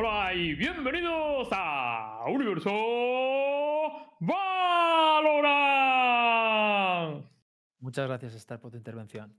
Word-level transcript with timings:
Hola 0.00 0.32
y 0.32 0.54
bienvenidos 0.54 1.48
a 1.50 2.22
Universo 2.28 2.70
Valorant. 4.20 4.46
Muchas 7.80 8.06
gracias, 8.06 8.36
Star, 8.36 8.60
por 8.60 8.70
tu 8.70 8.76
intervención. 8.76 9.36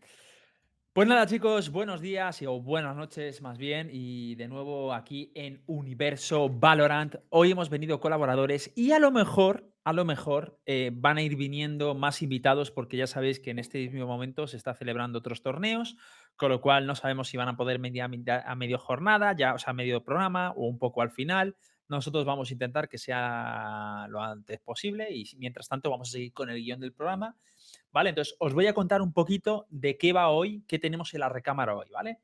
Pues 0.92 1.08
nada, 1.08 1.26
chicos, 1.28 1.70
buenos 1.70 2.02
días 2.02 2.42
o 2.46 2.62
buenas 2.62 2.94
noches 2.94 3.42
más 3.42 3.58
bien. 3.58 3.90
Y 3.90 4.36
de 4.36 4.50
nuevo 4.50 4.94
aquí 4.94 5.32
en 5.34 5.64
Universo 5.66 6.50
Valorant. 6.50 7.16
Hoy 7.30 7.52
hemos 7.52 7.70
venido 7.70 8.02
colaboradores 8.02 8.74
y 8.76 8.92
a 8.92 9.00
lo 9.00 9.12
mejor, 9.12 9.72
a 9.86 9.94
lo 9.94 10.04
mejor 10.04 10.60
eh, 10.66 10.92
van 10.94 11.16
a 11.16 11.22
ir 11.22 11.38
viniendo 11.38 11.96
más 11.96 12.22
invitados 12.22 12.70
porque 12.70 12.98
ya 12.98 13.08
sabéis 13.08 13.40
que 13.40 13.52
en 13.52 13.60
este 13.60 13.78
mismo 13.78 14.08
momento 14.08 14.46
se 14.46 14.58
está 14.58 14.74
celebrando 14.74 15.20
otros 15.20 15.42
torneos, 15.42 15.96
con 16.40 16.50
lo 16.50 16.62
cual 16.62 16.88
no 16.88 16.96
sabemos 16.96 17.28
si 17.28 17.36
van 17.36 17.50
a 17.50 17.58
poder 17.58 17.80
venir 17.80 18.02
a, 18.02 18.56
medio 18.56 18.80
jornada, 18.80 19.36
ya, 19.36 19.54
o 19.54 19.60
sea, 19.60 19.72
a 19.72 19.74
medio 19.74 20.04
programa 20.04 20.52
o 20.52 20.68
un 20.68 20.80
poco 20.80 21.02
al 21.02 21.12
final. 21.12 21.58
Nosotros 21.90 22.24
vamos 22.24 22.50
a 22.50 22.54
intentar 22.54 22.88
que 22.88 22.98
sea 22.98 24.08
lo 24.10 24.24
antes 24.24 24.60
posible 24.62 25.12
y 25.12 25.26
mientras 25.38 25.68
tanto 25.68 25.90
vamos 25.90 26.10
a 26.10 26.12
seguir 26.14 26.32
con 26.32 26.50
el 26.50 26.64
guion 26.64 26.80
del 26.80 26.94
programa 26.94 27.36
¿vale? 27.92 28.10
Entonces, 28.10 28.36
os 28.40 28.54
voy 28.54 28.68
a 28.68 28.74
contar 28.74 29.02
un 29.02 29.14
poquito 29.14 29.68
de 29.70 29.98
qué 29.98 30.14
va 30.14 30.30
hoy, 30.30 30.64
qué 30.68 30.80
tenemos 30.80 31.14
en 31.14 31.22
la 31.22 31.30
recámara 31.30 31.76
hoy, 31.76 31.90
¿vale? 31.92 32.20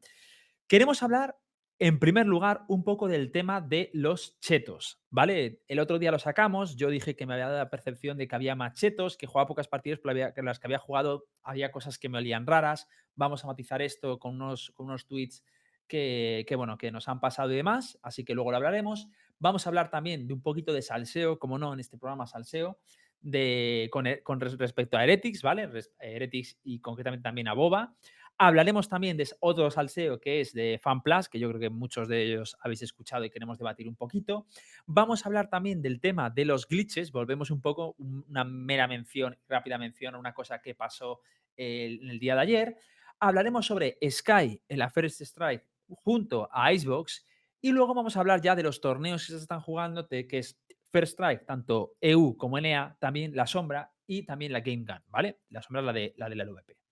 Queremos 0.68 1.04
hablar, 1.04 1.36
en 1.78 2.00
primer 2.00 2.26
lugar, 2.26 2.64
un 2.68 2.84
poco 2.84 3.08
del 3.08 3.32
tema 3.32 3.60
de 3.60 3.90
los 3.94 4.40
chetos, 4.40 5.02
¿vale? 5.10 5.62
El 5.68 5.80
otro 5.80 6.00
día 6.00 6.12
lo 6.12 6.20
sacamos, 6.20 6.78
yo 6.78 6.90
dije 6.90 7.16
que 7.16 7.26
me 7.26 7.34
había 7.34 7.48
dado 7.48 7.58
la 7.58 7.70
percepción 7.70 8.18
de 8.18 8.28
que 8.28 8.36
había 8.36 8.56
más 8.56 8.80
chetos, 8.80 9.18
que 9.18 9.28
jugaba 9.28 9.48
pocas 9.48 9.68
partidas, 9.68 10.00
pero 10.00 10.12
había, 10.12 10.34
en 10.36 10.46
las 10.46 10.60
que 10.60 10.68
había 10.68 10.80
jugado 10.80 11.26
había 11.44 11.72
cosas 11.72 12.00
que 12.00 12.08
me 12.08 12.18
olían 12.18 12.48
raras. 12.48 12.88
Vamos 13.16 13.44
a 13.44 13.48
matizar 13.48 13.82
esto 13.82 14.20
con 14.20 14.36
unos, 14.36 14.72
con 14.74 14.86
unos 14.86 15.06
tweets 15.06 15.44
que, 15.88 16.46
que, 16.48 16.56
bueno, 16.56 16.78
que 16.78 16.92
nos 16.92 17.10
han 17.10 17.20
pasado 17.20 17.52
y 17.52 17.58
demás, 17.58 18.00
así 18.02 18.24
que 18.24 18.36
luego 18.36 18.52
lo 18.52 18.58
hablaremos. 18.58 19.10
Vamos 19.40 19.68
a 19.68 19.70
hablar 19.70 19.90
también 19.90 20.28
de 20.28 20.34
un 20.34 20.42
poquito 20.42 20.72
de 20.72 20.82
salseo, 20.82 21.40
como 21.40 21.60
no, 21.60 21.74
en 21.74 21.82
este 21.82 21.98
programa 21.98 22.26
salseo 22.26 22.80
de, 23.26 23.90
con, 23.92 24.08
e, 24.08 24.22
con, 24.24 24.40
respecto 24.40 24.98
a 24.98 25.04
Heretics, 25.04 25.42
¿vale? 25.42 25.70
Heretics 26.00 26.60
y 26.64 26.80
concretamente 26.80 27.24
también 27.24 27.48
a 27.48 27.54
Boba. 27.54 27.96
Hablaremos 28.38 28.90
también 28.90 29.16
de 29.16 29.30
otro 29.40 29.72
salseo 29.72 30.20
que 30.20 30.42
es 30.42 30.52
de 30.52 30.78
FanPlus, 30.82 31.30
que 31.30 31.40
yo 31.40 31.48
creo 31.48 31.60
que 31.60 31.70
muchos 31.70 32.10
de 32.10 32.24
ellos 32.24 32.58
habéis 32.60 32.82
escuchado 32.82 33.24
y 33.24 33.30
queremos 33.30 33.58
debatir 33.58 33.88
un 33.88 33.96
poquito. 33.96 34.46
Vamos 34.86 35.26
a 35.26 35.30
hablar 35.30 35.50
también 35.50 35.82
del 35.82 36.02
tema 36.02 36.30
de 36.30 36.44
los 36.44 36.68
glitches, 36.68 37.14
volvemos 37.14 37.50
un 37.50 37.62
poco, 37.62 37.96
una 37.98 38.44
mera 38.44 38.88
mención, 38.88 39.38
rápida 39.48 39.78
mención 39.78 40.16
a 40.16 40.20
una 40.20 40.34
cosa 40.34 40.62
que 40.62 40.76
pasó 40.76 41.22
en 41.56 42.10
el 42.10 42.20
día 42.20 42.36
de 42.36 42.42
ayer. 42.42 42.78
Hablaremos 43.20 43.66
sobre 43.66 43.98
Sky 44.10 44.62
en 44.68 44.80
la 44.80 44.90
First 44.90 45.22
Strike 45.22 45.66
junto 45.88 46.50
a 46.52 46.74
Icebox 46.74 47.26
y 47.62 47.72
luego 47.72 47.94
vamos 47.94 48.18
a 48.18 48.20
hablar 48.20 48.42
ya 48.42 48.56
de 48.56 48.64
los 48.64 48.82
torneos 48.82 49.26
que 49.26 49.32
se 49.32 49.40
están 49.40 49.62
jugando, 49.62 50.10
que 50.10 50.28
es 50.32 50.60
First 50.92 51.14
Strike, 51.14 51.46
tanto 51.46 51.94
EU 52.02 52.36
como 52.36 52.60
NA, 52.60 52.98
también 53.00 53.34
la 53.34 53.48
sombra 53.48 53.94
y 54.06 54.24
también 54.24 54.52
la 54.52 54.60
Game 54.60 54.84
Gun, 54.86 55.04
¿vale? 55.08 55.40
La 55.50 55.62
sombra 55.62 55.82
la 55.82 55.94
de 55.94 56.14
la, 56.18 56.30
de 56.30 56.36
la 56.36 56.44
LVP. 56.44 56.85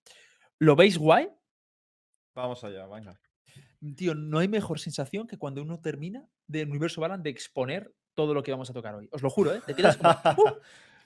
¿Lo 0.58 0.76
veis 0.76 0.98
guay? 0.98 1.28
Vamos 2.34 2.62
allá, 2.64 2.86
venga. 2.86 3.18
Tío, 3.96 4.14
no 4.14 4.38
hay 4.38 4.48
mejor 4.48 4.80
sensación 4.80 5.26
que 5.26 5.38
cuando 5.38 5.62
uno 5.62 5.80
termina 5.80 6.26
de 6.46 6.64
Universo 6.64 7.00
Balan 7.00 7.22
de 7.22 7.30
exponer 7.30 7.94
todo 8.14 8.34
lo 8.34 8.42
que 8.42 8.50
vamos 8.50 8.70
a 8.70 8.72
tocar 8.72 8.94
hoy. 8.94 9.08
Os 9.12 9.22
lo 9.22 9.30
juro, 9.30 9.54
¿eh? 9.54 9.60
Te 9.66 9.74
quedas 9.74 9.96
como. 9.96 10.10
¡uh! 10.38 10.60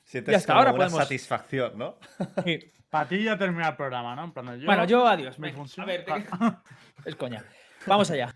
Sientes 0.04 0.36
hasta 0.36 0.54
ahora 0.54 0.72
una 0.72 0.88
satisfacción, 0.88 1.76
¿no? 1.76 1.98
Sí. 2.44 2.58
Para 2.88 3.06
ti 3.06 3.22
ya 3.22 3.36
termina 3.36 3.69
el 3.69 3.76
programa, 3.76 4.16
¿no? 4.16 4.32
bueno, 4.32 4.86
yo 4.86 5.06
adiós. 5.06 5.38
Me 5.38 5.50
a 5.50 5.84
ver, 5.84 6.06
es 7.04 7.16
coña. 7.16 7.44
Vamos 7.86 8.10
allá. 8.10 8.34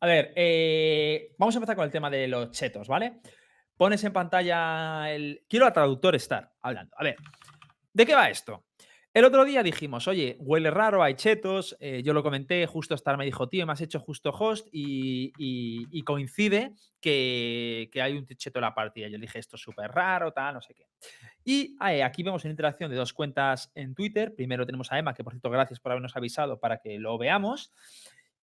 A 0.00 0.06
ver, 0.06 0.34
eh, 0.36 1.34
vamos 1.38 1.54
a 1.54 1.58
empezar 1.58 1.74
con 1.74 1.86
el 1.86 1.90
tema 1.90 2.10
de 2.10 2.28
los 2.28 2.50
chetos, 2.50 2.86
¿vale? 2.86 3.22
pones 3.76 4.02
en 4.04 4.12
pantalla 4.12 5.10
el... 5.10 5.44
Quiero 5.48 5.66
al 5.66 5.72
traductor 5.72 6.14
estar 6.14 6.52
hablando. 6.62 6.94
A 6.98 7.04
ver, 7.04 7.16
¿de 7.92 8.06
qué 8.06 8.14
va 8.14 8.28
esto? 8.28 8.65
El 9.16 9.24
otro 9.24 9.46
día 9.46 9.62
dijimos, 9.62 10.08
oye, 10.08 10.36
huele 10.40 10.70
raro, 10.70 11.02
hay 11.02 11.14
chetos. 11.14 11.74
Eh, 11.80 12.02
yo 12.04 12.12
lo 12.12 12.22
comenté, 12.22 12.66
justo 12.66 12.94
Star 12.94 13.16
me 13.16 13.24
dijo, 13.24 13.48
tío, 13.48 13.64
me 13.64 13.72
has 13.72 13.80
hecho 13.80 13.98
justo 13.98 14.28
host 14.28 14.68
y, 14.70 16.02
coincide 16.04 16.74
que, 17.00 17.88
hay 17.94 18.12
un 18.12 18.26
cheto 18.26 18.58
en 18.58 18.64
la 18.64 18.74
partida. 18.74 19.08
Yo 19.08 19.16
le 19.16 19.22
dije, 19.22 19.38
esto 19.38 19.56
es 19.56 19.62
súper 19.62 19.90
raro, 19.90 20.34
tal, 20.34 20.52
no 20.52 20.60
sé 20.60 20.74
qué. 20.74 20.84
Y 21.42 21.78
eh, 21.88 22.02
aquí 22.02 22.22
vemos 22.22 22.44
una 22.44 22.50
interacción 22.50 22.90
de 22.90 22.96
dos 22.98 23.14
cuentas 23.14 23.72
en 23.74 23.94
Twitter. 23.94 24.34
Primero 24.34 24.66
tenemos 24.66 24.92
a 24.92 24.98
Emma, 24.98 25.14
que 25.14 25.24
por 25.24 25.32
cierto, 25.32 25.48
gracias 25.48 25.80
por 25.80 25.92
habernos 25.92 26.14
avisado 26.14 26.60
para 26.60 26.82
que 26.82 26.98
lo 26.98 27.16
veamos. 27.16 27.72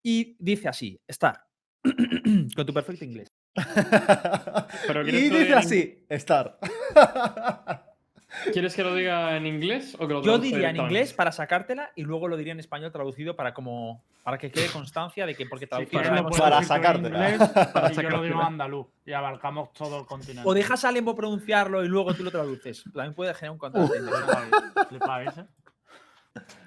Y 0.02 0.34
dice 0.40 0.66
así, 0.66 1.00
Star, 1.06 1.44
con 2.56 2.66
tu 2.66 2.74
perfecto 2.74 3.04
inglés 3.04 3.32
y 5.06 5.28
dice 5.28 5.54
así, 5.54 6.04
estar. 6.08 6.58
¿Quieres 8.52 8.74
que 8.74 8.82
lo 8.82 8.94
diga 8.94 9.36
en 9.36 9.46
inglés 9.46 9.96
o 9.98 10.06
que 10.06 10.14
lo 10.14 10.22
Yo 10.22 10.38
diría 10.38 10.70
en 10.70 10.76
inglés 10.76 11.12
para 11.12 11.32
sacártela 11.32 11.90
y 11.94 12.02
luego 12.02 12.28
lo 12.28 12.36
diría 12.36 12.52
en 12.52 12.60
español 12.60 12.92
traducido 12.92 13.36
para 13.36 13.54
como 13.54 14.02
para 14.22 14.38
que 14.38 14.50
quede 14.50 14.68
constancia 14.68 15.26
de 15.26 15.34
que 15.34 15.46
porque 15.46 15.66
traducirlo 15.66 16.30
para 16.30 16.62
sacártela. 16.62 17.70
para 17.72 17.92
yo 17.92 18.02
lo 18.10 18.22
digo 18.22 18.40
andaluz 18.40 18.86
y 19.04 19.12
abarcamos 19.12 19.72
todo 19.72 20.00
el 20.00 20.06
continente. 20.06 20.48
O 20.48 20.54
dejas 20.54 20.84
a 20.84 20.92
Lembo 20.92 21.14
pronunciarlo 21.14 21.84
y 21.84 21.88
luego 21.88 22.14
tú 22.14 22.24
lo 22.24 22.30
traduces. 22.30 22.84
También 22.92 23.14
puede 23.14 23.34
generar 23.34 23.52
un 23.52 23.58
contraste. 23.58 23.98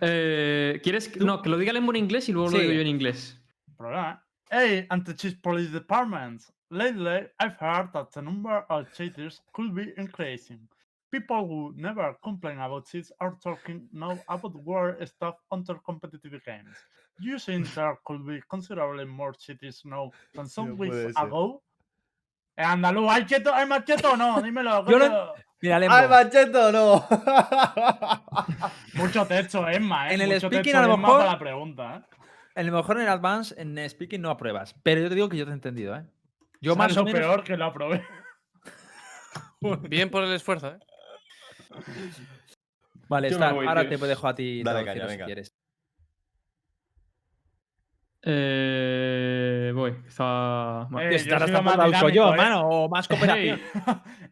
eh, 0.02 0.80
¿Quieres 0.84 1.16
no, 1.18 1.42
que 1.42 1.50
lo 1.50 1.58
diga 1.58 1.74
Lembo 1.74 1.92
en 1.92 1.98
inglés 1.98 2.30
y 2.30 2.32
luego 2.32 2.50
lo 2.52 2.60
digo 2.60 2.74
yo 2.74 2.82
en 2.82 2.88
inglés? 2.88 3.40
Problema. 3.76 4.24
Hey, 4.50 4.86
anti-cheat 4.90 5.42
police 5.42 5.72
department. 5.72 6.42
Lately, 6.70 7.28
I've 7.40 7.58
heard 7.60 7.92
that 7.94 8.12
the 8.14 8.22
number 8.22 8.66
of 8.70 8.92
cheaters 8.94 9.42
could 9.52 9.74
be 9.74 9.94
increasing. 9.98 10.68
People 11.10 11.48
who 11.48 11.74
never 11.78 12.18
complain 12.22 12.60
about 12.60 12.86
cheats 12.86 13.12
are 13.20 13.38
talking 13.42 13.88
now 13.94 14.20
about 14.28 14.54
weird 14.66 15.08
stuff 15.08 15.36
under 15.50 15.76
competitive 15.76 16.44
games. 16.46 16.76
Do 17.20 17.28
you 17.30 17.40
think 17.40 17.74
there 17.76 17.98
could 18.04 18.26
be 18.26 18.42
considerably 18.50 19.06
more 19.06 19.34
cheaters 19.34 19.84
now 19.86 20.12
than 20.36 20.48
some 20.48 20.78
weeks 20.78 21.16
ago? 21.16 21.62
Eh, 22.58 22.64
andaluz, 22.64 23.10
¿hay, 23.10 23.26
cheto, 23.26 23.54
¿hay 23.54 23.68
más 23.68 23.86
cheto 23.86 24.14
o 24.14 24.18
no? 24.18 24.42
Dímelo. 24.42 24.86
Yo 24.90 24.98
lo... 24.98 25.36
Mira, 25.62 25.78
¿Hay 25.78 26.08
más 26.08 26.30
cheto 26.30 26.68
o 26.68 26.72
no? 26.72 27.08
Mucho 28.96 29.26
texto, 29.26 29.68
Emma. 29.68 30.10
¿eh? 30.10 30.16
En 30.16 30.22
el 30.22 30.30
Mucho 30.30 30.48
speaking 30.48 30.76
a 30.76 30.88
lo 30.88 30.98
mejor... 30.98 31.26
la 31.26 31.40
pregunta, 31.40 31.96
¿eh? 31.96 32.18
En 32.56 32.68
lo 32.68 32.74
mejor 32.74 32.98
en 32.98 33.04
el 33.04 33.10
advance, 33.10 33.56
en 33.60 33.78
speaking 33.90 34.22
no 34.22 34.30
apruebas. 34.30 34.76
Pero 34.84 35.02
yo 35.02 35.10
te 35.10 35.16
digo 35.16 35.30
que 35.30 35.38
yo 35.38 35.46
te 35.46 35.52
he 35.52 35.54
entendido, 35.54 35.96
¿eh? 35.96 36.06
Yo 36.60 36.76
más 36.76 36.98
o 36.98 37.04
menos... 37.04 37.20
peor 37.20 37.44
que 37.44 37.56
lo 37.56 37.66
aprobé. 37.66 38.04
Bien 39.90 40.10
por 40.10 40.24
el 40.24 40.34
esfuerzo, 40.34 40.70
¿eh? 40.70 40.80
Vale, 43.10 43.28
está. 43.30 43.50
ahora 43.50 43.88
te 43.88 43.98
dejo 43.98 44.28
a 44.28 44.36
ti 44.36 44.64
Dale, 44.64 45.10
si 45.10 45.18
quieres. 45.24 45.56
Eh, 48.30 49.72
voy, 49.74 49.96
está. 50.06 50.88
Eh, 51.00 51.16
estarás 51.16 51.50
yo 51.50 51.62
más 51.62 51.76
dinámico, 51.76 52.10
yo, 52.10 52.34
¿eh? 52.34 52.38
mano, 52.38 52.68
o 52.68 52.90
más 52.90 53.08
cooperación. 53.08 53.62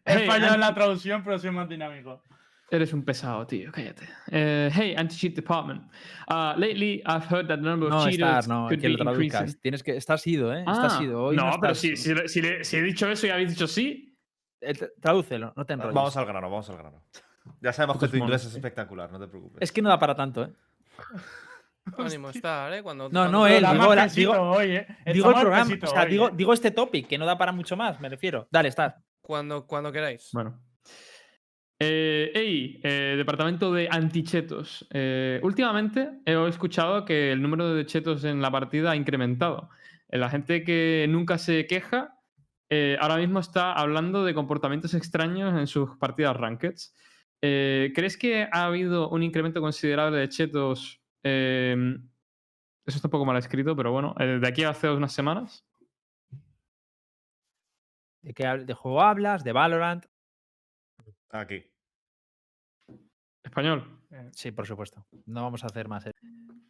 He 0.04 0.26
fallado 0.26 0.54
en 0.54 0.60
la 0.60 0.74
traducción, 0.74 1.24
pero 1.24 1.38
soy 1.38 1.50
más 1.50 1.68
dinámico. 1.68 2.22
Eres 2.68 2.92
un 2.92 3.04
pesado, 3.04 3.46
tío, 3.46 3.70
cállate. 3.70 4.04
Uh, 4.26 4.68
hey, 4.74 4.94
anti-cheat 4.96 5.34
department. 5.34 5.82
Uh, 6.28 6.52
lately, 6.58 7.00
I've 7.06 7.24
heard 7.24 7.46
that 7.46 7.58
the 7.58 7.62
number 7.62 7.86
of 7.86 7.92
no, 7.92 8.04
cheaters 8.04 8.44
estar, 8.44 8.48
no, 8.48 8.68
could 8.68 8.80
que 8.80 8.88
be 8.88 8.96
lo 8.96 9.04
traduzcas. 9.04 9.60
Tienes 9.60 9.84
que, 9.84 9.96
estás 9.96 10.26
ido, 10.26 10.52
¿eh? 10.52 10.64
estás 10.66 10.98
ah, 10.98 11.02
ido. 11.02 11.22
Hoy 11.26 11.36
no, 11.36 11.48
no 11.48 11.60
pero 11.60 11.72
estás... 11.72 11.78
si, 11.78 11.96
si, 11.96 12.28
si, 12.28 12.42
le, 12.42 12.64
si, 12.64 12.76
he 12.76 12.82
dicho 12.82 13.08
eso 13.08 13.28
y 13.28 13.30
habéis 13.30 13.50
dicho 13.50 13.68
sí. 13.68 14.18
Eh, 14.60 14.74
tradúcelo, 15.00 15.52
no 15.56 15.64
te 15.64 15.74
enrolles. 15.74 15.94
Vamos 15.94 16.16
al 16.16 16.26
grano, 16.26 16.50
vamos 16.50 16.68
al 16.68 16.76
grano. 16.76 17.04
Ya 17.60 17.72
sabemos 17.72 17.98
que 17.98 18.08
tu 18.08 18.16
inglés 18.16 18.44
es 18.44 18.54
espectacular, 18.54 19.10
no 19.10 19.18
te 19.18 19.28
preocupes. 19.28 19.58
Es 19.60 19.72
que 19.72 19.82
no 19.82 19.88
da 19.88 19.98
para 19.98 20.14
tanto, 20.14 20.44
¿eh? 20.44 20.52
Ánimo 21.98 22.30
estar, 22.30 22.72
¿eh? 22.72 22.82
Cuando, 22.82 23.08
no, 23.08 23.28
no, 23.28 23.46
él. 23.46 23.64
Digo, 23.64 23.94
la, 23.94 24.08
digo, 24.08 24.32
hoy, 24.32 24.76
¿eh? 24.76 24.86
digo 25.12 25.30
el 25.30 25.40
programa. 25.40 25.74
O 25.82 25.86
sea, 25.86 26.02
hoy, 26.02 26.10
digo, 26.10 26.28
eh. 26.28 26.32
digo 26.34 26.52
este 26.52 26.70
topic, 26.70 27.06
que 27.06 27.18
no 27.18 27.26
da 27.26 27.38
para 27.38 27.52
mucho 27.52 27.76
más, 27.76 28.00
me 28.00 28.08
refiero. 28.08 28.48
Dale, 28.50 28.68
estar. 28.68 28.96
Cuando, 29.20 29.66
cuando 29.66 29.92
queráis. 29.92 30.30
Bueno. 30.32 30.60
Eh, 31.78 32.32
hey, 32.34 32.80
eh, 32.82 33.14
departamento 33.16 33.72
de 33.72 33.88
antichetos. 33.90 34.86
Eh, 34.90 35.40
últimamente 35.42 36.20
he 36.24 36.48
escuchado 36.48 37.04
que 37.04 37.32
el 37.32 37.42
número 37.42 37.74
de 37.74 37.84
chetos 37.84 38.24
en 38.24 38.40
la 38.40 38.50
partida 38.50 38.92
ha 38.92 38.96
incrementado. 38.96 39.68
Eh, 40.08 40.18
la 40.18 40.30
gente 40.30 40.64
que 40.64 41.06
nunca 41.08 41.38
se 41.38 41.66
queja 41.66 42.18
eh, 42.70 42.96
ahora 43.00 43.16
mismo 43.16 43.40
está 43.40 43.72
hablando 43.74 44.24
de 44.24 44.34
comportamientos 44.34 44.94
extraños 44.94 45.54
en 45.58 45.66
sus 45.66 45.96
partidas 45.98 46.36
rankeds. 46.36 46.94
Eh, 47.42 47.92
¿Crees 47.94 48.16
que 48.16 48.48
ha 48.50 48.64
habido 48.64 49.10
un 49.10 49.22
incremento 49.22 49.60
considerable 49.60 50.18
de 50.18 50.28
chetos? 50.28 51.02
eso 51.22 52.98
está 52.98 53.08
un 53.08 53.10
poco 53.10 53.24
mal 53.24 53.36
escrito, 53.36 53.74
pero 53.74 53.90
bueno, 53.90 54.14
de 54.16 54.46
aquí 54.46 54.62
a 54.62 54.70
hace 54.70 54.88
unas 54.88 55.12
semanas. 55.12 55.66
¿De 58.22 58.32
qué 58.32 58.46
de 58.46 58.74
juego 58.74 59.02
hablas? 59.02 59.42
¿De 59.42 59.52
Valorant? 59.52 60.06
Aquí. 61.30 61.64
¿Español? 63.44 64.00
Eh, 64.10 64.30
sí, 64.32 64.50
por 64.50 64.66
supuesto. 64.66 65.06
No 65.26 65.42
vamos 65.42 65.62
a 65.62 65.66
hacer 65.66 65.88
más. 65.88 66.06
¿eh? 66.06 66.12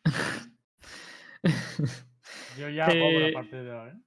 Yo 2.58 2.68
ya 2.68 2.86
cobro 2.86 3.26
a 3.26 3.32
partir 3.32 3.62
de 3.62 3.72
ahora. 3.72 3.98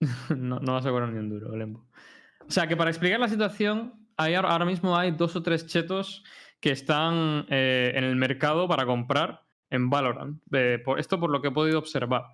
no, 0.36 0.60
no 0.60 0.72
vas 0.72 0.86
a 0.86 0.90
cobrar 0.90 1.08
ni 1.08 1.18
un 1.18 1.28
duro, 1.28 1.56
Lembo. 1.56 1.88
O 2.46 2.50
sea, 2.50 2.66
que 2.66 2.76
para 2.76 2.90
explicar 2.90 3.18
la 3.18 3.28
situación, 3.28 4.01
ahora 4.30 4.64
mismo 4.64 4.96
hay 4.96 5.10
dos 5.10 5.36
o 5.36 5.42
tres 5.42 5.66
chetos 5.66 6.24
que 6.60 6.70
están 6.70 7.46
eh, 7.48 7.92
en 7.94 8.04
el 8.04 8.16
mercado 8.16 8.68
para 8.68 8.86
comprar 8.86 9.42
en 9.70 9.90
Valorant. 9.90 10.40
Esto 10.98 11.18
por 11.18 11.30
lo 11.30 11.42
que 11.42 11.48
he 11.48 11.50
podido 11.52 11.78
observar. 11.78 12.26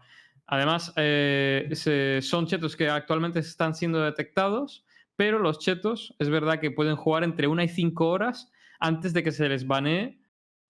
Además, 0.46 0.93
eh, 0.96 2.20
son 2.23 2.46
chetos 2.46 2.76
que 2.76 2.88
actualmente 2.88 3.38
están 3.40 3.75
siendo 3.75 4.02
detectados, 4.02 4.85
pero 5.17 5.38
los 5.38 5.58
chetos 5.58 6.14
es 6.19 6.29
verdad 6.29 6.61
que 6.61 6.70
pueden 6.70 6.96
jugar 6.96 7.25
entre 7.25 7.46
una 7.46 7.64
y 7.64 7.69
cinco 7.69 8.08
horas 8.08 8.50
antes 8.81 9.12
de 9.12 9.23
que 9.23 9.32
se 9.32 9.49
les 9.49 9.67
banee 9.67 10.19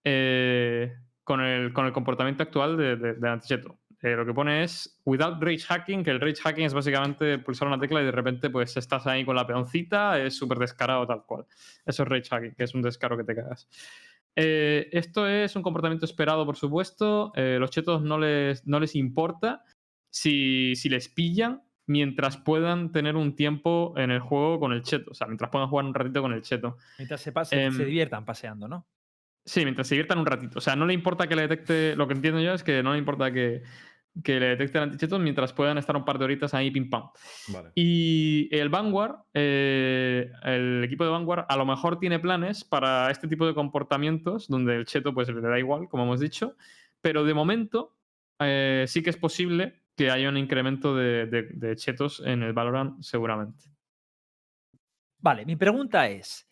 eh, 0.05 0.94
con, 1.25 1.41
el, 1.41 1.73
comportamiento 1.93 2.43
actual 2.43 2.76
de, 2.76 2.97
de, 2.97 3.14
del 3.14 3.31
anticheto. 3.31 3.76
Eh, 4.00 4.15
lo 4.15 4.25
que 4.25 4.33
pone 4.33 4.62
es 4.62 5.00
without 5.05 5.43
rage 5.43 5.65
hacking, 5.67 6.05
que 6.05 6.11
el 6.11 6.21
rage 6.21 6.41
hacking 6.43 6.65
es 6.65 6.75
básicamente 6.75 7.39
pulsar 7.39 7.67
una 7.67 7.81
tecla 7.81 8.00
y 8.00 8.05
de 8.05 8.12
repente 8.12 8.49
pues 8.49 8.77
estás 8.77 9.06
ahí 9.09 9.25
con 9.25 9.35
la 9.35 9.47
peoncita, 9.47 10.21
es 10.21 10.37
súper 10.37 10.59
descarado 10.59 11.06
tal 11.06 11.25
cual. 11.25 11.47
Eso 11.85 12.05
es 12.05 12.09
rage 12.09 12.29
hacking, 12.29 12.55
que 12.55 12.65
es 12.65 12.75
un 12.75 12.83
descaro 12.83 13.17
que 13.17 13.25
te 13.25 13.35
cagas. 13.35 13.69
Eh, 14.37 14.89
esto 14.93 15.27
es 15.27 15.56
un 15.56 15.62
comportamiento 15.62 16.05
esperado, 16.05 16.47
por 16.47 16.56
supuesto. 16.56 17.33
Eh, 17.35 17.56
los 17.59 17.71
chetos 17.71 18.03
no 18.03 18.19
les, 18.19 18.65
no 18.69 18.79
les 18.79 18.95
importa 18.95 19.65
si, 20.11 20.77
si 20.77 20.89
les 20.89 21.09
pillan 21.09 21.62
mientras 21.87 22.37
puedan 22.37 22.93
tener 22.93 23.17
un 23.17 23.35
tiempo 23.35 23.95
en 23.97 24.12
el 24.12 24.21
juego 24.21 24.61
con 24.61 24.73
el 24.73 24.83
cheto. 24.83 25.11
O 25.11 25.15
sea, 25.15 25.27
mientras 25.27 25.50
puedan 25.50 25.69
jugar 25.69 25.87
un 25.87 25.95
ratito 25.95 26.23
con 26.23 26.33
el 26.33 26.43
cheto. 26.43 26.77
Mientras 26.99 27.21
se, 27.21 27.33
pase, 27.33 27.56
se 27.56 27.65
Em, 27.65 27.77
diviertan 27.77 28.25
paseando, 28.25 28.69
¿no? 28.69 28.87
Sí, 29.45 29.65
mientras 29.65 29.89
se 29.89 29.95
diviertan 29.95 30.19
un 30.19 30.27
ratito. 30.27 30.59
O 30.59 30.61
sea, 30.61 30.77
no 30.77 30.87
le 30.87 30.93
importa 30.93 31.27
que 31.27 31.35
le 31.35 31.43
detecte. 31.43 31.97
Lo 31.97 32.06
que 32.06 32.15
entiendo 32.15 32.41
yo 32.41 32.53
es 32.53 32.62
que 32.62 32.83
no 32.83 32.93
le 32.93 32.99
importa 32.99 33.33
que, 33.33 33.62
que 34.25 34.41
le 34.41 34.47
detecte 34.49 34.79
el 34.79 34.85
anticheto 34.85 35.19
mientras 35.19 35.53
puedan 35.53 35.79
estar 35.79 35.97
un 35.97 36.05
par 36.05 36.19
de 36.19 36.25
horitas 36.25 36.53
ahí 36.55 36.71
pim 36.71 36.91
pam. 36.91 37.05
Vale. 37.49 37.71
Y 37.75 38.49
el 38.51 38.69
Vanguard, 38.69 39.17
eh, 39.35 40.31
el 40.43 40.83
equipo 40.85 41.05
de 41.05 41.11
Vanguard, 41.11 41.47
a 41.49 41.57
lo 41.57 41.65
mejor 41.65 41.99
tiene 42.01 42.19
planes 42.19 42.65
para 42.65 43.11
este 43.11 43.29
tipo 43.29 43.47
de 43.47 43.55
comportamientos 43.55 44.49
donde 44.49 44.75
el 44.77 44.87
cheto 44.87 45.15
pues 45.15 45.29
le 45.29 45.41
da 45.41 45.59
igual, 45.59 45.89
como 45.89 46.03
hemos 46.05 46.19
dicho, 46.21 46.57
pero 47.01 47.25
de 47.25 47.35
momento 47.35 47.97
eh, 48.41 48.85
sí 48.89 49.03
que 49.03 49.11
es 49.11 49.17
posible 49.17 49.83
que 49.97 50.11
haya 50.11 50.29
un 50.29 50.37
incremento 50.37 50.95
de, 50.97 51.27
de- 51.27 51.49
de 51.53 51.77
chetos 51.77 52.21
en 52.25 52.43
el 52.43 52.53
Valorant 52.53 53.01
seguramente. 53.03 53.65
Vale, 55.21 55.45
mi 55.45 55.57
pregunta 55.57 56.09
es, 56.09 56.49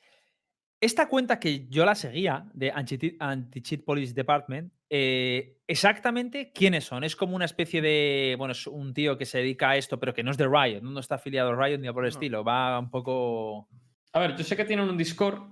esta 0.80 1.08
cuenta 1.08 1.38
que 1.38 1.68
yo 1.68 1.84
la 1.84 1.94
seguía 1.94 2.48
de 2.52 2.70
Anti- 2.72 3.16
Anti-Cheat 3.18 3.84
Police 3.84 4.12
Department, 4.14 4.72
eh, 4.90 5.58
exactamente 5.66 6.52
quiénes 6.54 6.84
son? 6.84 7.04
Es 7.04 7.16
como 7.16 7.36
una 7.36 7.44
especie 7.44 7.82
de, 7.82 8.34
bueno, 8.38 8.52
es 8.52 8.66
un 8.66 8.94
tío 8.94 9.18
que 9.18 9.26
se 9.26 9.38
dedica 9.38 9.70
a 9.70 9.76
esto, 9.76 9.98
pero 9.98 10.14
que 10.14 10.22
no 10.22 10.30
es 10.30 10.36
de 10.36 10.46
Riot, 10.46 10.82
no 10.82 11.00
está 11.00 11.16
afiliado 11.16 11.50
a 11.50 11.66
Riot 11.66 11.78
ni 11.78 11.88
a 11.88 11.92
por 11.92 12.04
el 12.04 12.10
No. 12.10 12.14
estilo, 12.14 12.44
va 12.44 12.78
un 12.78 12.90
poco... 12.90 13.68
A 14.12 14.20
ver, 14.20 14.36
yo 14.36 14.44
sé 14.44 14.56
que 14.56 14.64
tienen 14.64 14.88
un 14.88 14.96
Discord 14.96 15.42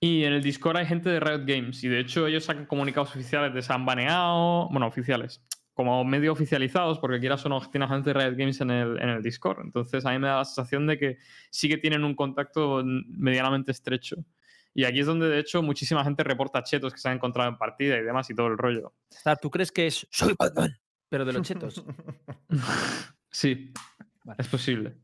y 0.00 0.24
en 0.24 0.32
el 0.32 0.42
Discord 0.42 0.76
hay 0.76 0.86
gente 0.86 1.10
de 1.10 1.20
Riot 1.20 1.44
Games 1.44 1.82
y 1.84 1.88
de 1.88 2.00
hecho 2.00 2.26
ellos 2.26 2.44
sacan 2.44 2.66
comunicados 2.66 3.10
oficiales 3.10 3.52
de 3.54 3.62
se 3.62 3.72
han 3.72 3.84
baneado, 3.84 4.68
bueno, 4.70 4.86
oficiales, 4.86 5.44
como 5.74 6.04
medio 6.04 6.32
oficializados, 6.32 6.98
porque 6.98 7.20
quieras 7.20 7.44
o 7.46 7.48
no, 7.48 7.60
tiene 7.70 7.86
gente 7.86 8.12
de 8.12 8.20
Riot 8.20 8.36
Games 8.36 8.60
en 8.60 8.70
el, 8.70 9.00
en 9.00 9.08
el 9.08 9.22
Discord. 9.22 9.60
Entonces 9.64 10.04
a 10.06 10.10
mí 10.10 10.18
me 10.18 10.28
da 10.28 10.38
la 10.38 10.44
sensación 10.44 10.86
de 10.86 10.98
que 10.98 11.18
sí 11.50 11.68
que 11.68 11.78
tienen 11.78 12.04
un 12.04 12.14
contacto 12.14 12.82
medianamente 12.84 13.70
estrecho. 13.70 14.16
Y 14.78 14.84
aquí 14.84 15.00
es 15.00 15.06
donde 15.06 15.28
de 15.28 15.40
hecho 15.40 15.60
muchísima 15.60 16.04
gente 16.04 16.22
reporta 16.22 16.62
chetos 16.62 16.92
que 16.94 17.00
se 17.00 17.08
han 17.08 17.16
encontrado 17.16 17.50
en 17.50 17.58
partida 17.58 17.96
y 17.98 18.02
demás 18.04 18.30
y 18.30 18.34
todo 18.36 18.46
el 18.46 18.56
rollo. 18.56 18.94
¿tú 19.42 19.50
crees 19.50 19.72
que 19.72 19.88
es 19.88 20.06
Soy 20.08 20.36
Batman, 20.38 20.72
pero 21.08 21.24
de 21.24 21.32
los 21.32 21.42
chetos? 21.42 21.84
sí, 23.28 23.72
Vale. 24.22 24.36
es 24.40 24.46
posible. 24.46 24.96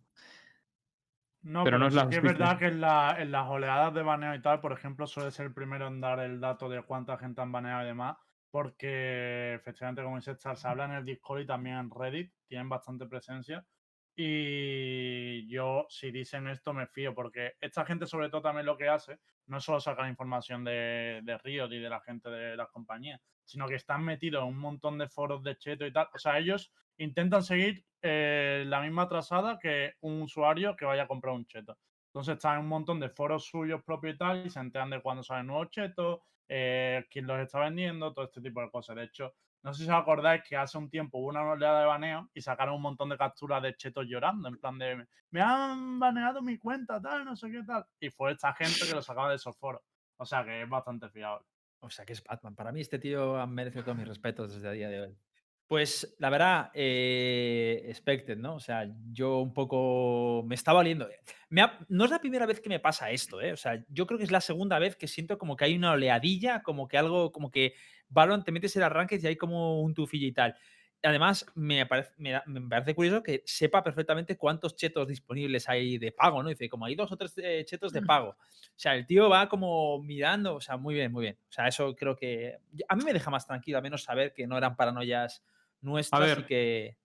No, 1.43 1.65
Pero 1.65 1.76
pero, 1.76 1.79
no 1.79 1.87
es 1.88 1.93
sí 1.93 1.99
la 1.99 2.09
que 2.09 2.17
es 2.19 2.23
verdad 2.23 2.56
que 2.56 2.67
en, 2.67 2.81
la- 2.81 3.17
en 3.19 3.32
las 3.32 3.49
oleadas 3.49 3.93
de 3.94 4.03
baneo 4.05 4.32
y 4.37 4.41
tal, 4.41 4.61
por 4.61 4.71
ejemplo, 4.71 5.09
suele 5.09 5.32
ser 5.32 5.47
el 5.47 5.53
primero 5.55 5.88
en 5.88 6.00
dar 6.00 6.20
el 6.20 6.38
dato 6.41 6.69
de 6.69 6.81
cuánta 6.85 7.19
gente 7.19 7.41
han 7.41 7.50
baneado 7.50 7.82
y 7.82 7.87
demás, 7.87 8.17
porque 8.53 9.55
efectivamente, 9.55 10.05
como 10.05 10.19
dice 10.19 10.37
Charles, 10.37 10.61
se 10.61 10.69
habla 10.69 10.85
en 10.85 10.93
el 10.93 11.05
Discord 11.05 11.41
y 11.41 11.47
también 11.47 11.79
en 11.79 11.91
Reddit, 11.91 12.32
tienen 12.47 12.69
bastante 12.69 13.06
presencia. 13.06 13.67
Y 14.16 15.49
yo, 15.49 15.87
si 15.88 16.12
dicen 16.12 16.46
esto, 16.46 16.72
me 16.72 16.87
fío, 16.87 17.14
porque 17.14 17.55
esta 17.61 17.84
gente, 17.84 18.06
sobre 18.06 18.28
todo, 18.28 18.43
también 18.43 18.66
lo 18.66 18.76
que 18.76 18.88
hace 18.88 19.19
no 19.46 19.58
es 19.58 19.64
solo 19.64 19.81
sacar 19.81 20.08
información 20.08 20.64
de, 20.64 21.20
de 21.25 21.38
Riot 21.38 21.72
y 21.72 21.81
de 21.81 21.90
la 21.90 22.00
gente 22.00 22.31
de 22.31 22.56
las 22.56 22.69
compañías, 22.70 23.20
sino 23.44 23.66
que 23.66 23.75
están 23.75 24.05
metidos 24.05 24.43
en 24.43 24.49
un 24.49 24.58
montón 24.58 24.99
de 24.99 25.08
foros 25.08 25.43
de 25.43 25.56
cheto 25.56 25.84
y 25.84 25.93
tal. 25.93 26.08
O 26.14 26.19
sea, 26.19 26.38
ellos 26.38 26.72
intentan 26.99 27.43
seguir 27.43 27.84
eh, 28.02 28.64
la 28.66 28.81
misma 28.81 29.08
trazada 29.08 29.58
que 29.58 29.94
un 30.00 30.22
usuario 30.22 30.76
que 30.76 30.84
vaya 30.84 31.05
a 31.05 31.08
comprar 31.08 31.34
un 31.34 31.46
cheto. 31.46 31.76
Entonces 32.06 32.34
están 32.34 32.58
en 32.58 32.60
un 32.60 32.69
montón 32.69 33.00
de 33.00 33.08
foros 33.08 33.46
suyos 33.46 33.82
propios 33.82 34.14
y 34.14 34.19
tal, 34.19 34.46
y 34.46 34.50
se 34.50 34.60
enteran 34.60 34.90
de 34.90 35.02
cuándo 35.02 35.22
salen 35.22 35.49
nuevos 35.49 35.70
chetos, 35.70 36.20
eh, 36.49 37.05
quién 37.10 37.26
los 37.26 37.40
está 37.40 37.60
vendiendo, 37.60 38.12
todo 38.12 38.26
este 38.26 38.40
tipo 38.40 38.60
de 38.60 38.70
cosas. 38.70 38.96
De 38.96 39.05
hecho, 39.05 39.34
no 39.64 39.72
sé 39.72 39.84
si 39.84 39.90
os 39.90 39.96
acordáis 39.96 40.43
que 40.44 40.56
hace 40.56 40.76
un 40.76 40.90
tiempo 40.90 41.19
hubo 41.19 41.28
una 41.28 41.43
oleada 41.43 41.81
de 41.81 41.87
baneo 41.87 42.31
y 42.34 42.43
sacaron 42.43 42.75
un 42.75 42.82
montón 42.82 43.08
de 43.08 43.16
capturas 43.16 43.62
de 43.62 43.75
chetos 43.75 44.05
llorando, 44.06 44.49
en 44.49 44.58
plan 44.58 44.78
de 44.78 45.06
me 45.31 45.40
han 45.40 45.99
baneado 45.99 46.43
mi 46.43 46.58
cuenta, 46.58 47.00
tal, 47.00 47.25
no 47.25 47.34
sé 47.34 47.50
qué 47.50 47.62
tal. 47.64 47.84
Y 47.99 48.11
fue 48.11 48.32
esta 48.32 48.52
gente 48.52 48.87
que 48.87 48.94
lo 48.94 49.02
sacaba 49.02 49.31
de 49.31 49.37
esos 49.37 49.56
foros. 49.56 49.82
O 50.19 50.26
sea 50.26 50.44
que 50.44 50.62
es 50.62 50.69
bastante 50.69 51.08
fiable. 51.08 51.46
O 51.81 51.90
sea, 51.90 52.05
que 52.05 52.12
es 52.12 52.22
Batman. 52.22 52.55
Para 52.55 52.72
mí 52.72 52.81
este 52.81 52.99
tío 52.99 53.44
merece 53.46 53.82
todos 53.82 53.96
mis 53.96 54.06
respetos 54.06 54.55
desde 54.55 54.69
el 54.69 54.75
día 54.76 54.88
de 54.88 55.00
hoy. 55.00 55.19
Pues 55.66 56.14
la 56.19 56.28
verdad, 56.28 56.70
eh, 56.75 57.82
expected, 57.88 58.37
¿no? 58.37 58.56
O 58.56 58.61
sea, 58.61 58.87
yo 59.11 59.38
un 59.40 59.55
poco 59.55 60.43
me 60.46 60.55
estaba 60.55 60.81
oliendo. 60.81 61.08
Me 61.49 61.62
ha- 61.62 61.78
no 61.88 62.05
es 62.05 62.11
la 62.11 62.20
primera 62.20 62.44
vez 62.44 62.61
que 62.61 62.69
me 62.69 62.81
pasa 62.81 63.11
esto, 63.11 63.40
¿eh? 63.40 63.52
O 63.52 63.56
sea, 63.56 63.82
yo 63.88 64.06
creo 64.06 64.19
que 64.19 64.25
es 64.25 64.31
la 64.31 64.43
segunda 64.43 64.78
vez 64.78 64.94
que 64.94 65.08
siento 65.08 65.38
como 65.38 65.56
que 65.56 65.64
hay 65.64 65.75
una 65.76 65.93
oleadilla, 65.93 66.62
como 66.62 66.87
que 66.87 66.99
algo, 66.99 67.32
como 67.32 67.50
que 67.50 67.75
Valorant 68.08 68.44
te 68.44 68.52
metes 68.52 68.76
el 68.76 68.82
arranque 68.82 69.19
y 69.22 69.26
hay 69.26 69.37
como 69.37 69.81
un 69.81 69.94
tufillo 69.94 70.26
y 70.26 70.32
tal. 70.32 70.55
Además, 71.02 71.44
me 71.55 71.84
parece, 71.87 72.12
me, 72.19 72.40
me 72.46 72.60
parece 72.69 72.94
curioso 72.94 73.22
que 73.22 73.43
sepa 73.44 73.82
perfectamente 73.82 74.37
cuántos 74.38 74.75
chetos 74.76 75.06
disponibles 75.08 75.69
hay 75.69 75.99
de 75.99 76.12
pago, 76.12 76.43
¿no? 76.43 76.49
Dice, 76.50 76.69
como 76.69 76.84
hay 76.87 76.94
dos 76.94 77.10
o 77.12 77.17
tres 77.17 77.34
eh, 77.38 77.64
chetos 77.67 77.93
de 77.93 78.02
pago. 78.02 78.31
O 78.31 78.37
sea, 78.76 78.94
el 78.94 79.06
tío 79.06 79.28
va 79.28 79.49
como 79.49 80.00
mirando, 80.02 80.55
o 80.56 80.60
sea, 80.60 80.76
muy 80.78 80.94
bien, 80.94 81.10
muy 81.12 81.22
bien. 81.22 81.38
O 81.49 81.52
sea, 81.52 81.69
eso 81.69 81.94
creo 81.94 82.17
que 82.17 82.58
a 82.88 82.96
mí 82.96 83.05
me 83.05 83.12
deja 83.12 83.31
más 83.31 83.46
tranquilo, 83.46 83.78
al 83.78 83.82
menos 83.82 84.02
saber 84.02 84.32
que 84.32 84.46
no 84.46 84.56
eran 84.56 84.76
paranoias 84.76 85.43
nuestras 85.84 86.20
y 86.20 86.25
ver, 86.25 86.46
que... 86.46 86.96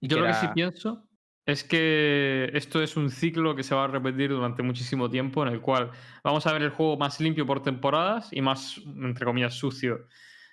Yo 0.00 0.16
que 0.16 0.22
lo 0.22 0.26
que 0.28 0.34
sí 0.34 0.48
pienso 0.54 1.08
es 1.46 1.64
que 1.64 2.50
esto 2.54 2.82
es 2.82 2.96
un 2.96 3.10
ciclo 3.10 3.54
que 3.54 3.62
se 3.62 3.74
va 3.74 3.84
a 3.84 3.88
repetir 3.88 4.30
durante 4.30 4.62
muchísimo 4.62 5.10
tiempo, 5.10 5.42
en 5.46 5.52
el 5.52 5.60
cual 5.60 5.90
vamos 6.22 6.46
a 6.46 6.52
ver 6.52 6.62
el 6.62 6.70
juego 6.70 6.96
más 6.96 7.20
limpio 7.20 7.46
por 7.46 7.62
temporadas 7.62 8.28
y 8.32 8.40
más, 8.40 8.78
entre 8.78 9.24
comillas, 9.24 9.54
sucio 9.54 10.06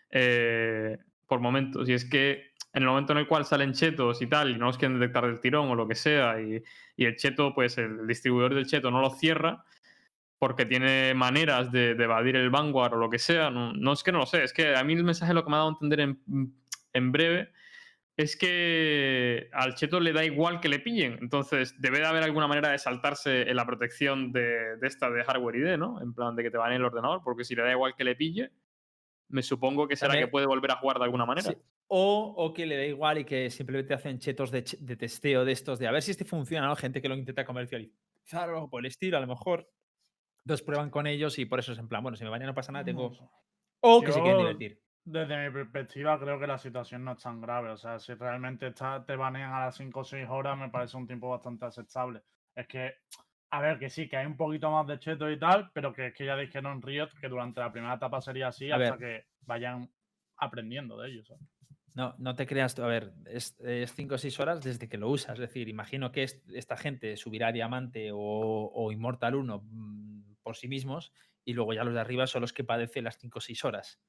eh, 0.09 0.97
por 1.27 1.39
momentos. 1.39 1.87
Y 1.87 1.93
es 1.93 2.05
que 2.05 2.51
en 2.73 2.83
el 2.83 2.89
momento 2.89 3.13
en 3.13 3.19
el 3.19 3.27
cual 3.27 3.45
salen 3.45 3.73
chetos 3.73 4.21
y 4.21 4.27
tal, 4.27 4.51
y 4.51 4.57
no 4.57 4.65
los 4.65 4.77
quieren 4.77 4.99
detectar 4.99 5.25
del 5.25 5.39
tirón 5.39 5.69
o 5.69 5.75
lo 5.75 5.87
que 5.87 5.95
sea, 5.95 6.41
y, 6.41 6.61
y 6.97 7.05
el 7.05 7.15
cheto, 7.15 7.53
pues 7.53 7.77
el 7.77 8.05
distribuidor 8.07 8.53
del 8.53 8.67
cheto 8.67 8.91
no 8.91 9.01
lo 9.01 9.11
cierra 9.11 9.63
porque 10.39 10.65
tiene 10.65 11.13
maneras 11.13 11.71
de, 11.71 11.93
de 11.93 12.03
evadir 12.03 12.35
el 12.35 12.49
Vanguard 12.49 12.95
o 12.95 12.97
lo 12.97 13.09
que 13.11 13.19
sea, 13.19 13.51
no, 13.51 13.73
no 13.73 13.93
es 13.93 14.01
que 14.01 14.11
no 14.11 14.17
lo 14.17 14.25
sé, 14.25 14.43
es 14.43 14.53
que 14.53 14.75
a 14.75 14.83
mí 14.83 14.93
el 14.93 15.03
mensaje 15.03 15.35
lo 15.35 15.43
que 15.43 15.51
me 15.51 15.55
ha 15.55 15.59
dado 15.59 15.69
a 15.69 15.73
entender 15.73 15.99
en, 15.99 16.19
en 16.93 17.11
breve 17.11 17.51
es 18.21 18.35
que 18.37 19.49
al 19.53 19.75
cheto 19.75 19.99
le 19.99 20.13
da 20.13 20.23
igual 20.23 20.59
que 20.59 20.69
le 20.69 20.79
pillen. 20.79 21.17
Entonces, 21.21 21.75
debe 21.79 21.99
de 21.99 22.05
haber 22.05 22.23
alguna 22.23 22.47
manera 22.47 22.69
de 22.71 22.77
saltarse 22.77 23.49
en 23.49 23.55
la 23.55 23.65
protección 23.65 24.31
de, 24.31 24.77
de 24.77 24.87
esta 24.87 25.09
de 25.09 25.23
hardware 25.23 25.55
ID, 25.55 25.77
¿no? 25.77 26.01
En 26.01 26.13
plan 26.13 26.35
de 26.35 26.43
que 26.43 26.51
te 26.51 26.57
van 26.57 26.73
el 26.73 26.83
ordenador, 26.83 27.21
porque 27.23 27.43
si 27.43 27.55
le 27.55 27.63
da 27.63 27.71
igual 27.71 27.95
que 27.95 28.03
le 28.03 28.15
pille, 28.15 28.51
me 29.29 29.41
supongo 29.43 29.87
que 29.87 29.95
será 29.95 30.09
También- 30.09 30.27
que 30.27 30.31
puede 30.31 30.45
volver 30.45 30.71
a 30.71 30.77
jugar 30.77 30.97
de 30.97 31.05
alguna 31.05 31.25
manera. 31.25 31.51
Sí. 31.51 31.57
O, 31.87 32.33
o 32.37 32.53
que 32.53 32.65
le 32.65 32.77
da 32.77 32.85
igual 32.85 33.17
y 33.19 33.25
que 33.25 33.49
simplemente 33.49 33.93
hacen 33.93 34.17
chetos 34.19 34.49
de, 34.51 34.61
testeo 34.61 35.43
de 35.43 35.51
estos, 35.51 35.77
de 35.77 35.87
a 35.87 35.91
ver 35.91 36.01
si 36.01 36.11
este 36.11 36.23
funciona, 36.25 36.67
¿no? 36.67 36.75
Gente 36.75 37.01
que 37.01 37.09
lo 37.09 37.15
intenta 37.15 37.45
comercializar 37.45 38.49
o 38.55 38.69
por 38.69 38.79
el 38.81 38.85
estilo, 38.85 39.17
a 39.17 39.19
lo 39.21 39.27
mejor. 39.27 39.69
Entonces 40.45 40.65
prueban 40.65 40.89
con 40.89 41.05
ellos 41.05 41.37
y 41.37 41.45
por 41.45 41.59
eso 41.59 41.73
es 41.73 41.77
en 41.79 41.87
plan, 41.87 42.01
bueno, 42.01 42.15
si 42.15 42.23
me 42.23 42.29
bañan 42.29 42.47
no 42.47 42.53
pasa 42.55 42.71
nada, 42.71 42.85
tengo... 42.85 43.13
Sé. 43.13 43.23
O 43.81 44.01
que 44.01 44.11
se 44.11 44.21
quieren 44.21 44.37
divertir. 44.39 44.81
Desde 45.03 45.45
mi 45.47 45.51
perspectiva, 45.51 46.19
creo 46.19 46.39
que 46.39 46.45
la 46.45 46.59
situación 46.59 47.03
no 47.03 47.13
es 47.13 47.23
tan 47.23 47.41
grave. 47.41 47.69
O 47.71 47.77
sea, 47.77 47.97
si 47.99 48.13
realmente 48.13 48.67
está, 48.67 49.03
te 49.03 49.15
banean 49.15 49.51
a 49.53 49.65
las 49.65 49.75
5 49.75 50.01
o 50.01 50.03
6 50.03 50.27
horas, 50.29 50.57
me 50.57 50.69
parece 50.69 50.95
un 50.97 51.07
tiempo 51.07 51.29
bastante 51.29 51.65
aceptable. 51.65 52.21
Es 52.55 52.67
que, 52.67 52.93
a 53.49 53.61
ver, 53.61 53.79
que 53.79 53.89
sí, 53.89 54.07
que 54.07 54.17
hay 54.17 54.27
un 54.27 54.37
poquito 54.37 54.69
más 54.69 54.85
de 54.87 54.99
cheto 54.99 55.29
y 55.29 55.39
tal, 55.39 55.71
pero 55.73 55.91
que 55.91 56.07
es 56.07 56.13
que 56.13 56.25
ya 56.25 56.35
dijeron 56.37 56.81
Riot 56.81 57.09
que 57.19 57.27
durante 57.29 57.59
la 57.59 57.71
primera 57.71 57.95
etapa 57.95 58.21
sería 58.21 58.49
así 58.49 58.69
A 58.71 58.75
hasta 58.75 58.95
ver. 58.95 58.99
que 58.99 59.25
vayan 59.41 59.89
aprendiendo 60.37 60.97
de 60.99 61.09
ellos. 61.09 61.33
No, 61.95 62.13
no 62.19 62.35
te 62.35 62.45
creas 62.45 62.75
tú. 62.75 62.83
A 62.83 62.87
ver, 62.87 63.11
es 63.25 63.57
5 63.95 64.15
o 64.15 64.17
6 64.19 64.39
horas 64.39 64.61
desde 64.61 64.87
que 64.87 64.97
lo 64.97 65.09
usas. 65.09 65.33
Es 65.33 65.39
decir, 65.39 65.67
imagino 65.67 66.11
que 66.11 66.23
es- 66.23 66.41
esta 66.53 66.77
gente 66.77 67.17
subirá 67.17 67.47
a 67.47 67.51
Diamante 67.51 68.11
o, 68.13 68.17
o 68.73 68.91
Immortal 68.91 69.35
1 69.35 69.61
mm, 69.63 70.35
por 70.43 70.55
sí 70.55 70.67
mismos 70.67 71.11
y 71.43 71.53
luego 71.53 71.73
ya 71.73 71.83
los 71.83 71.93
de 71.95 71.99
arriba 71.99 72.27
son 72.27 72.41
los 72.41 72.53
que 72.53 72.63
padecen 72.63 73.03
las 73.03 73.17
5 73.17 73.39
o 73.39 73.41
6 73.41 73.65
horas. 73.65 73.99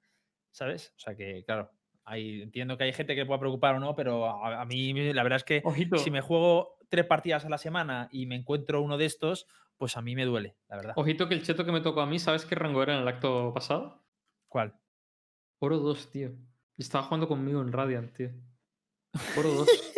¿Sabes? 0.53 0.95
O 0.97 1.01
sea 1.01 1.17
que, 1.17 1.45
claro, 1.45 1.71
hay, 2.05 2.43
entiendo 2.43 2.77
que 2.77 2.85
hay 2.85 2.93
gente 2.93 3.15
que 3.15 3.27
pueda 3.27 3.41
preocupar 3.41 3.75
o 3.75 3.81
no, 3.81 3.97
pero 3.97 4.27
a, 4.27 4.61
a 4.61 4.65
mí 4.65 4.93
la 5.13 5.23
verdad 5.23 5.39
es 5.39 5.45
que 5.45 5.63
Ojito. 5.65 5.99
si 5.99 6.11
me 6.11 6.21
juego 6.21 6.79
tres 6.89 7.07
partidas 7.07 7.45
a 7.45 7.49
la 7.49 7.59
semana 7.59 8.09
y 8.13 8.27
me 8.27 8.37
encuentro 8.37 8.83
uno 8.83 8.99
de 8.99 9.07
estos, 9.07 9.47
pues 9.79 9.97
a 9.97 10.03
mí 10.03 10.15
me 10.15 10.25
duele, 10.25 10.57
la 10.69 10.77
verdad. 10.77 10.93
Ojito 10.97 11.29
que 11.29 11.35
el 11.35 11.43
cheto 11.43 11.65
que 11.65 11.73
me 11.73 11.81
tocó 11.81 12.03
a 12.03 12.07
mí, 12.07 12.19
¿sabes 12.19 12.45
qué 12.45 12.55
rango 12.55 12.83
era 12.83 12.95
en 12.95 13.03
el 13.03 13.09
acto 13.09 13.53
pasado? 13.55 14.05
¿Cuál? 14.47 14.75
Oro 15.59 15.79
2, 15.79 16.11
tío. 16.11 16.31
Estaba 16.77 17.05
jugando 17.05 17.29
conmigo 17.29 17.63
en 17.63 17.73
Radiant, 17.73 18.13
tío. 18.13 18.31
Oro 19.37 19.51
2. 19.51 19.69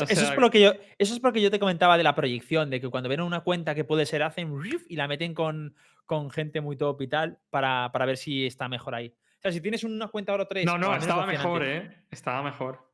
O 0.00 0.04
eso, 0.04 0.24
es 0.24 0.30
por 0.30 0.42
lo 0.42 0.50
que 0.50 0.60
yo, 0.60 0.72
eso 0.98 1.12
es 1.12 1.18
porque 1.18 1.40
yo 1.40 1.50
te 1.50 1.58
comentaba 1.58 1.96
de 1.96 2.04
la 2.04 2.14
proyección, 2.14 2.70
de 2.70 2.80
que 2.80 2.88
cuando 2.88 3.08
ven 3.08 3.20
una 3.20 3.40
cuenta 3.40 3.74
que 3.74 3.84
puede 3.84 4.06
ser, 4.06 4.22
hacen 4.22 4.60
riff 4.62 4.84
y 4.88 4.94
la 4.94 5.08
meten 5.08 5.34
con, 5.34 5.74
con 6.06 6.30
gente 6.30 6.60
muy 6.60 6.76
top 6.76 7.02
y 7.02 7.08
tal 7.08 7.40
para, 7.50 7.90
para 7.90 8.06
ver 8.06 8.16
si 8.16 8.46
está 8.46 8.68
mejor 8.68 8.94
ahí. 8.94 9.14
O 9.38 9.42
sea, 9.42 9.52
si 9.52 9.60
tienes 9.60 9.84
una 9.84 10.08
cuenta 10.08 10.32
oro 10.32 10.46
3. 10.46 10.64
No, 10.66 10.78
no, 10.78 10.94
estaba 10.96 11.26
mejor, 11.26 11.64
¿eh? 11.64 12.04
Estaba 12.10 12.42
mejor. 12.42 12.86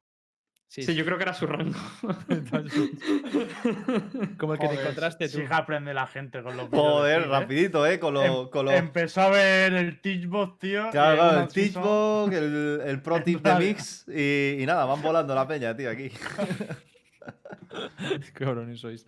Sí, 0.67 0.83
Sí, 0.83 0.95
yo 0.97 1.05
creo 1.05 1.17
que 1.19 1.23
era 1.23 1.35
su 1.35 1.47
rango. 1.47 1.79
Como 4.39 4.55
el 4.55 4.59
que 4.59 4.69
te 4.69 4.81
encontraste 4.81 5.29
tú. 5.29 5.39
Sí 5.39 5.45
aprende 5.49 5.95
la 5.95 6.07
gente 6.07 6.43
con 6.43 6.57
los 6.57 6.69
Joder, 6.69 7.23
¿eh? 7.23 7.27
rapidito, 7.27 7.87
¿eh? 7.87 7.99
Con 8.01 8.17
Em- 8.17 8.27
los. 8.27 8.49
Con 8.51 8.67
los... 8.67 8.75
Empezó 8.75 9.23
a 9.23 9.31
ver 9.31 9.73
el 9.75 10.01
Teachbot, 10.01 10.59
tío. 10.59 10.91
Claro, 10.91 11.17
claro, 11.17 11.41
el 11.43 11.49
Teachbook, 11.49 12.33
el, 12.33 12.81
el 12.87 13.03
Pro 13.03 13.19
Tip 13.23 13.41
de. 13.43 13.55
Mix 13.55 14.07
y, 14.09 14.63
y 14.63 14.67
nada, 14.67 14.85
van 14.85 15.01
volando 15.01 15.35
la 15.35 15.47
peña, 15.47 15.77
tío, 15.77 15.91
aquí. 15.91 16.11
Qué 18.25 18.33
cabrones 18.33 18.81
sois. 18.81 19.07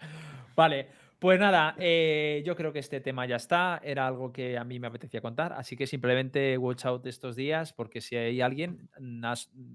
Vale, 0.55 0.89
pues 1.19 1.41
nada, 1.41 1.75
eh, 1.79 2.43
yo 2.45 2.55
creo 2.57 2.73
que 2.73 2.79
este 2.79 3.01
tema 3.01 3.27
ya 3.27 3.37
está. 3.37 3.81
Era 3.83 4.07
algo 4.07 4.33
que 4.33 4.59
a 4.59 4.65
mí 4.65 4.79
me 4.79 4.87
apetecía 4.89 5.21
contar. 5.21 5.53
Así 5.55 5.77
que 5.77 5.87
simplemente 5.87 6.57
watch 6.59 6.85
out 6.85 7.07
estos 7.07 7.37
días, 7.37 7.73
porque 7.73 8.01
si 8.01 8.17
hay 8.17 8.41
alguien, 8.41 8.89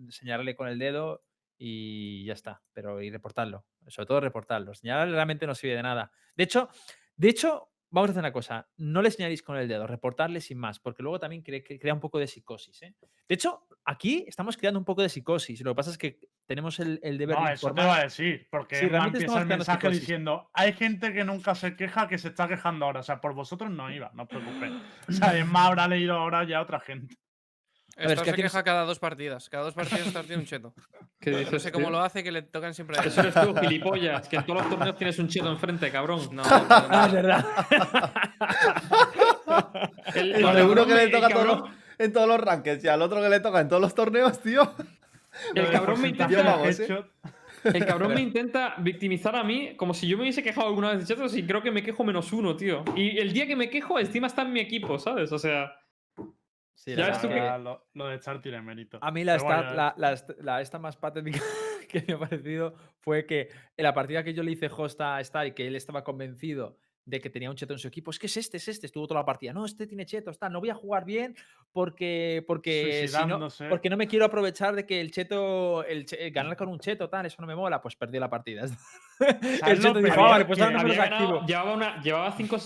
señalarle 0.10 0.56
con 0.56 0.68
el 0.68 0.80
dedo 0.80 1.24
y 1.58 2.26
ya 2.26 2.34
está. 2.34 2.62
Pero 2.74 3.02
y 3.02 3.10
reportarlo. 3.10 3.66
Sobre 3.88 4.06
todo 4.08 4.20
reportarlo. 4.22 4.74
Señalarle 4.74 5.14
realmente 5.14 5.48
no 5.48 5.56
sirve 5.56 5.76
de 5.76 5.84
nada. 5.84 6.12
De 6.36 6.44
hecho, 6.44 6.70
de 7.16 7.30
hecho, 7.30 7.70
vamos 7.90 8.10
a 8.10 8.12
hacer 8.12 8.22
una 8.22 8.34
cosa. 8.34 8.70
No 8.78 9.02
le 9.02 9.12
señaléis 9.12 9.44
con 9.44 9.58
el 9.58 9.68
dedo, 9.68 9.86
reportarle 9.88 10.42
sin 10.42 10.58
más, 10.58 10.80
porque 10.80 11.04
luego 11.04 11.20
también 11.20 11.44
cre- 11.44 11.64
cre- 11.66 11.80
crea 11.80 11.94
un 11.94 12.00
poco 12.00 12.20
de 12.20 12.28
psicosis. 12.28 12.82
¿eh? 12.84 12.96
De 13.28 13.36
hecho, 13.36 13.68
aquí 13.84 14.26
estamos 14.28 14.58
creando 14.58 14.80
un 14.80 14.86
poco 14.86 15.02
de 15.02 15.10
psicosis. 15.10 15.62
Lo 15.62 15.72
que 15.72 15.76
pasa 15.76 15.92
es 15.92 15.98
que 15.98 16.20
tenemos 16.52 16.80
el, 16.80 17.00
el 17.02 17.18
deber 17.18 17.38
No, 17.40 17.48
de 17.48 17.54
eso 17.54 17.74
te 17.74 17.82
va 17.86 17.96
a 17.96 18.04
decir, 18.04 18.48
porque 18.52 18.76
Sí, 18.76 18.88
realmente 18.88 19.20
empieza 19.20 19.40
el 19.40 19.46
mensaje 19.48 19.90
diciendo, 19.90 20.50
hay 20.54 20.74
gente 20.74 21.14
que 21.14 21.24
nunca 21.24 21.56
se 21.56 21.76
queja 21.76 22.08
que 22.08 22.18
se 22.18 22.28
está 22.28 22.48
quejando 22.48 22.86
ahora, 22.86 23.00
o 23.00 23.04
sea, 23.04 23.22
por 23.22 23.34
vosotros 23.34 23.72
no 23.72 23.90
iba, 23.90 24.12
no 24.14 24.24
os 24.24 24.30
preocupéis. 24.30 24.74
O 25.08 25.12
sea, 25.14 25.38
Emma 25.38 25.66
habrá 25.68 25.88
leído 25.88 26.14
ahora 26.16 26.44
ya 26.44 26.62
otra 26.62 26.80
gente. 26.80 27.16
ver, 27.98 28.12
es 28.12 28.22
que 28.22 28.30
se 28.32 28.36
queja 28.36 28.64
cada 28.64 28.84
dos 28.84 29.00
partidas. 29.00 29.50
Cada 29.50 29.64
dos 29.66 29.74
partidas 29.74 30.08
Star 30.08 30.26
tiene 30.26 30.42
un 30.42 30.48
cheto. 30.48 30.74
¿Qué 31.20 31.30
dices, 31.32 31.52
No 31.54 31.60
sé 31.60 31.72
cómo 31.72 31.86
tío? 31.88 31.92
lo 31.92 32.00
hace, 32.02 32.24
que 32.24 32.32
le 32.32 32.42
tocan 32.42 32.74
siempre 32.74 32.98
a 32.98 33.02
él. 33.02 33.08
Eso 33.10 33.22
eres 33.22 33.34
tú, 33.34 33.56
gilipollas. 33.56 34.28
Que 34.28 34.38
en 34.38 34.46
todos 34.46 34.62
los 34.62 34.70
torneos 34.70 34.96
tienes 34.98 35.20
un 35.20 35.28
cheto 35.28 35.50
enfrente, 35.52 35.92
cabrón. 35.92 36.28
No, 36.32 36.44
Ah, 36.50 37.04
es 37.08 37.14
no, 37.14 37.16
verdad. 37.22 37.46
El, 40.16 40.32
El 40.36 40.46
el 40.46 40.56
de 40.56 40.64
uno 40.64 40.76
cabrón 40.76 40.88
que 40.88 40.96
le 40.96 41.08
toca 41.10 41.28
el 41.28 41.34
todos 41.34 41.46
cabrón- 41.46 41.60
los- 41.70 41.82
en 42.00 42.14
todos 42.14 42.28
los 42.28 42.40
rankings 42.42 42.84
y 42.84 42.88
al 42.88 43.02
otro 43.04 43.22
que 43.22 43.30
le 43.30 43.40
toca 43.40 43.60
en 43.62 43.68
todos 43.70 43.82
los 43.82 43.94
torneos, 43.94 44.42
tío. 44.42 44.74
El 45.56 45.72
cabrón 45.72 46.02
me 46.02 46.10
headshot. 46.10 47.12
El 47.64 47.86
cabrón 47.86 48.14
me 48.16 48.22
intenta 48.22 48.76
victimizar 48.80 49.36
a 49.36 49.44
mí 49.44 49.76
como 49.76 49.94
si 49.94 50.08
yo 50.08 50.18
me 50.18 50.24
hubiese 50.24 50.42
quejado 50.42 50.68
alguna 50.68 50.92
vez 50.92 51.00
de 51.00 51.06
chetos 51.06 51.36
y 51.36 51.46
creo 51.46 51.62
que 51.62 51.70
me 51.72 51.84
quejo 51.84 52.04
menos 52.04 52.34
uno, 52.34 52.56
tío. 52.56 52.84
Y 52.96 53.20
el 53.20 53.34
día 53.34 53.46
que 53.46 53.56
me 53.56 53.70
quejo, 53.70 54.00
encima 54.00 54.28
está 54.28 54.42
en 54.42 54.54
mi 54.54 54.60
equipo, 54.60 54.98
¿sabes? 54.98 55.32
O 55.32 55.38
sea, 55.40 55.72
Sí, 56.74 56.96
Ya 56.96 57.10
la 57.10 57.22
que- 57.22 57.64
Lo, 57.64 57.86
lo 57.94 58.08
de 58.08 58.20
Char 58.20 58.42
tiene 58.42 58.60
mérito. 58.60 58.98
A 59.04 59.12
mí 59.12 59.24
la, 59.24 59.38
stat- 59.38 60.36
la 60.40 60.62
esta 60.62 60.80
más 60.80 60.98
patética 60.98 61.40
que 61.90 62.04
me 62.08 62.14
ha 62.16 62.18
parecido 62.18 62.74
fue 63.02 63.28
que 63.28 63.50
en 63.78 63.84
la 63.84 63.94
partida 63.94 64.24
que 64.24 64.34
yo 64.34 64.42
le 64.42 64.52
hice 64.52 64.68
host 64.76 65.00
a 65.02 65.20
Star 65.22 65.46
y 65.46 65.52
que 65.52 65.68
él 65.68 65.76
estaba 65.76 66.04
convencido 66.04 66.80
de 67.06 67.20
que 67.20 67.30
tenía 67.30 67.50
un 67.50 67.56
cheto 67.56 67.74
en 67.74 67.80
su 67.80 67.88
equipo, 67.88 68.12
es 68.12 68.20
que 68.20 68.28
es 68.28 68.38
este, 68.38 68.58
es 68.58 68.68
este, 68.68 68.86
estuvo 68.86 69.08
toda 69.08 69.22
la 69.22 69.26
partida. 69.26 69.54
No, 69.54 69.66
este 69.66 69.88
tiene 69.88 70.06
cheto, 70.06 70.30
está, 70.32 70.50
no 70.50 70.60
voy 70.60 70.70
a 70.70 70.76
jugar 70.76 71.04
bien 71.06 71.36
porque 71.72 72.44
porque, 72.46 73.08
si 73.08 73.26
no, 73.26 73.48
porque 73.70 73.90
no 73.90 73.98
me 73.98 74.08
quiero 74.08 74.26
aprovechar 74.26 74.76
de 74.76 74.86
que 74.86 75.02
el 75.02 75.12
cheto, 75.12 75.84
el 75.86 76.06
che- 76.06 76.30
ganar 76.30 76.56
con 76.56 76.70
un 76.70 76.80
cheto, 76.80 77.10
tal, 77.10 77.26
eso 77.26 77.42
no 77.42 77.48
me 77.48 77.56
mola, 77.56 77.82
pues 77.82 77.96
perdí 77.96 78.20
la 78.20 78.30
partida. 78.30 78.64
el 79.20 79.58
¿Sabes 79.60 79.80
lo 79.80 79.90
cheto 79.90 80.00
dijo, 80.00 80.14
peor? 80.16 80.28
"Ah, 80.28 80.32
vale, 80.32 80.46
pues 80.46 80.58
Que 80.60 80.64
ahora 80.64 80.78
no 80.78 80.84
me 80.84 80.90
los 80.90 80.98
había 81.00 81.10
ganado- 81.10 81.28
activo. 81.40 81.48
llevaba, 81.48 81.74
una, 81.74 82.02
llevaba 82.02 82.32
cinco 82.34 82.58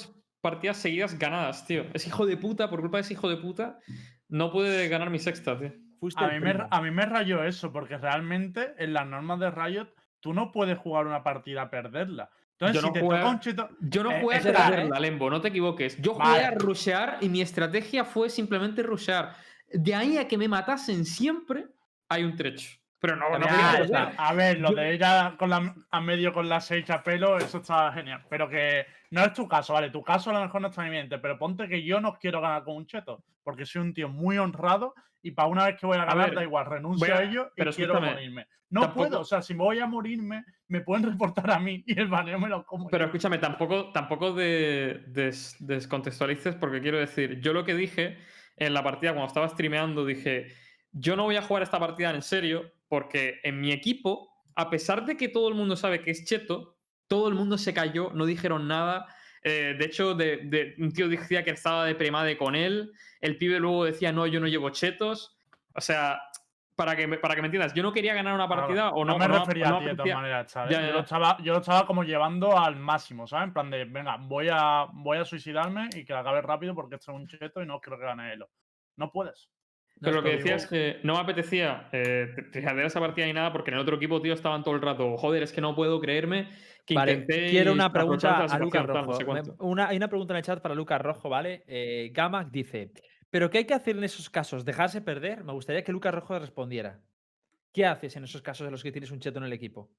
partidas 0.42 0.77
seguidas 0.77 1.18
ganadas, 1.18 1.65
tío. 1.65 1.86
Es 1.94 2.06
hijo 2.08 2.25
de 2.25 2.38
puta, 2.38 2.70
por 2.70 2.82
culpa 2.82 2.98
de 2.98 3.01
ese 3.01 3.13
hijo 3.13 3.30
de 3.30 3.38
puta, 3.38 3.80
no 4.27 4.51
pude 4.51 4.88
ganar 4.89 5.10
mi 5.10 5.20
sexta, 5.20 5.58
tío. 5.58 5.72
Fuiste 6.00 6.24
A 6.24 6.27
mí, 6.27 6.39
me, 6.42 6.56
a 6.70 6.82
mí 6.82 6.92
me 6.92 7.06
rayó 7.06 7.44
eso, 7.46 7.72
porque 7.72 7.98
realmente 7.98 8.74
en 8.77 8.94
las 8.94 9.08
normas 9.08 9.39
de 9.39 9.50
Riot 9.50 9.88
tú 10.20 10.34
no 10.34 10.51
puedes 10.51 10.77
jugar 10.77 11.08
una 11.08 11.24
partida 11.24 11.63
a 11.63 11.70
perderla. 11.70 12.30
Entonces, 12.58 12.76
Yo 12.76 12.82
si 12.82 12.88
no 12.88 12.94
te 12.94 13.02
jugué- 13.02 13.18
toca 13.18 13.30
un 13.30 13.40
cheto. 13.40 13.70
Yo 13.82 14.04
no 14.04 14.12
Eh, 14.12 14.22
jugué 14.22 14.36
a 14.36 14.38
espera, 14.40 14.82
¿eh? 14.82 14.90
Lembo, 15.02 15.30
no 15.30 15.42
te 15.42 15.50
equivoques. 15.50 16.02
Yo 16.02 16.14
jugué 16.14 16.26
Vale. 16.26 16.46
a 16.46 16.52
rushear 16.52 17.18
y 17.22 17.28
mi 17.30 17.42
estrategia 17.42 18.06
fue 18.06 18.30
simplemente 18.30 18.82
rushear. 18.82 19.36
De 19.72 19.94
ahí 19.94 20.18
a 20.18 20.28
que 20.28 20.38
me 20.38 20.48
matasen 20.48 21.04
siempre, 21.06 21.68
hay 22.08 22.24
un 22.24 22.36
trecho. 22.36 22.70
Pero 22.98 23.18
no, 23.18 23.30
no 23.38 23.46
quería 23.46 23.86
sea, 23.88 24.14
A 24.18 24.34
ver, 24.34 24.60
lo 24.60 24.70
Yo- 24.70 24.76
de 24.78 24.96
ir 24.96 25.04
a, 25.04 25.36
con 25.38 25.50
la- 25.50 25.76
a 25.92 26.02
medio 26.02 26.32
con 26.34 26.48
las 26.48 26.66
seis 26.66 26.90
a 26.90 27.04
pelo, 27.04 27.38
eso 27.38 27.58
está 27.58 27.92
genial. 27.92 28.24
Pero 28.30 28.48
que 28.50 28.86
no 29.12 29.24
es 29.26 29.34
tu 29.34 29.48
caso, 29.50 29.74
vale. 29.74 29.90
Tu 29.90 30.02
caso 30.02 30.30
a 30.30 30.34
lo 30.34 30.40
mejor 30.42 30.62
no 30.62 30.70
está 30.70 30.84
en 30.86 30.92
mi 30.92 30.98
mente, 30.98 31.20
pero 31.20 31.38
ponte 31.38 31.68
que 31.68 31.84
yo 31.84 32.00
no 32.00 32.14
quiero 32.14 32.40
ganar 32.42 32.64
con 32.64 32.78
un 32.78 32.88
cheto, 32.88 33.22
porque 33.44 33.66
soy 33.66 33.82
un 33.82 33.94
tío 33.94 34.08
muy 34.08 34.38
honrado 34.38 34.96
y 35.27 35.32
para 35.32 35.48
una 35.48 35.65
vez 35.65 35.77
que 35.79 35.86
voy 35.86 35.98
a 35.98 36.05
ganar, 36.05 36.27
ver, 36.29 36.36
da 36.36 36.44
igual, 36.44 36.65
renuncio 36.65 37.13
a- 37.13 37.17
a 37.20 37.24
ello 37.24 37.48
y 37.55 37.58
pero 37.60 37.72
quiero 37.74 37.94
escúchame, 37.94 38.13
morirme. 38.15 38.48
No 38.70 38.82
tampoco- 38.82 39.08
puedo, 39.10 39.20
o 39.22 39.25
sea, 39.25 39.41
si 39.41 39.53
me 39.53 39.63
voy 39.63 39.79
a 39.79 39.86
morirme, 39.88 40.44
me 40.67 40.82
pueden 40.82 41.03
reportar 41.12 41.50
a 41.51 41.60
mí 41.60 41.84
y 41.86 42.00
el 42.00 42.08
baneo 42.08 42.39
me 42.39 42.50
lo 42.50 42.65
como. 42.65 42.89
Pero 42.89 43.03
yo. 43.03 43.05
escúchame, 43.08 43.38
tampoco, 43.38 43.91
tampoco 43.91 44.34
de, 44.34 45.03
des- 45.08 45.55
descontextualices, 45.60 46.55
porque 46.55 46.82
quiero 46.82 46.98
decir, 47.00 47.39
yo 47.41 47.53
lo 47.53 47.63
que 47.63 47.74
dije 47.75 48.17
en 48.58 48.74
la 48.74 48.84
partida 48.84 49.12
cuando 49.12 49.27
estaba 49.27 49.48
streameando, 49.50 50.05
dije, 50.05 50.48
yo 50.91 51.15
no 51.15 51.24
voy 51.24 51.36
a 51.38 51.41
jugar 51.41 51.63
esta 51.63 51.79
partida 51.79 52.12
en 52.12 52.22
serio, 52.22 52.72
porque 52.88 53.39
en 53.44 53.60
mi 53.62 53.72
equipo, 53.72 54.29
a 54.55 54.70
pesar 54.70 55.05
de 55.05 55.17
que 55.17 55.27
todo 55.27 55.50
el 55.50 55.55
mundo 55.55 55.75
sabe 55.75 56.01
que 56.01 56.12
es 56.12 56.25
cheto, 56.25 56.77
todo 57.08 57.27
el 57.27 57.36
mundo 57.36 57.58
se 57.58 57.74
cayó, 57.74 58.12
no 58.13 58.25
dijeron 58.25 58.67
nada. 58.67 59.05
Eh, 59.48 59.75
de 59.78 59.86
hecho, 59.86 60.16
de, 60.16 60.38
de- 60.38 60.74
un 60.80 60.92
tío 60.92 61.08
decía 61.08 61.44
que 61.44 61.52
estaba 61.52 61.86
de 61.86 61.94
premade 61.94 62.36
con 62.36 62.56
él, 62.56 62.92
el 63.22 63.38
pibe 63.38 63.60
luego 63.60 63.86
decía, 63.86 64.12
no, 64.12 64.25
yo 64.25 64.40
no 64.40 64.48
llevo 64.48 64.72
chetos. 64.72 65.38
O 65.75 65.82
sea, 65.82 66.20
para 66.75 66.96
que, 66.96 67.08
para 67.20 67.36
que 67.36 67.42
me 67.42 67.48
entiendas, 67.48 67.72
yo 67.75 67.84
no 67.84 67.94
quería 67.94 68.16
ganar 68.16 68.34
una 68.34 68.48
Claro, 68.48 68.62
partida 68.64 68.90
o 68.90 69.06
no. 69.06 69.20
me 69.20 69.28
no- 69.28 69.38
refería 69.40 69.70
no 69.70 69.75
a 69.75 69.80
ti 69.80 69.86
de 69.86 69.96
todas 69.96 70.14
maneras, 70.16 70.52
¿sabes? 70.52 70.72
Ya, 70.75 70.82
Yo, 70.82 70.88
ya, 70.88 70.94
lo 70.94 71.00
estaba, 71.02 71.38
yo 71.44 71.54
lo 71.54 71.60
estaba 71.60 71.86
como 71.86 72.04
llevando 72.04 72.58
al 72.58 72.75
máximo, 72.75 73.28
¿sabes? 73.28 73.48
En 73.50 73.54
plan 73.54 73.70
de, 73.70 73.86
venga, 73.86 74.18
voy 74.20 74.48
a, 74.52 74.88
voy 74.92 75.20
a 75.20 75.25
suicidarme 75.25 75.90
y 75.96 76.04
que 76.04 76.14
acabe 76.14 76.42
rápido 76.42 76.74
porque 76.74 76.96
esto 76.96 77.12
es 77.12 77.16
un 77.18 77.28
cheto 77.28 77.62
y 77.62 77.68
no 77.68 77.80
quiero 77.80 78.00
que 78.00 78.06
gane. 78.06 78.36
No 78.98 79.12
puedes. 79.12 79.48
Pero 80.02 80.18
lo 80.18 80.24
que 80.24 80.30
decía 80.32 80.44
digo. 80.44 80.58
es 80.58 80.68
que 80.68 81.00
no 81.04 81.14
me 81.14 81.20
apetecía 81.20 81.90
eh, 81.92 82.36
esa 82.54 83.00
partida 83.00 83.25
ni 83.25 83.34
nada 83.34 83.52
porque 83.52 83.72
en 83.72 83.75
el 83.75 83.82
otro 83.82 83.96
equipo, 83.96 84.22
tío, 84.22 84.34
estaban 84.34 84.64
todo 84.64 84.75
el 84.75 84.82
rato. 84.82 85.16
Joder, 85.18 85.44
es 85.44 85.54
que 85.54 85.62
no 85.62 85.74
puedo 85.75 86.00
creerme 86.00 86.50
que 86.86 86.96
Vale, 86.96 87.14
intenté. 87.14 87.50
quiero 87.50 87.74
una 87.74 87.92
pregunta 87.92 88.46
a 88.46 88.60
Lucas 88.60 88.86
no 88.88 88.94
Rojo. 88.94 89.14
sé 89.14 89.25
una, 89.60 89.88
hay 89.88 89.98
una 89.98 90.08
pregunta 90.08 90.34
en 90.34 90.38
el 90.38 90.44
chat 90.44 90.62
para 90.62 90.75
Lucas 90.75 91.02
Rojo, 91.02 91.30
¿vale? 91.30 91.64
Eh, 91.68 92.12
Gamac 92.14 92.52
dice, 92.52 92.92
¿pero 93.30 93.50
qué 93.50 93.60
hay 93.60 93.66
que 93.66 93.74
hacer 93.74 93.98
en 93.98 94.04
esos 94.04 94.30
casos? 94.30 94.66
¿Dejarse 94.66 95.02
perder? 95.02 95.44
Me 95.44 95.54
gustaría 95.54 95.84
que 95.84 95.92
Lucas 95.92 96.14
Rojo 96.14 96.38
respondiera. 96.38 97.02
¿Qué 97.74 97.86
haces 97.86 98.16
en 98.16 98.24
esos 98.24 98.42
casos 98.42 98.66
en 98.66 98.72
los 98.72 98.84
que 98.84 98.92
tienes 98.92 99.12
un 99.12 99.20
cheto 99.20 99.40
en 99.40 99.46
el 99.46 99.54
equipo? 99.54 99.90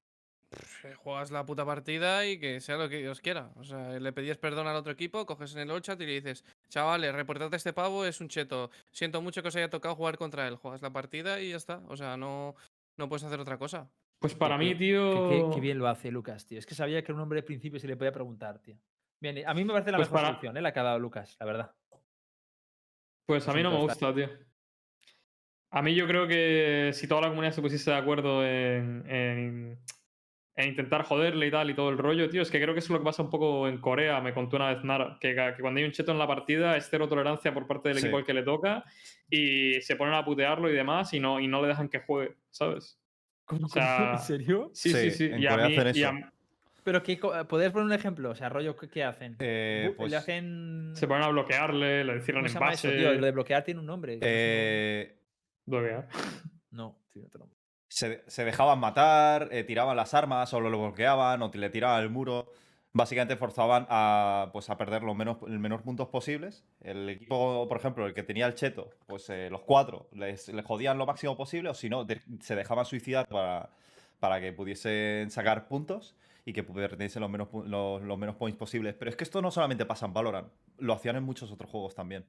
Eh, 0.83 0.93
Juegas 0.95 1.29
la 1.31 1.45
puta 1.45 1.65
partida 1.65 2.25
y 2.25 2.39
que 2.39 2.61
sea 2.61 2.77
lo 2.77 2.87
que 2.87 2.97
Dios 2.99 3.19
quiera. 3.21 3.51
O 3.55 3.63
sea, 3.63 3.99
le 3.99 4.13
pedías 4.13 4.37
perdón 4.37 4.67
al 4.67 4.75
otro 4.77 4.91
equipo, 4.93 5.25
coges 5.25 5.55
en 5.55 5.69
el 5.69 5.81
chat 5.81 5.99
y 6.01 6.05
le 6.05 6.13
dices, 6.21 6.45
chavales, 6.69 7.13
reportad 7.13 7.53
a 7.53 7.57
este 7.57 7.73
pavo, 7.73 8.05
es 8.05 8.21
un 8.21 8.29
cheto. 8.29 8.71
Siento 8.91 9.21
mucho 9.21 9.41
que 9.41 9.49
os 9.49 9.55
haya 9.55 9.69
tocado 9.69 9.95
jugar 9.95 10.17
contra 10.17 10.47
él. 10.47 10.55
Juegas 10.55 10.81
la 10.81 10.91
partida 10.91 11.41
y 11.41 11.49
ya 11.49 11.57
está. 11.57 11.81
O 11.87 11.97
sea, 11.97 12.15
no, 12.15 12.55
no 12.97 13.09
puedes 13.09 13.23
hacer 13.25 13.39
otra 13.39 13.57
cosa. 13.57 13.89
Pues 14.19 14.33
para 14.35 14.57
mí, 14.57 14.73
tío. 14.73 15.29
Qué, 15.29 15.35
qué- 15.35 15.49
qué 15.55 15.59
bien 15.61 15.77
lo 15.79 15.87
hace 15.87 16.11
Lucas, 16.11 16.45
tío. 16.47 16.57
Es 16.59 16.65
que 16.65 16.75
sabía 16.75 17.01
que 17.03 17.11
era 17.11 17.15
un 17.15 17.21
hombre 17.21 17.41
de 17.41 17.43
principio 17.43 17.77
y 17.77 17.79
se 17.81 17.87
le 17.87 17.97
podía 17.97 18.11
preguntar, 18.11 18.59
tío. 18.59 18.77
Bien, 19.19 19.45
a 19.47 19.53
mí 19.53 19.63
me 19.65 19.73
parece 19.73 19.91
la 19.91 19.97
Pues 19.97 20.07
mejor 20.09 20.17
para- 20.21 20.27
solución, 20.29 20.57
¿eh? 20.57 20.61
La 20.61 20.71
que 20.73 20.79
ha 20.79 20.83
dado 20.83 20.99
Lucas, 20.99 21.35
la 21.39 21.45
verdad. 21.45 21.75
Pues 23.25 23.47
a 23.47 23.53
mí 23.53 23.61
no 23.61 23.71
me 23.71 23.77
gusta, 23.79 24.13
tío. 24.13 24.29
A 25.71 25.81
mí 25.81 25.93
yo 25.93 26.07
creo 26.07 26.27
que 26.27 26.91
si 26.93 27.07
toda 27.07 27.21
la 27.21 27.27
comunidad 27.29 27.51
se 27.53 27.61
pusiese 27.61 27.91
de 27.91 27.97
acuerdo 27.97 28.43
en, 28.45 29.03
en- 29.09 29.79
en 30.57 30.69
intentar 30.69 31.03
joderle 31.03 31.47
y 31.47 31.51
tal 31.51 31.69
y 31.69 31.75
todo 31.75 31.89
el 31.89 31.97
rollo, 31.99 32.29
tío, 32.29 32.41
es 32.41 32.49
que 32.51 32.59
creo 32.59 32.73
que 32.73 32.79
eso 32.79 32.87
es 32.87 32.91
lo 32.91 32.99
que 32.99 33.05
pasa 33.05 33.21
un 33.21 33.29
poco 33.29 33.67
en 33.67 33.77
Corea, 33.77 34.19
me 34.21 34.33
contó 34.33 34.55
una 34.57 34.73
vez 34.73 34.83
Nara, 34.83 35.17
que, 35.21 35.35
cuando 35.61 35.77
hay 35.79 35.85
un 35.85 35.91
cheto 35.91 36.11
en 36.11 36.17
la 36.17 36.25
partida 36.27 36.75
es 36.75 36.87
cero 36.89 37.07
tolerancia 37.07 37.53
por 37.53 37.67
parte 37.67 37.89
del 37.89 37.99
Sí. 37.99 38.05
equipo 38.07 38.17
al 38.17 38.25
que 38.25 38.33
le 38.33 38.41
toca 38.43 38.83
y 39.29 39.79
se 39.81 39.95
ponen 39.95 40.15
a 40.15 40.25
putearlo 40.25 40.69
y 40.69 40.73
demás 40.73 41.13
y 41.13 41.19
no, 41.19 41.39
y 41.39 41.47
no 41.47 41.61
le 41.61 41.67
dejan 41.69 41.87
que 41.89 41.99
juegue, 41.99 42.35
¿sabes? 42.49 42.99
¿Cómo, 43.45 43.67
O 43.67 43.69
sea, 43.69 44.13
¿En 44.13 44.19
serio? 44.19 44.71
Sí, 44.73 44.89
sí, 44.89 45.11
Sí, 45.11 45.11
sí. 45.11 45.25
en 45.25 45.41
Y 45.41 45.45
a 45.47 45.55
mí, 45.57 45.77
hacen 45.77 45.95
y 45.95 46.03
a- 46.03 46.09
eso. 46.09 46.27
Pero 46.83 47.03
que, 47.03 47.17
¿podrías 47.47 47.71
poner 47.73 47.85
un 47.85 47.93
ejemplo? 47.93 48.29
O 48.31 48.35
sea, 48.35 48.47
rollo, 48.49 48.75
¿qué, 48.77 49.03
hacen? 49.03 49.35
Eh, 49.39 49.89
Bu- 49.91 49.95
pues, 49.97 50.09
Le 50.11 50.17
hacen... 50.17 50.91
se 50.95 51.05
ponen 51.05 51.23
a 51.23 51.27
bloquearle, 51.29 52.03
le 52.03 52.13
¿Cómo 52.13 52.23
cierran 52.25 52.47
se 52.47 52.53
llama 52.55 52.71
eso, 52.73 52.87
envase. 52.87 53.03
tío? 53.03 53.13
Lo 53.19 53.25
de 53.25 53.31
bloquear 53.31 53.63
tiene 53.63 53.79
un 53.81 53.85
nombre. 53.85 54.17
eh, 54.21 55.17
bloquear. 55.65 56.07
No, 56.71 56.97
tío, 57.11 57.25
otro 57.25 57.39
nombre. 57.39 57.56
Se, 57.89 58.45
dejaban 58.45 58.79
matar, 58.79 59.49
eh, 59.51 59.63
tiraban 59.63 59.95
las 59.95 60.13
armas 60.13 60.53
o 60.53 60.59
lo 60.59 60.69
bloqueaban 60.69 61.41
o 61.41 61.51
le 61.53 61.69
tiraban 61.69 62.03
el 62.03 62.09
muro. 62.09 62.51
Básicamente 62.93 63.35
forzaban 63.35 63.85
a, 63.89 64.49
pues, 64.53 64.69
a 64.69 64.77
perder 64.77 65.03
los 65.03 65.15
menos, 65.15 65.37
el 65.47 65.59
menor 65.59 65.83
puntos 65.83 66.07
posibles. 66.07 66.63
El 66.81 67.07
equipo, 67.09 67.67
por 67.67 67.77
ejemplo, 67.77 68.07
el 68.07 68.13
que 68.13 68.23
tenía 68.23 68.47
el 68.47 68.55
cheto, 68.55 68.89
pues 69.05 69.29
eh, 69.29 69.49
los 69.51 69.61
cuatro 69.61 70.07
les, 70.13 70.47
les 70.49 70.65
jodían 70.65 70.97
lo 70.97 71.05
máximo 71.05 71.37
posible 71.37 71.69
o 71.69 71.73
si 71.73 71.89
no, 71.89 72.05
se 72.41 72.55
dejaban 72.55 72.85
suicidar 72.85 73.27
para, 73.27 73.69
para 74.19 74.41
que 74.41 74.51
pudiesen 74.51 75.29
sacar 75.29 75.67
puntos 75.67 76.15
y 76.43 76.53
que 76.53 76.63
perdiesen 76.63 77.21
los 77.21 77.29
menos, 77.29 77.49
los, 77.65 78.01
los 78.01 78.17
menos 78.17 78.35
points 78.35 78.57
posibles. 78.57 78.95
Pero 78.95 79.11
es 79.11 79.17
que 79.17 79.25
esto 79.25 79.41
no 79.41 79.51
solamente 79.51 79.85
pasa 79.85 80.05
en 80.05 80.13
Valorant, 80.13 80.47
lo 80.79 80.93
hacían 80.93 81.17
en 81.17 81.23
muchos 81.23 81.51
otros 81.51 81.69
juegos 81.69 81.93
también. 81.93 82.25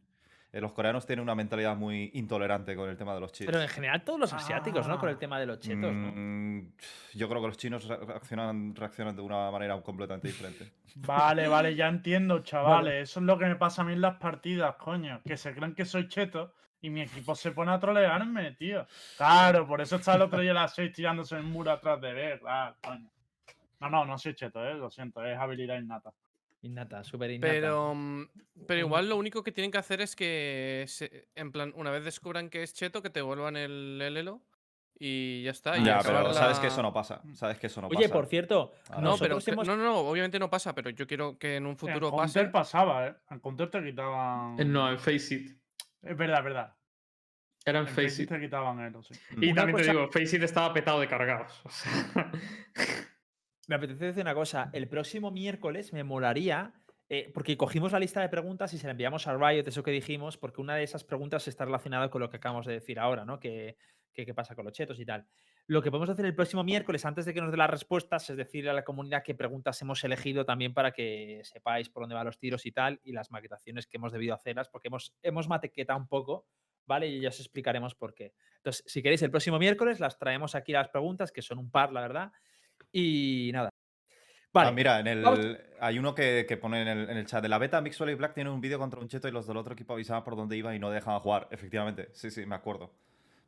Eh, 0.50 0.60
los 0.62 0.72
coreanos 0.72 1.04
tienen 1.04 1.22
una 1.22 1.34
mentalidad 1.34 1.76
muy 1.76 2.10
intolerante 2.14 2.74
con 2.74 2.88
el 2.88 2.96
tema 2.96 3.12
de 3.14 3.20
los 3.20 3.32
cheats. 3.32 3.50
Pero 3.50 3.60
en 3.62 3.68
general 3.68 4.02
todos 4.02 4.18
los 4.18 4.32
asiáticos, 4.32 4.88
¿no? 4.88 4.98
Con 4.98 5.10
el 5.10 5.16
Ah. 5.16 5.18
tema 5.18 5.38
de 5.38 5.44
los 5.46 5.58
chetos, 5.58 5.92
¿no? 5.92 6.12
Mm, 6.14 6.72
yo 7.14 7.28
creo 7.28 7.40
que 7.42 7.46
los 7.48 7.56
chinos 7.58 7.86
re- 7.86 7.98
reaccionan, 7.98 8.74
reaccionan 8.74 9.14
de 9.14 9.20
una 9.22 9.50
manera 9.50 9.78
completamente 9.82 10.28
diferente. 10.28 10.72
Vale, 10.96 11.46
vale, 11.48 11.74
ya 11.76 11.86
entiendo, 11.86 12.40
chavales. 12.40 13.10
Eso 13.10 13.20
es 13.20 13.26
lo 13.26 13.38
que 13.38 13.44
me 13.44 13.56
pasa 13.56 13.82
a 13.82 13.84
mí 13.84 13.92
en 13.92 14.00
las 14.00 14.16
partidas, 14.16 14.74
coño. 14.76 15.20
Que 15.24 15.36
se 15.36 15.54
creen 15.54 15.74
que 15.74 15.84
soy 15.84 16.08
cheto 16.08 16.54
y 16.80 16.90
mi 16.90 17.02
equipo 17.02 17.34
se 17.34 17.52
pone 17.52 17.70
a 17.70 17.78
trolearme, 17.78 18.52
tío. 18.52 18.86
Claro, 19.16 19.66
por 19.66 19.80
eso 19.80 19.96
está 19.96 20.14
el 20.16 20.22
otro 20.22 20.40
día 20.40 20.52
a 20.52 20.54
las 20.54 20.74
6 20.74 20.92
tirándose 20.92 21.36
el 21.36 21.42
muro 21.44 21.70
atrás 21.70 22.00
de 22.00 22.12
ver, 22.12 22.40
claro, 22.40 22.74
coño. 22.82 23.10
No, 23.80 23.90
no, 23.90 24.04
no 24.06 24.18
soy 24.18 24.34
cheto, 24.34 24.64
eh, 24.64 24.74
lo 24.74 24.90
siento, 24.90 25.24
es 25.24 25.38
habilidad 25.38 25.78
innata. 25.78 26.10
Innata, 26.62 27.04
súper 27.04 27.30
innata. 27.30 27.52
Pero, 27.52 27.94
mm, 27.94 28.28
pero 28.66 28.80
igual 28.80 29.08
lo 29.08 29.16
único 29.16 29.42
que 29.44 29.52
tienen 29.52 29.70
que 29.70 29.78
hacer 29.78 30.00
es 30.00 30.16
que, 30.16 30.84
se- 30.88 31.28
en 31.36 31.52
plan, 31.52 31.72
una 31.76 31.90
vez 31.90 32.04
descubran 32.04 32.50
que 32.50 32.62
es 32.62 32.74
cheto, 32.74 33.00
que 33.02 33.10
te 33.10 33.22
vuelvan 33.22 33.56
el, 33.56 34.00
el 34.02 34.16
elo 34.16 34.42
y 34.98 35.44
ya 35.44 35.52
está. 35.52 35.78
y 35.78 35.84
ya, 35.84 36.00
pero 36.04 36.34
sabes 36.34 36.58
que 36.58 36.66
eso 36.66 36.82
no 36.82 36.92
pasa. 36.92 37.22
Sabes 37.34 37.58
que 37.60 37.68
eso 37.68 37.80
no 37.80 37.86
Oye, 37.86 38.08
pasa. 38.08 38.12
por 38.12 38.26
cierto, 38.26 38.72
Ahora 38.90 39.00
No, 39.02 39.16
pero 39.18 39.38
hemos- 39.46 39.66
no, 39.68 39.76
no, 39.76 39.84
no, 39.84 39.98
obviamente 39.98 40.40
no 40.40 40.50
pasa, 40.50 40.74
pero 40.74 40.90
yo 40.90 41.06
quiero 41.06 41.38
que 41.38 41.54
en 41.56 41.66
un 41.66 41.76
futuro 41.76 42.08
en 42.08 42.16
pase. 42.16 42.34
Counter 42.40 42.52
pasaba, 42.52 43.06
eh. 43.06 43.14
En 43.30 43.38
Counter 43.38 43.70
te 43.70 43.84
quitaban. 43.84 44.58
Eh, 44.58 44.64
No, 44.64 44.90
en 44.90 44.98
Face 44.98 45.34
It. 45.36 45.56
Es 46.02 46.16
verdad, 46.16 46.38
es 46.38 46.44
verdad. 46.44 46.74
Era 47.64 47.80
en 47.80 47.86
En 47.88 47.94
Face 47.94 48.26
te 48.26 48.40
quitaban 48.40 48.80
elo, 48.80 49.02
sí. 49.02 49.14
Y 49.40 49.52
Una 49.52 49.62
también 49.62 49.76
te 49.86 49.92
digo, 49.92 50.08
Face 50.10 50.36
It 50.36 50.42
estaba 50.42 50.72
petado 50.74 50.98
de 51.00 51.06
cargados. 51.06 51.60
o 51.64 51.70
sea, 51.70 52.32
Me 53.68 53.76
apetece 53.76 54.06
decir 54.06 54.22
una 54.22 54.34
cosa. 54.34 54.70
El 54.72 54.88
próximo 54.88 55.30
miércoles 55.30 55.92
me 55.92 56.02
molaría. 56.04 56.72
eh, 57.10 57.30
porque 57.32 57.56
cogimos 57.56 57.92
la 57.92 57.98
lista 58.00 58.20
de 58.20 58.28
preguntas 58.28 58.74
y 58.74 58.78
se 58.78 58.86
la 58.86 58.90
enviamos 58.90 59.26
a 59.26 59.34
Riot, 59.34 59.66
eso 59.66 59.82
que 59.82 59.90
dijimos, 59.90 60.36
porque 60.36 60.60
una 60.60 60.74
de 60.76 60.82
esas 60.82 61.04
preguntas 61.04 61.48
está 61.48 61.64
relacionada 61.64 62.10
con 62.10 62.20
lo 62.20 62.28
que 62.28 62.36
acabamos 62.36 62.66
de 62.66 62.74
decir 62.74 62.98
ahora, 62.98 63.24
¿no? 63.24 63.40
Que, 63.40 63.78
que- 64.12 64.26
qué 64.26 64.34
pasa 64.34 64.54
con 64.54 64.66
los 64.66 64.74
chetos 64.74 65.00
y 65.00 65.06
tal. 65.06 65.26
Lo 65.66 65.80
que 65.80 65.90
podemos 65.90 66.10
hacer 66.10 66.26
el 66.26 66.34
próximo 66.34 66.64
miércoles, 66.64 67.06
antes 67.06 67.24
de 67.24 67.32
que 67.32 67.40
nos 67.40 67.50
dé 67.50 67.56
las 67.56 67.70
respuestas, 67.70 68.28
es 68.28 68.36
decir 68.36 68.68
a 68.68 68.74
la 68.74 68.84
comunidad 68.84 69.22
qué 69.22 69.34
preguntas 69.34 69.80
hemos 69.80 70.02
elegido 70.04 70.44
también 70.44 70.74
para 70.74 70.92
que 70.92 71.40
sepáis 71.44 71.88
por 71.88 72.02
dónde 72.02 72.14
van 72.14 72.26
los 72.26 72.38
tiros 72.38 72.66
y 72.66 72.72
tal, 72.72 73.00
y 73.04 73.12
las 73.12 73.30
maquetaciones 73.30 73.86
que 73.86 73.96
hemos 73.96 74.12
debido 74.12 74.34
hacerlas, 74.34 74.68
porque 74.68 74.88
hemos, 74.88 75.14
hemos 75.22 75.48
maquetado 75.48 75.98
un 75.98 76.08
poco, 76.08 76.46
¿vale? 76.86 77.06
Y 77.08 77.20
ya 77.20 77.28
os 77.30 77.40
explicaremos 77.40 77.94
por 77.94 78.14
qué. 78.14 78.34
Entonces, 78.56 78.82
si 78.86 79.02
queréis, 79.02 79.22
el 79.22 79.30
próximo 79.30 79.58
miércoles 79.58 79.98
las 80.00 80.18
traemos 80.18 80.54
aquí 80.54 80.72
las 80.72 80.88
preguntas, 80.90 81.32
que 81.32 81.40
son 81.42 81.58
un 81.58 81.70
par, 81.70 81.92
la 81.92 82.00
verdad. 82.02 82.32
Y 82.92 83.50
nada. 83.52 83.70
Vale. 84.52 84.68
Ah, 84.68 84.72
mira, 84.72 85.00
en 85.00 85.06
el, 85.06 85.22
vamos- 85.22 85.58
hay 85.80 85.98
uno 85.98 86.14
que, 86.14 86.46
que 86.48 86.56
pone 86.56 86.80
en 86.82 86.88
el, 86.88 87.10
en 87.10 87.16
el 87.18 87.26
chat 87.26 87.42
de 87.42 87.48
la 87.48 87.58
beta, 87.58 87.80
Mixwell 87.80 88.10
y 88.10 88.14
Black 88.14 88.34
tienen 88.34 88.52
un 88.52 88.60
vídeo 88.60 88.78
contra 88.78 88.98
un 88.98 89.08
cheto 89.08 89.28
y 89.28 89.30
los 89.30 89.46
del 89.46 89.56
otro 89.56 89.74
equipo 89.74 89.92
avisaban 89.92 90.24
por 90.24 90.36
dónde 90.36 90.56
iba 90.56 90.74
y 90.74 90.78
no 90.78 90.90
dejaban 90.90 91.20
jugar. 91.20 91.48
Efectivamente, 91.50 92.08
sí, 92.12 92.30
sí, 92.30 92.46
me 92.46 92.54
acuerdo. 92.54 92.90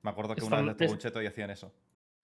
Me 0.02 0.10
acuerdo 0.10 0.34
que 0.34 0.44
una 0.44 0.56
vez 0.58 0.66
le 0.66 0.72
tocó 0.72 0.84
es- 0.84 0.92
un 0.92 0.98
cheto 0.98 1.22
y 1.22 1.26
hacían 1.26 1.50
eso. 1.50 1.72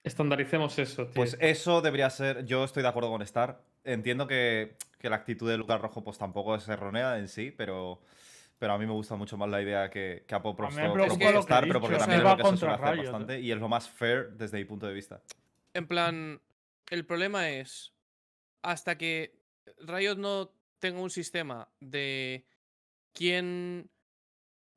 Estandaricemos 0.05 0.79
eso, 0.79 1.05
tío. 1.07 1.15
Pues 1.15 1.37
eso 1.41 1.81
debería 1.81 2.09
ser, 2.11 2.45
yo 2.45 2.63
estoy 2.65 2.83
de 2.83 2.89
acuerdo 2.89 3.11
con 3.11 3.23
Star. 3.23 3.61
Entiendo 3.83 4.26
que, 4.28 4.76
que 5.00 5.11
la 5.11 5.17
actitud 5.17 5.50
de 5.50 5.57
lugar 5.57 5.80
rojo 5.80 6.04
pues 6.04 6.17
tampoco 6.19 6.54
es 6.54 6.69
errónea 6.69 7.19
en 7.19 7.26
sí, 7.28 7.50
pero, 7.50 8.00
pero 8.59 8.73
a 8.75 8.78
mí 8.78 8.87
me 8.87 8.93
gusta 8.93 9.17
mucho 9.17 9.37
más 9.37 9.49
la 9.49 9.61
idea 9.61 9.91
que, 9.91 10.25
que 10.26 10.35
he 10.35 10.37
Star, 11.41 11.65
pero 11.67 11.80
porque 11.80 11.97
o 11.97 11.99
sea, 11.99 12.07
también 12.07 12.21
es 12.21 12.25
lo 12.30 12.37
que 12.37 12.45
se 12.45 12.57
suele 12.57 12.75
hacer 12.75 12.97
bastante 12.99 13.41
y 13.41 13.50
es 13.50 13.59
lo 13.59 13.69
más 13.69 13.89
fair 13.89 14.30
desde 14.33 14.59
mi 14.59 14.65
punto 14.65 14.87
de 14.87 14.95
vista. 14.95 15.21
En 15.75 15.87
plan, 15.89 16.41
el 16.91 17.07
problema 17.07 17.51
es, 17.51 17.95
hasta 18.63 18.99
que 18.99 19.41
Riot 19.79 20.17
no 20.19 20.53
tenga 20.79 21.01
un 21.01 21.11
sistema 21.11 21.69
de 21.81 22.47
quién, 23.13 23.91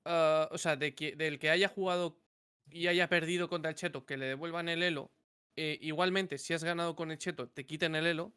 ah, 0.06 0.50
o 0.52 0.58
sea, 0.58 0.76
de 0.76 0.96
qui- 0.96 1.16
del 1.16 1.40
que 1.40 1.50
haya 1.50 1.70
jugado 1.70 2.20
y 2.70 2.88
haya 2.88 3.10
perdido 3.10 3.50
contra 3.50 3.72
el 3.72 3.76
cheto, 3.78 4.06
que 4.06 4.18
le 4.18 4.28
devuelvan 4.28 4.70
el 4.70 4.84
elo, 4.84 5.12
eh, 5.56 5.78
igualmente, 5.82 6.38
si 6.38 6.54
has 6.54 6.64
ganado 6.64 6.96
con 6.96 7.12
el 7.12 7.18
cheto, 7.18 7.50
te 7.50 7.66
quiten 7.66 7.96
el 7.96 8.06
elo, 8.08 8.34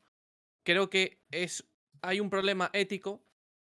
creo 0.64 0.90
que 0.90 1.20
es, 1.30 1.68
hay 2.02 2.20
un 2.20 2.30
problema 2.30 2.70
ético 2.72 3.24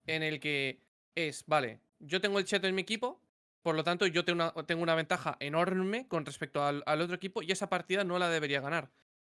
en 0.07 0.23
el 0.23 0.39
que 0.39 0.81
es, 1.15 1.45
vale, 1.47 1.81
yo 1.99 2.21
tengo 2.21 2.39
el 2.39 2.45
cheto 2.45 2.67
en 2.67 2.75
mi 2.75 2.81
equipo, 2.81 3.21
por 3.61 3.75
lo 3.75 3.83
tanto, 3.83 4.07
yo 4.07 4.25
tengo 4.25 4.43
una, 4.43 4.65
tengo 4.65 4.83
una 4.83 4.95
ventaja 4.95 5.37
enorme 5.39 6.07
con 6.07 6.25
respecto 6.25 6.63
al, 6.63 6.83
al 6.85 7.01
otro 7.01 7.15
equipo 7.15 7.41
y 7.41 7.51
esa 7.51 7.69
partida 7.69 8.03
no 8.03 8.19
la 8.19 8.29
debería 8.29 8.59
ganar. 8.61 8.91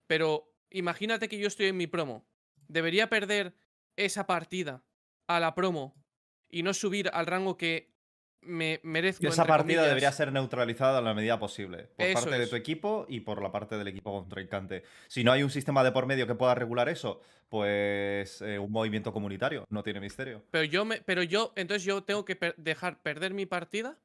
Pero 0.08 0.53
imagínate 0.74 1.30
que 1.30 1.38
yo 1.38 1.48
estoy 1.48 1.68
en 1.68 1.78
mi 1.78 1.88
promo. 1.88 2.26
¿Debería 2.68 3.10
perder 3.10 3.54
esa 3.96 4.26
partida 4.28 4.84
a 5.28 5.40
la 5.40 5.56
promo 5.56 5.96
y 6.50 6.64
no 6.64 6.74
subir 6.74 7.10
al 7.14 7.26
rango 7.26 7.58
que 7.58 7.94
me 8.42 8.82
merezco? 8.84 9.26
Esa 9.28 9.44
entre 9.44 9.54
partida 9.58 9.84
debería 9.88 10.12
ser 10.12 10.32
neutralizada 10.34 11.00
en 11.00 11.06
la 11.06 11.14
medida 11.14 11.40
posible. 11.40 11.90
Por 11.96 12.06
Eso 12.06 12.24
parte 12.26 12.38
de 12.40 12.48
tu 12.48 12.56
equipo 12.56 13.06
y 13.08 13.22
por 13.22 13.42
la 13.42 13.52
parte 13.52 13.78
del 13.78 13.88
equipo 13.88 14.12
contrincante. 14.12 14.84
Si 15.08 15.24
no 15.24 15.32
hay 15.32 15.44
un 15.44 15.50
sistema 15.50 15.84
de 15.84 15.92
por 15.92 16.06
medio 16.06 16.28
que 16.28 16.36
pueda 16.36 16.56
regular 16.56 16.90
eso, 16.90 17.22
pues 17.50 18.42
eh, 18.42 18.60
un 18.60 18.72
movimiento 18.72 19.14
comunitario. 19.14 19.66
No 19.70 19.84
tiene 19.84 20.00
misterio. 20.00 20.44
Pero 20.52 20.66
yo, 20.66 20.86
me, 20.86 21.02
pero 21.02 21.24
yo, 21.24 21.54
entonces 21.56 21.84
yo 21.84 22.04
tengo 22.04 22.26
que 22.26 22.36
per- 22.36 22.56
dejar 22.58 23.02
perder 23.02 23.34
mi 23.34 23.46
partida 23.46 23.98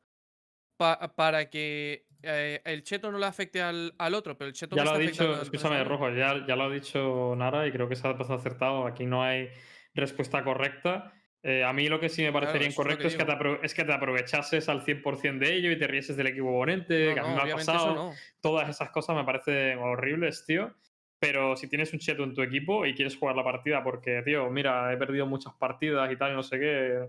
pa- 0.78 1.12
para 1.14 1.50
que 1.50 2.06
eh, 2.22 2.62
el 2.64 2.82
cheto 2.82 3.12
no 3.12 3.18
le 3.18 3.26
afecte 3.26 3.60
al, 3.60 3.94
al 3.98 4.14
otro, 4.14 4.38
pero 4.38 4.48
el 4.48 4.54
cheto 4.54 4.74
ya 4.74 4.84
lo 4.84 4.92
ha 4.92 4.98
dicho, 4.98 5.42
escúchame. 5.42 5.84
Rojo, 5.84 6.08
ya, 6.10 6.46
ya 6.46 6.56
lo 6.56 6.64
ha 6.64 6.70
dicho 6.70 7.34
Nara 7.36 7.66
y 7.66 7.72
creo 7.72 7.88
que 7.88 7.96
se 7.96 8.08
ha 8.08 8.16
pasado 8.16 8.38
acertado. 8.38 8.86
Aquí 8.86 9.04
no 9.04 9.22
hay 9.22 9.50
respuesta 9.94 10.42
correcta. 10.42 11.12
Eh, 11.42 11.62
a 11.62 11.72
mí 11.72 11.88
lo 11.88 12.00
que 12.00 12.08
sí 12.08 12.22
me 12.22 12.32
parecería 12.32 12.68
es 12.68 12.74
que 12.74 12.80
incorrecto 12.80 13.06
es 13.06 13.14
que, 13.16 13.24
te 13.24 13.32
es 13.62 13.74
que 13.74 13.84
te 13.84 13.92
aprovechases 13.92 14.68
al 14.68 14.82
100% 14.82 15.38
de 15.38 15.54
ello 15.54 15.70
y 15.70 15.78
te 15.78 15.86
rieses 15.86 16.16
del 16.16 16.26
equipo 16.28 16.48
oponente, 16.48 17.08
No, 17.08 17.14
que 17.14 17.20
a 17.20 17.22
mí 17.22 17.28
no, 17.34 17.44
me 17.44 17.52
ha 17.52 17.54
pasado. 17.54 17.94
no. 17.94 18.14
Todas 18.40 18.68
esas 18.68 18.90
cosas 18.90 19.14
me 19.16 19.24
parecen 19.24 19.78
horribles, 19.78 20.44
tío. 20.46 20.74
Pero 21.20 21.56
si 21.56 21.68
tienes 21.68 21.92
un 21.92 21.98
cheto 21.98 22.22
en 22.22 22.32
tu 22.34 22.42
equipo 22.42 22.86
y 22.86 22.94
quieres 22.94 23.16
jugar 23.16 23.34
la 23.36 23.42
partida 23.44 23.82
porque, 23.82 24.22
tío, 24.24 24.48
mira, 24.50 24.92
he 24.92 24.96
perdido 24.96 25.26
muchas 25.26 25.52
partidas 25.54 26.10
y 26.12 26.16
tal 26.16 26.32
y 26.32 26.34
no 26.36 26.42
sé 26.44 26.58
qué. 26.60 27.08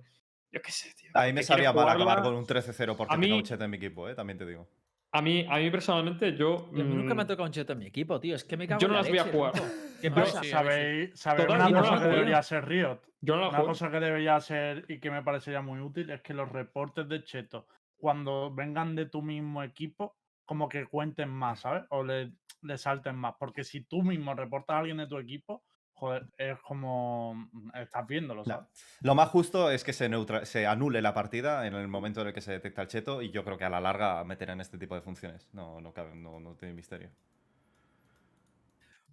Yo 0.51 0.61
qué 0.61 0.71
sé, 0.71 0.93
tío. 0.95 1.11
A 1.13 1.25
mí 1.25 1.33
me 1.33 1.43
sabía 1.43 1.71
quieres 1.71 1.75
mal 1.75 1.95
acabar 1.95 2.17
jugarla- 2.19 2.23
con 2.23 2.35
un 2.35 2.45
13-0 2.45 2.95
porque 2.97 3.17
mí- 3.17 3.31
un 3.31 3.43
chat 3.43 3.61
en 3.61 3.69
mi 3.69 3.77
equipo, 3.77 4.09
¿eh? 4.09 4.15
también 4.15 4.37
te 4.37 4.45
digo. 4.45 4.67
A 5.11 5.21
mí, 5.21 5.45
a 5.49 5.57
mí 5.57 5.71
personalmente, 5.71 6.35
yo. 6.35 6.69
Y 6.73 6.81
a 6.81 6.83
mí 6.83 6.95
nunca 6.95 7.15
me 7.15 7.21
ha 7.23 7.25
mm, 7.25 7.27
tocado 7.27 7.45
un 7.47 7.51
cheto 7.51 7.73
en 7.73 7.79
mi 7.79 7.87
equipo, 7.87 8.19
tío. 8.19 8.35
Es 8.35 8.43
que 8.43 8.57
me 8.57 8.67
cago 8.67 8.79
Yo 8.79 8.87
en 8.87 8.91
no 8.93 8.97
la 8.97 9.01
las 9.01 9.09
voy 9.09 9.17
a 9.17 9.23
jugar. 9.25 9.53
¿Qué 10.01 10.09
Yo 10.09 10.15
pasa? 10.15 10.43
sí. 10.43 10.49
¿Sabéis, 10.49 11.19
sabéis 11.19 11.49
una 11.49 11.69
no 11.69 11.79
cosa 11.81 11.99
que 11.99 12.07
debería 12.09 12.43
ser 12.43 12.65
Riot? 12.67 12.99
Yo 13.21 13.35
no 13.35 13.41
la 13.41 13.47
Una 13.49 13.57
juego. 13.57 13.71
cosa 13.73 13.89
que 13.91 13.99
debería 13.99 14.39
ser 14.39 14.85
y 14.87 14.99
que 14.99 15.09
me 15.11 15.23
parecería 15.23 15.61
muy 15.61 15.79
útil 15.79 16.09
es 16.11 16.21
que 16.21 16.33
los 16.35 16.49
reportes 16.51 17.07
de 17.09 17.23
Cheto, 17.23 17.67
cuando 17.97 18.53
vengan 18.53 18.95
de 18.95 19.07
tu 19.07 19.21
mismo 19.23 19.63
equipo, 19.63 20.15
como 20.45 20.69
que 20.69 20.85
cuenten 20.85 21.29
más, 21.29 21.61
¿sabes? 21.61 21.83
O 21.89 22.03
le, 22.03 22.31
le 22.61 22.77
salten 22.77 23.15
más. 23.15 23.33
Porque 23.39 23.63
si 23.63 23.81
tú 23.85 24.03
mismo 24.03 24.35
reportas 24.35 24.75
a 24.75 24.79
alguien 24.79 24.97
de 24.97 25.07
tu 25.07 25.17
equipo, 25.17 25.63
joder, 25.99 26.25
es 26.37 26.57
como. 26.61 27.35
mm, 27.51 27.71
Estás 27.75 28.07
viéndolo, 28.07 28.41
No. 28.41 28.45
¿sabes? 28.45 28.67
Lo 29.01 29.13
más 29.15 29.29
justo 29.29 29.69
es 29.69 29.83
que 29.83 29.93
se, 29.93 30.09
neutra- 30.09 30.45
se 30.45 30.65
anule 30.65 31.01
la 31.01 31.13
partida 31.13 31.67
en 31.67 31.75
el 31.75 31.87
momento 31.87 32.21
en 32.21 32.27
el 32.27 32.33
que 32.33 32.41
se 32.41 32.51
detecta 32.53 32.81
el 32.81 32.87
cheto 32.87 33.21
y 33.21 33.29
yo 33.31 33.43
creo 33.43 33.57
que 33.57 33.65
a 33.65 33.69
la 33.69 33.79
larga 33.81 34.23
meterán 34.23 34.61
este 34.61 34.77
tipo 34.77 34.95
de 34.95 35.01
funciones. 35.01 35.47
No, 35.53 35.79
no, 35.81 35.93
cabe- 35.93 36.15
no, 36.15 36.39
no 36.39 36.55
tiene 36.55 36.73
misterio. 36.73 37.11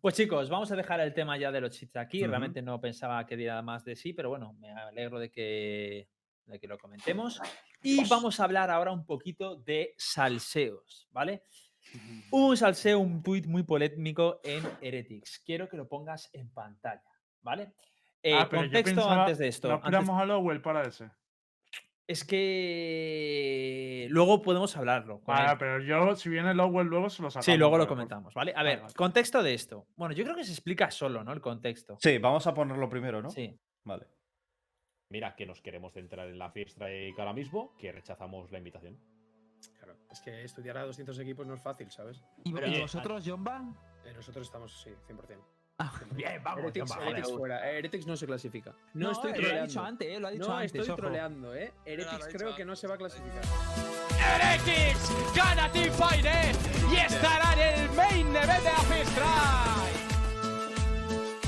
Pues 0.01 0.15
chicos, 0.15 0.49
vamos 0.49 0.71
a 0.71 0.77
dejar 0.77 1.01
el 1.01 1.13
tema 1.15 1.37
ya 1.37 1.51
de 1.51 1.61
los 1.61 1.73
cheats 1.77 1.97
aquí. 1.97 2.25
Realmente 2.25 2.63
no 2.63 2.81
pensaba 2.81 3.27
que 3.27 3.37
diera 3.37 3.61
más 3.63 3.85
de 3.85 3.97
sí, 3.97 4.13
pero 4.13 4.29
bueno, 4.29 4.53
me 4.61 4.71
alegro 4.71 5.19
de 5.19 5.31
que, 5.31 6.09
de 6.47 6.61
que 6.61 6.69
lo 6.69 6.79
comentemos. 6.79 7.41
Y 7.83 8.09
vamos 8.09 8.39
a 8.39 8.45
hablar 8.45 8.71
ahora 8.71 8.93
un 8.93 9.05
poquito 9.05 9.57
de 9.57 9.95
salseos, 9.97 11.09
¿vale? 11.11 11.43
Hubo 12.31 12.49
un 12.49 12.57
salseo, 12.57 12.99
un 12.99 13.23
tuit 13.23 13.47
muy 13.47 13.63
polémico 13.63 14.41
en 14.45 14.63
Heretics. 14.81 15.41
Quiero 15.45 15.69
que 15.69 15.77
lo 15.77 15.89
pongas 15.89 16.29
en 16.33 16.51
pantalla, 16.53 17.03
¿vale? 17.43 17.73
Eh, 18.23 18.35
Ah, 18.35 18.47
pero 18.51 18.63
yo 18.63 18.69
contexto 18.69 18.95
pensaba- 18.97 19.23
antes 19.25 19.39
de 19.39 19.49
esto. 19.49 19.69
No 19.69 19.81
antes- 19.83 20.09
a 20.09 20.25
Lowell 20.25 20.61
para 20.61 20.83
ese. 20.83 21.11
Es 22.09 22.25
que 22.25 24.07
luego 24.11 24.41
podemos 24.43 24.77
hablarlo. 24.77 25.23
Ah, 25.27 25.53
él. 25.53 25.59
pero 25.59 25.81
yo, 25.81 26.15
si 26.15 26.29
viene 26.29 26.55
Lowell, 26.55 26.87
luego 26.87 27.11
se 27.11 27.23
lo 27.23 27.31
sacamos. 27.31 27.47
Sí, 27.47 27.57
luego 27.57 27.79
lo 27.79 27.87
comentamos, 27.89 28.33
¿vale? 28.35 28.53
A 28.53 28.57
Vale, 28.57 28.69
ver, 28.71 28.81
vale. 28.83 28.95
contexto 28.95 29.43
de 29.43 29.55
esto. 29.55 29.87
Bueno, 29.97 30.15
yo 30.15 30.23
creo 30.25 30.37
que 30.37 30.45
se 30.45 30.53
explica 30.53 30.91
solo, 30.91 31.25
¿no? 31.25 31.33
El 31.33 31.41
contexto. 31.41 31.97
Sí, 32.01 32.19
vamos 32.19 32.47
a 32.47 32.55
ponerlo 32.55 32.89
primero, 32.89 33.21
¿no? 33.23 33.31
Sí. 33.31 33.59
Vale. 33.85 34.07
Mira 35.11 35.35
que 35.37 35.47
nos 35.47 35.61
queremos 35.61 35.93
centrar 35.95 36.29
en 36.29 36.39
la 36.39 36.51
fiesta 36.51 36.93
y 36.93 37.11
ahora 37.19 37.33
mismo, 37.33 37.75
que 37.77 37.91
rechazamos 37.93 38.51
la 38.53 38.59
invitación. 38.59 38.99
Es 40.17 40.23
que 40.23 40.45
estudiar 40.45 40.79
a 40.79 40.87
200 40.87 41.19
equipos 41.19 41.47
no 41.47 41.53
es 41.53 41.61
fácil, 41.61 41.91
¿sabes? 41.91 42.23
¿Y, 42.43 42.51
Pero, 42.55 42.69
y 42.69 42.77
eh, 42.77 42.81
vosotros, 42.81 43.23
Jomba? 43.27 43.63
Eh, 44.03 44.15
nosotros 44.17 44.47
estamos, 44.47 44.73
sí, 44.83 44.89
100%. 45.07 45.37
Ah, 45.77 45.93
100%. 45.95 46.15
bien, 46.15 46.43
vamos, 46.43 46.61
Heretics, 46.63 46.89
Jomba, 46.91 47.05
Heretics 47.05 47.27
joder. 47.27 47.39
fuera. 47.39 47.71
eh, 47.71 47.79
Heretics 47.81 48.07
no 48.07 48.17
se 48.17 48.27
clasifica. 48.27 48.75
No, 48.95 49.11
estoy 49.11 49.33
eh, 49.33 49.35
troleando. 49.35 49.59
Lo 49.59 49.63
ha 49.63 49.67
dicho 49.67 49.83
antes, 49.85 50.09
eh, 50.09 50.19
lo 50.21 50.27
ha 50.27 50.31
dicho 50.31 50.49
no, 50.49 50.55
antes. 50.57 50.75
estoy 50.75 50.89
ojo. 50.91 50.97
troleando, 51.03 51.55
¿eh? 51.55 51.75
Heretics 51.85 52.29
creo 52.33 52.57
que 52.57 52.65
no 52.65 52.75
se 52.75 52.87
va 52.89 52.95
a 52.95 52.97
clasificar. 52.97 53.43
Heretics 54.19 55.35
gana 55.37 55.71
Teamfighter 55.71 56.57
y 56.91 56.97
estará 56.97 57.53
en 57.53 57.59
el 57.81 57.91
main 57.91 58.27
event 58.35 58.63
de 58.63 58.71
Office 58.71 59.15
Drive. 59.15 59.97
100%. 61.43 61.47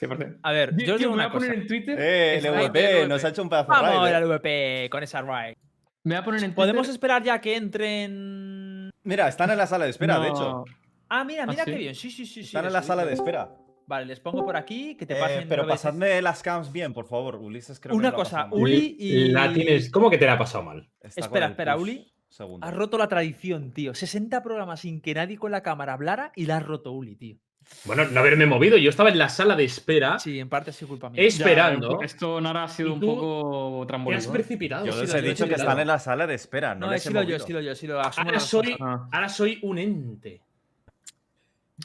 100%. 0.00 0.38
a 0.42 0.52
ver, 0.52 0.74
yo 0.76 0.94
os 0.94 0.98
digo 1.00 1.12
me 1.12 1.16
voy 1.18 1.24
a 1.26 1.32
poner 1.32 1.50
cosa. 1.50 1.60
en 1.60 1.66
Twitter. 1.66 1.98
Eh, 1.98 2.38
el 2.38 2.50
VP 2.50 3.06
nos 3.08 3.24
ha 3.24 3.28
hecho 3.28 3.42
un 3.42 3.48
pedazo 3.48 3.72
de 3.72 3.78
Vamos 3.80 4.02
raid, 4.02 4.12
eh. 4.12 4.16
al 4.16 4.24
VP 4.28 4.88
con 4.90 5.02
esa 5.02 5.22
ride. 5.22 5.56
Me 6.04 6.14
voy 6.14 6.20
a 6.20 6.24
poner 6.24 6.38
en 6.40 6.50
Twitter. 6.50 6.54
¿Podemos 6.56 6.88
esperar 6.88 7.22
ya 7.22 7.40
que 7.40 7.56
entren...? 7.56 8.90
Mira, 9.04 9.28
están 9.28 9.50
en 9.50 9.58
la 9.58 9.66
sala 9.66 9.84
de 9.84 9.90
espera, 9.90 10.18
de 10.18 10.28
hecho. 10.28 10.64
Ah, 11.08 11.24
mira, 11.24 11.44
¿Ah, 11.44 11.46
mira 11.46 11.64
sí? 11.64 11.70
qué 11.70 11.76
bien. 11.78 11.94
Sí, 11.94 12.10
sí, 12.10 12.26
sí. 12.26 12.34
sí, 12.42 12.46
Están 12.48 12.66
en 12.66 12.72
la 12.72 12.82
sala 12.82 13.04
de 13.04 13.12
espera. 13.14 13.48
Vale, 13.86 14.06
les 14.06 14.18
pongo 14.20 14.44
por 14.44 14.56
aquí, 14.56 14.96
que 14.96 15.06
te 15.06 15.16
Eh, 15.16 15.20
pasen. 15.20 15.48
pero 15.48 15.62
veces. 15.64 15.82
pasadme 15.82 16.20
las 16.20 16.42
cams 16.42 16.72
bien, 16.72 16.92
por 16.92 17.06
favor. 17.06 17.36
Ulises 17.36 17.78
creo 17.78 17.92
que 17.92 17.96
Una 17.98 18.12
cosa. 18.12 18.48
Uli 18.50 18.96
y... 18.98 19.28
La 19.28 19.52
tienes. 19.52 19.90
¿Cómo 19.90 20.10
que 20.10 20.18
te 20.18 20.26
la 20.26 20.32
ha 20.32 20.38
pasado 20.38 20.64
mal? 20.64 20.88
Está 21.00 21.20
Espera, 21.20 21.46
espera, 21.46 21.76
Uli. 21.76 22.12
segundo. 22.28 22.66
Has 22.66 22.74
roto 22.74 22.98
la 22.98 23.06
tradición, 23.08 23.72
tío. 23.72 23.94
60 23.94 24.42
programas 24.42 24.80
sin 24.80 25.00
que 25.00 25.14
nadie 25.14 25.36
con 25.38 25.52
la 25.52 25.62
cámara 25.62 25.92
hablara 25.92 26.32
y 26.34 26.46
la 26.46 26.56
has 26.56 26.66
roto, 26.66 26.90
Uli, 26.92 27.14
tío. 27.14 27.36
Bueno, 27.84 28.04
no 28.06 28.20
haberme 28.20 28.46
movido. 28.46 28.76
Yo 28.76 28.90
estaba 28.90 29.08
en 29.10 29.18
la 29.18 29.28
sala 29.28 29.56
de 29.56 29.64
espera. 29.64 30.18
Sí, 30.20 30.38
en 30.38 30.48
parte 30.48 30.70
ha 30.70 30.72
sido 30.72 30.88
culpa 30.88 31.10
mía. 31.10 31.22
Es- 31.22 31.38
Ya, 31.38 31.46
esperando. 31.46 32.00
Esto 32.02 32.40
Nara 32.40 32.64
ha 32.64 32.68
sido 32.68 32.92
un 32.92 33.00
poco 33.00 33.86
Te 33.88 34.14
has 34.14 34.26
precipitado. 34.28 34.86
Yo 34.86 34.92
sí, 34.92 35.00
les 35.00 35.14
he 35.14 35.22
dicho 35.22 35.46
que 35.48 35.54
están 35.54 35.78
en 35.80 35.86
la 35.88 35.98
sala 35.98 36.26
de 36.26 36.34
espera. 36.34 36.74
No, 36.74 36.86
No, 36.86 36.92
he 36.92 36.98
sido 36.98 37.22
yo, 37.22 37.36
he 37.36 37.40
sido 37.40 37.60
yo, 37.60 37.72
he 37.72 37.76
sido 37.76 38.00
Ahora 38.00 38.40
soy. 38.40 38.76
Ah. 38.80 39.08
ahora 39.12 39.28
soy 39.28 39.58
un 39.62 39.78
ente. 39.78 40.42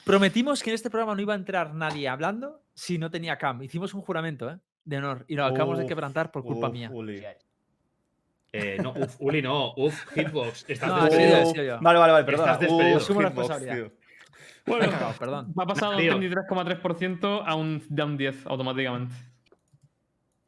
Prometimos 0.05 0.63
que 0.63 0.69
en 0.69 0.75
este 0.75 0.89
programa 0.89 1.15
no 1.15 1.21
iba 1.21 1.33
a 1.33 1.37
entrar 1.37 1.73
nadie 1.73 2.07
hablando 2.07 2.61
si 2.73 2.97
no 2.97 3.11
tenía 3.11 3.37
cam. 3.37 3.61
Hicimos 3.61 3.93
un 3.93 4.01
juramento, 4.01 4.49
¿eh? 4.49 4.57
De 4.85 4.97
honor. 4.97 5.25
Y 5.27 5.35
lo 5.35 5.45
acabamos 5.45 5.77
de 5.77 5.85
quebrantar 5.85 6.31
por 6.31 6.43
culpa 6.43 6.67
Uf, 6.67 6.73
mía. 6.73 6.89
Uli. 6.91 7.23
Eh, 8.53 8.77
no, 8.81 8.91
uf, 8.91 9.15
Uli, 9.19 9.41
no. 9.41 9.73
Uf, 9.75 10.05
Hitbox. 10.15 10.65
Estás 10.67 10.89
No, 10.89 11.05
despedido. 11.05 11.45
sido. 11.53 11.79
Vale, 11.81 11.99
vale, 11.99 12.11
vale, 12.13 12.25
perdona. 12.25 12.53
Estás 12.53 12.67
despedido. 12.69 12.97
Uf, 12.97 13.07
hitbox, 13.09 13.59
tío. 13.59 13.91
Bueno, 14.65 14.91
perdón. 15.17 15.53
va 15.59 15.65
pasar 15.65 15.97
de 15.97 16.13
un 16.13 16.19
Tío. 16.21 16.29
33,3% 16.29 17.43
a 17.45 17.55
un, 17.55 17.83
de 17.89 18.03
un 18.03 18.17
10 18.17 18.45
automáticamente. 18.45 19.15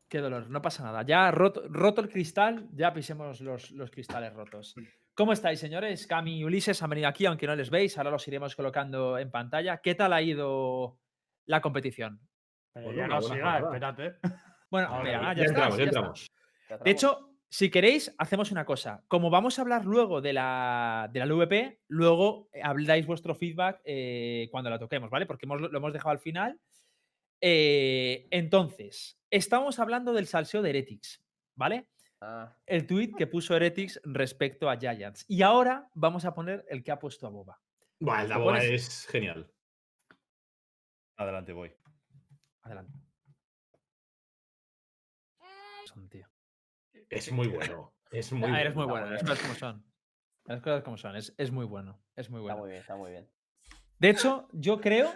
Qué 0.07 0.19
dolor, 0.19 0.49
no 0.49 0.61
pasa 0.61 0.83
nada. 0.83 1.01
Ya 1.03 1.31
roto, 1.31 1.63
roto 1.67 2.01
el 2.01 2.09
cristal, 2.09 2.67
ya 2.73 2.93
pisemos 2.93 3.41
los, 3.41 3.71
los 3.71 3.89
cristales 3.89 4.31
rotos. 4.33 4.75
¿Cómo 5.15 5.33
estáis, 5.33 5.59
señores? 5.59 6.07
Cami 6.07 6.39
y 6.39 6.43
Ulises 6.43 6.81
han 6.81 6.89
venido 6.89 7.07
aquí, 7.07 7.25
aunque 7.25 7.45
no 7.47 7.55
les 7.55 7.69
veis. 7.69 7.97
Ahora 7.97 8.09
los 8.11 8.27
iremos 8.27 8.55
colocando 8.55 9.17
en 9.19 9.29
pantalla. 9.29 9.77
¿Qué 9.77 9.93
tal 9.95 10.11
ha 10.13 10.21
ido 10.21 10.99
la 11.45 11.61
competición? 11.61 12.19
Pero 12.73 12.91
ya 12.93 13.07
no 13.07 13.19
espérate. 13.19 14.15
Bueno, 14.71 14.87
Ahora, 14.87 15.03
mira, 15.03 15.33
ya, 15.35 15.43
entramos, 15.43 15.77
ya 15.77 15.83
ya 15.83 15.89
está. 15.89 15.99
entramos. 15.99 16.31
De 16.83 16.89
hecho, 16.91 17.29
si 17.47 17.69
queréis, 17.69 18.15
hacemos 18.17 18.51
una 18.51 18.65
cosa. 18.65 19.03
Como 19.07 19.29
vamos 19.29 19.59
a 19.59 19.61
hablar 19.61 19.85
luego 19.85 20.19
de 20.21 20.33
la, 20.33 21.07
de 21.13 21.19
la 21.19 21.25
LVP, 21.27 21.81
luego 21.89 22.49
eh, 22.51 22.61
habláis 22.63 23.05
vuestro 23.05 23.35
feedback 23.35 23.81
eh, 23.85 24.47
cuando 24.49 24.71
la 24.71 24.79
toquemos, 24.79 25.11
¿vale? 25.11 25.27
Porque 25.27 25.45
hemos- 25.45 25.61
lo 25.61 25.77
hemos 25.77 25.93
dejado 25.93 26.09
al 26.09 26.19
final. 26.19 26.59
Eh, 27.39 28.27
entonces, 28.31 29.19
estamos 29.29 29.77
hablando 29.77 30.13
del 30.13 30.25
salseo 30.25 30.63
de 30.63 30.71
Heretics, 30.71 31.23
¿vale? 31.55 31.85
El 32.65 32.85
tweet 32.87 33.11
que 33.17 33.27
puso 33.27 33.55
Heretics 33.55 33.99
respecto 34.03 34.69
a 34.69 34.77
Giants. 34.77 35.25
Y 35.27 35.41
ahora 35.41 35.89
vamos 35.93 36.25
a 36.25 36.33
poner 36.33 36.65
el 36.69 36.83
que 36.83 36.91
ha 36.91 36.99
puesto 36.99 37.27
a 37.27 37.29
Boba. 37.29 37.59
Buah, 37.99 38.21
el 38.23 38.29
¿Lo 38.29 38.35
Daboa 38.35 38.53
pones? 38.55 38.69
es 38.71 39.07
genial. 39.07 39.51
Adelante, 41.17 41.53
voy. 41.53 41.73
Adelante. 42.63 42.93
Son, 45.85 46.09
tío. 46.09 46.27
Es 47.09 47.31
muy 47.31 47.47
bueno. 47.47 47.93
Es 48.11 48.31
muy 48.31 48.49
Ah, 48.51 48.61
eres 48.61 48.75
muy 48.75 48.85
bueno. 48.85 49.05
bueno, 49.07 49.11
las 49.11 49.23
cosas 49.23 49.39
como 49.41 49.55
son. 49.55 49.85
Las 50.45 50.61
cosas 50.61 50.83
como 50.83 50.97
son, 50.97 51.15
es, 51.15 51.33
es 51.37 51.51
muy 51.51 51.65
bueno. 51.65 52.01
Es 52.15 52.29
muy 52.29 52.41
bueno. 52.41 52.53
Está 52.55 52.61
muy 52.61 52.69
bien, 52.71 52.81
está 52.81 52.95
muy 52.95 53.11
bien. 53.11 53.29
De 53.99 54.09
hecho, 54.09 54.47
yo 54.51 54.79
creo. 54.81 55.11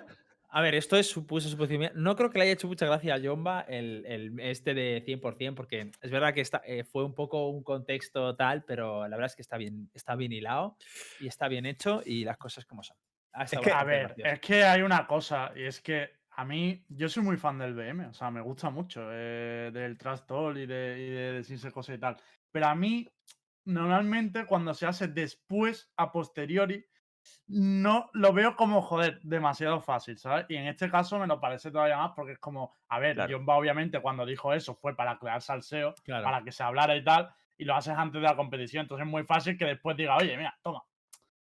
A 0.49 0.61
ver, 0.61 0.75
esto 0.75 0.95
es 0.95 1.09
supuse 1.09 1.49
suposición. 1.49 1.91
No 1.95 2.15
creo 2.15 2.29
que 2.29 2.37
le 2.37 2.45
haya 2.45 2.53
hecho 2.53 2.67
mucha 2.67 2.85
gracia 2.85 3.15
a 3.15 3.19
Jomba 3.21 3.61
el, 3.61 4.05
el 4.05 4.39
este 4.39 4.73
de 4.73 5.03
100%, 5.05 5.55
porque 5.55 5.91
es 6.01 6.11
verdad 6.11 6.33
que 6.33 6.41
está, 6.41 6.61
eh, 6.65 6.83
fue 6.83 7.03
un 7.03 7.13
poco 7.13 7.49
un 7.49 7.63
contexto 7.63 8.35
tal, 8.35 8.63
pero 8.63 9.07
la 9.07 9.17
verdad 9.17 9.27
es 9.27 9.35
que 9.35 9.41
está 9.41 9.57
bien, 9.57 9.89
está 9.93 10.15
bien 10.15 10.31
hilado 10.31 10.77
y 11.19 11.27
está 11.27 11.47
bien 11.47 11.65
hecho 11.65 12.01
y 12.05 12.23
las 12.23 12.37
cosas 12.37 12.65
como 12.65 12.81
son. 12.81 12.97
Es 13.39 13.51
que, 13.51 13.71
a 13.71 13.83
ver, 13.83 14.07
gracioso. 14.07 14.31
es 14.31 14.39
que 14.39 14.63
hay 14.63 14.81
una 14.81 15.05
cosa, 15.05 15.51
y 15.55 15.63
es 15.63 15.81
que 15.81 16.09
a 16.37 16.45
mí, 16.45 16.85
yo 16.89 17.09
soy 17.09 17.23
muy 17.23 17.37
fan 17.37 17.57
del 17.57 17.73
BM, 17.73 18.05
o 18.05 18.13
sea, 18.13 18.29
me 18.29 18.41
gusta 18.41 18.69
mucho, 18.69 19.09
eh, 19.11 19.71
del 19.73 19.97
Trash 19.97 20.21
Talk 20.27 20.55
y 20.55 20.67
de, 20.67 20.95
y 20.99 21.09
de 21.09 21.31
decirse 21.33 21.71
cosas 21.71 21.95
y 21.95 21.99
tal. 21.99 22.15
Pero 22.51 22.67
a 22.67 22.75
mí, 22.75 23.07
normalmente, 23.65 24.45
cuando 24.45 24.73
se 24.75 24.85
hace 24.85 25.07
después, 25.07 25.91
a 25.97 26.11
posteriori, 26.11 26.85
no 27.47 28.09
lo 28.13 28.33
veo 28.33 28.55
como, 28.55 28.81
joder, 28.81 29.19
demasiado 29.23 29.79
fácil, 29.81 30.17
¿sabes? 30.17 30.45
Y 30.49 30.55
en 30.55 30.67
este 30.67 30.89
caso 30.89 31.17
me 31.19 31.27
lo 31.27 31.39
parece 31.39 31.71
todavía 31.71 31.97
más 31.97 32.11
porque 32.15 32.33
es 32.33 32.39
como, 32.39 32.75
a 32.89 32.99
ver, 32.99 33.15
Claro. 33.15 33.37
Jomba 33.37 33.55
obviamente 33.57 34.01
cuando 34.01 34.25
dijo 34.25 34.53
eso 34.53 34.75
fue 34.75 34.95
para 34.95 35.17
crear 35.17 35.41
salseo, 35.41 35.95
Claro. 36.03 36.23
para 36.25 36.43
que 36.43 36.51
se 36.51 36.63
hablara 36.63 36.95
y 36.95 37.03
tal, 37.03 37.29
y 37.57 37.65
lo 37.65 37.75
haces 37.75 37.93
antes 37.95 38.21
de 38.21 38.27
la 38.27 38.35
competición, 38.35 38.81
entonces 38.81 39.05
es 39.05 39.11
muy 39.11 39.23
fácil 39.23 39.57
que 39.57 39.65
después 39.65 39.95
diga, 39.97 40.17
oye, 40.17 40.35
mira, 40.37 40.57
toma. 40.61 40.83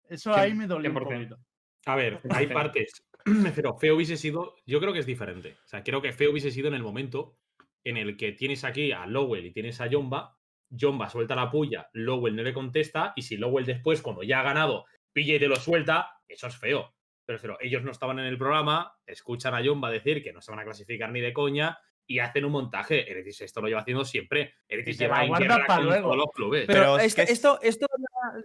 Eso 0.08 0.34
ahí 0.34 0.54
me 0.54 0.66
dolió 0.66 0.90
un 0.90 0.96
100%. 0.96 1.04
poquito. 1.04 1.38
A 1.86 1.96
ver, 1.96 2.20
hay 2.30 2.46
partes. 2.48 3.02
Pero 3.56 3.74
feo 3.76 3.96
hubiese 3.96 4.16
sido. 4.16 4.54
Yo 4.66 4.78
creo 4.80 4.92
que 4.92 5.00
es 5.00 5.06
diferente. 5.06 5.56
O 5.64 5.68
sea, 5.68 5.82
creo 5.82 6.00
que 6.02 6.12
feo 6.12 6.30
hubiese 6.30 6.50
sido 6.50 6.68
en 6.68 6.74
el 6.74 6.82
momento 6.82 7.36
en 7.84 7.96
el 7.96 8.16
que 8.16 8.32
tienes 8.32 8.64
aquí 8.64 8.92
a 8.92 9.06
Lowell 9.06 9.46
y 9.46 9.52
tienes 9.52 9.80
a 9.80 9.88
Jomba. 9.90 10.36
Jomba 10.68 11.08
suelta 11.08 11.34
la 11.36 11.48
puya, 11.50 11.88
Lowell 11.92 12.34
no 12.36 12.42
le 12.42 12.52
contesta. 12.52 13.12
Y 13.16 13.22
si 13.22 13.36
Lowell 13.36 13.64
después, 13.66 14.02
cuando 14.02 14.22
ya 14.24 14.40
ha 14.40 14.42
ganado, 14.44 14.84
pilla 15.16 15.36
y 15.36 15.38
te 15.38 15.48
lo 15.48 15.56
suelta, 15.56 16.10
eso 16.28 16.46
es 16.46 16.56
feo. 16.58 16.94
Pero, 17.24 17.38
pero 17.40 17.56
ellos 17.60 17.82
no 17.82 17.90
estaban 17.90 18.18
en 18.18 18.26
el 18.26 18.36
programa, 18.36 18.94
escuchan 19.06 19.54
a 19.54 19.64
Jomba 19.64 19.90
decir 19.90 20.22
que 20.22 20.30
no 20.34 20.42
se 20.42 20.50
van 20.52 20.60
a 20.60 20.64
clasificar 20.64 21.10
ni 21.10 21.20
de 21.22 21.32
coña 21.32 21.78
y 22.06 22.18
hacen 22.18 22.44
un 22.44 22.52
montaje. 22.52 23.10
Eretis 23.10 23.40
esto 23.40 23.62
lo 23.62 23.66
lleva 23.68 23.80
haciendo 23.80 24.04
siempre. 24.04 24.54
Eretis 24.68 24.98
te 24.98 25.04
lleva 25.04 25.24
en 25.24 25.32
guerra 25.32 25.64
pa' 25.66 25.76
con 25.76 25.86
luego. 25.86 26.02
todos 26.02 26.16
los 26.18 26.26
clubes. 26.34 26.66
Pero, 26.66 26.80
Pero 26.80 26.98
es 26.98 27.04
esto, 27.06 27.16
que 27.16 27.22
es- 27.22 27.30
esto, 27.30 27.58
esto 27.62 27.86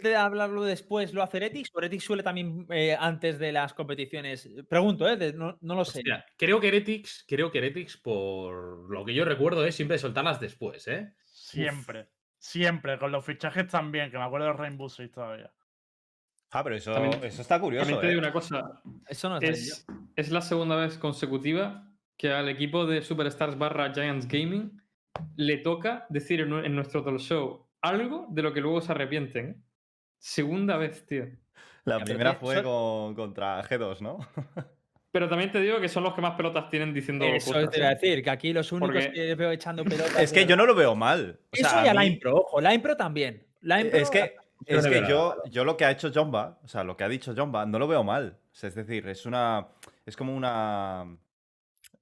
de- 0.02 0.16
hablarlo 0.16 0.64
después 0.64 1.14
lo 1.14 1.22
hace 1.22 1.38
Heretics 1.38 1.70
o 1.74 1.80
Heretics 1.80 2.04
suele 2.06 2.24
también 2.24 2.66
eh, 2.72 2.96
antes 2.98 3.38
de 3.38 3.52
las 3.52 3.74
competiciones. 3.74 4.50
Pregunto, 4.70 5.08
¿eh? 5.10 5.18
De- 5.18 5.34
no, 5.34 5.58
no 5.62 5.76
lo 5.76 5.84
sé. 5.86 6.02
Creo 6.38 6.60
que 6.62 6.70
Heretics, 6.70 7.26
creo 7.28 7.52
que 7.52 7.58
Heretics, 7.60 7.98
por 7.98 8.90
lo 8.90 9.04
que 9.06 9.14
yo 9.14 9.26
recuerdo, 9.26 9.66
es 9.66 9.76
siempre 9.76 9.98
soltarlas 10.00 10.40
después, 10.40 10.88
¿eh? 10.88 11.14
Siempre. 11.26 12.08
Siempre. 12.40 12.98
Con 12.98 13.12
los 13.12 13.24
fichajes 13.24 13.68
también, 13.68 14.10
que 14.10 14.18
me 14.18 14.24
acuerdo 14.24 14.48
de 14.48 14.54
Rainbow 14.54 14.90
Six 14.90 15.12
todavía. 15.12 15.52
Ah, 16.52 16.64
pero 16.64 16.76
eso, 16.76 16.94
También- 16.94 17.24
eso 17.24 17.42
está 17.42 17.60
curioso. 17.60 17.86
También 17.86 18.02
te 18.02 18.08
digo 18.08 18.20
¿eh? 18.20 18.24
una 18.24 18.34
cosa. 18.34 18.82
Eso 19.08 19.30
no. 19.30 19.38
Es, 19.40 19.86
es 20.16 20.32
la 20.32 20.42
segunda 20.42 20.76
vez 20.76 20.98
consecutiva 20.98 21.88
que 22.18 22.32
al 22.32 22.50
equipo 22.50 22.86
de 22.86 23.02
Superstars 23.02 23.58
barra 23.58 23.94
Giants 23.94 24.28
Gaming 24.28 24.82
le 25.38 25.58
toca 25.58 26.06
decir 26.10 26.42
en, 26.42 26.50
nu- 26.50 26.60
en 26.64 26.76
nuestro 26.76 27.04
talk 27.04 27.20
show 27.20 27.68
algo 27.82 28.28
de 28.30 28.42
lo 28.44 28.54
que 28.54 28.62
luego 28.62 28.82
se 28.82 28.92
arrepienten. 28.92 29.64
Segunda 30.20 30.78
vez, 30.78 31.06
tío. 31.06 31.26
La 31.86 32.00
primera 32.00 32.36
fue 32.36 32.56
son- 32.56 32.64
con, 32.64 33.16
contra 33.16 33.64
G2, 33.64 34.02
¿no? 34.02 34.20
Pero 35.14 35.28
también 35.28 35.52
te 35.52 35.60
digo 35.60 35.80
que 35.82 35.90
son 35.90 36.04
los 36.04 36.14
que 36.14 36.22
más 36.22 36.36
pelotas 36.36 36.70
tienen 36.70 36.94
diciendo 36.94 37.26
Eso 37.26 37.52
cosas. 37.54 37.70
te 37.70 37.80
iba 37.80 37.88
a 37.88 37.92
¿eh? 37.92 37.96
decir, 37.96 38.24
que 38.24 38.30
aquí 38.30 38.54
los 38.54 38.72
únicos 38.72 38.96
Porque- 38.96 39.12
que 39.12 39.36
veo 39.36 39.52
echando 39.52 39.84
pelotas. 39.84 40.20
es 40.22 40.32
que 40.32 40.42
de 40.42 40.46
yo 40.48 40.56
no 40.56 40.66
lo 40.66 40.76
veo 40.76 40.96
mal. 40.96 41.40
O 41.52 41.56
sea, 41.56 41.68
Eso 41.68 41.78
a 41.80 41.86
y 41.86 41.90
a 41.90 41.94
la 41.94 42.02
mí- 42.02 42.08
impro, 42.08 42.36
ojo, 42.38 42.62
la 42.62 42.74
impro 42.74 42.96
también. 42.96 43.46
La 43.62 43.82
impro, 43.82 44.00
Es 44.00 44.10
que, 44.10 44.36
es 44.66 44.86
que 44.88 45.00
yo, 45.10 45.36
yo 45.50 45.64
lo 45.66 45.78
que 45.78 45.86
ha 45.86 45.92
hecho 45.92 46.12
Jomba, 46.14 46.60
o 46.64 46.68
sea, 46.68 46.84
lo 46.84 46.96
que 46.98 47.04
ha 47.04 47.10
dicho 47.10 47.34
Jomba, 47.36 47.66
no 47.66 47.80
lo 47.80 47.88
veo 47.88 48.04
mal. 48.04 48.38
O 48.52 48.56
sea, 48.56 48.70
es 48.70 48.76
decir, 48.76 49.08
es 49.08 49.26
una. 49.26 49.68
Es 50.06 50.16
como 50.18 50.36
una. 50.36 51.06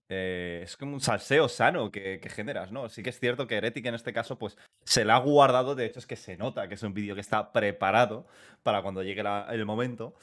eh, 0.09 0.61
es 0.63 0.75
como 0.77 0.93
un 0.93 1.01
salseo 1.01 1.47
sano 1.47 1.91
que, 1.91 2.19
que 2.19 2.29
generas, 2.29 2.71
¿no? 2.71 2.89
Sí 2.89 3.03
que 3.03 3.11
es 3.11 3.19
cierto 3.19 3.45
que 3.47 3.55
Heretic 3.57 3.85
en 3.85 3.95
este 3.95 4.11
caso, 4.13 4.37
pues, 4.39 4.57
se 4.83 5.05
la 5.05 5.15
ha 5.15 5.19
guardado. 5.19 5.75
De 5.75 5.85
hecho, 5.85 5.99
es 5.99 6.07
que 6.07 6.15
se 6.15 6.35
nota 6.37 6.67
que 6.67 6.75
es 6.75 6.83
un 6.83 6.93
vídeo 6.93 7.13
que 7.15 7.21
está 7.21 7.51
preparado 7.51 8.25
para 8.63 8.81
cuando 8.81 9.03
llegue 9.03 9.21
la- 9.23 9.47
el 9.51 9.65
momento. 9.65 10.15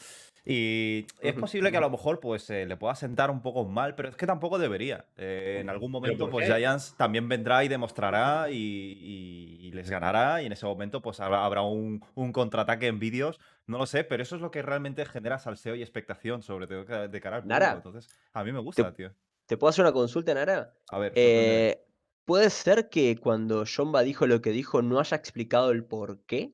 Y 0.49 1.07
es 1.21 1.35
posible 1.35 1.73
que 1.73 1.77
a 1.77 1.81
lo 1.81 1.91
mejor 1.91 2.21
pues 2.21 2.49
eh, 2.51 2.67
le 2.67 2.77
pueda 2.77 2.95
sentar 2.95 3.33
un 3.33 3.43
poco 3.43 3.65
mal, 3.65 3.97
pero 3.97 4.09
es 4.09 4.15
que 4.17 4.27
tampoco 4.27 4.61
debería. 4.61 5.05
Eh, 5.17 5.59
en 5.61 5.69
algún 5.69 5.91
momento 5.91 6.31
pues? 6.31 6.47
Giants 6.47 6.95
también 6.97 7.29
vendrá 7.29 7.65
y 7.65 7.69
demostrará 7.69 8.49
y, 8.49 8.55
y- 8.55 9.67
y 9.67 9.73
les 9.73 9.91
ganará 9.91 10.41
y 10.43 10.47
en 10.47 10.53
ese 10.53 10.65
momento 10.65 11.03
pues 11.03 11.19
habrá, 11.19 11.45
habrá 11.45 11.63
un, 11.63 12.01
un 12.15 12.33
contraataque 12.33 12.87
en 12.87 13.01
vídeos. 13.01 13.41
No 13.67 13.77
lo 13.79 13.87
sé, 13.87 14.05
pero 14.05 14.23
eso 14.23 14.37
es 14.37 14.43
lo 14.43 14.53
que 14.53 14.63
realmente 14.63 15.05
genera 15.05 15.41
salseo 15.41 15.75
y 15.75 15.83
expectación, 15.83 16.43
sobre 16.45 16.69
todo 16.69 16.85
de 17.09 17.21
cara 17.21 17.37
al 17.39 17.43
público. 17.43 17.59
Nara, 17.61 17.73
Entonces, 17.73 18.09
a 18.33 18.45
mí 18.45 18.53
me 18.53 18.61
gusta, 18.61 18.95
tío. 18.95 19.13
¿Te 19.47 19.57
puedo 19.57 19.71
hacer 19.71 19.85
una 19.85 19.93
consulta, 19.93 20.33
Nara? 20.33 20.75
A 20.91 20.99
ver. 20.99 21.13
Eh, 21.17 21.83
¿Puede 22.25 22.51
ser 22.51 22.89
que 22.89 23.17
cuando 23.17 23.65
Jomba 23.67 24.03
dijo 24.03 24.29
lo 24.29 24.41
que 24.41 24.51
dijo 24.51 24.81
no 24.83 25.01
haya 25.01 25.17
explicado 25.17 25.73
el 25.73 25.85
por 25.85 26.21
qué? 26.27 26.53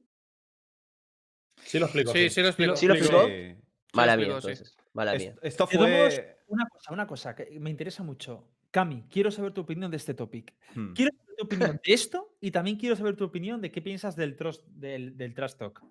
Sí 1.64 1.78
lo 1.78 1.84
explico. 1.86 2.12
Sí, 2.12 2.30
sí 2.30 2.40
lo 2.40 2.48
explico. 2.48 2.76
¿Sí 2.76 2.86
lo 2.86 2.94
explico. 2.94 3.22
explicó? 3.22 3.58
Sí. 3.58 3.61
Mala 3.92 4.16
mía, 4.16 4.26
sí. 4.26 4.32
entonces. 4.32 4.76
Mala 4.92 5.14
Est- 5.14 5.24
mía. 5.24 5.34
Esto 5.42 5.66
fue. 5.66 6.26
una 6.48 6.66
cosa, 6.68 6.92
una 6.92 7.06
cosa 7.06 7.34
que 7.34 7.58
me 7.60 7.70
interesa 7.70 8.02
mucho. 8.02 8.48
Cami, 8.70 9.04
quiero 9.10 9.30
saber 9.30 9.52
tu 9.52 9.60
opinión 9.62 9.90
de 9.90 9.98
este 9.98 10.14
topic. 10.14 10.54
Hmm. 10.74 10.94
Quiero 10.94 11.12
saber 11.14 11.36
tu 11.36 11.44
opinión 11.44 11.80
de 11.84 11.92
esto 11.92 12.34
y 12.40 12.50
también 12.50 12.78
quiero 12.78 12.96
saber 12.96 13.16
tu 13.16 13.24
opinión 13.24 13.60
de 13.60 13.70
qué 13.70 13.82
piensas 13.82 14.16
del, 14.16 14.36
trust, 14.36 14.64
del, 14.66 15.16
del 15.16 15.34
trash 15.34 15.54
talk. 15.54 15.82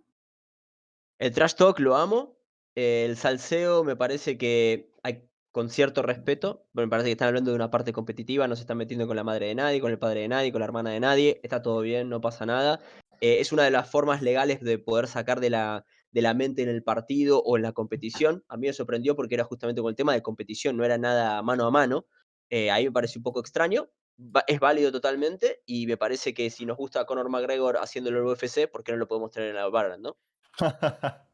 El 1.19 1.31
trash 1.31 1.53
talk 1.53 1.79
lo 1.79 1.95
amo. 1.95 2.37
El 2.73 3.17
salseo 3.17 3.83
me 3.83 3.95
parece 3.95 4.37
que 4.37 4.91
hay 5.03 5.27
con 5.51 5.69
cierto 5.69 6.01
respeto. 6.01 6.65
pero 6.73 6.87
Me 6.87 6.89
parece 6.89 7.07
que 7.07 7.11
están 7.11 7.27
hablando 7.27 7.51
de 7.51 7.55
una 7.55 7.69
parte 7.69 7.93
competitiva, 7.93 8.47
no 8.47 8.55
se 8.55 8.61
están 8.61 8.77
metiendo 8.77 9.05
con 9.05 9.15
la 9.15 9.23
madre 9.23 9.47
de 9.47 9.55
nadie, 9.55 9.81
con 9.81 9.91
el 9.91 9.99
padre 9.99 10.21
de 10.21 10.27
nadie, 10.29 10.51
con 10.51 10.59
la 10.59 10.65
hermana 10.65 10.89
de 10.89 10.99
nadie. 10.99 11.39
Está 11.43 11.61
todo 11.61 11.81
bien, 11.81 12.09
no 12.09 12.21
pasa 12.21 12.45
nada. 12.45 12.79
Eh, 13.19 13.39
es 13.39 13.51
una 13.51 13.63
de 13.63 13.71
las 13.71 13.89
formas 13.91 14.23
legales 14.23 14.61
de 14.61 14.79
poder 14.79 15.07
sacar 15.07 15.39
de 15.39 15.51
la, 15.51 15.85
de 16.11 16.21
la 16.21 16.33
mente 16.33 16.61
en 16.61 16.69
el 16.69 16.83
partido 16.83 17.41
o 17.43 17.57
en 17.57 17.63
la 17.63 17.71
competición. 17.71 18.43
A 18.49 18.57
mí 18.57 18.67
me 18.67 18.73
sorprendió 18.73 19.15
porque 19.15 19.35
era 19.35 19.43
justamente 19.45 19.81
con 19.81 19.89
el 19.89 19.95
tema 19.95 20.13
de 20.13 20.21
competición, 20.21 20.75
no 20.77 20.83
era 20.85 20.97
nada 20.97 21.41
mano 21.41 21.65
a 21.65 21.71
mano. 21.71 22.05
Eh, 22.49 22.69
ahí 22.69 22.85
me 22.85 22.91
pareció 22.91 23.19
un 23.19 23.23
poco 23.23 23.39
extraño. 23.39 23.89
Va- 24.19 24.43
Es 24.45 24.59
válido 24.59 24.91
totalmente 24.91 25.61
y 25.65 25.87
me 25.87 25.97
parece 25.97 26.33
que 26.33 26.49
si 26.49 26.65
nos 26.65 26.77
gusta 26.77 27.05
Conor 27.05 27.29
McGregor 27.29 27.77
haciéndolo 27.77 28.17
en 28.19 28.25
el 28.25 28.31
UFC, 28.33 28.67
¿por 28.69 28.83
qué 28.83 28.91
no 28.91 28.97
lo 28.97 29.07
podemos 29.07 29.31
tener 29.31 29.49
en 29.49 29.55
la 29.55 29.67
Valorant, 29.69 30.03
no? 30.03 30.17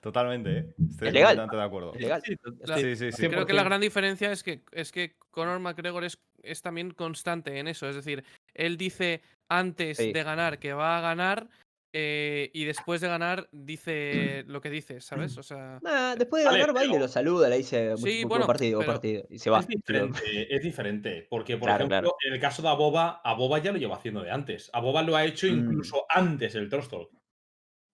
Totalmente, 0.00 0.58
¿eh? 0.58 0.74
Estoy 0.90 1.08
Es 1.08 1.14
legal. 1.14 1.36
de 1.50 1.62
acuerdo. 1.62 1.94
Es 1.94 2.00
legal. 2.00 2.22
La- 2.64 2.78
Sí, 2.78 2.96
sí, 2.96 3.12
sí. 3.12 3.28
Creo 3.28 3.46
que 3.46 3.52
la 3.52 3.62
gran 3.62 3.80
diferencia 3.80 4.32
es 4.32 4.42
que, 4.42 4.62
es 4.72 4.90
que 4.92 5.16
Conor 5.30 5.60
McGregor 5.60 6.02
es, 6.04 6.18
es 6.42 6.62
también 6.62 6.90
constante 6.90 7.58
en 7.58 7.68
eso. 7.68 7.88
Es 7.88 7.94
decir, 7.94 8.24
él 8.54 8.76
dice 8.76 9.22
antes 9.48 9.96
Sí. 9.96 10.12
de 10.12 10.22
ganar 10.24 10.58
que 10.58 10.72
va 10.72 10.98
a 10.98 11.00
ganar 11.00 11.48
eh, 11.92 12.50
y 12.52 12.64
después 12.64 13.00
de 13.00 13.08
ganar 13.08 13.48
dice 13.50 14.44
lo 14.46 14.60
que 14.60 14.70
dice, 14.70 15.00
¿sabes? 15.00 15.36
O 15.38 15.42
sea, 15.42 15.78
Nah, 15.82 16.14
después 16.16 16.42
de 16.42 16.48
Vale, 16.50 16.58
ganar, 16.60 16.76
va 16.76 16.84
y 16.84 16.88
pero- 16.88 17.00
lo 17.00 17.08
saluda, 17.08 17.48
le 17.48 17.56
dice 17.58 17.96
Sí, 17.96 18.02
"Muy- 18.02 18.14
muy 18.16 18.24
buen 18.24 18.46
partido, 18.46 18.80
pero- 18.80 18.92
partido. 18.92 19.26
Y 19.30 19.38
se 19.38 19.50
va. 19.50 19.60
Es 19.60 19.66
Pero- 19.84 20.06
diferente, 20.08 20.54
es 20.54 20.62
diferente. 20.62 21.26
Porque, 21.30 21.56
por 21.56 21.68
Claro, 21.68 21.84
ejemplo, 21.86 21.98
claro. 22.10 22.16
en 22.26 22.34
el 22.34 22.40
caso 22.40 22.62
de 22.62 22.68
Aboba, 22.68 23.20
Aboba 23.24 23.58
ya 23.58 23.72
lo 23.72 23.78
lleva 23.78 23.96
haciendo 23.96 24.22
de 24.22 24.30
antes. 24.30 24.70
Aboba 24.72 25.02
lo 25.02 25.16
ha 25.16 25.24
hecho 25.24 25.46
Mm. 25.46 25.50
incluso 25.58 26.04
antes 26.08 26.52
del 26.52 26.68
Trust 26.68 26.90
Talk. 26.90 27.10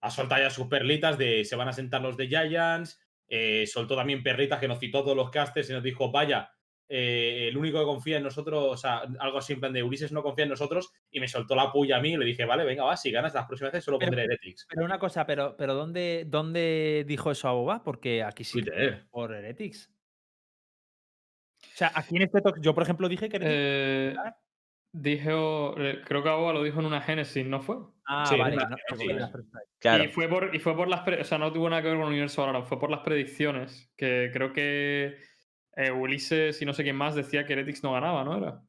Ha 0.01 0.11
soltado 0.11 0.43
ya 0.43 0.51
sus 0.51 0.67
perlitas 0.67 1.17
de 1.17 1.45
se 1.45 1.57
van 1.57 1.69
a 1.69 1.73
sentar 1.73 2.03
los 2.03 2.17
de 2.17 2.27
Giants. 2.29 3.01
eh, 3.27 3.67
soltó 3.67 3.97
también 3.97 4.23
perlitas 4.23 4.61
que 4.61 4.69
nos 4.69 4.79
citó 4.79 5.03
todos 5.03 5.17
los 5.17 5.31
casters 5.31 5.71
y 5.71 5.73
nos 5.73 5.83
dijo, 5.83 6.11
vaya, 6.13 6.51
eh, 6.89 7.49
el 7.49 7.57
único 7.57 7.79
que 7.79 7.85
confía 7.85 8.17
en 8.19 8.23
nosotros, 8.23 8.65
o 8.69 8.77
sea, 8.77 9.03
algo 9.19 9.39
así 9.39 9.55
en 9.55 9.61
plan 9.61 9.73
de 9.73 9.83
Ulises 9.83 10.13
no 10.13 10.23
confía 10.23 10.45
en 10.45 10.51
nosotros, 10.51 10.93
y 11.11 11.21
me 11.21 11.29
soltó 11.29 11.55
la 11.55 11.73
puya 11.73 11.97
a 11.97 12.01
mí 12.01 12.13
y 12.13 12.17
le 12.17 12.25
dije, 12.25 12.45
vale, 12.45 12.65
venga, 12.65 12.85
va, 12.85 12.97
si 12.97 13.11
ganas 13.11 13.35
las 13.35 13.47
próximas 13.47 13.73
veces 13.73 13.85
solo 13.85 13.99
Pero- 13.99 14.11
pondré 14.11 14.25
Heretics. 14.25 14.67
Pero 14.69 14.85
una 14.85 14.99
cosa, 14.99 15.27
pero, 15.27 15.57
pero 15.57 15.75
¿dónde, 15.75 16.25
¿dónde 16.27 17.05
dijo 17.07 17.31
eso 17.31 17.49
a 17.49 17.53
Boba? 17.53 17.83
Porque 17.83 18.23
aquí 18.23 18.45
sí 18.45 18.61
Twitter. 18.63 19.07
por 19.11 19.35
Heretics. 19.35 19.91
O 21.63 21.77
sea, 21.77 21.91
aquí 21.95 22.17
en 22.17 22.23
este 22.23 22.41
talk, 22.41 22.61
yo 22.61 22.75
por 22.75 22.83
ejemplo 22.85 23.09
dije 23.09 23.29
que. 23.29 23.39
Eh, 23.41 24.15
dijo, 24.93 25.75
eh, 25.79 26.03
creo 26.05 26.23
que 26.23 26.29
Aboa 26.29 26.53
lo 26.53 26.63
dijo 26.63 26.79
en 26.81 26.87
una 26.87 27.01
Génesis, 27.01 27.45
¿no 27.45 27.61
fue? 27.61 27.77
ah, 28.07 28.25
sí, 28.27 28.37
vale. 28.39 28.57
no, 28.57 28.77
Claro. 29.79 30.05
Y 30.05 30.09
fue 30.09 30.29
por, 30.29 30.55
y 30.55 30.59
fue 30.61 30.77
por 30.77 30.89
las 30.89 31.07
o 31.07 31.25
sea, 31.25 31.39
no 31.39 31.53
tuvo 31.53 31.69
nada 31.69 31.83
que 31.83 31.89
ver 31.89 31.97
con 31.97 32.07
el 32.07 32.13
universo 32.13 32.43
Valorant, 32.43 32.67
fue 32.67 32.79
por 32.79 32.91
las 32.91 33.01
predicciones. 33.01 33.93
Que 33.97 34.31
creo 34.33 34.53
que 34.53 35.17
eh, 35.77 35.91
Ulises 35.91 36.61
y 36.61 36.65
no 36.65 36.73
sé 36.73 36.83
quién 36.83 36.97
más 36.97 37.15
decía 37.15 37.45
que 37.45 37.53
Heretics 37.55 37.83
no 37.83 37.93
ganaba, 37.93 38.25
¿no 38.25 38.37
era? 38.37 38.61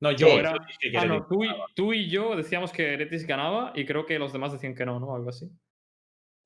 No, 0.00 0.12
yo 0.12 0.28
Sí. 0.28 0.32
Era- 0.34 0.52
que 0.80 0.96
Ah, 0.98 1.04
no, 1.06 1.14
Heretics 1.14 1.28
tú 1.28 1.42
y, 1.44 1.46
ganaba. 1.48 1.66
tú 1.74 1.92
y 1.92 2.08
yo 2.10 2.36
decíamos 2.36 2.72
que 2.72 2.94
Heretics 2.94 3.26
ganaba 3.26 3.72
y 3.74 3.84
creo 3.84 4.06
que 4.06 4.18
los 4.18 4.32
demás 4.32 4.52
decían 4.52 4.74
que 4.74 4.86
no, 4.86 4.98
¿no? 5.00 5.14
Algo 5.14 5.30
así. 5.30 5.50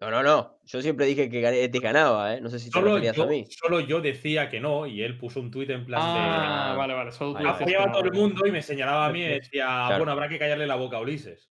No, 0.01 0.11
no, 0.11 0.23
no. 0.23 0.59
Yo 0.65 0.83
siempre 0.83 1.07
dije 1.07 1.31
que 1.31 1.69
te 1.69 1.79
ganaba, 1.79 2.35
¿eh? 2.35 2.41
No 2.41 2.49
sé 2.49 2.59
si 2.59 2.71
te 2.71 2.73
Solo 2.73 2.89
referías 2.95 3.15
yo, 3.17 3.23
a 3.23 3.27
mí. 3.27 3.47
solo 3.49 3.79
yo 3.81 4.01
decía 4.01 4.49
que 4.49 4.59
no, 4.59 4.85
y 4.87 5.01
él 5.03 5.17
puso 5.17 5.39
un 5.39 5.51
tuit 5.51 5.71
en 5.71 5.87
plan 5.87 6.01
de. 6.01 6.07
Ah, 6.21 6.75
vale, 6.77 6.93
vale. 6.95 7.13
Solo 7.13 7.31
tú 7.39 7.45
vale, 7.45 7.49
Apoyaba 7.51 7.85
a 7.85 7.93
todo 7.93 8.05
el 8.07 8.13
mundo 8.13 8.45
y 8.47 8.51
me 8.51 8.63
señalaba 8.63 9.07
a 9.07 9.13
mí 9.13 9.21
y 9.21 9.29
decía, 9.29 9.65
Claro. 9.67 9.99
bueno, 9.99 10.13
habrá 10.13 10.29
que 10.29 10.41
callarle 10.41 10.67
la 10.67 10.75
boca 10.75 10.97
a 10.97 11.01
Ulises. 11.01 11.49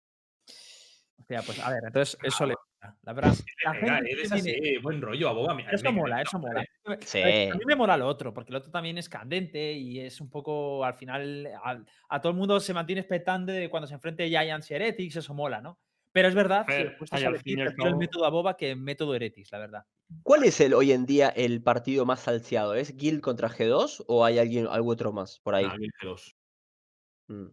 O 1.18 1.24
sea, 1.24 1.42
pues 1.44 1.60
a 1.60 1.70
ver, 1.70 1.80
entonces 1.86 2.18
eso 2.24 2.46
le. 2.46 2.56
La 3.04 3.14
verdad. 3.14 3.34
la 3.64 3.72
Venga, 3.74 3.96
gente 3.96 4.12
eres 4.12 4.30
tiene- 4.32 4.52
así, 4.52 4.78
buen 4.80 5.02
rollo, 5.02 5.30
aboga. 5.30 5.56
Eso 5.72 5.92
mola, 5.94 6.22
eso 6.22 6.40
mola. 6.40 6.66
Sí. 7.02 7.22
A 7.22 7.56
mí 7.56 7.64
me 7.66 7.76
mola 7.76 7.96
lo 7.96 8.08
otro, 8.08 8.34
porque 8.34 8.50
el 8.52 8.56
otro 8.56 8.72
también 8.72 8.98
es 8.98 9.08
candente 9.08 9.74
y 9.74 10.00
es 10.00 10.20
un 10.20 10.30
poco, 10.30 10.84
al 10.84 10.96
final, 10.96 11.48
a, 11.64 11.84
a 12.10 12.22
todo 12.22 12.32
el 12.32 12.38
mundo 12.38 12.60
se 12.60 12.74
mantiene 12.74 13.02
expectante 13.02 13.52
de 13.52 13.70
cuando 13.70 13.88
se 13.88 13.94
enfrente 13.94 14.28
Giants 14.28 14.72
y 14.72 14.74
Heretics, 14.74 15.18
eso 15.18 15.34
mola, 15.34 15.62
¿no? 15.62 15.80
Pero 16.12 16.28
es 16.28 16.36
verdad 16.36 16.66
ver, 16.68 16.98
puestos 16.98 17.18
ay, 17.18 17.24
a 17.24 17.28
al 17.28 17.34
elegir, 17.36 17.44
fin 17.54 17.60
y 17.60 17.62
al 17.62 17.68
prefiero 17.68 17.88
el 17.88 17.92
cabo- 17.92 18.00
método 18.00 18.26
Aboba 18.26 18.58
que 18.58 18.72
el 18.72 18.78
método 18.78 19.16
Heretics, 19.16 19.52
la 19.52 19.60
verdad. 19.60 19.86
¿Cuál 20.24 20.44
es 20.44 20.60
el 20.60 20.74
hoy 20.74 20.92
en 20.92 21.06
día 21.06 21.30
el 21.30 21.62
partido 21.64 22.06
más 22.06 22.20
salseado? 22.22 22.74
¿Es 22.76 22.98
Guild 22.98 23.22
contra 23.22 23.48
G2 23.48 24.04
o 24.08 24.26
hay 24.26 24.40
alguien, 24.40 24.68
algo 24.68 24.90
otro 24.92 25.14
más 25.14 25.40
por 25.40 25.56
ahí? 25.56 25.66
Nah, 25.66 25.78
bien 25.78 25.92
G2. 26.02 26.36
Mm, 27.28 27.46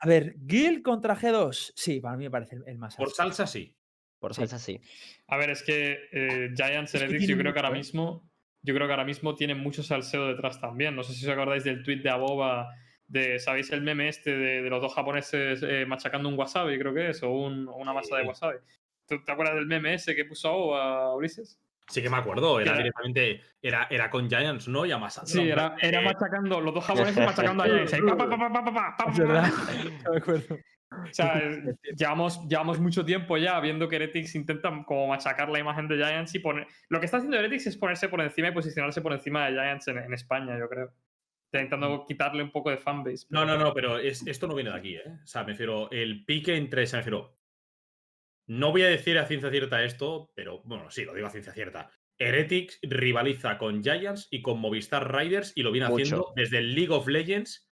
A 0.00 0.06
ver, 0.06 0.36
Gil 0.46 0.82
contra 0.82 1.16
G2. 1.16 1.72
Sí, 1.76 2.00
para 2.00 2.16
mí 2.18 2.24
me 2.24 2.30
parece 2.30 2.56
el- 2.56 2.64
el 2.66 2.78
más 2.78 2.96
Por 2.96 3.06
alto. 3.06 3.14
salsa, 3.16 3.46
sí. 3.46 3.74
Por 4.18 4.34
salsa 4.34 4.58
sí. 4.58 4.80
A 5.28 5.36
ver, 5.38 5.50
es 5.50 5.62
que 5.62 5.98
eh, 6.12 6.50
Giants 6.54 6.94
Es 6.94 7.00
que 7.00 7.06
Heretics, 7.06 7.26
yo 7.28 7.38
creo 7.38 7.52
que 7.54 7.58
ahora 7.60 7.70
¿eh? 7.70 7.78
mismo. 7.78 8.30
Yo 8.64 8.74
creo 8.74 8.86
que 8.88 8.92
ahora 8.94 9.04
mismo 9.04 9.34
tienen 9.36 9.58
mucho 9.58 9.82
salseo 9.84 10.26
detrás 10.26 10.60
también. 10.60 10.96
No 10.96 11.02
sé 11.04 11.12
si 11.12 11.24
os 11.24 11.30
acordáis 11.32 11.62
del 11.64 11.82
tweet 11.84 11.98
de 12.02 12.10
Aboba 12.10 12.70
de, 13.06 13.38
¿sabéis 13.38 13.70
el 13.70 13.82
meme 13.82 14.08
este 14.08 14.34
de, 14.36 14.62
de 14.62 14.70
los 14.70 14.80
dos 14.82 14.94
japoneses 14.94 15.62
eh, 15.62 15.84
machacando 15.86 16.28
un 16.28 16.36
wasabi, 16.38 16.78
creo 16.78 16.92
que 16.94 17.10
es? 17.10 17.22
O, 17.22 17.30
un- 17.30 17.68
o 17.68 17.76
una 17.76 17.92
masa 17.92 18.16
de 18.16 18.24
wasabi. 18.24 18.56
¿Tú 19.06 19.22
te 19.22 19.30
acuerdas 19.30 19.54
del 19.56 19.66
meme 19.66 19.94
ese 19.94 20.16
que 20.16 20.24
puso 20.24 20.48
Aboba, 20.48 21.14
Ulises? 21.14 21.60
Sí 21.88 22.00
que 22.00 22.08
me 22.08 22.16
acuerdo. 22.16 22.58
Era 22.58 22.70
Era- 22.70 22.78
directamente. 22.78 23.42
Era, 23.60 23.86
era 23.90 24.08
con 24.08 24.28
Giants, 24.30 24.66
¿no? 24.68 24.86
Y 24.86 24.92
amasando. 24.92 25.30
Sí, 25.30 25.46
era, 25.46 25.76
era 25.82 26.00
machacando, 26.00 26.58
los 26.62 26.72
dos 26.72 26.84
japoneses 26.84 27.22
machacando 27.22 27.62
a 27.62 27.66
Giants. 27.66 27.92
ahí, 27.94 28.00
pa, 28.00 28.16
pa, 28.16 28.28
pa, 28.30 28.38
pa, 28.38 28.48
pa, 28.52 28.64
pa, 28.64 28.72
pa, 28.72 28.96
pa, 28.96 29.10
Es 29.12 29.18
verdad. 29.18 29.52
me 30.10 30.16
acuerdo. 30.16 30.56
O 31.02 31.12
sea, 31.14 31.38
eh, 31.42 31.74
llevamos, 31.96 32.40
llevamos 32.48 32.78
mucho 32.80 33.04
tiempo 33.04 33.36
ya 33.36 33.58
viendo 33.60 33.88
que 33.88 33.96
Heretics 33.96 34.34
intenta 34.34 34.70
como 34.86 35.08
machacar 35.08 35.48
la 35.48 35.58
imagen 35.58 35.88
de 35.88 35.96
Giants 35.96 36.34
y 36.34 36.38
poner. 36.38 36.66
Lo 36.88 36.98
que 37.00 37.06
está 37.06 37.18
haciendo 37.18 37.36
Heretics 37.38 37.66
es 37.68 37.76
ponerse 37.76 38.08
por 38.08 38.20
encima 38.20 38.48
y 38.48 38.52
posicionarse 38.52 39.00
por 39.02 39.12
encima 39.12 39.46
de 39.46 39.52
Giants 39.52 39.88
en, 39.88 39.98
en 39.98 40.12
España, 40.14 40.58
yo 40.58 40.68
creo. 40.68 40.92
Intentando 41.52 42.04
quitarle 42.06 42.42
un 42.42 42.50
poco 42.50 42.70
de 42.70 42.78
fanbase. 42.78 43.26
No, 43.30 43.42
pero- 43.42 43.58
no, 43.58 43.64
no, 43.64 43.74
pero 43.74 43.98
es- 43.98 44.26
esto 44.26 44.46
no 44.48 44.54
viene 44.56 44.70
de 44.70 44.76
aquí, 44.76 44.96
¿eh? 44.96 45.02
O 45.22 45.26
sea, 45.26 45.42
me 45.44 45.50
refiero, 45.52 45.88
el 45.92 46.24
pique 46.24 46.56
entre, 46.56 46.82
o 46.82 46.86
sea, 46.86 46.98
me 46.98 47.02
refiero, 47.02 47.38
no 48.46 48.72
voy 48.72 48.82
a 48.82 48.88
decir 48.88 49.16
a 49.18 49.26
ciencia 49.26 49.50
cierta 49.50 49.82
esto, 49.84 50.32
pero 50.34 50.62
bueno, 50.64 50.90
sí, 50.90 51.04
lo 51.04 51.14
digo 51.14 51.26
a 51.26 51.30
ciencia 51.30 51.52
cierta. 51.52 51.90
Heretics 52.18 52.78
rivaliza 52.82 53.58
con 53.58 53.82
Giants 53.82 54.28
y 54.30 54.42
con 54.42 54.60
Movistar 54.60 55.12
Riders 55.14 55.52
y 55.56 55.62
lo 55.62 55.72
viene 55.72 55.88
Mucho. 55.88 56.02
haciendo 56.02 56.32
desde 56.36 56.58
el 56.58 56.74
League 56.74 56.92
of 56.92 57.08
Legends 57.08 57.68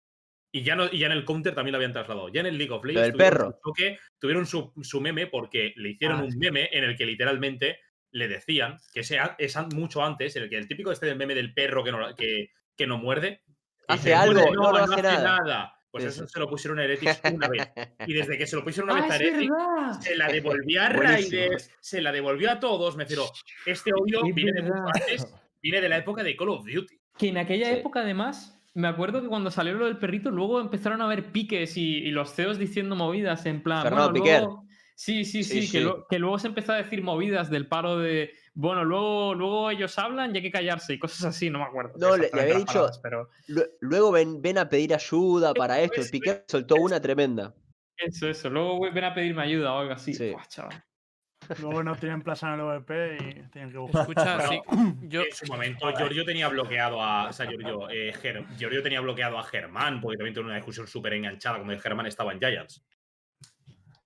y 0.51 0.63
ya, 0.63 0.75
no, 0.75 0.85
y 0.91 0.99
ya 0.99 1.05
en 1.07 1.11
el 1.13 1.25
Counter 1.25 1.53
también 1.53 1.73
lo 1.73 1.77
habían 1.77 1.93
trasladado. 1.93 2.29
Ya 2.29 2.39
en 2.41 2.47
el 2.47 2.57
League 2.57 2.73
of 2.73 2.83
Legends 2.83 3.07
del 3.07 3.13
tuvieron 3.13 3.37
perro. 3.37 3.51
su 3.51 3.69
choque, 3.69 3.99
tuvieron 4.19 4.45
su, 4.45 4.73
su 4.81 5.01
meme 5.01 5.27
porque 5.27 5.73
le 5.75 5.89
hicieron 5.89 6.19
Ah, 6.19 6.23
un 6.23 6.37
meme 6.37 6.69
en 6.71 6.83
el 6.83 6.95
que 6.97 7.05
literalmente 7.05 7.79
le 8.11 8.27
decían 8.27 8.77
que 8.93 9.03
sea, 9.03 9.35
es 9.37 9.55
mucho 9.75 10.03
antes, 10.03 10.35
en 10.35 10.43
el 10.43 10.49
que 10.49 10.57
el 10.57 10.67
típico 10.67 10.91
este 10.91 11.05
del 11.05 11.15
meme 11.17 11.35
del 11.35 11.53
perro 11.53 11.83
que 11.83 11.91
no, 11.91 12.15
que, 12.15 12.49
que 12.75 12.87
no 12.87 12.97
muerde. 12.97 13.41
Hace 13.87 14.09
dice, 14.09 14.13
algo, 14.15 14.33
"Muerde, 14.41 14.55
no, 14.55 14.71
no 14.71 14.77
hace 14.93 15.01
nada". 15.03 15.73
Pues 15.91 16.03
Sí, 16.03 16.09
eso 16.09 16.27
se 16.27 16.39
lo 16.39 16.47
pusieron 16.47 16.77
a 16.79 16.83
Heretics 16.83 17.19
una 17.33 17.47
vez. 17.47 17.67
Y 18.05 18.13
desde 18.13 18.37
que 18.37 18.45
se 18.45 18.55
lo 18.55 18.63
pusieron 18.63 18.91
una 18.91 18.99
¡Ah, 19.05 19.07
vez 19.07 19.11
a 19.11 19.15
es 19.15 19.21
Heretics, 19.21 20.03
se 20.03 20.15
la 20.15 20.27
devolvió 20.27 20.81
a. 20.83 20.89
Raiders, 20.89 21.71
se 21.79 22.01
la 22.01 22.11
devolvió 22.11 22.51
a 22.51 22.59
todos. 22.59 22.95
Me 22.95 23.03
refiero, 23.05 23.25
este 23.65 23.91
odio 23.93 24.21
viene 24.33 24.51
de 24.51 24.61
mucho 24.63 24.83
antes, 24.93 25.27
viene 25.61 25.81
de 25.81 25.89
la 25.89 25.97
época 25.97 26.21
de 26.23 26.35
Call 26.37 26.49
of 26.49 26.65
Duty. 26.65 26.99
Que 27.17 27.29
en 27.29 27.37
aquella 27.39 27.69
Sí. 27.69 27.75
época, 27.79 28.01
además, 28.01 28.58
me 28.79 28.87
acuerdo 28.87 29.21
que 29.21 29.27
cuando 29.27 29.51
salió 29.51 29.73
lo 29.75 29.85
del 29.85 29.97
perrito, 29.97 30.31
luego 30.31 30.59
empezaron 30.59 31.01
a 31.01 31.05
haber 31.05 31.31
piques 31.31 31.77
y, 31.77 31.97
y 31.97 32.11
los 32.11 32.33
CEOs 32.33 32.57
diciendo 32.57 32.95
movidas 32.95 33.45
en 33.45 33.61
plan. 33.61 33.83
Fernando 33.83 34.09
bueno, 34.11 34.23
Piquer. 34.23 34.41
luego- 34.41 34.65
Sí, 34.95 35.23
sí, 35.23 35.43
Sí, 35.45 35.61
sí, 35.61 35.71
que, 35.71 35.77
sí. 35.77 35.83
lo- 35.85 36.05
que 36.09 36.19
luego 36.19 36.37
se 36.39 36.47
empezó 36.47 36.73
a 36.73 36.75
decir 36.75 37.01
movidas 37.03 37.49
del 37.49 37.67
paro 37.67 37.97
de. 37.99 38.31
Bueno, 38.53 38.83
luego, 38.83 39.33
luego 39.33 39.71
ellos 39.71 39.97
hablan 39.97 40.33
y 40.33 40.39
hay 40.39 40.43
que 40.43 40.51
callarse 40.51 40.93
y 40.93 40.99
cosas 40.99 41.23
así, 41.23 41.49
no 41.49 41.59
me 41.59 41.65
acuerdo. 41.65 41.93
No, 41.97 42.17
le- 42.17 42.29
había 42.33 42.55
dicho- 42.55 42.65
palabras, 42.73 42.99
pero 43.01 43.29
Lue- 43.47 43.69
Luego 43.79 44.11
ven, 44.11 44.41
ven 44.41 44.57
a 44.57 44.67
pedir 44.67 44.93
ayuda 44.93 45.53
para 45.53 45.79
esto. 45.79 45.95
El 45.95 46.01
eso, 46.01 46.11
Piqué 46.11 46.43
soltó 46.49 46.75
una 46.75 46.99
tremenda. 46.99 47.53
eso, 47.95 48.27
eso. 48.27 48.49
Luego 48.49 48.91
ven 48.91 49.03
a 49.05 49.13
pedirme 49.13 49.41
ayuda 49.43 49.73
o 49.73 49.79
algo 49.79 49.93
así. 49.93 50.13
Sí. 50.13 50.33
Chaval. 50.49 50.83
Luego 51.59 51.83
no 51.83 51.95
tienen 51.95 52.21
plaza 52.21 52.47
en 52.47 52.53
el 52.55 52.59
OVP 52.61 53.17
y 53.17 53.33
tienen 53.49 53.71
que 53.71 53.77
buscar. 53.77 54.01
Escucha, 54.01 54.47
sí. 54.47 54.61
Yo, 55.01 55.21
En 55.21 55.31
su 55.31 55.45
momento, 55.47 55.91
Giorgio 55.95 56.23
tenía 56.25 56.47
bloqueado 56.49 57.01
a. 57.01 57.29
O 57.29 57.33
sea, 57.33 57.47
Giorgio, 57.47 57.89
eh, 57.89 58.13
Ger- 58.13 58.45
Giorgio 58.57 58.83
tenía 58.83 59.01
bloqueado 59.01 59.37
a 59.39 59.43
Germán, 59.43 59.99
porque 60.01 60.17
también 60.17 60.33
tuvo 60.35 60.45
una 60.45 60.55
discusión 60.55 60.87
súper 60.87 61.13
enganchada 61.13 61.57
cuando 61.57 61.77
Germán 61.79 62.05
estaba 62.05 62.31
en 62.33 62.39
Giants. 62.39 62.83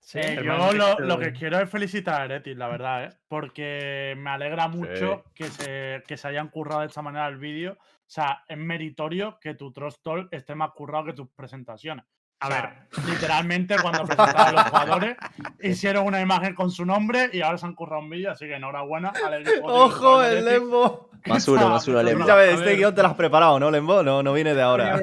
Sí, 0.00 0.18
Eh, 0.22 0.40
yo 0.44 0.72
lo, 0.74 0.98
lo 1.00 1.18
que 1.18 1.32
quiero 1.32 1.58
es 1.60 1.68
felicitar 1.70 2.20
a 2.20 2.24
Eretis, 2.26 2.56
la 2.56 2.68
verdad, 2.68 3.04
¿eh? 3.04 3.08
porque 3.26 4.14
me 4.18 4.30
alegra 4.30 4.68
mucho 4.68 5.24
que, 5.34 5.44
se, 5.44 6.02
que 6.06 6.16
se 6.18 6.28
hayan 6.28 6.48
currado 6.48 6.82
de 6.82 6.88
esta 6.88 7.00
manera 7.00 7.26
el 7.28 7.38
vídeo. 7.38 7.72
O 7.80 8.06
sea, 8.06 8.44
es 8.46 8.58
meritorio 8.58 9.38
que 9.40 9.54
tu 9.54 9.72
Trust 9.72 10.02
Talk 10.02 10.28
esté 10.30 10.54
más 10.54 10.72
currado 10.72 11.06
que 11.06 11.12
tus 11.14 11.30
presentaciones. 11.30 12.04
A 12.44 12.48
sea, 12.48 12.86
literalmente 13.08 13.76
cuando 13.80 14.04
presentaban 14.06 14.48
a 14.48 14.52
los 14.52 14.62
jugadores 14.64 15.16
hicieron 15.62 16.06
una 16.06 16.20
imagen 16.20 16.54
con 16.54 16.70
su 16.70 16.84
nombre 16.84 17.30
y 17.32 17.40
ahora 17.40 17.58
se 17.58 17.66
han 17.66 17.74
currado 17.74 18.02
un 18.02 18.10
vídeo, 18.10 18.30
así 18.32 18.46
que 18.46 18.54
enhorabuena 18.56 19.12
al 19.26 19.34
equipo 19.46 19.66
¡Ojo, 19.66 20.22
el 20.22 20.44
Lembo! 20.44 21.10
Más 21.26 21.48
uno, 21.48 21.70
más 21.70 21.88
uno, 21.88 22.02
Ya 22.02 22.08
Lembo. 22.10 22.26
Ya 22.26 22.34
ves, 22.34 22.50
A 22.50 22.52
este 22.56 22.66
ver. 22.66 22.76
guion 22.76 22.94
te 22.94 23.00
lo 23.00 23.08
has 23.08 23.14
preparado, 23.14 23.58
¿no, 23.58 23.70
Lembo? 23.70 24.02
No, 24.02 24.22
no 24.22 24.34
viene 24.34 24.52
de 24.54 24.60
ahora. 24.60 25.00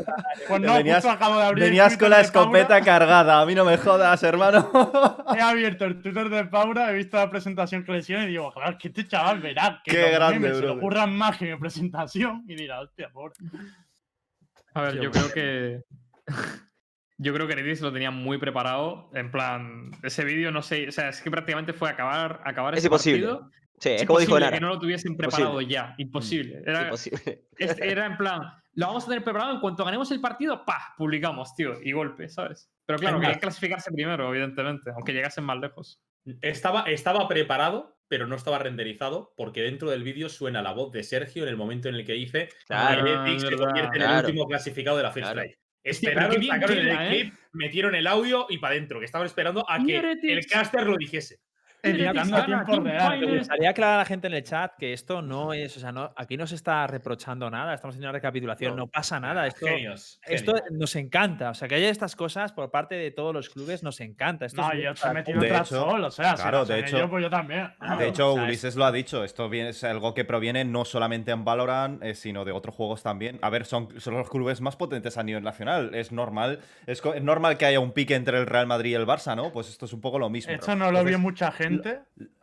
Pues 0.47 0.62
no, 0.62 0.75
Venías- 0.75 0.97
justo 1.04 1.10
acabo 1.10 1.36
de 1.38 1.45
abrir 1.45 1.63
el 1.63 1.69
Venías 1.71 1.97
con 1.97 2.12
la 2.12 2.21
escopeta 2.21 2.80
cargada. 2.82 3.41
A 3.41 3.45
mí 3.47 3.56
no 3.56 3.65
me 3.65 3.75
jodas, 3.77 4.21
hermano. 4.21 4.69
He 5.36 5.41
abierto 5.41 5.86
el 5.86 5.99
Twitter 5.99 6.30
de 6.30 6.45
Paula, 6.45 6.91
he 6.91 6.93
visto 6.93 7.17
la 7.17 7.27
presentación 7.32 7.84
que 7.84 7.91
le 7.93 7.97
hicieron 7.99 8.25
y 8.25 8.27
digo, 8.27 8.51
claro, 8.54 8.77
que 8.77 8.89
este 8.89 9.08
chaval 9.08 9.39
verá 9.39 9.82
que 9.84 9.91
Qué 9.93 10.12
grande, 10.12 10.39
memes 10.39 10.58
se 10.58 10.63
le 10.65 10.69
ocurran 10.69 11.12
más 11.17 11.38
que 11.38 11.51
mi 11.51 11.60
presentación 11.60 12.43
y 12.47 12.54
dirá, 12.56 12.82
hostia, 12.82 13.10
pobre. 13.12 13.34
A 14.75 14.82
ver, 14.84 15.01
yo 15.01 15.10
creo 15.10 15.32
que. 15.34 15.82
Yo 17.24 17.34
creo 17.34 17.46
que 17.46 17.54
Eredis 17.54 17.82
lo 17.82 17.94
tenía 17.94 18.10
muy 18.10 18.38
preparado. 18.40 19.10
En 19.14 19.30
plan, 19.32 19.92
ese 20.02 20.24
vídeo, 20.26 20.52
no 20.52 20.62
sé. 20.62 20.88
O 20.88 20.92
sea, 20.92 21.10
es 21.10 21.22
que 21.22 21.30
prácticamente 21.30 21.72
fue 21.74 21.90
acabar, 21.90 22.42
acabar 22.46 22.74
Es 22.74 22.80
ese 22.80 22.88
imposible. 22.88 23.28
partido. 23.28 23.52
Sí, 23.80 23.90
es 23.90 24.02
Es 24.02 24.08
como 24.08 24.20
dijo 24.20 24.30
imposible 24.32 24.46
Nara. 24.46 24.58
que 24.58 24.62
no 24.62 24.68
lo 24.70 24.80
tuviesen 24.80 25.12
Imposible. 25.12 25.38
preparado 25.38 25.62
ya. 25.62 25.96
Imposible. 25.98 26.64
Era, 26.66 26.84
Imposible. 26.84 27.42
es- 27.58 27.80
era 27.80 28.06
en 28.06 28.18
plan, 28.18 28.42
lo 28.74 28.88
vamos 28.88 29.04
a 29.04 29.08
tener 29.08 29.24
preparado 29.24 29.54
en 29.54 29.60
cuanto 29.60 29.84
ganemos 29.86 30.10
el 30.12 30.20
partido, 30.22 30.66
¡pah! 30.66 30.94
Publicamos, 30.98 31.54
tío. 31.56 31.74
Y 31.84 31.92
golpe, 31.92 32.28
¿sabes? 32.30 32.70
Pero 32.86 32.98
claro, 33.00 33.20
querían 33.20 33.40
clasificarse 33.40 33.92
primero, 33.92 34.30
evidentemente, 34.30 34.90
aunque 34.92 35.14
llegasen 35.14 35.44
más 35.44 35.60
lejos. 35.60 36.00
Estaba, 36.42 36.82
estaba 36.84 37.28
preparado, 37.28 37.98
pero 38.08 38.28
no 38.28 38.36
estaba 38.36 38.60
renderizado, 38.60 39.34
porque 39.38 39.62
dentro 39.62 39.90
del 39.90 40.04
vídeo 40.04 40.30
suena 40.30 40.62
la 40.62 40.74
voz 40.74 40.92
de 40.92 41.04
Sergio 41.04 41.44
en 41.44 41.50
el 41.50 41.58
momento 41.58 41.88
en 41.90 41.96
el 41.96 42.06
que 42.06 42.14
dice 42.14 42.50
Claro. 42.68 43.02
Ah, 43.04 43.26
se 43.40 43.46
verdad. 43.48 43.66
convierte 43.66 43.98
en 43.98 44.04
el 44.04 44.26
último 44.26 44.48
clasificado 44.48 44.98
de 44.98 45.04
la 45.04 45.12
First 45.12 45.32
Claro. 45.32 45.42
Strike. 45.42 45.61
Esperaron, 45.84 46.44
sacaron 46.44 46.78
el 46.78 46.89
¿eh? 46.89 47.08
clip, 47.10 47.34
metieron 47.54 47.96
el 47.96 48.08
audio 48.08 48.46
y 48.50 48.60
para 48.60 48.76
adentro, 48.76 49.00
que 49.00 49.06
estaban 49.06 49.26
esperando 49.26 49.65
a 49.67 49.84
que 49.84 49.98
el 50.24 50.46
caster 50.46 50.86
lo 50.86 50.98
dijese. 50.98 51.39
Editando 51.84 52.38
a 52.38 52.46
tiempo 52.46 52.80
real. 52.80 53.20
Me 53.20 53.38
gustaría 53.39 53.70
aclarar 53.70 53.96
a 53.96 53.98
la 54.00 54.06
gente 54.06 54.28
en 54.28 54.34
el 54.34 54.44
chat 54.44 54.74
que 54.78 54.94
esto 54.94 55.22
no 55.22 55.54
es, 55.54 55.76
o 55.78 55.80
sea, 55.80 55.91
no, 55.91 56.12
aquí 56.15 56.38
no 56.38 56.46
se 56.48 56.56
está 56.56 56.86
reprochando 56.88 57.50
nada, 57.50 57.74
estamos 57.74 57.94
haciendo 57.94 58.08
una 58.10 58.13
recapitulación, 58.13 58.72
no, 58.76 58.84
No. 58.84 58.88
pasa 58.88 59.20
nada. 59.20 59.48
Esto, 59.48 59.65
Genios. 59.65 60.20
esto 60.28 60.54
genios. 60.56 60.72
nos 60.80 60.96
encanta, 60.96 61.50
o 61.50 61.54
sea, 61.54 61.67
que 61.67 61.76
haya 61.76 61.89
estas 61.89 62.15
cosas 62.15 62.52
por 62.54 62.70
parte 62.72 62.96
de 62.96 63.12
todos 63.12 63.34
los 63.34 63.50
clubes 63.50 63.84
nos 63.84 64.00
encanta. 64.00 64.46
Esto 64.46 64.62
No, 64.62 64.72
es 64.72 65.00
yo 65.02 65.13
metido 65.13 65.39
tras 65.41 65.72
hecho, 65.72 65.82
sol, 65.82 66.04
o 66.04 66.12
sea, 66.12 66.36
claro, 66.36 66.65
de 66.65 66.80
hecho- 66.80 66.98
yo, 67.00 67.10
pues 67.10 67.24
yo 67.24 67.30
también. 67.30 67.72
De 67.98 68.08
hecho, 68.08 68.34
Ulises 68.34 68.76
lo 68.76 68.86
ha 68.86 68.91
dicho. 68.91 69.24
Esto 69.24 69.50
viene, 69.50 69.70
es 69.70 69.84
algo 69.84 70.13
que 70.13 70.26
proviene 70.26 70.65
no 70.65 70.86
solamente 70.86 71.32
en 71.32 71.44
Valorant, 71.46 72.04
eh, 72.04 72.13
sino 72.15 72.46
de 72.46 72.52
otros 72.52 72.76
juegos 72.76 73.04
también. 73.04 73.39
A 73.41 73.50
ver, 73.50 73.65
son, 73.65 74.00
son 74.00 74.13
los 74.15 74.30
clubes 74.30 74.62
más 74.62 74.76
potentes 74.76 75.17
a 75.17 75.24
nivel 75.24 75.44
nacional. 75.44 75.96
Es 75.96 76.12
normal. 76.12 76.60
Es, 76.86 77.02
es 77.15 77.24
normal 77.24 77.58
que 77.58 77.65
haya 77.65 77.80
un 77.80 77.91
pique 77.91 78.15
entre 78.15 78.38
el 78.38 78.46
Real 78.46 78.67
Madrid 78.67 78.91
y 78.91 78.96
el 78.96 79.06
Barça, 79.08 79.36
¿no? 79.36 79.52
Pues 79.52 79.70
esto 79.70 79.86
es 79.86 79.94
un 79.94 80.02
poco 80.02 80.20
lo 80.20 80.30
mismo. 80.30 80.52
Esto 80.54 80.76
no 80.76 80.91
lo 80.91 81.04
vio 81.04 81.17
mucha 81.20 81.52
gente. 81.52 81.71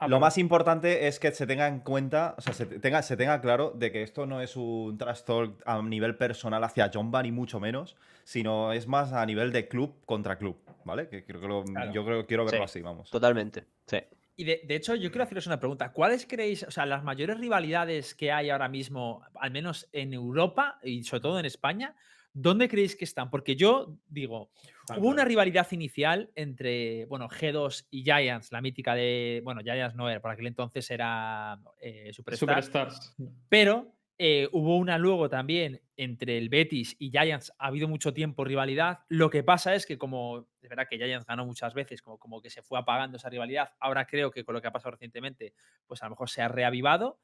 Lo 0.07 0.21
más 0.21 0.38
importante 0.38 1.07
es 1.09 1.19
que 1.19 1.31
se 1.33 1.47
tenga 1.47 1.67
en 1.69 1.81
cuenta, 1.81 2.35
o 2.38 2.41
sea, 2.41 2.53
se 2.55 2.67
tenga, 2.67 3.03
se 3.03 3.17
tenga 3.17 3.41
claro 3.41 3.73
de 3.75 3.91
que 3.93 4.03
esto 4.03 4.27
no 4.27 4.41
es 4.41 4.57
un 4.57 4.97
trash 4.99 5.23
talk 5.23 5.62
a 5.67 5.83
nivel 5.83 6.17
personal 6.17 6.62
hacia 6.64 6.91
Jomba, 6.93 7.23
ni 7.23 7.33
mucho 7.33 7.61
menos, 7.61 7.97
sino 8.25 8.73
es 8.73 8.87
más 8.87 9.12
a 9.12 9.25
nivel 9.27 9.53
de 9.53 9.69
club 9.69 9.95
contra 10.07 10.37
club, 10.38 10.57
¿vale? 10.85 11.09
Que 11.09 11.25
creo 11.25 11.41
que 11.41 11.49
lo- 11.49 11.64
Claro. 11.64 11.93
yo 11.93 12.05
creo, 12.05 12.27
quiero 12.27 12.45
verlo 12.45 12.59
Sí. 12.61 12.64
así, 12.64 12.81
vamos. 12.83 13.11
Totalmente. 13.11 13.64
Sí. 13.87 13.99
Y 14.37 14.45
de, 14.45 14.61
de 14.64 14.77
hecho, 14.77 14.95
yo 14.95 15.11
quiero 15.11 15.25
haceros 15.25 15.47
una 15.49 15.59
pregunta. 15.59 15.93
¿Cuáles 15.93 16.25
creéis, 16.25 16.62
o 16.62 16.71
sea, 16.71 16.87
las 16.87 17.03
mayores 17.03 17.38
rivalidades 17.41 18.14
que 18.14 18.31
hay 18.31 18.51
ahora 18.51 18.69
mismo, 18.69 19.23
al 19.35 19.51
menos 19.51 19.88
en 19.93 20.14
Europa 20.14 20.79
y 20.83 21.03
sobre 21.03 21.23
todo 21.23 21.41
en 21.41 21.47
España, 21.47 21.97
dónde 22.33 22.69
creéis 22.69 22.97
que 22.97 23.05
están? 23.05 23.31
Porque 23.31 23.57
yo 23.57 23.99
digo, 24.09 24.51
hubo 24.97 25.09
una 25.09 25.25
rivalidad 25.25 25.67
inicial 25.73 26.31
entre, 26.35 27.07
bueno, 27.07 27.29
G2 27.29 27.87
y 27.91 28.03
Giants, 28.03 28.53
la 28.53 28.61
mítica 28.61 28.95
de, 28.95 29.41
bueno, 29.45 29.61
Giants 29.62 29.95
no 29.95 30.09
era, 30.09 30.21
por 30.21 30.31
aquel 30.31 30.47
entonces 30.47 30.91
era 30.91 31.61
eh, 31.81 32.11
Superstar, 32.12 32.62
Superstars. 32.62 33.17
pero 33.49 33.95
eh, 34.21 34.49
hubo 34.51 34.77
una 34.77 34.99
luego 34.99 35.29
también 35.29 35.81
entre 35.97 36.38
el 36.38 36.49
Betis 36.49 36.97
y 36.99 37.11
Giants. 37.11 37.53
Ha 37.59 37.69
habido 37.69 37.87
mucho 37.87 38.12
tiempo 38.12 38.45
rivalidad. 38.45 39.01
Lo 39.09 39.31
que 39.31 39.45
pasa 39.45 39.77
es 39.77 39.87
que 39.87 39.97
como 39.97 40.49
es 40.61 40.69
verdad 40.69 40.88
que 40.91 40.97
Giants 40.97 41.27
ganó 41.27 41.47
muchas 41.47 41.73
veces, 41.73 42.03
como, 42.03 42.19
como 42.19 42.43
que 42.43 42.51
se 42.51 42.62
fue 42.62 42.79
apagando 42.81 43.17
esa 43.17 43.29
rivalidad. 43.29 43.73
Ahora 43.79 44.07
creo 44.07 44.33
que 44.33 44.45
con 44.45 44.55
lo 44.55 44.61
que 44.61 44.67
ha 44.67 44.73
pasado 44.73 44.93
recientemente, 44.93 45.55
pues 45.87 46.03
a 46.03 46.07
lo 46.07 46.11
mejor 46.11 46.29
se 46.29 46.43
ha 46.43 46.49
reavivado. 46.49 47.21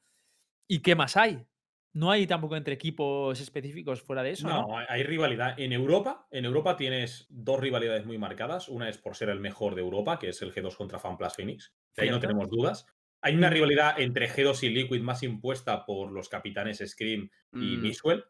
¿Y 0.67 0.79
qué 0.79 0.95
más 0.95 1.17
hay? 1.17 1.45
No 1.95 2.11
hay 2.11 2.27
tampoco 2.27 2.57
entre 2.57 2.73
equipos 2.73 3.39
específicos 3.39 4.01
fuera 4.01 4.21
de 4.21 4.31
eso, 4.31 4.47
¿no? 4.49 4.67
No, 4.67 4.77
hay- 4.77 5.03
rivalidad. 5.03 5.57
En 5.57 5.71
Europa, 5.71 6.27
en 6.29 6.43
Europa 6.43 6.75
tienes 6.75 7.25
dos 7.29 7.57
rivalidades 7.59 8.05
muy 8.05 8.17
marcadas. 8.17 8.67
Una 8.67 8.89
es 8.89 8.97
por 8.97 9.15
ser 9.15 9.29
el 9.29 9.39
mejor 9.39 9.75
de 9.75 9.81
Europa, 9.81 10.19
que 10.19 10.27
es 10.29 10.41
el 10.41 10.53
G2 10.53 10.75
contra 10.75 10.99
FanPlus 10.99 11.33
Phoenix. 11.35 11.73
De 11.95 12.03
ahí 12.03 12.09
no 12.09 12.19
tenemos 12.19 12.49
dudas. 12.49 12.85
Hay 13.21 13.33
una 13.35 13.49
rivalidad 13.49 13.97
entre 13.99 14.29
G2 14.29 14.63
y 14.63 14.69
Liquid 14.69 15.01
más 15.01 15.23
impuesta 15.23 15.85
por 15.85 16.11
los 16.11 16.27
capitanes 16.27 16.83
Scream 16.85 17.29
y 17.53 17.77
Mm, 17.77 17.81
Mixwell. 17.81 18.25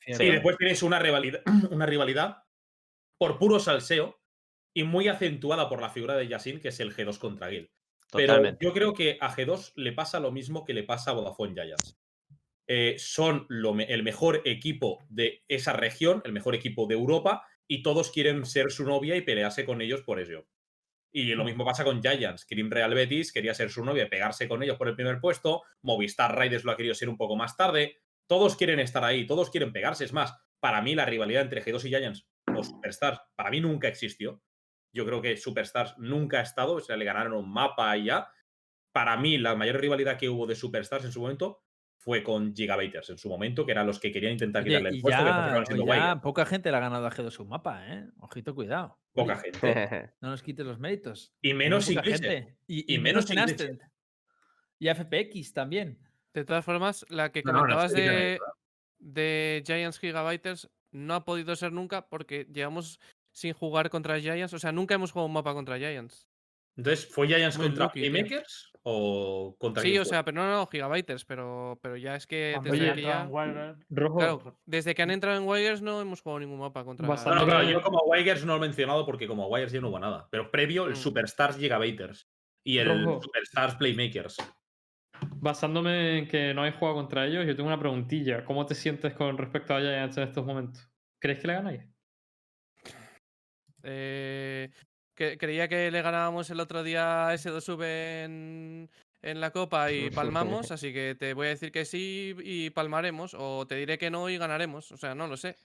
Cierto. 0.00 0.24
Y 0.24 0.30
después 0.32 0.56
tienes 0.56 0.82
una 0.82 0.98
rivalidad, 0.98 1.40
una 1.70 1.86
rivalidad 1.86 2.42
por 3.16 3.38
puro 3.38 3.60
salseo 3.60 4.20
y 4.74 4.82
muy 4.82 5.06
acentuada 5.06 5.68
por 5.68 5.80
la 5.80 5.88
figura 5.90 6.16
de 6.16 6.26
Yasin, 6.26 6.58
que 6.60 6.68
es 6.68 6.80
el 6.80 6.92
G2 6.94 7.18
contra 7.18 7.48
Gil. 7.48 7.70
Pero 8.12 8.58
yo 8.60 8.72
creo 8.72 8.92
que 8.92 9.18
a 9.20 9.30
G2 9.34 9.72
le 9.76 9.92
pasa 9.92 10.18
lo 10.18 10.32
mismo 10.32 10.64
que 10.64 10.74
le 10.74 10.82
pasa 10.82 11.12
a 11.12 11.14
Vodafone 11.14 11.54
Giants. 11.54 11.96
Eh, 12.70 12.96
son 12.98 13.46
lo 13.48 13.74
el 13.80 14.02
mejor 14.02 14.42
equipo 14.44 15.02
de 15.08 15.42
esa 15.48 15.72
región, 15.72 16.20
el 16.26 16.34
mejor 16.34 16.54
equipo 16.54 16.86
de 16.86 16.94
Europa, 16.94 17.46
y 17.66 17.82
todos 17.82 18.10
quieren 18.10 18.44
ser 18.44 18.70
su 18.70 18.84
novia 18.84 19.16
y 19.16 19.22
pelearse 19.22 19.64
con 19.64 19.80
ellos 19.80 20.02
por 20.02 20.20
ello. 20.20 20.46
Y 21.10 21.34
lo 21.34 21.44
mismo 21.44 21.64
pasa 21.64 21.82
con 21.82 22.02
Giants. 22.02 22.44
Cream 22.44 22.70
Real 22.70 22.92
Betis 22.92 23.32
quería 23.32 23.54
ser 23.54 23.70
su 23.70 23.82
novia 23.82 24.04
y 24.04 24.08
pegarse 24.10 24.46
con 24.46 24.62
ellos 24.62 24.76
por 24.76 24.88
el 24.88 24.94
primer 24.94 25.18
puesto. 25.18 25.62
Movistar 25.80 26.36
Raiders 26.36 26.64
lo 26.64 26.72
ha 26.72 26.76
querido 26.76 26.94
ser 26.94 27.08
un 27.08 27.16
poco 27.16 27.36
más 27.36 27.56
tarde. 27.56 27.96
Todos 28.26 28.56
quieren 28.56 28.80
estar 28.80 29.02
ahí, 29.02 29.26
todos 29.26 29.48
quieren 29.48 29.72
pegarse. 29.72 30.04
Es 30.04 30.12
más, 30.12 30.34
para 30.60 30.82
mí 30.82 30.94
la 30.94 31.06
rivalidad 31.06 31.42
entre 31.42 31.64
G2 31.64 31.86
y 31.86 31.88
Giants 31.88 32.28
o 32.54 32.62
Superstars, 32.62 33.20
para 33.34 33.50
mí 33.50 33.60
nunca 33.62 33.88
existió. 33.88 34.42
Yo 34.92 35.06
creo 35.06 35.22
que 35.22 35.38
Superstars 35.38 35.96
nunca 35.96 36.40
ha 36.40 36.42
estado, 36.42 36.74
o 36.74 36.80
sea, 36.80 36.98
le 36.98 37.06
ganaron 37.06 37.32
un 37.32 37.50
mapa 37.50 37.96
y 37.96 38.04
ya. 38.04 38.28
Para 38.92 39.16
mí, 39.16 39.38
la 39.38 39.54
mayor 39.54 39.80
rivalidad 39.80 40.18
que 40.18 40.28
hubo 40.28 40.46
de 40.46 40.54
Superstars 40.54 41.06
en 41.06 41.12
su 41.12 41.20
momento 41.22 41.62
fue 41.98 42.22
con 42.22 42.54
Gigabyters 42.54 43.10
en 43.10 43.18
su 43.18 43.28
momento, 43.28 43.66
que 43.66 43.72
eran 43.72 43.86
los 43.86 43.98
que 43.98 44.12
querían 44.12 44.32
intentar 44.32 44.62
Oye, 44.62 44.70
quitarle 44.70 44.96
el 44.96 45.02
puesto, 45.02 45.24
ya, 45.24 45.96
ya 45.96 46.20
poca 46.20 46.46
gente 46.46 46.70
le 46.70 46.76
ha 46.76 46.80
ganado 46.80 47.06
a 47.06 47.10
G2 47.10 47.40
un 47.40 47.48
mapa, 47.48 47.82
¿eh? 47.88 48.06
Ojito, 48.20 48.54
cuidado. 48.54 48.98
Poca 49.12 49.34
Oye, 49.34 49.52
gente. 49.52 50.12
No 50.20 50.30
nos 50.30 50.42
quites 50.42 50.64
los 50.64 50.78
méritos. 50.78 51.34
Y 51.42 51.54
menos 51.54 51.86
gente. 51.86 52.56
Y, 52.66 52.92
Y 52.92 52.94
y 52.94 52.98
menos 52.98 53.28
en 53.30 53.36
menos. 53.36 53.56
Y 54.78 54.88
FPX 54.88 55.52
también. 55.52 55.98
De 56.32 56.44
todas 56.44 56.64
formas, 56.64 57.04
la 57.08 57.32
que 57.32 57.42
No, 57.42 57.52
no, 57.52 57.58
comentabas 57.58 57.92
me 57.92 58.00
de, 58.00 58.38
de 58.98 59.62
Giants 59.66 59.98
Gigabytes 59.98 60.70
no 60.92 61.14
ha 61.14 61.24
podido 61.24 61.56
ser 61.56 61.72
nunca 61.72 62.08
porque 62.08 62.46
llevamos 62.52 63.00
sin 63.32 63.54
jugar 63.54 63.90
contra 63.90 64.20
Giants. 64.20 64.54
O 64.54 64.58
sea, 64.60 64.70
nunca 64.70 64.94
hemos 64.94 65.10
jugado 65.10 65.26
un 65.26 65.32
mapa 65.32 65.52
contra 65.52 65.78
Giants. 65.78 66.28
Entonces, 66.78 67.06
¿fue 67.12 67.26
Giants 67.26 67.58
Muy 67.58 67.66
contra 67.66 67.84
lucky, 67.86 68.00
tío. 68.02 68.10
Playmakers 68.12 68.72
o 68.84 69.56
contra 69.58 69.82
Sí, 69.82 69.98
o 69.98 70.02
fue? 70.02 70.04
sea, 70.08 70.24
pero 70.24 70.40
no, 70.40 70.48
no, 70.50 70.66
Gigabytes, 70.68 71.24
pero, 71.24 71.78
pero 71.82 71.96
ya 71.96 72.14
es 72.14 72.26
que 72.26 72.52
Cuando 72.54 72.70
desde 72.70 72.94
que 72.94 73.02
ya. 73.02 73.28
Claro, 74.16 74.58
desde 74.64 74.94
que 74.94 75.02
han 75.02 75.10
entrado 75.10 75.36
en 75.36 75.46
Wires 75.46 75.82
no 75.82 76.00
hemos 76.00 76.20
jugado 76.22 76.38
ningún 76.40 76.60
mapa 76.60 76.84
contra 76.84 77.04
No, 77.04 77.10
Bastante- 77.12 77.34
no, 77.34 77.40
contra 77.42 77.58
claro, 77.62 77.70
yo 77.78 77.82
como 77.82 77.98
Wigers 78.04 78.44
no 78.44 78.52
lo 78.56 78.64
he 78.64 78.68
mencionado 78.68 79.04
porque 79.04 79.26
como 79.26 79.48
Wigers 79.48 79.72
ya 79.72 79.80
no 79.80 79.88
hubo 79.88 79.98
nada. 79.98 80.28
Pero 80.30 80.50
previo, 80.52 80.86
el 80.86 80.92
Mm. 80.92 80.96
Superstars 80.96 81.58
Gigabyters 81.58 82.30
y 82.64 82.78
el 82.78 83.04
Rojo. 83.04 83.22
Superstars 83.22 83.74
Playmakers. 83.74 84.36
Basándome 85.40 86.18
en 86.18 86.28
que 86.28 86.54
no 86.54 86.62
hay 86.62 86.70
jugado 86.72 86.96
contra 86.96 87.26
ellos, 87.26 87.44
yo 87.44 87.56
tengo 87.56 87.66
una 87.66 87.78
preguntilla. 87.80 88.44
¿Cómo 88.44 88.64
te 88.66 88.76
sientes 88.76 89.12
con 89.14 89.36
respecto 89.36 89.74
a 89.74 89.80
Giants 89.80 90.16
en 90.16 90.22
estos 90.22 90.46
momentos? 90.46 90.88
¿Crees 91.20 91.40
que 91.40 91.48
le 91.48 91.54
ganáis? 91.54 91.82
Eh, 93.82 94.70
que, 95.18 95.36
creía 95.36 95.66
que 95.66 95.90
le 95.90 96.00
ganábamos 96.00 96.48
el 96.50 96.60
otro 96.60 96.84
día 96.84 97.28
a 97.28 97.34
S2V 97.34 98.24
en, 98.24 98.88
en 99.20 99.40
la 99.40 99.50
Copa 99.50 99.90
y 99.90 100.10
palmamos, 100.10 100.70
así 100.70 100.92
que 100.92 101.16
te 101.18 101.34
voy 101.34 101.48
a 101.48 101.50
decir 101.50 101.72
que 101.72 101.84
sí 101.84 102.36
y 102.44 102.70
palmaremos, 102.70 103.34
o 103.36 103.66
te 103.66 103.74
diré 103.74 103.98
que 103.98 104.10
no 104.10 104.30
y 104.30 104.38
ganaremos, 104.38 104.92
o 104.92 104.96
sea, 104.96 105.14
no 105.16 105.26
lo 105.26 105.36
sé. 105.36 105.56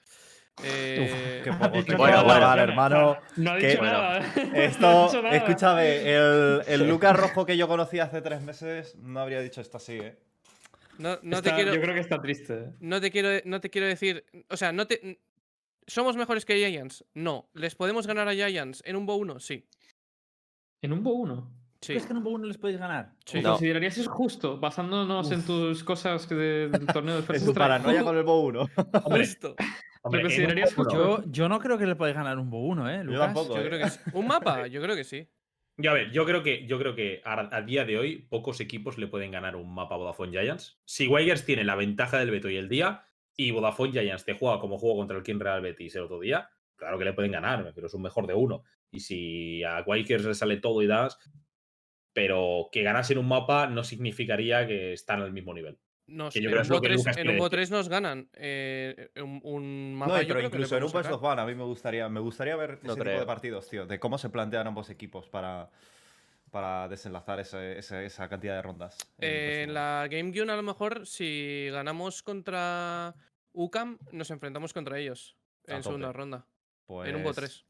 Eh, 0.64 1.42
Qué 1.44 1.52
poco 1.60 1.84
te 1.84 1.94
nada, 1.98 2.20
alabar, 2.20 2.42
Jones. 2.60 2.70
hermano. 2.70 3.18
No 3.38 3.52
ha 3.52 3.58
que- 3.60 3.68
dicho 3.68 3.80
bueno, 3.80 3.94
nada. 3.94 4.20
¿eh? 4.20 4.32
No 4.52 4.58
ha 4.60 4.64
Esto, 4.64 5.06
dicho 5.06 5.22
nada. 5.22 5.36
escúchame, 5.36 6.12
el, 6.16 6.62
el 6.68 6.88
Lucas 6.90 7.16
Rojo 7.16 7.46
que 7.46 7.56
yo 7.58 7.68
conocí 7.68 8.00
hace 8.00 8.22
tres 8.22 8.42
meses 8.42 8.96
no 8.96 9.20
habría 9.20 9.40
dicho 9.42 9.62
esto 9.62 9.78
así, 9.78 9.94
¿eh? 10.00 10.16
no, 10.98 11.18
no 11.24 11.38
Está- 11.38 11.50
te 11.52 11.56
quiero, 11.56 11.74
Yo 11.76 11.82
creo 11.82 11.94
que 11.94 12.02
está 12.02 12.20
triste. 12.22 12.54
¿eh? 12.56 12.66
no 12.82 13.00
te 13.02 13.10
quiero, 13.12 13.30
no 13.46 13.62
te 13.62 13.70
quiero 13.70 13.88
decir, 13.88 14.26
o 14.50 14.58
sea, 14.58 14.72
no 14.72 14.86
te, 14.88 15.20
somos 15.88 16.16
mejores 16.16 16.46
que 16.46 16.56
Giants. 16.58 17.06
No, 17.14 17.50
les 17.54 17.76
podemos 17.76 18.08
ganar 18.08 18.28
a 18.28 18.34
Giants 18.34 18.82
en 18.86 18.96
un 18.96 19.06
Bo 19.06 19.16
1, 19.16 19.40
sí, 19.40 19.68
En 20.82 20.94
un 20.94 21.04
Bo 21.04 21.14
1. 21.14 21.52
sí. 21.82 21.94
¿Crees 21.94 22.06
que 22.06 22.12
en 22.12 22.18
un 22.18 22.24
Bow 22.24 22.38
no 22.38 22.46
les 22.48 22.58
podéis 22.58 22.80
ganar? 22.80 23.14
sí. 23.26 23.42
No. 23.42 23.52
¿Considerarías 23.52 23.98
eso 23.98 24.10
justo? 24.12 24.58
Basándonos 24.60 25.32
en 25.32 25.44
tus 25.46 25.84
cosas 25.84 26.28
de- 26.30 26.70
del 26.70 26.86
torneo 26.94 27.16
de 27.18 27.24
First 27.24 27.54
paranoia 27.56 28.04
con 28.04 28.18
el 28.18 28.24
Bo 28.24 28.42
1. 28.42 28.60
Hombre, 29.06 29.28
un 30.04 30.22
considerarías 30.22 30.76
Bo 30.76 30.84
justo? 30.84 30.98
Yo, 31.24 31.24
yo 31.32 31.48
no 31.50 31.60
creo 31.60 31.78
que 31.78 31.86
le 31.86 31.96
podáis 31.96 32.16
ganar 32.16 32.38
un 32.40 32.50
Bow 32.50 32.66
1, 32.72 32.90
¿eh, 32.90 32.98
Yo 32.98 33.04
Lucas? 33.04 33.20
tampoco, 33.26 33.56
Yo 33.56 33.62
¿eh? 33.62 33.68
creo 33.68 33.80
que 33.84 33.90
sí. 33.90 34.00
¿Un 34.14 34.28
mapa? 34.28 34.68
Yo 34.68 34.82
creo 34.82 34.96
que 34.96 35.04
sí. 35.04 35.28
Yo, 35.78 35.90
a 35.90 35.94
ver, 35.96 36.12
yo 36.12 36.24
creo 36.26 36.44
que, 36.44 36.68
yo 36.68 36.78
creo 36.78 36.94
que 36.94 37.22
a, 37.26 37.56
a 37.56 37.62
día 37.64 37.84
de 37.84 37.98
hoy 37.98 38.18
pocos 38.30 38.60
equipos 38.60 38.98
le 39.00 39.08
pueden 39.08 39.32
ganar 39.32 39.56
un 39.56 39.74
mapa 39.74 39.96
a 39.96 39.98
Vodafone 39.98 40.32
Giants. 40.32 40.78
Si 40.86 41.08
Wigers 41.08 41.46
tiene 41.46 41.64
la 41.64 41.76
ventaja 41.76 42.20
del 42.20 42.30
veto 42.30 42.48
y 42.50 42.58
el 42.58 42.70
día, 42.70 43.06
y 43.36 43.52
Vodafone 43.52 43.92
Giants 43.92 44.26
te 44.26 44.34
juega 44.34 44.60
como 44.60 44.78
juego 44.78 44.98
contra 44.98 45.18
el 45.18 45.24
King 45.24 45.40
Real 45.40 45.62
Betis 45.62 45.96
el 45.96 46.04
otro 46.04 46.20
día, 46.20 46.50
claro 46.76 46.98
que 47.00 47.06
le 47.06 47.14
pueden 47.14 47.32
ganar, 47.32 47.72
pero 47.74 47.88
es 47.88 47.94
un 47.94 48.02
mejor 48.02 48.28
de 48.28 48.34
uno. 48.34 48.64
Y 48.92 49.00
si 49.00 49.64
a 49.64 49.82
Wigers 49.86 50.26
le 50.26 50.34
sale 50.36 50.58
todo 50.58 50.82
y 50.82 50.88
das, 50.88 51.18
pero 52.14 52.70
que 52.72 52.84
ganasen 52.84 53.18
un 53.18 53.28
mapa 53.28 53.68
no 53.68 53.84
significaría 53.84 54.68
que 54.68 54.94
están 54.94 55.22
al 55.22 55.32
mismo 55.34 55.54
nivel. 55.54 55.80
Nos, 56.06 56.34
Que 56.34 56.42
yo 56.42 56.50
en 56.50 56.56
creo 56.56 56.82
que 56.82 56.88
3, 56.88 56.98
Lucas 56.98 57.18
en 57.18 57.24
quiere 57.24 57.30
un 57.32 57.38
Bo 57.40 57.44
decir. 57.46 57.58
3 57.58 57.72
nos 57.72 57.90
ganan. 57.90 58.30
eh, 58.34 59.10
un, 59.16 59.40
un 59.44 59.96
mapa 59.96 60.12
No, 60.12 60.22
yo 60.22 60.28
pero 60.28 60.40
creo 60.40 60.52
que 60.52 60.58
incluso 60.58 60.76
en 60.76 60.82
sacar. 61.04 61.14
of 61.14 61.24
One 61.24 61.42
a 61.42 61.46
mí 61.46 61.56
me 61.56 61.64
gustaría, 61.64 62.10
me 62.10 62.20
gustaría 62.20 62.56
ver 62.58 62.80
No 62.84 62.94
ese 62.94 63.00
tipo 63.02 63.04
creo. 63.04 63.20
de 63.22 63.26
partidos, 63.26 63.70
tío, 63.70 63.86
de 63.88 64.00
cómo 64.00 64.18
se 64.18 64.30
plantean 64.30 64.68
ambos 64.68 64.90
equipos 64.90 65.30
para, 65.30 65.72
para 66.54 66.88
desenlazar 66.88 67.40
ese- 67.40 67.80
ese- 67.80 68.06
esa 68.06 68.30
cantidad 68.30 68.56
de 68.56 68.62
rondas. 68.62 68.96
en 69.18 69.70
Eh, 69.70 69.74
la 69.74 70.08
Game 70.10 70.30
Game 70.32 70.52
a 70.52 70.56
lo 70.56 70.62
mejor 70.62 71.08
si 71.08 71.68
ganamos 71.72 72.22
contra 72.22 73.16
UCAM 73.54 73.98
nos 74.12 74.30
enfrentamos 74.30 74.72
contra 74.72 75.00
ellos 75.00 75.36
A 75.68 75.76
en 75.78 75.84
segunda 75.84 76.08
tope. 76.10 76.18
ronda. 76.18 76.48
En 77.06 77.16
un 77.16 77.24
Bo 77.24 77.34
Pues- 77.34 77.36
3. 77.38 77.66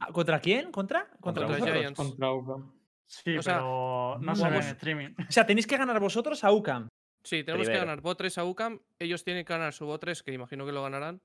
Ah, 0.00 0.08
¿Contra 0.12 0.40
quién? 0.40 0.72
¿Contra? 0.72 1.08
Contra? 1.20 1.46
Giants. 1.56 1.96
Contra 1.96 2.32
UCAM. 2.32 2.74
Sí, 3.06 3.36
O 3.38 3.42
sea, 3.42 3.58
pero 3.58 4.18
no 4.20 4.34
se 4.34 4.48
ve 4.50 4.56
en 4.56 4.62
streaming. 4.62 5.08
O 5.28 5.30
sea, 5.32 5.46
tenéis 5.46 5.66
que 5.68 5.76
ganar 5.76 6.00
vosotros 6.00 6.42
a 6.42 6.50
UCAM. 6.50 6.88
Sí, 7.22 7.44
tenemos 7.44 7.68
que 7.68 7.76
ganar 7.76 8.00
Bo 8.00 8.16
3 8.16 8.36
a 8.38 8.44
UCAM. 8.44 8.80
Ellos 8.98 9.22
tienen 9.22 9.44
que 9.44 9.52
ganar 9.52 9.72
su 9.72 9.86
Bo 9.86 10.00
3, 10.00 10.22
que 10.24 10.32
imagino 10.32 10.66
que 10.66 10.72
lo 10.72 10.82
ganarán. 10.82 11.22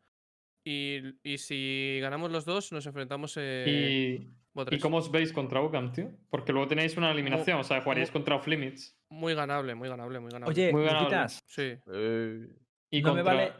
Y, 0.64 1.16
y 1.24 1.38
si 1.40 1.98
ganamos 2.00 2.30
los 2.32 2.46
dos, 2.46 2.72
nos 2.72 2.86
enfrentamos 2.86 3.34
eh, 3.38 3.66
¿Y, 3.68 4.28
Bo 4.49 4.49
¿Y 4.56 4.66
3. 4.66 4.82
cómo 4.82 4.98
os 4.98 5.12
veis 5.12 5.32
contra 5.32 5.62
UCAM, 5.62 5.92
tío? 5.92 6.12
Porque 6.30 6.52
luego 6.52 6.68
tenéis 6.68 6.98
una 6.98 7.12
eliminación, 7.12 7.60
o 7.60 7.64
sea, 7.64 7.82
jugaríais 7.82 8.12
contra 8.12 8.36
Off 8.36 8.48
Limits. 8.48 9.00
Muy 9.10 9.34
ganable, 9.34 9.76
muy 9.76 9.88
ganable, 9.90 10.20
muy 10.20 10.32
ganable. 10.32 10.52
Oye, 10.52 10.72
Muy 10.72 10.84
ganable. 10.86 11.28
Sí. 11.46 11.78
Eh, 11.88 12.48
Y 12.90 13.02
no 13.02 13.14
me 13.16 13.22
vale. 13.22 13.54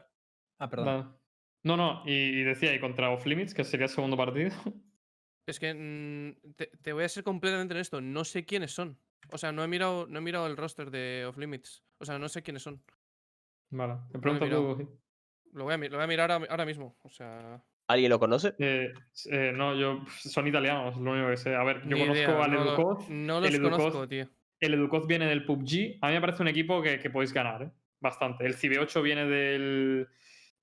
Ah, 0.58 0.70
perdón. 0.70 1.16
No, 1.64 1.78
no, 1.78 2.04
y, 2.06 2.12
y 2.12 2.44
decía, 2.44 2.74
y 2.74 2.80
contra 2.80 3.12
Off 3.12 3.26
Limits, 3.26 3.54
que 3.54 3.64
sería 3.64 3.86
el 3.86 3.92
segundo 3.92 4.18
partido. 4.18 4.52
Es 5.46 5.60
que 5.60 5.74
mm, 5.74 6.54
te, 6.56 6.68
te 6.68 6.94
voy 6.94 7.04
a 7.04 7.10
ser 7.10 7.24
completamente 7.24 7.74
honesto. 7.74 8.02
No 8.02 8.24
sé 8.24 8.46
quiénes 8.46 8.72
son. 8.72 9.00
O 9.32 9.38
sea, 9.40 9.52
no 9.52 9.64
he 9.64 9.68
mirado, 9.68 10.06
no 10.08 10.20
he 10.20 10.22
mirado 10.22 10.46
el 10.46 10.56
roster 10.56 10.92
de 10.92 11.26
Off 11.26 11.38
Limits. 11.38 11.84
O 11.98 12.06
sea, 12.06 12.20
no 12.20 12.30
sé 12.30 12.44
quiénes 12.44 12.62
son. 12.62 12.84
Vale, 13.72 13.96
te 14.12 14.20
pregunto 14.20 14.46
tú. 14.48 15.00
Lo 15.54 15.64
voy 15.64 15.74
a, 15.74 15.78
lo 15.78 15.96
voy 15.98 16.04
a 16.04 16.08
mirar 16.08 16.32
ahora, 16.32 16.46
ahora 16.52 16.66
mismo. 16.68 17.00
O 17.02 17.10
sea. 17.10 17.64
¿Alguien 17.90 18.10
lo 18.12 18.20
conoce? 18.20 18.54
Eh, 18.60 18.94
eh, 19.32 19.52
no, 19.54 19.76
yo 19.76 20.04
son 20.20 20.48
italianos, 20.48 20.96
lo 20.98 21.12
único 21.12 21.28
que 21.30 21.38
sé. 21.38 21.56
A 21.56 21.64
ver, 21.64 21.82
yo 21.82 21.96
ni 21.96 22.02
conozco 22.02 22.14
idea, 22.16 22.44
al 22.44 22.52
no, 22.52 22.64
lo- 22.64 23.00
no 23.10 23.38
el 23.40 23.44
los 23.44 23.54
Educoz- 23.56 23.78
conozco, 23.78 24.08
tío. 24.08 24.30
El 24.60 24.74
Educoz 24.76 25.08
viene 25.08 25.26
del 25.26 25.44
PUBG. 25.46 25.98
A 26.02 26.08
mí 26.08 26.14
me 26.14 26.22
parece 26.22 26.42
un 26.44 26.50
equipo 26.50 26.82
que, 26.84 27.00
que 27.00 27.10
podéis 27.10 27.34
ganar, 27.34 27.64
¿eh? 27.64 27.72
Bastante. 28.00 28.46
El 28.46 28.56
CB8 28.56 29.02
viene 29.02 29.26
del, 29.26 30.08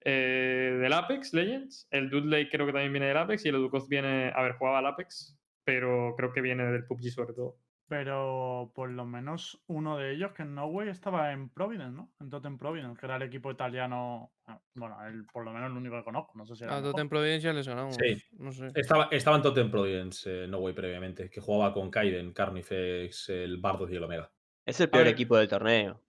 eh, 0.05 0.79
del 0.81 0.93
Apex 0.93 1.35
Legends. 1.35 1.89
El 1.91 2.11
Dudley 2.11 2.49
creo 2.49 2.65
que 2.67 2.73
también 2.73 2.93
viene 2.93 3.09
del 3.09 3.17
Apex. 3.17 3.45
Y 3.45 3.49
el 3.49 3.57
Educoz 3.57 3.89
viene. 3.89 4.31
A 4.35 4.43
ver, 4.43 4.53
jugaba 4.53 4.79
al 4.79 4.87
Apex. 4.87 5.37
Pero 5.65 6.15
creo 6.17 6.33
que 6.33 6.41
viene 6.41 6.65
del 6.67 6.85
PUBG 6.87 7.11
sobre 7.11 7.35
todo. 7.35 7.57
Pero 7.89 8.73
por 8.75 8.91
lo 8.91 9.05
menos 9.05 9.63
uno 9.69 9.97
de 9.97 10.13
ellos, 10.13 10.33
que 10.33 10.43
en 10.43 10.55
No 10.57 10.67
Way, 10.67 10.89
estaba 10.89 11.31
en 11.33 11.49
Providence, 11.51 11.93
¿no? 11.97 12.13
En 12.21 12.31
Totem 12.31 12.59
Providence, 12.59 12.99
que 12.99 13.07
era 13.07 13.15
el 13.17 13.23
equipo 13.23 13.51
italiano. 13.51 14.33
ah, 14.47 14.61
Bueno, 14.75 14.97
el, 15.07 15.25
por 15.27 15.45
lo 15.45 15.53
menos 15.53 15.71
el 15.71 15.77
único 15.77 15.97
que 15.97 16.03
conozco. 16.03 16.33
No 16.37 16.45
sé 16.47 16.57
si 16.57 16.65
era. 16.65 16.73
A 16.75 16.77
el 16.79 16.83
mejor. 16.83 16.95
Totem 16.95 17.09
Providencia 17.09 17.53
les 17.53 17.69
ganamos. 17.69 17.95
Sí. 17.95 18.21
No 18.39 18.51
sé. 18.51 18.69
Estaba, 18.75 19.09
estaba 19.13 19.37
en 19.37 19.43
Totem 19.45 19.71
Providence, 19.71 20.45
eh, 20.45 20.49
No 20.49 20.59
Way 20.59 20.75
previamente, 20.75 21.31
que 21.31 21.41
jugaba 21.41 21.73
con 21.73 21.89
Kaiden, 21.91 22.33
Carnifex, 22.33 23.29
el 23.29 23.59
Bardos 23.59 23.89
y 23.93 23.95
el 23.97 24.03
Omega. 24.03 24.33
Es 24.65 24.81
el 24.81 24.91
peor 24.91 25.07
equipo 25.07 25.37
del 25.37 25.47
torneo, 25.47 26.03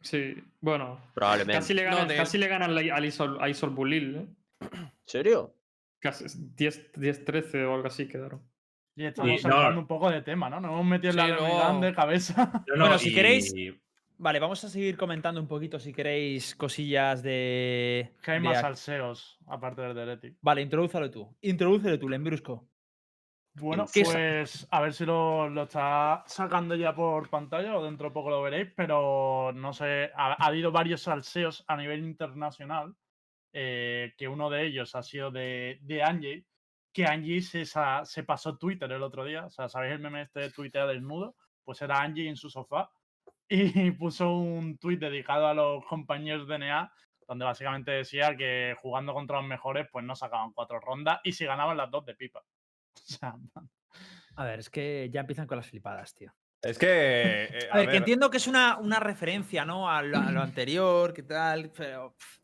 Sí, 0.00 0.36
bueno. 0.60 1.00
probablemente. 1.14 1.54
Casi 1.58 1.74
le 1.74 1.82
No, 1.82 1.90
ganan, 1.90 2.06
de- 2.08 2.16
casi 2.16 2.38
le 2.38 2.46
ganan 2.46 2.72
la- 2.76 2.94
al 2.94 3.04
Isol, 3.04 3.38
a 3.40 3.48
Isol 3.48 3.70
Bulil, 3.70 4.14
¿eh? 4.14 4.26
¿En 4.60 4.92
serio? 5.04 5.56
Casi 5.98 6.26
10 6.54 6.92
10-13 6.92 7.64
o 7.66 7.74
algo 7.74 7.88
así 7.88 8.06
quedaron. 8.06 8.40
Y 8.98 9.06
estamos 9.06 9.30
no. 9.30 9.38
saltando 9.38 9.80
un 9.80 9.86
poco 9.86 10.10
de 10.10 10.22
tema, 10.22 10.50
¿no? 10.50 10.60
Nos 10.60 10.72
hemos 10.72 10.84
metido 10.86 11.10
en 11.12 11.16
la 11.16 11.24
Sí, 11.26 11.30
de 11.30 11.36
no. 11.38 11.80
De 11.80 11.94
cabeza. 11.94 12.50
No, 12.66 12.74
no, 12.76 12.84
Bueno, 12.84 12.98
si 12.98 13.10
y- 13.10 13.14
queréis- 13.14 13.54
Vale, 14.20 14.40
vamos 14.40 14.64
a 14.64 14.68
seguir 14.68 14.96
comentando 14.96 15.40
un 15.40 15.46
poquito 15.46 15.78
si 15.78 15.92
queréis 15.92 16.56
cosillas 16.56 17.22
de. 17.22 18.10
que 18.20 18.30
hay 18.32 18.40
de 18.40 18.48
más 18.48 18.60
salseos, 18.60 19.38
aparte 19.46 19.82
del 19.82 19.94
de 19.94 20.06
Leti. 20.06 20.36
Vale, 20.40 20.60
introdúzalo 20.62 21.08
tú. 21.08 21.36
Introdúcelo 21.42 21.96
tú, 22.00 22.08
Lembrusco. 22.08 22.68
Bueno, 23.54 23.86
¿Qué 23.92 24.04
sa- 24.04 24.12
pues 24.14 24.66
a 24.72 24.80
ver 24.80 24.92
si 24.92 25.04
lo, 25.04 25.48
lo 25.48 25.62
está 25.62 26.24
sacando 26.26 26.74
ya 26.74 26.94
por 26.96 27.28
pantalla 27.30 27.76
o 27.76 27.84
dentro 27.84 28.08
de 28.08 28.12
poco 28.14 28.30
lo 28.30 28.42
veréis, 28.42 28.72
pero 28.76 29.52
no 29.54 29.72
sé, 29.72 30.10
ha, 30.16 30.32
ha 30.32 30.46
habido 30.46 30.72
varios 30.72 31.02
salseos 31.02 31.64
a 31.68 31.76
nivel 31.76 32.00
internacional, 32.04 32.94
eh, 33.52 34.14
que 34.18 34.26
uno 34.28 34.50
de 34.50 34.66
ellos 34.66 34.94
ha 34.96 35.02
sido 35.04 35.30
de, 35.30 35.78
de 35.82 36.02
Angie, 36.02 36.44
que 36.92 37.04
Angie 37.04 37.42
se, 37.42 37.64
se 37.64 38.22
pasó 38.24 38.56
Twitter 38.56 38.90
el 38.90 39.02
otro 39.02 39.24
día, 39.24 39.46
o 39.46 39.50
sea, 39.50 39.68
¿sabéis 39.68 39.94
el 39.94 40.00
meme 40.00 40.22
este 40.22 40.40
de 40.40 40.50
Twitter 40.50 40.86
desnudo? 40.86 41.36
Pues 41.64 41.80
era 41.82 42.00
Angie 42.00 42.28
en 42.28 42.36
su 42.36 42.50
sofá 42.50 42.90
y 43.48 43.90
puso 43.92 44.32
un 44.32 44.78
tweet 44.78 44.98
dedicado 44.98 45.46
a 45.46 45.54
los 45.54 45.84
compañeros 45.86 46.48
de 46.48 46.58
NA 46.58 46.92
donde 47.28 47.44
básicamente 47.44 47.90
decía 47.90 48.34
que 48.36 48.74
jugando 48.80 49.12
contra 49.12 49.36
los 49.36 49.46
mejores 49.46 49.86
pues 49.92 50.04
no 50.04 50.16
sacaban 50.16 50.52
cuatro 50.52 50.80
rondas 50.80 51.20
y 51.22 51.32
si 51.32 51.44
ganaban 51.44 51.76
las 51.76 51.90
dos 51.90 52.04
de 52.04 52.14
pipa. 52.14 52.42
O 52.94 53.00
sea, 53.10 53.34
A 54.34 54.44
ver, 54.44 54.58
es 54.58 54.70
que 54.70 55.08
ya 55.12 55.20
empiezan 55.20 55.46
con 55.46 55.56
las 55.56 55.68
flipadas, 55.68 56.14
tío. 56.14 56.34
Es 56.60 56.78
que. 56.78 57.44
eh, 57.44 57.68
A 57.70 57.78
ver, 57.78 57.90
que 57.90 57.96
entiendo 57.98 58.30
que 58.30 58.38
es 58.38 58.46
una, 58.46 58.78
una 58.78 58.98
referencia, 58.98 59.64
¿no? 59.64 59.88
A 59.88 60.02
lo, 60.02 60.18
a 60.18 60.32
lo 60.32 60.42
anterior, 60.42 61.14
¿qué 61.14 61.22
tal? 61.22 61.70
Pero. 61.70 62.14
pff, 62.18 62.37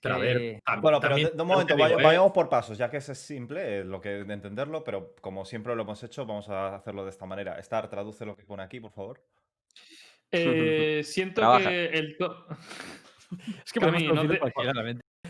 Es 0.00 0.02
que. 0.02 0.08
Pero 0.08 0.14
a 0.14 0.18
ver, 0.18 0.62
tam- 0.64 0.80
Bueno, 0.80 1.00
pero 1.00 1.16
de, 1.16 1.24
de 1.34 1.42
un 1.42 1.48
momento, 1.48 1.74
digo, 1.74 1.88
¿eh? 1.88 2.02
vayamos 2.02 2.32
por 2.32 2.48
pasos, 2.48 2.78
ya 2.78 2.88
que 2.90 2.98
es 2.98 3.04
simple, 3.18 3.80
eh, 3.80 3.84
lo 3.84 4.00
que 4.00 4.10
de 4.24 4.32
entenderlo, 4.34 4.84
pero 4.84 5.14
como 5.20 5.44
siempre 5.44 5.74
lo 5.74 5.82
hemos 5.82 6.02
hecho, 6.04 6.24
vamos 6.24 6.48
a 6.48 6.76
hacerlo 6.76 7.04
de 7.04 7.10
esta 7.10 7.26
manera. 7.26 7.58
Star, 7.58 7.88
traduce 7.88 8.24
lo 8.24 8.36
que 8.36 8.44
pone 8.44 8.62
aquí, 8.62 8.78
por 8.80 8.92
favor. 8.92 9.20
Eh, 10.30 11.02
siento 11.04 11.40
Trabaja. 11.40 11.68
que 11.68 11.86
el 11.86 12.16
to- 12.16 12.46
Es 13.64 13.72
que 13.72 13.80
Cami, 13.80 14.06
no 14.08 14.26
te-. 14.26 14.40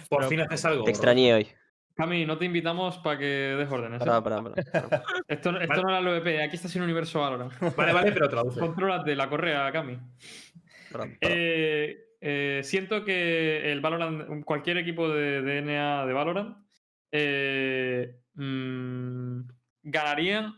Por 0.09 0.25
fin 0.25 0.41
haces 0.41 0.65
algo. 0.65 0.81
Te 0.85 0.91
bro. 0.91 0.91
extrañé 0.91 1.35
hoy. 1.35 1.49
Cami, 1.97 2.27
no 2.27 2.39
te 2.39 2.45
invitamos 2.45 2.99
para 2.99 3.19
que 3.19 3.25
des 3.25 3.69
órdenes. 3.71 4.01
¿eh? 4.01 4.05
Esto, 5.29 5.51
no- 5.53 5.61
esto 5.61 5.69
Vale. 5.69 5.83
no 5.83 5.89
era 5.89 5.99
el 5.99 6.09
OVP, 6.09 6.43
aquí 6.45 6.57
está 6.57 6.69
sin 6.69 6.83
universo 6.83 7.25
ahora. 7.25 7.49
Vale, 7.77 7.93
vale, 7.93 8.13
pero 8.13 8.29
traduce. 8.29 8.61
Contrólate 8.61 9.17
la 9.17 9.29
correa, 9.29 9.73
Cami. 9.73 9.99
Eh, 11.21 11.97
eh, 12.21 12.61
siento 12.65 13.05
que 13.05 13.71
el 13.73 13.81
Valorant, 13.81 14.45
cualquier 14.45 14.79
equipo 14.79 15.09
de 15.09 15.43
DNA 15.43 16.07
de 16.07 16.13
Valorant, 16.13 16.57
eh, 17.13 18.21
mm, 18.35 19.41
ganarían. 19.83 20.55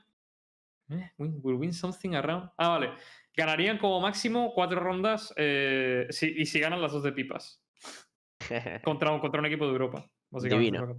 eh, 0.90 1.12
win- 1.18 1.38
will 1.42 1.56
win 1.56 1.72
something 1.72 2.14
around. 2.14 2.50
Ah, 2.58 2.68
vale. 2.70 2.90
Ganarían 3.36 3.78
como 3.78 4.00
máximo 4.00 4.52
cuatro 4.54 4.80
rondas 4.80 5.32
eh, 5.36 6.06
si- 6.10 6.34
y 6.36 6.46
si 6.46 6.58
ganan 6.58 6.82
las 6.82 6.92
dos 6.92 7.02
de 7.04 7.12
pipas. 7.12 7.64
Contra, 8.84 9.12
un- 9.12 9.20
contra 9.20 9.40
un 9.40 9.46
equipo 9.46 9.66
de 9.66 9.72
Europa. 9.72 10.10
básicamente, 10.30 10.78
Divino. 10.78 10.96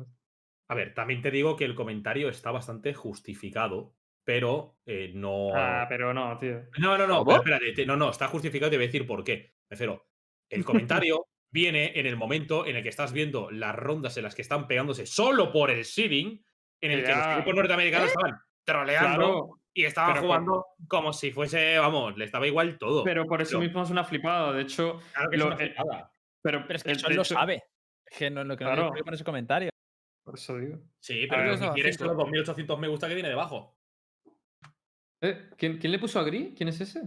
A 0.69 0.75
ver, 0.75 0.93
también 0.93 1.21
te 1.21 1.31
digo 1.31 1.57
que 1.57 1.65
el 1.65 1.75
comentario 1.75 2.29
está 2.29 2.51
bastante 2.51 2.93
justificado, 2.93 3.93
pero 4.23 4.77
eh, 4.85 5.11
no. 5.13 5.49
Ah, 5.53 5.85
pero 5.89 6.13
no, 6.13 6.37
tío. 6.37 6.61
No, 6.79 6.97
no, 6.97 7.05
no, 7.07 7.25
espérate, 7.35 7.73
te- 7.73 7.85
no, 7.85 7.97
no, 7.97 8.09
está 8.11 8.27
justificado 8.29 8.69
y 8.69 8.71
te 8.71 8.77
voy 8.77 8.85
a 8.85 8.87
decir 8.87 9.05
por 9.05 9.25
qué. 9.25 9.55
Me 9.69 9.75
refiero, 9.75 10.05
el 10.51 10.63
comentario 10.65 11.25
viene 11.53 11.99
en 11.99 12.05
el 12.05 12.15
momento 12.15 12.65
en 12.65 12.75
el 12.77 12.83
que 12.83 12.89
estás 12.89 13.11
viendo 13.11 13.51
las 13.51 13.75
rondas 13.75 14.15
en 14.17 14.23
las 14.23 14.35
que 14.35 14.41
están 14.41 14.67
pegándose 14.67 15.05
solo 15.05 15.51
por 15.51 15.69
el 15.71 15.83
seeding, 15.85 16.43
en 16.81 16.91
el 16.91 17.03
que 17.03 17.13
los 17.13 17.27
equipos 17.37 17.55
norteamericanos 17.55 18.07
estaban 18.09 18.37
troleando 18.63 19.15
Claro, 19.17 19.59
y 19.73 19.83
estaban 19.85 20.13
por- 20.15 20.21
jugando 20.23 20.65
como 20.87 21.11
si 21.13 21.31
fuese, 21.31 21.77
vamos, 21.77 22.17
le 22.17 22.25
estaba 22.25 22.47
igual 22.47 22.77
todo. 22.77 23.03
pero 23.03 23.25
por 23.27 23.41
eso 23.41 23.57
Pero- 23.57 23.61
mismo 23.67 23.83
es 23.83 23.89
una 23.89 24.03
flipada. 24.03 24.53
De 24.53 24.61
hecho, 24.61 24.99
Claro 25.13 25.29
que 25.29 25.35
es 25.37 25.43
una 25.43 25.53
eh, 25.55 25.57
flipada. 25.57 26.11
pero, 26.41 26.63
Pero 26.67 26.77
es 26.77 26.83
que 26.83 26.91
el- 26.91 27.15
lo 27.15 27.21
hecho- 27.21 27.33
sabe. 27.35 27.63
Es 28.05 28.17
que 28.17 28.29
no, 28.29 28.43
lo 28.43 28.55
que 28.57 28.63
no 28.63 28.71
Claro. 28.73 28.93
le 28.95 29.01
con 29.03 29.13
ese 29.13 29.23
comentario. 29.23 29.69
Por 30.23 30.35
eso 30.35 30.57
digo. 30.57 30.79
Sí, 30.99 31.25
A 31.25 31.27
pero 31.29 31.43
ver, 31.43 31.53
estaba 31.53 31.73
quieres 31.73 31.99
los 31.99 32.15
2800 32.17 32.79
me 32.79 32.87
gusta 32.87 33.07
que 33.07 33.13
tiene 33.15 33.29
debajo. 33.29 33.75
Eh, 35.21 35.49
¿quién, 35.57 35.77
quién 35.77 35.91
le 35.91 35.99
puso 35.99 36.19
a 36.19 36.23
Gris? 36.23 36.53
¿Quién 36.55 36.69
es 36.69 36.79
ese? 36.81 37.01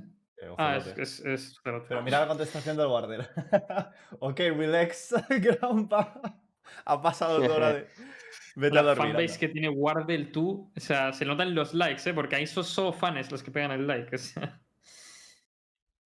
Ah, 0.58 0.76
es, 0.76 0.86
es, 0.98 1.20
es. 1.20 1.60
Pero 1.62 2.02
mira 2.02 2.20
la 2.20 2.28
contestación 2.28 2.76
del 2.76 2.88
guarder. 2.88 3.28
ok, 4.20 4.38
relax, 4.38 5.14
grandpa. 5.28 6.38
Ha 6.84 7.02
pasado 7.02 7.42
tu 7.42 7.52
hora 7.52 7.72
de. 7.72 7.88
Vete 8.56 8.78
a 8.78 8.82
La 8.82 8.94
dormir. 8.94 9.12
fanbase 9.14 9.24
anda. 9.34 9.38
que 9.40 9.48
tiene 9.48 9.68
Wardell 9.68 10.30
tú, 10.32 10.72
o 10.76 10.80
sea, 10.80 11.12
se 11.12 11.24
notan 11.24 11.54
los 11.54 11.74
likes, 11.74 12.08
¿eh? 12.08 12.14
Porque 12.14 12.36
ahí 12.36 12.46
son 12.46 12.64
solo 12.64 12.92
fans 12.92 13.30
los 13.32 13.42
que 13.42 13.50
pegan 13.50 13.72
el 13.72 13.86
like. 13.86 14.14
o 14.14 14.18
sea. 14.18 14.63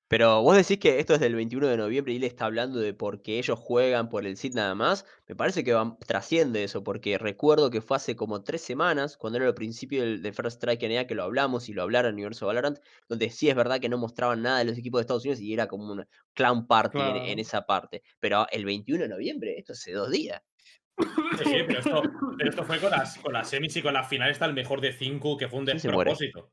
Pero 0.08 0.40
vos 0.42 0.56
decís 0.56 0.78
que 0.78 1.00
esto 1.00 1.14
es 1.14 1.20
del 1.20 1.34
21 1.34 1.66
de 1.66 1.76
noviembre 1.76 2.12
y 2.12 2.16
él 2.16 2.24
está 2.24 2.44
hablando 2.44 2.78
de 2.78 2.94
por 2.94 3.22
qué 3.22 3.38
ellos 3.38 3.58
juegan 3.58 4.08
por 4.08 4.24
el 4.24 4.36
SID 4.36 4.54
nada 4.54 4.74
más. 4.76 5.04
Me 5.26 5.34
parece 5.34 5.64
que 5.64 5.72
va- 5.72 5.96
trasciende 6.06 6.62
eso, 6.62 6.84
porque 6.84 7.18
recuerdo 7.18 7.70
que 7.70 7.80
fue 7.80 7.96
hace 7.96 8.14
como 8.14 8.44
tres 8.44 8.60
semanas, 8.62 9.16
cuando 9.16 9.38
era 9.38 9.48
el 9.48 9.54
principio 9.54 10.02
del, 10.02 10.22
del 10.22 10.32
First 10.32 10.58
Strike 10.62 10.82
NA, 10.84 11.06
que 11.08 11.16
lo 11.16 11.24
hablamos 11.24 11.68
y 11.68 11.72
lo 11.72 11.82
hablaron 11.82 12.10
en 12.10 12.14
Universo 12.14 12.46
Valorant, 12.46 12.78
donde 13.08 13.30
sí 13.30 13.48
es 13.48 13.56
verdad 13.56 13.80
que 13.80 13.88
no 13.88 13.98
mostraban 13.98 14.42
nada 14.42 14.58
de 14.58 14.66
los 14.66 14.78
equipos 14.78 15.00
de 15.00 15.02
Estados 15.02 15.24
Unidos 15.24 15.40
y 15.40 15.52
era 15.52 15.66
como 15.66 15.90
una 15.92 16.06
clown 16.34 16.66
party 16.68 16.98
en- 17.32 17.38
esa 17.40 17.66
parte. 17.66 18.02
Pero 18.20 18.46
el 18.52 18.64
21 18.64 19.02
de 19.02 19.08
noviembre, 19.08 19.54
esto 19.58 19.72
hace 19.72 19.92
dos 19.92 20.10
días. 20.12 20.40
Sí, 21.42 21.52
pero 21.66 21.78
esto, 21.80 22.02
pero 22.38 22.50
esto 22.50 22.64
fue 22.64 22.78
con 22.78 22.90
las, 22.90 23.18
con 23.18 23.32
las 23.32 23.50
semis 23.50 23.76
y 23.76 23.82
con 23.82 23.92
las 23.92 24.08
finales 24.08 24.34
está 24.36 24.46
el 24.46 24.54
mejor 24.54 24.80
de 24.80 24.92
5, 24.92 25.36
que 25.36 25.48
fue 25.48 25.58
un 25.58 25.64
despropósito. 25.66 26.52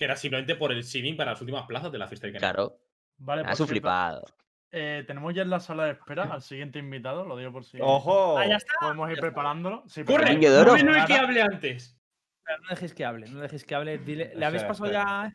Que 0.00 0.06
era 0.06 0.16
simplemente 0.16 0.54
por 0.56 0.72
el 0.72 0.82
seeding 0.82 1.14
para 1.14 1.32
las 1.32 1.40
últimas 1.42 1.66
plazas 1.66 1.92
de 1.92 1.98
la 1.98 2.08
fiesta 2.08 2.26
de 2.26 2.32
Claro, 2.32 2.78
Vale, 3.18 3.42
por 3.42 3.52
es 3.52 3.60
un 3.60 3.66
cierto, 3.66 3.70
flipado. 3.70 4.24
eh, 4.72 5.04
tenemos 5.06 5.34
ya 5.34 5.42
en 5.42 5.50
la 5.50 5.60
sala 5.60 5.84
de 5.84 5.90
espera 5.92 6.22
al 6.22 6.40
siguiente 6.40 6.78
invitado, 6.78 7.26
lo 7.26 7.36
digo 7.36 7.52
por 7.52 7.64
si 7.66 7.76
¡Ojo! 7.82 8.38
Ah, 8.38 8.46
ya 8.46 8.56
está. 8.56 8.72
podemos 8.80 9.10
ir 9.10 9.18
preparándolo. 9.20 9.84
Sí, 9.88 10.02
¡Corre! 10.04 10.22
pero- 10.24 10.38
Niño 10.38 10.50
de 10.52 10.58
oro. 10.58 10.76
No 10.78 10.82
no 10.84 10.94
hay 10.98 11.04
que 11.04 11.12
hable 11.12 11.42
antes. 11.42 12.00
Pero 12.42 12.58
no 12.62 12.68
dejéis 12.70 12.94
que 12.94 13.04
hable, 13.04 13.28
no 13.28 13.40
dejéis 13.40 13.64
que 13.66 13.74
hable. 13.74 13.98
Dile, 13.98 14.32
¿Le 14.34 14.46
habéis 14.46 14.64
pasado 14.64 14.90
ya? 14.90 15.30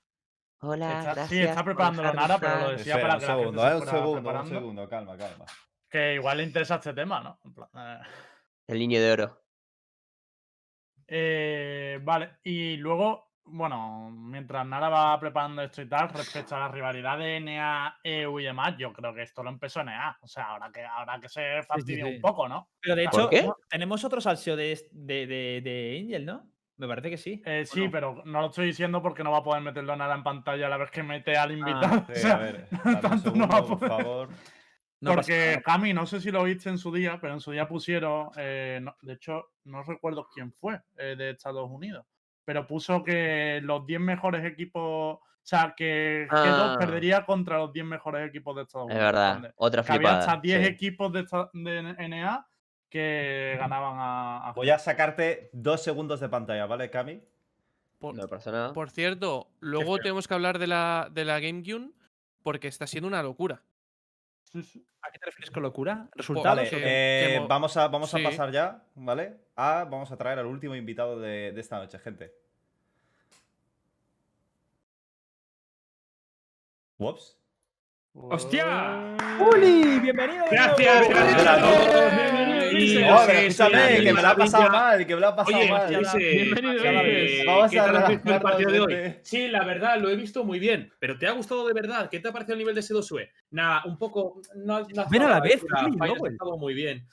Hola, 0.62 0.88
Está- 1.00 1.04
gracias. 1.14 1.30
sí, 1.30 1.40
está 1.42 1.64
preparándolo 1.64 2.12
Nara, 2.12 2.40
pero 2.40 2.60
lo 2.62 2.70
decía 2.72 2.96
Espera, 2.96 3.02
para 3.02 3.14
un 3.14 3.20
que 3.20 3.28
la 3.28 3.34
gente 3.36 3.44
segundo, 3.44 3.62
se 3.62 3.68
eh, 3.68 3.76
un 3.76 3.82
fuera 3.84 3.92
segundo, 4.00 4.30
un 4.42 4.48
segundo, 4.50 4.90
calma, 4.90 5.16
calma. 5.16 5.46
Que 5.88 6.16
igual 6.16 6.38
le 6.40 6.44
interesa 6.44 6.76
este 6.78 6.94
tema, 6.96 7.22
¿no? 7.22 7.40
En 7.46 7.54
plan, 7.54 7.70
eh, 7.76 8.00
El 8.66 8.80
niño 8.80 9.00
de 9.00 9.12
oro. 9.12 9.42
Eh, 11.08 12.00
vale, 12.02 12.38
y 12.44 12.78
luego, 12.78 13.35
bueno, 13.46 14.10
mientras 14.12 14.66
Nara 14.66 14.90
va 14.90 15.20
preparando 15.20 15.62
esto 15.62 15.82
y 15.82 15.88
tal, 15.90 16.10
respecto 16.10 16.56
a 16.56 16.60
la 16.60 16.68
rivalidad 16.70 17.18
de 17.18 17.38
NA, 17.40 18.00
EU 18.04 18.40
y 18.40 18.44
demás, 18.44 18.76
yo 18.78 18.92
creo 18.92 19.14
que 19.14 19.22
esto 19.24 19.44
lo 19.44 19.50
empezó 19.50 19.82
NA. 19.82 20.18
O 20.22 20.28
sea, 20.28 20.46
ahora 20.50 20.72
que, 20.72 20.84
ahora 20.84 21.20
que 21.20 21.30
se 21.30 21.62
fastidia 21.64 22.06
sí. 22.06 22.16
un 22.16 22.22
poco, 22.22 22.48
¿no? 22.48 22.70
Pero 22.82 22.96
de 22.96 23.04
¿Por 23.08 23.20
hecho, 23.22 23.30
qué? 23.30 23.50
tenemos 23.70 24.04
otro 24.04 24.20
salseo 24.22 24.56
de, 24.56 24.80
de, 24.92 25.28
de, 25.28 25.62
de 25.64 26.00
Angel, 26.02 26.26
¿no? 26.26 26.50
Me 26.78 26.88
parece 26.88 27.10
que 27.10 27.18
sí. 27.18 27.42
Eh, 27.46 27.66
sí, 27.66 27.88
pero 27.90 28.22
no 28.26 28.42
lo 28.42 28.48
estoy 28.48 28.68
diciendo 28.68 29.02
porque 29.02 29.24
no 29.24 29.32
va 29.32 29.38
a 29.38 29.44
poder 29.44 29.62
meterlo 29.62 29.96
Nara 29.96 30.16
en 30.16 30.24
pantalla 30.24 30.66
a 30.68 30.70
la 30.70 30.78
vez 30.78 30.92
que 30.92 31.04
mete 31.04 31.38
al 31.38 31.52
invitado. 31.54 32.06
o 32.10 32.14
Sí, 32.14 32.22
sea, 32.22 32.36
a 32.36 32.38
ver, 32.40 32.68
tanto 33.02 33.32
no 33.32 33.48
va 33.48 33.60
a 33.60 33.64
segundo, 33.64 33.68
por 33.68 33.80
poder. 33.80 33.90
favor. 33.90 34.30
No 35.02 35.14
Porque, 35.14 35.48
nada. 35.52 35.62
Cami, 35.62 35.94
no 35.94 36.06
sé 36.06 36.20
si 36.20 36.32
lo 36.32 36.44
viste 36.44 36.70
en 36.70 36.78
su 36.78 36.92
día, 36.92 37.20
pero 37.22 37.34
en 37.34 37.40
su 37.40 37.52
día 37.52 37.68
pusieron, 37.68 38.30
eh, 38.38 38.80
no- 38.82 38.96
de 39.02 39.14
hecho, 39.14 39.52
no 39.66 39.84
recuerdo 39.84 40.28
quién 40.34 40.52
fue 40.54 40.82
eh, 40.98 41.16
de 41.18 41.32
Estados 41.32 41.70
Unidos, 41.70 42.06
pero 42.46 42.68
puso 42.68 43.04
que 43.04 43.60
los 43.64 43.86
10 43.86 44.00
mejores 44.00 44.46
equipos, 44.46 44.82
o 45.18 45.22
sea, 45.42 45.74
que 45.76 46.28
G2 46.30 46.76
Ah. 46.76 46.76
perdería 46.80 47.26
contra 47.26 47.58
los 47.58 47.74
10 47.74 47.86
mejores 47.86 48.28
equipos 48.30 48.56
de 48.56 48.62
Estados 48.62 48.88
Es 48.90 48.96
Unidos. 48.96 49.12
verdad, 49.12 49.34
donde- 49.34 49.54
otra 49.58 49.84
Que 49.84 49.92
había 49.94 50.00
flipada. 50.10 50.20
hasta 50.20 50.42
10 50.42 50.62
sí. 50.62 50.68
equipos 50.68 51.12
de, 51.12 51.26
de 51.54 51.96
NA 52.08 52.48
que 52.90 53.56
ganaban 53.60 53.96
a, 53.98 54.50
a 54.50 54.54
Voy 54.54 54.70
a 54.70 54.80
sacarte 54.80 55.50
dos 55.52 55.84
segundos 55.84 56.20
de 56.20 56.30
pantalla, 56.30 56.66
¿vale, 56.66 56.90
Cami? 56.90 57.22
Por, 58.00 58.16
No 58.16 58.28
pasa 58.28 58.52
nada. 58.52 58.74
por 58.74 58.90
cierto, 58.92 59.48
luego 59.60 59.98
tenemos 59.98 60.28
que 60.28 60.34
hablar 60.34 60.60
de 60.60 60.68
la, 60.68 61.10
de 61.12 61.26
la 61.26 61.40
GameCube 61.40 61.92
porque 62.44 62.68
está 62.68 62.86
siendo 62.88 63.08
una 63.08 63.24
locura. 63.24 63.64
Sí, 64.56 64.64
sí. 64.64 64.86
¿A 65.02 65.12
qué 65.12 65.20
te 65.20 65.26
refieres 65.26 65.52
con 65.52 65.64
locura? 65.64 66.08
¿Resultados? 66.16 66.60
Vale, 66.60 66.70
eh, 66.72 67.40
mo- 67.42 67.48
vamos, 67.50 67.76
a, 67.76 67.90
vamos 67.90 68.14
a 68.16 68.20
pasar 68.24 68.52
ya, 68.52 68.82
¿vale? 68.96 69.36
A, 69.58 69.84
vamos 69.84 70.10
a 70.12 70.18
traer 70.18 70.40
al 70.40 70.46
último 70.46 70.76
invitado 70.76 71.20
de, 71.20 71.52
de 71.52 71.60
esta 71.60 71.78
noche, 71.78 72.00
gente. 72.00 72.34
Wops. 77.00 77.38
¡Hostia! 78.14 79.18
¡Uli! 79.42 80.00
¡Bienvenido! 80.00 80.46
Gracias, 80.50 81.10
nuevo! 81.10 81.22
gracias 81.42 82.45
No, 82.76 83.18
Sí, 83.20 83.24
pero 83.28 83.40
escúchame, 83.40 83.98
sí, 83.98 84.04
que 84.04 84.14
me 84.14 84.22
la 84.22 84.30
ha 84.32 84.36
pasado 84.36 84.70
mal, 84.70 85.08
que 85.08 85.16
me 85.16 85.22
la 85.22 85.28
ha 85.30 85.36
pasado 85.36 85.58
Oye, 85.58 85.72
mal. 85.72 85.94
Eh, 85.94 85.98
Ulises. 85.98 87.46
Vamos 87.46 87.72
¿qué 87.72 87.80
a 87.80 88.08
visto 88.08 88.34
el 88.34 88.42
partido 88.42 88.72
de 88.72 88.80
hoy? 88.80 89.16
Sí, 89.24 89.48
la 89.48 89.64
verdad, 89.64 90.00
lo 90.00 90.10
he 90.10 90.16
visto 90.16 90.44
muy 90.44 90.60
bien. 90.60 90.92
Pero 91.00 91.18
¿te 91.18 91.28
ha 91.28 91.32
gustado 91.32 91.68
de 91.68 91.74
verdad? 91.74 92.10
¿Qué 92.10 92.20
te 92.20 92.28
ha 92.28 92.32
parecido 92.32 92.54
el 92.54 92.60
nivel 92.60 92.76
de 92.76 92.82
S2UE? 92.82 93.30
Nada, 93.52 93.84
un 93.86 93.98
poco. 93.98 94.42
No, 94.56 94.82
no 94.82 95.06
Ven 95.10 95.22
a 95.22 95.30
la 95.30 95.40
vez, 95.40 95.64
ha 95.74 95.88
estado 96.28 96.58
muy 96.58 96.74
bien. 96.74 97.08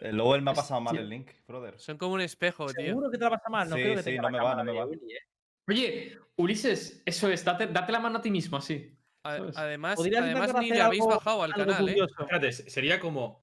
Eh, 0.00 0.12
Luego 0.12 0.34
él 0.34 0.42
me 0.42 0.50
ha 0.50 0.54
pasado 0.54 0.80
mal 0.80 0.96
el 0.96 1.08
link, 1.08 1.30
brother. 1.46 1.78
Son 1.78 1.98
como 1.98 2.14
un 2.14 2.20
espejo, 2.22 2.66
tío. 2.66 2.86
Seguro 2.86 3.10
que 3.10 3.18
te 3.18 3.24
la 3.24 3.30
pasa 3.30 3.48
mal. 3.48 3.68
No 3.68 3.76
Sí, 3.76 3.82
creo 3.82 3.96
que 3.96 4.02
sí, 4.02 4.10
te 4.10 4.16
no 4.18 4.30
me 4.30 4.40
va, 4.40 4.54
no 4.56 4.64
me 4.64 4.72
va. 4.72 4.86
Oye, 5.68 6.18
Ulises, 6.36 7.02
eso 7.04 7.30
es, 7.30 7.44
date, 7.44 7.66
date 7.68 7.92
la 7.92 8.00
mano 8.00 8.18
a 8.18 8.22
ti 8.22 8.30
mismo, 8.30 8.56
así. 8.56 8.96
Además, 9.22 9.54
además 9.56 10.54
ni 10.60 10.70
le 10.70 10.80
habéis 10.80 11.02
algo- 11.02 11.14
bajado 11.14 11.42
al 11.44 11.52
canal, 11.52 11.88
¿eh? 11.88 11.96
Espérate, 12.18 12.52
sería 12.52 12.98
como. 12.98 13.41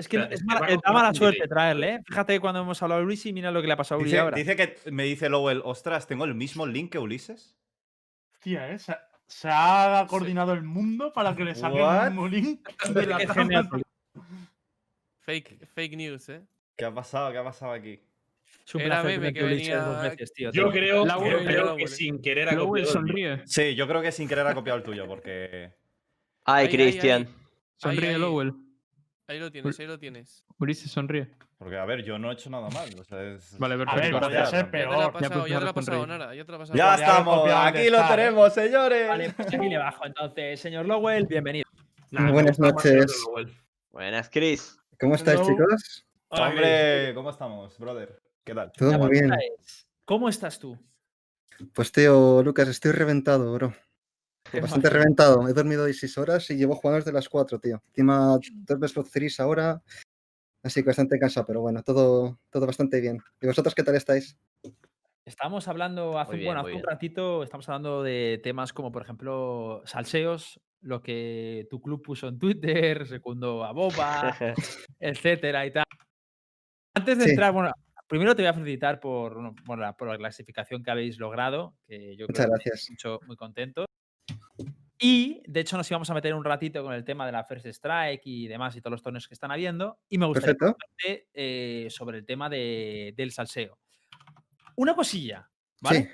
Es 0.00 0.08
que 0.08 0.16
es 0.16 0.30
es 0.30 0.40
que 0.40 0.44
mala, 0.46 0.66
da 0.84 0.92
mala 0.92 1.14
suerte 1.14 1.46
traerle, 1.46 1.94
¿eh? 1.94 2.00
Fíjate 2.06 2.40
cuando 2.40 2.60
hemos 2.62 2.82
hablado 2.82 3.06
de 3.06 3.20
y 3.24 3.32
mira 3.32 3.50
lo 3.50 3.60
que 3.60 3.66
le 3.66 3.72
ha 3.74 3.76
pasado 3.76 3.98
a 3.98 4.02
Uli 4.02 4.10
Dice, 4.10 4.20
ahora. 4.20 4.36
dice 4.36 4.56
que 4.56 4.76
me 4.90 5.04
dice 5.04 5.28
Lowell, 5.28 5.62
ostras, 5.64 6.06
tengo 6.06 6.24
el 6.24 6.34
mismo 6.34 6.66
link 6.66 6.92
que 6.92 6.98
Ulises. 6.98 7.56
Hostia, 8.32 8.70
¿eh? 8.72 8.78
Se, 8.78 8.96
se 9.26 9.48
ha 9.50 10.06
coordinado 10.08 10.52
el 10.54 10.62
mundo 10.62 11.12
para 11.12 11.36
que 11.36 11.44
le 11.44 11.54
saque 11.54 11.80
What? 11.80 12.04
el 12.04 12.10
mismo 12.10 12.28
link 12.28 12.68
de 12.94 13.06
la. 13.06 13.18
Fake, 15.20 15.66
fake 15.74 15.96
news, 15.96 16.28
¿eh? 16.30 16.42
¿Qué 16.76 16.84
ha 16.84 16.94
pasado? 16.94 17.30
¿Qué 17.30 17.38
ha 17.38 17.44
pasado 17.44 17.72
aquí? 17.72 18.00
Es 18.66 18.74
un 18.74 18.80
Era 18.82 19.02
placer 19.02 19.20
meme 19.20 19.32
que 19.32 19.44
Ulises, 19.44 19.74
dos 19.84 19.96
venía- 19.96 20.10
veces, 20.10 20.32
tío. 20.32 20.50
Yo 20.52 20.70
creo, 20.70 21.04
La 21.04 21.16
que 21.76 21.86
sin 21.88 22.20
querer 22.22 22.48
ha 22.48 22.52
Lowell 22.52 22.84
copiado 22.86 23.34
el. 23.34 23.42
Sí, 23.46 23.74
yo 23.74 23.86
creo 23.86 24.02
que 24.02 24.12
sin 24.12 24.28
querer 24.28 24.46
ha 24.46 24.54
copiado 24.54 24.78
el 24.78 24.84
tuyo, 24.84 25.06
porque. 25.06 25.72
Ay, 26.44 26.68
Cristian. 26.68 27.28
Sonríe. 27.76 28.18
Lowell. 28.18 28.54
Ahí 29.30 29.38
lo 29.38 29.48
tienes, 29.52 29.78
ahí 29.78 29.86
lo 29.86 29.96
tienes. 29.96 30.44
Ulises, 30.58 30.90
sonríe. 30.90 31.28
Porque, 31.56 31.76
a 31.76 31.84
ver, 31.84 32.02
yo 32.02 32.18
no 32.18 32.30
he 32.30 32.34
hecho 32.34 32.50
nada 32.50 32.68
mal. 32.70 32.88
o 32.98 33.04
sea, 33.04 33.22
es- 33.22 33.56
Vale, 33.60 33.76
A 33.76 33.78
perfecto. 33.78 34.00
ver, 34.02 34.10
podría 34.20 34.40
gracias. 34.40 34.50
ser 34.50 34.64
Ya 34.64 34.70
te 34.72 34.78
la 34.78 34.84
ha 34.84 34.98
peor. 34.98 35.12
pasado, 35.12 35.46
ya 35.46 35.58
te 35.58 35.64
la 35.64 35.70
ha 35.70 35.72
puedes 35.72 35.86
pasado, 35.86 36.00
sonreír. 36.00 36.18
Nara. 36.18 36.34
Ya 36.34 36.44
te 36.44 36.50
la 36.50 36.56
ha 36.56 36.58
pasado. 36.58 36.76
Ya 36.78 36.94
estamos, 36.96 37.44
de 37.44 37.52
aquí 37.52 37.90
lo 37.90 38.08
tenemos, 38.08 38.54
señores. 38.54 39.08
Vale, 39.08 39.30
pues 39.30 39.54
aquí 39.54 39.68
le 39.68 39.78
bajo. 39.78 40.04
Entonces, 40.06 40.58
señor 40.60 40.86
Lowell, 40.86 41.26
bienvenido. 41.26 41.70
Nah, 42.10 42.32
Buenas 42.32 42.58
noches. 42.58 43.24
Buenas, 43.92 44.28
Chris. 44.30 44.76
¿Cómo 44.98 45.14
estáis, 45.14 45.38
Hello. 45.40 45.48
chicos? 45.52 46.06
Hola, 46.28 46.48
Hombre, 46.48 47.12
¿cómo 47.14 47.30
estamos, 47.30 47.78
brother? 47.78 48.20
¿Qué 48.42 48.52
tal? 48.52 48.72
Todo 48.72 48.90
La 48.90 48.98
muy 48.98 49.10
bien. 49.10 49.32
es, 49.60 49.86
¿Cómo 50.04 50.28
estás 50.28 50.58
tú? 50.58 50.76
Pues 51.72 51.92
tío, 51.92 52.42
Lucas, 52.42 52.66
estoy 52.66 52.90
reventado, 52.90 53.52
bro. 53.54 53.72
Bastante 54.82 54.90
reventado. 54.90 55.48
He 55.48 55.52
dormido 55.52 55.84
16 55.84 56.18
horas 56.18 56.50
y 56.50 56.56
llevo 56.56 56.74
jugando 56.74 56.96
desde 56.98 57.12
las 57.12 57.28
4, 57.28 57.58
tío. 57.58 57.82
Encima 57.88 58.38
dos 58.66 58.78
Best 58.78 58.96
of 58.98 59.10
Threes 59.10 59.40
ahora. 59.40 59.82
Así 60.62 60.82
que 60.82 60.88
bastante 60.88 61.18
cansado, 61.18 61.46
pero 61.46 61.60
bueno, 61.62 61.82
todo, 61.82 62.38
todo 62.50 62.66
bastante 62.66 63.00
bien. 63.00 63.18
¿Y 63.40 63.46
vosotros 63.46 63.74
qué 63.74 63.82
tal 63.82 63.94
estáis? 63.96 64.36
Estamos 65.24 65.68
hablando 65.68 66.18
hace, 66.18 66.36
bien, 66.36 66.46
bueno, 66.48 66.60
hace 66.62 66.74
un 66.74 66.82
ratito, 66.82 67.42
estamos 67.42 67.68
hablando 67.68 68.02
de 68.02 68.40
temas 68.42 68.72
como, 68.72 68.90
por 68.92 69.02
ejemplo, 69.02 69.82
salseos, 69.86 70.60
lo 70.80 71.02
que 71.02 71.66
tu 71.70 71.80
club 71.80 72.02
puso 72.02 72.28
en 72.28 72.38
Twitter, 72.38 73.06
segundo 73.06 73.64
a 73.64 73.72
Boba, 73.72 74.36
etcétera 74.98 75.66
y 75.66 75.72
tal. 75.72 75.84
Antes 76.94 77.18
de 77.18 77.24
Sí. 77.24 77.30
entrar, 77.30 77.52
bueno, 77.52 77.72
primero 78.08 78.34
te 78.34 78.42
voy 78.42 78.48
a 78.48 78.54
felicitar 78.54 78.98
por, 79.00 79.34
bueno, 79.34 79.54
por 79.64 79.78
la, 79.78 79.96
por 79.96 80.08
la 80.08 80.18
clasificación 80.18 80.82
que 80.82 80.90
habéis 80.90 81.18
logrado, 81.18 81.74
que 81.86 82.16
yo 82.16 82.26
Muchas 82.28 82.46
creo 82.46 82.58
que 82.58 82.64
me 82.64 82.70
gracias. 82.70 82.90
mucho, 82.90 83.20
muy 83.26 83.36
contento. 83.36 83.86
Y 85.02 85.42
de 85.46 85.60
hecho 85.60 85.78
nos 85.78 85.90
íbamos 85.90 86.10
a 86.10 86.14
meter 86.14 86.34
un 86.34 86.44
ratito 86.44 86.82
con 86.84 86.92
el 86.92 87.04
tema 87.04 87.24
de 87.24 87.32
la 87.32 87.44
First 87.44 87.64
Strike 87.66 88.20
y 88.26 88.46
demás 88.48 88.76
y 88.76 88.82
todos 88.82 88.92
los 88.92 89.02
torneos 89.02 89.26
que 89.26 89.32
están 89.34 89.50
habiendo. 89.50 89.98
Y 90.10 90.18
me 90.18 90.26
gustaría 90.26 90.56
eh, 91.32 91.86
sobre 91.88 92.18
el 92.18 92.26
tema 92.26 92.50
de- 92.50 93.14
del 93.16 93.32
salseo. 93.32 93.78
Una 94.76 94.94
cosilla, 94.94 95.50
¿vale? 95.80 96.02
Sí. 96.02 96.08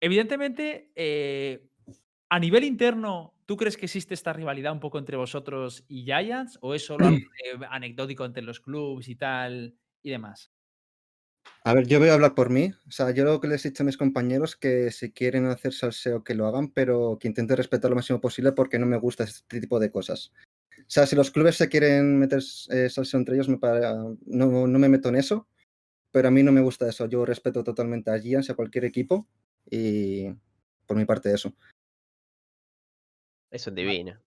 Evidentemente, 0.00 0.90
eh, 0.94 1.66
a 2.28 2.38
nivel 2.38 2.64
interno, 2.64 3.34
¿tú 3.46 3.56
crees 3.56 3.76
que 3.76 3.86
existe 3.86 4.12
esta 4.14 4.32
rivalidad 4.34 4.72
un 4.72 4.80
poco 4.80 4.98
entre 4.98 5.16
vosotros 5.16 5.84
y 5.88 6.04
Giants? 6.04 6.58
¿O 6.60 6.74
es 6.74 6.84
solo 6.84 6.98
eh, 7.08 7.58
anecdótico 7.70 8.24
entre 8.26 8.42
los 8.42 8.60
clubes 8.60 9.08
y 9.08 9.16
tal 9.16 9.74
y 10.02 10.10
demás? 10.10 10.52
A 11.62 11.74
ver, 11.74 11.86
yo 11.86 11.98
voy 11.98 12.08
a 12.08 12.14
hablar 12.14 12.34
por 12.34 12.50
mí. 12.50 12.72
O 12.88 12.90
sea, 12.90 13.10
yo 13.10 13.24
lo 13.24 13.40
que 13.40 13.48
les 13.48 13.64
he 13.64 13.68
dicho 13.70 13.82
a 13.82 13.86
mis 13.86 13.96
compañeros 13.98 14.56
que 14.56 14.90
si 14.90 15.12
quieren 15.12 15.46
hacer 15.46 15.72
salseo 15.72 16.24
que 16.24 16.34
lo 16.34 16.46
hagan, 16.46 16.70
pero 16.72 17.18
que 17.20 17.28
intenten 17.28 17.56
respetar 17.56 17.90
lo 17.90 17.96
máximo 17.96 18.20
posible 18.20 18.52
porque 18.52 18.78
no 18.78 18.86
me 18.86 18.96
gusta 18.98 19.24
este 19.24 19.60
tipo 19.60 19.78
de 19.78 19.90
cosas. 19.90 20.32
sea, 20.86 21.06
si 21.06 21.16
los 21.16 21.30
clubes 21.30 21.56
se 21.56 21.68
quieren 21.68 22.18
meter 22.18 22.40
eh, 22.70 22.88
salseo 22.88 23.18
entre 23.20 23.34
ellos, 23.34 23.48
me 23.48 23.58
pare- 23.58 23.80
no, 24.26 24.66
no 24.66 24.78
me 24.78 24.88
meto 24.88 25.10
en 25.10 25.16
eso, 25.16 25.46
pero 26.10 26.28
a 26.28 26.30
mí 26.30 26.42
no 26.42 26.50
me 26.52 26.62
gusta 26.62 26.88
eso. 26.88 27.06
Yo 27.06 27.24
respeto 27.26 27.62
totalmente 27.62 28.10
a 28.10 28.18
Giants 28.18 28.50
a 28.50 28.54
cualquier 28.54 28.86
equipo 28.86 29.28
y 29.70 30.28
por 30.86 30.96
mi 30.96 31.04
parte 31.04 31.32
eso. 31.32 31.54
Eso 33.50 33.70
es 33.70 33.76
divino. 33.76 34.18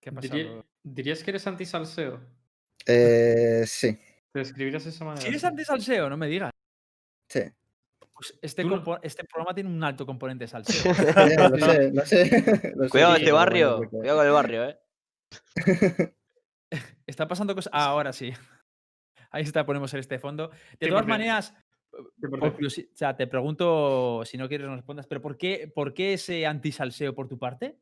¿Qué 0.00 0.10
ha 0.10 0.12
pasado? 0.12 0.66
¿Dirías 0.82 1.22
que 1.22 1.30
eres 1.30 1.46
anti-salseo? 1.46 2.20
Eh, 2.86 3.62
sí, 3.66 3.96
¿Te 4.32 4.38
describirías 4.40 4.84
de 4.84 4.90
esa 4.90 5.04
manera? 5.04 5.22
Si 5.22 5.28
eres 5.28 5.44
anti-salseo, 5.44 6.08
no 6.08 6.16
me 6.16 6.26
digas. 6.26 6.50
sí. 7.28 7.40
Pues 8.14 8.38
este, 8.42 8.62
no- 8.62 9.00
este 9.02 9.24
programa 9.24 9.52
tiene 9.54 9.70
un 9.70 9.82
alto 9.82 10.06
componente 10.06 10.46
salseo. 10.46 10.92
Ya, 11.36 11.48
lo 11.48 11.58
sé, 11.58 11.92
lo 11.92 12.06
sé. 12.06 12.72
lo 12.76 12.88
Cuidado 12.88 13.12
lo 13.12 13.16
este 13.18 13.32
bueno, 13.32 13.34
barrio. 13.36 13.88
Cuidado 13.90 14.18
con 14.18 14.26
el 14.26 14.32
barrio, 14.32 14.64
eh. 14.68 14.78
Está 17.06 17.26
pasando 17.26 17.54
cosas. 17.54 17.70
Ah, 17.74 17.86
ahora 17.86 18.12
sí. 18.12 18.32
Ahí 19.30 19.42
está, 19.42 19.66
ponemos 19.66 19.92
este 19.94 20.18
fondo. 20.18 20.50
De 20.78 20.88
todas 20.88 21.06
maneras, 21.06 21.54
o 21.90 22.70
sea, 22.94 23.16
te 23.16 23.26
pregunto, 23.26 24.22
si 24.24 24.36
no 24.36 24.46
quieres 24.46 24.68
no 24.68 24.76
respondas, 24.76 25.06
pero 25.06 25.20
¿por 25.20 25.36
qué, 25.36 25.72
por 25.74 25.92
qué 25.92 26.12
ese 26.12 26.46
anti-salseo 26.46 27.14
por 27.14 27.28
tu 27.28 27.38
parte? 27.38 27.78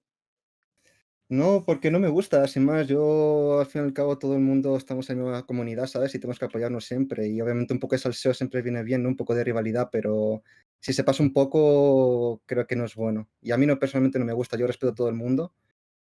No, 1.31 1.63
porque 1.65 1.93
no 1.93 2.01
me 2.01 2.09
gusta, 2.09 2.49
sin 2.49 2.65
más, 2.65 2.89
yo 2.89 3.61
al 3.61 3.67
fin 3.67 3.83
y 3.83 3.85
al 3.85 3.93
cabo 3.93 4.19
todo 4.19 4.35
el 4.35 4.41
mundo 4.41 4.77
estamos 4.77 5.09
en 5.11 5.19
la 5.19 5.23
misma 5.25 5.47
comunidad, 5.47 5.87
¿sabes? 5.87 6.13
Y 6.13 6.19
tenemos 6.19 6.41
que 6.41 6.47
apoyarnos 6.47 6.85
siempre. 6.85 7.29
Y 7.29 7.41
obviamente 7.41 7.73
un 7.73 7.79
poco 7.79 7.95
de 7.95 8.01
salseo 8.01 8.35
siempre 8.35 8.63
viene 8.63 8.83
bien, 8.83 9.05
¿no? 9.05 9.09
Un 9.11 9.17
poco 9.17 9.37
de 9.37 9.45
rivalidad, 9.45 9.91
pero 9.93 10.43
si 10.81 10.93
se 10.93 11.05
pasa 11.05 11.23
un 11.23 11.33
poco, 11.33 12.43
creo 12.47 12.67
que 12.67 12.75
no 12.75 12.85
es 12.85 12.97
bueno. 12.97 13.29
Y 13.41 13.53
a 13.53 13.57
mí 13.57 13.65
no, 13.65 13.79
personalmente 13.79 14.19
no 14.19 14.25
me 14.25 14.33
gusta, 14.33 14.57
yo 14.57 14.67
respeto 14.67 14.91
a 14.91 14.95
todo 14.97 15.09
el 15.09 15.15
mundo, 15.15 15.55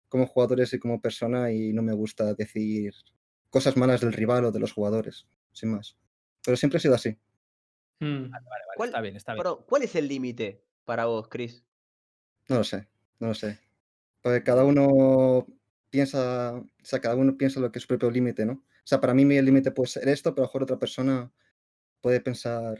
como 0.09 0.27
jugadores 0.27 0.73
y 0.73 0.79
como 0.79 1.03
persona, 1.03 1.53
y 1.53 1.75
no 1.75 1.83
me 1.83 1.93
gusta 1.95 2.35
decir 2.35 2.95
cosas 3.51 3.77
malas 3.77 4.01
del 4.01 4.15
rival 4.15 4.47
o 4.47 4.53
de 4.53 4.61
los 4.61 4.73
jugadores, 4.73 5.29
sin 5.53 5.73
más. 5.73 5.99
Pero 6.43 6.57
siempre 6.57 6.79
ha 6.79 6.81
sido 6.81 6.95
así. 6.95 7.19
Hmm. 8.01 8.31
Vale, 8.31 8.45
vale, 8.49 8.65
¿Cuál- 8.77 8.89
está 8.91 9.01
bien, 9.03 9.17
está 9.17 9.35
bien. 9.35 9.43
Perdón, 9.45 9.65
¿cuál 9.69 9.83
es 9.83 9.95
el 9.95 10.09
límite 10.09 10.65
para 10.87 11.05
vos, 11.07 11.29
Chris? 11.29 11.67
No 12.49 12.57
lo 12.57 12.65
sé, 12.65 12.89
no 13.21 13.29
lo 13.29 13.35
sé. 13.35 13.59
Porque 14.29 14.43
cada 14.43 14.63
uno 14.63 15.47
piensa, 15.89 16.53
o 16.53 16.67
sea, 16.83 17.01
cada 17.01 17.15
uno 17.15 17.39
piensa 17.39 17.61
lo 17.61 17.73
que 17.73 17.79
es 17.79 17.85
su 17.85 17.89
propio 17.89 18.11
límite, 18.11 18.45
¿no? 18.45 18.53
O 18.53 18.85
sea, 18.85 19.01
para 19.01 19.15
mí 19.15 19.25
mi 19.25 19.41
límite 19.41 19.71
puede 19.71 19.89
ser 19.89 20.07
esto, 20.07 20.35
pero 20.35 20.43
a 20.43 20.45
lo 20.45 20.49
mejor 20.49 20.63
otra 20.65 20.79
persona 20.79 21.33
puede 22.03 22.21
pensar 22.21 22.79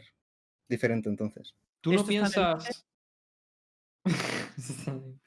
diferente 0.67 1.09
entonces. 1.09 1.55
¿Tú 1.81 1.91
no 1.91 2.01
¿Esto 2.01 2.11
está 2.11 2.43
en 2.43 2.51
el 2.51 2.63
piensas...? 2.63 2.85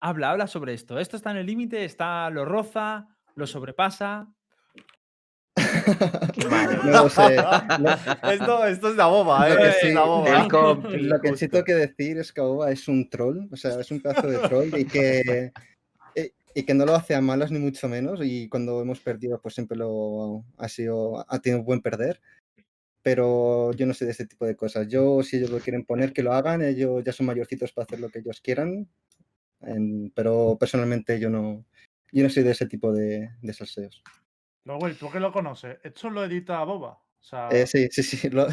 Habla, 0.00 0.30
habla 0.32 0.46
sobre 0.46 0.74
esto. 0.74 0.98
¿Esto 0.98 1.16
está 1.16 1.30
en 1.30 1.38
el 1.38 1.46
límite? 1.46 1.86
¿Está 1.86 2.28
lo 2.28 2.44
roza? 2.44 3.08
¿Lo 3.34 3.46
sobrepasa? 3.46 4.30
Malo. 6.50 6.82
No 6.84 6.90
lo 7.04 7.08
sé. 7.10 7.36
Lo, 7.36 8.30
esto, 8.30 8.66
esto 8.66 8.88
es 8.90 8.96
la 8.96 9.06
boba, 9.06 9.48
Lo 9.48 9.58
¿eh? 9.64 9.68
Es 9.68 9.76
sí, 9.80 9.92
la 9.92 10.02
boba. 10.04 10.48
Compi. 10.48 10.96
lo 10.98 11.20
que 11.20 11.28
sí 11.28 11.32
justo. 11.32 11.48
tengo 11.50 11.64
que 11.64 11.74
decir 11.74 12.18
es 12.18 12.32
que 12.32 12.40
Aoba 12.40 12.70
es 12.70 12.88
un 12.88 13.08
troll, 13.08 13.48
o 13.50 13.56
sea, 13.56 13.80
es 13.80 13.90
un 13.90 14.00
pedazo 14.00 14.26
de 14.28 14.38
troll 14.48 14.68
y 14.78 14.84
que, 14.84 15.52
y, 16.14 16.60
y 16.60 16.62
que 16.64 16.74
no 16.74 16.84
lo 16.86 16.94
hace 16.94 17.14
a 17.14 17.20
malas 17.20 17.50
ni 17.50 17.58
mucho 17.58 17.88
menos. 17.88 18.20
Y 18.22 18.48
cuando 18.48 18.80
hemos 18.82 19.00
perdido, 19.00 19.40
pues 19.40 19.54
siempre 19.54 19.76
lo 19.76 20.44
ha 20.58 20.68
sido, 20.68 21.24
ha 21.30 21.38
tenido 21.40 21.60
un 21.60 21.66
buen 21.66 21.80
perder. 21.82 22.20
Pero 23.02 23.72
yo 23.74 23.86
no 23.86 23.94
soy 23.94 24.06
de 24.06 24.12
ese 24.12 24.26
tipo 24.26 24.46
de 24.46 24.56
cosas. 24.56 24.88
Yo, 24.88 25.22
si 25.22 25.36
ellos 25.36 25.50
lo 25.50 25.60
quieren 25.60 25.84
poner, 25.84 26.12
que 26.12 26.24
lo 26.24 26.32
hagan. 26.32 26.60
Ellos 26.62 27.04
ya 27.04 27.12
son 27.12 27.26
mayorcitos 27.26 27.72
para 27.72 27.84
hacer 27.84 28.00
lo 28.00 28.08
que 28.08 28.18
ellos 28.18 28.40
quieran. 28.40 28.88
en- 29.62 30.10
pero 30.14 30.56
personalmente 30.58 31.18
yo 31.20 31.30
no, 31.30 31.64
yo 32.12 32.22
no 32.24 32.30
soy 32.30 32.42
de 32.42 32.50
ese 32.50 32.66
tipo 32.66 32.92
de, 32.92 33.30
de 33.40 33.52
salseos. 33.52 34.02
Güey, 34.74 34.94
¿tú 34.94 35.10
qué 35.10 35.20
lo 35.20 35.32
conoces? 35.32 35.78
Esto 35.82 36.10
lo 36.10 36.24
edita 36.24 36.62
Boba. 36.64 36.98
O 37.18 37.28
sea, 37.28 37.48
Eh, 37.50 37.66
sí, 37.66 37.88
sí, 37.90 38.02
sí, 38.02 38.30
lo, 38.30 38.46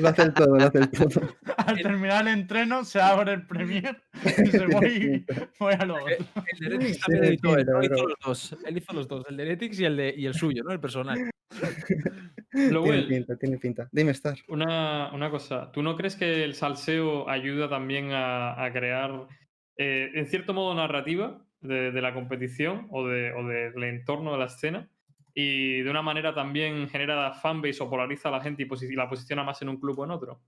lo 0.00 0.08
hace 0.08 0.22
el 0.22 0.34
todo, 0.34 0.56
lo 0.56 0.64
hace 0.64 0.78
el 0.78 0.90
todo. 0.90 1.36
al 1.56 1.80
terminar 1.82 2.26
el 2.28 2.34
entreno 2.34 2.84
se 2.84 3.00
abre 3.00 3.32
el 3.32 3.46
Premiere 3.46 4.02
y 4.14 4.42
dice, 4.42 4.66
voy, 4.72 5.26
voy 5.58 5.74
a 5.74 5.84
lo 5.84 5.94
otro. 5.94 6.16
El 6.60 6.78
de 6.78 6.94
Sí, 6.94 7.00
también 7.00 7.24
editó, 7.24 7.56
él, 7.56 7.66
hizo 7.82 8.06
los 8.08 8.18
dos. 8.24 8.56
Él 8.64 8.76
hizo 8.76 8.92
los 8.92 9.08
dos, 9.08 9.24
el 9.28 9.36
de 9.36 9.42
Heretics 9.44 9.80
y 9.80 9.84
el, 9.84 9.96
de, 9.96 10.14
y 10.16 10.26
el 10.26 10.34
suyo, 10.34 10.62
¿no? 10.62 10.72
El 10.72 10.80
personal. 10.80 11.30
Tiene 12.52 13.02
pinta, 13.02 13.36
tiene 13.36 13.58
pinta. 13.58 13.88
Dime, 13.92 14.10
Star. 14.10 14.36
una, 14.48 15.12
una 15.12 15.30
cosa. 15.30 15.70
¿Tú 15.72 15.82
no 15.82 15.96
crees 15.96 16.16
que 16.16 16.44
el 16.44 16.54
salseo 16.54 17.28
ayuda 17.28 17.68
también 17.68 18.10
a, 18.12 18.62
a 18.64 18.72
crear, 18.72 19.28
eh, 19.76 20.10
en 20.14 20.26
cierto 20.26 20.52
modo, 20.52 20.74
narrativa 20.74 21.44
de, 21.60 21.92
de 21.92 22.02
la 22.02 22.12
competición 22.12 22.88
o, 22.90 23.06
de, 23.06 23.32
o 23.32 23.46
del 23.46 23.84
entorno 23.84 24.32
de 24.32 24.38
la 24.38 24.46
escena? 24.46 24.88
Y 25.34 25.82
de 25.82 25.90
una 25.90 26.02
manera 26.02 26.34
también 26.34 26.88
genera 26.88 27.32
fanbase 27.34 27.82
o 27.82 27.88
polariza 27.90 28.28
a 28.28 28.32
la 28.32 28.40
gente 28.40 28.62
y, 28.62 28.66
posi- 28.66 28.94
la 28.94 29.08
posiciona 29.08 29.44
más 29.44 29.62
en 29.62 29.68
un 29.68 29.78
club 29.80 29.98
o 30.00 30.04
en 30.04 30.10
otro. 30.10 30.40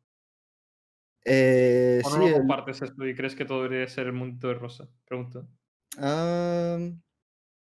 Eh, 1.25 2.01
¿O 2.05 2.11
no 2.11 2.17
sí, 2.17 2.23
lo 2.31 2.33
compartes 2.39 2.83
esto 2.83 3.07
y 3.07 3.15
crees 3.15 3.35
que 3.37 3.45
todo 3.45 3.63
debería 3.63 3.87
ser 3.87 4.07
el 4.07 4.13
mundo 4.13 4.49
de 4.49 4.55
rosa? 4.55 4.89
Pregunto. 5.05 5.47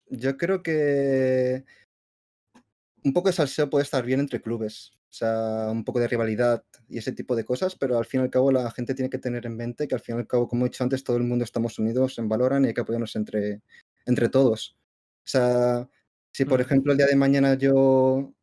yo 0.09 0.37
creo 0.37 0.61
que 0.61 1.63
un 3.03 3.13
poco 3.13 3.29
de 3.29 3.33
salseo 3.33 3.69
puede 3.69 3.83
estar 3.83 4.03
bien 4.03 4.19
entre 4.19 4.41
clubes. 4.41 4.91
O 5.09 5.17
sea, 5.17 5.69
un 5.71 5.85
poco 5.85 6.01
de 6.01 6.09
rivalidad 6.09 6.65
y 6.89 6.97
ese 6.97 7.13
tipo 7.13 7.37
de 7.37 7.45
cosas, 7.45 7.77
pero 7.77 7.97
al 7.97 8.05
fin 8.05 8.19
y 8.19 8.23
al 8.23 8.29
cabo 8.29 8.51
la 8.51 8.69
gente 8.71 8.93
tiene 8.93 9.09
que 9.09 9.17
tener 9.19 9.45
en 9.45 9.55
mente 9.55 9.87
que 9.87 9.95
al 9.95 10.01
fin 10.01 10.15
y 10.15 10.19
al 10.19 10.27
cabo, 10.27 10.45
como 10.49 10.65
he 10.65 10.69
dicho 10.69 10.83
antes, 10.83 11.05
todo 11.05 11.15
el 11.15 11.23
mundo 11.23 11.45
estamos 11.45 11.79
unidos 11.79 12.17
en 12.19 12.27
Valorant 12.27 12.65
y 12.65 12.67
hay 12.69 12.73
que 12.73 12.81
apoyarnos 12.81 13.15
entre, 13.15 13.61
entre 14.05 14.27
todos. 14.27 14.75
O 15.19 15.27
sea, 15.27 15.87
si 16.35 16.45
por 16.45 16.59
ejemplo 16.61 16.91
el 16.91 16.97
día 16.97 17.07
de 17.07 17.15
mañana 17.15 17.55
yo 17.55 18.33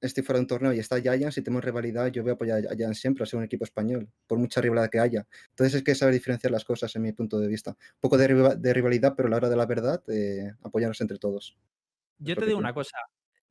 estoy 0.00 0.22
fuera 0.24 0.38
de 0.38 0.42
un 0.42 0.46
torneo 0.46 0.72
y 0.72 0.78
está 0.78 1.00
Giants 1.00 1.38
y 1.38 1.42
tenemos 1.42 1.64
rivalidad, 1.64 2.08
yo 2.08 2.22
voy 2.22 2.30
a 2.30 2.34
apoyar 2.34 2.58
a 2.70 2.74
Giants 2.76 3.00
siempre, 3.00 3.22
a 3.24 3.26
ser 3.26 3.38
un 3.38 3.44
equipo 3.44 3.64
español, 3.64 4.08
por 4.26 4.38
mucha 4.38 4.60
rivalidad 4.60 4.90
que 4.90 4.98
haya. 5.00 5.26
Entonces 5.50 5.74
es 5.76 5.82
que 5.84 5.94
saber 5.94 6.14
diferenciar 6.14 6.50
las 6.52 6.64
cosas 6.64 6.94
en 6.96 7.02
mi 7.02 7.12
punto 7.12 7.38
de 7.38 7.48
vista. 7.48 7.70
Un 7.72 8.00
poco 8.00 8.16
de, 8.18 8.28
riva- 8.28 8.54
de 8.56 8.74
rivalidad, 8.74 9.14
pero 9.16 9.28
a 9.28 9.30
la 9.30 9.36
hora 9.38 9.48
de 9.50 9.56
la 9.56 9.66
verdad, 9.66 10.02
eh, 10.08 10.52
apoyarnos 10.62 11.00
entre 11.00 11.18
todos. 11.18 11.56
Yo 12.18 12.34
te 12.36 12.46
digo 12.46 12.58
una 12.58 12.74
cosa. 12.74 12.96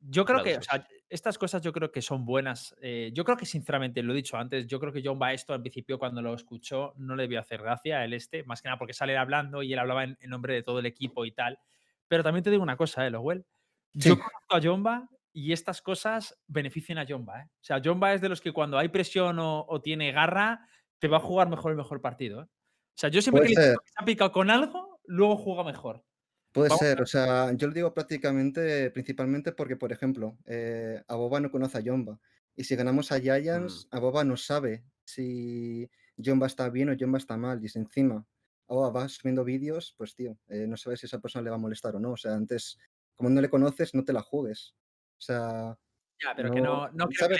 Yo 0.00 0.24
creo 0.24 0.42
que, 0.42 0.56
o 0.56 0.62
sea, 0.62 0.86
estas 1.08 1.36
cosas 1.38 1.60
yo 1.62 1.72
creo 1.72 1.92
que 1.92 2.00
son 2.02 2.24
buenas. 2.24 2.74
eh, 2.80 3.10
yo 3.12 3.24
creo 3.24 3.36
que, 3.36 3.44
sinceramente, 3.46 4.02
lo 4.02 4.12
he 4.12 4.16
dicho 4.16 4.36
antes, 4.36 4.66
yo 4.66 4.80
creo 4.80 4.92
que 4.92 5.02
John 5.04 5.18
va 5.20 5.32
esto 5.32 5.52
al 5.52 5.60
principio 5.60 5.98
cuando 5.98 6.22
lo 6.22 6.34
escuchó 6.34 6.94
no 6.96 7.16
le 7.16 7.24
debió 7.24 7.40
hacer 7.40 7.60
gracia 7.62 8.04
el 8.04 8.14
este, 8.14 8.42
más 8.44 8.62
que 8.62 8.68
nada 8.68 8.78
porque 8.78 8.94
sale 8.94 9.16
hablando 9.18 9.62
y 9.62 9.72
él 9.72 9.78
hablaba 9.78 10.04
en, 10.04 10.16
en 10.20 10.30
nombre 10.30 10.54
de 10.54 10.62
todo 10.62 10.78
el 10.78 10.86
equipo 10.86 11.24
y 11.26 11.32
tal. 11.32 11.58
Pero 12.08 12.22
también 12.22 12.42
te 12.42 12.50
digo 12.50 12.62
una 12.62 12.76
cosa, 12.76 13.06
eh, 13.06 13.10
Lowell. 13.10 13.44
Yo 13.92 14.16
conozco 14.16 14.54
a 14.54 14.60
Jomba 14.62 15.08
y 15.32 15.52
estas 15.52 15.82
cosas 15.82 16.38
benefician 16.46 16.98
a 16.98 17.06
Jomba. 17.06 17.42
¿eh? 17.42 17.48
O 17.48 17.64
sea, 17.64 17.80
Jomba 17.82 18.14
es 18.14 18.20
de 18.20 18.28
los 18.28 18.40
que 18.40 18.52
cuando 18.52 18.78
hay 18.78 18.88
presión 18.88 19.38
o, 19.38 19.64
o 19.68 19.80
tiene 19.80 20.12
garra, 20.12 20.66
te 20.98 21.08
va 21.08 21.16
a 21.18 21.20
jugar 21.20 21.48
mejor 21.48 21.72
el 21.72 21.76
mejor 21.76 22.00
partido. 22.00 22.42
¿eh? 22.42 22.44
O 22.44 22.98
sea, 23.00 23.10
yo 23.10 23.22
siempre 23.22 23.42
Puede 23.42 23.54
que 23.54 23.60
le 23.60 23.66
se 23.68 23.76
ha 23.96 24.04
picado 24.04 24.32
con 24.32 24.50
algo, 24.50 25.00
luego 25.06 25.36
juega 25.36 25.64
mejor. 25.64 26.04
Puede 26.52 26.68
Vamos 26.68 26.80
ser, 26.80 27.00
o 27.00 27.06
sea, 27.06 27.52
yo 27.52 27.68
lo 27.68 27.72
digo 27.72 27.94
prácticamente, 27.94 28.90
principalmente 28.90 29.52
porque, 29.52 29.76
por 29.76 29.92
ejemplo, 29.92 30.36
eh, 30.46 31.00
Aboba 31.06 31.38
no 31.38 31.50
conoce 31.50 31.78
a 31.78 31.82
Jomba. 31.84 32.18
Y 32.56 32.64
si 32.64 32.74
ganamos 32.74 33.12
a 33.12 33.20
Giants, 33.20 33.88
Aboba 33.92 34.24
no 34.24 34.36
sabe 34.36 34.84
si 35.04 35.88
Jomba 36.22 36.48
está 36.48 36.68
bien 36.68 36.90
o 36.90 36.96
Jomba 36.98 37.18
está 37.18 37.36
mal. 37.36 37.64
Y 37.64 37.68
si 37.68 37.78
encima 37.78 38.26
Aboba 38.68 38.90
va 38.90 39.08
subiendo 39.08 39.44
vídeos, 39.44 39.94
pues 39.96 40.14
tío, 40.14 40.36
eh, 40.48 40.66
no 40.66 40.76
sabes 40.76 41.00
si 41.00 41.06
esa 41.06 41.20
persona 41.20 41.44
le 41.44 41.50
va 41.50 41.56
a 41.56 41.60
molestar 41.60 41.94
o 41.94 42.00
no. 42.00 42.12
O 42.12 42.16
sea, 42.16 42.34
antes, 42.34 42.76
como 43.20 43.28
no 43.28 43.42
le 43.42 43.50
conoces, 43.50 43.94
no 43.94 44.02
te 44.02 44.14
la 44.14 44.22
juegues. 44.22 44.74
O 45.18 45.20
sea, 45.20 45.78
Ya, 46.24 46.34
pero 46.34 46.50
que 46.50 46.62
No, 46.62 46.88
no, 46.92 47.06
creo 47.08 47.28
que. 47.28 47.36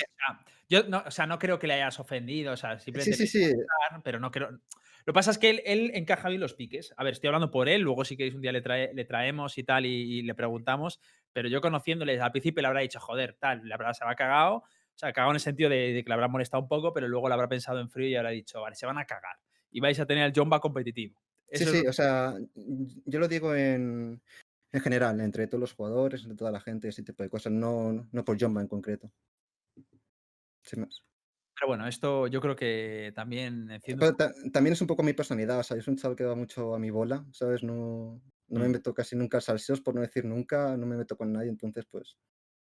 yo 0.69 0.83
no, 0.85 1.03
o 1.07 1.11
sea, 1.11 1.27
no 1.27 1.39
creo 1.39 1.59
que 1.59 1.67
le 1.67 1.73
hayas 1.73 1.99
ofendido. 1.99 2.53
O 2.53 2.57
sea, 2.59 2.79
sí, 2.79 2.85
simplemente. 2.85 3.17
sí, 3.17 3.27
sí. 3.27 3.55
gustar, 3.55 4.03
pero 4.05 4.21
no 4.21 4.31
creo. 4.31 4.51
Lo 4.51 4.61
que 5.07 5.13
pasa 5.15 5.31
es 5.31 5.39
que 5.39 5.49
él, 5.49 5.63
él 5.65 5.91
encaja 5.95 6.29
bien 6.29 6.43
los 6.43 6.53
piques. 6.53 6.93
A 6.99 7.03
ver, 7.05 7.15
estoy 7.15 7.29
hablando 7.29 7.51
por 7.51 7.71
él. 7.71 7.81
Luego, 7.81 8.05
si 8.05 8.15
queréis, 8.19 8.35
un 8.35 8.43
día 8.43 8.53
le, 8.53 8.63
trae- 8.63 8.93
le 8.93 9.07
traemos 9.07 9.57
y 9.57 9.65
tal 9.65 9.87
y, 9.87 10.19
y 10.19 10.23
le 10.23 10.35
preguntamos. 10.35 11.01
Pero 11.33 11.49
yo 11.49 11.63
conociéndole, 11.63 12.21
al 12.21 12.31
principio 12.31 12.61
le 12.61 12.69
habrá 12.69 12.81
dicho, 12.83 13.01
joder, 13.01 13.39
tal, 13.41 13.67
le 13.67 13.73
habrá, 13.73 13.95
se 13.95 14.05
habrá 14.05 14.17
cagado. 14.17 14.57
O 14.57 14.65
sea, 15.01 15.15
cagado 15.15 15.31
en 15.33 15.37
el 15.37 15.41
sentido 15.41 15.71
de, 15.71 15.95
de 15.95 16.05
que 16.05 16.09
le 16.11 16.13
habrá 16.15 16.29
molestado 16.29 16.63
un 16.63 16.69
poco, 16.69 16.93
pero 16.93 17.09
luego 17.09 17.27
le 17.29 17.33
habrá 17.35 17.49
pensado 17.49 17.81
en 17.81 17.89
frío 17.89 18.07
y 18.09 18.17
habrá 18.17 18.29
dicho, 18.31 18.61
vale, 18.61 18.77
se 18.77 18.85
van 18.85 18.99
a 18.99 19.07
cagar. 19.07 19.39
Y 19.71 19.81
vais 19.81 19.99
a 19.99 20.05
tener 20.05 20.25
el 20.27 20.33
Jomba 20.37 20.61
competitivo. 20.61 21.19
Sí, 21.53 21.65
Eso 21.65 21.65
es 21.65 21.71
sí, 21.79 21.85
lo- 21.85 21.91
o 21.91 21.93
sea, 21.95 22.35
yo 23.07 23.19
lo 23.19 23.27
digo 23.27 23.55
en, 23.55 24.21
en 24.73 24.81
general, 24.81 25.21
entre 25.21 25.47
todos 25.47 25.61
los 25.61 25.73
jugadores, 25.75 26.23
entre 26.23 26.37
toda 26.37 26.51
la 26.53 26.61
gente, 26.61 26.89
ese 26.89 27.03
tipo 27.05 27.23
de 27.23 27.31
cosas, 27.31 27.53
no, 27.53 28.09
no 28.13 28.25
por 28.25 28.41
Jomba 28.41 28.61
en 28.63 28.69
concreto. 28.69 29.13
Sin 30.63 30.81
más. 30.81 31.05
Pero 31.55 31.69
bueno, 31.69 31.87
esto 31.87 32.27
yo 32.27 32.41
creo 32.41 32.57
que 32.57 33.13
también 33.15 33.71
Pero 33.99 34.15
ta- 34.17 34.33
también 34.53 34.73
es 34.75 34.81
un 34.81 34.87
poco 34.87 35.03
mi 35.03 35.13
personalidad, 35.15 35.59
o 35.61 35.63
sea, 35.63 35.77
yo 35.77 35.83
soy 35.83 35.93
un 35.93 35.99
chaval 35.99 36.17
que 36.17 36.25
va 36.25 36.35
mucho 36.35 36.75
a 36.75 36.79
mi 36.79 36.91
bola, 36.91 37.27
¿sabes? 37.33 37.63
No, 37.63 38.23
no 38.49 38.61
me 38.61 38.69
Mm. 38.69 38.69
meto 38.69 38.95
casi 38.95 39.17
nunca 39.17 39.39
a 39.39 39.41
salseos, 39.41 39.81
por 39.81 39.95
no 39.95 40.01
decir 40.01 40.25
nunca, 40.25 40.77
no 40.77 40.87
me 40.87 40.97
meto 40.97 41.17
con 41.17 41.33
nadie, 41.33 41.49
entonces 41.51 41.87
pues 41.91 42.17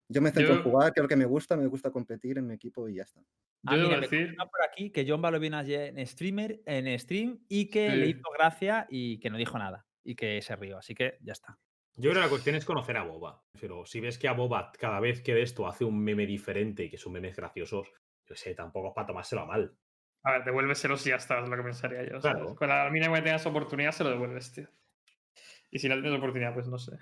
yo 0.09 0.23
me 0.23 0.33
centro 0.33 0.55
en 0.55 0.61
jugar, 0.61 0.93
es 0.97 1.03
lo 1.03 1.09
que 1.09 1.17
me 1.17 1.27
gusta, 1.27 1.57
me 1.57 1.67
gusta 1.69 1.91
competir 1.93 2.39
en 2.39 2.47
mi 2.49 2.55
equipo 2.55 2.89
y 2.89 2.97
ya 2.97 3.05
está. 3.05 3.23
Ah, 3.67 3.77
Yo 3.77 3.79
mira, 3.79 3.99
me 3.99 4.09
decir, 4.09 4.35
por 4.51 4.63
aquí 4.65 4.91
que 4.91 5.05
John 5.09 5.21
lo 5.23 5.39
viene 5.39 5.57
ayer 5.57 5.97
en 5.99 6.07
streamer, 6.07 6.63
en 6.67 6.99
stream 6.99 7.45
y 7.49 7.69
que 7.71 7.97
le 7.97 8.09
hizo 8.09 8.31
gracia 8.37 8.87
y 8.91 9.19
que 9.21 9.31
no 9.31 9.37
dijo 9.37 9.59
nada 9.59 9.87
y 10.03 10.15
que 10.17 10.41
se 10.43 10.57
rió. 10.57 10.79
Así 10.79 10.95
que 10.95 11.19
ya 11.23 11.33
está. 11.33 11.61
Yo 11.97 12.11
creo 12.11 12.15
que 12.15 12.27
la 12.27 12.29
cuestión 12.31 12.57
es 12.57 12.65
conocer 12.65 12.97
a 12.97 13.03
Boba. 13.05 13.43
Pero 13.61 13.85
si 13.85 14.01
ves 14.01 14.19
que 14.19 14.29
a 14.29 14.33
Boba 14.33 14.73
cada 14.79 15.01
vez 15.01 15.23
que 15.23 15.35
de 15.35 15.43
esto 15.43 15.67
hace 15.67 15.85
un 15.85 16.03
meme 16.03 16.27
diferente 16.27 16.85
y 16.85 16.91
que 16.91 16.97
son 16.99 17.13
memes 17.13 17.37
graciosos, 17.37 17.89
yo 18.27 18.35
sé, 18.35 18.55
tampoco 18.55 18.89
es 18.89 18.95
para 18.95 19.07
tomárselo 19.09 19.43
a 19.43 19.47
mal. 19.47 19.77
A 20.25 20.33
ver, 20.33 20.45
devuélveselos 20.45 21.07
y 21.07 21.11
ya 21.11 21.17
está, 21.17 21.41
es 21.43 21.49
lo 21.49 21.57
que 21.57 21.63
pensaría 21.63 22.05
yo. 22.09 22.21
Con 22.55 22.69
la 22.69 22.89
mínima 22.91 23.17
que 23.17 23.23
tengas 23.23 23.47
oportunidad, 23.47 23.93
se 23.93 24.05
lo 24.05 24.11
devuelves, 24.11 24.53
tío. 24.53 24.69
Y 25.71 25.79
si 25.79 25.89
no 25.89 25.95
tienes 26.01 26.19
oportunidad, 26.19 26.53
pues 26.53 26.67
no 26.69 26.79
sé. 26.79 26.93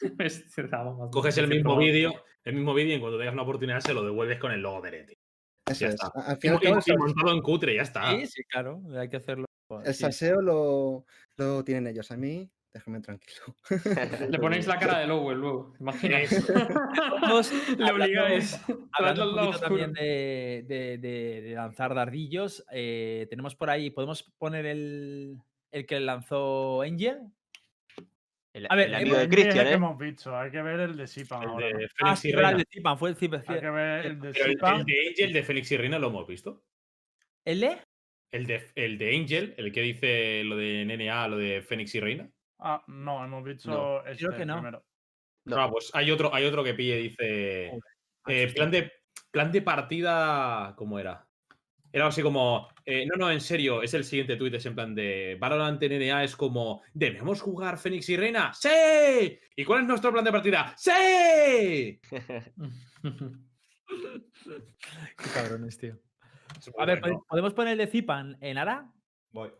Coges 1.10 1.38
el 1.38 1.48
mismo 1.48 1.76
vídeo, 1.78 2.12
el 2.44 2.54
mismo 2.54 2.74
vídeo 2.74 2.96
y 2.96 3.00
cuando 3.00 3.18
tengas 3.18 3.34
una 3.34 3.42
oportunidad 3.42 3.80
se 3.80 3.94
lo 3.94 4.04
devuelves 4.04 4.38
con 4.38 4.52
el 4.52 4.60
logo 4.60 4.80
de 4.82 4.90
Leti. 4.90 5.14
Eso 5.66 5.80
Ya 5.80 5.88
es. 5.88 5.94
está. 5.94 6.08
Al 6.14 6.36
Y, 6.36 6.40
fin 6.40 6.50
y 6.52 6.54
al 6.54 6.60
cabo, 6.60 6.74
el 6.74 6.78
y 6.80 6.82
sal- 6.82 6.98
montado 6.98 7.32
en 7.34 7.42
cutre, 7.42 7.74
ya 7.74 7.82
está. 7.82 8.10
Sí, 8.12 8.26
sí, 8.26 8.44
claro. 8.44 8.82
Hay 8.98 9.08
que 9.08 9.16
hacerlo. 9.16 9.46
el 9.84 9.94
sí. 9.94 10.00
salseo 10.02 10.40
lo, 10.42 11.04
lo 11.36 11.64
tienen 11.64 11.86
ellos. 11.86 12.10
A 12.10 12.16
mí, 12.16 12.50
déjame 12.72 13.00
tranquilo. 13.00 13.54
Le 14.30 14.38
ponéis 14.38 14.66
la 14.66 14.78
cara 14.78 14.98
de 14.98 15.06
Lowell 15.06 15.38
luego, 15.38 15.74
¿imaginas? 15.80 16.30
Vamos 17.20 17.52
Le 17.52 17.84
hablando- 17.84 17.94
obligáis. 18.04 18.60
Hablando 18.92 19.30
un 19.30 19.36
lado 19.36 19.46
poquito 19.50 19.66
también 19.66 19.92
de, 19.92 20.64
de- 20.66 20.98
de- 20.98 21.40
de 21.42 21.54
lanzar 21.54 21.94
dardillos, 21.94 22.64
eh, 22.72 23.26
tenemos 23.30 23.54
por 23.56 23.70
ahí, 23.70 23.90
¿podemos 23.90 24.22
poner 24.38 24.66
el, 24.66 25.36
el 25.70 25.86
que 25.86 26.00
lanzó 26.00 26.82
Angel? 26.82 27.18
El, 28.54 28.66
A 28.68 28.74
ver, 28.76 28.88
el 28.88 28.94
eh, 28.94 28.96
amigo 28.98 29.16
de 29.16 29.28
Christian, 29.28 29.64
que 29.64 29.70
¿eh? 29.70 29.74
hemos 29.74 29.98
visto, 29.98 30.36
hay 30.36 30.50
que 30.50 30.60
ver 30.60 30.80
el 30.80 30.96
de 30.96 31.06
Sipan 31.06 31.42
El 31.42 31.48
ahora. 31.48 31.66
Ah, 32.00 32.14
sí, 32.16 32.30
el 32.30 32.56
de 32.58 32.64
Tipan, 32.66 32.98
fue 32.98 33.08
el. 33.10 33.16
Hay 33.48 33.60
que 33.60 33.70
ver 33.70 34.06
el 34.06 34.20
de 34.20 34.30
Pero 34.32 34.44
el, 34.44 34.50
el 34.50 34.56
Sipan. 34.56 34.84
de 34.84 35.08
Angel 35.08 35.32
de 35.32 35.42
Félix 35.42 35.72
y 35.72 35.76
Reina 35.78 35.98
lo 35.98 36.08
hemos 36.08 36.26
visto. 36.26 36.62
¿El 37.46 37.60
de? 37.60 37.78
El 38.30 38.46
de, 38.46 38.62
el 38.74 38.98
de 38.98 39.16
Angel, 39.16 39.54
el 39.56 39.72
que 39.72 39.80
dice 39.80 40.44
lo 40.44 40.56
de 40.56 40.84
NNA, 40.84 41.28
lo 41.28 41.36
de 41.38 41.62
Fénix 41.62 41.94
y 41.94 42.00
Reina. 42.00 42.30
Ah, 42.64 42.84
no, 42.86 43.24
hemos 43.24 43.44
visto 43.44 43.70
No, 43.70 44.04
este 44.06 44.24
creo 44.26 44.38
que 44.38 44.46
no. 44.46 44.54
primero. 44.54 44.84
No. 45.44 45.56
Ah, 45.60 45.70
pues 45.70 45.90
hay 45.92 46.10
otro, 46.10 46.32
hay 46.32 46.44
otro 46.44 46.62
que 46.62 46.74
pille, 46.74 46.96
dice. 46.96 47.70
Joder, 48.24 48.48
eh, 48.48 48.52
plan, 48.54 48.70
de, 48.70 48.92
plan 49.30 49.50
de 49.50 49.62
partida. 49.62 50.74
¿Cómo 50.76 50.98
era? 50.98 51.26
Era 51.92 52.06
así 52.06 52.22
como. 52.22 52.68
eh, 52.86 53.04
no, 53.06 53.16
no, 53.16 53.30
en 53.30 53.40
serio, 53.40 53.82
es 53.82 53.92
el 53.94 54.04
siguiente 54.04 54.36
tuit, 54.36 54.54
es 54.54 54.64
en 54.66 54.74
plan 54.74 54.94
de. 54.94 55.36
Valorant 55.40 55.82
NNA 55.82 56.24
es 56.24 56.36
como. 56.36 56.82
¿Debemos 56.94 57.40
jugar 57.42 57.76
Fénix 57.78 58.08
y 58.08 58.16
Reina? 58.16 58.52
¡Sí! 58.54 59.38
¿Y 59.56 59.64
cuál 59.64 59.82
es 59.82 59.88
nuestro 59.88 60.12
plan 60.12 60.24
de 60.24 60.32
partida? 60.32 60.74
¡Sí! 60.76 62.00
Qué 65.18 65.30
cabrones, 65.34 65.76
tío. 65.76 65.98
A 66.78 66.84
ver, 66.86 67.00
bueno. 67.00 67.26
¿podemos 67.28 67.52
poner 67.54 67.72
el 67.72 67.78
de 67.78 67.86
Zipan 67.88 68.38
en 68.40 68.58
Ara? 68.58 68.90
Voy. 69.32 69.50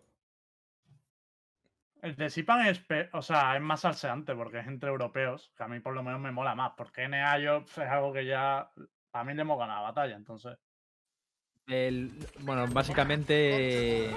El 2.03 2.17
de 2.17 2.31
Sipan 2.31 2.67
es, 2.67 2.83
o 3.13 3.23
sea, 3.23 3.55
es 3.55 3.63
más 3.63 3.81
salseante 3.81 4.35
porque 4.35 4.59
es 4.59 4.67
entre 4.67 4.91
europeos, 4.91 5.53
que 5.57 5.63
a 5.63 5.69
mí 5.69 5.79
por 5.79 5.95
lo 5.95 6.03
menos 6.03 6.21
me 6.21 6.33
mola 6.33 6.57
más, 6.57 6.73
porque 6.77 7.05
NA 7.05 7.39
yo 7.39 7.59
es 7.59 7.79
algo 7.79 8.13
que 8.13 8.27
ya 8.27 8.69
a 9.13 9.25
mí 9.25 9.35
le 9.35 9.43
hemos 9.43 9.57
ganado 9.57 9.83
la 9.83 9.89
batalla, 9.93 10.17
entonces. 10.17 10.59
El, 11.69 12.11
bueno, 12.41 12.67
básicamente 12.67 14.11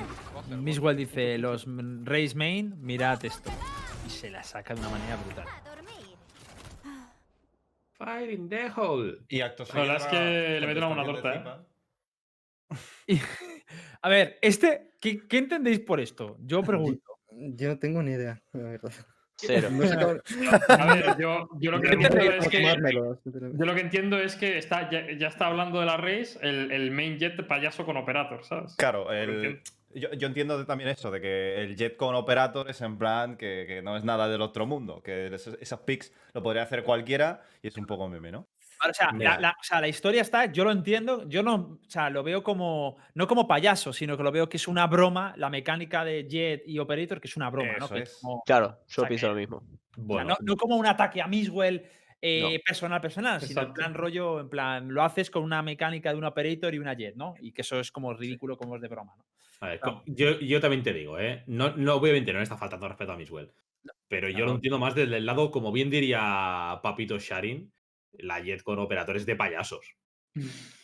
Miswell 0.49 0.97
dice, 0.97 1.37
los 1.37 1.67
Race 2.03 2.33
Main, 2.35 2.73
mirad 2.81 3.23
esto. 3.23 3.51
Y 4.07 4.09
se 4.09 4.31
la 4.31 4.41
saca 4.41 4.73
de 4.73 4.79
una 4.79 4.89
manera 4.89 5.15
brutal. 5.17 5.45
Fire 7.91 8.31
in 8.31 8.49
the 8.49 8.71
hole. 8.75 9.19
Y 9.29 9.41
acto 9.41 9.63
La 9.69 9.81
verdad 9.81 9.97
es 9.97 10.05
que 10.07 10.59
le 10.59 10.67
meten 10.67 10.83
una 10.85 11.03
torta, 11.05 11.65
Y- 13.05 13.19
a 14.01 14.09
ver, 14.09 14.39
este, 14.41 14.95
¿qué, 14.99 15.27
qué 15.27 15.37
entendéis 15.37 15.81
por 15.81 15.99
esto? 15.99 16.37
Yo 16.39 16.63
pregunto. 16.63 17.14
Yo 17.37 17.67
no 17.69 17.79
tengo 17.79 18.01
ni 18.03 18.11
idea, 18.11 18.41
la 18.53 18.63
verdad. 18.63 18.91
Cero. 19.37 19.67
No 19.71 19.85
sé 19.85 19.95
cómo- 19.97 20.19
A 20.69 20.93
ver, 20.95 21.17
yo, 21.19 21.49
yo 21.59 21.71
lo 21.71 21.81
que 21.81 21.89
¿Qué 21.89 21.97
te 21.97 22.03
entiendo 22.05 22.31
es 22.37 22.47
que. 22.47 22.63
Yo 23.53 23.65
lo 23.65 23.75
que 23.75 23.81
entiendo 23.81 24.17
es 24.17 24.35
que 24.35 24.57
está, 24.57 24.89
ya, 24.89 25.05
ya 25.17 25.27
está 25.27 25.47
hablando 25.47 25.79
de 25.81 25.85
la 25.85 25.97
race 25.97 26.39
el, 26.41 26.71
el 26.71 26.91
main 26.91 27.17
jet 27.19 27.45
payaso 27.45 27.85
con 27.85 27.97
operator, 27.97 28.43
¿sabes? 28.45 28.75
Claro, 28.77 29.11
el, 29.11 29.61
yo, 29.93 30.11
yo 30.13 30.27
entiendo 30.27 30.65
también 30.65 30.89
eso, 30.89 31.11
de 31.11 31.19
que 31.21 31.61
el 31.61 31.75
Jet 31.75 31.95
con 31.97 32.15
Operator 32.15 32.69
es 32.69 32.81
en 32.81 32.97
plan 32.97 33.37
que, 33.37 33.65
que 33.67 33.81
no 33.81 33.95
es 33.97 34.03
nada 34.03 34.27
del 34.27 34.41
otro 34.41 34.65
mundo, 34.65 35.01
que 35.01 35.27
esos- 35.33 35.57
esas 35.61 35.79
picks 35.79 36.13
lo 36.33 36.41
podría 36.43 36.63
hacer 36.63 36.83
cualquiera 36.83 37.41
y 37.61 37.67
es 37.69 37.77
un 37.77 37.85
poco 37.85 38.07
meme, 38.09 38.31
¿no? 38.31 38.47
O 38.89 38.93
sea, 38.93 39.11
la, 39.17 39.39
la- 39.39 39.57
o 39.59 39.63
sea, 39.63 39.79
la 39.81 39.87
historia 39.87 40.21
está, 40.21 40.45
yo 40.51 40.63
lo 40.63 40.71
entiendo, 40.71 41.27
yo 41.29 41.41
no, 41.43 41.55
o 41.55 41.89
sea, 41.89 42.09
lo 42.09 42.23
veo 42.23 42.43
como, 42.43 42.97
no 43.13 43.27
como 43.27 43.47
payaso, 43.47 43.93
sino 43.93 44.17
que 44.17 44.23
lo 44.23 44.31
veo 44.31 44.49
que 44.49 44.57
es 44.57 44.67
una 44.67 44.85
broma, 44.87 45.33
la 45.37 45.49
mecánica 45.49 46.03
de 46.03 46.27
Jet 46.27 46.63
y 46.65 46.77
Operator, 46.79 47.19
que 47.21 47.27
es 47.27 47.37
una 47.37 47.49
broma, 47.49 47.73
¿no? 47.79 47.85
Eso 47.85 47.95
Que 47.95 48.01
es. 48.01 48.19
como- 48.21 48.43
Claro, 48.45 48.79
yo 48.87 49.01
sea, 49.01 49.07
pienso 49.07 49.27
que- 49.27 49.29
lo 49.33 49.35
mismo. 49.39 49.57
o 49.57 49.61
sea, 49.61 49.77
Bueno, 49.97 50.29
no, 50.29 50.35
no 50.41 50.55
como 50.57 50.75
un 50.75 50.85
ataque 50.85 51.21
a 51.21 51.27
Miswell 51.27 51.85
eh, 52.21 52.41
No. 52.41 52.63
personal, 52.65 53.01
personal, 53.01 53.39
sino 53.41 53.51
en 53.61 53.67
Exacto. 53.67 53.73
plan 53.73 53.93
rollo, 53.93 54.39
en 54.39 54.49
plan, 54.49 54.91
lo 54.91 55.03
haces 55.03 55.29
con 55.29 55.43
una 55.43 55.61
mecánica 55.61 56.09
de 56.11 56.17
un 56.17 56.23
Operator 56.23 56.73
y 56.73 56.79
una 56.79 56.93
Jet, 56.95 57.15
¿no? 57.15 57.35
Y 57.39 57.51
que 57.51 57.61
eso 57.61 57.79
es 57.79 57.91
como 57.91 58.13
ridículo, 58.13 58.57
como 58.57 58.75
es 58.77 58.81
de 58.81 58.87
broma, 58.87 59.13
¿no? 59.17 59.25
a 59.61 59.67
ver, 59.69 59.79
yo, 60.05 60.39
yo 60.41 60.59
también 60.59 60.83
te 60.83 60.91
digo, 60.91 61.17
¿eh? 61.19 61.43
No, 61.47 61.75
no, 61.77 61.95
obviamente 61.95 62.31
no 62.33 62.39
le 62.39 62.43
está 62.43 62.57
faltando 62.57 62.87
respeto 62.87 63.13
a 63.13 63.17
Miswell. 63.17 63.51
Pero 64.07 64.27
yo 64.29 64.45
lo 64.45 64.51
entiendo 64.53 64.79
más 64.79 64.95
desde 64.95 65.17
el 65.17 65.25
lado, 65.25 65.49
como 65.51 65.71
bien 65.71 65.89
diría 65.89 66.79
Papito 66.83 67.17
Sharin, 67.19 67.71
la 68.19 68.39
Jet 68.39 68.63
con 68.63 68.79
operadores 68.79 69.25
de 69.25 69.35
payasos. 69.35 69.95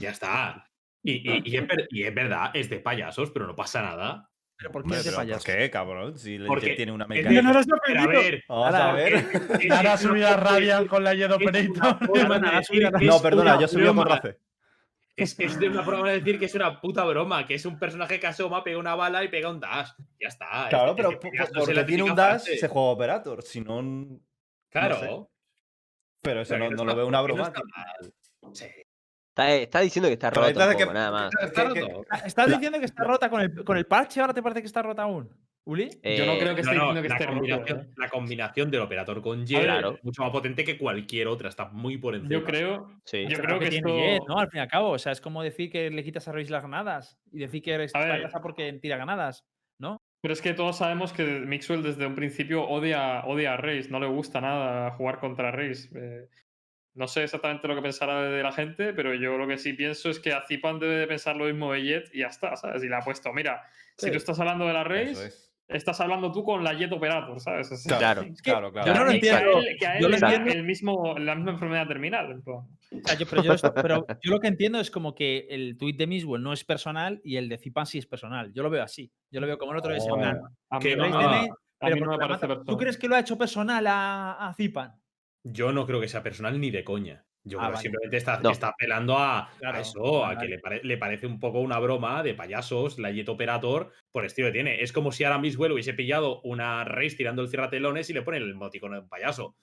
Ya 0.00 0.10
está. 0.10 0.68
Y, 1.04 1.12
y- 1.30 1.42
y 1.44 1.56
es, 1.56 1.66
ver- 1.68 1.86
y 1.90 2.02
es 2.02 2.12
verdad, 2.14 2.50
es 2.54 2.68
de 2.68 2.80
payasos, 2.80 3.30
pero 3.30 3.46
no 3.46 3.54
pasa 3.54 3.80
nada. 3.82 4.28
Pero 4.56 4.72
¿por 4.72 4.82
qué 4.82 4.86
Hombre, 4.86 4.98
es 4.98 5.04
de 5.04 5.10
pero 5.12 5.36
¿Por 5.36 5.44
qué, 5.44 5.70
cabrón? 5.70 6.18
Si 6.18 6.38
Porque 6.38 6.66
Jet 6.68 6.76
tiene 6.78 6.90
una 6.92 7.04
es 7.04 7.08
mecánica. 7.10 7.42
no 7.42 7.62
Pero 7.86 8.00
a 8.00 8.06
ver, 8.08 8.44
Vamos 8.48 8.74
a 8.74 8.90
Ahora, 8.90 8.92
ver. 8.92 9.14
es- 9.14 9.70
Ahora 9.70 9.94
es 9.94 10.00
subida 10.00 10.36
Radiant 10.36 10.88
con 10.88 11.04
la 11.04 11.14
Jet 11.14 11.30
es 11.30 11.36
Operator. 11.36 11.98
que 12.00 13.06
No, 13.06 13.16
es 13.16 13.22
perdona, 13.22 13.60
yo 13.60 13.68
subí 13.68 13.84
con. 13.86 14.06
Race. 14.06 14.38
Es, 15.16 15.38
es 15.38 15.60
de 15.60 15.68
una 15.68 15.84
forma 15.84 16.08
de 16.10 16.18
decir 16.18 16.40
que 16.40 16.46
es 16.46 16.54
una 16.56 16.80
puta 16.80 17.04
broma, 17.04 17.46
que 17.46 17.54
es 17.54 17.64
un 17.66 17.78
personaje 17.78 18.18
que 18.18 18.26
asoma, 18.26 18.64
pega 18.64 18.78
una 18.78 18.96
bala 18.96 19.22
y 19.22 19.28
pega 19.28 19.48
un 19.50 19.60
dash. 19.60 19.90
Ya 20.20 20.26
está. 20.28 20.64
es- 20.64 20.70
Claro, 20.70 20.90
es 20.90 20.96
pero 20.96 21.10
que 21.10 21.16
po- 21.18 21.30
payasos 21.30 21.50
po- 21.50 21.54
es 21.58 21.60
porque 21.60 21.74
la 21.74 21.86
tiene 21.86 22.02
un 22.02 22.14
dash, 22.16 22.42
frase. 22.42 22.58
se 22.58 22.68
juega 22.68 22.88
Operator. 22.88 23.42
Si 23.42 23.60
no. 23.60 24.18
Claro. 24.70 24.98
sé. 24.98 25.33
Pero 26.24 26.40
eso 26.40 26.54
Pero 26.54 26.64
no, 26.64 26.76
que 26.76 26.84
lo 26.84 26.96
veo 26.96 27.06
una 27.06 27.18
que 27.22 27.28
no 27.28 27.34
broma. 27.34 27.52
está 29.36 29.80
diciendo 29.80 30.08
que 30.08 30.14
está 30.14 30.30
Pero 30.30 30.46
un 30.46 30.76
que- 30.76 30.86
nada 30.86 31.10
más. 31.10 31.30
Está 31.42 31.72
que- 31.72 31.80
roto. 31.80 32.04
¿Estás 32.24 32.50
diciendo 32.50 32.78
que 32.78 32.84
está 32.86 33.04
rota 33.04 33.28
con 33.30 33.40
el, 33.42 33.64
con 33.64 33.76
el 33.76 33.86
parche? 33.86 34.20
¿Ahora 34.20 34.32
te 34.34 34.42
parece 34.42 34.60
que 34.62 34.66
está 34.66 34.82
rota 34.82 35.02
aún? 35.02 35.28
¿Uli? 35.66 35.88
Yo 35.90 36.26
no 36.26 36.32
Eh, 36.34 36.38
creo 36.40 36.54
que 36.54 36.62
No, 36.62 36.70
esté 36.72 36.74
no, 36.76 36.92
diciendo 36.94 37.02
que 37.02 37.08
la, 37.08 37.14
esté 37.14 37.26
roto. 37.26 37.38
combinación, 37.38 37.80
¿eh? 37.80 37.88
la 37.96 38.08
combinación 38.10 38.70
del 38.70 38.80
operator 38.82 39.22
con 39.22 39.46
Jet 39.46 39.62
Claro. 39.62 39.94
es 39.96 40.04
mucho 40.04 40.22
más 40.22 40.30
potente 40.30 40.62
que 40.62 40.76
cualquier 40.76 41.26
otra. 41.26 41.48
Está 41.48 41.66
muy 41.70 41.96
por 41.96 42.14
encima. 42.14 42.32
Yo 42.32 42.44
creo, 42.44 42.90
Sí. 43.04 43.26
yo 43.28 43.38
creo 43.38 43.58
que 43.58 43.68
tiene 43.70 44.14
esto. 44.16 44.24
Jet, 44.24 44.28
¿no? 44.28 44.38
Al 44.38 44.50
fin 44.50 44.58
y 44.58 44.60
al 44.62 44.68
cabo. 44.68 44.90
O 44.90 44.98
sea, 44.98 45.12
es 45.12 45.22
como 45.22 45.42
decir 45.42 45.70
que 45.70 45.88
le 45.90 46.04
quitas 46.04 46.28
a 46.28 46.32
Reis 46.32 46.50
las 46.50 46.60
granadas 46.62 47.18
y 47.32 47.38
decir 47.38 47.62
que 47.62 47.72
eres 47.72 47.94
A 47.94 48.00
ver. 48.00 48.30
porque 48.42 48.70
tira 48.74 48.96
granadas. 48.96 49.44
Pero 50.24 50.32
es 50.32 50.40
que 50.40 50.54
todos 50.54 50.78
sabemos 50.78 51.12
que 51.12 51.22
Mixwell 51.22 51.82
desde 51.82 52.06
un 52.06 52.14
principio 52.14 52.66
odia, 52.66 53.26
odia 53.26 53.52
a 53.52 53.56
Reis, 53.58 53.90
no 53.90 54.00
le 54.00 54.06
gusta 54.06 54.40
nada 54.40 54.92
jugar 54.92 55.18
contra 55.18 55.50
Reis. 55.50 55.90
Eh, 55.94 56.30
no 56.94 57.08
sé 57.08 57.24
exactamente 57.24 57.68
lo 57.68 57.74
que 57.74 57.82
pensará 57.82 58.22
de 58.22 58.42
la 58.42 58.50
gente, 58.50 58.94
pero 58.94 59.12
yo 59.12 59.36
lo 59.36 59.46
que 59.46 59.58
sí 59.58 59.74
pienso 59.74 60.08
es 60.08 60.18
que 60.18 60.32
a 60.32 60.40
Zipan 60.46 60.78
debe 60.78 60.94
de 60.94 61.06
pensar 61.06 61.36
lo 61.36 61.44
mismo 61.44 61.74
de 61.74 61.82
Jet 61.82 62.10
y 62.14 62.20
ya 62.20 62.28
está, 62.28 62.56
¿sabes? 62.56 62.82
Y 62.82 62.88
le 62.88 62.96
ha 62.96 63.00
puesto, 63.00 63.34
mira, 63.34 63.68
si 63.98 64.10
tú 64.10 64.16
estás 64.16 64.40
hablando 64.40 64.66
de 64.66 64.72
la 64.72 64.82
Reis. 64.82 65.43
Estás 65.68 66.00
hablando 66.00 66.30
tú 66.30 66.44
con 66.44 66.62
la 66.62 66.74
Jet 66.74 66.92
Operator, 66.92 67.40
¿sabes? 67.40 67.68
Claro. 67.86 68.22
Es 68.22 68.42
que 68.42 68.50
Claro, 68.50 68.70
claro. 68.72 68.86
Yo 68.86 68.94
no 68.94 69.04
lo 69.04 69.10
que 69.20 69.30
a 69.30 69.38
entiendo. 69.38 69.58
él, 69.60 69.76
que 69.78 69.86
a 69.86 70.00
Yo 70.00 70.06
él 70.06 70.12
lo 70.12 70.18
da 70.18 70.28
entiendo. 70.34 70.52
el 70.60 70.64
mismo, 70.64 71.18
la 71.18 71.34
misma 71.34 71.50
enfermedad 71.52 71.86
terminal. 71.88 72.30
en 72.30 72.42
plan. 72.42 72.56
O 72.58 72.68
sea, 73.04 73.18
yo, 73.18 73.26
pero, 73.28 73.42
yo 73.42 73.52
esto- 73.54 73.74
pero 73.74 74.06
yo 74.22 74.30
lo 74.30 74.40
que 74.40 74.48
entiendo 74.48 74.78
es 74.80 74.90
como 74.90 75.14
que 75.14 75.46
el 75.50 75.76
tweet 75.78 75.94
de 75.94 76.06
Miswell 76.06 76.42
no 76.42 76.52
es 76.52 76.64
personal 76.64 77.20
y 77.24 77.36
el 77.36 77.48
de 77.48 77.58
Zipan 77.58 77.86
sí 77.86 77.98
es 77.98 78.06
personal. 78.06 78.52
Yo 78.52 78.62
lo 78.62 78.70
veo 78.70 78.82
así. 78.82 79.10
Yo 79.30 79.40
lo 79.40 79.46
veo 79.46 79.58
como 79.58 79.72
el 79.72 79.78
otro 79.78 79.94
es 79.94 80.04
en 80.04 80.12
Oh, 80.12 80.16
plan, 80.16 80.40
Que 80.80 80.96
no 80.96 81.04
de 81.04 81.50
pero 81.80 81.96
no 82.06 82.12
me 82.12 82.18
parece. 82.18 82.46
¿Tú 82.66 82.76
crees 82.78 82.96
que 82.96 83.08
lo 83.08 83.14
ha 83.16 83.20
hecho 83.20 83.36
personal 83.36 83.86
a, 83.86 84.48
a 84.48 84.54
Zipan? 84.54 84.94
Yo 85.42 85.72
no 85.72 85.86
creo 85.86 86.00
que 86.00 86.08
sea 86.08 86.22
personal 86.22 86.58
ni 86.58 86.70
de 86.70 86.82
coña. 86.84 87.24
Yo 87.46 87.60
Ah, 87.60 87.64
creo 87.66 87.76
que 87.76 87.82
simplemente 87.82 88.16
está, 88.16 88.40
No. 88.40 88.50
está 88.50 88.68
apelando 88.68 89.18
a, 89.18 89.40
a 89.40 89.50
Claro, 89.58 89.78
eso, 89.78 90.24
a 90.24 90.28
vale, 90.34 90.40
que 90.40 90.48
le, 90.48 90.58
pare- 90.60 90.80
le 90.82 90.96
parece 90.96 91.26
un 91.26 91.38
poco 91.38 91.60
una 91.60 91.78
broma 91.78 92.22
de 92.22 92.34
payasos, 92.34 92.98
la 92.98 93.10
Jet 93.10 93.28
Operator, 93.28 93.92
por 94.12 94.24
estilo 94.24 94.48
que 94.48 94.52
tiene. 94.52 94.82
Es 94.82 94.92
como 94.92 95.12
si 95.12 95.24
ahora 95.24 95.38
Miswell 95.38 95.72
hubiese 95.72 95.92
pillado 95.94 96.40
una 96.42 96.84
race 96.84 97.16
tirando 97.16 97.42
el 97.42 97.48
cierratelones 97.48 98.08
y 98.08 98.14
le 98.14 98.22
pone 98.22 98.38
el 98.38 98.50
emoticono 98.50 98.94
de 98.96 99.02
un 99.02 99.08
payaso. 99.08 99.54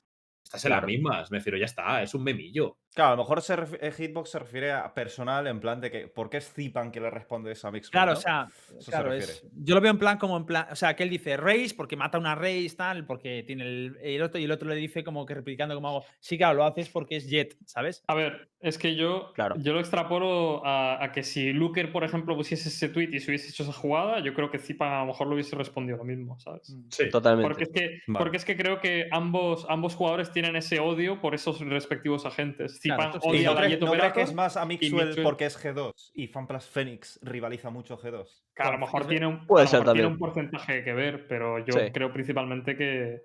Estás 0.44 0.64
en 0.66 0.70
Claro. 0.70 0.82
las 0.82 0.88
mismas, 0.96 1.32
me 1.32 1.38
refiero, 1.40 1.58
ya 1.58 1.66
está, 1.66 2.04
es 2.04 2.14
un 2.14 2.24
memillo. 2.24 2.78
Claro, 2.94 3.14
a 3.14 3.16
lo 3.16 3.24
mejor 3.24 3.42
se 3.42 3.56
eh, 3.80 3.92
Hitbox 3.92 4.30
se 4.32 4.40
refiere 4.40 4.72
a 4.72 4.94
personal 4.94 5.48
en 5.48 5.60
plan 5.62 5.80
de 5.80 5.90
que 5.90 6.08
¿por 6.08 6.30
qué 6.30 6.38
es 6.38 6.52
Zipan 6.54 6.92
que 6.92 7.00
le 7.00 7.10
responde 7.10 7.52
eso 7.52 7.68
a 7.68 7.72
Mixwell? 7.72 7.92
Claro, 7.92 8.12
¿no? 8.14 8.18
o 8.18 8.22
sea, 8.22 8.48
Eso 8.50 8.82
se 8.82 8.92
claro, 8.92 9.10
refiere. 9.12 9.32
es- 9.32 9.46
yo 9.64 9.76
lo 9.76 9.82
veo 9.82 9.92
en 9.92 9.98
plan 10.00 10.18
como 10.18 10.36
en 10.36 10.46
plan, 10.46 10.68
o 10.70 10.76
sea, 10.76 10.96
que 10.96 11.04
él 11.04 11.10
dice 11.10 11.38
race 11.38 11.74
porque 11.78 11.96
mata 11.96 12.18
una 12.18 12.36
race, 12.36 12.74
tal, 12.76 13.06
porque 13.06 13.44
tiene 13.48 13.64
el, 13.64 13.98
el 14.02 14.22
otro 14.22 14.40
y 14.40 14.44
el 14.44 14.52
otro 14.52 14.68
le 14.68 14.76
dice 14.76 15.04
como 15.06 15.26
que 15.26 15.34
replicando 15.36 15.74
como 15.76 15.88
hago, 15.88 16.06
sí, 16.20 16.38
claro, 16.38 16.56
lo 16.56 16.66
haces 16.66 16.90
porque 16.90 17.16
es 17.16 17.30
Jet, 17.30 17.56
¿sabes? 17.66 18.04
A 18.08 18.14
ver, 18.14 18.50
es 18.60 18.78
que 18.78 18.96
yo, 18.96 19.32
Claro. 19.36 19.56
yo 19.58 19.72
lo 19.72 19.80
extrapolo 19.80 20.66
a, 20.66 21.02
a 21.02 21.12
que 21.14 21.24
si 21.24 21.54
Luker, 21.54 21.94
por 21.94 22.04
ejemplo, 22.04 22.36
pusiese 22.36 22.68
ese 22.68 22.90
tweet 22.90 23.10
y 23.14 23.20
se 23.22 23.32
hubiese 23.32 23.50
hecho 23.50 23.64
esa 23.64 23.72
jugada, 23.74 24.20
yo 24.20 24.34
creo 24.34 24.52
que 24.52 24.60
Zipa 24.60 24.98
a 24.98 25.02
lo 25.02 25.08
mejor 25.08 25.28
lo 25.28 25.36
hubiese 25.36 25.56
respondido 25.56 25.98
lo 25.98 26.04
mismo, 26.04 26.38
¿sabes? 26.40 26.76
Sí. 26.90 27.10
Totalmente. 27.10 27.48
Porque 27.48 27.64
es, 27.64 27.70
que, 27.70 28.02
Vale. 28.08 28.20
porque 28.20 28.38
es 28.38 28.44
que 28.46 28.58
creo 28.58 28.82
que 28.82 29.08
ambos, 29.12 29.66
ambos 29.70 29.96
jugadores 29.96 30.32
tienen 30.34 30.58
ese 30.58 30.80
odio 30.82 31.22
por 31.22 31.34
esos 31.36 31.62
respectivos 31.62 32.26
agentes. 32.26 32.81
Claro, 32.84 33.02
Zipan 33.04 33.16
esto 33.16 33.22
sí. 33.22 33.28
¿Y 33.28 33.40
odia 33.40 33.46
no 33.46 33.52
a 33.52 33.56
crees, 33.58 33.72
Jet 33.72 33.82
no 33.82 33.92
crees 33.92 34.14
que 34.14 34.22
es 34.22 34.34
más 34.34 34.58
a 34.58 34.66
Mixwell 34.66 35.10
Mixwell- 35.10 35.24
porque 35.24 35.46
es 35.46 35.58
G2 35.64 36.12
y 36.14 36.28
FanPlus 36.28 36.66
Phoenix 36.66 37.20
rivaliza 37.22 37.70
mucho 37.70 37.98
G2? 37.98 38.44
que 38.56 38.64
a 38.64 38.72
lo 38.72 38.78
mejor 38.80 39.08
tiene 39.08 39.28
un, 39.28 39.46
puede 39.48 39.68
ser 39.68 39.80
mejor 39.82 39.94
tiene 39.94 40.08
un 40.08 40.18
porcentaje 40.18 40.84
que 40.84 40.94
ver, 40.94 41.28
pero 41.28 41.60
yo 41.60 41.74
Sí. 41.74 41.92
creo 41.94 42.12
principalmente 42.12 42.76
que, 42.76 43.22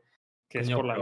que 0.49 0.59
es 0.61 0.71
por 0.71 0.85
la. 0.85 0.97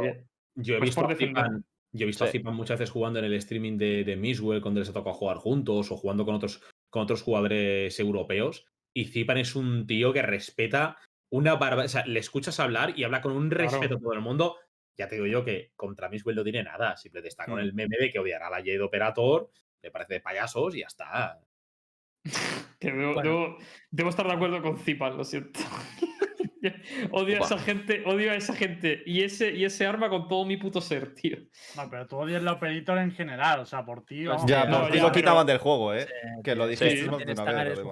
Yo 0.57 0.75
he 0.77 0.79
Pues 0.79 0.89
visto, 0.91 1.01
por 1.03 1.11
a 1.11 1.15
defender. 1.15 1.45
Zipan, 1.45 1.65
yo 1.93 2.05
he 2.05 2.07
visto 2.07 2.25
a. 2.25 2.29
Zipan 2.29 2.55
muchas 2.55 2.79
veces 2.79 2.93
jugando 2.93 3.19
en 3.19 3.25
el 3.25 3.35
streaming 3.35 3.77
de, 3.77 4.05
de 4.05 4.17
Miswell 4.17 4.61
cuando 4.63 4.81
les 4.81 4.89
ha 4.89 4.93
tocado 4.93 5.15
jugar 5.17 5.39
juntos 5.39 5.91
o 5.91 5.97
jugando 5.97 6.25
con 6.25 6.37
otros, 6.37 6.63
con 6.91 7.03
otros 7.03 7.23
jugadores 7.23 7.99
europeos. 7.99 8.67
Y 8.95 9.07
Zipan 9.07 9.39
es 9.39 9.57
un 9.57 9.87
tío 9.89 10.13
que 10.13 10.23
respeta 10.23 10.97
una 11.33 11.55
barbaridad. 11.57 11.87
O 11.87 11.89
sea, 11.89 12.07
le 12.07 12.21
escuchas 12.21 12.61
hablar 12.61 12.97
y 12.97 13.03
habla 13.03 13.21
con 13.21 13.33
un 13.33 13.49
Claro. 13.51 13.65
respeto 13.69 13.97
a 13.97 13.99
todo 14.01 14.13
el 14.13 14.21
mundo. 14.21 14.57
Ya 14.97 15.09
te 15.09 15.17
digo 15.17 15.27
yo 15.27 15.45
que 15.45 15.73
contra 15.77 16.09
Miswell 16.09 16.37
no 16.37 16.45
tiene 16.45 16.63
nada. 16.63 16.97
Simplemente 16.97 17.29
está 17.29 17.47
con 17.47 17.57
Mm. 17.57 17.63
el 17.63 17.75
meme 17.75 17.97
de 17.99 18.11
que 18.13 18.19
odiará 18.19 18.47
a 18.47 18.51
la 18.51 18.57
Jade 18.59 18.81
Operator, 18.81 19.51
le 19.83 19.91
parece 19.91 20.15
de 20.15 20.21
payasos 20.21 20.75
y 20.77 20.81
ya 20.81 20.87
está. 20.87 21.41
Que 22.81 22.93
debo, 22.93 23.15
Bueno. 23.15 23.31
debo- 23.31 23.59
debo 23.91 24.11
estar 24.11 24.27
de 24.27 24.33
acuerdo 24.35 24.61
con 24.63 24.79
Zipan, 24.79 25.17
lo 25.17 25.25
siento. 25.25 25.61
odio 27.13 27.37
a 27.43 27.45
esa 27.45 27.59
gente, 27.59 28.03
odio 28.07 28.31
a 28.33 28.35
esa 28.35 28.55
gente 28.55 29.03
y 29.07 29.23
ese, 29.23 29.53
y 29.53 29.65
ese 29.65 29.87
arma 29.87 30.09
con 30.09 30.29
todo 30.29 30.45
mi 30.45 30.57
puto 30.57 30.81
ser, 30.81 31.15
tío. 31.15 31.37
No, 31.77 31.89
pero 31.91 32.07
tú 32.07 32.17
odias 32.17 32.43
la 32.43 32.53
operator 32.53 32.99
en 32.99 33.13
general, 33.13 33.61
o 33.61 33.67
sea, 33.67 33.85
por 33.85 34.05
ti. 34.05 34.25
Pues 34.25 34.37
vamos, 34.37 34.51
Ya, 34.51 34.63
por 34.63 34.71
no, 34.71 34.77
ti 34.87 34.97
lo 34.99 35.03
pero- 35.05 35.13
quitaban 35.13 35.47
del 35.47 35.59
juego, 35.59 35.95
¿eh? 35.95 36.07
que 36.43 36.55
lo 36.55 36.67
dijiste 36.67 36.97
sí, 37.05 37.09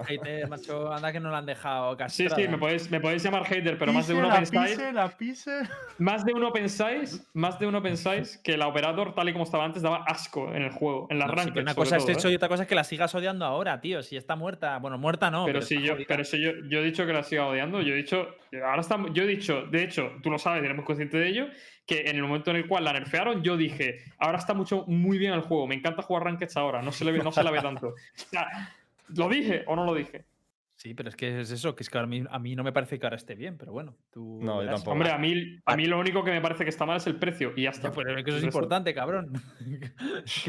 hater, 0.07 0.49
macho, 0.49 0.93
anda 0.93 1.13
que 1.13 1.21
no 1.21 1.31
lo 1.31 1.37
han 1.37 1.47
dejado 1.47 1.97
casi. 1.97 2.29
Sí, 2.29 2.35
sí, 2.35 2.49
me 2.49 2.59
podéis, 2.59 2.91
me 2.91 3.01
podéis 3.01 3.23
llamar 3.23 3.45
hater, 3.45 3.79
pero 3.79 3.93
más 3.93 4.07
de 4.09 4.15
uno 4.15 4.29
la 4.29 4.37
pensáis. 4.37 4.71
pise, 4.77 4.93
la 4.93 5.09
pise. 5.17 5.61
Más 5.99 6.25
de 6.25 6.33
uno 6.33 6.53
pensáis, 6.53 7.23
más 7.35 7.59
de 7.59 7.67
uno 7.67 7.83
pensáis 7.83 8.39
que 8.39 8.57
la 8.57 8.67
Operator, 8.69 9.15
tal 9.15 9.29
y 9.29 9.33
como 9.33 9.45
estaba 9.45 9.65
antes, 9.65 9.83
daba 9.83 10.05
asco 10.07 10.53
en 10.55 10.63
el 10.63 10.71
juego, 10.71 11.07
en 11.11 11.19
la 11.19 11.27
No, 11.27 11.43
sí, 11.43 11.51
una 11.57 11.75
cosa 11.75 11.97
es 11.97 12.09
eso 12.09 12.29
¿eh? 12.29 12.33
y 12.33 12.35
otra 12.37 12.49
cosa 12.49 12.63
es 12.63 12.69
que 12.69 12.75
la 12.75 12.85
sigas 12.85 13.15
odiando 13.15 13.45
ahora, 13.45 13.81
tío. 13.81 14.03
Si 14.03 14.17
está 14.17 14.37
muerta. 14.37 14.79
Bueno, 14.79 14.99
muerta 14.99 15.31
no. 15.31 15.45
Pero 15.47 15.59
Pero, 15.61 15.67
si 15.67 15.81
yo, 15.83 15.93
jodida. 15.95 16.07
pero 16.09 16.25
si 16.25 16.41
yo, 16.43 16.51
yo 16.69 16.81
he 16.81 16.85
dicho 16.85 17.07
que 17.07 17.13
la 17.13 17.23
siga 17.23 17.47
odiando, 17.47 17.81
yo 17.83 17.93
he 17.95 17.97
dicho, 17.97 18.29
ahora 18.65 18.81
está, 18.81 18.99
yo 19.13 19.25
he 19.25 19.27
dicho, 19.27 19.67
de 19.67 19.85
hecho, 19.85 20.13
tú 20.23 20.31
lo 20.31 20.39
sabes, 20.39 20.63
eres 20.63 20.77
muy 20.77 20.85
consciente 20.85 21.17
de 21.19 21.29
ello, 21.29 21.47
que 21.87 22.03
en 22.03 22.17
el 22.17 22.23
momento 22.23 22.51
en 22.51 22.57
el 22.57 22.67
cual 22.67 22.85
la 22.85 22.93
nerfearon, 22.93 23.43
yo 23.43 23.57
dije, 23.57 24.05
ahora 24.19 24.39
está 24.39 24.55
mucho, 24.55 24.85
muy 24.87 25.19
bien 25.19 25.33
el 25.33 25.41
juego, 25.41 25.67
me 25.67 25.75
encanta 25.75 26.03
jugar 26.03 26.25
Rankeds 26.25 26.57
ahora, 26.57 26.83
no 26.83 26.93
se, 26.93 27.05
le 27.05 27.13
ve, 27.13 27.19
no 27.19 27.33
se 27.33 27.43
la 27.43 27.51
ve 27.51 27.61
tanto. 27.61 27.89
O 27.89 27.95
sea, 28.15 28.47
¿Lo 29.17 29.29
dije 29.29 29.65
o 29.67 29.77
no 29.77 29.85
lo 29.85 29.95
dije? 29.95 30.25
Sí, 30.75 30.95
pero 30.95 31.11
es 31.11 31.17
que 31.17 31.41
es 31.41 31.51
eso, 31.53 31.77
que 31.77 31.85
es 31.85 31.91
que 31.91 31.99
a 31.99 32.07
mí, 32.07 32.25
a 32.29 32.39
mí 32.41 32.57
no 32.57 32.65
me 32.65 32.73
parece 32.73 32.99
que 32.99 33.07
ahora 33.07 33.15
esté 33.15 33.37
bien, 33.37 33.57
pero 33.57 33.71
bueno. 33.71 33.95
Tú 34.11 34.41
No, 34.43 34.65
yo 34.65 34.71
tampoco. 34.71 34.91
Hombre, 34.91 35.11
a 35.13 35.19
mí, 35.19 35.61
a 35.65 35.77
mí 35.77 35.87
lo 35.87 36.01
único 36.01 36.25
que 36.25 36.33
me 36.33 36.41
parece 36.41 36.65
que 36.65 36.71
está 36.71 36.85
mal 36.87 36.97
es 36.97 37.07
el 37.07 37.17
precio 37.17 37.53
y 37.55 37.63
ya 37.63 37.71
está. 37.71 37.91
Ya, 37.91 37.95
pero 37.95 38.19
es 38.19 38.25
que 38.25 38.31
eso 38.31 38.39
es 38.39 38.45
importante, 38.45 38.93
cabrón. 38.93 39.33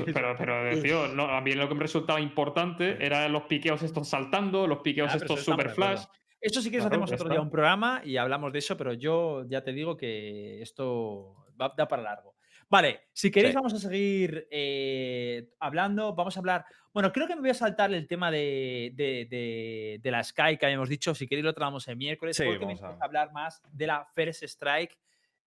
Pero, 0.05 0.35
pero, 0.37 0.81
tío, 0.81 1.07
no, 1.09 1.25
a 1.25 1.41
mí 1.41 1.53
lo 1.53 1.67
que 1.67 1.75
me 1.75 1.81
resultaba 1.81 2.19
importante 2.19 3.05
eran 3.05 3.31
los 3.31 3.43
piqueos 3.43 3.83
estos 3.83 4.09
saltando, 4.09 4.65
los 4.65 4.79
piqueos 4.79 5.11
Ah, 5.13 5.17
estos 5.17 5.39
estamos 5.39 5.59
super 5.59 5.71
acuerdo. 5.71 6.09
Eso 6.43 6.61
sí 6.61 6.69
que 6.69 6.77
Claro, 6.77 6.89
hacemos 6.89 7.11
otro 7.11 7.23
está. 7.25 7.33
día 7.35 7.41
un 7.41 7.49
programa 7.49 8.01
y 8.03 8.17
hablamos 8.17 8.51
de 8.51 8.59
eso, 8.59 8.75
pero 8.75 8.91
yo 8.93 9.45
ya 9.47 9.63
te 9.63 9.71
digo 9.71 9.95
que 9.95 10.61
esto 10.61 11.45
va, 11.59 11.73
da 11.77 11.87
para 11.87 12.03
largo. 12.03 12.35
Vale, 12.69 13.07
si 13.13 13.31
queréis 13.31 13.53
Sí. 13.53 13.55
vamos 13.55 13.73
a 13.73 13.79
seguir 13.79 14.47
eh, 14.51 15.49
hablando, 15.59 16.13
vamos 16.13 16.35
a 16.35 16.39
hablar... 16.41 16.65
Bueno, 16.93 17.11
creo 17.13 17.27
que 17.27 17.35
me 17.35 17.41
voy 17.41 17.49
a 17.51 17.53
saltar 17.55 17.93
el 17.93 18.07
tema 18.07 18.29
de, 18.29 18.91
de- 18.95 19.25
de- 19.29 19.99
de 20.01 20.11
la 20.11 20.21
Sky 20.23 20.57
que 20.59 20.65
habíamos 20.65 20.89
dicho, 20.89 21.15
si 21.15 21.27
queréis 21.27 21.45
lo 21.45 21.53
tratamos 21.53 21.87
el 21.87 21.95
miércoles, 21.95 22.35
Sí, 22.35 22.43
porque 22.43 22.59
me 22.59 22.65
vamos 22.65 22.81
a- 22.81 22.85
interesa 22.87 23.05
hablar 23.05 23.31
más 23.31 23.61
de 23.71 23.87
la 23.87 24.05
First 24.13 24.43
Strike. 24.43 24.97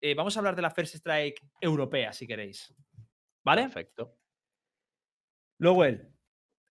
Eh, 0.01 0.14
vamos 0.14 0.34
a 0.36 0.40
hablar 0.40 0.57
de 0.57 0.62
la 0.62 0.70
First 0.70 0.94
Strike 0.94 1.42
europea, 1.61 2.12
si 2.14 2.26
queréis. 2.26 2.74
¿Vale? 3.44 3.62
Perfecto. 3.62 4.16
Lowell, 5.59 6.11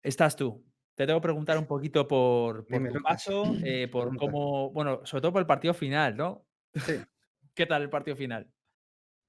estás 0.04 0.36
tú. 0.36 0.65
Te 0.96 1.06
tengo 1.06 1.20
que 1.20 1.24
preguntar 1.24 1.58
un 1.58 1.68
poquito 1.68 2.08
por, 2.08 2.66
por 2.66 2.92
tu 2.92 3.02
paso, 3.02 3.44
eh, 3.66 3.90
por 3.90 4.16
cómo, 4.16 4.72
bueno, 4.72 5.06
sobre 5.06 5.22
todo 5.22 5.34
por 5.34 5.42
el 5.42 5.48
partido 5.48 5.74
final, 5.74 6.16
¿no? 6.16 6.48
Sí. 6.74 6.94
¿Qué 7.54 7.66
tal 7.66 7.84
el 7.84 7.90
partido 7.90 8.16
final? 8.16 8.50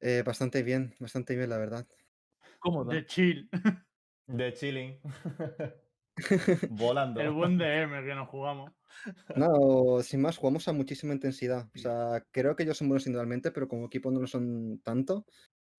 Eh, 0.00 0.22
bastante 0.24 0.62
bien, 0.62 0.94
bastante 1.00 1.36
bien, 1.36 1.50
la 1.50 1.58
verdad. 1.58 1.86
Cómodo. 2.60 2.92
De 2.92 3.04
chill. 3.04 3.48
De 4.26 4.52
chilling. 4.52 5.00
Volando. 6.70 7.20
El 7.20 7.30
buen 7.32 7.58
DM 7.58 8.04
que 8.04 8.14
nos 8.14 8.28
jugamos. 8.28 8.72
No, 9.36 10.02
sin 10.02 10.22
más, 10.22 10.38
jugamos 10.38 10.66
a 10.68 10.72
muchísima 10.72 11.14
intensidad. 11.14 11.68
O 11.74 11.78
sea, 11.78 12.24
creo 12.32 12.56
que 12.56 12.62
ellos 12.62 12.78
son 12.78 12.88
buenos 12.88 13.06
individualmente, 13.06 13.52
pero 13.52 13.68
como 13.68 13.86
equipo 13.86 14.10
no 14.10 14.20
lo 14.20 14.26
son 14.26 14.80
tanto. 14.82 15.26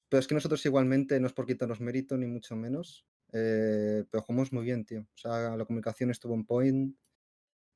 Pero 0.10 0.20
es 0.20 0.28
que 0.28 0.36
nosotros 0.36 0.66
igualmente, 0.66 1.20
no 1.20 1.28
es 1.28 1.34
por 1.34 1.46
quitarnos 1.46 1.82
mérito, 1.82 2.18
ni 2.18 2.28
mucho 2.28 2.56
menos. 2.56 3.06
Eh, 3.34 4.04
pero 4.10 4.22
jugamos 4.24 4.52
muy 4.54 4.64
bien, 4.64 4.86
tío. 4.86 5.02
O 5.02 5.18
sea, 5.18 5.56
la 5.56 5.66
comunicación 5.66 6.12
estuvo 6.12 6.34
en 6.36 6.46
point. 6.46 6.96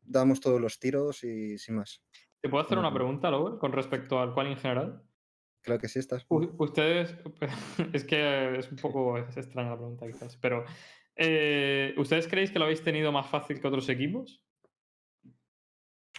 Damos 0.01 0.39
todos 0.39 0.59
los 0.59 0.79
tiros 0.79 1.23
y 1.23 1.57
sin 1.57 1.75
más. 1.75 2.03
¿Te 2.41 2.49
puedo 2.49 2.63
hacer 2.63 2.77
una 2.77 2.93
pregunta, 2.93 3.29
Lower, 3.29 3.59
con 3.59 3.71
respecto 3.71 4.19
al 4.19 4.33
qual 4.33 4.47
en 4.47 4.57
general? 4.57 5.03
Claro 5.61 5.79
que 5.79 5.87
sí, 5.87 5.99
estás. 5.99 6.25
U- 6.29 6.55
Ustedes, 6.57 7.15
es 7.93 8.03
que 8.03 8.57
es 8.57 8.71
un 8.71 8.77
poco 8.77 9.17
es 9.17 9.37
extraña 9.37 9.69
la 9.69 9.77
pregunta 9.77 10.07
quizás, 10.07 10.37
pero 10.37 10.65
eh, 11.15 11.93
¿ustedes 11.97 12.27
creéis 12.27 12.49
que 12.51 12.57
lo 12.57 12.65
habéis 12.65 12.83
tenido 12.83 13.11
más 13.11 13.29
fácil 13.29 13.61
que 13.61 13.67
otros 13.67 13.87
equipos? 13.89 14.43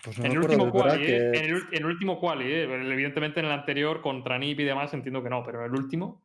Pues 0.05 0.19
no 0.19 0.25
En 0.25 0.31
me 0.31 0.37
el 0.37 0.45
último 0.45 0.71
quali, 0.71 1.05
¿eh? 1.07 1.29
En 1.33 1.45
el, 1.45 1.63
en 1.73 1.79
el 1.79 1.87
último 1.87 2.21
quali, 2.21 2.45
¿eh? 2.53 2.63
Evidentemente 2.65 3.41
en 3.41 3.47
el 3.47 3.53
anterior 3.53 4.01
contra 4.01 4.37
NIP 4.39 4.61
y 4.61 4.65
demás 4.65 4.93
entiendo 4.95 5.23
que 5.23 5.31
no, 5.31 5.43
pero 5.45 5.61
en 5.61 5.73
el 5.73 5.81
último 5.81 6.22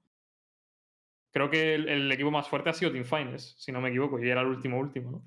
creo 1.37 1.49
que 1.49 1.75
el, 1.75 1.87
el 1.87 2.11
equipo 2.11 2.31
más 2.31 2.47
fuerte 2.47 2.69
ha 2.69 2.73
sido 2.73 2.91
Team 2.91 3.05
Finest, 3.05 3.59
si 3.59 3.71
no 3.71 3.79
me 3.79 3.89
equivoco, 3.89 4.19
y 4.19 4.29
era 4.29 4.41
el 4.41 4.47
último 4.47 4.79
último, 4.79 5.11
¿no? 5.11 5.23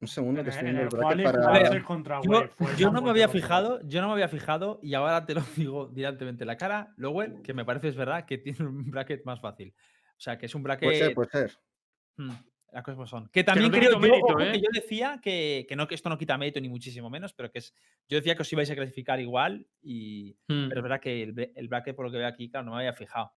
Un 0.00 0.08
segundo 0.08 0.42
que 0.42 0.48
estoy 0.48 0.68
en 0.68 0.76
viendo 0.76 0.96
el 0.96 1.04
el 1.04 1.22
bracket 1.22 1.42
para. 1.42 1.70
ver, 1.70 1.84
contra 1.84 2.20
Yo, 2.22 2.48
yo 2.78 2.90
no 2.90 3.02
me 3.02 3.10
había 3.10 3.28
fijado, 3.28 3.80
yo 3.86 4.00
no 4.00 4.06
me 4.06 4.14
había 4.14 4.28
fijado 4.28 4.80
y 4.82 4.94
ahora 4.94 5.26
te 5.26 5.34
lo 5.34 5.42
digo 5.56 5.88
directamente 5.88 6.44
en 6.44 6.48
la 6.48 6.56
cara, 6.56 6.94
Lowell, 6.96 7.42
que 7.42 7.52
me 7.52 7.66
parece 7.66 7.88
es 7.88 7.96
verdad 7.96 8.24
que 8.24 8.38
tiene 8.38 8.64
un 8.64 8.90
bracket 8.90 9.24
más 9.24 9.40
fácil. 9.40 9.74
O 9.76 10.20
sea, 10.20 10.38
que 10.38 10.46
es 10.46 10.54
un 10.54 10.62
bracket. 10.62 10.88
Puede 10.88 10.98
ser, 10.98 11.14
puede 11.14 11.30
ser. 11.30 11.58
Mm, 12.16 12.30
las 12.72 12.82
cosas 12.82 13.10
son. 13.10 13.28
Que 13.28 13.44
también 13.44 13.70
creo 13.70 14.00
yo, 14.00 14.14
ojo, 14.14 14.36
que 14.36 14.50
¿eh? 14.50 14.60
yo 14.60 14.68
decía 14.72 15.20
que, 15.22 15.66
que 15.68 15.76
no, 15.76 15.86
que 15.86 15.96
esto 15.96 16.08
no 16.08 16.16
quita 16.16 16.38
mérito 16.38 16.60
ni 16.60 16.70
muchísimo 16.70 17.10
menos, 17.10 17.34
pero 17.34 17.50
que 17.50 17.58
es. 17.58 17.74
Yo 18.08 18.16
decía 18.16 18.34
que 18.34 18.42
os 18.42 18.52
ibais 18.52 18.70
a 18.70 18.74
clasificar 18.74 19.20
igual 19.20 19.66
y. 19.82 20.34
Hmm. 20.48 20.68
Pero 20.68 20.80
es 20.80 20.82
verdad 20.82 21.00
que 21.00 21.24
el, 21.24 21.52
el 21.54 21.68
bracket, 21.68 21.94
por 21.94 22.06
lo 22.06 22.12
que 22.12 22.18
veo 22.18 22.28
aquí, 22.28 22.48
claro, 22.48 22.64
no 22.64 22.72
me 22.72 22.78
había 22.78 22.94
fijado. 22.94 23.32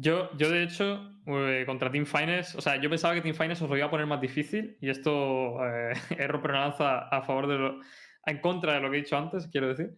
Yo, 0.00 0.30
yo 0.36 0.48
de 0.48 0.62
hecho, 0.62 1.12
eh, 1.26 1.64
contra 1.66 1.90
Team 1.90 2.06
Finest, 2.06 2.54
o 2.54 2.60
sea, 2.60 2.80
yo 2.80 2.88
pensaba 2.88 3.14
que 3.14 3.20
Team 3.20 3.34
Finest 3.34 3.62
os 3.62 3.68
lo 3.68 3.76
iba 3.76 3.86
a 3.86 3.90
poner 3.90 4.06
más 4.06 4.20
difícil 4.20 4.76
y 4.80 4.90
esto 4.90 5.58
eh, 5.66 5.92
he 6.16 6.28
romper 6.28 6.52
lanza 6.52 7.08
a 7.08 7.20
favor 7.22 7.48
de 7.48 7.58
lo, 7.58 7.80
en 8.24 8.38
contra 8.40 8.74
de 8.74 8.80
lo 8.80 8.92
que 8.92 8.98
he 8.98 9.00
dicho 9.00 9.16
antes, 9.16 9.48
quiero 9.48 9.66
decir. 9.66 9.96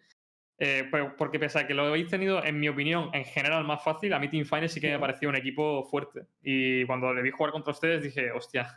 Eh, 0.63 0.87
pero- 0.91 1.17
porque 1.17 1.39
pese 1.39 1.59
a 1.59 1.67
que 1.67 1.73
lo 1.73 1.85
habéis 1.87 2.09
tenido, 2.09 2.45
en 2.45 2.61
mi 2.61 2.69
opinión, 2.69 3.09
en 3.15 3.25
general 3.25 3.65
más 3.65 3.83
fácil, 3.83 4.13
a 4.13 4.19
mí 4.19 4.29
Team 4.29 4.45
Finest 4.45 4.75
sí 4.75 4.81
que 4.81 4.91
me 4.91 4.99
parecía 4.99 5.27
un 5.29 5.35
equipo 5.37 5.85
fuerte. 5.85 6.27
Y 6.43 6.85
cuando 6.85 7.15
le 7.15 7.23
vi 7.23 7.31
jugar 7.31 7.51
contra 7.51 7.73
ustedes 7.73 8.03
dije, 8.03 8.31
hostia, 8.31 8.75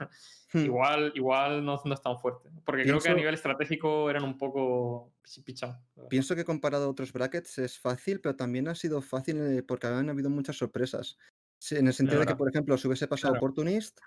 Hmm. 0.54 0.60
igual, 0.66 1.12
igual 1.16 1.66
no, 1.66 1.82
no 1.84 1.94
es 1.94 2.02
tan 2.02 2.18
fuerte. 2.20 2.48
Porque 2.64 2.84
creo 2.84 2.96
que 3.00 3.10
a 3.10 3.12
Pienso- 3.12 3.18
nivel 3.18 3.34
estratégico 3.34 4.10
eran 4.10 4.24
un 4.24 4.38
poco 4.38 5.12
pichados. 5.44 5.76
Pienso 6.10 6.36
que 6.36 6.46
comparado 6.46 6.86
a 6.86 6.90
otros 6.90 7.12
brackets 7.12 7.58
es 7.58 7.78
fácil, 7.80 8.22
pero 8.22 8.36
también 8.38 8.68
ha 8.70 8.76
sido 8.76 9.02
fácil 9.02 9.38
eh, 9.42 9.64
porque 9.64 9.88
han 9.88 10.10
habido 10.10 10.30
muchas 10.30 10.56
sorpresas. 10.56 11.18
En 11.72 11.88
el 11.88 11.94
sentido 11.94 12.20
de 12.20 12.26
que, 12.26 12.32
verdad. 12.34 12.38
por 12.38 12.50
ejemplo, 12.50 12.78
si 12.78 12.88
hubiese 12.88 13.08
pasado 13.08 13.34
Claro. 13.34 13.46
Opportunist, 13.46 14.00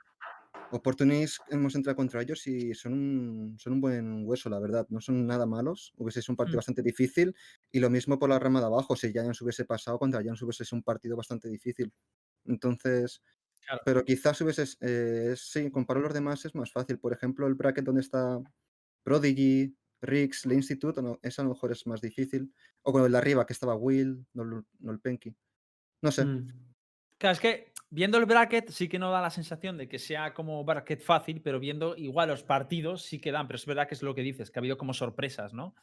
Opportunist 0.71 1.39
hemos 1.51 1.75
entrado 1.75 1.97
contra 1.97 2.23
ellos 2.23 2.47
y 2.47 2.75
son 2.75 2.93
un, 2.95 3.59
son 3.59 3.75
un 3.75 3.81
buen 3.81 4.27
hueso, 4.27 4.51
la 4.51 4.59
verdad. 4.59 4.87
No 4.91 5.01
son 5.01 5.27
nada 5.27 5.47
malos. 5.47 5.93
Hubiese 5.97 6.23
sido 6.23 6.33
un 6.33 6.37
partido 6.37 6.57
Mm. 6.57 6.59
bastante 6.59 6.83
difícil. 6.83 7.35
Y 7.71 7.81
lo 7.81 7.89
mismo 7.91 8.19
por 8.19 8.29
la 8.31 8.39
rama 8.39 8.61
de 8.61 8.67
abajo. 8.67 8.97
Si 8.97 9.13
Giants 9.13 9.41
hubiese 9.43 9.65
pasado 9.65 9.99
contra 9.99 10.21
Giants 10.23 10.43
hubiese 10.43 10.65
sido 10.65 10.79
un 10.79 10.83
partido 10.83 11.17
bastante 11.17 11.49
difícil. 11.49 11.93
Entonces, 12.45 13.23
Claro. 13.67 13.83
pero 13.85 14.05
quizás 14.05 14.41
hubiese, 14.41 14.65
eh, 14.81 15.35
sí, 15.37 15.71
comparado 15.71 16.07
a 16.07 16.09
los 16.09 16.15
demás 16.15 16.45
es 16.45 16.55
más 16.55 16.73
fácil. 16.73 16.99
Por 17.01 17.13
ejemplo, 17.13 17.47
el 17.47 17.55
bracket 17.55 17.85
donde 17.85 18.01
está 18.03 18.41
Prodigy, 19.05 19.77
Rix, 20.03 20.47
Le 20.47 20.55
Institute, 20.57 21.01
no, 21.03 21.19
ese 21.23 21.41
a 21.41 21.45
lo 21.45 21.51
mejor 21.51 21.73
es 21.73 21.87
más 21.87 22.01
difícil. 22.01 22.53
O 22.83 22.93
con 22.93 23.05
el 23.05 23.13
de 23.13 23.19
arriba, 23.19 23.47
que 23.47 23.53
estaba 23.55 23.75
Will, 23.77 24.27
Nol, 24.35 24.67
Nolpenki. 24.81 25.35
No 26.03 26.13
sé. 26.13 26.25
Mm. 26.25 26.49
Claro, 27.19 27.33
es 27.35 27.41
que 27.41 27.73
viendo 27.91 28.19
el 28.19 28.27
bracket 28.27 28.71
sí 28.71 28.89
que 28.89 28.99
no 28.99 29.11
da 29.11 29.21
la 29.23 29.31
sensación 29.31 29.77
de 29.79 29.89
que 29.89 29.99
sea 29.99 30.35
como 30.35 30.65
bracket 30.65 31.01
fácil, 31.03 31.43
pero 31.43 31.61
viendo 31.61 31.97
igual 31.97 32.29
los 32.29 32.43
partidos 32.45 33.03
sí 33.03 33.21
que 33.21 33.33
dan, 33.33 33.47
pero 33.47 33.57
es 33.57 33.67
verdad 33.67 33.89
que 33.89 33.95
es 33.95 34.03
lo 34.03 34.15
que 34.15 34.23
dices, 34.23 34.51
que 34.51 34.59
ha 34.59 34.63
habido 34.63 34.79
como 34.79 34.95
sorpresas, 34.95 35.55
¿no? 35.55 35.75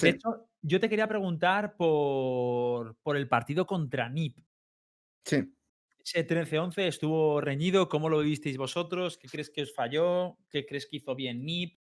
De 0.00 0.10
Sí. 0.10 0.10
hecho, 0.10 0.50
yo 0.62 0.80
te 0.80 0.88
quería 0.90 1.08
preguntar 1.08 1.76
por, 1.76 2.96
por 3.02 3.16
el 3.16 3.28
partido 3.28 3.66
contra 3.66 4.08
NIP. 4.08 4.38
Sí. 5.24 5.56
Ese 6.04 6.22
13-11 6.24 6.86
estuvo 6.86 7.40
reñido, 7.40 7.88
¿cómo 7.88 8.08
lo 8.08 8.20
visteis 8.20 8.56
vosotros? 8.58 9.18
¿Qué 9.18 9.28
crees 9.28 9.50
que 9.50 9.62
os 9.62 9.74
falló? 9.74 10.38
¿Qué 10.50 10.64
crees 10.64 10.86
que 10.86 10.98
hizo 10.98 11.14
bien 11.16 11.44
NIP? 11.44 11.78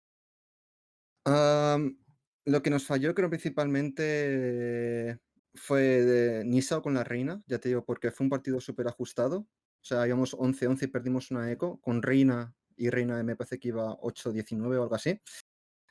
Lo 2.46 2.62
que 2.62 2.70
nos 2.70 2.84
falló, 2.86 3.14
creo, 3.14 3.30
principalmente 3.30 5.18
fue 5.54 5.82
de 5.82 6.44
Nisa 6.44 6.80
con 6.80 6.94
la 6.94 7.04
Reina, 7.04 7.42
ya 7.46 7.58
te 7.58 7.68
digo, 7.68 7.84
porque 7.84 8.10
fue 8.10 8.24
un 8.24 8.30
partido 8.30 8.60
súper 8.60 8.88
ajustado. 8.88 9.38
O 9.38 9.86
sea, 9.86 10.06
íbamos 10.06 10.34
11-11 10.34 10.84
y 10.84 10.86
perdimos 10.88 11.30
una 11.30 11.50
eco. 11.52 11.80
Con 11.80 12.02
Reina 12.02 12.54
y 12.76 12.90
Reina 12.90 13.22
me 13.22 13.36
parece 13.36 13.58
que 13.58 13.68
iba 13.68 13.96
8-19 13.98 14.78
o 14.78 14.82
algo 14.82 14.94
así. 14.94 15.20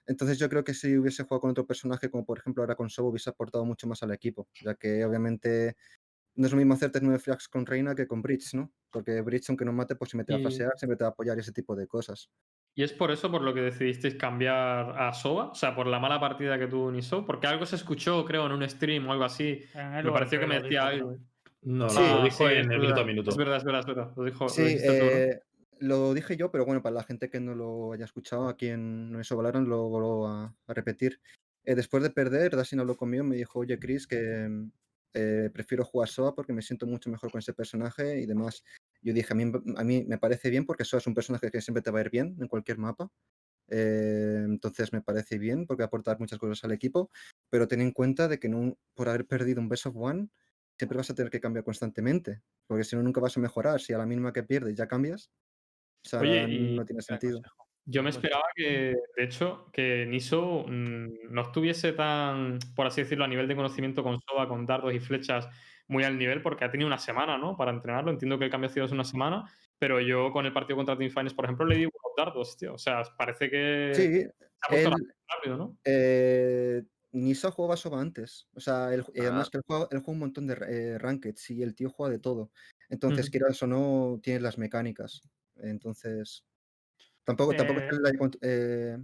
Entonces 0.06 0.38
yo 0.38 0.50
creo 0.50 0.64
que 0.64 0.74
si 0.74 0.98
hubiese 0.98 1.24
jugado 1.24 1.42
con 1.42 1.52
otro 1.52 1.66
personaje, 1.66 2.10
como 2.10 2.26
por 2.26 2.40
ejemplo 2.40 2.64
ahora 2.64 2.76
con 2.76 2.90
Sobo, 2.90 3.10
hubiese 3.10 3.30
aportado 3.30 3.64
mucho 3.66 3.88
más 3.88 4.04
al 4.04 4.12
equipo, 4.12 4.50
ya 4.62 4.76
que 4.76 5.06
obviamente 5.06 5.78
no 6.36 6.48
es 6.48 6.52
lo 6.52 6.58
mismo 6.58 6.74
hacerte 6.74 7.00
9 7.02 7.20
flags 7.20 7.48
con 7.48 7.66
Reina 7.66 7.96
que 7.96 8.08
con 8.08 8.22
Bridge, 8.22 8.54
¿no? 8.56 8.74
Porque 8.92 9.22
Bridge, 9.22 9.50
aunque 9.50 9.66
no 9.66 9.72
mate, 9.72 9.96
pues 9.96 10.10
siempre 10.10 10.26
te 10.26 10.34
va 10.34 10.40
a 10.40 10.42
flasear, 10.42 10.74
siempre 10.78 10.98
te 10.98 11.04
va 11.04 11.10
a 11.10 11.12
apoyar 11.12 11.40
ese 11.40 11.54
tipo 11.54 11.76
de 11.76 11.88
cosas. 11.88 12.30
¿Y 12.76 12.84
es 12.84 12.92
por 12.94 13.12
eso 13.12 13.30
por 13.30 13.42
lo 13.44 13.54
que 13.54 13.62
decidisteis 13.62 14.16
cambiar 14.16 15.00
a 15.00 15.14
Soba? 15.14 15.50
O 15.52 15.56
sea, 15.56 15.76
por 15.76 15.86
la 15.88 16.00
mala 16.00 16.20
partida 16.20 16.58
que 16.58 16.68
tuvo 16.68 16.92
Niso. 16.92 17.26
Porque 17.26 17.46
algo 17.48 17.66
se 17.66 17.76
escuchó, 17.76 18.26
creo, 18.26 18.46
en 18.48 18.52
un 18.54 18.68
stream 18.68 19.08
o 19.08 19.12
algo 19.12 19.26
así. 19.26 19.64
El 19.76 20.06
Me 20.06 20.12
pareció 20.12 20.40
que 20.40 20.48
me 20.48 20.60
decía 20.62 20.88
algo. 20.88 21.18
No, 21.62 21.90
Sí. 21.90 21.98
lo 22.00 22.22
Ah, 22.22 22.24
dijo 22.24 22.38
sí, 22.50 22.54
en 22.56 22.72
el 22.72 22.80
minuto 22.80 23.02
a 23.02 23.06
minuto. 23.06 23.30
Es 23.30 23.38
verdad, 23.38 23.58
es 23.58 23.64
verdad, 23.64 23.80
es 23.82 23.86
verdad. 23.86 24.14
Lo 24.18 24.24
dijo, 24.24 24.50
Sí, 24.50 24.64
dijiste 24.64 25.00
tú, 25.00 25.06
¿no? 25.06 25.12
eh, 25.12 25.40
lo 25.80 26.14
dije 26.14 26.36
yo, 26.36 26.52
pero 26.52 26.66
bueno, 26.66 26.82
para 26.82 26.96
la 26.96 27.04
gente 27.04 27.30
que 27.30 27.40
no 27.40 27.54
lo 27.56 27.94
haya 27.94 28.06
escuchado, 28.06 28.48
aquí 28.50 28.68
en 28.70 29.12
Nueso 29.12 29.38
Valorant 29.38 29.68
lo 29.68 29.88
vuelvo 29.90 30.28
a, 30.28 30.56
a 30.68 30.74
repetir. 30.74 31.20
Eh, 31.66 31.76
después 31.76 32.04
de 32.04 32.10
perder, 32.10 32.56
Dasin 32.56 32.80
habló 32.80 32.98
conmigo 32.98 33.24
y 33.24 33.28
me 33.28 33.36
dijo, 33.36 33.60
oye, 33.60 33.80
Chris, 33.80 34.08
que 34.08 34.50
eh, 35.14 35.50
prefiero 35.54 35.86
jugar 35.86 36.10
Soa 36.10 36.34
porque 36.36 36.52
me 36.54 36.62
siento 36.62 36.86
mucho 36.88 37.10
mejor 37.10 37.32
con 37.32 37.40
ese 37.40 37.54
personaje 37.54 38.20
y 38.20 38.26
demás. 38.26 38.64
Yo 39.04 39.14
dije, 39.14 39.34
a 39.34 39.36
mí, 39.36 39.52
a 39.78 39.84
mí 39.84 40.06
me 40.08 40.18
parece 40.18 40.50
bien 40.50 40.66
porque 40.66 40.86
Soa 40.86 41.00
es 41.00 41.08
un 41.08 41.14
personaje 41.14 41.52
que 41.52 41.62
siempre 41.62 41.82
te 41.82 41.92
va 41.92 42.00
a 42.00 42.02
ir 42.04 42.10
bien 42.10 42.36
en 42.40 42.48
cualquier 42.48 42.78
mapa. 42.78 43.10
Eh, 43.70 44.42
entonces 44.46 44.92
me 44.94 45.02
parece 45.02 45.38
bien 45.38 45.66
porque 45.66 45.82
va 45.82 45.86
a 45.86 45.88
aportar 45.88 46.20
muchas 46.20 46.38
cosas 46.40 46.64
al 46.64 46.72
equipo, 46.72 47.10
pero 47.50 47.68
ten 47.68 47.82
en 47.82 47.92
cuenta 47.92 48.28
de 48.28 48.40
que 48.40 48.50
no, 48.50 48.78
por 48.94 49.10
haber 49.10 49.26
perdido 49.26 49.62
un 49.62 49.70
Best 49.70 49.86
of 49.86 49.96
One, 49.96 50.30
siempre 50.78 50.98
vas 50.98 51.10
a 51.10 51.16
tener 51.16 51.30
que 51.32 51.40
cambiar 51.40 51.64
constantemente, 51.64 52.42
porque 52.68 52.84
si 52.84 52.96
no, 52.96 53.04
nunca 53.04 53.22
vas 53.22 53.38
a 53.38 53.40
mejorar. 53.40 53.80
Si 53.80 53.94
a 53.94 53.98
la 53.98 54.06
mínima 54.06 54.34
que 54.34 54.44
pierdes 54.44 54.76
ya 54.76 54.88
cambias, 54.88 55.32
o 56.06 56.10
sea, 56.10 56.20
Oye, 56.22 56.44
y- 56.50 56.76
no 56.76 56.86
tiene 56.86 57.02
sentido. 57.02 57.42
Yo 57.86 58.02
me 58.02 58.08
Pues- 58.08 58.16
esperaba 58.16 58.44
que, 58.56 58.96
de 59.18 59.24
hecho, 59.24 59.70
que 59.74 60.06
Niso 60.06 60.66
mm, 60.68 61.32
no 61.34 61.42
estuviese 61.42 61.92
tan, 61.92 62.60
por 62.76 62.88
así 62.88 63.02
decirlo, 63.02 63.26
a 63.26 63.28
nivel 63.28 63.48
de 63.48 63.56
conocimiento 63.58 64.04
con 64.04 64.20
Soba, 64.22 64.48
con 64.48 64.66
dardos 64.66 64.94
y 64.94 65.00
flechas 65.02 65.48
muy 65.94 66.04
al 66.04 66.18
nivel, 66.18 66.42
porque 66.42 66.66
ha 66.66 66.72
tenido 66.72 66.88
una 66.88 66.98
semana, 66.98 67.38
¿no? 67.38 67.56
Para 67.56 67.72
entrenarlo. 67.72 68.12
Entiendo 68.12 68.38
que 68.38 68.46
el 68.46 68.52
cambio 68.52 68.70
ha 68.70 68.74
sido 68.74 68.86
hace 68.86 68.96
una 68.96 69.06
semana, 69.06 69.46
pero 69.80 70.02
yo 70.02 70.32
con 70.32 70.46
el 70.46 70.52
partido 70.52 70.76
contra 70.76 70.98
Team 70.98 71.12
Finance, 71.12 71.36
por 71.36 71.46
ejemplo, 71.46 71.66
le 71.66 71.76
di 71.78 71.86
buenos 71.86 72.12
dardos, 72.18 72.58
tío. 72.58 72.74
O 72.74 72.78
sea, 72.78 73.04
parece 73.18 73.50
que 73.50 73.92
Sí, 73.94 74.02
se 74.22 74.28
ha 74.62 74.68
puesto 74.70 74.90
él, 74.90 74.96
la- 75.08 75.36
rápido, 75.36 75.58
¿no? 75.58 75.78
eh, 75.86 76.84
Nisa 77.12 77.52
jugaba 77.52 77.78
Soba 77.78 78.02
antes. 78.02 78.48
O 78.56 78.60
sea, 78.60 78.92
él, 78.94 79.06
además 79.18 79.48
Ah. 79.48 79.50
que 79.52 79.58
él 79.60 79.64
juega, 79.68 79.84
él 79.92 80.00
juega 80.00 80.12
un 80.12 80.20
montón 80.20 80.48
de 80.48 80.58
eh, 80.68 80.98
rankeds 80.98 81.52
y 81.52 81.62
el 81.62 81.76
tío 81.76 81.90
juega 81.92 82.12
de 82.12 82.20
todo. 82.20 82.52
Entonces, 82.90 83.26
Ujú. 83.28 83.32
quieras 83.32 83.62
o 83.62 83.68
no, 83.68 84.20
tienes 84.22 84.42
las 84.42 84.58
mecánicas. 84.58 85.22
Entonces, 85.58 86.44
tampoco, 87.24 87.54
tampoco 87.56 87.80
es 87.82 87.86
Eh, 87.86 88.18
cont- 88.18 88.40
eh, 88.42 88.98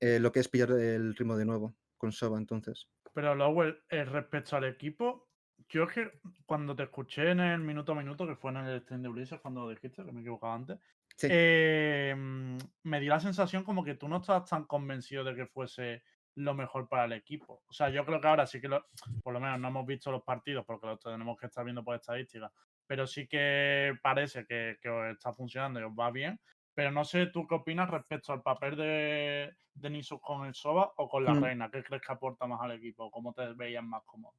eh, 0.00 0.18
lo 0.18 0.32
que 0.32 0.40
es 0.40 0.48
pillar 0.48 0.72
el 0.72 1.14
ritmo 1.14 1.36
de 1.36 1.44
nuevo 1.44 1.76
con 1.96 2.10
Soba, 2.10 2.38
entonces. 2.38 2.88
Pero 3.14 3.34
Lowell, 3.34 3.82
eh, 3.88 4.04
respecto 4.04 4.56
al 4.56 4.64
equipo, 4.64 5.25
yo 5.68 5.84
es 5.84 5.92
que 5.92 6.10
cuando 6.46 6.76
te 6.76 6.84
escuché 6.84 7.30
en 7.30 7.40
el 7.40 7.60
minuto 7.60 7.92
a 7.92 7.94
minuto, 7.96 8.26
que 8.26 8.36
fue 8.36 8.50
en 8.52 8.58
el 8.58 8.80
stream 8.82 9.02
de 9.02 9.08
Ulises, 9.08 9.40
cuando 9.40 9.62
lo 9.62 9.70
dijiste, 9.70 10.04
que 10.04 10.12
me 10.12 10.20
equivocaba 10.20 10.54
antes, 10.54 10.78
Sí. 11.16 11.28
eh, 11.28 12.14
mm, 12.16 12.56
me 12.84 13.00
dio 13.00 13.10
la 13.10 13.20
sensación 13.20 13.64
como 13.64 13.84
que 13.84 13.94
tú 13.94 14.08
no 14.08 14.18
estabas 14.18 14.48
tan 14.48 14.64
convencido 14.66 15.24
de 15.24 15.34
que 15.34 15.46
fuese 15.46 16.02
lo 16.36 16.54
mejor 16.54 16.88
para 16.88 17.04
el 17.06 17.12
equipo. 17.12 17.62
O 17.66 17.72
sea, 17.72 17.88
yo 17.90 18.04
creo 18.04 18.20
que 18.20 18.28
ahora 18.28 18.46
sí 18.46 18.60
que, 18.60 18.68
lo, 18.68 18.86
por 19.22 19.32
lo 19.32 19.40
menos 19.40 19.58
no 19.58 19.68
hemos 19.68 19.86
visto 19.86 20.10
los 20.12 20.22
partidos 20.22 20.64
porque 20.66 20.86
los 20.86 21.00
tenemos 21.00 21.36
que 21.38 21.46
estar 21.46 21.64
viendo 21.64 21.82
por 21.84 21.96
estadísticas, 21.96 22.52
pero 22.86 23.06
sí 23.06 23.26
que 23.26 23.94
parece 24.02 24.44
que, 24.46 24.76
que 24.80 24.88
os 24.88 25.06
está 25.12 25.32
funcionando 25.32 25.80
y 25.80 25.84
os 25.84 25.92
va 25.92 26.10
bien. 26.10 26.40
Pero 26.74 26.90
no 26.90 27.04
sé 27.04 27.26
tú 27.28 27.46
qué 27.46 27.54
opinas 27.54 27.88
respecto 27.90 28.32
al 28.34 28.42
papel 28.42 28.76
de, 28.76 29.56
de 29.72 29.90
Nisus 29.90 30.20
con 30.20 30.46
el 30.46 30.54
Soba 30.54 30.92
o 30.98 31.08
con 31.08 31.24
la 31.24 31.34
Mm. 31.34 31.40
Reina. 31.40 31.70
¿Qué 31.70 31.82
crees 31.82 32.02
que 32.02 32.12
aporta 32.12 32.46
más 32.46 32.60
al 32.60 32.72
equipo? 32.72 33.10
¿Cómo 33.10 33.32
te 33.32 33.54
veías 33.54 33.82
más 33.82 34.02
cómodo? 34.04 34.34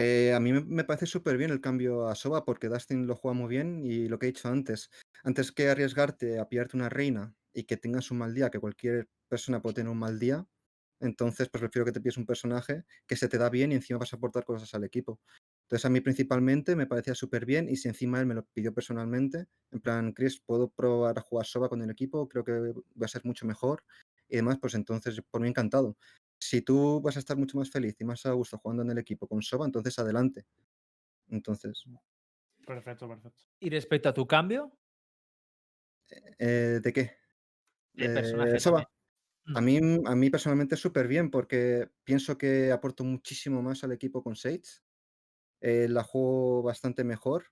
Eh, 0.00 0.32
a 0.34 0.40
mí 0.40 0.52
me, 0.52 0.84
parece 0.84 1.06
súper 1.06 1.36
bien 1.36 1.50
el 1.50 1.60
cambio 1.60 2.08
a 2.08 2.14
Soba 2.14 2.44
porque 2.44 2.68
Dustin 2.68 3.06
lo 3.06 3.16
juega 3.16 3.34
muy 3.34 3.48
bien 3.48 3.84
y 3.84 4.08
lo 4.08 4.18
que 4.18 4.26
he 4.26 4.32
dicho 4.32 4.48
antes, 4.48 4.90
antes 5.22 5.52
que 5.52 5.68
arriesgarte 5.68 6.38
a 6.38 6.48
pillarte 6.48 6.76
una 6.76 6.88
reina 6.88 7.34
y 7.52 7.64
que 7.64 7.76
tengas 7.76 8.10
un 8.10 8.18
mal 8.18 8.34
día, 8.34 8.50
que 8.50 8.60
cualquier 8.60 9.08
persona 9.28 9.60
puede 9.60 9.74
tener 9.74 9.90
un 9.90 9.98
mal 9.98 10.18
día, 10.18 10.46
entonces 11.00 11.48
pues 11.48 11.60
prefiero 11.60 11.86
que 11.86 11.92
te 11.92 12.00
pilles 12.00 12.18
un 12.18 12.26
personaje 12.26 12.84
que 13.06 13.16
se 13.16 13.28
te 13.28 13.38
da 13.38 13.48
bien 13.48 13.72
y 13.72 13.76
encima 13.76 13.98
vas 13.98 14.12
a 14.12 14.16
aportar 14.16 14.44
cosas 14.44 14.72
al 14.74 14.84
equipo. 14.84 15.20
Entonces 15.62 15.84
a 15.84 15.88
mí 15.88 16.00
principalmente 16.00 16.76
me 16.76 16.86
parecía 16.86 17.14
súper 17.14 17.46
bien 17.46 17.68
y 17.68 17.76
si 17.76 17.88
encima 17.88 18.20
él 18.20 18.26
me 18.26 18.34
lo 18.34 18.44
pidió 18.44 18.74
personalmente, 18.74 19.46
en 19.70 19.80
plan, 19.80 20.12
Chris, 20.12 20.40
¿puedo 20.40 20.68
probar 20.68 21.18
a 21.18 21.22
jugar 21.22 21.46
Soba 21.46 21.68
con 21.68 21.80
el 21.82 21.90
equipo? 21.90 22.28
Creo 22.28 22.44
que 22.44 22.52
va 22.52 23.06
a 23.06 23.08
ser 23.08 23.24
mucho 23.24 23.46
mejor 23.46 23.84
y 24.28 24.36
demás, 24.36 24.58
pues 24.60 24.74
entonces 24.74 25.20
por 25.30 25.40
mí 25.40 25.48
encantado. 25.48 25.96
Si 26.40 26.62
tú 26.62 27.00
vas 27.02 27.16
a 27.16 27.20
estar 27.20 27.36
mucho 27.36 27.58
más 27.58 27.70
feliz 27.70 27.96
y 28.00 28.04
más 28.04 28.26
a 28.26 28.32
gusto 28.32 28.58
jugando 28.58 28.82
en 28.82 28.90
el 28.90 28.98
equipo 28.98 29.28
con 29.28 29.42
Soba, 29.42 29.66
entonces 29.66 29.98
adelante. 29.98 30.46
Entonces, 31.28 31.84
Perfecto, 32.66 33.08
perfecto. 33.08 33.42
Y 33.60 33.70
respecto 33.70 34.08
a 34.08 34.14
tu 34.14 34.26
cambio, 34.26 34.78
eh, 36.38 36.80
¿de 36.82 36.92
qué? 36.92 37.16
de 37.94 38.06
Eh, 38.06 38.12
personaje 38.14 38.60
Soba. 38.60 38.84
también. 38.84 38.86
A 39.54 39.60
mí, 39.60 39.78
a 40.06 40.16
mí 40.16 40.30
personalmente 40.30 40.76
súper 40.76 41.08
bien 41.08 41.30
porque 41.30 41.90
pienso 42.04 42.38
que 42.38 42.72
aporto 42.72 43.04
muchísimo 43.04 43.62
más 43.62 43.84
al 43.84 43.92
equipo 43.92 44.22
con 44.22 44.36
Sage. 44.36 44.82
Eh, 45.60 45.88
la 45.88 46.02
juego 46.04 46.62
bastante 46.62 47.04
mejor. 47.04 47.44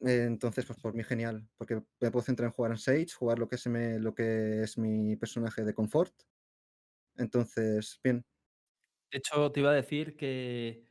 Eh, 0.00 0.24
entonces, 0.26 0.66
pues 0.66 0.78
por 0.80 0.94
mí 0.94 1.02
genial, 1.04 1.48
porque 1.56 1.76
me 2.00 2.10
puedo 2.10 2.22
centrar 2.24 2.48
en 2.48 2.52
jugar 2.52 2.72
en 2.72 2.78
Sage, 2.78 3.06
jugar 3.16 3.38
lo 3.38 3.48
que 3.48 3.56
es, 3.56 3.66
me- 3.66 3.98
lo 3.98 4.14
que 4.14 4.62
es 4.62 4.76
mi 4.78 5.16
personaje 5.16 5.64
de 5.64 5.74
confort. 5.74 6.12
Entonces, 7.16 7.98
bien. 8.02 8.24
De 9.12 9.18
hecho, 9.18 9.52
te 9.52 9.60
iba 9.60 9.70
a 9.70 9.74
decir 9.74 10.16
que 10.16 10.84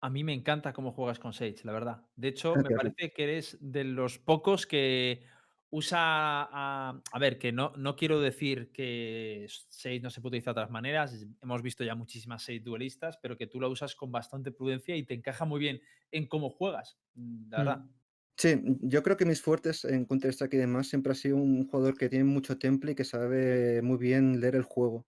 a 0.00 0.10
mí 0.10 0.24
me 0.24 0.32
encanta 0.34 0.72
cómo 0.72 0.92
juegas 0.92 1.18
con 1.18 1.32
Sage, 1.32 1.56
la 1.64 1.72
verdad. 1.72 2.06
De 2.16 2.28
hecho, 2.28 2.58
me 2.58 2.70
Gracias. 2.70 2.94
parece 2.96 3.12
que 3.12 3.24
eres 3.24 3.58
de 3.60 3.84
los 3.84 4.18
pocos 4.18 4.66
que 4.66 5.24
usa 5.70 5.98
a, 6.00 7.02
a 7.12 7.18
ver, 7.18 7.38
que 7.38 7.52
no, 7.52 7.72
no 7.76 7.96
quiero 7.96 8.20
decir 8.20 8.72
que 8.72 9.46
Sage 9.48 10.00
no 10.00 10.10
se 10.10 10.20
puede 10.20 10.30
utilizar 10.38 10.54
de 10.54 10.60
otras 10.62 10.70
maneras. 10.72 11.26
Hemos 11.42 11.62
visto 11.62 11.84
ya 11.84 11.94
muchísimas 11.96 12.42
Sage 12.44 12.60
duelistas, 12.60 13.18
pero 13.22 13.36
que 13.36 13.46
tú 13.48 13.60
la 13.60 13.68
usas 13.68 13.94
con 13.96 14.12
bastante 14.12 14.52
prudencia 14.52 14.96
y 14.96 15.04
te 15.06 15.14
encaja 15.14 15.44
muy 15.44 15.60
bien 15.60 15.82
en 16.12 16.28
cómo 16.28 16.50
juegas, 16.50 16.98
mm, 17.14 17.50
la 17.50 17.58
verdad. 17.58 17.84
Mm. 17.84 18.00
Sí, 18.38 18.58
yo 18.80 19.02
creo 19.02 19.16
que 19.18 19.26
mis 19.26 19.42
fuertes 19.42 19.84
en 19.84 20.06
Counter-Strike 20.06 20.54
y 20.54 20.56
demás 20.58 20.88
siempre 20.88 21.12
ha 21.12 21.14
sido 21.14 21.36
un 21.36 21.66
jugador 21.68 21.96
que 21.98 22.08
tiene 22.08 22.24
mucho 22.24 22.58
temple 22.58 22.92
y 22.92 22.94
que 22.94 23.04
sabe 23.04 23.82
muy 23.82 23.98
bien 23.98 24.40
leer 24.40 24.54
el 24.56 24.62
juego. 24.62 25.06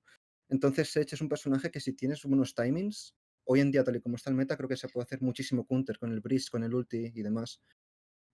Entonces, 0.52 0.92
Sage 0.92 1.14
es 1.14 1.20
un 1.22 1.30
personaje 1.30 1.70
que 1.70 1.80
si 1.80 1.94
tienes 1.94 2.22
buenos 2.24 2.54
timings, 2.54 3.16
hoy 3.44 3.60
en 3.60 3.70
día, 3.70 3.82
tal 3.84 3.96
y 3.96 4.00
como 4.02 4.16
está 4.16 4.28
el 4.28 4.36
meta, 4.36 4.54
creo 4.54 4.68
que 4.68 4.76
se 4.76 4.86
puede 4.86 5.04
hacer 5.04 5.22
muchísimo 5.22 5.66
counter 5.66 5.98
con 5.98 6.12
el 6.12 6.20
Breeze, 6.20 6.50
con 6.50 6.62
el 6.62 6.74
ulti 6.74 7.10
y 7.14 7.22
demás. 7.22 7.62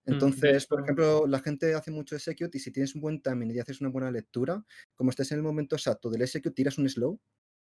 Mm, 0.05 0.15
Entonces, 0.15 0.67
por 0.67 0.83
ejemplo, 0.83 1.29
la 1.29 1.39
gente 1.39 1.75
hace 1.75 1.93
mucho 1.93 2.17
execute 2.17 2.59
y 2.59 2.61
si 2.61 2.73
tienes 2.73 2.97
un 2.97 3.03
buen 3.03 3.23
timing 3.23 3.53
y 3.53 3.61
haces 3.61 3.81
una 3.81 3.91
buena 3.91 4.11
lectura, 4.11 4.65
como 4.97 5.11
estés 5.11 5.31
en 5.31 5.39
el 5.39 5.45
momento 5.45 5.77
exacto 5.77 6.11
del 6.11 6.23
execute, 6.23 6.55
tiras 6.57 6.77
un 6.79 6.89
slow 6.89 7.21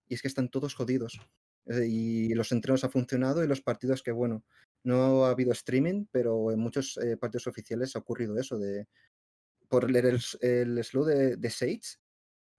y 0.08 0.14
es 0.14 0.22
que 0.22 0.28
están 0.28 0.48
todos 0.48 0.74
jodidos. 0.74 1.20
Y 1.66 2.34
los 2.34 2.50
entrenos 2.50 2.82
ha 2.82 2.88
funcionado 2.88 3.44
y 3.44 3.46
los 3.46 3.60
partidos 3.60 4.02
que, 4.02 4.10
bueno, 4.10 4.44
no 4.82 5.26
ha 5.26 5.30
habido 5.30 5.52
streaming, 5.52 6.06
pero 6.10 6.50
en 6.50 6.58
muchos 6.58 6.96
eh, 6.96 7.16
partidos 7.16 7.46
oficiales 7.46 7.94
ha 7.94 8.00
ocurrido 8.00 8.36
eso 8.36 8.58
de 8.58 8.88
por 9.68 9.88
leer 9.88 10.18
el 10.40 10.82
slow 10.82 11.04
de, 11.04 11.36
de 11.36 11.50
Sage, 11.50 11.98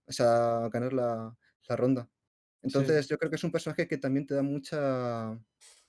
o 0.05 0.13
sea, 0.13 0.69
ganar 0.71 0.93
la, 0.93 1.37
la 1.70 1.76
ronda. 1.76 2.09
Entonces, 2.62 3.07
yo 3.07 3.18
creo 3.18 3.30
que 3.30 3.38
es 3.38 3.43
un 3.43 3.51
personaje 3.51 3.88
que 3.88 3.97
también 3.97 4.26
te 4.28 4.36
da 4.36 4.43
mucha, 4.43 5.39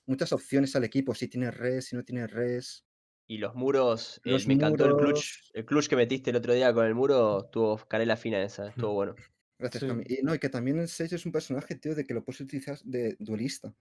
muchas 0.05 0.31
opciones 0.33 0.75
al 0.75 0.83
equipo, 0.83 1.13
si 1.13 1.27
tiene 1.27 1.51
res, 1.51 1.85
si 1.85 1.95
no 1.95 2.03
tiene 2.03 2.25
res. 2.27 2.85
Y 3.27 3.37
los 3.37 3.55
muros, 3.55 4.19
el- 4.25 4.33
Los 4.33 4.47
me 4.47 4.55
encantó 4.55 4.85
el 4.85 4.95
clutch, 4.95 5.51
el 5.53 5.65
clutch 5.65 5.87
que 5.87 5.95
metiste 5.95 6.29
el 6.31 6.35
otro 6.35 6.53
día 6.53 6.73
con 6.73 6.85
el 6.85 6.95
muro, 6.95 7.45
tuvo 7.51 7.77
canela 7.77 8.17
fina 8.17 8.41
esa, 8.43 8.67
estuvo 8.69 8.93
bueno. 8.93 9.15
Gracias, 9.59 9.81
Sí. 9.81 9.87
Cami. 9.87 10.03
Y 10.07 10.23
no, 10.23 10.35
y 10.35 10.39
que 10.39 10.49
también 10.49 10.79
el 10.79 10.87
Sage 10.89 11.15
es 11.15 11.25
un 11.25 11.31
personaje, 11.31 11.75
tío, 11.75 11.95
de 11.95 12.03
que 12.05 12.13
lo 12.13 12.23
puedes 12.25 12.41
utilizar 12.41 12.79
de 12.83 13.15
duelista. 13.19 13.69
O 13.69 13.75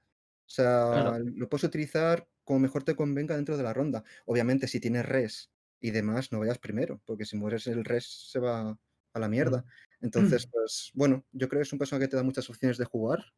sea, 0.54 0.90
Claro. 0.92 1.24
lo 1.24 1.48
puedes 1.48 1.64
utilizar 1.64 2.28
como 2.44 2.60
mejor 2.60 2.84
te 2.84 2.94
convenga 2.94 3.36
dentro 3.36 3.56
de 3.56 3.62
la 3.62 3.72
ronda. 3.72 4.04
Obviamente, 4.26 4.68
si 4.68 4.80
tienes 4.80 5.06
res 5.06 5.50
y 5.80 5.90
demás, 5.90 6.30
no 6.32 6.40
vayas 6.40 6.58
primero, 6.58 7.00
porque 7.06 7.24
si 7.24 7.36
mueres 7.36 7.66
el 7.66 7.84
res 7.84 8.06
se 8.30 8.38
va 8.38 8.78
a 9.14 9.18
la 9.18 9.28
mierda. 9.28 9.64
Entonces, 10.02 10.46
pues 10.50 10.90
bueno, 10.94 11.24
yo 11.32 11.48
creo 11.48 11.60
que 11.60 11.64
es 11.64 11.72
un 11.72 11.78
personaje 11.78 12.06
que 12.06 12.10
te 12.10 12.16
da 12.16 12.22
muchas 12.24 12.48
opciones 12.50 12.78
de 12.78 12.84
jugar, 12.86 13.34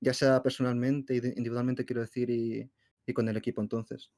ya 0.00 0.14
sea 0.14 0.42
personalmente, 0.42 1.14
indi- 1.14 1.34
individualmente, 1.36 1.84
quiero 1.86 2.02
decir, 2.02 2.30
y, 2.30 2.70
y 3.06 3.12
con 3.14 3.28
el 3.28 3.36
equipo 3.38 3.62
entonces. 3.62 4.12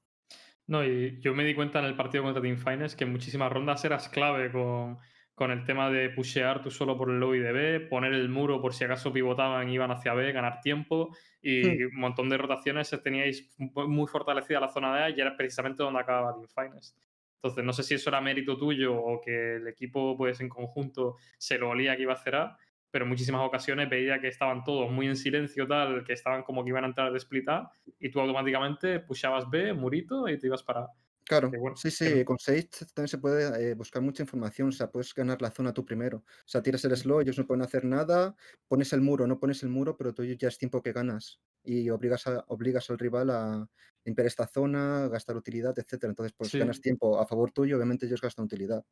No, 0.66 0.84
y 0.84 1.20
yo 1.20 1.34
me 1.34 1.44
di 1.44 1.54
cuenta 1.54 1.78
en 1.78 1.84
el 1.84 1.96
partido 1.96 2.24
contra 2.24 2.42
Team 2.42 2.58
Finance 2.58 2.96
que 2.96 3.04
en 3.04 3.12
muchísimas 3.12 3.52
rondas 3.52 3.84
eras 3.84 4.08
clave 4.08 4.50
con, 4.50 4.98
con 5.34 5.50
el 5.52 5.64
tema 5.64 5.90
de 5.90 6.10
pushear 6.10 6.62
tú 6.62 6.70
solo 6.70 6.96
por 6.98 7.10
el 7.10 7.20
lobby 7.20 7.38
de 7.38 7.52
B, 7.52 7.80
poner 7.88 8.12
el 8.12 8.28
muro 8.28 8.60
por 8.60 8.74
si 8.74 8.84
acaso 8.84 9.12
pivotaban 9.12 9.68
y 9.68 9.74
iban 9.74 9.90
hacia 9.92 10.14
B, 10.14 10.32
ganar 10.32 10.60
tiempo 10.60 11.16
y 11.40 11.84
un 11.84 11.94
montón 12.00 12.28
de 12.28 12.38
rotaciones 12.38 12.90
teníais 13.02 13.54
mu- 13.58 13.86
muy 13.88 14.06
fortalecida 14.08 14.60
la 14.60 14.68
zona 14.68 14.94
de 14.96 15.02
A 15.04 15.10
y 15.10 15.20
era 15.20 15.36
precisamente 15.36 15.82
donde 15.82 16.00
acababa 16.00 16.34
Team 16.34 16.48
Finance. 16.48 16.94
Entonces, 17.36 17.64
no 17.64 17.72
sé 17.72 17.82
si 17.82 17.94
eso 17.94 18.10
era 18.10 18.20
mérito 18.20 18.56
tuyo 18.56 18.94
o 18.96 19.20
que 19.20 19.56
el 19.56 19.68
equipo, 19.68 20.16
pues 20.16 20.40
en 20.40 20.48
conjunto, 20.48 21.16
se 21.38 21.58
lo 21.58 21.70
olía 21.70 21.96
que 21.96 22.02
iba 22.02 22.14
a 22.14 22.36
A, 22.42 22.58
pero 22.90 23.04
en 23.04 23.10
muchísimas 23.10 23.42
ocasiones 23.46 23.88
veía 23.90 24.20
que 24.20 24.28
estaban 24.28 24.64
todos 24.64 24.90
muy 24.90 25.06
en 25.06 25.16
silencio, 25.16 25.66
tal, 25.66 26.02
que 26.04 26.14
estaban 26.14 26.42
como 26.42 26.64
que 26.64 26.70
iban 26.70 26.84
a 26.84 26.88
entrar 26.88 27.12
de 27.12 27.18
split 27.18 27.48
A, 27.48 27.70
y 27.98 28.10
tú 28.10 28.20
automáticamente 28.20 29.00
pushabas 29.00 29.48
B, 29.50 29.72
murito, 29.74 30.28
y 30.28 30.38
te 30.38 30.46
ibas 30.46 30.62
para. 30.62 30.86
Claro, 31.28 31.50
bueno, 31.50 31.76
sí, 31.76 31.90
sí, 31.90 32.24
con 32.24 32.38
Sage 32.38 32.68
también 32.94 33.08
se 33.08 33.18
puede 33.18 33.70
eh, 33.70 33.74
buscar 33.74 34.00
mucha 34.00 34.22
información, 34.22 34.68
o 34.68 34.72
sea, 34.72 34.92
puedes 34.92 35.12
ganar 35.12 35.42
la 35.42 35.50
zona 35.50 35.74
tú 35.74 35.84
primero. 35.84 36.18
O 36.18 36.24
sea, 36.46 36.62
tiras 36.62 36.84
el 36.84 36.96
slow, 36.96 37.20
ellos 37.20 37.36
no 37.36 37.46
pueden 37.48 37.62
hacer 37.62 37.84
nada, 37.84 38.36
pones 38.68 38.92
el 38.92 39.00
muro, 39.00 39.26
no 39.26 39.40
pones 39.40 39.62
el 39.64 39.68
muro, 39.68 39.96
pero 39.96 40.14
tú 40.14 40.22
ya 40.24 40.46
es 40.46 40.56
tiempo 40.56 40.82
que 40.82 40.92
ganas 40.92 41.40
y 41.64 41.90
obligas, 41.90 42.28
a- 42.28 42.44
obligas 42.46 42.88
al 42.90 42.98
rival 43.00 43.30
a 43.30 43.68
limpiar 44.04 44.28
esta 44.28 44.46
zona, 44.46 45.08
gastar 45.08 45.36
utilidad, 45.36 45.76
etcétera. 45.76 46.10
Entonces, 46.12 46.32
pues 46.36 46.52
Sí. 46.52 46.58
ganas 46.58 46.80
tiempo 46.80 47.18
a 47.18 47.26
favor 47.26 47.50
tuyo, 47.50 47.74
obviamente 47.76 48.06
ellos 48.06 48.20
gastan 48.20 48.44
utilidad. 48.44 48.84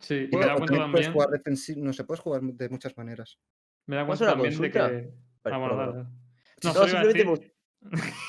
Sí, 0.00 0.14
y 0.30 0.36
me 0.36 0.44
cuenta 0.44 0.58
también 0.66 0.90
puedes 0.92 1.08
jugar 1.08 1.30
defensivo, 1.30 1.84
no 1.84 1.92
se 1.92 2.04
puedes 2.04 2.20
jugar 2.20 2.40
de 2.42 2.68
muchas 2.68 2.96
maneras. 2.96 3.40
me 3.86 3.96
¿Puedo 3.96 4.06
cuenta 4.18 4.26
también 4.26 4.60
de 4.62 4.70
que... 4.70 4.78
Vale, 4.78 5.14
Ah, 5.44 5.58
bueno. 5.58 5.92
No, 6.62 6.72
No, 6.74 6.86
simplemente 6.86 7.24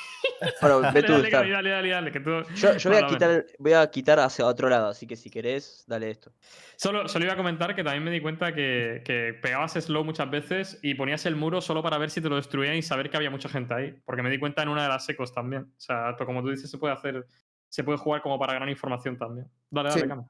Bueno, 0.62 0.80
ve 0.94 1.02
dale, 1.02 1.04
tú, 1.04 1.14
dale. 1.14 1.30
Gaby, 1.30 1.50
dale, 1.52 1.70
dale, 1.70 1.90
dale, 1.90 2.12
que 2.12 2.20
tú... 2.20 2.30
Yo, 2.56 2.78
yo 2.78 2.90
voy, 2.90 3.00
a 3.00 3.08
quitar, 3.08 3.46
voy 3.58 3.74
a 3.74 3.90
quitar 3.90 4.20
hacia 4.20 4.46
otro 4.46 4.70
lado, 4.70 4.88
así 4.88 5.06
que 5.08 5.16
si 5.16 5.30
querés, 5.30 5.84
dale 5.88 6.10
esto. 6.12 6.32
Solo, 6.78 7.08
solo 7.08 7.26
iba 7.26 7.34
a 7.34 7.38
comentar 7.38 7.76
que 7.76 7.84
también 7.84 8.04
me 8.04 8.12
di 8.12 8.22
cuenta 8.22 8.54
que, 8.54 9.02
que 9.06 9.34
pegabas 9.42 9.74
slow 9.74 10.04
muchas 10.04 10.30
veces 10.30 10.80
y 10.82 10.94
ponías 10.96 11.26
el 11.26 11.36
muro 11.36 11.62
solo 11.62 11.84
para 11.84 11.98
ver 11.98 12.10
si 12.10 12.22
te 12.22 12.30
lo 12.30 12.36
destruían 12.38 12.76
y 12.76 12.82
saber 12.82 13.10
que 13.10 13.18
había 13.18 13.30
mucha 13.30 13.50
gente 13.50 13.74
ahí. 13.74 13.96
Porque 14.06 14.22
me 14.24 14.30
di 14.30 14.40
cuenta 14.40 14.64
en 14.64 14.70
una 14.70 14.84
de 14.84 14.90
las 14.90 15.06
secos 15.06 15.34
también. 15.34 15.64
O 15.64 15.80
sea, 15.80 16.16
como 16.26 16.42
tú 16.42 16.50
dices, 16.50 16.70
se 16.72 16.78
puede 16.78 16.94
hacer, 16.94 17.26
se 17.68 17.84
puede 17.84 17.98
jugar 17.98 18.22
como 18.22 18.40
para 18.40 18.54
ganar 18.54 18.70
información 18.70 19.18
también. 19.18 19.48
Dale, 19.70 19.90
dale, 19.90 20.02
Sí. 20.02 20.08
Cam. 20.08 20.28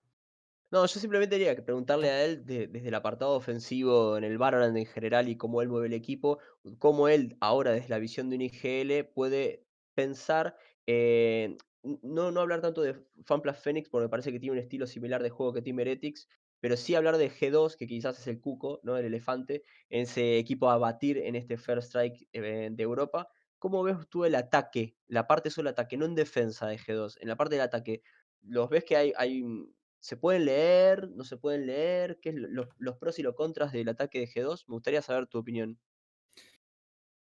No, 0.71 0.81
yo 0.85 0.99
simplemente 0.99 1.35
quería 1.35 1.55
que 1.55 1.63
preguntarle 1.63 2.09
a 2.11 2.25
él 2.25 2.45
de- 2.45 2.67
desde 2.67 2.89
el 2.89 2.93
apartado 2.93 3.31
ofensivo 3.31 4.17
en 4.17 4.23
el 4.23 4.37
Valorant 4.37 4.77
en 4.77 4.85
general 4.85 5.27
y 5.27 5.35
cómo 5.35 5.63
él 5.63 5.67
mueve 5.67 5.87
el 5.87 5.93
equipo, 5.93 6.37
cómo 6.77 7.07
él 7.07 7.37
ahora 7.41 7.71
desde 7.71 7.89
la 7.89 7.97
visión 7.97 8.29
de 8.29 8.35
un 8.35 8.43
IGL 8.43 9.05
puede 9.05 9.65
pensar, 9.99 10.55
eh, 10.87 11.57
no, 11.83 12.31
no 12.31 12.41
hablar 12.41 12.61
tanto 12.61 12.81
de 12.81 13.05
FunPlus 13.25 13.57
Phoenix 13.57 13.89
porque 13.89 14.05
me 14.05 14.09
parece 14.09 14.31
que 14.31 14.39
tiene 14.39 14.53
un 14.53 14.59
estilo 14.59 14.87
similar 14.87 15.23
de 15.23 15.29
juego 15.29 15.53
que 15.53 15.61
Team 15.61 15.79
Heretics, 15.79 16.27
pero 16.59 16.75
sí 16.77 16.95
hablar 16.95 17.17
de 17.17 17.29
G2, 17.29 17.77
que 17.77 17.87
quizás 17.87 18.19
es 18.19 18.27
el 18.27 18.41
cuco, 18.41 18.79
¿no? 18.83 18.97
el 18.97 19.05
elefante, 19.05 19.63
en 19.89 20.01
ese 20.01 20.37
equipo 20.37 20.69
a 20.69 20.77
batir 20.77 21.17
en 21.17 21.35
este 21.35 21.57
First 21.57 21.87
Strike 21.89 22.27
eh, 22.33 22.69
de 22.71 22.83
Europa. 22.83 23.29
¿Cómo 23.59 23.83
ves 23.83 23.95
tú 24.09 24.25
el 24.25 24.35
ataque, 24.35 24.97
la 25.07 25.27
parte 25.27 25.49
solo 25.51 25.69
ataque, 25.69 25.97
no 25.97 26.05
en 26.05 26.15
defensa 26.15 26.67
de 26.67 26.77
G2, 26.77 27.17
en 27.21 27.27
la 27.29 27.35
parte 27.37 27.55
del 27.55 27.63
ataque? 27.63 28.01
¿Los 28.41 28.69
ves 28.69 28.83
que 28.85 28.95
hay, 28.97 29.13
hay 29.17 29.43
mm, 29.43 29.73
¿Se 30.01 30.15
pueden 30.17 30.45
leer? 30.45 31.09
¿No 31.11 31.23
se 31.25 31.37
pueden 31.37 31.65
leer? 31.67 32.19
¿Qué 32.21 32.29
es 32.29 32.35
lo- 32.35 32.47
los, 32.49 32.67
los 32.77 32.97
pros 32.97 33.19
y 33.19 33.23
los 33.23 33.35
contras 33.35 33.71
del 33.73 33.89
ataque 33.89 34.19
de 34.19 34.27
G2? 34.27 34.65
Me 34.69 34.73
gustaría 34.75 35.01
saber 35.01 35.27
tu 35.27 35.37
opinión. 35.39 35.77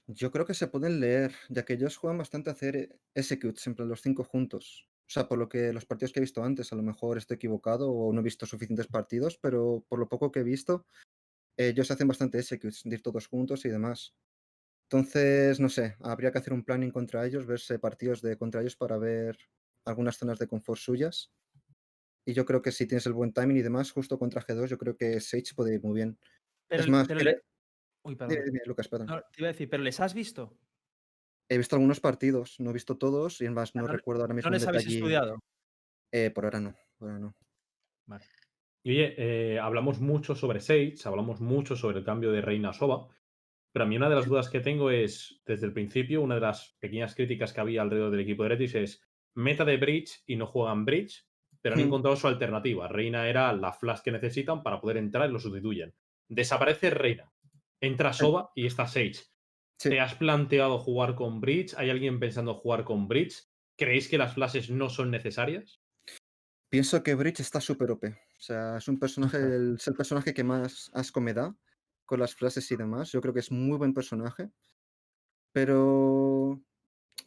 Yo 0.07 0.31
creo 0.31 0.45
que 0.45 0.55
se 0.55 0.67
pueden 0.67 1.01
leer, 1.01 1.33
ya 1.49 1.65
que 1.65 1.75
ellos 1.75 1.97
juegan 1.97 2.19
bastante 2.19 2.51
a 2.51 2.53
hacer 2.53 2.77
eh, 2.77 2.99
execute, 3.15 3.61
siempre 3.61 3.87
los 3.87 4.03
cinco 4.03 4.25
juntos. 4.25 4.89
O 5.07 5.11
sea, 5.11 5.29
por 5.29 5.39
lo 5.39 5.49
que 5.49 5.73
los 5.73 5.87
partidos 5.87 6.13
que 6.13 6.21
he 6.21 6.23
visto 6.23 6.43
antes, 6.45 6.73
a 6.73 6.77
lo 6.77 6.83
mejor 6.83 7.19
estoy 7.19 7.37
equivocado 7.37 7.91
o 7.91 8.13
no 8.13 8.21
he 8.21 8.25
visto 8.25 8.47
suficientes 8.47 8.87
partidos, 8.87 9.39
pero 9.39 9.85
por 9.89 9.99
lo 9.99 10.09
poco 10.09 10.31
que 10.31 10.41
he 10.41 10.45
visto, 10.45 10.87
ellos 11.57 11.91
hacen 11.91 12.09
bastante 12.09 12.39
executes, 12.39 12.83
de 12.85 12.97
ir 12.97 13.03
todos 13.03 13.29
juntos 13.29 13.65
y 13.65 13.71
demás. 13.71 14.15
Entonces, 14.91 15.61
no 15.61 15.69
sé, 15.69 15.97
habría 16.01 16.33
que 16.33 16.39
hacer 16.39 16.53
un 16.53 16.65
planning 16.65 16.91
contra 16.91 17.27
ellos, 17.27 17.47
verse 17.47 17.79
partidos 17.79 18.23
de 18.23 18.39
contra 18.39 18.61
ellos 18.61 18.77
para 18.77 18.99
ver 18.99 19.39
algunas 19.87 20.19
zonas 20.19 20.39
de 20.39 20.49
confort 20.49 20.81
suyas. 20.81 21.33
Y 22.27 22.33
yo 22.35 22.45
creo 22.47 22.63
que 22.63 22.73
si 22.73 22.87
tienes 22.87 23.07
el 23.07 23.13
buen 23.13 23.33
timing 23.33 23.59
y 23.59 23.63
demás, 23.63 23.93
justo 23.93 24.19
contra 24.19 24.43
G2, 24.43 24.71
yo 24.71 24.79
creo 24.79 24.97
que 24.97 25.21
Sage 25.21 25.55
puede 25.55 25.75
ir 25.75 25.83
muy 25.83 25.95
bien. 25.95 26.19
Pero, 26.69 26.83
es 26.83 26.89
más, 26.89 27.09
pero 27.09 27.33
Uy, 28.05 28.17
perdón. 28.17 28.39
dime, 28.45 28.61
Lucas, 28.67 28.89
perdón. 28.89 29.07
No, 29.09 29.21
te 29.33 29.41
iba 29.41 29.49
a 29.49 29.53
decir, 29.53 29.69
¿pero 29.69 29.83
les 29.83 29.99
has 30.01 30.15
visto? 30.15 30.59
He 31.49 31.59
visto 31.59 31.77
algunos 31.77 32.01
partidos, 32.01 32.59
no 32.61 32.71
he 32.71 32.73
visto 32.73 32.97
todos 32.97 33.41
y 33.41 33.47
además 33.47 33.75
no 33.75 33.83
no 33.83 33.89
le- 33.89 33.95
recuerdo 33.95 34.23
ahora 34.23 34.35
mismo 34.35 34.51
¿No 34.51 34.57
les 34.57 34.67
habéis 34.67 34.87
estudiado? 34.87 35.39
Eh, 36.13 36.31
por 36.31 36.45
ahora 36.45 36.61
no, 36.61 36.75
por 36.97 37.09
ahora 37.09 37.21
no. 37.21 37.35
Vale. 38.07 38.25
Y 38.83 38.91
oye, 38.93 39.15
eh, 39.55 39.59
hablamos 39.59 40.01
mucho 40.01 40.35
sobre 40.35 40.61
Sage, 40.61 40.95
hablamos 41.05 41.41
mucho 41.41 41.77
sobre 41.77 41.99
el 41.99 42.05
cambio 42.05 42.31
de 42.33 42.41
Reina 42.43 42.71
a 42.71 42.73
Soba, 42.73 43.09
pero 43.73 43.85
a 43.85 43.89
mí 43.89 43.97
una 43.97 44.09
de 44.09 44.15
las 44.17 44.27
dudas 44.27 44.49
que 44.51 44.61
tengo 44.61 44.91
es, 44.91 45.43
desde 45.47 45.67
el 45.67 45.73
principio, 45.73 46.23
una 46.23 46.35
de 46.37 46.43
las 46.43 46.77
pequeñas 46.81 47.15
críticas 47.15 47.53
que 47.53 47.61
había 47.61 47.83
alrededor 47.83 48.11
del 48.11 48.21
equipo 48.21 48.43
de 48.43 48.49
Heretics 48.55 48.75
es 48.75 49.03
meta 49.35 49.65
de 49.65 49.77
Bridge 49.79 50.23
y 50.27 50.37
no 50.37 50.47
juegan 50.47 50.85
Bridge, 50.85 51.27
pero 51.61 51.75
han 51.77 51.81
Hmm. 51.83 51.87
encontrado 51.87 52.17
su 52.17 52.27
alternativa. 52.29 52.87
Reina 52.89 53.27
era 53.29 53.53
la 53.55 53.73
flash 53.73 54.01
que 54.03 54.13
necesitan 54.13 54.63
para 54.63 54.81
poder 54.81 54.99
entrar 54.99 55.29
y 55.29 55.33
lo 55.33 55.41
sustituyen. 55.41 55.95
Desaparece 56.29 56.91
Reina, 56.91 57.33
entra 57.85 58.13
Soba 58.13 58.51
y 58.55 58.67
está 58.67 58.87
Sage. 58.87 59.15
Sí. 59.79 59.91
¿Te 59.91 60.01
has 60.01 60.15
planteado 60.15 60.79
jugar 60.79 61.15
con 61.15 61.41
Bridge? 61.41 61.75
¿Hay 61.77 61.91
alguien 61.91 62.19
pensando 62.21 62.55
jugar 62.55 62.85
con 62.85 63.09
Bridge? 63.09 63.45
¿Creéis 63.77 64.09
que 64.09 64.19
las 64.19 64.35
flashes 64.35 64.71
no 64.71 64.89
son 64.89 65.11
necesarias? 65.11 65.81
Pienso 66.71 67.03
que 67.03 67.15
Bridge 67.15 67.41
está 67.41 67.61
súper 67.61 67.91
OP. 67.91 68.09
O 68.09 68.41
sea, 68.41 68.77
es 68.79 68.89
un 68.89 68.99
personaje, 68.99 69.37
el- 69.39 69.75
es 69.77 69.87
el 69.89 69.95
personaje 69.95 70.33
que 70.35 70.45
más 70.45 70.91
asco 70.95 71.21
me 71.21 71.35
da 71.35 71.57
con 72.05 72.21
las 72.21 72.35
frases 72.35 72.71
y 72.71 72.77
demás. 72.77 73.11
Yo 73.13 73.21
creo 73.21 73.35
que 73.35 73.41
es 73.41 73.51
muy 73.51 73.79
buen 73.79 73.95
personaje. 73.95 74.51
Pero 75.53 76.61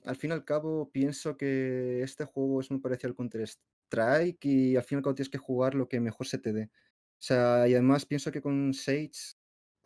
al 0.03 0.16
fin 0.16 0.32
y 0.32 0.34
al 0.34 0.45
cabo 0.45 0.89
pienso 0.91 1.38
que 1.38 2.01
este 2.01 2.26
juego 2.26 2.60
es 2.62 2.70
muy 2.72 2.80
parecido 2.80 3.10
al 3.10 3.16
Counter-Strike 3.16 4.43
y 4.45 4.76
al 4.76 4.84
fin 4.84 4.97
y 4.97 4.99
al 4.99 5.03
cabo 5.03 5.16
tienes 5.16 5.30
que 5.30 5.38
jugar 5.38 5.76
lo 5.76 5.88
que 5.88 5.99
mejor 5.99 6.28
se 6.28 6.38
te 6.38 6.53
dé. 6.53 6.64
O 6.66 7.22
sea, 7.22 7.68
y 7.68 7.74
además 7.74 8.05
pienso 8.05 8.32
que 8.32 8.41
con 8.41 8.74
Sage 8.74 9.36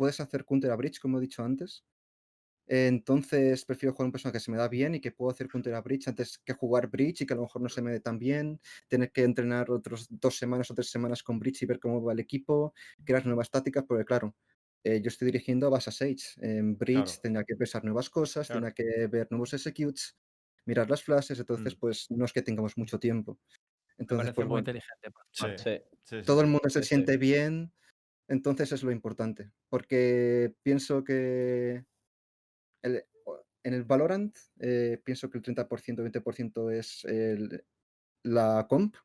puedes 0.02 0.20
hacer 0.20 0.46
counter 0.46 0.72
a 0.72 0.76
Bridge, 0.78 1.00
como 1.00 1.20
he 1.20 1.22
dicho 1.22 1.44
antes. 1.44 1.86
Entonces 2.68 3.66
prefiero 3.66 3.94
jugar 3.94 4.08
un 4.08 4.12
personaje 4.14 4.38
que 4.40 4.46
se 4.46 4.52
me 4.52 4.58
da 4.58 4.70
bien 4.70 4.96
y 4.96 5.02
que 5.02 5.12
puedo 5.12 5.32
hacer 5.32 5.48
counter 5.50 5.76
a 5.76 5.82
Bridge 5.82 6.08
antes 6.10 6.40
que 6.46 6.54
jugar 6.54 6.90
Bridge 6.90 7.22
y 7.22 7.26
que 7.28 7.34
a 7.34 7.38
lo 7.38 7.44
mejor 7.44 7.62
no 7.62 7.70
se 7.70 7.82
me 7.82 7.92
dé 7.92 8.00
tan 8.02 8.20
bien, 8.20 8.62
tener 8.90 9.12
que 9.12 9.24
entrenar 9.24 9.72
otros 9.72 10.08
dos 10.10 10.38
semanas 10.38 10.72
o 10.72 10.76
tres 10.76 10.90
semanas 10.92 11.24
con 11.24 11.40
Bridge 11.40 11.64
y 11.64 11.68
ver 11.68 11.80
cómo 11.80 12.04
va 12.04 12.14
el 12.14 12.20
equipo, 12.22 12.74
crear 13.06 13.26
nuevas 13.28 13.52
tácticas, 13.52 13.86
porque 13.88 14.06
claro, 14.06 14.38
eh, 14.84 15.02
yo 15.02 15.10
estoy 15.10 15.28
dirigiendo 15.28 15.68
a 15.68 15.72
Basa 15.72 15.92
Sage. 15.92 16.18
En 16.42 16.78
Bridge 16.78 17.20
Claro. 17.20 17.22
tenía 17.22 17.44
que 17.46 17.56
pensar 17.58 17.84
nuevas 17.86 18.10
cosas, 18.10 18.50
Claro. 18.50 18.62
tenía 18.62 18.74
que 18.74 19.08
ver 19.08 19.28
nuevos 19.32 19.54
executes, 19.54 20.18
mirar 20.66 20.90
las 20.90 21.04
flashes, 21.04 21.40
entonces 21.40 21.76
Mm. 21.76 21.78
pues 21.78 22.08
no 22.12 22.26
es 22.26 22.34
que 22.34 22.42
tengamos 22.44 22.78
mucho 22.78 23.00
tiempo. 23.00 23.40
Me 24.08 24.14
Entonces, 24.14 24.16
parece 24.16 24.44
pues 24.44 24.48
muy 24.48 24.60
bueno, 24.60 24.60
inteligente. 24.60 25.12
por 25.12 25.26
tu 25.26 25.32
Sí, 25.32 25.48
parte. 25.48 25.64
Sí. 25.64 25.80
sí, 26.04 26.24
sí, 26.24 26.24
todo 26.26 26.42
el 26.42 26.48
sí. 26.48 26.50
mundo 26.50 26.70
se 26.70 26.84
sí. 26.84 26.84
siente 26.84 27.18
bien, 27.18 27.74
entonces 28.32 28.72
es 28.72 28.82
lo 28.84 28.92
importante, 28.92 29.52
porque 29.70 30.56
pienso 30.64 31.04
que 31.04 31.86
el- 32.82 33.04
en 33.64 33.74
el 33.74 33.84
Valorant 33.84 34.36
eh, 34.60 35.00
pienso 35.04 35.30
que 35.30 35.38
el 35.38 35.44
30%, 35.44 36.02
20% 36.04 36.72
es 36.72 37.04
el- 37.06 37.64
la 38.24 38.66
comp, 38.70 38.96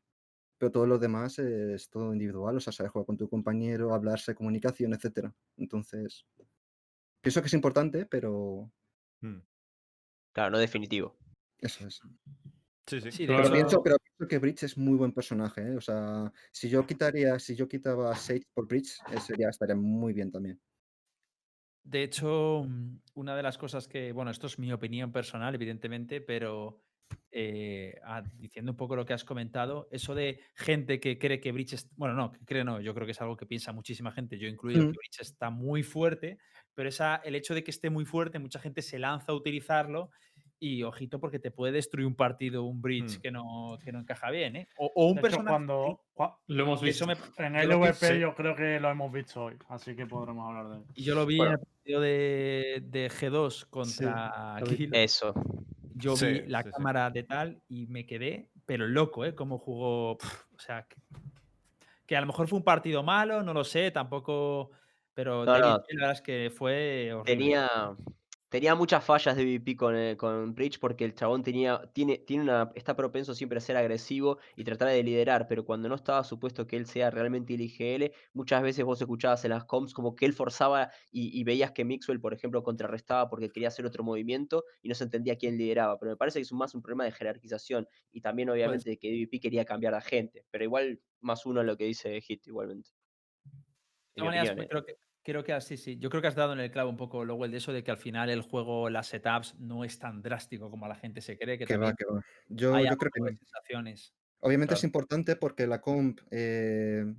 pero 0.57 0.71
todo 0.71 0.87
lo 0.87 0.97
demás 0.97 1.37
es 1.39 1.89
todo 1.89 2.13
individual, 2.13 2.57
o 2.57 2.59
sea, 2.59 2.73
saber 2.73 2.91
jugar 2.91 3.05
con 3.05 3.17
tu 3.17 3.29
compañero, 3.29 3.93
hablarse, 3.93 4.33
comunicación, 4.33 4.93
etcétera. 4.93 5.35
Entonces, 5.57 6.25
pienso 7.21 7.41
que 7.41 7.47
es 7.47 7.53
importante, 7.53 8.05
pero 8.05 8.71
Mm. 9.21 9.39
Claro, 10.33 10.51
no 10.51 10.59
definitivo. 10.59 11.17
eso 11.59 11.87
es. 11.87 12.01
Sí, 12.87 13.01
sí. 13.01 13.11
Pero 13.25 13.51
pienso, 13.51 13.83
pero 13.83 13.97
pienso 13.99 14.27
que 14.29 14.37
Bridge 14.39 14.63
es 14.63 14.77
muy 14.77 14.95
buen 14.97 15.11
personaje, 15.13 15.61
¿eh? 15.61 15.75
O 15.75 15.81
sea, 15.81 16.31
si 16.51 16.69
yo 16.69 16.85
quitaría, 16.85 17.37
si 17.39 17.55
yo 17.55 17.67
quitaba 17.67 18.11
a 18.11 18.15
Sage 18.15 18.43
por 18.53 18.67
Bridge, 18.67 19.01
eh, 19.11 19.19
sería, 19.19 19.49
estaría 19.49 19.75
muy 19.75 20.13
bien 20.13 20.31
también. 20.31 20.61
de 21.83 22.03
hecho, 22.03 22.65
mm, 22.67 22.99
una 23.15 23.35
de 23.35 23.43
las 23.43 23.57
cosas 23.57 23.87
que, 23.87 24.11
bueno, 24.11 24.31
esto 24.31 24.47
es 24.47 24.59
mi 24.59 24.71
opinión 24.73 25.11
personal, 25.11 25.55
evidentemente, 25.55 26.19
pero 26.21 26.83
eh, 27.31 27.95
ah, 28.03 28.21
diciendo 28.35 28.71
un 28.71 28.77
poco 28.77 28.95
lo 28.97 29.05
que 29.05 29.13
has 29.13 29.23
comentado, 29.23 29.87
eso 29.91 30.13
de 30.13 30.41
gente 30.55 30.99
que 30.99 31.17
cree 31.17 31.39
que 31.39 31.51
Breach 31.53 31.73
es, 31.73 31.89
bueno, 31.95 32.13
no, 32.15 32.31
que 32.33 32.43
cree 32.45 32.63
no, 32.65 32.81
yo 32.81 32.93
creo 32.93 33.05
que 33.05 33.11
es 33.13 33.21
algo 33.21 33.37
que 33.37 33.45
piensa 33.45 33.71
muchísima 33.71 34.11
gente, 34.11 34.37
yo 34.37 34.47
incluido, 34.49 34.83
Mm. 34.83 34.91
que 34.91 34.97
Breach 34.97 35.21
está 35.21 35.49
muy 35.49 35.83
fuerte, 35.83 36.39
pero 36.73 36.89
esa, 36.89 37.15
el 37.17 37.35
hecho 37.35 37.53
de 37.55 37.63
que 37.63 37.71
esté 37.71 37.89
muy 37.89 38.03
fuerte, 38.05 38.39
mucha 38.39 38.59
gente 38.59 38.81
se 38.81 38.99
lanza 38.99 39.31
a 39.31 39.35
utilizarlo 39.35 40.11
Y 40.59 40.81
ojito 40.83 41.19
porque 41.19 41.37
te 41.37 41.51
puede 41.51 41.73
destruir 41.73 42.07
un 42.07 42.15
partido, 42.15 42.63
un 42.63 42.81
bridge 42.81 43.17
Mm. 43.17 43.21
que, 43.21 43.31
no, 43.31 43.77
que 43.83 43.91
no 43.91 43.99
encaja 43.99 44.31
bien, 44.31 44.55
¿eh? 44.55 44.67
O, 44.77 44.91
o 44.95 45.05
un 45.07 45.13
De 45.15 45.19
hecho, 45.19 45.21
personaje. 45.21 45.49
cuando, 45.49 46.01
cua- 46.15 46.35
Lo 46.47 46.63
hemos 46.63 46.81
visto. 46.81 47.05
me- 47.05 47.13
en 47.13 47.53
yo 47.53 47.59
el 47.61 47.77
VP 47.77 47.93
sí. 48.15 48.19
yo 48.19 48.33
creo 48.33 48.55
que 48.55 48.79
lo 48.79 48.89
hemos 48.89 49.11
visto 49.11 49.43
hoy, 49.43 49.55
así 49.69 49.95
que 49.95 50.07
podremos 50.07 50.47
hablar 50.47 50.69
de 50.69 50.75
él. 50.77 50.83
y 50.95 51.03
yo 51.03 51.13
lo 51.13 51.25
vi 51.27 51.37
Bueno. 51.37 51.53
en 51.53 51.59
el 51.59 51.65
partido 51.67 52.01
de, 52.01 52.83
de 52.87 53.09
G2 53.11 53.65
contra. 53.69 54.57
Kill. 54.65 54.95
Eso. 54.95 55.33
Yo 55.93 56.15
Sí, 56.15 56.25
vi 56.27 56.41
la 56.47 56.63
sí, 56.63 56.69
sí. 56.69 56.73
cámara 56.75 57.09
de 57.11 57.23
tal 57.23 57.61
y 57.69 57.85
me 57.87 58.05
quedé, 58.07 58.49
pero 58.65 58.87
loco, 58.87 59.25
¿eh? 59.25 59.35
Cómo 59.35 59.59
jugó. 59.59 60.11
o 60.13 60.19
sea, 60.59 60.87
que, 60.87 60.95
que 62.07 62.15
a 62.17 62.21
lo 62.21 62.27
mejor 62.27 62.47
fue 62.47 62.57
un 62.57 62.63
partido 62.65 63.03
malo, 63.03 63.43
no 63.43 63.53
lo 63.53 63.63
sé, 63.63 63.91
tampoco. 63.91 64.71
Pero 65.13 65.45
No, 65.45 65.51
David 65.51 65.61
no. 65.63 65.67
La 65.77 65.83
verdad 65.95 66.11
es 66.13 66.21
que 66.21 66.51
fue 66.55 67.11
horrible. 67.13 67.31
Tenía, 67.33 67.69
tenía 68.49 68.75
muchas 68.75 69.03
fallas 69.03 69.35
de 69.35 69.43
VP 69.43 69.75
con, 69.75 69.95
eh, 69.95 70.15
con 70.17 70.53
Breach 70.55 70.79
porque 70.79 71.03
el 71.05 71.13
chabón 71.15 71.43
tenía, 71.43 71.81
tiene, 71.93 72.19
tiene 72.19 72.43
una, 72.43 72.71
está 72.75 72.95
propenso 72.95 73.35
siempre 73.35 73.57
a 73.57 73.61
ser 73.61 73.77
agresivo 73.77 74.39
y 74.55 74.63
tratar 74.63 74.89
de 74.89 75.03
liderar, 75.03 75.47
pero 75.47 75.65
cuando 75.65 75.89
no 75.89 75.95
estaba 75.95 76.23
supuesto 76.23 76.65
que 76.67 76.77
él 76.77 76.85
sea 76.85 77.09
realmente 77.11 77.53
el 77.53 77.61
IGL, 77.61 78.13
muchas 78.33 78.61
veces 78.61 78.85
vos 78.85 79.01
escuchabas 79.01 79.43
en 79.45 79.51
las 79.51 79.65
comms 79.65 79.93
como 79.93 80.15
que 80.15 80.25
él 80.25 80.33
forzaba 80.33 80.91
y, 81.11 81.37
y 81.39 81.43
veías 81.43 81.71
que 81.71 81.85
Mixwell, 81.85 82.21
por 82.21 82.33
ejemplo, 82.33 82.63
contrarrestaba 82.63 83.29
porque 83.29 83.49
quería 83.49 83.67
hacer 83.67 83.85
otro 83.85 84.03
movimiento 84.03 84.63
y 84.81 84.89
no 84.89 84.95
se 84.95 85.03
entendía 85.03 85.37
quién 85.37 85.57
lideraba. 85.57 85.97
Pero 85.99 86.11
me 86.11 86.17
parece 86.17 86.39
que 86.39 86.43
es 86.43 86.53
más 86.53 86.73
un 86.75 86.81
problema 86.81 87.03
de 87.03 87.11
jerarquización 87.11 87.87
y 88.11 88.21
también 88.21 88.49
obviamente 88.49 88.89
de 88.89 88.97
que 88.97 89.11
DVP 89.11 89.39
quería 89.39 89.65
cambiar 89.65 89.93
a 89.95 90.01
gente, 90.01 90.45
pero 90.51 90.63
igual 90.63 91.01
más 91.19 91.45
uno 91.45 91.61
a 91.61 91.63
lo 91.63 91.77
que 91.77 91.85
dice 91.85 92.21
Hit 92.21 92.47
igualmente. 92.47 92.91
De 94.15 94.21
En 94.21 94.25
todas 94.25 94.35
maneras, 94.35 94.49
opinión, 94.49 94.65
¿eh? 94.65 94.67
creo 94.69 94.85
que, 94.85 94.95
creo 95.27 95.43
que 95.43 95.51
así, 95.51 95.75
sí. 95.75 95.97
Yo 95.99 96.09
creo 96.09 96.21
que 96.21 96.29
has 96.29 96.35
dado 96.35 96.53
en 96.53 96.61
el 96.61 96.71
clavo 96.71 96.89
un 96.89 96.95
poco, 96.95 97.25
Lowell, 97.25 97.51
de 97.51 97.57
eso 97.57 97.73
de 97.73 97.83
que 97.83 97.91
al 97.91 97.97
final 97.97 98.29
el 98.29 98.41
juego, 98.41 98.89
las 98.89 99.07
setups, 99.07 99.59
no 99.59 99.83
es 99.83 99.99
tan 99.99 100.21
drástico 100.21 100.71
como 100.71 100.87
la 100.87 100.95
gente 100.95 101.19
se 101.19 101.37
cree. 101.37 101.57
Que, 101.57 101.65
Que 101.65 101.75
va, 101.75 101.93
que 101.93 102.05
va. 102.05 102.23
Yo, 102.47 102.79
yo 102.79 102.95
creo 102.95 103.11
que 103.11 103.35
sensaciones. 103.35 104.13
Obviamente 104.39 104.75
es 104.75 104.85
importante 104.85 105.35
porque 105.35 105.67
la 105.67 105.81
comp, 105.81 106.21
eh, 106.31 107.13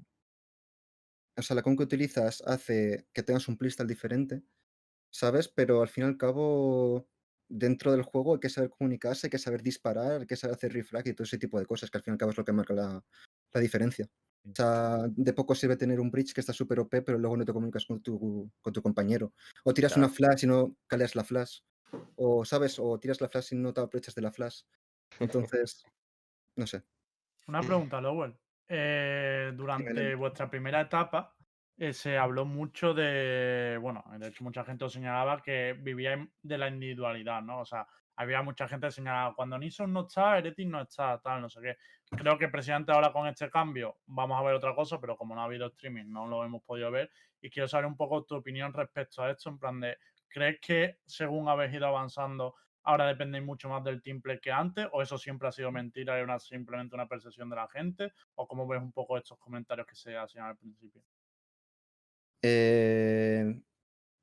o 1.37 1.43
sea, 1.43 1.55
la 1.55 1.61
comp 1.61 1.77
que 1.77 1.85
utilizas 1.85 2.43
hace 2.47 3.07
que 3.13 3.23
tengas 3.23 3.47
un 3.47 3.59
playstyle 3.59 3.87
diferente, 3.87 4.43
¿sabes? 5.11 5.49
Pero 5.49 5.83
al 5.83 5.89
fin 5.89 6.05
y 6.05 6.07
al 6.07 6.17
cabo, 6.17 7.11
dentro 7.47 7.93
del 7.93 8.05
juego 8.05 8.35
hay 8.35 8.41
que 8.41 8.49
saber 8.49 8.71
comunicarse, 8.71 9.27
hay 9.27 9.31
que 9.31 9.39
saber 9.39 9.63
disparar, 9.63 10.23
hay 10.23 10.27
que 10.27 10.37
saber 10.37 10.57
hacer 10.57 10.73
refrag 10.73 11.07
y 11.09 11.13
todo 11.13 11.25
ese 11.25 11.37
tipo 11.37 11.59
de 11.59 11.67
cosas, 11.67 11.91
que 11.91 11.99
al 11.99 12.05
fin 12.05 12.13
y 12.13 12.15
al 12.15 12.19
cabo 12.19 12.31
es 12.31 12.39
lo 12.39 12.45
que 12.47 12.53
marca 12.53 12.73
la, 12.73 13.05
la 13.53 13.61
diferencia. 13.61 14.09
O 14.45 14.55
sea, 14.55 14.99
de 15.09 15.33
poco 15.33 15.55
sirve 15.55 15.77
tener 15.77 16.01
un 16.01 16.11
bridge 16.11 16.33
que 16.33 16.41
está 16.41 16.53
súper 16.53 16.81
OP, 16.81 17.03
pero 17.03 17.19
luego 17.19 17.37
no 17.37 17.45
te 17.45 17.53
comunicas 17.53 17.85
con 17.85 18.01
tu, 18.01 18.51
con 18.61 18.73
tu 18.73 18.83
compañero. 18.83 19.33
O 19.65 19.75
tiras 19.75 19.97
una 19.97 20.09
flash 20.09 20.45
y 20.45 20.47
no 20.47 20.77
caleas 20.87 21.15
la 21.15 21.25
flash. 21.25 21.61
O, 22.17 22.45
¿sabes? 22.45 22.79
O 22.79 22.99
tiras 22.99 23.21
la 23.21 23.29
flash 23.29 23.53
y 23.53 23.57
no 23.57 23.73
te 23.73 23.81
aprovechas 23.81 24.15
de 24.15 24.23
la 24.23 24.33
flash. 24.33 24.63
Entonces, 25.21 25.85
no 26.57 26.67
sé. 26.67 26.83
Una 27.47 27.61
pregunta, 27.61 28.01
Lowell. 28.01 28.35
Eh, 28.69 29.53
durante 29.57 30.15
vuestra 30.15 30.51
primera 30.51 30.81
etapa 30.83 31.35
eh, 31.79 31.93
se 31.93 32.19
habló 32.19 32.45
mucho 32.45 32.93
de, 32.93 33.79
bueno, 33.81 34.05
de 34.19 34.29
hecho 34.29 34.45
mucha 34.45 34.65
gente 34.65 34.85
os 34.85 34.93
señalaba 34.93 35.41
que 35.43 35.75
vivíais 35.79 36.29
de 36.43 36.59
la 36.59 36.69
individualidad, 36.69 37.41
¿no? 37.41 37.61
O 37.61 37.65
sea, 37.65 37.87
había 38.19 38.43
mucha 38.43 38.67
gente 38.67 38.89
que 38.89 38.91
señalaba, 38.91 39.33
cuando 39.33 39.57
Nison 39.57 39.93
no 39.93 40.01
está, 40.01 40.39
Heretic 40.39 40.69
no 40.69 40.81
está, 40.81 41.21
tal, 41.21 41.41
no 41.41 41.49
sé 41.49 41.61
qué. 41.61 41.77
Creo 42.11 42.37
que 42.37 42.49
precisamente 42.49 42.91
ahora 42.91 43.13
con 43.13 43.29
este 43.29 43.49
cambio 43.49 43.99
vamos 44.07 44.37
a 44.41 44.43
ver 44.43 44.55
otra 44.55 44.75
cosa, 44.75 45.01
pero 45.01 45.17
como 45.17 45.37
no 45.37 45.41
ha 45.41 45.45
habido 45.45 45.69
streaming 45.69 46.07
no 46.11 46.27
lo 46.27 46.45
hemos 46.45 46.65
podido 46.65 46.91
ver. 46.91 47.13
Y 47.41 47.49
quiero 47.49 47.69
saber 47.69 47.87
un 47.87 47.97
poco 47.97 48.25
tu 48.25 48.35
opinión 48.35 48.73
respecto 48.73 49.23
a 49.23 49.31
esto, 49.31 49.51
en 49.51 49.59
plan 49.59 49.79
de, 49.79 49.99
¿crees 50.27 50.59
que 50.61 50.99
según 51.07 51.49
habéis 51.49 51.75
ido 51.75 51.87
avanzando 51.87 52.57
ahora 52.83 53.07
dependéis 53.07 53.45
mucho 53.45 53.69
más 53.69 53.85
del 53.85 54.03
teamplay 54.03 54.41
que 54.41 54.51
antes, 54.51 54.89
o 54.93 55.01
eso 55.01 55.17
siempre 55.17 55.47
ha 55.47 55.53
sido 55.53 55.71
mentira 55.71 56.19
y 56.19 56.23
una, 56.23 56.41
simplemente 56.41 56.97
una 56.97 57.07
percepción 57.07 57.49
de 57.51 57.57
la 57.57 57.69
gente, 57.69 58.13
o 58.35 58.49
cómo 58.49 58.67
ves 58.67 58.83
un 58.83 58.93
poco 58.93 59.17
estos 59.17 59.39
comentarios 59.39 59.87
que 59.87 59.95
se 59.95 60.17
hacían 60.17 60.47
al 60.47 60.57
principio. 60.57 61.03
Eh, 62.43 63.61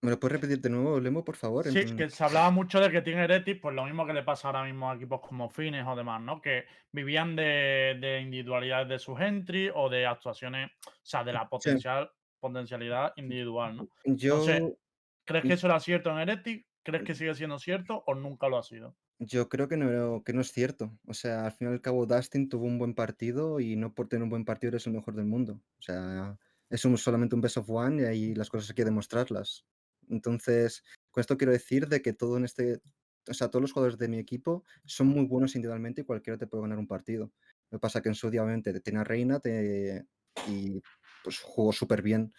¿Me 0.02 0.12
lo 0.12 0.20
puedes 0.20 0.34
repetir 0.40 0.62
de 0.62 0.70
nuevo, 0.70 1.00
Lemo, 1.00 1.24
por 1.24 1.36
favor? 1.36 1.66
Sí, 1.66 1.96
que 1.96 2.10
se 2.10 2.24
hablaba 2.24 2.52
mucho 2.52 2.80
de 2.80 2.92
que 2.92 3.02
Team 3.02 3.18
Heretic, 3.18 3.60
pues 3.60 3.74
lo 3.74 3.86
mismo 3.86 4.06
que 4.06 4.14
le 4.14 4.24
pasa 4.24 4.48
ahora 4.50 4.64
mismo 4.64 4.92
a 4.92 4.96
equipos 4.96 5.22
como 5.22 5.50
Fines 5.50 5.86
o 5.88 5.96
demás, 5.96 6.22
¿no? 6.22 6.42
Que 6.42 6.66
vivían 6.92 7.36
de, 7.36 7.98
de 8.00 8.22
individualidades 8.22 8.88
de 8.88 9.00
sus 9.00 9.20
entry 9.20 9.72
o 9.74 9.90
de 9.90 10.06
actuaciones, 10.06 10.70
o 10.86 10.92
sea, 11.02 11.24
de 11.24 11.34
la 11.34 11.50
potencial, 11.50 12.12
potencialidad 12.40 13.14
individual, 13.16 13.78
¿no? 13.78 13.90
Yo, 14.06 14.42
sé, 14.44 14.78
¿Crees 15.26 15.46
que 15.46 15.54
eso 15.54 15.68
era 15.68 15.80
cierto 15.80 16.12
en 16.12 16.20
Heretic? 16.20 16.68
¿Crees 16.84 17.04
que 17.04 17.16
sigue 17.16 17.34
siendo 17.34 17.58
cierto 17.58 18.04
o 18.06 18.14
nunca 18.14 18.48
lo 18.48 18.58
ha 18.60 18.64
sido? 18.64 18.96
yo 19.18 19.48
creo 19.48 19.70
que 19.70 19.78
no, 19.78 20.24
que 20.24 20.34
no 20.34 20.42
es 20.42 20.52
cierto. 20.52 20.92
O 21.08 21.14
sea, 21.14 21.46
al 21.46 21.52
fin 21.54 21.70
y 21.70 21.72
al 21.72 21.82
cabo, 21.82 22.06
Dustin 22.06 22.50
tuvo 22.50 22.66
un 22.66 22.78
buen 22.78 22.94
partido 22.94 23.60
y 23.62 23.76
no 23.78 23.94
por 23.94 24.10
tener 24.10 24.24
un 24.24 24.30
buen 24.30 24.44
partido 24.44 24.72
eres 24.72 24.88
el 24.88 24.94
mejor 24.94 25.16
del 25.16 25.26
mundo. 25.26 25.62
O 25.80 25.82
sea, 25.82 26.38
es 26.70 26.84
un- 26.84 26.98
solamente 26.98 27.34
un 27.34 27.42
best 27.42 27.58
of 27.58 27.70
one 27.70 28.02
y 28.04 28.06
ahí 28.06 28.36
las 28.36 28.50
cosas 28.50 28.70
hay 28.70 28.76
que 28.76 28.84
demostrarlas. 28.86 29.66
Entonces, 30.10 30.84
con 31.12 31.22
esto 31.22 31.38
quiero 31.38 31.54
decir 31.54 31.88
de 31.88 32.02
que 32.02 32.14
todo 32.14 32.38
en 32.38 32.46
este, 32.46 32.82
o 33.30 33.34
sea, 33.34 33.50
todos 33.50 33.62
los 33.62 33.72
jugadores 33.72 33.98
de 33.98 34.08
mi 34.08 34.18
equipo 34.18 34.64
son 34.86 35.08
muy 35.08 35.26
buenos 35.26 35.56
individualmente 35.56 36.02
y 36.02 36.06
cualquiera 36.06 36.38
te 36.38 36.48
puede 36.48 36.64
ganar 36.64 36.78
un 36.80 36.88
partido. 36.88 37.32
Lo 37.72 37.78
que 37.78 37.82
pasa 37.82 38.02
que 38.02 38.10
en 38.10 38.16
su 38.16 38.30
día, 38.30 38.44
obviamente, 38.44 38.80
tenía 38.82 39.04
Reina 39.04 39.40
te- 39.40 40.06
y 40.48 40.82
pues 41.24 41.40
jugó 41.40 41.72
súper 41.72 42.02
bien, 42.02 42.34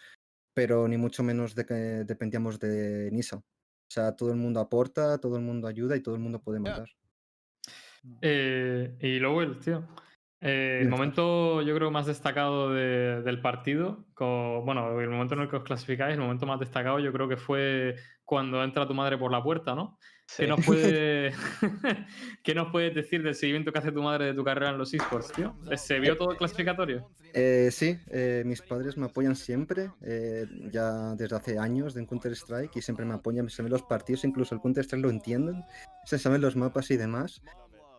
pero 0.53 0.87
ni 0.87 0.97
mucho 0.97 1.23
menos 1.23 1.55
de 1.55 1.65
que 1.65 1.73
dependíamos 1.73 2.59
de 2.59 3.09
Nisa. 3.11 3.37
O 3.37 3.43
sea, 3.89 4.15
todo 4.15 4.31
el 4.31 4.37
mundo 4.37 4.59
aporta, 4.59 5.17
todo 5.17 5.35
el 5.37 5.43
mundo 5.43 5.67
ayuda 5.67 5.95
y 5.95 6.01
todo 6.01 6.15
el 6.15 6.21
mundo 6.21 6.41
puede 6.41 6.59
mandar. 6.59 6.89
Eh, 8.21 8.97
y 9.01 9.19
Lowell, 9.19 9.59
tío. 9.59 9.87
Eh, 10.41 10.79
el 10.81 10.89
momento, 10.89 11.61
yo 11.61 11.75
creo, 11.75 11.89
más 11.91 12.05
destacado 12.05 12.73
de- 12.73 13.21
del 13.23 13.41
partido, 13.41 14.05
co- 14.13 14.61
bueno, 14.63 14.99
el 14.99 15.09
momento 15.09 15.33
en 15.35 15.41
el 15.41 15.49
que 15.49 15.55
os 15.57 15.63
clasificáis, 15.63 16.13
el 16.15 16.21
momento 16.21 16.45
más 16.45 16.59
destacado, 16.59 16.99
yo 16.99 17.11
creo 17.11 17.27
que 17.27 17.37
fue 17.37 17.95
cuando 18.23 18.63
entra 18.63 18.87
tu 18.87 18.93
madre 18.93 19.17
por 19.17 19.31
la 19.31 19.41
puerta, 19.41 19.73
¿no? 19.73 19.97
Sí. 20.27 20.43
¿Qué 20.43 20.47
nos, 20.49 20.65
puede... 20.65 21.31
¿Qué 22.43 22.53
nos 22.53 22.69
puedes 22.71 22.93
decir 22.93 23.23
del 23.23 23.33
seguimiento 23.35 23.71
que 23.71 23.79
hace 23.79 23.91
tu 23.91 24.01
madre 24.03 24.25
de 24.25 24.33
tu 24.33 24.43
carrera 24.43 24.71
en 24.71 24.77
los 24.77 24.93
esports, 24.93 25.31
tío? 25.31 25.55
¿Se 25.75 25.99
vio 25.99 26.17
todo 26.17 26.31
el 26.31 26.37
clasificatorio? 26.37 27.09
Eh, 27.33 27.69
sí, 27.71 27.97
eh, 28.11 28.43
mis 28.45 28.61
padres 28.61 28.97
me 28.97 29.05
apoyan 29.05 29.35
siempre, 29.35 29.89
eh, 30.03 30.45
ya 30.71 31.15
desde 31.15 31.35
hace 31.35 31.57
años 31.59 31.93
de 31.93 32.05
Counter-Strike 32.05 32.75
y 32.75 32.81
siempre 32.81 33.05
me 33.05 33.13
apoyan, 33.13 33.49
se 33.49 33.61
ven 33.63 33.71
los 33.71 33.83
partidos, 33.83 34.23
incluso 34.25 34.53
el 34.55 34.61
Counter-Strike 34.61 35.03
lo 35.03 35.09
entienden, 35.09 35.63
se 36.05 36.17
saben 36.19 36.41
los 36.41 36.55
mapas 36.55 36.91
y 36.91 36.97
demás. 36.97 37.41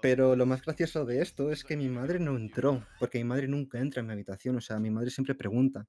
Pero 0.00 0.36
lo 0.36 0.46
más 0.46 0.62
gracioso 0.62 1.04
de 1.04 1.20
esto 1.22 1.50
es 1.50 1.64
que 1.64 1.76
mi 1.76 1.88
madre 1.88 2.20
no 2.20 2.36
entró, 2.36 2.86
porque 3.00 3.18
mi 3.18 3.24
madre 3.24 3.48
nunca 3.48 3.78
entra 3.78 4.00
en 4.00 4.06
mi 4.06 4.12
habitación, 4.12 4.56
o 4.56 4.60
sea, 4.60 4.78
mi 4.78 4.90
madre 4.90 5.10
siempre 5.10 5.34
pregunta. 5.34 5.86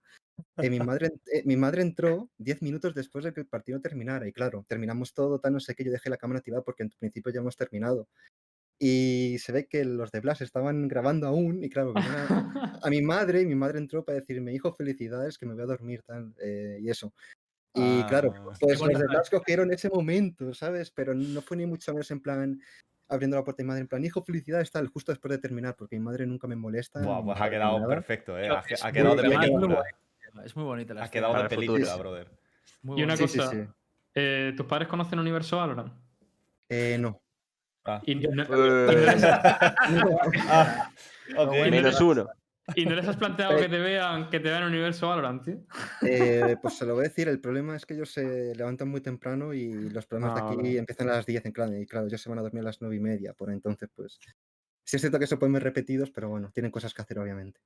Eh, 0.58 0.70
mi, 0.70 0.80
madre, 0.80 1.12
eh, 1.32 1.44
mi 1.46 1.58
madre 1.58 1.82
entró 1.82 2.30
10 2.38 2.62
minutos 2.62 2.96
después 2.96 3.26
de 3.26 3.34
que 3.34 3.42
el 3.42 3.48
partido 3.48 3.80
terminara, 3.82 4.28
y 4.28 4.32
claro, 4.32 4.66
terminamos 4.68 5.14
todo, 5.14 5.40
tal, 5.40 5.54
no 5.54 5.60
sé 5.60 5.76
qué, 5.76 5.84
yo 5.84 5.92
dejé 5.92 6.10
la 6.10 6.18
cámara 6.18 6.40
activada 6.40 6.64
porque 6.64 6.84
en 6.84 6.90
principio 6.90 7.32
ya 7.32 7.42
hemos 7.42 7.56
terminado. 7.56 8.08
Y 8.80 9.38
se 9.40 9.52
ve 9.52 9.68
que 9.68 9.84
los 9.84 10.12
de 10.12 10.22
Blas 10.22 10.42
estaban 10.42 10.88
grabando 10.88 11.28
aún, 11.28 11.64
y 11.64 11.70
claro, 11.70 11.94
a, 11.96 12.00
a 12.84 12.90
mi 12.90 13.02
madre, 13.02 13.42
y 13.42 13.46
mi 13.46 13.56
madre 13.56 13.78
entró 13.80 14.06
para 14.06 14.20
decirme, 14.20 14.54
hijo, 14.54 14.74
felicidades, 14.74 15.38
que 15.38 15.46
me 15.46 15.54
voy 15.54 15.64
a 15.64 15.68
dormir, 15.68 16.02
tal, 16.04 16.34
eh, 16.42 16.80
y 16.82 16.90
eso. 16.90 17.14
Y 17.76 18.04
claro, 18.04 18.34
Ah. 18.36 18.54
pues 18.60 18.80
los 18.80 19.00
de. 19.00 19.06
Blas 19.06 19.30
cogieron 19.30 19.72
ese 19.72 19.90
momento, 19.90 20.54
¿sabes? 20.54 20.90
Pero 20.92 21.14
no 21.14 21.42
fue 21.42 21.58
ni 21.58 21.66
mucho 21.66 21.94
menos 21.94 22.10
en 22.10 22.20
plan 22.20 22.60
abriendo 23.10 23.36
la 23.38 23.44
puerta 23.44 23.58
de 23.62 23.66
mi 23.66 23.68
madre, 23.70 23.82
en 23.82 23.88
plan, 23.88 24.06
hijo, 24.06 24.24
felicidades, 24.24 24.72
tal, 24.72 24.88
justo 24.88 25.12
después 25.12 25.32
de 25.32 25.40
terminar, 25.40 25.76
porque 25.76 25.98
mi 25.98 26.06
madre 26.06 26.26
nunca 26.26 26.48
me 26.48 26.56
molesta. 26.56 27.02
Buah, 27.02 27.20
ni 27.20 27.26
pues 27.26 27.42
ha 27.42 27.50
quedado 27.50 27.80
nada. 27.80 27.90
perfecto, 27.90 28.38
¿eh? 28.40 28.50
Ha, 28.50 28.92
quedado 28.92 29.16
de 29.16 29.30
película. 29.30 29.84
Es 30.46 30.56
muy 30.56 30.66
bonita 30.66 30.94
la 30.94 31.06
Ha 31.06 31.10
quedado 31.10 31.42
de 31.42 31.50
película, 31.50 31.96
brother. 31.96 32.30
Muy 32.84 33.00
Y 33.00 33.04
una 33.04 33.16
bonita. 33.16 33.28
Sí, 33.28 33.34
sí, 33.34 33.40
cosa, 33.40 33.52
sí. 33.52 33.68
eh, 34.16 34.54
¿tus 34.56 34.66
padres 34.66 34.88
conocen 34.88 35.20
Universo 35.20 35.58
Valorant? 35.58 35.92
Eh, 36.70 36.98
no. 37.00 37.22
Ah. 37.84 38.02
Y 38.06 38.16
no, 38.16 38.30
Ah, 41.38 41.46
menos 41.70 42.00
uno. 42.02 42.28
Y 42.76 42.86
no 42.86 42.96
les 42.96 43.08
has 43.08 43.18
planteado 43.18 43.58
que 43.58 43.70
te 43.70 43.80
vean, 43.80 44.30
que 44.30 44.40
te 44.40 44.50
vean 44.50 44.64
Universo 44.64 45.08
Valorant, 45.08 45.44
tío. 45.44 45.58
Eh, 46.02 46.56
pues 46.62 46.78
se 46.78 46.86
lo 46.86 46.96
voy 46.96 47.06
a 47.06 47.10
decir, 47.10 47.28
el 47.28 47.40
problema 47.40 47.76
es 47.76 47.86
que 47.86 47.94
ellos 47.94 48.12
se 48.12 48.56
levantan 48.56 48.90
muy 48.90 49.02
temprano 49.02 49.54
y 49.54 49.90
los 49.90 50.06
programas 50.06 50.38
Ah, 50.38 50.42
de 50.42 50.48
aquí 50.48 50.58
vale. 50.58 50.78
empiezan 50.78 51.10
a 51.10 51.14
las 51.14 51.26
10 51.26 51.46
en 51.46 51.52
claro, 51.52 51.76
y 51.76 51.86
claro, 51.86 52.08
ellos 52.08 52.22
se 52.22 52.30
van 52.30 52.40
a 52.40 52.42
dormir 52.42 52.62
a 52.62 52.66
las 52.66 52.82
9 52.82 52.96
y 52.96 53.00
media, 53.00 53.34
por 53.34 53.52
entonces, 53.52 53.90
pues... 53.94 54.20
Sí 54.84 54.96
es 54.96 55.02
cierto 55.04 55.20
que 55.20 55.28
se 55.28 55.38
pueden 55.38 55.54
ver 55.54 55.62
repetidos, 55.62 56.10
pero 56.10 56.30
bueno, 56.30 56.50
tienen 56.52 56.72
cosas 56.72 56.96
que 56.96 57.04
hacer, 57.04 57.20
obviamente. 57.20 57.62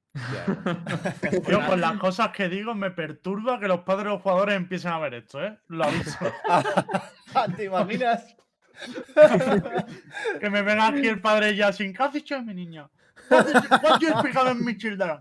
Yo 1.47 1.65
con 1.67 1.79
las 1.79 1.97
cosas 1.97 2.31
que 2.31 2.49
digo 2.49 2.75
me 2.75 2.91
perturba 2.91 3.61
que 3.61 3.69
los 3.69 3.79
padres 3.81 4.05
de 4.07 4.09
los 4.09 4.21
jugadores 4.21 4.57
empiecen 4.57 4.91
a 4.91 4.99
ver 4.99 5.13
esto, 5.13 5.41
¿eh? 5.41 5.57
Lo 5.69 5.85
aviso. 5.85 6.17
¿Te 7.55 7.63
imaginas? 7.63 8.35
que 10.41 10.49
me 10.49 10.63
venga 10.63 10.87
aquí 10.87 11.07
el 11.07 11.21
padre 11.21 11.55
ya 11.55 11.71
sin 11.71 11.93
¿qué 11.93 12.03
has 12.03 12.11
dicho 12.11 12.41
mi 12.41 12.53
niño? 12.53 12.91
What 13.29 13.99
you- 14.01 14.63
mi 14.65 14.77
children? 14.77 15.19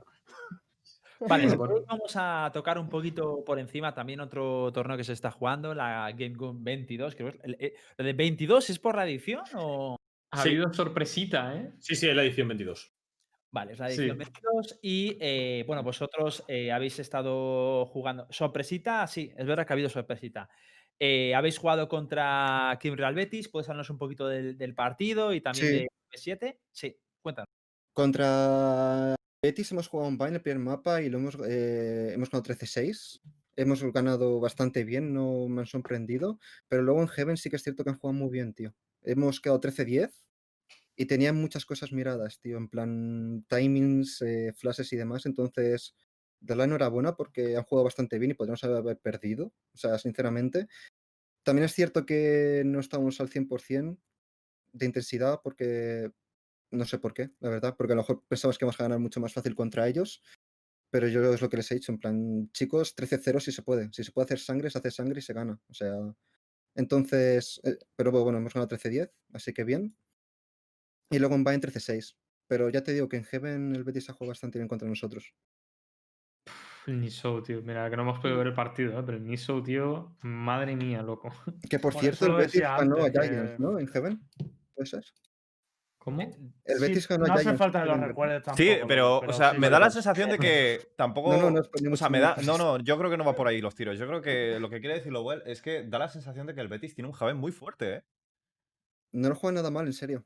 Vale, 1.29 1.43
queréis 1.45 1.57
vamos 1.87 2.12
a 2.16 2.51
tocar 2.53 2.79
un 2.79 2.89
poquito 2.89 3.45
por 3.45 3.59
encima 3.61 3.95
también 3.95 4.20
otro 4.20 4.73
torneo 4.73 4.97
que 4.97 5.05
se 5.05 5.12
está 5.12 5.31
jugando, 5.31 5.73
la 5.73 6.11
Game 6.16 6.35
22. 6.37 7.15
Creo 7.15 7.31
que 7.31 7.39
es- 7.39 7.45
el- 7.45 7.57
eh, 7.61 7.74
¿Lo 7.97 8.05
de 8.05 8.12
22 8.12 8.70
es 8.70 8.79
por 8.81 8.97
la 8.97 9.05
edición 9.07 9.43
o...? 9.55 9.97
Ha 10.33 10.43
Sí. 10.43 10.49
habido 10.49 10.73
sorpresita, 10.73 11.55
¿eh? 11.57 11.73
Sí, 11.79 11.95
sí, 11.95 12.09
es 12.09 12.16
la 12.16 12.23
edición 12.24 12.49
22. 12.49 12.91
Vale, 13.53 13.74
es 13.74 13.79
la 13.79 13.89
Sí. 13.91 14.01
edición 14.01 14.19
22 14.19 14.79
y 14.83 15.16
eh, 15.20 15.62
bueno, 15.66 15.83
vosotros 15.83 16.43
eh, 16.49 16.73
habéis 16.73 16.99
estado 16.99 17.85
jugando. 17.87 18.27
Sorpresita, 18.31 19.07
sí, 19.07 19.33
es 19.37 19.47
verdad 19.47 19.66
que 19.66 19.73
ha 19.73 19.74
habido 19.74 19.91
sorpresita. 19.91 20.49
Eh, 20.99 21.35
habéis 21.35 21.59
jugado 21.59 21.87
contra 21.89 22.77
Kim 22.81 22.95
Real 22.97 23.15
Betis, 23.15 23.49
¿puedes 23.49 23.69
hablarnos 23.69 23.91
un 23.91 23.99
poquito 23.99 24.27
del, 24.27 24.57
del 24.57 24.74
partido 24.74 25.33
y 25.35 25.41
también 25.41 25.66
Sí. 25.66 25.73
de 25.74 25.89
B7? 26.11 26.59
Sí, 26.73 26.97
cuéntanos. 27.20 27.49
Contra 27.93 29.14
Betis 29.43 29.73
hemos 29.73 29.89
jugado 29.89 30.09
un 30.09 30.20
en 30.23 30.35
el 30.35 30.40
primer 30.40 30.60
mapa 30.60 31.02
y 31.02 31.10
lo 31.10 31.19
hemos, 31.19 31.36
eh, 31.47 32.12
hemos 32.14 32.31
ganado 32.31 32.44
13-6. 32.44 33.20
Hemos 33.55 33.82
ganado 33.93 34.40
bastante 34.40 34.82
bien, 34.85 35.12
no 35.12 35.47
me 35.48 35.60
han 35.60 35.66
sorprendido. 35.66 36.39
Pero 36.69 36.82
luego 36.82 37.02
en 37.02 37.09
Heaven 37.09 37.36
sí 37.36 37.51
que 37.51 37.56
es 37.56 37.62
cierto 37.62 37.85
que 37.85 37.90
han 37.90 37.98
jugado 37.98 38.19
muy 38.19 38.31
bien, 38.31 38.55
tío. 38.55 38.74
Hemos 39.02 39.40
quedado 39.40 39.60
13-10 39.60 40.12
y 40.97 41.06
tenían 41.06 41.36
muchas 41.36 41.66
cosas 41.66 41.93
miradas, 41.93 42.40
tío. 42.40 42.56
En 42.56 42.69
plan 42.69 43.44
timings, 43.48 44.23
eh, 44.23 44.52
flashes 44.56 44.93
y 44.93 44.97
demás. 44.97 45.27
Entonces, 45.27 45.94
de 46.40 46.56
la 46.56 46.64
enhorabuena 46.64 47.14
porque 47.14 47.56
han 47.56 47.64
jugado 47.64 47.85
bastante 47.85 48.19
bien 48.19 48.31
y 48.31 48.35
podríamos 48.35 48.64
haber 48.64 48.98
perdido. 48.98 49.52
O 49.74 49.77
sea, 49.77 49.98
sinceramente. 49.98 50.69
También 51.43 51.64
es 51.64 51.74
cierto 51.74 52.06
que 52.06 52.62
no 52.64 52.81
estamos 52.81 53.20
al 53.20 53.28
100% 53.28 53.98
de 54.73 54.86
intensidad 54.86 55.40
porque 55.43 56.10
no 56.73 56.85
sé 56.85 56.99
por 56.99 57.15
qué, 57.15 57.31
la 57.40 57.51
verdad, 57.51 57.74
porque 57.77 57.93
a 57.93 57.97
lo 57.97 58.03
mejor 58.03 58.24
pensabas 58.27 58.59
que 58.59 58.65
íbamos 58.65 58.81
a 58.81 58.85
ganar 58.85 58.99
mucho 58.99 59.20
más 59.20 59.32
fácil 59.32 59.55
contra 59.55 59.86
ellos, 59.89 60.23
pero 60.90 61.07
yo 61.09 61.32
es 61.32 61.40
lo 61.40 61.49
que 61.49 61.57
les 61.59 61.70
he 61.70 61.74
dicho, 61.77 61.93
en 61.93 61.99
plan, 61.99 62.51
chicos, 62.53 62.94
13-0 62.97 63.40
si 63.40 63.53
se 63.53 63.62
puede, 63.62 63.90
si 63.93 64.05
se 64.05 64.12
puede 64.12 64.24
hacer 64.27 64.39
sangre, 64.39 64.70
se 64.70 64.78
hace 64.78 64.90
sangre 64.90 65.20
y 65.20 65.23
se 65.23 65.32
gana, 65.32 65.61
o 65.69 65.74
sea, 65.74 65.94
entonces, 66.74 67.61
eh, 67.65 67.77
pero 67.97 68.11
bueno, 68.11 68.39
hemos 68.39 68.53
ganado 68.55 68.69
13-10, 68.69 69.11
así 69.32 69.53
que 69.53 69.65
bien, 69.65 69.97
y 71.11 71.19
luego 71.19 71.35
en 71.35 71.44
Bayern 71.44 71.62
13-6, 71.62 72.16
pero 72.49 72.70
ya 72.70 72.82
te 72.82 72.93
digo 72.93 73.09
que 73.09 73.16
en 73.19 73.24
Heaven 73.24 73.74
el 73.77 73.85
Betis 73.85 74.09
ha 74.11 74.15
jugado 74.15 74.31
bastante 74.31 74.59
bien 74.59 74.69
contra 74.69 74.89
nosotros. 74.89 75.35
El 76.86 77.01
Niso, 77.01 77.40
tío. 77.43 77.62
Mira, 77.62 77.89
que 77.89 77.97
no 77.97 78.03
hemos 78.03 78.19
podido 78.19 78.39
ver 78.39 78.49
el 78.49 78.55
partido, 78.55 78.99
¿eh? 78.99 79.03
pero 79.07 79.16
el 79.19 79.24
Niso, 79.24 79.62
tío, 79.62 80.16
madre 80.23 80.74
mía, 80.74 81.01
loco. 81.03 81.31
Que 81.70 81.78
por 81.78 81.93
Por 81.93 82.03
cierto, 82.03 82.27
el 82.27 82.32
Betis 82.35 82.61
ganó 82.62 83.05
a 83.05 83.11
Giants, 83.11 83.53
que- 83.53 83.57
¿no? 83.59 83.78
En 83.78 83.86
Heaven, 83.86 84.20
¿puede 84.74 84.86
ser? 84.86 85.05
¿Cómo? 86.03 86.20
El 86.65 86.79
Sí, 86.79 86.81
Betis 86.81 87.07
ganó 87.07 87.27
no 87.27 87.35
hace 87.35 87.45
Giants. 87.45 87.59
falta 87.61 87.85
que 87.85 87.91
en 87.91 88.01
lo 88.01 88.07
recuerdes 88.09 88.43
tampoco. 88.43 88.57
Sí, 88.62 88.69
Luis, 88.70 88.85
pero, 88.89 89.19
o 89.20 89.33
sea, 89.33 89.53
sí, 89.53 89.59
me 89.59 89.69
sí. 89.69 89.70
da 89.73 89.79
la 89.79 89.91
sensación 89.91 90.31
de 90.31 90.39
que 90.39 90.81
tampoco. 90.97 91.33
No, 91.33 91.49
no, 91.49 91.61
no 91.61 91.93
o 91.93 91.97
sea, 91.97 92.09
me 92.09 92.19
da. 92.19 92.35
No, 92.45 92.59
no, 92.59 92.79
yo 92.81 92.99
creo 92.99 93.09
que 93.09 93.16
no 93.16 93.24
va 93.24 93.37
por 93.37 93.47
ahí 93.47 93.61
los 93.61 93.77
tiros. 93.77 93.97
Yo 93.99 94.09
creo 94.09 94.20
que 94.20 94.59
lo 94.59 94.69
que 94.69 94.81
quiere 94.81 94.97
decir 94.97 95.12
Lowell 95.12 95.43
es 95.47 95.62
que 95.62 95.85
da 95.85 96.01
la 96.01 96.09
sensación 96.09 96.49
de 96.49 96.55
que 96.57 96.61
el 96.61 96.66
Betis 96.66 96.95
tiene 96.97 97.07
un 97.07 97.15
Javen 97.15 97.37
muy 97.37 97.53
fuerte, 97.53 97.95
¿eh? 97.95 98.03
No 99.12 99.29
lo 99.29 99.37
juegan 99.37 99.55
nada 99.55 99.70
mal, 99.70 99.87
en 99.87 99.93
serio. 99.93 100.24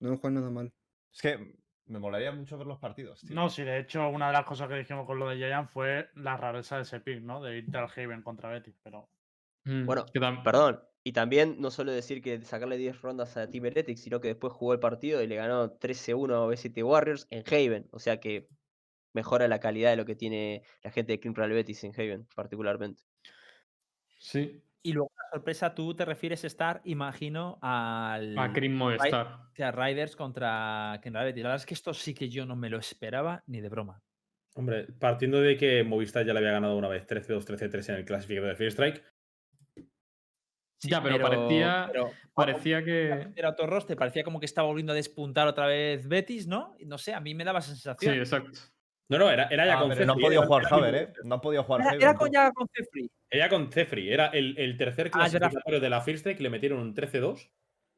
No 0.00 0.10
lo 0.10 0.16
juegan 0.16 0.34
nada 0.34 0.50
mal. 0.50 0.72
Es 1.14 1.22
que 1.22 1.54
me 1.86 1.98
molaría 2.00 2.32
mucho 2.32 2.58
ver 2.58 2.66
los 2.66 2.78
partidos, 2.78 3.20
tío. 3.20 3.34
No, 3.36 3.48
sí, 3.48 3.62
de 3.62 3.78
hecho, 3.78 4.08
una 4.08 4.26
de 4.28 4.32
las 4.32 4.44
cosas 4.44 4.68
que 4.68 4.74
dijimos 4.74 5.06
con 5.06 5.18
lo 5.20 5.28
de 5.28 5.36
Giant 5.36 5.68
fue 5.70 6.08
la 6.14 6.36
rareza 6.36 6.76
de 6.76 6.82
ese 6.82 6.98
pick, 7.00 7.20
¿no? 7.22 7.40
De 7.42 7.58
irte 7.58 7.76
al 7.78 7.88
Haven 7.94 8.22
contra 8.22 8.48
Betis, 8.48 8.76
pero. 8.82 9.08
Mm, 9.66 9.84
Bueno, 9.86 10.06
Perdón. 10.42 10.82
Y 11.02 11.12
también 11.12 11.56
no 11.60 11.70
solo 11.70 11.92
decir 11.92 12.20
que 12.20 12.42
sacarle 12.42 12.76
10 12.76 13.00
rondas 13.00 13.36
a 13.36 13.48
Team 13.48 13.72
sino 13.96 14.20
que 14.20 14.28
después 14.28 14.52
jugó 14.52 14.74
el 14.74 14.80
partido 14.80 15.22
y 15.22 15.26
le 15.26 15.36
ganó 15.36 15.78
13-1 15.78 16.34
a 16.34 16.46
B7 16.46 16.84
Warriors 16.84 17.26
en 17.30 17.42
Haven. 17.46 17.88
O 17.90 17.98
sea 17.98 18.20
que 18.20 18.48
mejora 19.12 19.48
la 19.48 19.60
calidad 19.60 19.90
de 19.90 19.96
lo 19.96 20.04
que 20.04 20.14
tiene 20.14 20.62
la 20.82 20.90
gente 20.90 21.12
de 21.12 21.20
Clean 21.20 21.34
Real 21.34 21.50
Betis 21.50 21.84
en 21.84 21.92
Haven, 21.94 22.26
particularmente. 22.34 23.02
Sí, 24.18 24.62
Y 24.82 24.92
luego 24.92 25.10
la 25.16 25.36
sorpresa, 25.36 25.74
tú 25.74 25.94
te 25.94 26.04
refieres 26.04 26.44
estar, 26.44 26.82
imagino, 26.84 27.58
al 27.62 28.38
a 28.38 28.52
Cream 28.52 28.74
Movistar. 28.74 29.26
o 29.26 29.54
sea, 29.54 29.72
Riders 29.72 30.16
contra 30.16 31.00
Kim 31.02 31.14
Real 31.14 31.26
Betis. 31.26 31.42
La 31.42 31.48
verdad 31.50 31.62
es 31.62 31.66
que 31.66 31.74
esto 31.74 31.94
sí 31.94 32.14
que 32.14 32.28
yo 32.28 32.44
no 32.44 32.56
me 32.56 32.68
lo 32.68 32.78
esperaba 32.78 33.42
ni 33.46 33.60
de 33.60 33.68
broma. 33.70 34.02
Hombre, 34.54 34.86
partiendo 34.98 35.40
de 35.40 35.56
que 35.56 35.84
Movistar 35.84 36.26
ya 36.26 36.32
le 36.32 36.40
había 36.40 36.52
ganado 36.52 36.76
una 36.76 36.88
vez 36.88 37.06
13-2, 37.06 37.44
13-3 37.44 37.88
en 37.90 37.94
el 37.96 38.04
clasificador 38.04 38.50
de 38.50 38.56
Fear 38.56 38.70
Strike. 38.70 39.04
Ya, 40.82 41.02
pero 41.02 41.20
parecía- 41.20 41.84
pero, 41.92 42.10
Parecía 42.34 42.82
que. 42.82 43.28
era 43.36 43.50
otro 43.50 43.66
roster, 43.66 43.96
parecía 43.96 44.22
como 44.24 44.40
que 44.40 44.46
estaba 44.46 44.66
volviendo 44.68 44.92
a 44.92 44.96
despuntar 44.96 45.46
otra 45.46 45.66
vez 45.66 46.06
Betis, 46.08 46.46
¿no? 46.46 46.74
No 46.86 46.96
sé, 46.96 47.12
a 47.12 47.20
mí 47.20 47.34
me 47.34 47.44
daba 47.44 47.58
esa 47.58 47.68
Sí, 47.74 47.74
sensación. 47.82 48.14
exacto. 48.14 48.58
No, 49.10 49.18
no, 49.18 49.28
era, 49.30 49.44
era 49.50 49.66
ya 49.66 49.76
Ah, 49.76 49.80
con 49.80 49.88
pero 49.90 50.06
no 50.06 50.12
han 50.12 50.18
Cefri, 50.18 50.24
podido 50.26 50.42
jugar 50.46 50.62
Haven, 50.70 50.94
¿eh? 50.94 51.12
No 51.24 51.34
han 51.34 51.40
podido 51.40 51.64
jugar 51.64 51.80
era, 51.82 51.90
Haven. 51.90 52.02
era 52.02 52.14
con 52.14 52.30
ya 52.32 52.52
con 52.52 52.68
Cefri. 52.72 53.10
Era 53.28 53.48
con 53.48 53.72
Cefri, 53.72 54.12
era 54.12 54.26
el, 54.28 54.56
el 54.56 54.76
tercer 54.76 55.08
Ah, 55.08 55.18
clasificatorio 55.28 55.80
de 55.80 55.90
la 55.90 56.00
Fear 56.00 56.16
Strike, 56.18 56.40
le 56.40 56.48
metieron 56.50 56.78
un 56.78 56.94
13-2, 56.94 57.50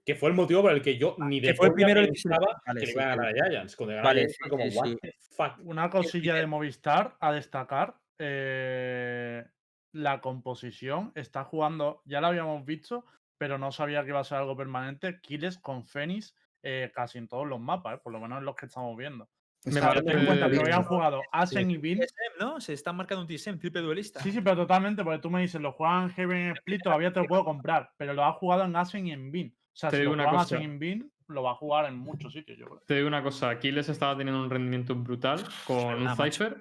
que 0.04 0.14
fue 0.16 0.30
el 0.30 0.34
motivo 0.34 0.62
por 0.62 0.72
el 0.72 0.82
que 0.82 0.96
yo 0.98 1.14
ni 1.18 1.38
de 1.38 1.48
que 1.48 1.54
fue 1.54 1.66
el 1.66 1.72
coña 1.74 1.86
primero 1.86 2.06
que 2.06 2.12
pensaba 2.12 2.62
Vale, 2.66 2.80
que 2.80 2.86
le 2.86 2.92
sí, 2.92 2.92
iba 2.98 3.02
a 3.02 3.12
sí. 3.12 3.18
ganar 3.18 3.26
a 3.28 3.48
Giants. 3.50 3.76
Cuando 3.76 3.94
ganó 3.94 4.08
Vale, 4.08 4.28
sí, 4.30 4.36
como, 4.48 4.64
sí, 4.70 4.76
what 4.78 4.86
sí. 4.88 4.96
the 5.02 5.14
fuck. 5.36 5.52
Una 5.64 5.90
cosilla 5.90 6.34
de 6.34 6.46
Movistar 6.46 7.16
a 7.20 7.32
destacar. 7.32 7.94
eh, 8.18 9.44
la 9.92 10.20
composición 10.20 11.12
está 11.14 11.44
jugando, 11.44 12.02
ya 12.04 12.20
lo 12.20 12.28
habíamos 12.28 12.64
visto, 12.64 13.04
pero 13.38 13.58
no 13.58 13.72
sabía 13.72 14.02
que 14.02 14.08
iba 14.08 14.20
a 14.20 14.24
ser 14.24 14.38
algo 14.38 14.56
permanente. 14.56 15.20
Killes 15.20 15.58
con 15.58 15.84
Fénix 15.84 16.34
eh, 16.62 16.90
casi 16.94 17.18
en 17.18 17.28
todos 17.28 17.46
los 17.46 17.60
mapas, 17.60 17.96
eh, 17.96 18.00
por 18.02 18.12
lo 18.12 18.20
menos 18.20 18.38
en 18.38 18.44
los 18.44 18.54
que 18.56 18.66
estamos 18.66 18.96
viendo. 18.96 19.24
O 19.24 19.28
Me 19.66 19.72
sea, 19.72 19.88
parece- 19.88 20.10
en 20.12 20.26
cuenta 20.26 20.50
que 20.50 20.58
habían 20.60 20.82
jugado 20.84 21.22
Asen 21.32 21.70
y 21.70 21.76
Bin. 21.76 21.98
TSM, 21.98 22.38
¿no? 22.40 22.60
Se 22.60 22.72
está 22.72 22.92
marcando 22.92 23.22
un 23.22 23.28
TSM, 23.28 23.58
triple 23.58 23.80
duelista. 23.80 24.20
Sí, 24.20 24.32
sí, 24.32 24.40
pero 24.40 24.56
totalmente, 24.56 25.04
porque 25.04 25.18
tú 25.20 25.30
me 25.30 25.40
dices, 25.40 25.60
lo 25.60 25.72
juegan 25.72 26.04
en 26.04 26.10
Heaven 26.10 26.50
Split, 26.52 26.82
todavía 26.82 27.12
te 27.12 27.20
lo 27.20 27.26
puedo 27.26 27.44
comprar, 27.44 27.90
pero 27.96 28.12
lo 28.14 28.24
ha 28.24 28.32
jugado 28.32 28.64
en 28.64 28.74
Asen 28.76 29.06
y 29.06 29.12
en 29.12 29.30
Bin. 29.30 29.54
O 29.54 29.76
sea, 29.76 29.90
Te 29.90 29.96
si 29.96 30.02
digo 30.02 30.14
lo 30.16 30.22
una 30.22 30.30
cosa. 30.30 30.42
Asen 30.56 30.62
y 30.62 30.64
en 30.64 30.78
Bin, 30.78 31.12
lo 31.28 31.42
va 31.44 31.52
a 31.52 31.54
jugar 31.54 31.86
en 31.86 31.96
muchos 31.96 32.32
sitios, 32.32 32.58
yo 32.58 32.66
creo. 32.66 32.82
Te 32.86 32.94
digo 32.96 33.08
una 33.08 33.22
cosa, 33.22 33.50
Aquiles 33.50 33.88
estaba 33.88 34.16
teniendo 34.16 34.42
un 34.42 34.50
rendimiento 34.50 34.94
brutal 34.96 35.40
con 35.66 35.94
un 35.94 36.04
macho. 36.04 36.24
Cypher 36.24 36.56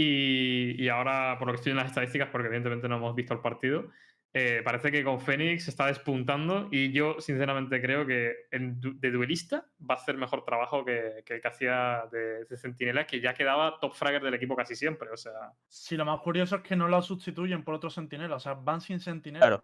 y, 0.00 0.82
y 0.82 0.88
ahora, 0.88 1.36
por 1.38 1.46
lo 1.48 1.52
que 1.52 1.56
estoy 1.58 1.70
en 1.70 1.76
las 1.78 1.86
estadísticas, 1.88 2.28
porque 2.30 2.48
evidentemente 2.48 2.88
no 2.88 2.96
hemos 2.96 3.14
visto 3.14 3.34
el 3.34 3.40
partido, 3.40 3.88
eh, 4.32 4.62
parece 4.64 4.92
que 4.92 5.02
con 5.02 5.20
Fénix 5.20 5.66
está 5.66 5.86
despuntando 5.86 6.68
y 6.70 6.92
yo 6.92 7.16
sinceramente 7.20 7.82
creo 7.82 8.06
que 8.06 8.32
en 8.52 8.80
de 8.80 9.10
duelista 9.10 9.66
va 9.80 9.94
a 9.94 9.98
hacer 9.98 10.16
mejor 10.16 10.44
trabajo 10.44 10.84
que, 10.84 11.22
que 11.26 11.34
el 11.34 11.40
que 11.40 11.48
hacía 11.48 12.04
de, 12.12 12.44
de 12.44 12.56
Centinela, 12.56 13.06
que 13.06 13.20
ya 13.20 13.34
quedaba 13.34 13.80
top 13.80 13.92
fragger 13.92 14.22
del 14.22 14.34
equipo 14.34 14.54
casi 14.54 14.76
siempre. 14.76 15.10
O 15.10 15.16
sea, 15.16 15.32
Sí, 15.66 15.96
lo 15.96 16.04
más 16.04 16.20
curioso 16.20 16.54
es 16.56 16.62
que 16.62 16.76
no 16.76 16.86
lo 16.86 17.02
sustituyen 17.02 17.64
por 17.64 17.74
otro 17.74 17.90
sentinela, 17.90 18.36
o 18.36 18.40
sea, 18.40 18.54
van 18.54 18.80
sin 18.80 19.00
sentinela. 19.00 19.44
Claro. 19.46 19.62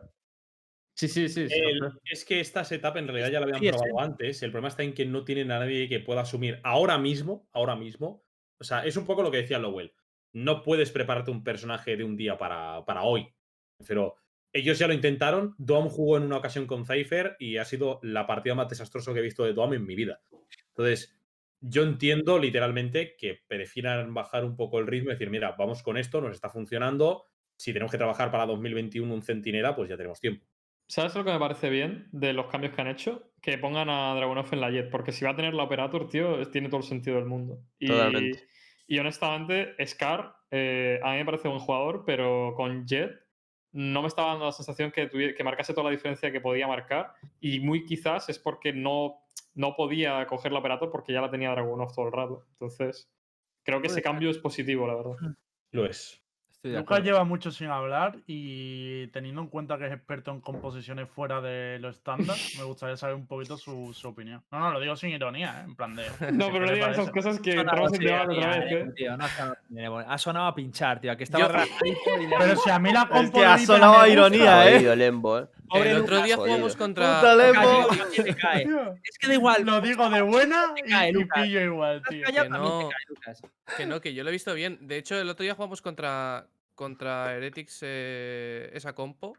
sí, 0.94 1.06
sí, 1.06 1.28
sí. 1.28 1.46
El- 1.48 1.92
es 2.04 2.24
que 2.24 2.40
esta 2.40 2.64
setup 2.64 2.96
en 2.96 3.06
realidad 3.06 3.30
ya 3.30 3.38
la 3.38 3.46
habían 3.46 3.60
Sí, 3.60 3.68
probado 3.68 4.00
antes. 4.00 4.42
El 4.42 4.50
problema 4.50 4.68
está 4.68 4.82
en 4.82 4.94
que 4.94 5.06
no 5.06 5.24
tienen 5.24 5.52
a 5.52 5.60
nadie 5.60 5.88
que 5.88 6.00
pueda 6.00 6.22
asumir 6.22 6.58
ahora 6.64 6.98
mismo, 6.98 7.48
ahora 7.52 7.76
mismo. 7.76 8.24
O 8.58 8.64
sea, 8.64 8.84
es 8.84 8.96
un 8.96 9.06
poco 9.06 9.22
lo 9.22 9.30
que 9.30 9.36
decía 9.36 9.60
Lowell. 9.60 9.92
No 10.32 10.62
puedes 10.62 10.90
prepararte 10.90 11.30
un 11.30 11.44
personaje 11.44 11.96
de 11.96 12.04
un 12.04 12.16
día 12.16 12.36
para, 12.36 12.84
para 12.84 13.02
hoy. 13.02 13.28
Pero 13.86 14.16
ellos 14.52 14.78
ya 14.78 14.86
lo 14.86 14.94
intentaron. 14.94 15.54
Dom 15.58 15.88
jugó 15.88 16.16
en 16.16 16.24
una 16.24 16.38
ocasión 16.38 16.66
con 16.66 16.86
Cypher 16.86 17.36
y 17.38 17.58
ha 17.58 17.64
sido 17.64 18.00
la 18.02 18.26
partida 18.26 18.54
más 18.54 18.68
desastrosa 18.68 19.12
que 19.12 19.20
he 19.20 19.22
visto 19.22 19.44
de 19.44 19.52
Dom 19.52 19.74
en 19.74 19.84
mi 19.84 19.94
vida. 19.94 20.20
Entonces, 20.68 21.16
yo 21.60 21.82
entiendo 21.82 22.38
literalmente 22.38 23.16
que 23.16 23.40
prefieran 23.46 24.14
bajar 24.14 24.44
un 24.44 24.56
poco 24.56 24.78
el 24.78 24.86
ritmo 24.86 25.10
y 25.10 25.14
decir, 25.14 25.30
mira, 25.30 25.54
vamos 25.58 25.82
con 25.82 25.96
esto, 25.96 26.20
nos 26.20 26.32
está 26.32 26.48
funcionando. 26.48 27.24
Si 27.58 27.72
tenemos 27.72 27.90
que 27.90 27.98
trabajar 27.98 28.30
para 28.30 28.46
2021 28.46 29.12
un 29.12 29.22
centinela, 29.22 29.74
pues 29.74 29.88
ya 29.88 29.96
tenemos 29.96 30.20
tiempo. 30.20 30.46
¿Sabes 30.88 31.14
lo 31.16 31.24
que 31.24 31.32
me 31.32 31.38
parece 31.38 31.68
bien 31.68 32.08
de 32.12 32.32
los 32.32 32.46
cambios 32.46 32.72
que 32.72 32.80
han 32.80 32.88
hecho? 32.88 33.32
Que 33.42 33.58
pongan 33.58 33.90
a 33.90 34.14
Dragunov 34.14 34.46
en 34.52 34.60
la 34.60 34.70
Jet, 34.70 34.88
porque 34.90 35.10
si 35.10 35.24
va 35.24 35.32
a 35.32 35.36
tener 35.36 35.52
la 35.52 35.64
Operator, 35.64 36.08
tío, 36.08 36.48
tiene 36.50 36.68
todo 36.68 36.78
el 36.78 36.86
sentido 36.86 37.16
del 37.16 37.26
mundo. 37.26 37.58
Y, 37.78 37.88
Totalmente. 37.88 38.46
Y 38.86 38.98
honestamente, 38.98 39.74
Scar, 39.86 40.36
eh, 40.50 41.00
a 41.02 41.12
mí 41.12 41.18
me 41.18 41.24
parece 41.24 41.48
buen 41.48 41.60
jugador, 41.60 42.04
pero 42.06 42.54
con 42.56 42.86
Jet 42.86 43.10
no 43.72 44.00
me 44.02 44.08
estaba 44.08 44.28
dando 44.30 44.46
la 44.46 44.52
sensación 44.52 44.90
que, 44.92 45.10
tuvie- 45.10 45.34
que 45.36 45.44
marcase 45.44 45.74
toda 45.74 45.84
la 45.84 45.90
diferencia 45.90 46.32
que 46.32 46.40
podía 46.40 46.66
marcar. 46.66 47.12
Y 47.40 47.60
muy 47.60 47.84
quizás 47.84 48.28
es 48.28 48.38
porque 48.38 48.72
no, 48.72 49.18
no 49.54 49.74
podía 49.76 50.26
coger 50.26 50.52
la 50.52 50.60
Operator 50.60 50.90
porque 50.90 51.12
ya 51.12 51.20
la 51.20 51.30
tenía 51.30 51.50
Dragunov 51.50 51.94
todo 51.94 52.06
el 52.06 52.12
rato. 52.12 52.46
Entonces, 52.52 53.10
creo 53.64 53.80
que 53.82 53.88
ese 53.88 53.96
cambio 54.02 54.30
es 54.30 54.38
positivo, 54.38 54.86
la 54.86 54.94
verdad. 54.94 55.16
Lo 55.72 55.84
es. 55.84 56.22
Estoy 56.66 56.72
de 56.72 56.78
Lucas 56.78 56.98
acuerdo. 56.98 57.04
lleva 57.04 57.24
mucho 57.24 57.50
sin 57.50 57.68
hablar 57.68 58.16
y 58.26 59.06
teniendo 59.08 59.42
en 59.42 59.48
cuenta 59.48 59.78
que 59.78 59.86
es 59.86 59.92
experto 59.92 60.30
en 60.30 60.40
composiciones 60.40 61.08
fuera 61.08 61.40
de 61.40 61.78
lo 61.78 61.88
estándar, 61.88 62.36
me 62.58 62.64
gustaría 62.64 62.96
saber 62.96 63.14
un 63.14 63.26
poquito 63.26 63.56
su, 63.56 63.92
su 63.94 64.08
opinión. 64.08 64.42
No, 64.50 64.58
no, 64.58 64.72
lo 64.72 64.80
digo 64.80 64.96
sin 64.96 65.10
ironía, 65.10 65.60
¿eh? 65.60 65.64
en 65.64 65.76
plan 65.76 65.94
de... 65.94 66.04
No, 66.32 66.46
¿qué 66.46 66.52
pero 66.52 66.60
no 66.60 66.66
le 66.66 66.74
digas 66.74 66.92
esas 66.92 67.10
cosas 67.10 67.40
que 67.40 67.52
entramos 67.52 67.92
en 67.92 68.00
debate 68.00 68.36
otra 68.36 68.58
vez, 68.58 68.94
tío, 68.94 69.16
no 69.16 69.24
ha 69.24 69.28
sonado 69.28 69.56
benévolo. 69.68 70.06
ha 70.08 70.18
sonado 70.18 70.46
a 70.46 70.54
pinchar, 70.54 71.00
tío. 71.00 71.16
Que 71.16 71.24
estaba 71.24 71.64
Pero 72.38 72.56
si 72.56 72.70
a 72.70 72.78
mí 72.78 72.92
la 72.92 73.02
Es 73.06 73.08
compo 73.08 73.42
ha 73.42 73.58
sonado 73.58 74.00
a 74.00 74.08
ironía, 74.08 74.70
¿eh? 74.70 74.76
Eh. 74.76 75.46
Pobre 75.68 75.90
el 75.90 75.98
otro 75.98 76.22
día 76.22 76.36
jugamos 76.36 76.76
jodido. 76.76 76.78
contra. 76.78 77.20
Es 79.04 79.18
que 79.18 79.26
da 79.26 79.34
igual. 79.34 79.64
Lo 79.64 79.80
digo 79.80 80.08
de 80.10 80.22
buena 80.22 80.72
y, 80.76 80.88
cae, 80.88 81.10
y 81.10 81.12
Lucas. 81.12 81.42
pillo 81.42 81.60
igual, 81.60 82.02
tío. 82.08 82.26
Que 83.76 83.86
no, 83.86 84.00
que 84.00 84.14
yo 84.14 84.22
lo 84.22 84.30
he 84.30 84.32
visto 84.32 84.54
bien. 84.54 84.78
De 84.86 84.96
hecho, 84.96 85.18
el 85.20 85.28
otro 85.28 85.42
día 85.42 85.54
jugamos 85.54 85.82
contra, 85.82 86.46
contra 86.76 87.34
Heretics 87.34 87.80
eh, 87.82 88.70
esa 88.72 88.94
compo. 88.94 89.36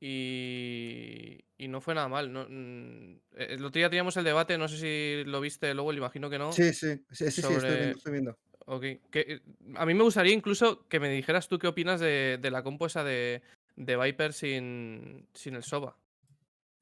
Y, 0.00 1.44
y 1.58 1.68
no 1.68 1.80
fue 1.80 1.94
nada 1.94 2.08
mal. 2.08 2.32
No, 2.32 2.46
mm, 2.48 3.20
el 3.36 3.64
otro 3.64 3.78
día 3.78 3.90
teníamos 3.90 4.16
el 4.16 4.24
debate, 4.24 4.56
no 4.58 4.68
sé 4.68 4.78
si 4.78 5.24
lo 5.28 5.40
viste 5.40 5.72
luego, 5.74 5.92
imagino 5.92 6.30
que 6.30 6.38
no. 6.38 6.52
Sí, 6.52 6.72
sí, 6.72 6.96
sí, 6.96 6.96
sí, 7.10 7.16
sí, 7.16 7.24
estoy 7.40 7.42
sobre- 7.60 7.76
viendo, 7.76 7.96
estoy 7.98 8.12
viendo. 8.12 8.38
Ok, 8.68 8.82
que, 9.10 9.20
eh, 9.20 9.40
a 9.76 9.86
mí 9.86 9.94
me 9.94 10.02
gustaría 10.02 10.32
incluso 10.32 10.88
que 10.88 11.00
me 11.00 11.08
dijeras 11.08 11.48
tú 11.48 11.58
qué 11.58 11.68
opinas 11.68 12.00
de, 12.00 12.38
de 12.40 12.50
la 12.50 12.62
compo 12.62 12.86
esa 12.86 13.04
de, 13.04 13.42
de 13.76 13.96
Viper 13.96 14.32
sin, 14.32 15.28
sin 15.34 15.54
el 15.54 15.62
Soba. 15.62 15.96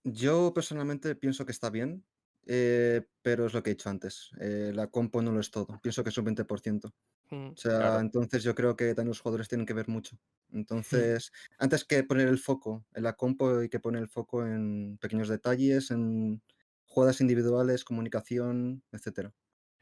Yo 0.04 0.52
personalmente 0.54 1.14
pienso 1.14 1.44
que 1.46 1.52
está 1.52 1.70
bien, 1.70 2.04
eh, 2.46 3.06
pero 3.22 3.46
es 3.46 3.54
lo 3.54 3.62
que 3.62 3.70
he 3.70 3.74
dicho 3.74 3.90
antes. 3.90 4.30
eh, 4.40 4.72
la 4.74 4.88
compo 4.88 5.22
no 5.22 5.32
lo 5.32 5.40
es 5.40 5.50
todo. 5.50 5.80
Pienso 5.82 6.02
que 6.04 6.10
es 6.10 6.18
un 6.18 6.24
20%. 6.26 6.88
Mm, 7.30 7.56
O 7.56 7.60
sea, 7.60 7.78
Claro. 7.78 8.00
entonces 8.00 8.42
yo 8.44 8.54
creo 8.54 8.76
que 8.76 8.94
también 8.94 9.08
los 9.10 9.20
jugadores 9.20 9.48
tienen 9.48 9.66
que 9.66 9.74
ver 9.74 9.88
mucho. 9.88 10.18
Entonces, 10.52 11.32
antes 11.58 11.84
que 11.84 12.04
poner 12.04 12.28
el 12.28 12.38
foco 12.38 12.86
en 12.94 13.02
la 13.04 13.14
compo, 13.14 13.58
hay 13.60 13.68
que 13.68 13.80
poner 13.80 14.02
el 14.02 14.08
foco 14.08 14.46
en 14.46 14.98
pequeños 15.00 15.28
detalles, 15.28 15.90
en 15.92 16.42
jugadas 16.86 17.20
individuales, 17.20 17.84
comunicación, 17.84 18.84
etcétera. 18.92 19.34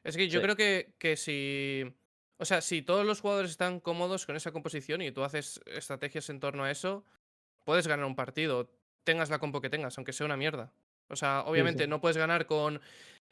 Es 0.05 0.17
que 0.17 0.29
yo 0.29 0.41
Sí. 0.41 0.43
creo 0.43 0.57
que, 0.57 0.95
que 0.99 1.17
si. 1.17 1.85
O 2.39 2.45
sea, 2.45 2.61
si 2.61 2.83
todos 2.83 3.07
los 3.07 3.21
jugadores 3.21 3.53
están 3.53 3.79
cómodos 3.81 4.27
con 4.27 4.35
esa 4.37 4.51
composición 4.53 5.01
y 5.03 5.13
tú 5.13 5.23
haces 5.23 5.61
estrategias 5.67 6.29
en 6.31 6.41
torno 6.41 6.65
a 6.65 6.71
eso, 6.71 7.05
puedes 7.65 7.87
ganar 7.89 8.07
un 8.07 8.17
partido. 8.17 8.71
Tengas 9.05 9.31
la 9.31 9.39
compo 9.41 9.61
que 9.61 9.71
tengas, 9.71 9.99
aunque 9.99 10.13
sea 10.13 10.27
una 10.27 10.37
mierda. 10.37 10.75
O 11.13 11.17
sea, 11.17 11.43
obviamente 11.47 11.85
sí. 11.85 11.89
no 11.91 12.01
puedes 12.01 12.17
ganar 12.17 12.47
con. 12.47 12.81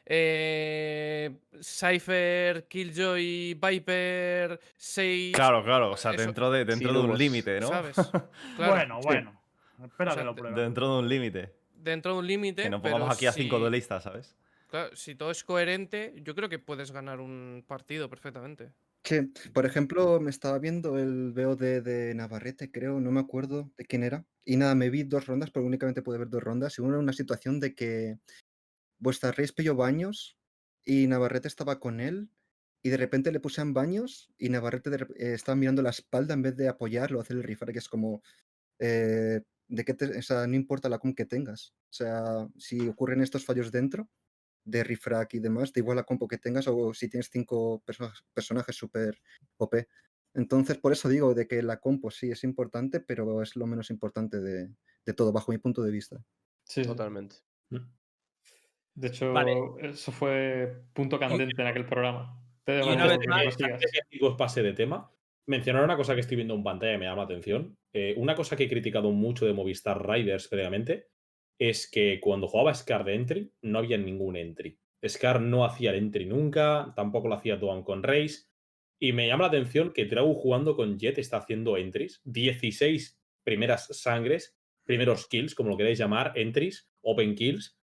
Eh, 0.05 1.31
Cypher, 1.61 2.65
Killjoy, 2.67 3.53
Viper, 3.55 4.59
Sage. 4.75 5.31
Claro, 5.33 5.63
claro. 5.63 5.91
O 5.91 5.97
sea, 5.97 6.11
Eso- 6.11 6.21
dentro 6.21 6.51
de, 6.51 6.65
dentro 6.65 6.89
Sí, 6.89 6.95
de 6.95 7.01
un 7.01 7.17
límite, 7.17 7.59
¿no? 7.59 7.67
¿Sabes? 7.67 7.95
Claro, 8.57 8.73
Bueno, 8.73 8.99
bueno. 9.01 9.41
Espera 9.83 10.11
O 10.11 10.13
sea, 10.13 10.21
que 10.23 10.25
lo 10.25 10.35
pruebe. 10.35 10.61
dentro 10.61 10.93
de 10.93 10.99
un 10.99 11.09
límite. 11.09 11.53
dentro 11.75 12.13
de 12.13 12.19
un 12.19 12.27
límite. 12.27 12.63
Que 12.63 12.69
no 12.69 12.81
pero 12.81 12.93
pongamos 12.93 13.15
aquí 13.15 13.25
a 13.25 13.31
cinco 13.31 13.55
si- 13.55 13.61
duelistas, 13.61 14.03
¿sabes? 14.03 14.35
claro, 14.69 14.95
si 14.95 15.15
todo 15.15 15.31
es 15.31 15.43
coherente, 15.43 16.13
yo 16.23 16.33
creo 16.35 16.47
que 16.49 16.59
puedes 16.59 16.91
ganar 16.91 17.19
un 17.19 17.63
partido 17.67 18.07
perfectamente. 18.09 18.69
Sí, 19.03 19.21
por 19.53 19.65
ejemplo, 19.65 20.19
me 20.19 20.29
estaba 20.29 20.59
viendo 20.59 20.97
el 20.99 21.31
VOD 21.33 21.81
de 21.81 22.13
Navarrete, 22.13 22.71
creo, 22.71 22.99
no 22.99 23.11
me 23.11 23.19
acuerdo 23.19 23.71
de 23.77 23.85
quién 23.85 24.03
era. 24.03 24.27
Y 24.45 24.57
nada, 24.57 24.75
me 24.75 24.89
vi 24.89 25.03
dos 25.03 25.25
rondas, 25.25 25.49
pero 25.51 25.65
únicamente 25.65 26.01
pude 26.03 26.19
ver 26.19 26.29
dos 26.29 26.43
rondas. 26.43 26.77
Y 26.77 26.81
una 26.81 26.99
una 26.99 27.13
situación 27.13 27.59
de 27.59 27.73
que 27.75 28.19
vuestra 28.99 29.31
Reis 29.31 29.53
pilló 29.53 29.75
baños 29.75 30.39
y 30.85 31.07
Navarrete 31.07 31.47
estaba 31.49 31.79
con 31.79 32.01
él. 32.01 32.31
Y 32.83 32.89
de 32.89 32.97
repente 32.97 33.31
le 33.31 33.39
puse 33.41 33.61
en 33.61 33.73
baños 33.73 34.31
y 34.37 34.49
Navarrete 34.49 34.89
de 34.91 34.97
eh, 35.17 35.33
estaba 35.35 35.55
mirando 35.57 35.81
la 35.83 35.91
espalda 35.91 36.33
en 36.35 36.43
vez 36.43 36.57
de 36.57 36.69
apoyarlo, 36.69 37.21
hacer 37.21 37.37
el 37.37 37.43
rifar, 37.43 37.71
que 37.73 37.79
es 37.79 37.89
como. 37.89 38.23
eh, 38.79 39.41
de 39.69 39.85
que 39.85 39.93
te- 39.95 40.19
o 40.19 40.47
no 40.47 40.55
importa 40.55 40.89
la 40.89 40.99
com 40.99 41.13
que 41.15 41.25
tengas. 41.25 41.73
O 41.91 41.93
sea, 41.93 42.49
si 42.57 42.87
ocurren 42.89 43.21
estos 43.21 43.45
fallos 43.45 43.71
dentro 43.71 44.09
de 44.63 44.83
refrag 44.83 45.27
y 45.31 45.39
demás, 45.39 45.73
da 45.73 45.79
igual 45.79 45.97
la 45.97 46.03
compo 46.03 46.27
que 46.27 46.37
tengas 46.37 46.67
o 46.67 46.93
si 46.93 47.09
tienes 47.09 47.29
cinco 47.31 47.81
perso- 47.85 48.11
personajes 48.33 48.75
súper 48.75 49.19
OP. 49.57 49.87
Entonces, 50.33 50.77
por 50.77 50.91
eso 50.93 51.09
digo 51.09 51.33
de 51.33 51.47
que 51.47 51.61
la 51.61 51.79
compo 51.79 52.09
sí 52.11 52.31
es 52.31 52.43
importante, 52.43 52.99
pero 53.01 53.41
es 53.41 53.55
lo 53.55 53.67
menos 53.67 53.89
importante 53.89 54.39
de, 54.39 54.69
de 55.05 55.13
todo, 55.13 55.31
bajo 55.31 55.51
mi 55.51 55.57
punto 55.57 55.81
de 55.83 55.91
vista. 55.91 56.23
Sí. 56.63 56.83
Totalmente. 56.83 57.37
De 58.93 59.07
hecho, 59.07 59.31
Vale. 59.33 59.53
eso 59.81 60.11
fue 60.11 60.83
punto 60.93 61.17
candente 61.19 61.61
en 61.61 61.67
aquel 61.67 61.85
programa. 61.85 62.37
Te 62.63 62.79
Y 62.79 62.81
una 62.83 63.07
que 63.07 63.17
vez 63.17 63.27
más, 63.27 63.57
que 63.57 64.25
os 64.25 64.35
pase 64.37 64.61
de 64.61 64.73
tema, 64.73 65.11
mencionar 65.47 65.83
una 65.83 65.95
cosa 65.97 66.13
que 66.13 66.21
estoy 66.21 66.35
viendo 66.35 66.53
en 66.55 66.63
pantalla 66.63 66.93
y 66.93 66.97
me 66.97 67.05
llama 67.05 67.17
la 67.19 67.23
atención. 67.23 67.77
Eh, 67.93 68.13
una 68.17 68.35
cosa 68.35 68.55
que 68.55 68.65
he 68.65 68.69
criticado 68.69 69.11
mucho 69.11 69.45
de 69.45 69.53
Movistar 69.53 70.05
Riders 70.07 70.47
previamente 70.47 71.10
es 71.61 71.87
que 71.87 72.19
cuando 72.19 72.47
jugaba 72.47 72.73
Scar 72.73 73.05
de 73.05 73.13
entry, 73.13 73.53
no 73.61 73.77
había 73.77 73.95
ningún 73.95 74.35
entry. 74.35 74.79
Scar 75.07 75.39
no 75.39 75.63
hacía 75.63 75.91
el 75.91 75.97
entry 75.97 76.25
nunca, 76.25 76.91
tampoco 76.95 77.27
lo 77.27 77.35
hacía 77.35 77.55
Doan 77.55 77.83
con 77.83 78.01
Race. 78.01 78.47
Y 78.99 79.13
me 79.13 79.27
llama 79.27 79.43
la 79.43 79.49
atención 79.49 79.93
que 79.93 80.05
Dragu 80.05 80.33
jugando 80.33 80.75
con 80.75 80.97
Jet 80.97 81.19
está 81.19 81.37
haciendo 81.37 81.77
entries. 81.77 82.19
16 82.23 83.21
primeras 83.43 83.85
sangres, 83.95 84.57
primeros 84.85 85.27
kills, 85.27 85.53
como 85.53 85.69
lo 85.69 85.77
queráis 85.77 85.99
llamar, 85.99 86.33
entries, 86.35 86.89
open 87.01 87.35
kills. 87.35 87.79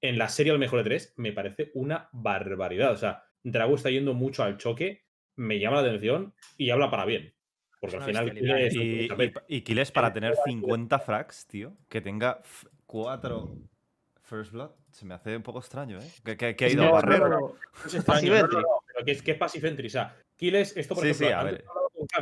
En 0.00 0.16
la 0.16 0.30
serie 0.30 0.52
al 0.52 0.58
mejor 0.58 0.78
de 0.78 0.84
tres 0.84 1.12
me 1.18 1.32
parece 1.32 1.70
una 1.74 2.08
barbaridad. 2.12 2.92
O 2.92 2.96
sea, 2.96 3.24
Dragu 3.42 3.74
está 3.74 3.90
yendo 3.90 4.14
mucho 4.14 4.42
al 4.42 4.56
choque, 4.56 5.04
me 5.36 5.58
llama 5.58 5.82
la 5.82 5.88
atención 5.88 6.34
y 6.56 6.70
habla 6.70 6.90
para 6.90 7.04
bien. 7.04 7.34
Porque 7.78 7.96
al 7.96 8.04
final 8.04 8.32
Kill 8.32 8.50
es 8.52 8.74
Y, 8.74 8.78
y, 8.78 9.10
y 9.48 9.60
Kiles 9.62 9.92
para 9.92 10.14
tener 10.14 10.34
50 10.46 10.98
frags, 11.00 11.46
tío, 11.46 11.76
que 11.90 12.00
tenga 12.00 12.40
f- 12.92 13.02
cuatro 13.04 13.56
First 14.22 14.52
Blood, 14.52 14.70
se 14.90 15.04
me 15.04 15.14
hace 15.14 15.36
un 15.36 15.42
poco 15.42 15.58
extraño, 15.58 15.98
¿eh? 16.00 16.08
Que, 16.24 16.36
que- 16.36 16.56
que 16.56 16.64
ha 16.64 16.68
ido 16.70 16.82
a 16.82 16.86
No, 16.86 16.92
barrer. 16.92 17.22
extraño, 17.84 18.04
Passive 18.06 18.40
no, 18.42 18.46
no, 18.48 18.62
pero 18.86 19.04
que 19.04 19.10
es, 19.12 19.22
que 19.22 19.30
es 19.32 19.36
passive 19.38 19.68
entry. 19.68 19.86
O 19.88 19.90
sea, 19.90 20.16
Kill 20.36 20.54
es 20.56 20.76
esto, 20.76 20.94
por 20.94 21.04
Sí, 21.04 21.10
ejemplo. 21.10 21.26
sí, 21.28 21.32
a 21.34 21.42
ver. 21.42 21.64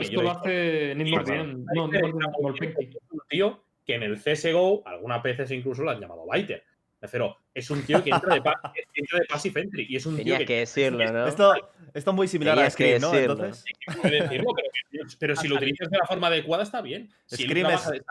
esto 0.01 0.23
lo 0.23 0.31
hace 0.31 0.95
Nimble 0.97 1.25
bien. 1.25 1.65
No, 1.75 1.85
un 1.85 3.21
tío 3.29 3.65
que 3.87 3.95
en 3.95 4.03
el 4.03 4.19
CSGO, 4.19 4.83
algunas 4.87 5.23
veces 5.23 5.51
incluso 5.51 5.83
lo 5.83 5.91
han 5.91 6.01
llamado 6.01 6.25
Biter. 6.31 6.65
Pero 7.11 7.35
es 7.55 7.71
un 7.71 7.83
tío 7.83 8.05
que 8.05 8.11
entra 8.11 8.35
de, 8.35 8.43
pa- 8.43 8.61
entra 8.95 9.19
de 9.21 9.25
passive 9.27 9.61
entry 9.63 9.87
y 9.89 9.97
es 9.97 10.05
un 10.07 10.17
Tenías 10.17 10.39
tío 10.39 10.47
que 10.47 10.59
decirlo, 10.59 11.13
¿no? 11.13 11.27
Esto, 11.27 11.55
esto 11.95 12.11
es 12.11 12.15
muy 12.15 12.29
similar 12.29 12.53
a 12.53 12.57
Tenías 12.57 12.77
que 12.77 12.99
Scream, 12.99 13.01
¿no? 13.13 13.19
Entonces, 13.19 13.65
puede 14.03 14.21
decirlo, 14.23 14.53
pero, 14.55 14.69
que- 15.09 15.17
pero 15.19 15.37
si 15.37 15.49
lo 15.49 15.57
utilizas 15.57 15.91
de 15.91 15.97
la 15.99 16.05
forma 16.07 16.27
adecuada 16.27 16.63
está 16.63 16.83
bien. 16.83 17.11
Si 17.27 17.45
Scream 17.45 17.71
es- 17.71 17.89
de 17.89 18.03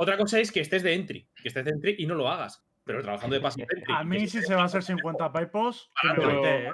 Otra 0.00 0.16
cosa 0.16 0.38
es 0.38 0.52
que 0.52 0.60
estés 0.60 0.84
de 0.84 0.94
entry, 0.94 1.28
que 1.42 1.48
estés 1.48 1.64
de 1.64 1.72
entry 1.72 1.96
y 1.98 2.06
no 2.06 2.14
lo 2.14 2.28
hagas, 2.28 2.64
pero 2.84 3.02
trabajando 3.02 3.34
de 3.34 3.42
passive 3.42 3.66
entry. 3.68 3.94
A 3.94 4.04
mí, 4.04 4.28
si 4.28 4.40
se 4.40 4.54
va 4.54 4.62
a 4.62 4.64
hacer 4.66 4.84
50 4.84 5.32
pipos, 5.32 5.90
Pero- 6.02 6.44
¿eh? 6.46 6.72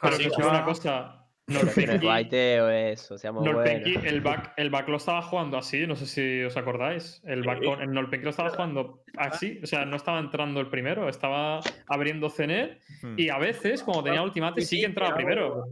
Pero 0.00 0.16
Sí, 0.16 0.24
que 0.24 0.36
digo 0.36 0.50
una 0.50 0.64
cosa. 0.64 1.22
Pero 1.46 1.62
no 1.62 1.70
es 1.70 1.76
Norpenki, 1.76 2.06
baiteo 2.06 2.68
eso, 2.68 3.16
seamos 3.16 3.44
Norpenki, 3.44 3.94
buenos. 3.94 4.12
el 4.12 4.20
back, 4.20 4.52
el 4.56 4.68
back 4.68 4.88
lo 4.88 4.96
estaba 4.96 5.22
jugando 5.22 5.56
así, 5.56 5.86
no 5.86 5.96
sé 5.96 6.06
si 6.06 6.42
os 6.42 6.56
acordáis. 6.56 7.22
El 7.24 7.44
back 7.44 7.60
Sí. 7.60 7.66
con, 7.66 7.80
el 7.80 7.92
Norpenki 7.92 8.24
lo 8.24 8.30
estaba 8.30 8.50
jugando 8.50 9.04
así, 9.16 9.60
o 9.62 9.66
sea, 9.66 9.86
no 9.86 9.96
estaba 9.96 10.18
entrando 10.18 10.60
el 10.60 10.68
primero, 10.68 11.08
estaba 11.08 11.60
abriendo 11.86 12.28
hmm. 12.28 13.14
y 13.16 13.30
a 13.30 13.38
veces, 13.38 13.82
como 13.84 14.02
tenía 14.02 14.22
ultimate, 14.22 14.60
sí 14.60 14.80
que 14.80 14.86
entraba 14.86 15.14
primero. 15.14 15.64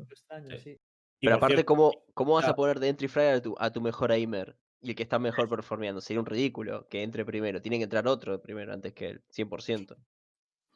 Pero 1.21 1.35
aparte, 1.35 1.65
¿cómo, 1.65 1.93
¿cómo 2.15 2.35
vas 2.35 2.49
a 2.49 2.55
poner 2.55 2.79
de 2.81 2.89
entry 2.89 3.09
fryer 3.09 3.35
a 3.35 3.43
tu, 3.43 3.55
a 3.59 3.71
tu 3.71 3.81
mejor 3.83 4.11
aimer? 4.13 4.57
Y 4.85 4.91
el 4.91 4.95
que 4.95 5.03
está 5.03 5.19
mejor 5.19 5.49
performeando. 5.49 6.01
Sería 6.01 6.21
un 6.21 6.27
ridículo 6.27 6.87
que 6.89 7.03
entre 7.03 7.25
primero. 7.25 7.61
Tiene 7.63 7.79
que 7.79 7.85
entrar 7.85 8.07
otro 8.07 8.41
primero 8.43 8.73
antes 8.73 8.93
que 8.93 9.09
él. 9.09 9.23
100%. 9.35 9.97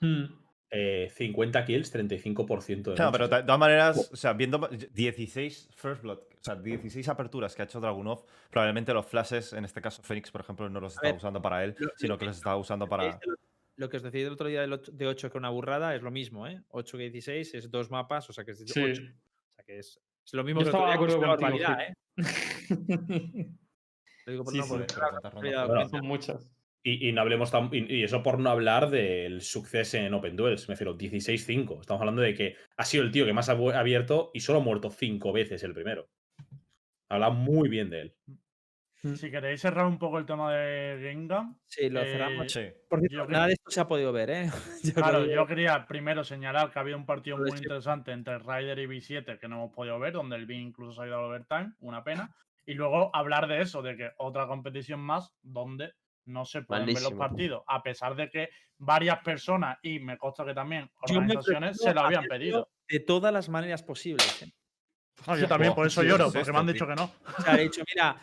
Hmm. 0.00 0.24
eh, 0.70 1.08
50 1.14 1.64
kills, 1.64 1.92
35% 1.94 2.92
de 2.92 2.96
No, 2.96 3.10
pero 3.12 3.26
de 3.28 3.42
todas 3.42 3.58
maneras, 3.58 4.10
o 4.12 4.16
sea, 4.16 4.32
viendo 4.32 4.58
16 4.92 5.70
First 5.74 6.02
Blood, 6.02 6.18
o 6.18 6.42
sea, 6.42 6.54
16 6.56 7.08
aperturas 7.08 7.54
que 7.54 7.62
ha 7.62 7.64
hecho 7.64 7.80
Dragunov, 7.80 8.24
probablemente 8.50 8.92
los 8.94 9.06
flashes, 9.06 9.52
en 9.54 9.64
este 9.64 9.80
caso 9.80 10.02
Phoenix, 10.02 10.30
por 10.30 10.40
ejemplo, 10.42 10.68
no 10.68 10.78
los 10.80 10.94
está 10.94 11.12
usando 11.12 11.42
para 11.42 11.64
él, 11.64 11.74
sino 11.96 12.16
que 12.16 12.26
los 12.26 12.36
está 12.36 12.56
usando 12.56 12.86
para. 12.88 13.18
Lo- 13.76 13.88
que 13.88 13.96
os 13.96 14.02
decía 14.02 14.26
el 14.26 14.32
otro 14.32 14.48
día 14.48 14.66
de 14.66 15.06
8 15.06 15.30
que 15.30 15.38
una 15.38 15.50
burrada 15.50 15.94
es 15.94 16.02
lo 16.02 16.10
mismo, 16.10 16.46
¿eh? 16.46 16.62
8 16.68 16.98
que 16.98 17.10
16 17.10 17.54
es 17.54 17.70
dos 17.70 17.90
mapas, 17.90 18.28
o 18.28 18.32
sea 18.32 18.44
que 18.44 18.50
es 18.52 18.60
8. 18.62 18.72
Sí. 18.74 18.80
O 18.82 19.54
sea 19.54 19.64
que 19.64 19.78
es, 19.78 20.00
es 20.24 20.32
lo 20.34 20.44
mismo 20.44 20.60
Yo 20.60 20.64
que 20.64 20.70
estaba 20.70 20.88
de 20.88 20.94
acuerdo 20.94 21.16
contigo. 21.16 21.28
barbaridad, 21.30 21.78
¿eh? 21.82 21.94
Lo 24.28 24.32
digo 24.32 24.44
por 24.44 24.52
Sí, 24.52 25.50
no. 25.50 25.88
Son 25.88 26.06
muchas. 26.06 26.50
Y, 26.82 27.08
y 27.08 27.12
no 27.12 27.22
hablemos 27.22 27.50
tan- 27.50 27.70
y, 27.72 27.92
y 27.92 28.04
eso 28.04 28.22
por 28.22 28.38
no 28.38 28.50
hablar 28.50 28.90
del 28.90 29.40
suceso 29.40 29.96
en 29.96 30.14
Open 30.14 30.36
Duels. 30.36 30.68
Me 30.68 30.74
refiero, 30.74 30.96
16-5. 30.96 31.80
Estamos 31.80 32.00
hablando 32.00 32.22
de 32.22 32.34
que 32.34 32.56
ha 32.76 32.84
sido 32.84 33.02
el 33.04 33.10
tío 33.10 33.24
que 33.26 33.32
más 33.32 33.48
ha 33.48 33.52
abierto 33.52 34.30
y 34.32 34.40
solo 34.40 34.60
ha 34.60 34.62
muerto 34.62 34.90
5 34.90 35.32
veces 35.32 35.62
el 35.64 35.74
primero. 35.74 36.08
Habla 37.08 37.30
muy 37.30 37.68
bien 37.68 37.90
de 37.90 38.00
él. 38.02 38.14
Si 39.16 39.30
queréis 39.30 39.60
cerrar 39.60 39.86
un 39.86 39.98
poco 39.98 40.18
el 40.18 40.26
tema 40.26 40.52
de 40.52 40.98
Gengham, 41.00 41.58
Sí, 41.66 41.88
lo 41.88 42.00
Eh, 42.02 42.12
cerramos. 42.12 42.52
Sí. 42.52 42.66
Por 42.88 43.00
cierto, 43.00 43.28
nada 43.28 43.46
de 43.46 43.52
esto 43.52 43.70
se 43.70 43.80
ha 43.80 43.86
podido 43.88 44.12
ver, 44.12 44.28
¿eh? 44.30 44.50
Yo 44.82 44.94
Claro, 44.94 45.24
yo 45.24 45.46
quería 45.46 45.86
primero 45.86 46.24
señalar 46.24 46.70
que 46.72 46.78
había 46.80 46.96
un 46.96 47.06
partido 47.06 47.38
muy 47.38 47.50
interesante 47.56 48.10
entre 48.12 48.38
Ryder 48.38 48.78
y 48.80 48.86
B7 48.86 49.38
que 49.38 49.48
no 49.48 49.56
hemos 49.56 49.72
podido 49.72 49.98
ver, 50.00 50.12
donde 50.14 50.36
el 50.36 50.46
B 50.46 50.54
incluso 50.54 50.92
se 50.94 51.02
ha 51.02 51.06
ido 51.06 51.16
al 51.18 51.24
overtime, 51.26 51.72
una 51.80 52.02
pena. 52.02 52.34
Y 52.68 52.74
luego 52.74 53.10
hablar 53.16 53.48
de 53.48 53.62
eso, 53.62 53.80
de 53.80 53.96
que 53.96 54.10
otra 54.18 54.46
competición 54.46 55.00
más 55.00 55.32
donde 55.40 55.94
no 56.26 56.44
se 56.44 56.60
pueden 56.60 56.84
ver 56.84 57.00
los 57.00 57.14
partidos, 57.14 57.62
a 57.66 57.82
pesar 57.82 58.14
de 58.14 58.28
que 58.28 58.50
varias 58.76 59.20
personas, 59.20 59.78
y 59.80 60.00
me 60.00 60.18
consta 60.18 60.44
que 60.44 60.52
también 60.52 60.90
organizaciones, 61.00 61.78
se 61.78 61.94
lo 61.94 62.02
habían 62.02 62.24
pedido. 62.24 62.68
De 62.86 63.00
todas 63.00 63.32
las 63.32 63.48
maneras 63.48 63.82
posibles. 63.82 64.42
¿eh? 64.42 64.52
No, 65.26 65.38
yo 65.38 65.48
también, 65.48 65.74
por 65.74 65.86
eso 65.86 66.02
¿qué 66.02 66.08
lloro, 66.08 66.26
es 66.26 66.34
porque 66.34 66.52
me 66.52 66.58
han 66.58 66.66
dicho 66.66 66.86
que 66.86 66.94
no. 66.94 67.10
O 67.38 67.42
sea, 67.42 67.54
he 67.54 67.62
dicho, 67.62 67.80
mira, 67.94 68.20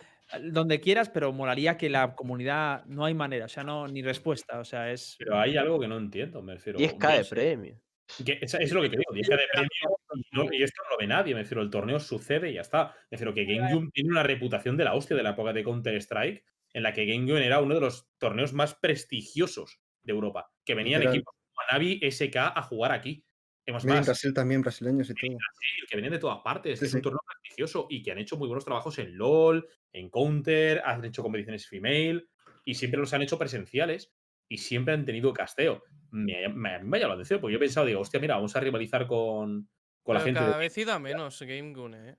donde 0.52 0.80
quieras, 0.80 1.10
pero 1.10 1.34
molaría 1.34 1.76
que 1.76 1.90
la 1.90 2.14
comunidad 2.14 2.86
no 2.86 3.04
hay 3.04 3.16
manera, 3.16 3.46
o 3.46 3.50
sea, 3.50 3.64
no 3.64 3.88
ni 3.88 4.04
respuesta, 4.04 4.60
o 4.60 4.64
sea, 4.64 4.92
es 4.92 5.16
Pero 5.18 5.40
hay 5.40 5.58
algo 5.58 5.80
que 5.80 5.88
no 5.88 5.98
entiendo, 5.98 6.44
me 6.44 6.54
refiero. 6.54 6.78
10k 6.78 7.00
de 7.00 7.16
¿veis? 7.16 7.30
premio. 7.30 7.82
Que 8.26 8.38
es, 8.42 8.54
es 8.54 8.72
lo 8.72 8.82
que 8.82 8.90
te 8.90 8.98
digo, 8.98 9.14
10k 9.14 9.30
de 9.38 9.48
premio 9.52 9.70
y, 10.16 10.24
no- 10.32 10.54
y 10.54 10.64
esto 10.64 10.82
no 10.84 10.92
lo 10.92 10.98
ve 11.00 11.08
nadie, 11.08 11.34
me 11.34 11.42
refiero, 11.42 11.62
el 11.64 11.70
torneo 11.72 12.00
sucede 12.00 12.52
y 12.52 12.54
ya 12.54 12.62
está. 12.62 12.96
Me 13.10 13.18
refiero 13.18 13.34
que 13.34 13.46
Game 13.46 13.72
Joon 13.72 13.92
tiene 13.92 14.10
una 14.12 14.24
reputación 14.24 14.78
de 14.78 14.84
la 14.84 14.94
hostia 14.94 15.16
de 15.18 15.24
la 15.24 15.32
época 15.32 15.54
de 15.54 15.64
Counter-Strike, 15.64 16.44
en 16.74 16.84
la 16.84 16.94
que 16.94 17.06
Game 17.06 17.28
Joon 17.30 17.42
era 17.42 17.60
uno 17.62 17.74
de 17.76 17.82
los 17.82 18.08
torneos 18.20 18.54
más 18.54 18.76
prestigiosos 18.76 19.82
de 20.04 20.14
Europa, 20.14 20.52
que 20.64 20.76
venían 20.76 21.02
Literal. 21.02 21.16
equipos 21.16 21.34
como 21.54 21.68
Navi, 21.72 22.00
SK 22.04 22.36
a 22.56 22.62
jugar 22.62 22.92
aquí. 22.92 23.26
Hemos 23.66 23.84
Mira, 23.84 23.96
en 23.96 24.00
más, 24.02 24.06
Brasil 24.08 24.34
también, 24.36 24.62
brasileños 24.62 25.10
y 25.10 25.16
todo. 25.16 25.30
Brasil, 25.38 25.86
que 25.90 25.96
vienen 25.98 26.12
de 26.12 26.20
todas 26.20 26.40
partes, 26.44 26.78
Sí, 26.80 26.84
que 26.86 26.88
es 26.90 26.94
un 26.94 27.02
torneo 27.02 27.22
prestigioso 27.28 27.88
y 27.90 28.04
que 28.04 28.12
han 28.12 28.20
hecho 28.20 28.38
muy 28.38 28.48
buenos 28.48 28.64
trabajos 28.66 29.00
en 29.00 29.18
LOL, 29.18 29.68
en 29.92 30.10
Counter, 30.12 30.84
han 30.86 31.04
hecho 31.04 31.24
competiciones 31.24 31.68
female 31.68 32.28
y 32.64 32.76
siempre 32.76 33.00
los 33.00 33.12
han 33.14 33.24
hecho 33.24 33.40
presenciales 33.40 34.14
y 34.48 34.60
siempre 34.60 34.94
han 34.94 35.06
tenido 35.06 35.34
casteo. 35.34 35.82
Me, 36.16 36.48
me, 36.50 36.80
me 36.84 36.98
ha 36.98 37.02
llamado 37.02 37.08
la 37.08 37.14
atención, 37.16 37.42
porque 37.42 37.54
yo 37.54 37.58
he 37.58 37.60
pensado, 37.60 37.86
digo, 37.86 38.02
hostia, 38.02 38.20
mira, 38.20 38.36
vamos 38.36 38.56
a 38.56 38.60
rivalizar 38.60 39.06
con, 39.06 39.70
con 40.04 40.16
la 40.16 40.22
gente. 40.22 40.40
cada 40.40 40.58
vez 40.58 40.78
ida 40.78 40.98
menos 41.00 41.42
Game 41.42 41.74
Gun, 41.74 41.94
¿eh? 41.94 42.18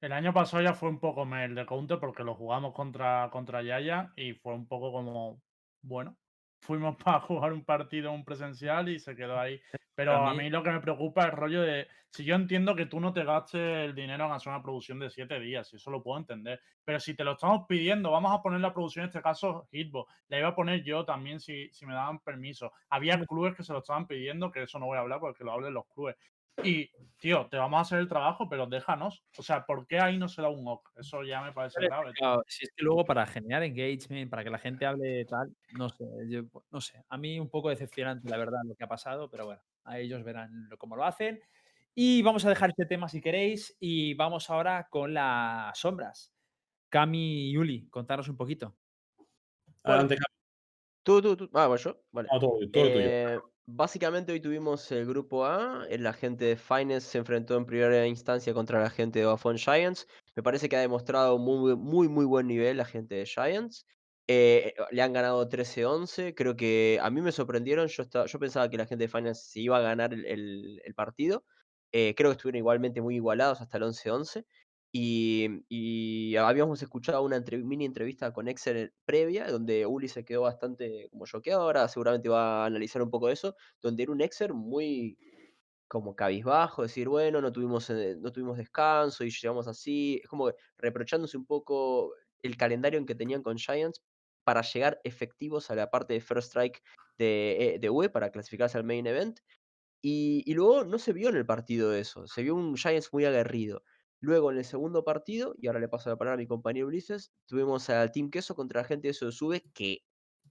El 0.00 0.12
año 0.12 0.32
pasado 0.32 0.62
ya 0.62 0.74
fue 0.74 0.88
un 0.88 1.00
poco 1.00 1.22
el 1.36 1.54
de 1.54 1.66
Counter 1.66 1.98
porque 1.98 2.22
lo 2.22 2.34
jugamos 2.34 2.72
contra, 2.72 3.28
contra 3.32 3.62
Yaya 3.62 4.12
y 4.16 4.32
fue 4.32 4.54
un 4.54 4.66
poco 4.66 4.92
como, 4.92 5.42
bueno, 5.82 6.16
fuimos 6.60 6.96
para 7.04 7.20
jugar 7.20 7.52
un 7.52 7.64
partido, 7.64 8.12
un 8.12 8.24
presencial 8.24 8.88
y 8.88 8.98
se 8.98 9.14
quedó 9.14 9.38
ahí. 9.38 9.60
Pero 9.94 10.12
A 10.12 10.32
mí 10.34 10.48
lo 10.48 10.62
que 10.62 10.70
me 10.70 10.80
preocupa 10.80 11.22
es 11.22 11.30
el 11.30 11.36
rollo 11.36 11.62
de, 11.62 11.88
si 12.10 12.24
yo 12.24 12.36
entiendo 12.36 12.76
que 12.76 12.86
tú 12.86 13.00
no 13.00 13.12
te 13.12 13.24
gastes 13.24 13.60
el 13.60 13.94
dinero 13.94 14.26
en 14.26 14.32
hacer 14.32 14.52
una 14.52 14.62
producción 14.62 15.00
de 15.00 15.10
siete 15.10 15.40
días, 15.40 15.72
y 15.72 15.76
eso 15.76 15.90
lo 15.90 16.02
puedo 16.02 16.18
entender, 16.18 16.60
pero 16.84 17.00
si 17.00 17.14
te 17.14 17.24
lo 17.24 17.32
estamos 17.32 17.66
pidiendo, 17.68 18.12
vamos 18.12 18.32
a 18.32 18.40
poner 18.40 18.60
la 18.60 18.72
producción, 18.72 19.02
en 19.02 19.08
este 19.08 19.20
caso 19.20 19.66
Hitbox, 19.72 20.12
la 20.28 20.38
iba 20.38 20.48
a 20.48 20.54
poner 20.54 20.84
yo 20.84 21.04
también 21.04 21.40
si, 21.40 21.68
si 21.72 21.84
me 21.84 21.94
daban 21.94 22.20
permiso. 22.20 22.72
Había 22.90 23.18
clubes 23.26 23.56
que 23.56 23.64
se 23.64 23.72
lo 23.72 23.80
estaban 23.80 24.06
pidiendo, 24.06 24.52
que 24.52 24.62
eso 24.62 24.78
no 24.78 24.86
voy 24.86 24.98
a 24.98 25.00
hablar 25.00 25.18
porque 25.18 25.42
lo 25.42 25.52
hablen 25.52 25.74
los 25.74 25.86
clubes. 25.88 26.14
Y, 26.62 26.90
tío, 27.18 27.46
te 27.50 27.56
vamos 27.56 27.78
a 27.78 27.80
hacer 27.82 27.98
el 28.00 28.08
trabajo, 28.08 28.48
pero 28.48 28.66
déjanos. 28.66 29.22
O 29.38 29.42
sea, 29.42 29.64
¿por 29.64 29.86
qué 29.86 30.00
ahí 30.00 30.18
no 30.18 30.28
se 30.28 30.42
da 30.42 30.48
un 30.48 30.66
ok? 30.66 30.90
Eso 30.96 31.22
ya 31.22 31.40
me 31.42 31.52
parece 31.52 31.78
Hombre, 31.78 31.88
grave. 31.88 32.12
claro, 32.14 32.42
si 32.46 32.64
es 32.64 32.70
que 32.74 32.84
luego 32.84 33.04
para 33.04 33.26
generar 33.26 33.62
engagement, 33.62 34.30
para 34.30 34.42
que 34.44 34.50
la 34.50 34.58
gente 34.58 34.84
hable 34.86 35.24
tal, 35.26 35.54
no 35.72 35.88
sé, 35.88 36.04
yo, 36.28 36.42
no 36.70 36.80
sé, 36.80 37.04
a 37.08 37.16
mí 37.16 37.38
un 37.38 37.48
poco 37.48 37.68
decepcionante 37.70 38.28
la 38.28 38.36
verdad 38.38 38.58
lo 38.64 38.74
que 38.74 38.84
ha 38.84 38.88
pasado, 38.88 39.30
pero 39.30 39.46
bueno, 39.46 39.62
a 39.84 39.98
ellos 39.98 40.24
verán 40.24 40.68
lo- 40.68 40.78
cómo 40.78 40.96
lo 40.96 41.04
hacen. 41.04 41.40
Y 41.94 42.22
vamos 42.22 42.44
a 42.44 42.48
dejar 42.48 42.70
este 42.70 42.86
tema 42.86 43.08
si 43.08 43.20
queréis 43.20 43.76
y 43.80 44.14
vamos 44.14 44.50
ahora 44.50 44.88
con 44.90 45.14
las 45.14 45.78
sombras. 45.78 46.32
Cami 46.88 47.48
y 47.50 47.52
Yuli, 47.52 47.88
contaros 47.88 48.28
un 48.28 48.36
poquito. 48.36 48.76
Adelante, 49.82 50.14
Javi. 50.16 50.38
Tú, 51.02 51.22
tú, 51.22 51.36
tú. 51.36 51.50
Ah, 51.54 51.66
bueno, 51.66 51.82
yo. 51.82 52.02
Vale. 52.12 52.28
No, 52.32 52.38
todo, 52.40 52.50
todo 52.72 52.92
tuyo. 52.92 53.08
Eh, 53.10 53.38
básicamente 53.70 54.32
hoy 54.32 54.40
tuvimos 54.40 54.90
el 54.92 55.06
grupo 55.06 55.44
A, 55.44 55.86
eh, 55.90 55.98
la 55.98 56.14
gente 56.14 56.46
de 56.46 56.56
Finance 56.56 57.06
se 57.08 57.18
enfrentó 57.18 57.56
en 57.56 57.66
primera 57.66 58.06
instancia 58.06 58.54
contra 58.54 58.80
la 58.80 58.90
gente 58.90 59.18
de 59.18 59.26
Bafon 59.26 59.58
Giants. 59.58 60.06
Me 60.34 60.42
parece 60.42 60.68
que 60.68 60.76
ha 60.76 60.80
demostrado 60.80 61.38
muy, 61.38 61.76
muy, 61.76 62.08
muy 62.08 62.24
buen 62.24 62.46
nivel 62.46 62.78
la 62.78 62.86
gente 62.86 63.16
de 63.16 63.26
Giants. 63.26 63.86
Eh, 64.26 64.74
le 64.90 65.02
han 65.02 65.12
ganado 65.12 65.48
13-11. 65.48 66.34
Creo 66.34 66.56
que 66.56 66.98
a 67.02 67.10
mí 67.10 67.20
me 67.20 67.32
sorprendieron. 67.32 67.88
Yo, 67.88 68.04
yo 68.26 68.38
pensaba 68.38 68.70
que 68.70 68.78
la 68.78 68.86
gente 68.86 69.04
de 69.04 69.08
Finance 69.08 69.50
se 69.50 69.60
iba 69.60 69.76
a 69.78 69.80
ganar 69.80 70.14
el 70.14 70.94
partido. 70.96 71.44
Eh, 71.92 72.14
creo 72.16 72.30
que 72.30 72.36
estuvieron 72.36 72.58
igualmente 72.58 73.00
muy 73.00 73.16
igualados 73.16 73.60
hasta 73.60 73.78
el 73.78 73.84
11-11. 73.84 74.44
Y, 74.92 76.36
habíamos 76.36 76.82
escuchado 76.82 77.22
una 77.22 77.42
mini 77.64 77.84
entrevista 77.84 78.32
con 78.32 78.48
Exer 78.48 78.94
previa, 79.04 79.50
donde 79.50 79.86
Uli 79.86 80.08
se 80.08 80.24
quedó 80.24 80.42
bastante 80.42 81.08
como 81.10 81.26
choqueado. 81.26 81.62
Ahora 81.62 81.88
seguramente 81.88 82.28
va 82.28 82.62
a 82.64 82.66
analizar 82.66 83.02
un 83.02 83.10
poco 83.10 83.28
eso, 83.28 83.54
donde 83.82 84.04
era 84.04 84.12
un 84.12 84.20
Exer 84.20 84.54
muy 84.54 85.18
como 85.88 86.14
cabizbajo, 86.14 86.82
decir, 86.82 87.08
bueno, 87.08 87.40
no 87.40 87.52
tuvimos, 87.52 87.88
eh, 87.90 88.16
no 88.20 88.32
tuvimos 88.32 88.58
descanso 88.58 89.24
y 89.24 89.30
llegamos 89.30 89.68
así. 89.68 90.20
Es 90.22 90.28
como 90.28 90.52
reprochándose 90.76 91.36
un 91.36 91.46
poco 91.46 92.14
el 92.42 92.56
calendario 92.56 92.98
en 92.98 93.06
que 93.06 93.14
tenían 93.14 93.42
con 93.42 93.58
Giants 93.58 94.02
para 94.44 94.62
llegar 94.62 95.00
efectivos 95.04 95.70
a 95.70 95.74
la 95.74 95.90
parte 95.90 96.14
de 96.14 96.20
First 96.20 96.48
Strike 96.48 96.82
de, 97.18 97.74
eh, 97.74 97.78
de 97.80 97.90
UE 97.90 98.10
para 98.10 98.30
clasificarse 98.30 98.78
al 98.78 98.84
main 98.84 99.06
event. 99.06 99.40
Y, 100.02 100.44
y 100.46 100.54
luego 100.54 100.84
no 100.84 100.98
se 100.98 101.12
vio 101.12 101.28
en 101.30 101.36
el 101.36 101.46
partido 101.46 101.94
eso, 101.94 102.26
se 102.28 102.42
vio 102.42 102.54
un 102.54 102.76
Giants 102.76 103.12
muy 103.12 103.24
aguerrido. 103.24 103.82
Luego 104.20 104.50
en 104.50 104.58
el 104.58 104.64
segundo 104.64 105.04
partido, 105.04 105.54
y 105.58 105.66
ahora 105.68 105.80
le 105.80 105.88
paso 105.88 106.10
la 106.10 106.16
palabra 106.16 106.34
a 106.34 106.38
mi 106.38 106.46
compañero 106.46 106.88
Ulises, 106.88 107.32
tuvimos 107.46 107.88
al 107.90 108.10
Team 108.10 108.30
Queso 108.30 108.54
contra 108.56 108.82
la 108.82 108.88
gente 108.88 109.08
de 109.08 109.14
Sube 109.14 109.62
que 109.72 110.00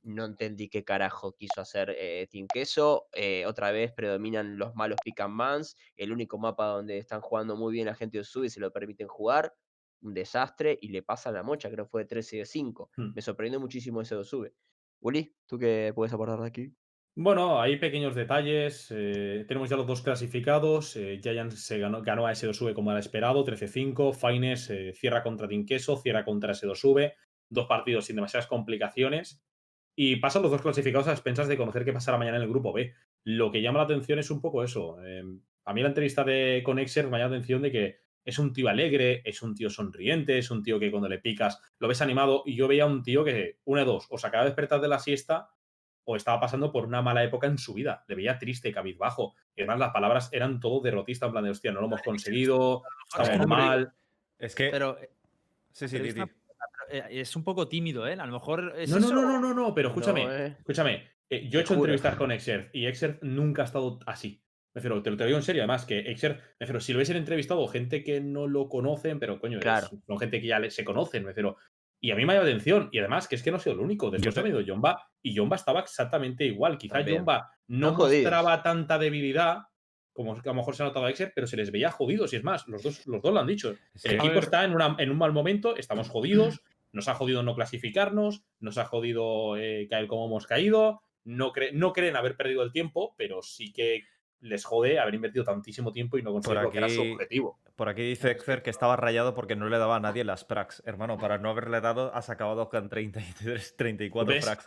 no 0.03 0.25
entendí 0.25 0.69
qué 0.69 0.83
carajo 0.85 1.33
quiso 1.33 1.59
hacer 1.61 1.89
eh, 1.97 2.27
Team 2.31 2.49
Queso. 2.49 3.07
eh, 3.13 3.45
otra 3.45 3.71
vez 3.71 3.91
predominan 3.93 4.57
los 4.57 4.73
malos 4.75 4.99
pick 5.03 5.19
and 5.19 5.33
mans, 5.33 5.75
el 5.97 6.11
único 6.13 6.37
mapa 6.37 6.67
donde 6.67 6.97
están 6.97 7.21
jugando 7.21 7.55
muy 7.57 7.73
bien 7.73 7.87
la 7.87 7.95
gente 7.95 8.17
de 8.19 8.23
Sube 8.23 8.47
y 8.47 8.49
se 8.49 8.59
lo 8.61 8.71
permiten 8.71 9.07
jugar. 9.07 9.53
Un 10.01 10.13
desastre 10.13 10.77
y 10.81 10.89
le 10.89 11.01
pasa 11.03 11.31
la 11.31 11.43
mocha, 11.43 11.69
creo 11.69 11.85
que 11.85 11.89
fue 11.91 12.01
de 12.03 12.07
13 12.07 12.37
de 12.37 12.45
5. 12.45 12.91
Hmm. 12.95 13.11
Me 13.15 13.21
sorprendió 13.21 13.59
muchísimo 13.59 14.01
ese 14.01 14.23
Sube. 14.23 14.53
Uli, 14.99 15.35
¿tú 15.47 15.57
qué 15.57 15.91
puedes 15.95 16.13
aportar 16.13 16.39
de 16.39 16.47
aquí? 16.47 16.86
Bueno, 17.19 17.59
hay 17.59 17.77
pequeños 17.77 18.13
detalles. 18.13 18.89
eh, 18.91 19.43
tenemos 19.47 19.71
ya 19.71 19.75
los 19.75 19.87
dos 19.87 20.03
clasificados. 20.03 20.95
eh, 20.97 21.19
se 21.49 21.79
ganó, 21.79 21.97
a 21.97 22.31
S2V 22.31 22.75
como 22.75 22.91
era 22.91 22.99
esperado, 22.99 23.43
13-5. 23.43 24.13
Fines 24.13 24.69
eh, 24.69 24.93
cierra 24.93 25.23
contra 25.23 25.47
Team 25.47 25.65
Queso, 25.65 25.97
cierra 25.97 26.23
contra 26.23 26.53
S2V. 26.53 27.15
Dos 27.49 27.65
partidos 27.65 28.05
sin 28.05 28.17
demasiadas 28.17 28.45
complicaciones. 28.45 29.43
Y 29.95 30.17
pasan 30.17 30.43
los 30.43 30.51
dos 30.51 30.61
clasificados 30.61 31.07
a 31.07 31.11
expensas 31.11 31.47
de 31.47 31.57
conocer 31.57 31.85
qué 31.85 31.91
pasará 31.91 32.19
mañana 32.19 32.37
en 32.37 32.43
el 32.43 32.49
grupo 32.49 32.71
B. 32.71 32.93
Lo 33.23 33.51
que 33.51 33.63
llama 33.63 33.79
la 33.79 33.85
atención 33.85 34.19
es 34.19 34.29
un 34.29 34.39
poco 34.39 34.63
eso. 34.63 35.03
eh, 35.03 35.23
a 35.65 35.73
mí 35.73 35.81
la 35.81 35.87
entrevista 35.87 36.23
de 36.23 36.61
con 36.63 36.77
Exer 36.77 37.05
me 37.05 37.17
llama 37.17 37.31
la 37.31 37.37
atención 37.37 37.63
de 37.63 37.71
que 37.71 37.95
es 38.25 38.37
un 38.37 38.53
tío 38.53 38.69
alegre, 38.69 39.23
es 39.25 39.41
un 39.41 39.55
tío 39.55 39.71
sonriente, 39.71 40.37
es 40.37 40.51
un 40.51 40.61
tío 40.61 40.79
que 40.79 40.91
cuando 40.91 41.09
le 41.09 41.17
picas 41.17 41.59
lo 41.79 41.87
ves 41.87 42.01
animado. 42.03 42.43
Y 42.45 42.55
yo 42.55 42.67
veía 42.67 42.85
un 42.85 43.01
tío 43.01 43.23
que, 43.23 43.57
una 43.63 43.81
de 43.81 43.87
dos, 43.87 44.05
o 44.11 44.17
acaba 44.17 44.43
de 44.43 44.51
despertar 44.51 44.81
de 44.81 44.87
la 44.87 44.99
siesta 44.99 45.49
o 46.09 46.15
estaba 46.15 46.39
pasando 46.39 46.71
por 46.71 46.85
una 46.85 47.01
mala 47.01 47.21
época 47.23 47.47
en 47.47 47.57
su 47.57 47.73
vida. 47.73 48.05
Le 48.07 48.15
veía 48.15 48.39
triste, 48.39 48.71
cabizbajo. 48.71 49.35
Y 49.55 49.61
además 49.61 49.79
las 49.79 49.91
palabras 49.91 50.29
eran 50.31 50.61
todo 50.61 50.79
derrotista, 50.81 51.25
en 51.25 51.33
plan 51.33 51.43
de, 51.43 51.49
hostia, 51.49 51.73
no 51.73 51.81
lo 51.81 51.87
hemos 51.87 52.01
conseguido, 52.01 52.83
estamos 53.19 53.45
mal. 53.45 53.91
Es 54.39 54.55
que. 54.55 54.69
Pero, 54.69 54.97
eh, 54.99 55.09
sí, 55.73 55.89
sí, 55.89 55.97
es, 55.97 56.15
eh, 56.15 57.03
es 57.09 57.35
un 57.35 57.43
poco 57.43 57.67
tímido, 57.67 58.07
¿eh? 58.07 58.13
A 58.13 58.25
lo 58.25 58.31
mejor 58.31 58.73
es 58.77 58.89
No, 58.89 58.99
no, 58.99 59.05
eso. 59.07 59.15
no, 59.15 59.21
no, 59.23 59.39
no, 59.41 59.53
no, 59.53 59.73
pero 59.75 59.89
escúchame, 59.89 60.23
No, 60.23 60.31
eh. 60.33 60.55
escúchame. 60.57 61.11
eh, 61.29 61.49
yo 61.49 61.59
he 61.59 61.63
Te 61.63 61.65
hecho 61.65 61.73
juro. 61.75 61.87
entrevistas 61.87 62.15
con 62.15 62.31
Exert 62.31 62.73
y 62.73 62.85
Exert 62.85 63.21
nunca 63.21 63.63
ha 63.63 63.65
estado 63.65 63.99
así. 64.05 64.41
Me 64.73 64.79
refiero, 64.79 65.03
te 65.03 65.09
lo 65.09 65.17
te 65.17 65.23
lo 65.23 65.27
digo 65.27 65.39
en 65.39 65.43
serio, 65.43 65.63
además, 65.63 65.85
que 65.85 65.99
Exert, 66.09 66.39
me 66.39 66.65
refiero, 66.65 66.79
si 66.79 66.93
lo 66.93 66.99
hubiesen 66.99 67.17
entrevistado 67.17 67.67
gente 67.67 68.01
que 68.05 68.21
no 68.21 68.47
lo 68.47 68.69
conocen, 68.69 69.19
pero 69.19 69.41
coño, 69.41 69.57
es- 69.57 69.63
Claro. 69.63 69.89
son 70.05 70.19
gente 70.19 70.39
que 70.39 70.47
ya 70.47 70.59
le- 70.59 70.71
se 70.71 70.85
conocen, 70.85 71.23
me 71.23 71.29
refiero. 71.31 71.57
Y 71.99 72.11
a 72.11 72.15
mí 72.15 72.25
me 72.25 72.33
ha 72.33 72.35
llamado 72.35 72.45
la 72.45 72.51
atención, 72.55 72.89
y 72.91 72.99
además 72.99 73.27
que 73.27 73.35
es 73.35 73.43
que 73.43 73.51
no 73.51 73.57
sido 73.59 73.73
el 73.73 73.79
único. 73.81 74.11
Después 74.11 74.37
ha 74.37 74.41
venido 74.43 74.61
Jomba, 74.65 75.09
y 75.21 75.35
Jomba 75.35 75.55
estaba 75.55 75.79
exactamente 75.79 76.45
igual. 76.45 76.77
Quizá. 76.77 76.95
Jomba 77.17 77.49
no 77.67 77.87
mostraba 78.23 78.61
tanta 78.61 78.97
debilidad 78.99 79.59
como 80.13 80.33
a 80.33 80.41
lo 80.43 80.53
mejor 80.55 80.75
se 80.75 80.81
ha 80.81 80.85
notado 80.87 81.05
a 81.05 81.09
Exert, 81.11 81.31
pero 81.35 81.45
se 81.47 81.57
les 81.57 81.71
veía 81.71 81.91
jodidos. 81.91 82.33
Y 82.33 82.37
es 82.37 82.43
más, 82.43 82.67
los 82.67 82.81
dos, 82.81 83.05
los 83.05 83.21
dos 83.21 83.33
lo 83.33 83.39
han 83.39 83.45
dicho. 83.47 83.75
Es 83.93 84.05
El 84.05 84.13
equipo 84.15 84.33
ver. 84.33 84.43
está 84.45 84.63
en, 84.63 84.73
una- 84.73 84.95
en 84.97 85.11
un 85.11 85.17
mal 85.17 85.31
momento, 85.31 85.75
estamos 85.75 86.09
jodidos, 86.09 86.61
nos 86.91 87.07
ha 87.07 87.13
jodido 87.13 87.43
no 87.43 87.53
clasificarnos, 87.55 88.43
nos 88.59 88.77
ha 88.79 88.85
jodido 88.85 89.57
eh, 89.57 89.87
caer 89.89 90.07
como 90.07 90.25
hemos 90.25 90.47
caído, 90.47 91.01
no, 91.23 91.51
cre- 91.51 91.71
no 91.73 91.93
creen 91.93 92.15
haber 92.15 92.35
perdido 92.35 92.63
el 92.63 92.71
tiempo, 92.71 93.13
pero 93.17 93.41
sí 93.43 93.71
que 93.73 94.03
les 94.41 94.63
jode 94.65 94.99
haber 94.99 95.15
invertido 95.15 95.43
tantísimo 95.43 95.91
tiempo 95.91 96.17
y 96.17 96.21
no 96.21 96.31
conseguir 96.31 96.61
lo 96.61 96.71
que 96.71 96.77
era 96.77 96.89
su 96.89 97.01
aquí- 97.01 97.11
objetivo. 97.13 97.59
Por 97.75 97.89
aquí 97.89 98.01
dice 98.01 98.31
Exer 98.31 98.63
que 98.63 98.69
estaba 98.71 98.95
rayado 98.95 99.33
porque 99.35 99.55
no 99.55 99.69
le 99.69 99.77
daba 99.77 99.97
a 99.97 99.99
nadie 99.99 100.23
las 100.23 100.43
prax. 100.45 100.81
Hermano, 100.85 101.17
para 101.17 101.37
no 101.37 101.49
haberle 101.51 101.79
dado, 101.81 102.13
has 102.15 102.29
acabado 102.29 102.69
con 102.69 102.89
33, 102.89 103.75
34 103.77 104.33
¿Ves? 104.33 104.45
prax. 104.45 104.65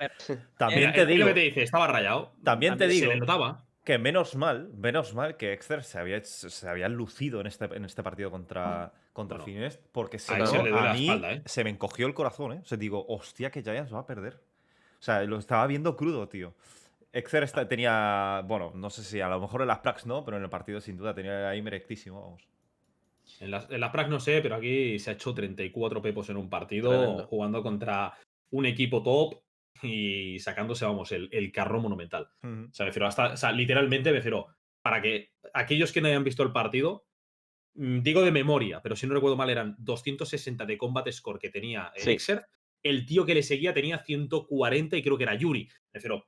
También 0.56 0.82
Era- 0.90 0.92
te 0.92 1.00
es 1.02 1.08
lo 1.08 1.14
digo 1.14 1.26
que 1.28 1.34
te 1.34 1.40
dice, 1.40 1.62
estaba 1.62 1.86
rayado. 1.88 2.32
También 2.44 2.76
te 2.76 2.86
Se 2.86 2.92
digo- 2.92 3.12
le 3.12 3.18
notaba. 3.18 3.64
que 3.84 3.98
menos 3.98 4.36
mal, 4.36 4.70
menos 4.74 5.14
mal 5.14 5.36
que 5.36 5.52
Exer 5.52 5.82
se 5.82 5.98
había, 5.98 6.22
se 6.22 6.88
lucido 6.88 7.40
en 7.40 7.46
este, 7.48 7.64
en 7.64 7.84
este 7.84 8.02
partido 8.04 8.30
contra, 8.30 8.92
contra 9.12 9.38
Bueno, 9.38 9.44
Finest, 9.46 9.82
porque 9.90 10.18
si 10.20 10.32
a 10.32 10.38
no, 10.38 10.46
duele 10.46 10.78
a 10.78 10.92
mí 10.92 11.04
espalda, 11.08 11.32
¿eh? 11.32 11.42
se 11.46 11.64
me 11.64 11.70
encogió 11.70 12.06
el 12.06 12.14
corazón, 12.14 12.52
¿eh? 12.52 12.60
O 12.62 12.64
sea, 12.66 12.78
digo, 12.78 13.04
hostia, 13.08 13.50
que 13.50 13.62
Giants 13.62 13.92
va 13.92 14.00
a 14.00 14.06
perder. 14.06 14.34
O 14.34 15.02
sea, 15.02 15.22
lo 15.24 15.38
estaba 15.38 15.66
viendo 15.66 15.96
crudo, 15.96 16.28
tío. 16.28 16.54
Exer 17.12 17.42
está- 17.42 17.66
tenía, 17.68 18.42
bueno, 18.46 18.72
no 18.74 18.88
sé 18.90 19.02
si 19.02 19.20
a 19.20 19.28
lo 19.28 19.40
mejor 19.40 19.62
en 19.62 19.68
las 19.68 19.80
prax 19.80 20.06
no, 20.06 20.24
pero 20.24 20.36
en 20.36 20.44
el 20.44 20.50
partido 20.50 20.80
sin 20.80 20.96
duda 20.96 21.14
tenía 21.14 21.48
ahí 21.48 21.58
erectísimo, 21.60 22.20
vamos. 22.22 22.46
En 23.40 23.50
la, 23.50 23.66
en 23.70 24.10
no 24.10 24.20
sé, 24.20 24.40
pero 24.42 24.56
aquí 24.56 24.98
se 24.98 25.10
ha 25.10 25.12
hecho 25.14 25.32
34 25.34 26.02
pepos 26.02 26.28
en 26.30 26.36
un 26.36 26.48
partido 26.48 26.90
Tremendo. 26.90 27.26
jugando 27.26 27.62
contra 27.62 28.12
un 28.50 28.66
equipo 28.66 29.02
top 29.02 29.40
y 29.82 30.38
sacándose, 30.40 30.84
vamos, 30.84 31.10
el, 31.12 31.28
el 31.32 31.50
carro 31.52 31.80
monumental. 31.80 32.28
Ujú. 32.42 32.68
O 32.70 32.74
sea, 32.74 32.84
me 32.84 32.90
refiero 32.90 33.06
hasta, 33.06 33.32
o 33.32 33.36
sea, 33.36 33.52
literalmente 33.52 34.10
me 34.10 34.16
refiero, 34.16 34.48
para 34.82 35.00
que 35.00 35.30
aquellos 35.54 35.92
que 35.92 36.00
no 36.00 36.08
hayan 36.08 36.24
visto 36.24 36.42
el 36.42 36.52
partido, 36.52 37.06
mm, 37.74 38.00
digo 38.00 38.22
de 38.22 38.32
memoria, 38.32 38.80
pero 38.82 38.96
si 38.96 39.06
no 39.06 39.14
recuerdo 39.14 39.36
mal, 39.36 39.48
eran 39.50 39.74
260 39.78 40.66
de 40.66 40.76
combat 40.76 41.08
score 41.10 41.38
que 41.38 41.50
tenía 41.50 41.92
Sí. 41.96 42.10
Elixir. 42.10 42.42
El 42.82 43.04
tío 43.06 43.24
que 43.26 43.34
le 43.34 43.42
seguía 43.42 43.72
tenía 43.74 43.98
140 43.98 44.96
y 44.96 45.02
creo 45.02 45.16
que 45.16 45.24
era 45.24 45.34
Yuri. 45.34 45.64
Me 45.64 45.70
refiero, 45.98 46.26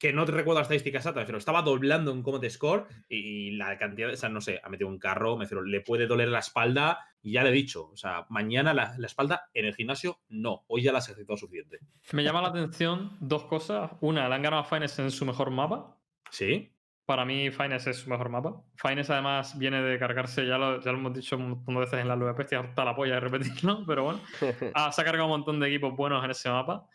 que 0.00 0.14
no 0.14 0.24
te 0.24 0.32
recuerdo 0.32 0.60
la 0.60 0.62
estadística 0.62 0.96
exacta, 0.96 1.26
pero 1.26 1.36
estaba 1.36 1.60
doblando 1.60 2.10
en 2.10 2.22
combat 2.22 2.48
score 2.48 2.86
y 3.06 3.50
la 3.52 3.76
cantidad, 3.76 4.10
o 4.10 4.16
sea, 4.16 4.30
no 4.30 4.40
sé, 4.40 4.58
ha 4.64 4.70
metido 4.70 4.88
un 4.88 4.98
carro, 4.98 5.36
me 5.36 5.44
refiero, 5.44 5.62
le 5.62 5.82
puede 5.82 6.06
doler 6.06 6.28
la 6.28 6.38
espalda 6.38 7.06
y 7.22 7.32
ya 7.32 7.42
le 7.42 7.50
he 7.50 7.52
dicho, 7.52 7.90
o 7.92 7.96
sea, 7.98 8.24
mañana 8.30 8.72
la, 8.72 8.94
la 8.96 9.06
espalda 9.06 9.50
en 9.52 9.66
el 9.66 9.74
gimnasio, 9.74 10.20
no, 10.30 10.64
hoy 10.68 10.82
ya 10.82 10.92
la 10.92 10.98
has 10.98 11.08
ejercitado 11.10 11.36
suficiente. 11.36 11.80
Me 12.12 12.24
llama 12.24 12.40
la 12.40 12.48
atención 12.48 13.18
dos 13.20 13.44
cosas. 13.44 13.90
Una, 14.00 14.26
le 14.26 14.34
han 14.34 14.42
ganado 14.42 14.62
a 14.62 14.64
Finest 14.64 15.00
en 15.00 15.10
su 15.10 15.26
mejor 15.26 15.50
mapa. 15.50 15.98
Sí. 16.30 16.72
Para 17.04 17.26
mí, 17.26 17.50
Finest 17.50 17.88
es 17.88 17.98
su 17.98 18.08
mejor 18.08 18.30
mapa. 18.30 18.62
Finest, 18.76 19.10
además, 19.10 19.58
viene 19.58 19.82
de 19.82 19.98
cargarse, 19.98 20.46
ya 20.46 20.56
lo, 20.56 20.80
ya 20.80 20.92
lo 20.92 20.98
hemos 20.98 21.12
dicho 21.12 21.36
un 21.36 21.50
montón 21.50 21.74
de 21.74 21.80
veces 21.80 22.00
en 22.00 22.08
la 22.08 22.16
LVP, 22.16 22.40
estoy 22.40 22.58
hasta 22.58 22.84
la 22.86 22.96
polla 22.96 23.14
de 23.14 23.20
repetirlo, 23.20 23.84
pero 23.86 24.04
bueno. 24.04 24.20
Ah, 24.74 24.90
se 24.92 25.02
ha 25.02 25.04
cargado 25.04 25.26
un 25.26 25.32
montón 25.32 25.60
de 25.60 25.68
equipos 25.68 25.94
buenos 25.94 26.24
en 26.24 26.30
ese 26.30 26.48
mapa. 26.48 26.86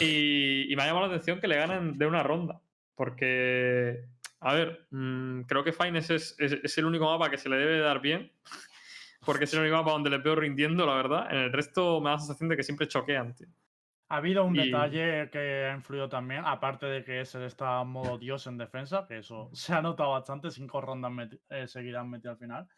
Y, 0.00 0.72
y 0.72 0.76
me 0.76 0.82
ha 0.82 0.86
llamado 0.86 1.06
la 1.06 1.12
atención 1.14 1.40
que 1.40 1.48
le 1.48 1.56
ganen 1.56 1.98
de 1.98 2.06
una 2.06 2.22
ronda. 2.22 2.60
Porque, 2.94 4.04
a 4.40 4.54
ver, 4.54 4.86
mm, 4.90 5.42
creo 5.42 5.64
que 5.64 5.72
Finest 5.72 6.10
es, 6.10 6.36
es- 6.38 6.52
es 6.62 6.78
el 6.78 6.84
único 6.86 7.04
mapa 7.06 7.30
que 7.30 7.38
se 7.38 7.48
le 7.48 7.56
debe 7.56 7.78
dar 7.80 8.00
bien. 8.00 8.32
Porque 9.24 9.44
es 9.44 9.54
el 9.54 9.60
único 9.60 9.76
mapa 9.76 9.92
donde 9.92 10.10
le 10.10 10.18
veo 10.18 10.34
rindiendo, 10.34 10.84
la 10.86 10.94
verdad. 10.94 11.26
En 11.30 11.38
el 11.38 11.52
resto 11.52 12.00
me 12.00 12.06
da 12.10 12.12
la 12.16 12.18
sensación 12.18 12.48
de 12.48 12.56
que 12.56 12.62
siempre 12.62 12.88
choquean, 12.88 13.34
tío. 13.34 13.48
Ha 14.08 14.16
habido 14.16 14.44
un 14.44 14.54
Y- 14.56 14.66
detalle 14.66 15.30
que 15.30 15.66
ha 15.70 15.74
influido 15.74 16.08
también, 16.08 16.42
aparte 16.44 16.86
de 16.86 17.02
que 17.04 17.24
se 17.24 17.44
está 17.46 17.80
en 17.80 17.88
modo 17.88 18.18
Dios 18.18 18.46
en 18.46 18.58
defensa, 18.58 19.06
que 19.08 19.18
eso 19.18 19.50
se 19.54 19.72
ha 19.74 19.80
notado 19.82 20.10
bastante, 20.10 20.50
cinco 20.50 20.80
rondas 20.80 21.10
meti- 21.12 21.40
eh, 21.50 21.66
seguidas 21.68 22.04
metido 22.06 22.32
al 22.32 22.38
final. 22.38 22.68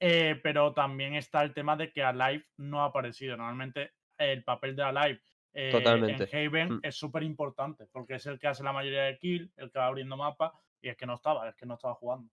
Eh, 0.00 0.40
pero 0.42 0.72
también 0.74 1.14
está 1.14 1.42
el 1.42 1.54
tema 1.54 1.76
de 1.76 1.92
que 1.92 2.02
Alive 2.02 2.46
no 2.58 2.82
ha 2.82 2.86
aparecido. 2.86 3.36
Normalmente 3.36 3.92
el 4.18 4.42
papel 4.42 4.74
de 4.74 4.82
Alive 4.82 5.22
eh, 5.54 5.70
Totalmente. 5.72 6.28
en 6.32 6.46
Haven 6.48 6.68
Mm. 6.76 6.80
es 6.82 6.94
súper 6.96 7.22
importante, 7.22 7.86
porque 7.92 8.14
es 8.16 8.26
el 8.26 8.38
que 8.38 8.48
hace 8.48 8.62
la 8.64 8.72
mayoría 8.72 9.02
de 9.04 9.18
kills, 9.18 9.50
el 9.56 9.70
que 9.70 9.78
va 9.78 9.86
abriendo 9.86 10.16
mapa, 10.16 10.52
y 10.80 10.88
es 10.88 10.96
que 10.96 11.06
no 11.06 11.14
estaba, 11.14 11.48
es 11.48 11.54
que 11.56 11.66
no 11.66 11.74
estaba 11.74 11.94
jugando. 11.94 12.30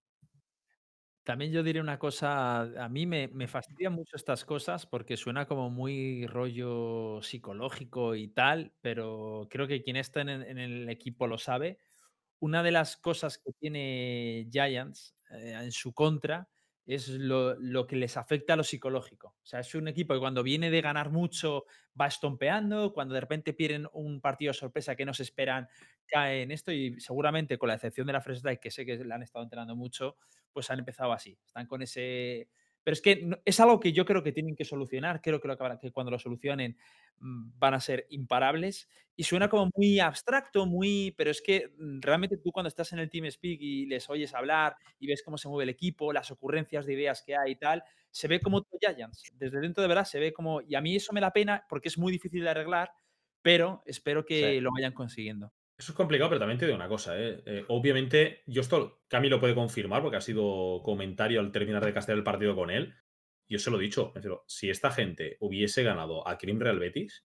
También 1.24 1.52
yo 1.52 1.62
diré 1.62 1.80
una 1.80 1.98
cosa, 1.98 2.62
a 2.62 2.88
mí 2.88 3.06
me, 3.06 3.28
me 3.28 3.46
fastidian 3.46 3.92
mucho 3.92 4.16
estas 4.16 4.44
cosas 4.44 4.86
porque 4.86 5.16
suena 5.18 5.46
como 5.46 5.68
muy 5.70 6.26
rollo 6.26 7.20
psicológico 7.22 8.14
y 8.16 8.28
tal, 8.28 8.72
pero 8.80 9.46
creo 9.50 9.68
que 9.68 9.82
quien 9.82 9.96
está 9.96 10.22
en, 10.22 10.30
el- 10.30 10.42
en 10.44 10.58
el 10.58 10.88
equipo 10.88 11.26
lo 11.26 11.36
sabe. 11.38 11.78
Una 12.40 12.62
de 12.62 12.72
las 12.72 12.96
cosas 12.96 13.38
que 13.38 13.52
tiene 13.60 14.48
Giants 14.52 15.16
eh, 15.32 15.54
en 15.62 15.72
su 15.72 15.94
contra 15.94 16.48
es 16.94 17.08
lo, 17.08 17.54
lo 17.60 17.86
que 17.86 17.96
les 17.96 18.16
afecta 18.16 18.54
a 18.54 18.56
lo 18.56 18.64
psicológico. 18.64 19.28
O 19.28 19.46
sea, 19.46 19.60
es 19.60 19.74
un 19.74 19.88
equipo 19.88 20.14
que 20.14 20.20
cuando 20.20 20.42
viene 20.42 20.70
de 20.70 20.80
ganar 20.80 21.10
mucho 21.10 21.64
va 21.98 22.06
estompeando, 22.06 22.92
cuando 22.92 23.14
de 23.14 23.20
repente 23.20 23.52
pierden 23.52 23.86
un 23.92 24.20
partido 24.20 24.52
sorpresa 24.52 24.96
que 24.96 25.04
no 25.04 25.14
se 25.14 25.22
esperan, 25.22 25.68
cae 26.06 26.42
en 26.42 26.50
esto 26.50 26.72
y 26.72 27.00
seguramente 27.00 27.58
con 27.58 27.68
la 27.68 27.74
excepción 27.74 28.06
de 28.06 28.12
la 28.12 28.20
Fresh 28.20 28.42
que 28.60 28.70
sé 28.70 28.84
que 28.84 28.96
la 29.04 29.14
han 29.14 29.22
estado 29.22 29.44
entrenando 29.44 29.76
mucho, 29.76 30.16
pues 30.52 30.70
han 30.70 30.80
empezado 30.80 31.12
así. 31.12 31.38
Están 31.46 31.66
con 31.66 31.82
ese. 31.82 32.48
Pero 32.84 32.92
es 32.94 33.02
que 33.02 33.28
es 33.44 33.60
algo 33.60 33.78
que 33.80 33.92
yo 33.92 34.04
creo 34.04 34.22
que 34.22 34.32
tienen 34.32 34.56
que 34.56 34.64
solucionar. 34.64 35.20
Creo 35.22 35.40
que, 35.40 35.48
lo 35.48 35.56
que 35.56 35.92
cuando 35.92 36.10
lo 36.10 36.18
solucionen 36.18 36.76
mm, 37.18 37.58
van 37.58 37.74
a 37.74 37.80
ser 37.80 38.06
imparables. 38.10 38.88
Y 39.16 39.24
suena 39.24 39.48
como 39.48 39.70
muy 39.74 40.00
abstracto, 40.00 40.66
muy. 40.66 41.12
Pero 41.16 41.30
es 41.30 41.42
que 41.42 41.72
mm, 41.78 42.00
realmente 42.00 42.38
tú 42.38 42.52
cuando 42.52 42.68
estás 42.68 42.92
en 42.92 43.00
el 43.00 43.10
Team 43.10 43.30
Speak 43.30 43.58
y 43.60 43.86
les 43.86 44.08
oyes 44.10 44.34
hablar 44.34 44.76
y 44.98 45.06
ves 45.06 45.22
cómo 45.22 45.38
se 45.38 45.48
mueve 45.48 45.64
el 45.64 45.70
equipo, 45.70 46.12
las 46.12 46.30
ocurrencias 46.30 46.86
de 46.86 46.94
ideas 46.94 47.22
que 47.22 47.36
hay 47.36 47.52
y 47.52 47.56
tal, 47.56 47.82
se 48.10 48.28
ve 48.28 48.40
como 48.40 48.66
Giants. 48.80 49.24
Desde 49.34 49.60
dentro 49.60 49.82
de 49.82 49.88
verdad 49.88 50.04
se 50.04 50.18
ve 50.20 50.32
como. 50.32 50.60
Y 50.62 50.74
a 50.74 50.80
mí 50.80 50.96
eso 50.96 51.12
me 51.12 51.20
da 51.20 51.32
pena 51.32 51.64
porque 51.68 51.88
es 51.88 51.98
muy 51.98 52.12
difícil 52.12 52.42
de 52.44 52.50
arreglar, 52.50 52.90
pero 53.42 53.82
espero 53.86 54.24
que 54.24 54.56
Sí. 54.56 54.60
lo 54.60 54.70
vayan 54.72 54.92
consiguiendo. 54.94 55.52
Eso 55.80 55.92
es 55.92 55.96
complicado, 55.96 56.28
pero 56.28 56.40
también 56.40 56.58
te 56.58 56.66
digo 56.66 56.76
una 56.76 56.88
cosa. 56.88 57.18
¿eh? 57.18 57.42
Eh, 57.46 57.64
obviamente, 57.68 58.42
yo 58.44 58.60
esto, 58.60 59.00
Cami 59.08 59.30
lo 59.30 59.40
puede 59.40 59.54
confirmar 59.54 60.02
porque 60.02 60.18
ha 60.18 60.20
sido 60.20 60.82
comentario 60.84 61.40
al 61.40 61.52
terminar 61.52 61.82
de 61.82 61.94
castear 61.94 62.18
el 62.18 62.22
partido 62.22 62.54
con 62.54 62.68
él. 62.70 62.94
Yo 63.48 63.58
se 63.58 63.70
lo 63.70 63.80
he 63.80 63.84
dicho. 63.84 64.12
si 64.46 64.68
esta 64.68 64.90
gente 64.90 65.38
hubiese 65.40 65.82
ganado 65.82 66.28
a 66.28 66.36
Cream 66.36 66.60
Real 66.60 66.78
Betis, 66.78 67.24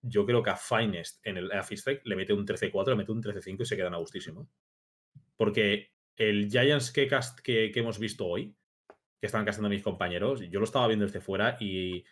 yo 0.00 0.24
creo 0.24 0.44
que 0.44 0.50
a 0.50 0.56
Finest 0.56 1.26
en 1.26 1.38
el 1.38 1.50
a 1.50 1.66
le 2.04 2.14
mete 2.14 2.32
un 2.32 2.46
13-4, 2.46 2.90
le 2.90 2.94
mete 2.94 3.10
un 3.10 3.20
13-5 3.20 3.62
y 3.62 3.64
se 3.64 3.76
quedan 3.76 3.94
a 3.94 3.98
gustísimo. 3.98 4.48
Porque 5.34 5.90
el 6.14 6.48
Giants 6.48 6.92
que, 6.92 7.08
que 7.42 7.72
hemos 7.74 7.98
visto 7.98 8.26
hoy, 8.26 8.56
que 9.20 9.26
están 9.26 9.44
castando 9.44 9.70
mis 9.70 9.82
compañeros, 9.82 10.40
yo 10.48 10.60
lo 10.60 10.64
estaba 10.64 10.86
viendo 10.86 11.04
desde 11.04 11.20
fuera 11.20 11.56
y, 11.58 12.04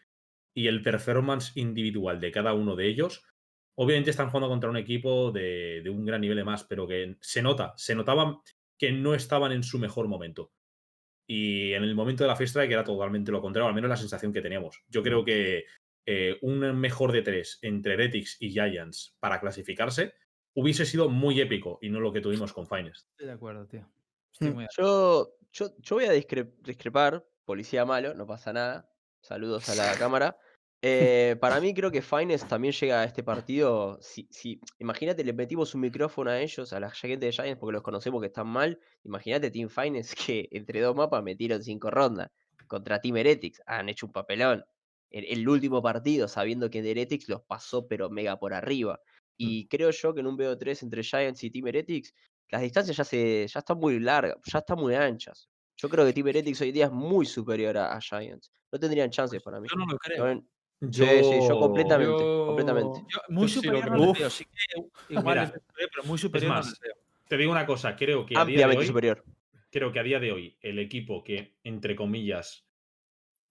y 0.52 0.66
el 0.66 0.82
performance 0.82 1.56
individual 1.56 2.18
de 2.18 2.32
cada 2.32 2.54
uno 2.54 2.74
de 2.74 2.88
ellos 2.88 3.24
Obviamente 3.77 4.11
están 4.11 4.28
jugando 4.31 4.48
contra 4.48 4.70
un 4.70 4.77
equipo 4.77 5.31
de, 5.31 5.81
de 5.82 5.90
un 5.90 6.05
gran 6.05 6.20
nivel 6.20 6.36
de 6.39 6.44
más, 6.44 6.65
pero 6.65 6.86
que 6.86 7.16
se 7.20 7.43
nota, 7.43 7.74
se 7.77 7.94
notaba 7.94 8.40
que 8.78 8.90
no 8.93 9.15
estaban 9.15 9.53
en 9.53 9.62
su 9.62 9.78
mejor 9.78 10.09
momento. 10.09 10.53
Y 11.27 11.73
en 11.73 11.82
el 11.82 11.94
momento 11.94 12.24
de 12.24 12.28
la 12.28 12.36
fiesta 12.36 12.66
que 12.66 12.73
era 12.73 12.85
totalmente 12.85 13.32
lo 13.32 13.40
contrario, 13.40 13.69
al 13.69 13.74
menos 13.74 13.90
la 13.90 13.97
sensación 13.97 14.32
que 14.32 14.40
teníamos. 14.43 14.82
Yo 14.89 15.03
creo 15.03 15.24
que 15.24 15.65
eh, 16.07 16.39
un 16.43 16.59
mejor 16.78 17.11
de 17.12 17.23
tres 17.23 17.59
entre 17.62 17.94
Heretics 17.94 18.36
y 18.40 18.51
Giants 18.51 19.16
para 19.19 19.40
clasificarse 19.40 20.15
hubiese 20.55 20.86
sido 20.86 21.09
muy 21.11 21.40
épico 21.40 21.78
y 21.82 21.90
no 21.90 22.01
lo 22.01 22.12
que 22.12 22.20
tuvimos 22.20 22.53
con 22.53 22.66
Finest. 22.66 23.09
Estoy 23.11 23.27
de 23.27 23.32
acuerdo, 23.32 23.66
tío. 23.66 23.86
Estoy 24.32 24.51
Mm. 24.51 24.55
muy 24.55 24.65
de 24.65 24.69
Yo, 24.77 25.36
yo, 25.53 25.70
yo 25.78 25.97
voy 25.97 26.05
a 26.05 26.15
discre- 26.15 26.55
discrepar, 26.62 27.27
policía 27.44 27.85
malo, 27.85 28.15
no 28.15 28.27
pasa 28.27 28.53
nada. 28.53 28.89
Saludos 29.20 29.69
a 29.69 29.74
la 29.74 29.82
cámara. 30.09 30.39
Eh, 30.82 31.36
para 31.40 31.61
mí 31.61 31.74
creo 31.74 31.90
que 31.90 32.03
Finest 32.03 32.48
también 32.48 32.73
llega 32.73 33.01
a 33.01 33.05
este 33.05 33.23
partido. 33.24 33.98
Si, 34.01 34.28
si, 34.31 34.61
imagínate, 34.78 35.24
le 35.24 35.32
metimos 35.32 35.74
un 35.74 35.81
micrófono 35.81 36.31
a 36.31 36.40
ellos, 36.40 36.73
a 36.73 36.81
la 36.81 36.90
gente 36.90 37.27
de 37.27 37.32
Giants, 37.32 37.59
porque 37.59 37.73
los 37.73 37.82
conocemos 37.82 38.20
que 38.20 38.28
están 38.28 38.47
mal. 38.47 38.78
Imagínate 39.05 39.51
Team 39.51 39.69
Finest 39.69 40.15
que 40.27 40.48
entre 40.53 40.81
dos 40.81 40.94
mapas 40.94 41.23
metieron 41.23 41.62
cinco 41.62 41.90
rondas 41.90 42.31
contra 42.69 43.01
Team 43.01 43.16
Heretics. 43.16 43.62
Han 43.66 43.89
hecho 43.89 44.07
un 44.07 44.12
papelón. 44.12 44.65
El, 45.11 45.24
el 45.24 45.48
último 45.48 45.82
partido, 45.82 46.28
sabiendo 46.28 46.69
que 46.70 46.82
de 46.82 46.90
Heretics 46.93 47.28
los 47.28 47.43
pasó, 47.43 47.86
pero 47.89 48.11
mega 48.11 48.39
por 48.39 48.55
arriba. 48.55 49.01
Y 49.36 49.69
creo 49.69 49.90
yo 49.90 50.15
que 50.15 50.20
en 50.20 50.27
un 50.27 50.36
BO3 50.36 50.82
entre 50.82 51.03
Giants 51.03 51.43
y 51.44 51.51
Team 51.51 51.66
Heretics, 51.69 52.15
las 52.48 52.62
distancias 52.62 52.97
ya, 52.97 53.05
se, 53.05 53.47
ya 53.48 53.59
están 53.61 53.78
muy 53.78 53.98
largas, 54.01 54.36
ya 54.44 54.59
están 54.61 54.78
muy 54.78 54.94
anchas. 54.94 55.48
Yo 55.77 55.89
creo 55.89 56.07
que 56.07 56.12
Team 56.12 56.28
Heretics 56.28 56.61
hoy 56.61 56.73
día 56.73 56.86
es 56.86 56.93
muy 56.93 57.27
superior 57.27 57.77
a, 57.77 57.94
a 57.97 58.01
Giants. 58.01 58.51
No 58.73 58.78
tendrían 58.78 59.11
chances 59.11 59.43
para 59.43 59.61
mí. 59.61 59.69
Yo 59.70 59.77
no 59.77 59.86
lo 59.86 59.98
creo. 59.98 60.43
Saben- 60.81 61.24
Sí, 61.24 61.40
sí, 61.40 61.48
yo 61.48 61.59
completamente, 61.59 62.24
completamente. 62.47 63.01
Yo 63.09 63.19
muy 63.28 63.48
yo 63.48 63.55
superior 63.55 63.90
no 63.90 64.12
veo. 64.12 64.31
Sí 64.31 64.44
que 64.44 65.15
igual 65.15 65.24
Mira, 65.39 65.43
les 65.43 65.53
veo 65.53 65.61
superior, 65.62 65.90
pero 65.94 66.05
muy 66.05 66.19
superior 66.19 66.51
no 66.51 66.57
más, 66.57 66.81
veo. 66.81 66.94
Te 67.28 67.36
digo 67.36 67.51
una 67.53 67.66
cosa, 67.66 67.97
creo 67.97 68.27
que 68.27 68.36
a 68.36 68.44
día 68.44 68.69
de 68.69 68.77
hoy, 68.77 68.86
superior. 68.86 69.24
creo 69.70 69.90
que 69.93 69.98
a 69.98 70.03
día 70.03 70.20
de 70.20 70.32
hoy 70.32 70.59
el 70.61 70.78
equipo 70.78 71.24
que, 71.24 71.57
entre 71.65 71.97
comillas, 71.97 72.69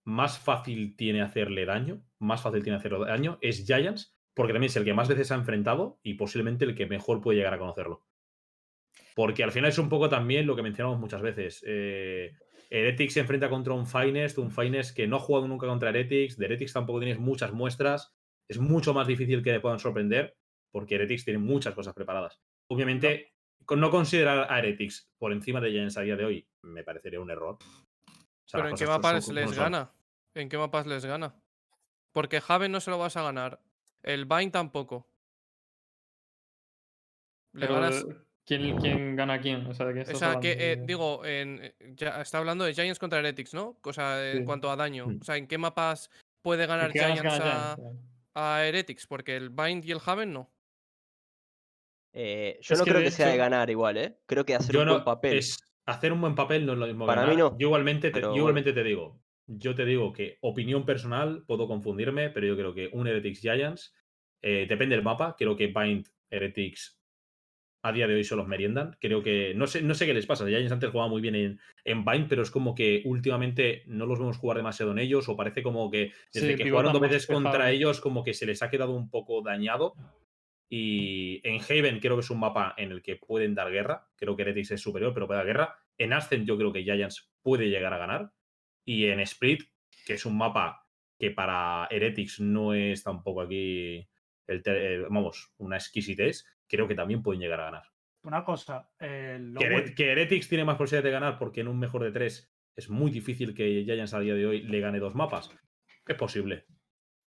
más 0.04 0.38
fácil 0.40 0.96
tiene 0.96 1.22
hacerle 1.22 1.66
daño, 1.66 2.04
más 2.20 2.42
fácil 2.42 2.64
tiene 2.64 2.78
hacerle 2.78 3.00
daño, 3.06 3.40
es 3.42 3.66
Giants, 3.66 4.16
porque 4.34 4.54
también 4.54 4.70
es 4.70 4.76
el 4.76 4.86
que 4.86 4.94
más 4.94 5.08
veces 5.10 5.32
ha 5.32 5.36
enfrentado 5.36 6.00
y 6.04 6.14
posiblemente 6.14 6.64
el 6.66 6.76
que 6.76 6.86
mejor 6.86 7.22
puede 7.22 7.38
llegar 7.40 7.54
a 7.54 7.60
conocerlo. 7.60 8.06
Porque 9.16 9.44
al 9.44 9.52
final 9.52 9.70
es 9.70 9.78
un 9.78 9.90
poco 9.90 10.10
también 10.10 10.46
lo 10.46 10.56
que 10.56 10.62
mencionamos 10.62 11.00
muchas 11.00 11.22
veces. 11.22 11.64
Eh, 11.66 12.34
Heretics 12.70 13.14
se 13.14 13.20
enfrenta 13.22 13.50
contra 13.50 13.74
un 13.74 13.88
Finest, 13.88 14.38
un 14.38 14.52
Finest 14.52 14.96
que 14.96 15.08
no 15.08 15.18
ha 15.18 15.20
jugado 15.20 15.48
nunca 15.48 15.68
contra 15.68 15.90
Heretics. 15.90 16.38
De 16.38 16.46
Heretics 16.46 16.74
tampoco 16.74 17.00
tienes 17.00 17.20
muchas 17.20 17.52
muestras. 17.52 18.16
Es 18.48 18.60
mucho 18.60 18.94
más 18.94 19.08
difícil 19.08 19.44
que 19.44 19.52
le 19.52 19.60
puedan 19.60 19.80
sorprender 19.80 20.38
porque 20.72 20.96
Heretics 20.96 21.24
tiene 21.24 21.40
muchas 21.40 21.74
cosas 21.74 21.94
preparadas. 21.94 22.42
Obviamente, 22.70 23.34
no 23.76 23.90
considerar 23.90 24.52
a 24.52 24.60
Heretics 24.60 25.10
por 25.18 25.32
encima 25.32 25.62
de 25.62 25.72
Giants 25.72 25.98
a 25.98 26.02
día 26.02 26.16
de 26.16 26.26
hoy 26.26 26.48
me 26.62 26.84
parecería 26.84 27.20
un 27.20 27.32
error. 27.32 27.58
O 27.58 28.48
sea, 28.48 28.60
Pero 28.60 28.70
¿en 28.70 28.76
qué 28.76 28.86
mapas 28.86 29.26
son 29.26 29.36
les 29.36 29.50
son. 29.50 29.58
gana? 29.58 29.92
¿En 30.34 30.50
qué 30.50 30.58
mapas 30.58 30.86
les 30.86 31.06
gana? 31.06 31.36
Porque 32.12 32.42
Haven 32.46 32.72
no 32.72 32.80
se 32.80 32.92
lo 32.92 32.98
vas 32.98 33.18
a 33.18 33.24
ganar. 33.24 33.62
El 34.04 34.26
Vine 34.26 34.52
tampoco. 34.52 35.10
Le 37.54 37.62
Pero, 37.68 37.76
ganas. 37.76 38.06
¿Quién, 38.46 38.78
¿quién 38.78 39.16
gana 39.16 39.34
a 39.36 39.42
quién? 39.42 39.66
O 39.68 39.74
sea, 39.74 39.86
¿de 39.88 39.94
qué 40.06 40.12
O 40.12 40.16
sea, 40.16 40.40
que 40.40 40.52
eh, 40.72 40.78
digo, 40.86 41.26
en, 41.26 41.60
eh, 41.64 41.76
ya 41.96 42.22
está 42.22 42.38
hablando 42.38 42.64
de 42.66 42.74
Giants 42.74 43.00
contra 43.00 43.20
Heretics, 43.20 43.54
¿no? 43.54 43.78
O 43.82 43.94
sea, 43.94 44.32
en 44.32 44.40
Sí. 44.40 44.46
cuanto 44.46 44.70
a 44.72 44.76
daño. 44.76 45.08
Mm. 45.08 45.20
O 45.22 45.24
sea, 45.24 45.38
¿en 45.38 45.48
qué 45.48 45.58
mapas 45.58 46.10
puede 46.42 46.66
ganar 46.68 46.92
¿Qué 46.92 47.00
ganas 47.00 47.20
Giants 47.22 47.40
gana 47.40 47.72
a, 47.72 47.76
Giants? 47.76 48.00
a 48.36 48.66
Heretics? 48.66 49.08
Porque 49.08 49.36
el 49.36 49.50
Bind 49.50 49.84
y 49.86 49.92
el 49.92 50.00
Haven 50.06 50.34
no. 50.34 50.52
Eh, 52.14 52.60
yo 52.62 52.74
Es 52.74 52.80
no 52.80 52.86
que 52.86 52.92
creo 52.92 53.04
que 53.04 53.12
sea 53.12 53.28
de 53.28 53.38
ganar 53.38 53.70
igual, 53.70 53.98
¿eh? 53.98 54.18
Creo 54.26 54.46
que 54.46 54.56
hacer 54.56 54.74
Yo 54.74 54.82
un 54.82 54.86
no- 54.88 54.94
buen 54.94 55.04
papel. 55.04 55.38
es- 55.38 55.58
hacer 55.86 56.12
un 56.14 56.22
buen 56.22 56.36
papel 56.36 56.66
no 56.66 56.74
es 56.74 56.80
lo 56.80 56.88
mismo. 56.88 57.06
Para 57.06 57.26
mí 57.28 57.36
no, 57.36 57.58
Yo 57.58 57.68
igualmente, 57.68 58.08
te, 58.10 58.14
pero 58.14 58.30
yo 58.32 58.38
igualmente 58.38 58.74
te 58.74 58.84
digo. 58.84 59.20
Yo 59.48 59.76
te 59.76 59.86
digo 59.86 60.12
que 60.14 60.38
opinión 60.42 60.86
personal, 60.86 61.44
puedo 61.46 61.68
confundirme, 61.68 62.30
pero 62.32 62.48
yo 62.48 62.56
creo 62.56 62.74
que 62.74 62.90
un 62.94 63.06
Heretics 63.08 63.42
Giants, 63.42 63.94
eh, 64.42 64.66
depende 64.68 64.96
del 64.96 65.04
mapa, 65.04 65.36
creo 65.38 65.56
que 65.56 65.68
Bind 65.68 66.08
Heretics 66.32 67.00
a 67.86 67.92
día 67.92 68.08
de 68.08 68.16
hoy 68.16 68.24
se 68.24 68.36
los 68.36 68.48
meriendan. 68.48 68.98
Creo 69.00 69.22
que. 69.22 69.54
No 69.54 69.68
sé, 69.68 69.84
no 69.84 69.94
sé 69.94 70.08
qué 70.08 70.14
les 70.16 70.26
pasa. 70.26 70.48
Giants 70.48 70.72
antes 70.72 70.90
jugaba 70.90 71.08
muy 71.08 71.22
bien 71.22 71.36
en, 71.36 71.60
en 71.84 72.04
Bind, 72.04 72.28
pero 72.28 72.42
es 72.42 72.50
como 72.50 72.74
que 72.74 73.04
últimamente 73.06 73.84
no 73.86 74.08
los 74.08 74.18
vemos 74.18 74.38
jugar 74.38 74.58
demasiado 74.58 74.92
en 74.92 74.98
ellos. 74.98 75.30
O 75.30 75.38
parece 75.38 75.62
como 75.62 75.92
que 75.92 76.12
desde 76.34 76.58
Sí, 76.58 76.64
que 76.64 76.70
jugaron 76.70 76.94
dos 76.94 77.02
veces 77.02 77.28
contra 77.28 77.70
ellos, 77.70 78.02
como 78.02 78.24
que 78.24 78.34
se 78.34 78.48
les 78.48 78.64
ha 78.64 78.72
quedado 78.72 78.96
un 78.96 79.12
poco 79.12 79.44
dañado. 79.44 79.94
Y 80.68 81.48
en 81.48 81.62
Haven 81.62 82.00
creo 82.00 82.16
que 82.16 82.22
es 82.22 82.32
un 82.32 82.40
mapa 82.40 82.74
en 82.76 82.92
el 82.92 83.04
que 83.04 83.18
pueden 83.18 83.54
dar 83.54 83.72
guerra. 83.72 84.08
Creo 84.16 84.36
que 84.36 84.42
Heretics 84.42 84.72
es 84.72 84.82
superior, 84.82 85.14
pero 85.14 85.28
puede 85.28 85.38
dar 85.38 85.46
guerra. 85.46 85.76
En 86.00 86.12
Ascent 86.12 86.48
yo 86.48 86.58
creo 86.58 86.74
que 86.74 86.82
Giants 86.82 87.32
puede 87.44 87.70
llegar 87.70 87.94
a 87.94 88.00
ganar. 88.00 88.32
Y 88.84 89.06
en 89.06 89.20
Split, 89.20 89.62
que 90.08 90.14
es 90.14 90.26
un 90.26 90.38
mapa 90.38 90.88
que 91.20 91.30
para 91.30 91.88
Heretics 91.92 92.40
no 92.40 92.74
es 92.74 93.04
tampoco 93.04 93.42
aquí, 93.42 94.08
el 94.48 95.06
vamos, 95.08 95.54
una 95.58 95.78
exquisitez, 95.78 96.46
creo 96.68 96.88
que 96.88 96.96
también 96.96 97.22
pueden 97.24 97.42
llegar 97.42 97.60
a 97.62 97.66
ganar. 97.66 97.84
Una 98.24 98.44
cosa, 98.44 98.90
eh, 99.00 99.40
Que, 99.60 99.94
que 99.96 100.12
Heretics 100.12 100.50
tiene 100.50 100.66
más 100.66 100.78
posibilidad 100.78 101.04
de 101.04 101.12
ganar 101.12 101.38
porque 101.38 101.62
en 101.62 101.68
un 101.68 101.78
mejor 101.80 102.04
de 102.04 102.12
tres 102.12 102.52
es 102.76 102.90
muy 102.90 103.12
difícil 103.12 103.54
que 103.54 103.84
Giants 103.86 104.14
a 104.14 104.20
día 104.20 104.34
de 104.34 104.46
hoy 104.46 104.62
le 104.64 104.80
gane 104.80 105.00
dos 105.00 105.14
mapas. 105.16 105.50
Es 106.08 106.16
posible. 106.16 106.66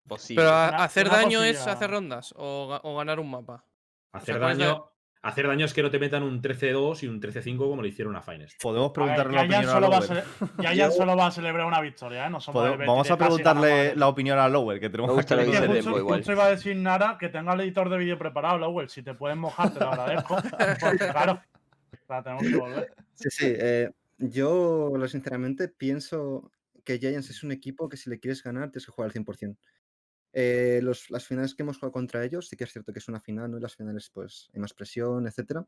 Posible. 0.07 0.41
Pero 0.41 0.49
a- 0.55 0.69
Una- 0.69 0.83
hacer 0.83 1.07
una 1.07 1.17
daño 1.17 1.43
es 1.43 1.65
hacer 1.67 1.91
rondas 1.91 2.33
o, 2.35 2.67
ga- 2.71 2.81
o 2.83 2.97
ganar 2.97 3.19
un 3.19 3.29
mapa. 3.29 3.65
Hacer 4.13 4.39
¿cuál 4.39 4.51
es 4.53 4.57
la- 4.57 4.65
daño, 4.65 4.85
hacer 5.21 5.47
daño 5.47 5.65
es 5.65 5.73
que 5.73 5.83
no 5.83 5.91
te 5.91 5.99
metan 5.99 6.23
un 6.23 6.41
13-2 6.41 7.03
y 7.03 7.07
un 7.07 7.21
13-5 7.21 7.57
como 7.57 7.81
le 7.81 7.89
hicieron 7.89 8.15
a 8.15 8.21
Finest. 8.21 8.61
Podemos 8.61 8.91
A 8.97 9.03
ver, 9.05 9.15
preguntarle 9.25 9.33
la 9.35 9.41
opinión 9.41 9.69
a 9.69 9.73
solo, 9.73 9.89
va 9.89 9.97
a 9.97 10.71
Giants 10.71 10.95
solo 10.95 11.17
va 11.17 11.27
a 11.27 11.31
celebrar 11.31 11.65
una 11.65 11.81
victoria, 11.81 12.27
¿eh? 12.27 12.29
No 12.29 12.39
somos 12.39 12.61
Podemos- 12.63 12.87
vamos 12.87 13.07
de 13.07 13.13
a 13.13 13.17
preguntarle 13.17 13.89
al 13.91 13.99
la 13.99 14.07
opinión 14.07 14.39
a 14.39 14.47
Lowell, 14.47 14.79
que 14.79 14.89
tenemos 14.89 15.09
lado. 15.09 15.27
Tempo 15.27 15.73
justo, 15.73 15.97
igual. 15.99 16.19
justo 16.19 16.31
iba 16.31 16.45
a 16.45 16.49
decir 16.49 16.75
Nara 16.75 17.17
que 17.19 17.29
tenga 17.29 17.53
el 17.53 17.61
editor 17.61 17.89
de 17.89 17.97
vídeo 17.97 18.17
preparado, 18.17 18.57
Lowell. 18.57 18.89
Si 18.89 19.03
te 19.03 19.13
puedes 19.13 19.37
mojar, 19.37 19.73
te 19.73 19.79
lo 19.79 19.91
agradezco. 19.91 20.35
Porque, 20.79 20.97
claro, 21.09 21.41
la 22.07 22.23
tenemos 22.23 22.43
que 22.43 22.55
volver. 22.55 22.93
Sí, 23.13 23.29
sí. 23.29 23.45
eh, 23.47 23.89
yo, 24.17 24.91
lo 24.95 25.07
sinceramente, 25.07 25.67
pienso 25.67 26.51
que 26.85 26.97
Giants 26.97 27.29
es 27.29 27.43
un 27.43 27.51
equipo 27.51 27.87
que 27.89 27.97
si 27.97 28.09
le 28.09 28.19
quieres 28.19 28.41
ganar 28.43 28.69
tienes 28.71 28.85
que 28.85 28.91
jugar 28.91 29.07
al 29.09 29.13
100%. 29.13 29.57
Eh, 30.33 30.79
los, 30.83 31.09
las 31.09 31.25
finales 31.25 31.55
que 31.55 31.63
hemos 31.63 31.77
jugado 31.77 31.91
contra 31.93 32.23
ellos, 32.23 32.47
sí 32.47 32.55
que 32.57 32.65
es 32.65 32.71
cierto 32.71 32.93
que 32.93 32.99
es 32.99 33.07
una 33.07 33.21
final, 33.21 33.51
¿no? 33.51 33.57
Y 33.57 33.61
las 33.61 33.75
finales, 33.75 34.11
pues, 34.13 34.49
hay 34.53 34.59
más 34.61 34.73
presión, 34.73 35.27
etcétera. 35.27 35.67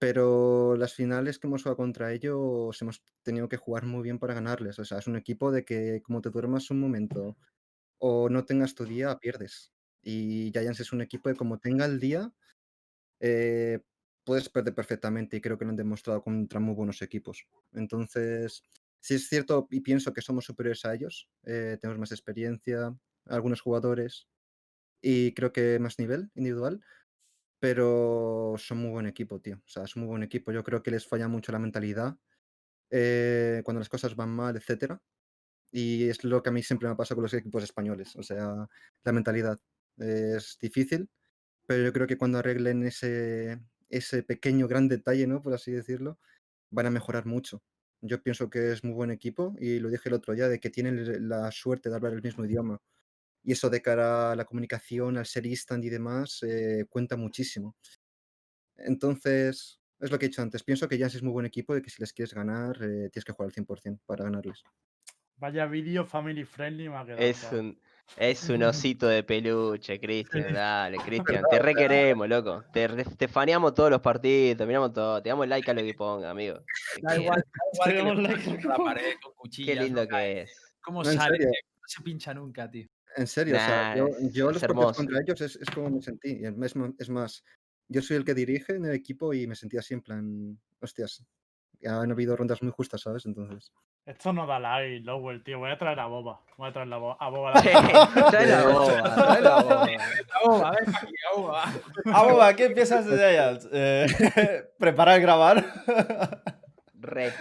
Pero 0.00 0.76
las 0.76 0.94
finales 0.94 1.38
que 1.38 1.48
hemos 1.48 1.62
jugado 1.62 1.76
contra 1.76 2.12
ellos 2.12 2.80
hemos 2.82 3.02
tenido 3.24 3.48
que 3.48 3.56
jugar 3.56 3.84
muy 3.86 4.02
bien 4.02 4.18
para 4.18 4.34
ganarles. 4.34 4.78
O 4.78 4.84
sea, 4.84 4.98
es 4.98 5.08
un 5.08 5.16
equipo 5.16 5.50
de 5.50 5.64
que 5.64 6.02
como 6.02 6.20
te 6.20 6.30
duermas 6.30 6.70
un 6.70 6.80
momento 6.80 7.36
o 7.98 8.28
no 8.30 8.44
tengas 8.44 8.74
tu 8.74 8.84
día, 8.84 9.18
pierdes. 9.18 9.72
Y 10.02 10.50
Giants 10.52 10.80
es 10.80 10.92
un 10.92 11.02
equipo 11.02 11.28
de 11.30 11.36
como 11.36 11.58
tenga 11.58 11.86
el 11.86 12.00
día, 12.00 12.32
eh, 13.20 13.80
puedes 14.24 14.48
perder 14.48 14.74
perfectamente 14.74 15.36
y 15.36 15.40
creo 15.40 15.58
que 15.58 15.64
lo 15.64 15.70
han 15.70 15.76
demostrado 15.76 16.22
contra 16.22 16.60
muy 16.60 16.74
buenos 16.74 17.02
equipos. 17.02 17.46
Entonces, 17.72 18.62
sí 19.00 19.14
es 19.14 19.28
cierto 19.28 19.66
y 19.70 19.80
pienso 19.80 20.12
que 20.12 20.22
somos 20.22 20.44
superiores 20.44 20.84
a 20.84 20.94
ellos, 20.94 21.30
eh, 21.44 21.78
tenemos 21.80 21.98
más 22.00 22.12
experiencia, 22.12 22.96
algunos 23.28 23.60
jugadores 23.60 24.28
y 25.02 25.34
creo 25.34 25.52
que 25.52 25.78
más 25.78 25.98
nivel 25.98 26.30
individual, 26.34 26.82
pero 27.60 28.54
son 28.58 28.78
muy 28.78 28.90
buen 28.90 29.06
equipo, 29.06 29.40
tío. 29.40 29.56
O 29.56 29.68
sea, 29.68 29.84
es 29.84 29.96
muy 29.96 30.06
buen 30.06 30.22
equipo. 30.22 30.52
Yo 30.52 30.64
creo 30.64 30.82
que 30.82 30.90
les 30.90 31.06
falla 31.06 31.28
mucho 31.28 31.52
la 31.52 31.58
mentalidad 31.58 32.16
eh, 32.90 33.62
cuando 33.64 33.80
las 33.80 33.88
cosas 33.88 34.16
van 34.16 34.30
mal, 34.30 34.56
etcétera. 34.56 35.02
Y 35.72 36.08
es 36.08 36.24
lo 36.24 36.42
que 36.42 36.50
a 36.50 36.52
mí 36.52 36.62
siempre 36.62 36.88
me 36.88 36.96
pasa 36.96 37.14
con 37.14 37.22
los 37.24 37.34
equipos 37.34 37.62
españoles. 37.64 38.16
O 38.16 38.22
sea, 38.22 38.68
la 39.04 39.12
mentalidad 39.12 39.60
es 39.98 40.58
difícil, 40.60 41.10
pero 41.66 41.84
yo 41.84 41.92
creo 41.92 42.06
que 42.06 42.18
cuando 42.18 42.38
arreglen 42.38 42.84
ese, 42.84 43.60
ese 43.90 44.22
pequeño 44.22 44.68
gran 44.68 44.88
detalle, 44.88 45.26
¿no? 45.26 45.42
Por 45.42 45.54
así 45.54 45.72
decirlo, 45.72 46.18
van 46.70 46.86
a 46.86 46.90
mejorar 46.90 47.26
mucho. 47.26 47.62
Yo 48.02 48.22
pienso 48.22 48.50
que 48.50 48.72
es 48.72 48.84
muy 48.84 48.94
buen 48.94 49.10
equipo 49.10 49.56
y 49.58 49.80
lo 49.80 49.90
dije 49.90 50.08
el 50.08 50.14
otro 50.14 50.34
día 50.34 50.48
de 50.48 50.60
que 50.60 50.70
tienen 50.70 51.28
la 51.28 51.50
suerte 51.52 51.90
de 51.90 51.96
hablar 51.96 52.12
el 52.14 52.22
mismo 52.22 52.44
idioma. 52.44 52.80
Y 53.42 53.52
eso 53.52 53.70
de 53.70 53.80
cara 53.80 54.32
a 54.32 54.36
la 54.36 54.44
comunicación, 54.44 55.16
al 55.16 55.26
ser 55.26 55.46
instant 55.46 55.84
y 55.84 55.88
demás, 55.88 56.42
eh, 56.42 56.84
cuenta 56.88 57.16
muchísimo. 57.16 57.76
Entonces, 58.76 59.80
es 60.00 60.10
lo 60.10 60.18
que 60.18 60.26
he 60.26 60.28
dicho 60.28 60.42
antes. 60.42 60.62
Pienso 60.62 60.88
que 60.88 60.98
Jans 60.98 61.14
es 61.14 61.22
muy 61.22 61.32
buen 61.32 61.46
equipo 61.46 61.76
y 61.76 61.82
que 61.82 61.90
si 61.90 62.00
les 62.00 62.12
quieres 62.12 62.34
ganar, 62.34 62.76
eh, 62.82 63.08
tienes 63.10 63.24
que 63.24 63.32
jugar 63.32 63.46
al 63.48 63.52
100% 63.52 64.00
para 64.06 64.24
ganarles. 64.24 64.62
Vaya 65.36 65.66
vídeo 65.66 66.04
family 66.04 66.44
friendly 66.44 66.88
me 66.88 66.96
ha 66.96 67.04
quedado. 67.04 67.22
Es 67.22 67.44
un, 67.52 67.80
es 68.16 68.48
un 68.50 68.62
osito 68.64 69.06
de 69.06 69.22
peluche, 69.22 70.00
Cristian. 70.00 70.52
Dale, 70.52 70.96
Cristian. 71.04 71.44
Te 71.48 71.58
requeremos, 71.60 72.28
loco. 72.28 72.64
Te, 72.72 72.88
te 72.88 73.28
faneamos 73.28 73.72
todos 73.74 73.90
los 73.90 74.00
partidos, 74.00 74.66
miramos 74.66 74.92
todo. 74.92 75.22
Te 75.22 75.28
damos 75.28 75.46
like 75.48 75.70
a 75.70 75.74
lo 75.74 75.82
que 75.82 75.94
ponga, 75.94 76.30
amigo. 76.30 76.58
Da 77.02 77.16
igual, 77.16 77.42
da 77.44 77.62
igual 77.72 77.88
que 77.90 77.96
Tenemos 77.96 78.16
le 78.58 78.62
la- 78.68 78.76
pared 78.76 79.14
con 79.22 79.32
Qué 79.32 79.36
cuchillas. 79.36 79.84
lindo 79.84 80.02
no 80.02 80.08
cae. 80.08 80.34
que 80.34 80.40
es. 80.42 80.74
¿Cómo 80.80 81.04
No, 81.04 81.12
sale? 81.12 81.38
No 81.46 81.52
se 81.86 82.02
pincha 82.02 82.34
nunca, 82.34 82.68
tío. 82.70 82.86
En 83.16 83.26
serio, 83.26 83.56
o 83.56 83.58
sea, 83.58 83.96
yo, 83.96 84.08
yo 84.32 84.52
los 84.52 84.62
contra 84.62 85.20
ellos 85.20 85.40
es, 85.40 85.56
es 85.56 85.70
como 85.70 85.90
me 85.90 86.02
sentí. 86.02 86.40
y 86.40 86.44
Es 86.44 86.76
más, 86.76 86.90
es 86.98 87.10
más, 87.10 87.44
yo 87.88 88.02
soy 88.02 88.16
el 88.16 88.24
que 88.24 88.34
dirige 88.34 88.74
en 88.74 88.84
el 88.84 88.94
equipo 88.94 89.32
y 89.34 89.46
me 89.46 89.54
sentía 89.54 89.80
así 89.80 89.94
en 89.94 90.02
plan, 90.02 90.58
hostias, 90.80 91.24
han 91.86 92.10
habido 92.10 92.36
rondas 92.36 92.62
muy 92.62 92.72
justas, 92.72 93.02
¿sabes? 93.02 93.24
Entonces, 93.26 93.72
Esto 94.04 94.32
no 94.32 94.46
da 94.46 94.58
like, 94.58 95.04
Lowell, 95.04 95.42
tío. 95.44 95.58
Voy 95.58 95.70
a 95.70 95.78
traer 95.78 96.00
a 96.00 96.06
Boba. 96.06 96.40
Voy 96.56 96.68
a 96.68 96.72
traer 96.72 96.92
a 96.92 96.96
Boba. 96.96 97.16
A 97.20 97.28
Boba 97.30 97.52
Trae 97.52 98.46
la 98.46 98.64
boba, 98.64 99.14
trae 99.14 99.42
la 99.42 99.62
boba. 99.62 99.86
Oh, 100.44 100.56
a 100.64 100.70
aquí, 100.70 101.14
va. 101.36 101.64
Ah, 102.06 102.22
boba, 102.24 102.56
¿qué 102.56 102.66
empiezas 102.66 103.06
de 103.06 103.16
Giants? 103.16 103.68
Eh, 103.72 104.70
¿Preparar 104.78 105.20
grabar? 105.20 105.64
Rec. 106.94 107.34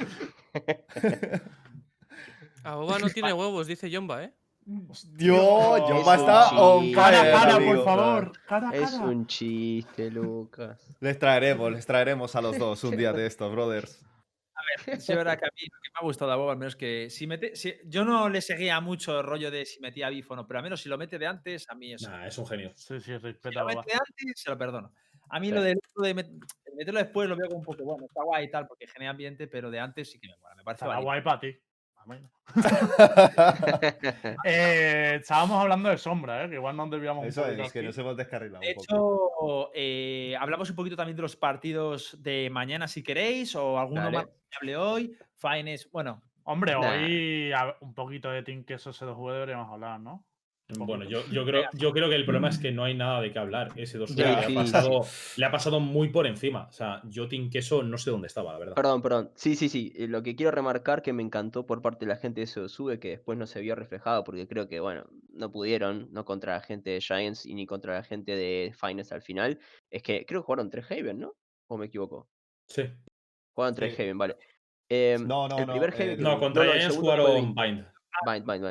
A 2.64 2.76
Boba 2.76 3.00
no 3.00 3.10
tiene 3.10 3.34
huevos, 3.34 3.68
dice 3.68 3.90
Jomba, 3.92 4.24
¿eh? 4.26 4.34
Dios, 4.72 5.78
Es 5.78 5.84
Jomba 5.84 6.14
un 6.14 6.20
está 6.20 6.50
on. 6.60 6.92
Cara 6.92 7.22
a 7.22 7.32
cara, 7.32 7.56
amigo. 7.56 7.76
por 7.76 7.86
favor. 7.86 8.32
Cara 8.46 8.70
a 8.70 8.76
Es 8.76 8.92
cara. 8.92 9.04
un 9.06 9.26
chiste, 9.26 10.12
Lucas. 10.12 10.98
Les 11.00 11.18
traeremos, 11.18 11.72
les 11.72 11.86
traeremos 11.86 12.36
a 12.36 12.42
los 12.42 12.58
dos 12.60 12.84
un 12.84 12.98
día 12.98 13.14
de 13.14 13.26
estos, 13.28 13.50
brothers. 13.52 14.04
Sí, 14.86 14.92
es 14.92 15.08
verdad 15.08 15.40
que 15.40 15.46
a 15.46 15.50
mí 15.56 15.62
lo 15.72 15.80
que 15.82 15.90
me 15.94 16.00
ha 16.00 16.04
gustado 16.04 16.30
de 16.32 16.38
Boba, 16.38 16.52
al 16.52 16.58
menos 16.58 16.76
que 16.76 17.10
si 17.10 17.26
mete. 17.28 17.56
si- 17.56 17.76
yo 17.86 18.04
no 18.04 18.28
le 18.28 18.42
seguía 18.42 18.82
mucho 18.82 19.18
el 19.22 19.26
rollo 19.26 19.50
de 19.50 19.66
si 19.66 19.80
metía 19.80 20.10
bif 20.10 20.30
o 20.30 20.36
no, 20.36 20.46
pero 20.46 20.60
al 20.60 20.64
menos 20.64 20.82
si 20.82 20.90
lo 20.90 20.98
mete 20.98 21.18
de 21.18 21.26
antes, 21.28 21.66
a 21.70 21.76
mí 21.76 21.94
eso. 21.94 22.10
Nah, 22.12 22.28
es 22.28 22.38
un 22.38 22.46
genio. 22.46 22.72
Sí, 22.76 23.00
sí, 23.00 23.06
Si 23.06 23.18
respeta 23.18 23.62
a 23.62 23.64
lo 23.64 23.68
mete 23.70 23.82
de 23.86 23.94
antes, 23.94 24.34
se 24.42 24.50
lo 24.50 24.58
perdono. 24.58 24.92
A 25.30 25.40
mí 25.40 25.48
Sí. 25.48 25.54
lo 25.54 25.62
de, 25.62 25.76
lo 25.96 26.04
de 26.04 26.16
met- 26.16 26.30
de 26.30 26.76
meterlo 26.76 27.00
después 27.00 27.30
lo 27.30 27.38
veo 27.38 27.48
como 27.48 27.60
un 27.60 27.66
poco 27.66 27.84
bueno, 27.86 28.06
está 28.06 28.24
guay 28.24 28.46
y 28.46 28.52
tal, 28.52 28.68
porque 28.68 28.88
genera 28.88 29.12
ambiente, 29.12 29.48
pero 29.48 29.72
de 29.72 29.80
antes 29.80 30.12
sí 30.12 30.20
que 30.20 30.28
me 30.28 30.36
mola. 30.38 30.56
Me 30.56 30.64
parece 30.64 30.86
válido. 30.86 31.04
guay 31.06 31.22
para 31.22 31.40
ti. 31.40 31.58
No. 32.08 32.30
Eh, 34.46 35.18
estábamos 35.22 35.62
hablando 35.62 35.90
de 35.90 35.98
sombra, 35.98 36.46
¿eh? 36.46 36.50
que 36.50 36.56
igual 36.56 36.76
nos 36.76 36.90
desviamos 36.90 37.24
un 37.24 37.30
Eso 37.30 37.46
es, 37.46 37.72
que 37.72 37.80
aquí. 37.80 37.86
nos 37.88 37.98
hemos 37.98 38.16
descarrilado 38.18 38.62
De 38.62 38.70
un 38.78 38.86
poco. 38.86 39.70
hecho, 39.70 39.72
eh, 39.76 40.36
hablamos 40.40 40.70
un 40.70 40.76
poquito 40.76 40.96
también 40.96 41.16
de 41.16 41.22
los 41.22 41.36
partidos 41.36 42.18
de 42.22 42.50
mañana 42.52 42.88
si 42.88 43.04
queréis, 43.04 43.56
o 43.56 43.78
alguno 43.80 44.02
Dale. 44.04 44.18
más 44.18 44.26
que 44.28 44.58
hable 44.62 44.78
hoy. 44.78 45.18
Fines, 45.36 45.90
bueno, 45.92 46.22
Hombre, 46.50 46.74
Nah. 46.74 46.80
hoy 46.92 47.52
un 47.82 47.94
poquito 47.94 48.30
de 48.32 48.42
Team 48.42 48.64
Queso 48.64 48.92
S2V 48.92 49.34
deberíamos 49.34 49.70
hablar, 49.70 50.00
¿no? 50.00 50.24
Bueno, 50.76 51.06
yo, 51.06 51.26
yo, 51.32 51.46
creo, 51.46 51.64
yo 51.74 51.94
creo 51.94 52.10
que 52.10 52.16
el 52.16 52.26
problema 52.26 52.50
es 52.50 52.58
que 52.58 52.74
no 52.74 52.84
hay 52.84 52.94
nada 52.94 53.22
de 53.22 53.32
qué 53.32 53.40
hablar. 53.40 53.72
Ese 53.78 53.98
2 53.98 54.14
Ya. 54.16 54.26
le, 54.26 54.36
ha 54.36 54.42
Sí, 54.44 54.48
sí. 54.50 54.56
pasado, 54.56 55.02
le 55.38 55.46
ha 55.46 55.52
pasado 55.52 55.80
muy 55.80 56.10
por 56.10 56.28
encima. 56.28 56.68
O 56.68 56.72
sea, 56.74 57.02
yo 57.06 57.30
Team 57.30 57.50
Queso 57.50 57.84
no 57.84 57.98
sé 57.98 58.12
dónde 58.12 58.28
estaba, 58.28 58.52
la 58.52 58.60
verdad. 58.60 58.76
Perdón, 58.76 59.02
perdón. 59.02 59.32
Sí, 59.36 59.56
sí, 59.56 59.70
sí. 59.70 59.94
eh, 59.96 60.08
Lo 60.10 60.22
que 60.24 60.36
quiero 60.36 60.52
remarcar 60.52 61.02
que 61.02 61.14
me 61.14 61.24
encantó 61.24 61.66
por 61.66 61.82
parte 61.82 62.06
de 62.06 62.10
la 62.10 62.18
gente 62.18 62.42
de 62.42 62.48
sube 62.48 63.00
que 63.00 63.12
después 63.12 63.38
no 63.38 63.48
se 63.48 63.62
vio 63.62 63.76
reflejado, 63.76 64.26
porque 64.26 64.46
creo 64.46 64.68
que, 64.68 64.82
bueno, 64.82 65.06
no 65.30 65.50
pudieron, 65.54 66.10
no 66.12 66.26
contra 66.26 66.56
la 66.56 66.62
gente 66.62 66.90
de 66.90 67.00
Giants 67.00 67.46
y 67.46 67.54
ni 67.56 67.66
contra 67.66 67.94
la 67.94 68.04
gente 68.04 68.36
de 68.36 68.74
Finest 68.78 69.14
al 69.14 69.22
final. 69.22 69.60
Es 69.90 70.04
que 70.04 70.26
creo 70.26 70.42
que 70.42 70.46
jugaron 70.48 70.70
tres 70.70 70.92
Haven, 70.92 71.18
¿no? 71.20 71.34
¿O 71.68 71.78
me 71.78 71.86
equivoco? 71.86 72.28
Sí. 72.68 72.84
Jugaron 73.56 73.74
tres 73.74 73.96
Sí. 73.96 74.02
Haven, 74.02 74.18
vale. 74.18 74.36
Em, 74.90 75.26
No, 75.26 75.48
no, 75.48 75.60
el 75.60 75.66
no, 75.66 75.72
primer 75.74 75.90
eh, 75.92 76.04
Haven 76.04 76.20
No, 76.22 76.30
jugó- 76.32 76.40
contra 76.42 76.64
Giants 76.74 76.98
jugaron 76.98 77.56
Bind. 77.56 77.86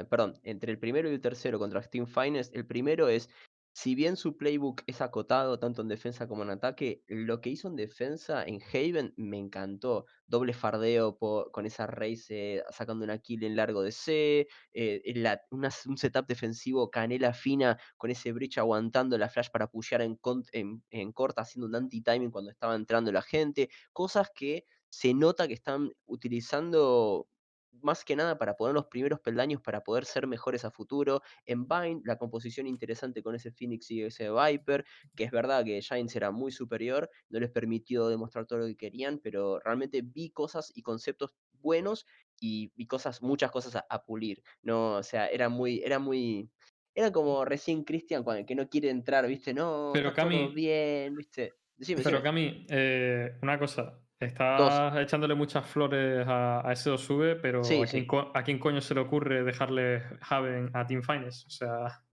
Perdón. 0.09 0.35
Entre 0.43 0.73
el 0.73 0.78
primero 0.78 1.09
y 1.10 1.14
el 1.14 1.20
tercero 1.20 1.59
contra 1.59 1.82
Steam 1.82 2.06
Finest, 2.06 2.55
el 2.55 2.66
primero 2.66 3.09
es, 3.09 3.28
si 3.73 3.94
bien 3.94 4.16
su 4.16 4.36
playbook 4.39 4.82
es 4.86 5.01
acotado 5.02 5.59
tanto 5.59 5.82
en 5.82 5.89
defensa 5.89 6.27
como 6.27 6.43
en 6.43 6.51
ataque, 6.51 7.02
lo 7.09 7.40
que 7.40 7.51
hizo 7.51 7.68
en 7.68 7.77
defensa 7.77 8.43
en 8.44 8.60
Haven 8.62 9.12
me 9.16 9.39
encantó. 9.39 10.06
Doble 10.27 10.55
fardeo 10.55 11.18
con 11.18 11.66
esa 11.66 11.86
race 11.86 12.64
sacando 12.70 13.05
una 13.05 13.18
kill 13.18 13.44
en 13.44 13.55
largo 13.56 13.82
de 13.82 13.93
C, 13.93 14.48
eh, 14.73 15.02
la- 15.14 15.43
una 15.51 15.70
un 15.86 15.98
setup 15.98 16.27
defensivo 16.27 16.90
canela 16.90 17.35
fina 17.35 17.78
con 17.98 18.10
ese 18.10 18.32
breach 18.32 18.59
aguantando 18.59 19.18
la 19.18 19.28
flash 19.28 19.51
para 19.51 19.68
pushear 19.68 20.01
en, 20.02 20.18
en, 20.52 20.82
en 20.90 21.12
corta 21.12 21.43
haciendo 21.43 21.66
un 21.66 21.74
anti-timing 21.77 22.31
cuando 22.31 22.51
estaba 22.51 22.74
entrando 22.74 23.12
la 23.12 23.23
gente. 23.23 23.68
Cosas 23.93 24.31
que 24.35 24.64
se 24.89 25.12
nota 25.14 25.47
que 25.48 25.55
están 25.55 25.90
utilizando 26.06 27.28
más 27.82 28.05
que 28.05 28.16
nada 28.16 28.39
para 28.39 28.57
poner 28.57 28.74
los 28.74 28.86
primeros 28.86 29.20
peldaños 29.20 29.61
para 29.62 29.82
poder 29.82 30.05
ser 30.05 30.27
mejores 30.27 30.65
a 30.65 30.70
futuro. 30.70 31.23
En 31.44 31.66
Vine, 31.69 32.01
la 32.05 32.16
composición 32.19 32.66
interesante 32.66 33.23
con 33.23 33.35
ese 33.35 33.51
Phoenix 33.53 33.90
y 33.90 34.03
ese 34.03 34.31
Viper, 34.31 34.85
que 35.15 35.24
es 35.24 35.31
verdad 35.31 35.65
que 35.65 35.81
Giants 35.82 36.16
era 36.16 36.31
muy 36.31 36.53
superior, 36.53 37.11
no 37.28 37.40
les 37.40 37.51
permitió 37.51 38.09
demostrar 38.09 38.47
todo 38.47 38.61
lo 38.61 38.66
que 38.66 38.77
querían, 38.77 39.19
pero 39.19 39.59
realmente 39.61 40.03
vi 40.03 40.31
cosas 40.31 40.73
y 40.74 40.82
conceptos 40.82 41.35
buenos 41.53 42.07
y 42.40 42.73
vi 42.77 42.86
cosas, 42.86 43.23
muchas 43.23 43.51
cosas 43.51 43.77
a, 43.77 43.86
a 43.89 44.05
pulir. 44.05 44.43
No, 44.62 44.97
o 44.97 45.03
sea, 45.03 45.27
era 45.28 45.48
muy, 45.48 45.81
era 45.85 45.98
muy, 45.98 46.51
era 46.94 47.12
como 47.12 47.44
recién 47.44 47.85
Christian 47.85 48.24
cuando 48.24 48.47
que 48.47 48.55
no 48.55 48.69
quiere 48.69 48.90
entrar, 48.90 49.27
¿viste? 49.27 49.55
No, 49.55 49.94
Pero 49.94 50.12
está 50.12 50.28
todo 50.31 50.51
Cami- 50.51 50.53
bien, 50.53 51.15
¿viste? 51.16 51.57
Decime, 51.77 52.01
Pero 52.03 52.23
decime. 52.23 52.23
Cami, 52.23 52.66
eh, 52.69 53.39
una 53.43 53.59
cosa. 53.59 54.06
Estás 54.18 54.97
echándole 54.97 55.34
muchas 55.34 55.66
flores 55.66 56.26
a, 56.26 56.66
a 56.66 56.72
ese 56.72 56.90
2V, 56.90 57.38
pero 57.43 57.62
Sí, 57.62 57.82
¿a, 57.82 57.86
quién, 57.86 58.06
sí. 58.06 58.09
a 58.34 58.43
quién 58.44 58.59
coño 58.59 58.80
se 58.80 58.94
le 58.94 59.01
ocurre 59.01 59.44
dejarle 59.44 60.02
Haven 60.22 60.70
a 60.74 60.86
Team 60.86 61.02
Finest? 61.02 61.47
O 61.47 61.51
sea, 61.51 62.06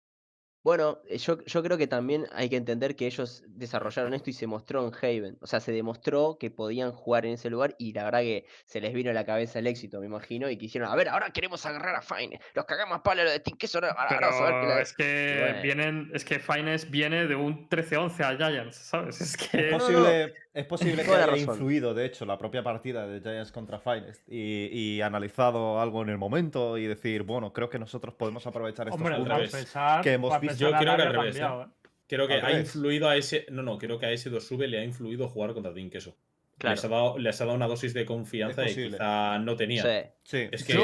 Bueno, 0.63 0.99
eh, 1.07 1.17
yo, 1.17 1.43
yo 1.45 1.63
creo 1.63 1.77
que 1.77 1.87
también 1.87 2.27
hay 2.33 2.47
que 2.49 2.55
entender 2.55 2.95
que 2.95 3.07
ellos 3.07 3.43
desarrollaron 3.47 4.13
esto 4.13 4.29
y 4.29 4.33
se 4.33 4.45
mostró 4.47 4.85
en 4.87 4.93
Haven. 4.93 5.37
O 5.41 5.47
sea, 5.47 5.59
se 5.59 5.71
demostró 5.71 6.37
que 6.39 6.51
podían 6.51 6.91
jugar 6.91 7.25
en 7.25 7.33
ese 7.33 7.49
lugar 7.49 7.75
y 7.79 7.93
la 7.93 8.03
verdad 8.03 8.19
que 8.21 8.45
se 8.65 8.79
les 8.79 8.93
vino 8.93 9.09
a 9.09 9.13
la 9.13 9.25
cabeza 9.25 9.59
el 9.59 9.67
éxito, 9.67 9.99
me 9.99 10.05
imagino, 10.05 10.49
y 10.49 10.57
quisieron, 10.57 10.89
a 10.91 10.95
ver, 10.95 11.09
ahora 11.09 11.31
queremos 11.31 11.65
agarrar 11.65 11.95
a 11.95 12.01
Fine. 12.01 12.39
Los 12.53 12.65
cagamos 12.65 12.97
a 12.97 13.03
palo 13.03 13.23
lo 13.23 13.31
de 13.31 13.39
Team 13.39 13.57
Queso, 13.57 13.79
ahora, 13.79 13.91
ahora 13.91 14.07
pero 14.09 14.27
a 14.27 14.61
qué 14.61 14.67
la- 14.67 14.81
es 14.81 14.93
que 14.93 15.37
bueno. 15.41 15.61
vienen, 15.63 16.11
es 16.13 16.25
que 16.25 16.39
Finest 16.39 16.89
viene 16.91 17.25
de 17.27 17.35
un 17.35 17.67
13-11 17.67 18.23
a 18.23 18.35
Giants, 18.37 18.75
¿sabes? 18.75 19.19
Es 19.21 19.31
Es 19.41 19.49
que. 19.49 19.71
no, 19.71 19.77
no. 19.77 19.77
posible, 19.79 20.33
es 20.53 20.65
posible 20.65 21.03
que 21.05 21.11
haya 21.11 21.25
razón. 21.25 21.39
influido, 21.39 21.93
de 21.93 22.05
hecho, 22.05 22.25
la 22.25 22.37
propia 22.37 22.61
partida 22.63 23.07
de 23.07 23.19
Giants 23.21 23.51
contra 23.51 23.79
Finest 23.79 24.21
y, 24.29 24.67
y 24.97 25.01
analizado 25.01 25.79
algo 25.81 26.01
en 26.03 26.09
el 26.09 26.17
momento 26.17 26.77
y 26.77 26.85
decir, 26.85 27.23
bueno, 27.23 27.51
creo 27.51 27.69
que 27.69 27.79
nosotros 27.79 28.13
podemos 28.13 28.45
aprovechar 28.45 28.87
estos 28.87 29.01
Hombre, 29.01 29.15
puntos 29.17 29.67
que 30.03 30.13
hemos 30.13 30.29
para 30.29 30.39
Yo 30.57 30.67
empezar, 30.69 30.83
creo 30.83 30.95
que 30.97 31.01
al 31.03 31.07
ha 31.07 31.11
revés, 31.21 31.35
¿eh? 31.35 31.39
cambiado, 31.39 31.63
¿eh? 31.63 31.67
Creo 32.07 32.27
que 32.27 32.33
Al 32.33 32.39
ha 32.41 32.47
revés. 32.49 32.61
influido 32.75 33.07
a 33.09 33.15
ese. 33.15 33.45
No, 33.51 33.61
no, 33.63 33.77
creo 33.77 33.97
que 33.99 34.05
a 34.05 34.11
ese 34.11 34.29
2V 34.31 34.67
le 34.67 34.79
ha 34.79 34.83
influido 34.83 35.27
jugar 35.29 35.53
contra 35.53 35.73
Team 35.73 35.89
Queso. 35.89 36.15
Claro. 36.57 36.75
Les, 36.75 36.85
ha 36.85 36.87
dado, 36.89 37.17
les 37.17 37.41
ha 37.41 37.45
dado 37.45 37.55
una 37.55 37.67
dosis 37.67 37.91
de 37.95 38.05
confianza 38.05 38.61
que 38.61 38.67
posible. 38.69 38.91
quizá 38.91 39.39
no 39.39 39.55
tenía. 39.55 39.81
Sí, 39.81 40.09
Sí, 40.23 40.49
Es 40.51 40.63
que 40.63 40.73
Yo-. 40.73 40.83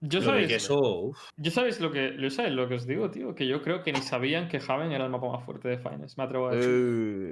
Yo 0.00 0.20
sabéis, 0.20 0.48
Queso. 0.48 1.12
yo 1.38 1.50
sabéis 1.50 1.80
lo 1.80 1.90
que, 1.90 2.16
yo 2.20 2.28
sabéis 2.28 2.54
lo 2.54 2.68
que 2.68 2.74
os 2.74 2.86
digo, 2.86 3.10
tío, 3.10 3.34
que 3.34 3.46
yo 3.46 3.62
creo 3.62 3.82
que 3.82 3.92
ni 3.94 4.00
sabían 4.02 4.48
que 4.48 4.60
Haven 4.68 4.92
era 4.92 5.04
el 5.06 5.10
mapa 5.10 5.30
más 5.32 5.42
fuerte 5.46 5.68
de 5.68 5.78
Finest, 5.78 6.18
me 6.18 6.24
atrevo 6.24 6.48
a 6.48 6.54
decir. 6.54 6.68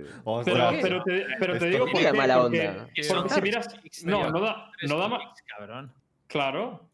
Eh, 0.07 0.11
Ostras. 0.25 0.77
Pero, 0.81 1.03
te, 1.03 1.27
pero 1.39 1.59
te 1.59 1.67
digo 1.67 1.87
por 1.93 2.01
qué, 2.01 2.13
mala 2.15 2.41
porque, 2.41 2.69
onda. 2.69 2.89
porque 3.15 3.29
si 3.35 3.43
miras, 3.43 3.69
no, 4.05 4.31
no 4.31 4.41
da, 4.41 4.71
no 4.87 4.97
da 4.99 5.09
más, 5.09 5.23
cabrón. 5.47 5.93
claro, 6.27 6.89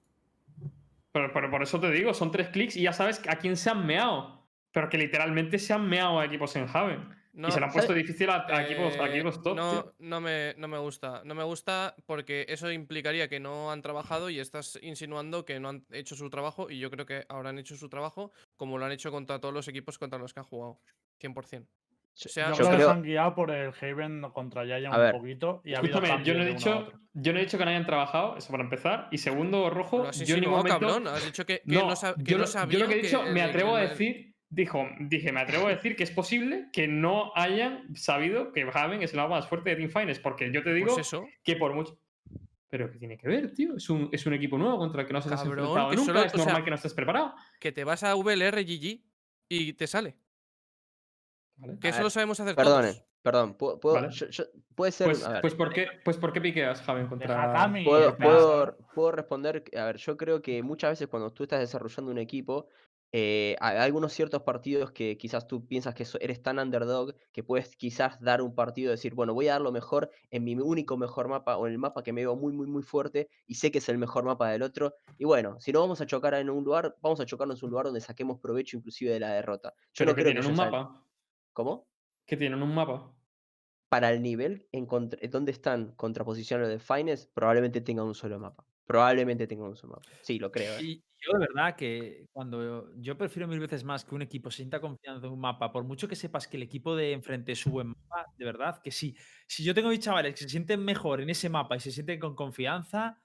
pero, 1.12 1.32
pero 1.32 1.50
por 1.50 1.62
eso 1.62 1.78
te 1.78 1.92
digo, 1.92 2.12
son 2.14 2.32
tres 2.32 2.48
clics 2.48 2.76
y 2.76 2.82
ya 2.82 2.92
sabes 2.92 3.22
a 3.28 3.36
quién 3.36 3.56
se 3.56 3.70
han 3.70 3.86
meado, 3.86 4.33
pero 4.74 4.88
que 4.90 4.98
literalmente 4.98 5.58
se 5.60 5.72
han 5.72 5.88
meado 5.88 6.18
a 6.18 6.24
equipos 6.24 6.54
en 6.56 6.66
Haven 6.70 7.08
No, 7.32 7.46
y 7.48 7.52
se 7.52 7.60
lo 7.60 7.66
han 7.66 7.72
puesto 7.72 7.94
difícil 7.94 8.28
a, 8.28 8.44
a 8.48 8.64
equipos, 8.64 8.96
a 8.98 9.06
eh, 9.06 9.10
equipos 9.14 9.40
top, 9.40 9.56
no, 9.56 9.70
tío. 9.84 9.94
no, 10.00 10.20
me, 10.20 10.54
no 10.58 10.66
me 10.68 10.78
gusta. 10.78 11.22
No 11.24 11.34
me 11.36 11.44
gusta 11.44 11.94
porque 12.06 12.44
eso 12.48 12.70
implicaría 12.72 13.28
que 13.28 13.38
no 13.38 13.70
han 13.70 13.82
trabajado 13.82 14.30
y 14.30 14.40
estás 14.40 14.78
insinuando 14.82 15.44
que 15.44 15.60
no 15.60 15.68
han 15.68 15.86
hecho 15.92 16.16
su 16.16 16.28
trabajo 16.28 16.68
y 16.70 16.80
yo 16.80 16.90
creo 16.90 17.06
que 17.06 17.24
ahora 17.28 17.50
han 17.50 17.58
hecho 17.60 17.76
su 17.76 17.88
trabajo 17.88 18.32
como 18.56 18.76
lo 18.78 18.84
han 18.84 18.92
hecho 18.92 19.10
contra 19.12 19.38
todos 19.38 19.54
los 19.54 19.68
equipos 19.68 19.96
contra 19.96 20.18
los 20.18 20.34
que 20.34 20.40
han 20.40 20.46
jugado. 20.46 20.80
100%. 21.22 21.62
O 21.66 22.28
sea, 22.28 22.50
Yo, 22.50 22.50
Yo 22.50 22.56
creo 22.58 22.70
que 22.70 22.76
creo- 22.76 22.88
se 22.88 22.92
han 22.94 23.02
guiado 23.02 23.34
por 23.34 23.50
el 23.52 23.72
Haven 23.80 24.22
contra 24.32 24.64
Giant 24.64 24.86
A 24.94 24.96
un 24.96 25.02
ver, 25.02 25.12
poquito 25.12 25.60
y 25.64 25.70
ha 25.74 25.80
Escúchame, 25.80 26.22
yo 26.24 26.34
no, 26.34 26.42
he 26.42 26.46
dicho, 26.46 26.92
yo 27.12 27.32
no 27.32 27.38
he 27.38 27.42
dicho 27.42 27.58
que 27.58 27.64
no 27.64 27.70
hayan 27.70 27.86
trabajado, 27.86 28.36
eso 28.36 28.50
para 28.52 28.62
empezar. 28.64 29.08
Y 29.12 29.18
segundo, 29.18 29.70
Rojo, 29.70 30.08
yo 30.12 30.34
en 30.36 30.40
ningún 30.42 30.58
momento. 30.58 30.78
cabrón. 30.80 31.08
Has 31.08 31.24
dicho 31.24 31.44
que, 31.46 31.58
que 31.66 31.74
no, 31.74 31.86
no, 31.86 31.92
sab- 31.96 32.16
que 32.16 32.30
yo, 32.32 32.36
no 32.38 32.42
lo- 32.42 32.46
sabían 32.48 32.70
yo 32.70 32.78
lo 32.86 32.88
que 32.92 32.98
he 32.98 33.02
dicho, 33.02 33.22
me 33.24 33.42
atrevo 33.42 33.74
a 33.76 33.82
el- 33.82 33.88
decir, 33.90 34.33
dijo, 34.54 34.86
dije, 35.00 35.32
me 35.32 35.40
atrevo 35.40 35.66
a 35.66 35.70
decir 35.70 35.96
que 35.96 36.04
es 36.04 36.10
posible 36.10 36.68
que 36.72 36.86
no 36.88 37.32
hayan 37.34 37.94
sabido 37.96 38.52
que 38.52 38.62
Haven 38.72 39.02
es 39.02 39.12
el 39.12 39.18
mapa 39.18 39.30
más 39.36 39.48
fuerte 39.48 39.70
de 39.70 39.76
Team 39.76 39.90
Finest, 39.90 40.22
porque 40.22 40.50
yo 40.52 40.62
te 40.62 40.72
digo 40.72 40.94
Pues 40.94 41.06
eso. 41.06 41.26
que 41.42 41.56
por 41.56 41.74
mucho. 41.74 41.98
Pero 42.68 42.90
¿qué 42.90 42.98
tiene 42.98 43.16
que 43.16 43.28
ver, 43.28 43.52
tío? 43.54 43.76
Es 43.76 43.88
un, 43.90 44.08
es 44.12 44.26
un 44.26 44.34
equipo 44.34 44.58
nuevo 44.58 44.78
contra 44.78 45.02
el 45.02 45.06
que 45.06 45.12
no 45.12 45.20
se 45.22 45.28
has 45.32 45.42
Cabrón, 45.42 45.58
enfrentado 45.60 45.90
nunca, 45.92 46.04
solo- 46.04 46.20
es 46.24 46.34
o 46.34 46.36
sea, 46.36 46.44
normal 46.46 46.64
que 46.64 46.70
no 46.70 46.76
estés 46.76 46.94
preparado. 46.94 47.34
Que 47.60 47.72
te 47.72 47.84
vas 47.84 48.02
a 48.02 48.14
VLR 48.16 48.62
GG 48.64 49.00
y 49.48 49.72
te 49.74 49.86
sale. 49.86 50.16
¿vale? 51.56 51.78
Que 51.78 51.86
A 51.88 51.90
eso 51.90 51.98
ver, 51.98 52.04
lo 52.04 52.10
sabemos 52.10 52.40
hacer 52.40 52.56
Perdonen, 52.56 52.94
todos. 52.94 53.04
perdón. 53.22 53.54
¿puedo, 53.54 53.78
puedo- 53.80 53.94
Vale. 53.96 54.08
yo- 54.10 54.26
yo- 54.28 54.44
puede 54.74 54.90
ser. 54.92 55.06
Pues, 55.06 55.24
a 55.24 55.32
ver, 55.34 55.40
pues, 55.40 55.54
¿por 55.54 55.72
qué, 55.72 55.86
pues 56.04 56.16
¿por 56.16 56.32
qué 56.32 56.40
piqueas 56.40 56.80
a 56.88 57.08
contra. 57.08 57.70
Puedo, 57.84 58.16
puedo, 58.16 58.76
puedo 58.94 59.12
responder. 59.12 59.62
A 59.78 59.84
ver, 59.84 59.96
yo 59.98 60.16
creo 60.16 60.42
que 60.42 60.62
muchas 60.62 60.90
veces 60.92 61.06
cuando 61.08 61.32
tú 61.32 61.44
estás 61.44 61.60
desarrollando 61.60 62.10
un 62.10 62.18
equipo, 62.18 62.68
eh, 63.16 63.54
hay 63.60 63.76
algunos 63.78 64.12
ciertos 64.12 64.42
partidos 64.42 64.90
que 64.90 65.16
quizás 65.16 65.46
tú 65.46 65.66
piensas 65.68 65.94
que 65.94 66.04
eres 66.20 66.42
tan 66.42 66.58
underdog 66.58 67.14
que 67.32 67.44
puedes 67.44 67.76
quizás 67.76 68.20
dar 68.20 68.42
un 68.42 68.54
partido 68.56 68.88
y 68.90 68.96
decir, 68.96 69.14
bueno, 69.14 69.34
voy 69.34 69.46
a 69.46 69.52
dar 69.52 69.60
lo 69.60 69.70
mejor 69.70 70.10
en 70.30 70.42
mi 70.42 70.56
único 70.56 70.96
mejor 70.96 71.28
mapa 71.28 71.56
o 71.56 71.66
en 71.68 71.72
el 71.74 71.78
mapa 71.78 72.02
que 72.02 72.12
me 72.12 72.22
veo 72.22 72.34
muy, 72.34 72.52
muy, 72.52 72.66
muy 72.66 72.82
fuerte 72.82 73.28
y 73.46 73.54
sé 73.54 73.70
que 73.70 73.78
es 73.78 73.88
el 73.88 73.98
mejor 73.98 74.24
mapa 74.24 74.50
del 74.50 74.62
otro. 74.62 74.96
Y 75.16 75.24
bueno, 75.26 75.60
si 75.60 75.70
no 75.72 75.80
vamos 75.80 76.00
a 76.00 76.06
chocar 76.06 76.34
en 76.34 76.50
un 76.50 76.64
lugar, 76.64 76.96
vamos 77.02 77.20
a 77.20 77.26
chocarnos 77.26 77.62
en 77.62 77.66
un 77.66 77.70
lugar 77.70 77.86
donde 77.86 78.00
saquemos 78.00 78.40
provecho 78.40 78.76
inclusive 78.76 79.12
de 79.12 79.20
la 79.20 79.32
derrota. 79.34 79.74
Yo 79.92 80.04
Pero 80.04 80.10
no 80.10 80.16
que 80.16 80.22
creo 80.22 80.34
que 80.34 80.40
tienen 80.40 80.50
un 80.50 80.56
mapa. 80.56 81.06
¿Cómo? 81.52 81.86
Que 82.26 82.36
tienen 82.36 82.62
un 82.62 82.74
mapa. 82.74 83.14
para 83.88 84.10
el 84.12 84.22
nivel 84.22 84.68
en 84.72 84.86
contra- 84.86 85.20
donde 85.28 85.52
están 85.52 85.92
contraposicionados 85.96 86.70
de 86.70 86.78
Finest, 86.80 87.32
probablemente 87.32 87.80
tengan 87.80 88.06
un 88.06 88.14
solo 88.14 88.38
mapa. 88.38 88.66
Probablemente 88.86 89.46
tengan 89.46 89.68
un 89.68 89.88
mapa. 89.88 90.02
Sí, 90.22 90.38
lo 90.38 90.50
creo. 90.50 90.76
¿eh? 90.78 90.82
Y 90.82 91.04
yo 91.20 91.38
de 91.38 91.46
verdad 91.46 91.74
que 91.74 92.26
cuando 92.32 92.94
yo 92.96 93.16
prefiero 93.16 93.48
mil 93.48 93.58
veces 93.58 93.82
más 93.82 94.04
que 94.04 94.14
un 94.14 94.22
equipo 94.22 94.50
se 94.50 94.58
sienta 94.58 94.80
confianza 94.80 95.26
en 95.26 95.32
un 95.32 95.40
mapa, 95.40 95.72
por 95.72 95.84
mucho 95.84 96.06
que 96.06 96.16
sepas 96.16 96.46
que 96.46 96.58
el 96.58 96.62
equipo 96.62 96.94
de 96.94 97.12
enfrente 97.12 97.52
es 97.52 97.60
su 97.60 97.70
buen 97.70 97.88
mapa, 97.88 98.26
de 98.36 98.44
verdad 98.44 98.80
que 98.82 98.90
sí. 98.90 99.16
Si 99.46 99.64
yo 99.64 99.74
tengo 99.74 99.88
mis 99.88 100.00
chavales 100.00 100.34
que 100.34 100.44
se 100.44 100.48
sienten 100.50 100.84
mejor 100.84 101.20
en 101.20 101.30
ese 101.30 101.48
mapa 101.48 101.76
y 101.76 101.80
se 101.80 101.92
sienten 101.92 102.20
con 102.20 102.34
confianza, 102.34 103.22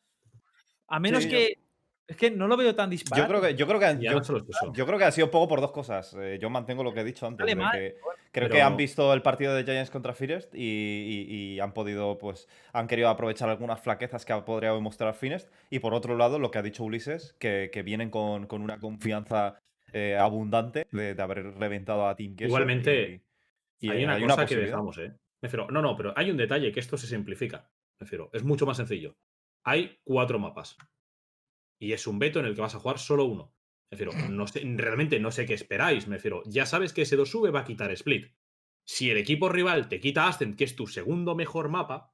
a 0.87 0.99
menos 0.99 1.25
que 1.25 1.53
es 2.09 2.17
que 2.17 2.31
no 2.31 2.47
lo 2.47 2.57
veo 2.57 2.75
tan 2.75 2.89
disparado. 2.89 3.23
Yo 3.23 3.29
creo 3.29 3.41
que, 3.41 3.55
yo 3.55 3.67
creo 3.67 3.79
que, 3.79 3.85
han- 3.85 4.01
Ya 4.01 4.11
yo- 4.11 4.17
no 4.17 4.23
solo 4.23 4.39
es 4.39 4.49
eso. 4.49 4.73
yo 4.75 4.85
creo 4.85 4.97
que 4.99 5.05
ha 5.05 5.11
sido 5.11 5.27
un 5.27 5.31
poco 5.31 5.47
por 5.47 5.61
dos 5.61 5.71
cosas. 5.71 6.13
Eh, 6.19 6.37
yo 6.41 6.49
mantengo 6.49 6.83
lo 6.83 6.93
que 6.93 6.99
he 7.01 7.03
dicho 7.03 7.25
antes. 7.27 7.43
Sale 7.43 7.51
de 7.51 7.55
mal, 7.55 7.71
que 7.71 7.97
bueno, 8.01 8.19
creo 8.31 8.49
que 8.49 8.61
han 8.61 8.75
visto 8.77 9.13
el 9.13 9.21
partido 9.21 9.55
de 9.55 9.63
Giants 9.63 9.89
contra 9.91 10.13
Finest 10.13 10.53
y, 10.53 10.59
y- 10.59 11.33
y 11.55 11.59
han 11.59 11.73
podido, 11.73 12.17
pues, 12.17 12.47
han 12.73 12.87
querido 12.87 13.09
aprovechar 13.09 13.47
algunas 13.49 13.79
flaquezas 13.79 14.25
que 14.25 14.33
podría 14.41 14.73
mostrar 14.79 15.13
Finest. 15.13 15.49
Y 15.69 15.79
por 15.79 15.93
otro 15.93 16.17
lado, 16.17 16.39
lo 16.39 16.51
que 16.51 16.57
ha 16.57 16.61
dicho 16.63 16.83
Ulises, 16.83 17.33
que, 17.39 17.69
que 17.71 17.83
vienen 17.83 18.09
con, 18.09 18.47
con 18.47 18.61
una 18.61 18.79
confianza 18.79 19.59
eh, 19.93 20.17
abundante 20.17 20.85
de, 20.91 21.15
de 21.15 21.21
haber 21.23 21.53
reventado 21.57 22.07
a 22.07 22.15
Team 22.15 22.35
Queso. 22.35 22.47
Igualmente, 22.47 23.21
y, 23.79 23.87
y, 23.87 23.89
hay 23.91 24.03
una 24.03 24.19
cosa 24.19 24.45
que 24.45 24.55
dejamos, 24.55 24.97
¿eh? 24.99 25.09
Me 25.41 25.47
refiero, 25.47 25.67
no, 25.71 25.81
no, 25.81 25.95
pero 25.95 26.13
hay 26.15 26.29
un 26.31 26.37
detalle 26.37 26.71
que 26.71 26.79
esto 26.79 26.97
se 26.97 27.07
simplifica. 27.07 27.69
Me 27.99 28.05
refiero, 28.05 28.29
es 28.33 28.43
mucho 28.43 28.65
más 28.65 28.77
sencillo. 28.77 29.15
Hay 29.63 29.97
cuatro 30.03 30.37
mapas. 30.37 30.77
Y 31.79 31.93
es 31.93 32.05
un 32.07 32.19
veto 32.19 32.39
en 32.39 32.45
el 32.45 32.55
que 32.55 32.61
vas 32.61 32.75
a 32.75 32.79
jugar 32.79 32.99
solo 32.99 33.25
uno. 33.25 33.53
Me 33.91 33.97
refiero, 33.97 34.29
no 34.29 34.45
sé, 34.47 34.61
realmente 34.75 35.19
no 35.19 35.31
sé 35.31 35.45
qué 35.45 35.53
esperáis. 35.53 36.07
Me 36.07 36.17
refiero, 36.17 36.43
ya 36.45 36.65
sabes 36.65 36.93
que 36.93 37.03
ese 37.03 37.15
2 37.15 37.29
sube 37.29 37.49
va 37.51 37.61
a 37.61 37.65
quitar 37.65 37.91
Split. 37.91 38.31
Si 38.85 39.09
el 39.09 39.17
equipo 39.17 39.49
rival 39.49 39.87
te 39.87 39.99
quita 39.99 40.27
Ascent, 40.27 40.57
que 40.57 40.63
es 40.63 40.75
tu 40.75 40.87
segundo 40.87 41.35
mejor 41.35 41.69
mapa, 41.69 42.11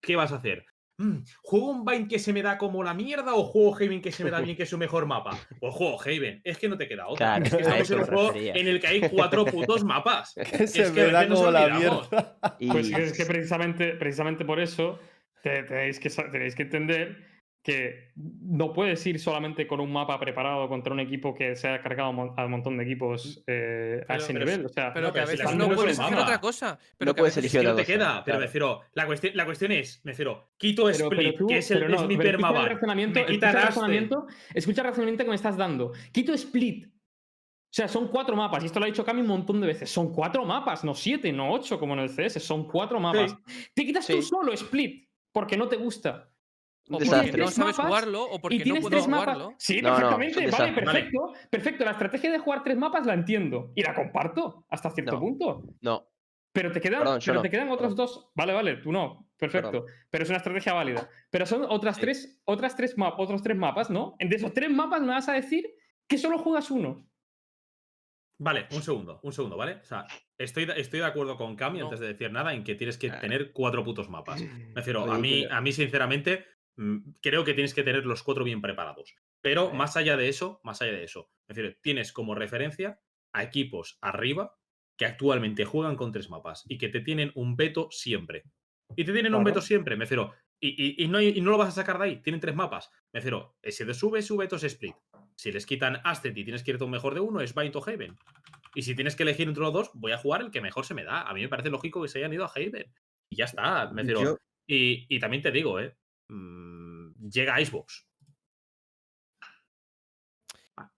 ¿qué 0.00 0.16
vas 0.16 0.32
a 0.32 0.36
hacer? 0.36 0.66
Mm, 0.98 1.18
¿Juego 1.42 1.66
un 1.70 1.84
Vine 1.84 2.08
que 2.08 2.18
se 2.18 2.32
me 2.32 2.42
da 2.42 2.56
como 2.56 2.82
la 2.82 2.94
mierda 2.94 3.34
o 3.34 3.44
juego 3.44 3.74
Haven 3.76 4.00
que 4.00 4.12
se 4.12 4.24
me 4.24 4.30
da 4.30 4.40
bien 4.40 4.56
que 4.56 4.62
es 4.62 4.70
su 4.70 4.78
mejor 4.78 5.04
mapa? 5.06 5.38
Pues 5.60 5.74
juego 5.74 6.00
Haven. 6.00 6.40
Es 6.42 6.58
que 6.58 6.68
no 6.68 6.78
te 6.78 6.88
queda 6.88 7.06
otra. 7.08 7.38
Claro, 7.40 7.44
es 7.44 7.54
que 7.54 7.62
estamos 7.62 7.90
en 7.90 7.98
un 7.98 8.04
juego 8.06 8.32
en 8.34 8.66
el 8.68 8.80
que 8.80 8.86
hay 8.86 9.00
cuatro 9.10 9.44
putos 9.44 9.84
mapas. 9.84 10.34
Que 10.50 10.66
se 10.66 10.82
Es 10.82 10.90
que 10.92 11.02
me 11.02 11.08
a 11.08 11.12
da 11.12 11.28
como 11.28 11.50
la 11.50 11.68
mierda. 11.78 12.38
Y 12.60 12.68
Pues 12.70 12.90
es 12.90 13.12
que 13.12 13.26
precisamente, 13.26 13.92
precisamente 13.96 14.44
por 14.44 14.58
eso 14.60 14.98
te- 15.42 15.64
tenéis, 15.64 16.00
que, 16.00 16.08
tenéis 16.08 16.54
que 16.54 16.62
entender 16.62 17.35
que 17.66 18.12
no 18.14 18.72
puedes 18.72 19.04
ir 19.08 19.18
solamente 19.18 19.66
con 19.66 19.80
un 19.80 19.92
mapa 19.92 20.20
preparado 20.20 20.68
contra 20.68 20.92
un 20.92 21.00
equipo 21.00 21.34
que 21.34 21.56
se 21.56 21.66
ha 21.68 21.82
cargado 21.82 22.12
mon- 22.12 22.32
a 22.36 22.44
un 22.44 22.52
montón 22.52 22.76
de 22.76 22.84
equipos 22.84 23.42
eh, 23.48 24.04
a 24.08 24.16
ese 24.18 24.32
pero 24.32 24.44
nivel. 24.44 24.66
O 24.66 24.68
sea, 24.68 24.92
Pero 24.94 25.08
No, 25.08 25.12
que 25.12 25.18
a 25.18 25.24
veces 25.24 25.44
no 25.50 25.66
no 25.66 25.72
es 25.72 25.74
puedes 25.76 25.98
hacer 25.98 26.16
otra 26.16 26.40
cosa. 26.40 26.78
Pero 26.96 27.10
No 27.10 27.14
que 27.16 27.18
puedes 27.22 27.34
veces 27.34 27.44
Es 27.46 27.50
que 27.52 27.58
elegir 27.58 27.70
no 27.70 27.76
te 27.76 27.84
queda, 27.84 28.12
pero 28.12 28.24
claro. 28.24 28.38
me 28.38 28.46
refiero, 28.46 28.80
la 28.94 29.06
cuestión, 29.06 29.32
la 29.36 29.44
cuestión 29.46 29.72
es, 29.72 30.00
me 30.04 30.12
refiero, 30.12 30.52
quito 30.56 30.84
pero, 30.86 31.08
pero 31.08 31.20
Split, 31.22 31.38
tú- 31.38 31.46
que 31.48 31.58
es 31.58 31.70
el, 31.72 31.78
pero 31.80 31.94
es 31.96 32.00
no, 32.02 32.06
mi 32.06 32.16
pero 32.16 32.28
escucha 32.30 32.30
el 32.30 32.52
permaban, 32.52 32.70
escucha 33.26 33.48
el 33.50 33.66
razonamiento, 33.66 34.26
escucha 34.54 34.80
el 34.82 34.86
razonamiento 34.86 35.24
que 35.24 35.30
me 35.30 35.36
estás 35.36 35.56
dando. 35.56 35.92
Quito 36.12 36.32
Split. 36.34 36.86
O 36.86 36.90
sea, 37.76 37.88
son 37.88 38.06
cuatro 38.08 38.36
mapas, 38.36 38.62
y 38.62 38.66
esto 38.66 38.78
lo 38.78 38.84
ha 38.84 38.88
dicho 38.88 39.04
Cami 39.04 39.22
un 39.22 39.26
montón 39.26 39.60
de 39.60 39.66
veces. 39.66 39.90
Son 39.90 40.12
cuatro 40.14 40.44
mapas, 40.44 40.84
no 40.84 40.94
siete, 40.94 41.32
no 41.32 41.52
ocho 41.52 41.80
como 41.80 41.94
en 41.94 41.98
el 41.98 42.10
CS, 42.10 42.38
son 42.38 42.68
cuatro 42.68 43.00
mapas. 43.00 43.36
Te 43.74 43.84
quitas 43.84 44.06
tú 44.06 44.12
Sí. 44.14 44.22
solo 44.22 44.52
Split, 44.52 45.08
porque 45.32 45.56
no 45.56 45.66
te 45.68 45.76
gusta. 45.76 46.30
O 46.88 46.98
porque 46.98 47.04
no 47.06 47.22
Tres 47.22 47.54
sabes 47.54 47.58
mapas 47.78 47.86
jugarlo 47.86 48.22
o 48.24 48.40
porque 48.40 48.54
y 48.56 48.58
no 48.58 48.64
tienes 48.64 48.82
puedes 48.82 48.98
tres 49.04 49.08
mapas. 49.08 49.34
jugarlo. 49.34 49.54
Sí, 49.58 49.82
No, 49.82 49.88
perfectamente. 49.90 50.50
vale, 50.50 50.72
perfecto. 50.72 51.32
Perfecto. 51.50 51.84
La 51.84 51.90
estrategia 51.92 52.30
de 52.32 52.38
jugar 52.38 52.62
tres 52.62 52.76
mapas 52.76 53.06
la 53.06 53.14
entiendo. 53.14 53.72
Y 53.74 53.82
la 53.82 53.94
comparto 53.94 54.66
hasta 54.70 54.90
cierto 54.90 55.14
No. 55.14 55.20
punto. 55.20 55.62
No. 55.80 56.08
Pero 56.52 56.72
te 56.72 56.80
quedan, 56.80 57.00
Perdón, 57.00 57.20
pero 57.24 57.34
no, 57.34 57.42
te 57.42 57.50
quedan 57.50 57.68
otros 57.70 57.92
perdón. 57.92 58.06
dos. 58.06 58.30
Vale, 58.34 58.52
vale, 58.54 58.76
tú 58.76 58.92
no. 58.92 59.28
Perfecto. 59.36 59.84
Pero 60.10 60.22
es 60.24 60.30
una 60.30 60.38
estrategia 60.38 60.72
válida. 60.72 61.10
Pero 61.30 61.44
son 61.44 61.66
otras 61.68 61.96
Sí. 61.96 62.00
tres, 62.02 62.40
otras 62.44 62.76
tres 62.76 62.96
ma- 62.96 63.14
otros 63.18 63.42
tres 63.42 63.56
mapas, 63.56 63.90
¿no? 63.90 64.14
De 64.18 64.34
esos 64.36 64.54
tres 64.54 64.70
mapas 64.70 65.00
me 65.02 65.08
vas 65.08 65.28
a 65.28 65.32
decir 65.34 65.66
que 66.08 66.16
solo 66.18 66.38
juegas 66.38 66.70
uno. 66.70 67.06
Vale, 68.38 68.66
un 68.72 68.82
segundo, 68.82 69.18
un 69.22 69.32
segundo, 69.32 69.56
¿vale? 69.56 69.76
O 69.82 69.84
sea, 69.84 70.06
estoy, 70.38 70.66
de- 70.66 70.78
estoy 70.78 71.00
de 71.00 71.06
acuerdo 71.06 71.36
con 71.38 71.56
Cami, 71.56 71.78
No. 71.78 71.86
antes 71.86 72.00
de 72.00 72.08
decir 72.08 72.30
nada, 72.30 72.52
en 72.52 72.64
que 72.64 72.74
tienes 72.74 72.98
que 72.98 73.10
tener 73.10 73.52
cuatro 73.52 73.82
putos 73.82 74.10
mapas. 74.10 74.42
Me 74.42 74.74
refiero, 74.74 75.10
a 75.10 75.18
mí, 75.18 75.46
a 75.50 75.60
mí, 75.62 75.72
sinceramente, 75.72 76.44
creo 77.22 77.44
que 77.44 77.54
tienes 77.54 77.74
que 77.74 77.82
tener 77.82 78.04
los 78.06 78.22
cuatro 78.22 78.44
bien 78.44 78.60
preparados. 78.60 79.14
Pero 79.40 79.70
más 79.72 79.96
allá 79.96 80.16
de 80.16 80.28
eso, 80.28 80.60
más 80.64 80.82
allá 80.82 80.92
de 80.92 81.04
eso, 81.04 81.30
me 81.48 81.54
refiero, 81.54 81.76
tienes 81.82 82.12
como 82.12 82.34
referencia 82.34 83.00
a 83.32 83.42
equipos 83.42 83.98
arriba 84.00 84.56
que 84.98 85.04
actualmente 85.06 85.64
juegan 85.64 85.96
con 85.96 86.12
tres 86.12 86.30
mapas 86.30 86.64
y 86.68 86.78
que 86.78 86.88
te 86.88 87.00
tienen 87.00 87.32
un 87.34 87.56
veto 87.56 87.88
siempre. 87.90 88.44
Y 88.96 89.04
te 89.04 89.12
tienen 89.12 89.34
un 89.34 89.44
veto 89.44 89.60
siempre, 89.60 89.96
me 89.96 90.04
refiero. 90.04 90.32
Y, 90.58 90.68
y- 91.02 91.04
y 91.04 91.08
no, 91.08 91.20
y 91.20 91.38
no 91.42 91.50
lo 91.50 91.58
vas 91.58 91.68
a 91.68 91.72
sacar 91.72 91.98
de 91.98 92.04
ahí, 92.04 92.22
tienen 92.22 92.40
tres 92.40 92.54
mapas. 92.54 92.90
Me 93.12 93.20
refiero, 93.20 93.56
ese 93.62 93.84
de 93.84 93.92
sube, 93.92 94.22
su 94.22 94.36
veto 94.38 94.56
es 94.56 94.64
split. 94.64 94.94
Si 95.36 95.52
les 95.52 95.66
quitan 95.66 96.00
Ascent 96.02 96.36
y 96.38 96.44
tienes 96.44 96.62
que 96.62 96.70
irte 96.70 96.82
a 96.84 96.86
un 96.86 96.92
mejor 96.92 97.12
de 97.12 97.20
uno, 97.20 97.40
es 97.42 97.54
Bind 97.54 97.76
o 97.76 97.84
Haven. 97.86 98.16
Y 98.74 98.82
si 98.82 98.94
tienes 98.94 99.16
que 99.16 99.22
elegir 99.24 99.48
entre 99.48 99.62
los 99.62 99.72
dos, 99.72 99.90
voy 99.94 100.12
a 100.12 100.18
jugar 100.18 100.40
el 100.40 100.50
que 100.50 100.62
mejor 100.62 100.86
se 100.86 100.94
me 100.94 101.04
da. 101.04 101.22
A 101.22 101.34
mí 101.34 101.42
me 101.42 101.48
parece 101.48 101.68
lógico 101.68 102.00
que 102.00 102.08
se 102.08 102.18
hayan 102.18 102.32
ido 102.32 102.44
a 102.44 102.52
Haven. 102.54 102.90
Y 103.30 103.36
ya 103.36 103.44
está. 103.44 103.90
Me 103.92 104.00
refiero, 104.02 104.22
Yo- 104.22 104.38
y, 104.66 105.06
y 105.14 105.18
también 105.20 105.42
te 105.42 105.50
digo, 105.50 105.78
¿eh? 105.78 105.94
Mm, 106.28 107.28
llega 107.30 107.60
Icebox. 107.60 108.06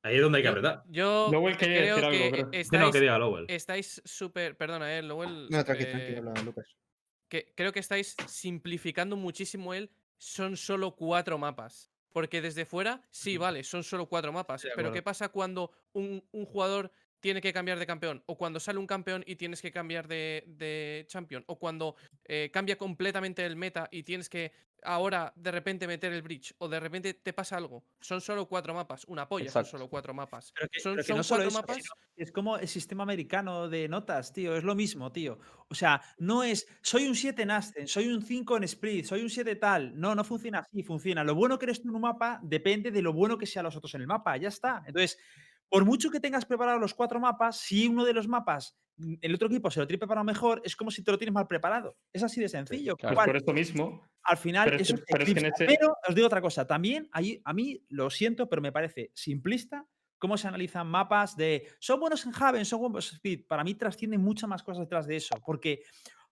Ahí 0.02 0.16
es 0.16 0.22
donde 0.22 0.38
hay 0.38 0.42
que 0.42 0.46
Yo- 0.46 0.50
apretar. 0.50 0.82
Yo 0.88 1.28
Lowell 1.30 1.56
quería 1.56 1.78
creo 1.78 1.96
decir 1.96 2.04
algo, 2.04 2.18
que 2.24 2.30
creo. 2.30 2.44
No, 2.46 2.50
estáis, 2.58 2.92
que 2.92 3.00
diga 3.00 3.18
Lowell. 3.18 3.44
estáis 3.48 4.02
súper. 4.04 4.56
Perdona, 4.56 4.98
eh, 4.98 5.02
Lowell. 5.02 5.48
No, 5.50 5.64
tranqui, 5.64 5.84
eh, 5.86 6.20
Lucas. 6.44 6.76
que 7.28 7.52
creo 7.54 7.72
que 7.72 7.78
estáis 7.78 8.16
simplificando 8.26 9.16
muchísimo 9.16 9.74
el 9.74 9.90
son 10.16 10.56
solo 10.56 10.96
cuatro 10.96 11.38
mapas. 11.38 11.92
Porque 12.10 12.40
desde 12.40 12.64
fuera, 12.64 13.02
sí, 13.10 13.36
vale, 13.36 13.62
son 13.62 13.84
solo 13.84 14.06
cuatro 14.06 14.32
mapas. 14.32 14.66
Pero. 14.74 14.90
¿qué 14.92 15.02
pasa 15.02 15.28
cuando 15.28 15.70
un, 15.92 16.26
un 16.32 16.44
jugador 16.46 16.90
tiene 17.20 17.40
que 17.40 17.52
cambiar 17.52 17.78
de 17.78 17.86
campeón? 17.86 18.22
O 18.26 18.36
cuando 18.36 18.60
sale 18.60 18.78
un 18.78 18.86
campeón 18.86 19.24
y 19.26 19.36
tienes 19.36 19.62
que 19.62 19.72
cambiar 19.72 20.08
de, 20.08 20.44
de 20.46 21.04
champion. 21.08 21.44
O 21.46 21.58
cuando 21.58 21.96
eh, 22.24 22.50
cambia 22.52 22.76
completamente 22.76 23.44
el 23.44 23.56
meta 23.56 23.88
y 23.90 24.02
tienes 24.02 24.28
que 24.28 24.52
ahora 24.84 25.32
de 25.36 25.50
repente 25.50 25.86
meter 25.86 26.12
el 26.12 26.22
bridge. 26.22 26.54
O 26.58 26.68
de 26.68 26.80
repente 26.80 27.14
te 27.14 27.32
pasa 27.32 27.56
algo. 27.56 27.84
Son 28.00 28.20
solo 28.20 28.46
cuatro 28.46 28.74
mapas. 28.74 29.04
Una 29.06 29.28
polla, 29.28 29.46
Exacto. 29.46 29.70
son 29.70 29.78
solo 29.78 29.90
cuatro 29.90 30.14
mapas. 30.14 30.52
Pero 30.54 30.68
que, 30.70 30.80
son 30.80 30.92
pero 30.94 31.02
que 31.02 31.08
son 31.08 31.16
no 31.16 31.22
solo 31.22 31.50
cuatro 31.50 31.74
eso, 31.74 31.84
mapas. 31.94 31.98
es 32.16 32.32
como 32.32 32.56
el 32.58 32.68
sistema 32.68 33.02
americano 33.02 33.68
de 33.68 33.88
notas, 33.88 34.32
tío. 34.32 34.56
Es 34.56 34.64
lo 34.64 34.74
mismo, 34.74 35.12
tío. 35.12 35.38
O 35.68 35.74
sea, 35.74 36.00
no 36.18 36.42
es 36.42 36.66
soy 36.82 37.06
un 37.06 37.14
7 37.14 37.42
en 37.42 37.50
Ascent, 37.50 37.88
soy 37.88 38.08
un 38.08 38.22
5 38.22 38.56
en 38.56 38.64
Split, 38.64 39.04
soy 39.04 39.22
un 39.22 39.30
7 39.30 39.56
tal. 39.56 39.98
No, 39.98 40.14
no 40.14 40.24
funciona 40.24 40.60
así. 40.60 40.82
Funciona. 40.82 41.24
Lo 41.24 41.34
bueno 41.34 41.58
que 41.58 41.66
eres 41.66 41.82
tú 41.82 41.88
en 41.88 41.94
un 41.94 42.02
mapa 42.02 42.40
depende 42.42 42.90
de 42.90 43.02
lo 43.02 43.12
bueno 43.12 43.38
que 43.38 43.46
sean 43.46 43.64
los 43.64 43.76
otros 43.76 43.94
en 43.94 44.02
el 44.02 44.06
mapa. 44.06 44.36
Ya 44.36 44.48
está. 44.48 44.82
Entonces, 44.86 45.18
por 45.68 45.84
mucho 45.84 46.10
que 46.10 46.20
tengas 46.20 46.44
preparados 46.44 46.80
los 46.80 46.94
cuatro 46.94 47.20
mapas, 47.20 47.58
si 47.58 47.86
uno 47.88 48.04
de 48.04 48.12
los 48.14 48.26
mapas 48.28 48.76
mm, 48.96 49.14
el 49.20 49.34
otro 49.34 49.48
equipo 49.48 49.70
se 49.70 49.80
lo 49.80 49.86
tiene 49.86 49.98
preparado 49.98 50.24
mejor, 50.24 50.60
es 50.64 50.74
como 50.76 50.90
si 50.90 51.02
te 51.04 51.10
lo 51.12 51.18
tienes 51.18 51.34
mal 51.34 51.46
preparado. 51.46 51.96
Es 52.12 52.22
así 52.22 52.40
de 52.40 52.48
sencillo. 52.48 52.96
claro. 52.96 53.16
Por 53.16 53.36
esto 53.36 53.52
mismo. 53.52 54.02
al 54.24 54.36
final 54.36 54.64
Pero 54.66 54.76
es 54.76 54.82
eso 54.82 54.96
que- 54.96 55.02
te 55.02 55.12
pero 55.12 55.24
es 55.24 55.32
que 55.34 55.38
en 55.40 55.46
eclipsa. 55.46 55.64
ese- 55.64 55.76
Pero 55.78 55.94
os 56.08 56.14
digo 56.14 56.26
otra 56.26 56.40
cosa, 56.42 56.66
también 56.66 57.08
ahí, 57.12 57.40
a 57.44 57.52
mí 57.52 57.82
lo 57.88 58.10
siento, 58.10 58.48
pero 58.48 58.60
me 58.60 58.72
parece 58.72 59.10
simplista 59.14 59.86
cómo 60.18 60.36
se 60.36 60.48
analizan 60.48 60.86
mapas 60.88 61.36
de 61.36 61.68
son 61.78 62.00
buenos 62.00 62.26
en 62.26 62.32
Haven, 62.38 62.64
son 62.64 62.80
buenos 62.80 63.08
en 63.12 63.16
Speed. 63.16 63.46
Para 63.46 63.62
mí 63.64 63.74
trascienden 63.74 64.20
muchas 64.20 64.48
más 64.48 64.62
cosas 64.62 64.80
detrás 64.80 65.06
de 65.06 65.16
eso, 65.16 65.36
porque 65.46 65.82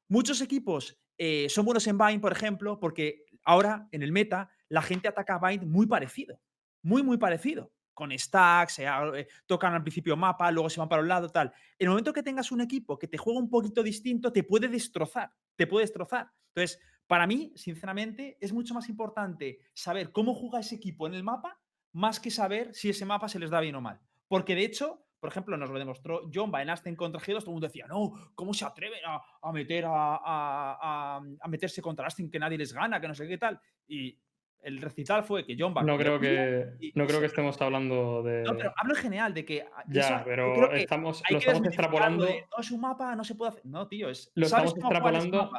muchos 0.09 0.41
equipos 0.41 0.99
eh, 1.19 1.49
son 1.49 1.65
buenos 1.65 1.87
en 1.87 1.97
Bind, 1.97 2.21
por 2.21 2.33
ejemplo, 2.33 2.79
porque 2.79 3.25
ahora 3.45 3.89
en 3.93 4.03
el 4.03 4.13
meta 4.13 4.51
la 4.69 4.83
gente 4.83 5.09
ataca 5.09 5.37
a 5.41 5.49
Bind 5.49 5.65
muy 5.65 5.87
parecido, 5.87 6.41
muy, 6.83 7.03
muy 7.03 7.17
parecido. 7.17 7.73
Con 7.97 8.13
stacks, 8.13 8.75
se 8.75 8.85
eh, 8.85 9.27
tocan 9.47 9.73
al 9.73 9.83
principio 9.83 10.19
mapa, 10.19 10.51
luego 10.51 10.69
se 10.69 10.79
van 10.79 10.89
para 10.89 11.01
un 11.01 11.09
lado, 11.09 11.31
tal. 11.31 11.51
El 11.79 11.89
momento 11.89 12.13
que 12.13 12.23
tengas 12.23 12.53
un 12.53 12.61
equipo 12.61 12.99
que 12.99 13.09
te 13.09 13.17
juega 13.17 13.41
un 13.41 13.49
poquito 13.49 13.83
distinto, 13.83 14.31
te 14.31 14.45
puede 14.45 14.69
destrozar, 14.69 15.31
te 15.57 15.67
puede 15.67 15.85
destrozar. 15.85 16.31
Entonces, 16.49 16.79
para 17.07 17.27
mí, 17.27 17.55
sinceramente, 17.57 18.37
es 18.39 18.53
mucho 18.53 18.75
más 18.75 18.91
importante 18.91 19.61
saber 19.73 20.13
cómo 20.13 20.35
juega 20.35 20.61
ese 20.61 20.75
equipo 20.75 21.07
en 21.07 21.15
el 21.15 21.23
mapa, 21.23 21.59
más 21.93 22.21
que 22.21 22.31
saber 22.31 22.75
si 22.75 22.91
ese 22.91 23.07
mapa 23.07 23.31
se 23.31 23.39
les 23.39 23.49
da 23.49 23.61
bien 23.61 23.77
o 23.77 23.81
mal. 23.81 23.99
Porque 24.29 24.55
de 24.55 24.67
hecho, 24.67 25.07
por 25.19 25.31
ejemplo, 25.31 25.57
nos 25.57 25.71
lo 25.71 25.79
demostró 25.79 26.29
Jomba 26.33 26.63
en 26.63 26.97
contra 26.97 27.19
G2, 27.19 27.39
todo 27.39 27.47
el 27.47 27.53
mundo 27.53 27.67
decía, 27.69 27.87
no, 27.87 28.13
¿cómo 28.35 28.53
se 28.53 28.67
atreven 28.67 29.01
a, 29.07 29.53
meter 29.53 29.87
a 29.89 31.21
meterse 31.49 31.81
contra 31.81 32.07
Aston 32.07 32.31
que 32.31 32.39
nadie 32.39 32.59
les 32.59 32.75
gana, 32.75 33.01
que 33.01 33.09
no 33.09 33.15
sé 33.15 33.27
qué 33.27 33.39
tal? 33.39 33.59
Y 33.89 34.19
el 34.67 34.81
recital 34.81 35.25
fue 35.25 35.47
que 35.47 35.57
Jomba. 35.59 35.83
No 35.83 35.97
cogió 35.97 36.19
creo 36.19 36.21
que, 36.21 36.87
y- 36.87 36.93
no 36.95 37.07
creo 37.07 37.21
que 37.21 37.27
estemos 37.27 37.61
hablando 37.63 38.23
de. 38.23 38.43
No, 38.43 38.57
pero 38.57 38.73
hablo 38.77 38.95
en 38.95 39.01
general 39.01 39.33
de 39.35 39.45
que. 39.45 39.65
Ya, 39.89 40.01
eso- 40.03 40.23
pero 40.25 40.53
creo 40.55 40.71
que 40.71 40.81
estamos, 40.81 41.23
lo 41.31 41.39
estamos 41.39 41.67
extrapolando. 41.67 42.25
de, 42.25 42.45
no 42.51 42.61
es 42.61 42.71
un 42.71 42.81
mapa, 42.81 43.15
no 43.17 43.25
se 43.25 43.35
puede 43.35 43.51
hacer. 43.53 43.67
No, 43.67 43.87
tío, 43.89 44.11
es. 44.11 44.31
Lo 44.35 44.47
¿sabes 44.47 44.73
estamos 44.75 44.85
extrapolando. 44.85 45.51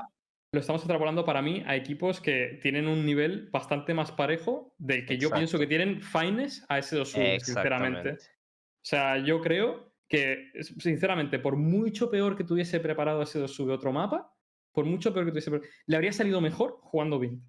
Lo 0.54 0.60
estamos 0.62 0.82
extrapolando 0.82 1.26
para 1.26 1.42
mí 1.42 1.62
a 1.68 1.76
equipos 1.76 2.22
que 2.22 2.60
tienen 2.62 2.88
un 2.88 3.06
nivel 3.06 3.50
bastante 3.52 3.94
más 3.94 4.12
parejo 4.14 4.74
del 4.78 5.06
que 5.06 5.18
yo 5.18 5.30
pienso 5.30 5.60
que 5.60 5.68
tienen 5.68 6.02
Fines 6.02 6.66
a 6.70 6.78
ese 6.80 6.96
2 6.98 7.10
sinceramente. 7.40 8.12
O 8.12 8.16
sea, 8.82 9.18
yo 9.18 9.42
creo 9.42 9.94
que, 10.08 10.52
sinceramente, 10.80 11.38
por 11.40 11.58
mucho 11.58 12.10
peor 12.10 12.38
que 12.38 12.46
tuviese 12.46 12.80
preparado 12.80 13.22
ese 13.24 13.40
2 13.40 13.54
sube 13.54 13.74
otro 13.74 13.92
mapa, 13.92 14.34
por 14.72 14.86
mucho 14.86 15.12
peor 15.14 15.26
que 15.26 15.32
tuviese. 15.32 15.52
Le 15.86 15.96
habría 15.98 16.14
salido 16.14 16.40
mejor 16.40 16.78
jugando 16.82 17.20
Vint. 17.20 17.44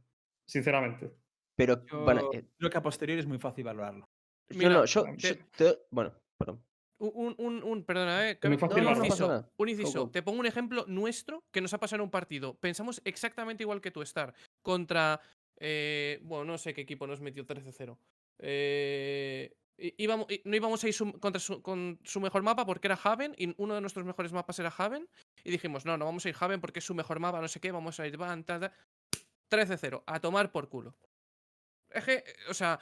Sinceramente. 0.45 1.13
Pero, 1.59 1.83
bueno, 2.05 2.31
Yo 2.33 2.39
eh, 2.39 2.45
creo 2.57 2.71
que 2.71 2.79
a 2.79 2.83
posteriori 2.83 3.19
es 3.21 3.27
muy 3.27 3.39
fácil 3.39 3.65
valorarlo. 3.65 4.09
yo 4.49 4.59
Mira, 4.59 4.71
no, 4.71 4.85
yo, 4.85 5.03
te- 5.03 5.17
yo 5.17 5.35
te- 5.57 5.79
bueno, 5.91 6.15
perdón. 6.39 6.63
Un, 7.01 7.35
un, 7.37 7.63
un- 7.65 7.85
perdona, 7.85 8.31
eh. 8.31 8.39
Muy 8.45 8.57
fácil 8.59 8.79
un. 8.79 8.85
No, 8.85 8.95
no 8.95 9.69
inciso, 9.69 10.05
un. 10.05 10.13
Te 10.13 10.23
pongo 10.23 10.39
un 10.39 10.47
ejemplo 10.47 10.85
nuestro 10.87 11.43
que 11.53 11.61
nos 11.61 11.75
ha 11.75 11.79
pasado 11.79 11.97
en 11.97 12.05
un 12.07 12.11
partido. 12.13 12.55
Pensamos 12.55 13.03
exactamente 13.05 13.65
igual 13.65 13.81
que 13.81 13.91
tú, 13.91 14.03
Star. 14.03 14.33
Contra. 14.63 15.21
eh, 15.61 16.21
bueno, 16.23 16.45
no 16.45 16.59
sé 16.59 16.73
qué 16.73 16.83
equipo 16.83 17.09
nos 17.09 17.21
metió 17.21 17.45
13-0. 17.45 17.99
Eh, 18.39 19.53
íbamos- 19.77 20.29
no 20.45 20.57
íbamos 20.57 20.85
a 20.85 20.87
ir 20.89 20.95
su- 20.95 21.19
contra 21.19 21.41
su, 21.41 21.61
con 21.63 21.99
su 22.05 22.21
mejor 22.21 22.43
mapa 22.45 22.65
porque 22.65 22.87
era 22.87 22.99
Haven 23.03 23.35
y 23.37 23.53
uno 23.61 23.75
de 23.75 23.81
nuestros 23.81 24.05
mejores 24.07 24.33
mapas 24.33 24.57
era 24.61 24.73
Haven. 24.77 25.09
Y 25.43 25.51
dijimos, 25.51 25.85
no, 25.85 25.97
no 25.99 26.05
vamos 26.05 26.25
a 26.25 26.29
ir 26.29 26.37
Haven 26.39 26.61
porque 26.61 26.79
es 26.79 26.85
su 26.85 26.95
mejor 26.95 27.19
mapa, 27.19 27.41
no 27.41 27.49
sé 27.49 27.59
qué, 27.59 27.73
vamos 27.73 27.99
a 27.99 28.07
ir 28.07 28.17
Van, 28.17 28.45
tal, 28.45 28.61
tal. 28.61 28.73
13-0, 29.51 30.05
a 30.07 30.21
tomar 30.21 30.53
por 30.53 30.69
culo. 30.69 30.95
Es 31.91 32.05
que, 32.05 32.15
eh, 32.17 32.25
o 32.51 32.55
sea, 32.55 32.81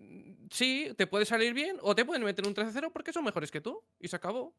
mm, 0.00 0.46
sí, 0.50 0.94
te 0.96 1.06
puede 1.06 1.26
salir 1.26 1.54
bien 1.54 1.78
o 1.82 1.94
te 1.94 2.04
pueden 2.04 2.24
meter 2.24 2.46
un 2.46 2.54
13-0 2.54 2.92
porque 2.92 3.12
son 3.12 3.24
mejores 3.24 3.50
que 3.50 3.60
tú 3.60 3.84
y 3.98 4.08
se 4.08 4.16
acabó. 4.16 4.56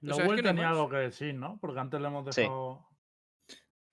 La 0.00 0.14
sea, 0.14 0.24
es 0.26 0.32
que 0.32 0.42
tenía 0.42 0.70
algo 0.70 0.88
que 0.88 0.96
decir, 0.96 1.34
¿no? 1.34 1.58
Porque 1.60 1.80
antes 1.80 2.00
le 2.00 2.06
hemos 2.08 2.24
Sí. 2.30 2.42
dejado. 2.42 2.88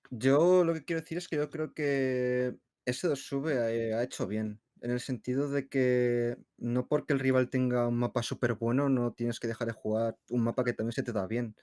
Yo 0.09 0.63
lo 0.63 0.73
que 0.73 0.85
quiero 0.85 1.01
decir 1.01 1.17
es 1.17 1.27
que 1.27 1.37
yo 1.37 1.49
creo 1.49 1.73
que 1.73 2.57
ese 2.85 3.07
2 3.07 3.21
sube 3.25 3.57
ha, 3.59 3.97
ha 3.99 4.03
hecho 4.03 4.27
bien. 4.27 4.61
En 4.81 4.91
el 4.91 4.99
sentido 4.99 5.49
de 5.49 5.69
que 5.69 6.37
no 6.57 6.87
porque 6.87 7.13
el 7.13 7.19
rival 7.19 7.49
tenga 7.49 7.87
un 7.87 7.95
mapa 7.97 8.21
súper 8.21 8.55
bueno, 8.55 8.89
no 8.89 9.13
tienes 9.13 9.39
que 9.39 9.47
dejar 9.47 9.67
de 9.67 9.73
jugar 9.73 10.17
un 10.29 10.43
mapa 10.43 10.63
que 10.65 10.73
también 10.73 10.91
se 10.93 11.03
te 11.03 11.13
da 11.13 11.25
bien. 11.25 11.55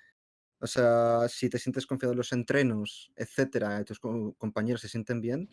O 0.60 0.66
sea, 0.68 1.28
si 1.28 1.50
te 1.50 1.58
sientes 1.58 1.86
confiado 1.86 2.12
en 2.12 2.18
los 2.18 2.32
entrenos, 2.32 3.12
etcétera, 3.16 3.84
tus 3.84 4.00
co- 4.00 4.34
compañeros 4.38 4.82
se 4.82 4.88
sienten 4.90 5.20
bien, 5.22 5.50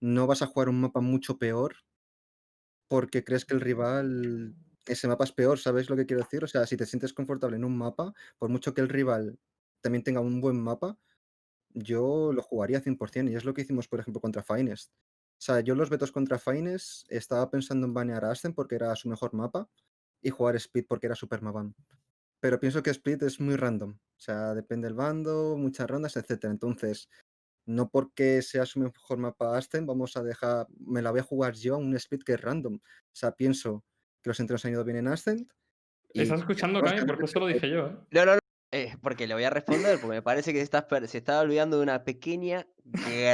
no 0.00 0.26
vas 0.26 0.42
a 0.42 0.46
jugar 0.46 0.68
un 0.68 0.80
mapa 0.80 1.00
mucho 1.00 1.38
peor 1.38 1.76
porque 2.88 3.24
crees 3.24 3.44
que 3.44 3.54
el 3.54 3.60
rival, 3.60 4.54
ese 4.86 5.08
mapa 5.08 5.24
es 5.24 5.32
peor, 5.32 5.58
¿sabes 5.58 5.90
lo 5.90 5.96
que 5.96 6.06
quiero 6.06 6.22
decir? 6.22 6.44
O 6.44 6.48
sea, 6.48 6.66
si 6.66 6.76
te 6.76 6.86
sientes 6.86 7.12
confortable 7.12 7.56
en 7.56 7.64
un 7.64 7.76
mapa, 7.76 8.14
por 8.38 8.48
mucho 8.48 8.74
que 8.74 8.80
el 8.80 8.88
rival 8.88 9.38
también 9.82 10.02
tenga 10.02 10.20
un 10.20 10.40
buen 10.40 10.60
mapa, 10.60 10.98
yo 11.74 12.32
lo 12.32 12.42
jugaría 12.42 12.80
100% 12.80 13.30
y 13.30 13.36
es 13.36 13.44
lo 13.44 13.54
que 13.54 13.62
hicimos, 13.62 13.88
por 13.88 14.00
ejemplo, 14.00 14.20
contra 14.20 14.42
Finest. 14.42 14.92
O 15.38 15.40
sea, 15.40 15.60
yo 15.60 15.74
los 15.74 15.90
vetos 15.90 16.10
contra 16.10 16.38
Finest 16.38 17.10
estaba 17.10 17.50
pensando 17.50 17.86
en 17.86 17.94
banear 17.94 18.24
a 18.24 18.32
Ascen 18.32 18.54
porque 18.54 18.74
era 18.74 18.96
su 18.96 19.08
mejor 19.08 19.34
mapa 19.34 19.68
y 20.20 20.30
jugar 20.30 20.56
Speed 20.56 20.86
porque 20.88 21.06
era 21.06 21.14
super 21.14 21.42
Maban. 21.42 21.74
Pero 22.40 22.58
pienso 22.58 22.82
que 22.82 22.90
Speed 22.90 23.22
es 23.22 23.40
muy 23.40 23.56
random. 23.56 23.92
O 23.92 24.20
sea, 24.20 24.54
depende 24.54 24.88
del 24.88 24.94
bando, 24.94 25.56
muchas 25.56 25.88
rondas, 25.88 26.16
etcétera. 26.16 26.52
Entonces, 26.52 27.08
no 27.68 27.90
porque 27.90 28.40
sea 28.42 28.64
su 28.66 28.80
mejor 28.80 29.18
mapa 29.18 29.56
Ascen, 29.56 29.86
vamos 29.86 30.16
a 30.16 30.22
dejar, 30.22 30.66
me 30.80 31.02
la 31.02 31.10
voy 31.10 31.20
a 31.20 31.22
jugar 31.24 31.54
yo 31.54 31.74
a 31.74 31.78
un 31.78 31.94
Speed 31.94 32.22
que 32.24 32.32
es 32.32 32.40
random. 32.40 32.74
O 32.76 32.80
sea, 33.14 33.32
pienso 33.32 33.84
que 34.22 34.30
los 34.30 34.40
entrenos 34.40 34.64
han 34.64 34.72
ido 34.72 34.84
bien 34.84 34.96
en 34.98 35.08
Ascent. 35.08 35.50
y 36.12 36.22
¿Estás 36.22 36.40
escuchando, 36.40 36.80
Cami? 36.82 37.02
Porque 37.06 37.26
eso 37.26 37.38
lo 37.40 37.46
dije 37.46 37.68
yo, 37.70 37.86
¿eh? 37.88 37.96
No, 38.10 38.24
no, 38.24 38.32
no. 38.34 38.38
eh, 38.72 38.96
porque 39.02 39.26
le 39.26 39.34
voy 39.34 39.44
a 39.44 39.50
responder, 39.50 40.00
porque 40.00 40.16
me 40.16 40.22
parece 40.22 40.52
que 40.52 40.58
se 40.58 40.64
está, 40.64 40.86
se 41.06 41.18
está 41.18 41.40
olvidando 41.40 41.76
de 41.76 41.82
una 41.82 42.04
pequeña 42.04 42.66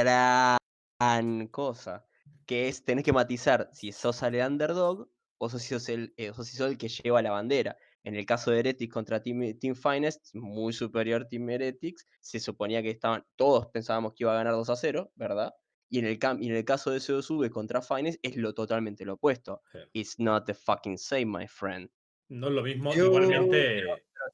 gran 0.05 1.47
cosa. 1.51 2.05
Que 2.45 2.67
es, 2.67 2.83
tenés 2.85 3.03
que 3.03 3.13
matizar 3.13 3.69
si 3.73 3.91
sos 3.91 4.21
el 4.23 4.35
underdog 4.35 5.09
o 5.37 5.49
sos- 5.49 5.63
sos 5.63 5.89
el, 5.89 6.13
eh, 6.17 6.29
o 6.31 6.43
si 6.43 6.55
sos 6.55 6.69
el 6.69 6.77
que 6.77 6.89
lleva 6.89 7.21
la 7.21 7.31
bandera. 7.31 7.77
En 8.05 8.15
el 8.15 8.25
caso 8.25 8.51
de 8.51 8.59
Heretics 8.59 8.93
contra 8.93 9.21
Team, 9.21 9.57
Team 9.59 9.75
Finest, 9.75 10.33
muy 10.35 10.71
superior 10.73 11.25
Team 11.27 11.49
Heretics, 11.49 12.07
se 12.21 12.39
suponía 12.39 12.81
que 12.81 12.91
estaban, 12.91 13.25
todos 13.35 13.67
pensábamos 13.67 14.13
que 14.13 14.23
iba 14.23 14.31
a 14.31 14.35
ganar 14.35 14.53
2 14.53 14.69
a 14.69 14.75
0, 14.75 15.11
¿verdad? 15.15 15.53
Y 15.89 15.99
en 15.99 16.05
el, 16.05 16.17
cam- 16.19 16.37
y 16.41 16.47
en 16.49 16.55
el 16.55 16.63
caso 16.65 16.91
de 16.91 16.99
CO2 16.99 17.49
contra 17.49 17.81
Finest 17.81 18.19
es 18.23 18.37
lo 18.37 18.53
totalmente 18.53 19.05
lo 19.05 19.13
opuesto. 19.15 19.61
Sí. 19.71 19.79
It's 19.93 20.19
not 20.19 20.45
the 20.45 20.53
fucking 20.53 20.97
same, 20.97 21.25
my 21.25 21.47
friend. 21.47 21.89
No 22.29 22.47
es 22.47 22.53
lo 22.53 22.63
mismo. 22.63 22.93
Yo- 22.93 23.05
Igualmente. 23.05 23.83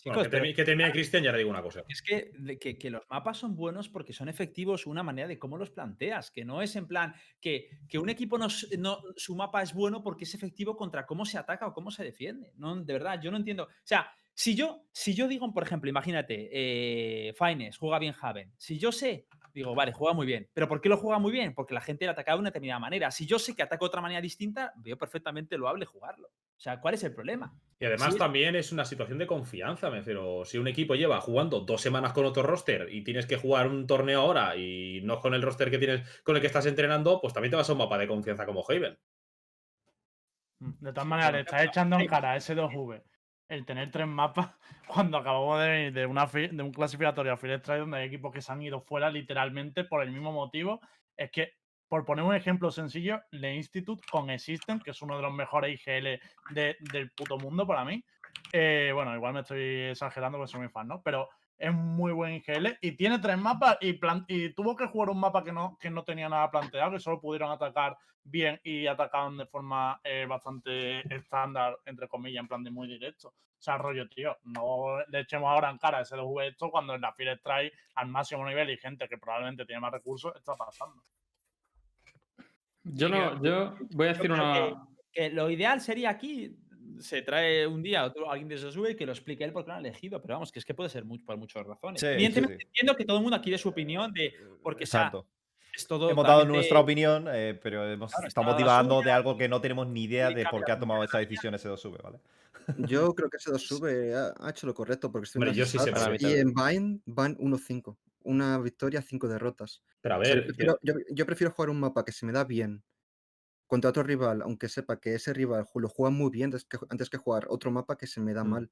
Bueno, 0.03 0.23
que, 0.23 0.29
termine, 0.29 0.53
que 0.55 0.63
termine 0.63 0.91
Cristian 0.91 1.23
y 1.23 1.27
ahora 1.27 1.37
digo 1.37 1.49
una 1.49 1.61
cosa. 1.61 1.83
Es 1.87 2.01
que, 2.01 2.31
que, 2.59 2.77
que 2.77 2.89
los 2.89 3.03
mapas 3.09 3.37
son 3.37 3.55
buenos 3.55 3.87
porque 3.89 4.13
son 4.13 4.29
efectivos 4.29 4.87
una 4.87 5.03
manera 5.03 5.27
de 5.27 5.37
cómo 5.37 5.57
los 5.57 5.69
planteas, 5.69 6.31
que 6.31 6.43
no 6.43 6.61
es 6.61 6.75
en 6.75 6.87
plan 6.87 7.13
que, 7.39 7.69
que 7.87 7.99
un 7.99 8.09
equipo 8.09 8.37
no- 8.37 8.49
su 8.49 9.35
mapa 9.35 9.61
es 9.61 9.73
bueno 9.73 10.01
porque 10.01 10.23
es 10.23 10.33
efectivo 10.33 10.75
contra 10.75 11.05
cómo 11.05 11.25
se 11.25 11.37
ataca 11.37 11.67
o 11.67 11.73
cómo 11.73 11.91
se 11.91 12.03
defiende. 12.03 12.53
No, 12.57 12.75
de 12.75 12.93
verdad, 12.93 13.19
yo 13.21 13.29
no 13.31 13.37
entiendo. 13.37 13.63
O 13.65 13.69
sea, 13.83 14.11
si 14.33 14.55
yo, 14.55 14.85
si 14.91 15.13
yo 15.13 15.27
digo, 15.27 15.53
por 15.53 15.63
ejemplo, 15.63 15.89
imagínate, 15.89 16.49
eh, 16.51 17.33
Fines 17.33 17.77
juega 17.77 17.99
bien 17.99 18.15
Haven. 18.19 18.53
Si 18.57 18.79
yo 18.79 18.91
sé, 18.91 19.27
digo, 19.53 19.75
vale, 19.75 19.91
juega 19.91 20.13
muy 20.13 20.25
bien. 20.25 20.49
¿Pero 20.53 20.67
por 20.67 20.81
qué 20.81 20.89
lo 20.89 20.97
juega 20.97 21.19
muy 21.19 21.31
bien? 21.31 21.53
Porque 21.53 21.73
la 21.73 21.81
gente 21.81 22.05
le 22.05 22.11
ataca 22.11 22.33
de 22.33 22.39
una 22.39 22.49
determinada 22.49 22.79
manera. 22.79 23.11
Si 23.11 23.25
yo 23.25 23.37
sé 23.37 23.55
que 23.55 23.63
ataca 23.63 23.83
de 23.83 23.87
otra 23.87 24.01
manera 24.01 24.21
distinta, 24.21 24.73
veo 24.77 24.97
perfectamente 24.97 25.57
loable 25.57 25.85
jugarlo. 25.85 26.29
O 26.61 26.63
sea, 26.63 26.79
¿cuál 26.79 26.93
es 26.93 27.03
el 27.03 27.11
problema? 27.15 27.59
Y 27.79 27.85
además 27.85 28.13
Sí. 28.13 28.19
también 28.19 28.55
es 28.55 28.71
una 28.71 28.85
situación 28.85 29.17
de 29.17 29.25
confianza, 29.25 29.89
me 29.89 29.97
refiero. 29.97 30.45
Si 30.45 30.59
un 30.59 30.67
equipo 30.67 30.93
lleva 30.93 31.19
jugando 31.19 31.61
dos 31.61 31.81
semanas 31.81 32.13
con 32.13 32.23
otro 32.23 32.43
roster 32.43 32.87
y 32.91 33.03
tienes 33.03 33.25
que 33.25 33.37
jugar 33.37 33.65
un 33.67 33.87
torneo 33.87 34.21
ahora 34.21 34.55
y 34.55 35.01
no 35.01 35.19
con 35.19 35.33
el 35.33 35.41
roster 35.41 35.71
que 35.71 35.79
tienes 35.79 36.21
con 36.21 36.35
el 36.35 36.41
que 36.41 36.45
estás 36.45 36.67
entrenando, 36.67 37.19
pues 37.19 37.33
también 37.33 37.49
te 37.49 37.55
vas 37.57 37.67
a 37.67 37.71
un 37.71 37.79
mapa 37.79 37.97
de 37.97 38.07
confianza 38.07 38.45
como 38.45 38.63
Haven. 38.69 38.95
Mm, 40.59 40.71
De 40.81 40.93
todas 40.93 41.07
maneras, 41.07 41.33
le 41.33 41.39
estás 41.39 41.63
echando 41.63 41.97
en 41.97 42.05
cara 42.05 42.33
a 42.33 42.37
S2V 42.37 43.01
el 43.47 43.65
tener 43.65 43.89
tres 43.89 44.05
mapas 44.05 44.51
cuando 44.87 45.17
acabamos 45.17 45.59
de 45.61 45.67
venir 45.67 45.93
de, 45.93 46.05
una 46.05 46.27
de 46.27 46.61
un 46.61 46.71
clasificatorio 46.71 47.33
a 47.33 47.37
Field 47.37 47.55
Strike 47.61 47.79
donde 47.81 47.97
hay 47.97 48.07
equipos 48.07 48.31
que 48.31 48.41
se 48.43 48.51
han 48.51 48.61
ido 48.61 48.81
fuera 48.81 49.09
literalmente 49.09 49.83
por 49.83 50.03
el 50.03 50.11
mismo 50.11 50.31
motivo. 50.31 50.79
Es 51.17 51.31
que, 51.31 51.55
por 51.91 52.05
poner 52.05 52.23
un 52.23 52.33
ejemplo 52.33 52.71
sencillo, 52.71 53.21
The 53.31 53.53
Institute 53.53 54.01
con 54.09 54.29
Existent, 54.29 54.81
que 54.81 54.91
es 54.91 55.01
uno 55.01 55.17
de 55.17 55.23
los 55.23 55.33
mejores 55.33 55.73
IGL 55.73 56.21
de- 56.51 56.77
del 56.79 57.11
puto 57.11 57.37
mundo 57.37 57.67
para 57.67 57.83
mí. 57.83 58.01
eh, 58.53 58.91
bueno, 58.93 59.13
igual 59.13 59.33
me 59.33 59.41
estoy 59.41 59.89
exagerando 59.91 60.37
porque 60.37 60.51
soy 60.51 60.61
muy 60.61 60.69
fan, 60.69 60.87
¿no? 60.87 61.01
Pero 61.01 61.27
es 61.57 61.73
muy 61.73 62.13
buen 62.13 62.33
IGL 62.35 62.77
y 62.79 62.93
tiene 62.93 63.19
tres 63.19 63.37
mapas 63.37 63.77
y, 63.81 63.99
tuvo 64.53 64.73
que 64.77 64.87
jugar 64.87 65.09
un 65.09 65.19
mapa 65.19 65.43
que 65.43 65.51
no, 65.51 65.77
que 65.81 65.89
no 65.89 66.05
tenía 66.05 66.29
nada 66.29 66.49
planteado, 66.49 66.91
que 66.91 66.99
solo 67.01 67.19
pudieron 67.19 67.51
atacar 67.51 67.97
bien 68.23 68.57
y 68.63 68.87
atacaban 68.87 69.37
de 69.37 69.45
forma 69.45 69.99
eh, 70.05 70.25
bastante 70.25 71.01
estándar, 71.13 71.77
entre 71.85 72.07
comillas, 72.07 72.39
en 72.39 72.47
plan 72.47 72.63
de 72.63 72.71
muy 72.71 72.87
directo. 72.87 73.27
O 73.27 73.61
sea, 73.61 73.77
rollo, 73.77 74.07
tío, 74.07 74.37
no 74.45 75.03
le 75.09 75.19
echemos 75.19 75.49
ahora 75.49 75.69
en 75.69 75.77
cara 75.77 75.97
a 75.97 76.01
ese 76.03 76.15
SLV 76.15 76.47
esto 76.47 76.71
cuando 76.71 76.95
en 76.95 77.01
la 77.01 77.11
Field 77.11 77.37
Strike 77.39 77.73
al 77.95 78.07
máximo 78.07 78.45
nivel 78.45 78.69
y 78.69 78.77
gente 78.77 79.09
que 79.09 79.17
probablemente 79.17 79.65
tiene 79.65 79.81
más 79.81 79.91
recursos 79.91 80.33
está 80.37 80.55
pasando. 80.55 81.03
Yo 82.83 83.09
no, 83.09 83.43
yo 83.43 83.75
voy 83.91 84.07
a 84.07 84.13
decir 84.13 84.31
una. 84.31 84.53
que- 84.53 84.75
que 85.13 85.29
lo 85.29 85.49
ideal 85.49 85.81
sería 85.81 86.09
aquí, 86.09 86.55
se 86.99 87.21
trae 87.21 87.67
un 87.67 87.83
día 87.83 88.05
otro, 88.05 88.31
alguien 88.31 88.47
de 88.47 88.57
sube 88.57 88.91
y 88.91 88.95
que 88.95 89.05
lo 89.05 89.11
explique 89.11 89.43
él 89.43 89.51
por 89.51 89.65
qué 89.65 89.71
lo 89.71 89.75
han 89.77 89.85
elegido, 89.85 90.21
pero 90.21 90.35
vamos, 90.35 90.51
que 90.51 90.59
es 90.59 90.65
que 90.65 90.73
puede 90.73 90.89
ser 90.89 91.03
mucho, 91.03 91.25
por 91.25 91.37
muchas 91.37 91.65
razones. 91.65 91.99
Sí, 91.99 92.07
sí, 92.07 92.13
Evidentemente 92.13 92.57
sí. 92.59 92.63
entiendo 92.67 92.95
que 92.95 93.05
todo 93.05 93.17
el 93.17 93.23
mundo 93.23 93.35
aquí 93.37 93.51
dé 93.51 93.57
su 93.57 93.69
opinión 93.69 94.13
de 94.13 94.33
porque 94.63 94.85
sea, 94.85 95.01
Exacto. 95.01 95.27
es 95.75 95.85
todo 95.87 96.09
Hemos 96.09 96.25
dado 96.25 96.45
nuestra 96.45 96.79
opinión, 96.79 97.27
eh, 97.29 97.59
pero 97.61 97.85
hemos, 97.91 98.11
Claro, 98.11 98.27
estamos 98.27 98.57
divagando 98.57 99.01
de 99.01 99.11
algo 99.11 99.37
que 99.37 99.49
no 99.49 99.59
tenemos 99.59 99.87
ni 99.87 100.03
idea 100.03 100.29
de 100.29 100.45
por 100.45 100.63
qué 100.63 100.71
ha 100.71 100.79
tomado 100.79 101.03
esa 101.03 101.11
suya. 101.17 101.21
decisión 101.27 101.55
ese 101.55 101.69
2V, 101.69 102.01
¿vale? 102.01 102.19
Yo 102.87 103.13
creo 103.13 103.29
que 103.29 103.37
ese 103.37 103.51
2 103.51 103.61
sube 103.67 104.15
ha, 104.15 104.33
ha 104.39 104.49
hecho 104.49 104.65
lo 104.67 104.73
correcto 104.73 105.11
porque 105.11 105.25
estoy 105.25 105.39
Hombre, 105.39 105.51
en 105.51 105.57
yo 105.57 105.65
sí 105.65 105.77
sé 105.77 105.91
y 106.19 106.33
en 106.35 106.53
Vine 106.53 106.99
van 107.05 107.35
1-5. 107.37 107.97
Una 108.23 108.57
victoria, 108.59 109.01
5 109.01 109.27
derrotas. 109.27 109.83
Pero 110.01 110.15
a 110.15 110.17
O 110.19 110.23
sea, 110.25 110.35
ver, 110.35 110.43
yo, 110.43 110.47
prefiero, 110.47 110.79
yo- 110.81 110.93
yo 111.09 111.25
prefiero 111.25 111.51
jugar 111.53 111.69
un 111.69 111.79
mapa 111.79 112.03
que 112.05 112.11
se 112.11 112.25
me 112.25 112.31
da 112.31 112.43
bien 112.43 112.83
contra 113.67 113.89
otro 113.89 114.03
rival, 114.03 114.41
aunque 114.41 114.67
sepa 114.69 114.99
que 114.99 115.15
ese 115.15 115.33
rival 115.33 115.65
lo 115.75 115.87
juega 115.89 116.11
muy 116.11 116.29
bien 116.29 116.45
antes 116.45 116.65
que, 116.65 116.77
antes 116.89 117.09
que 117.09 117.17
jugar 117.17 117.45
otro 117.49 117.71
mapa 117.71 117.97
que 117.97 118.05
se 118.07 118.19
me 118.19 118.33
da 118.33 118.43
Mm. 118.43 118.49
mal. 118.49 118.71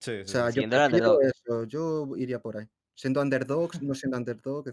Sí, 0.00 0.12
O 0.22 0.26
sea, 0.28 0.50
sí. 0.50 0.56
yo 0.56 0.60
Siendo 0.62 0.76
el 0.76 0.82
prefiero 0.90 1.12
underdog. 1.14 1.32
eso, 1.44 1.64
yo 1.64 2.16
iría 2.16 2.40
por 2.40 2.56
ahí. 2.56 2.66
Siendo 2.94 3.22
underdogs, 3.22 3.80
no 3.82 3.94
siendo 3.94 4.18
underdog, 4.18 4.66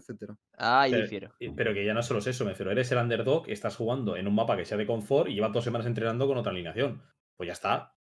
Pero- 0.90 1.02
difiero. 1.02 1.34
y- 1.38 1.50
pero 1.50 1.72
que 1.72 1.84
ya 1.86 1.94
no 1.94 2.02
solo 2.02 2.20
es 2.20 2.26
eso, 2.26 2.44
me 2.44 2.50
refiero. 2.50 2.70
Eres 2.72 2.90
el 2.92 2.98
underdog, 2.98 3.48
estás 3.48 3.76
jugando 3.76 4.16
en 4.16 4.26
un 4.26 4.34
mapa 4.34 4.56
que 4.56 4.64
sea 4.64 4.76
de 4.76 4.86
confort 4.86 5.30
y 5.30 5.34
llevas 5.34 5.52
dos 5.52 5.64
semanas 5.64 5.86
entrenando 5.86 6.26
con 6.26 6.36
otra 6.36 6.52
alineación. 6.52 7.02
Pues 7.36 7.46
ya 7.46 7.52
está. 7.54 7.94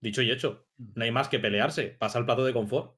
Dicho 0.00 0.22
y 0.22 0.30
hecho. 0.30 0.68
No 0.76 1.04
hay 1.04 1.10
más 1.10 1.28
que 1.28 1.38
pelearse. 1.38 1.88
Pasa 1.98 2.18
al 2.18 2.24
plato 2.26 2.44
de 2.44 2.52
confort. 2.52 2.96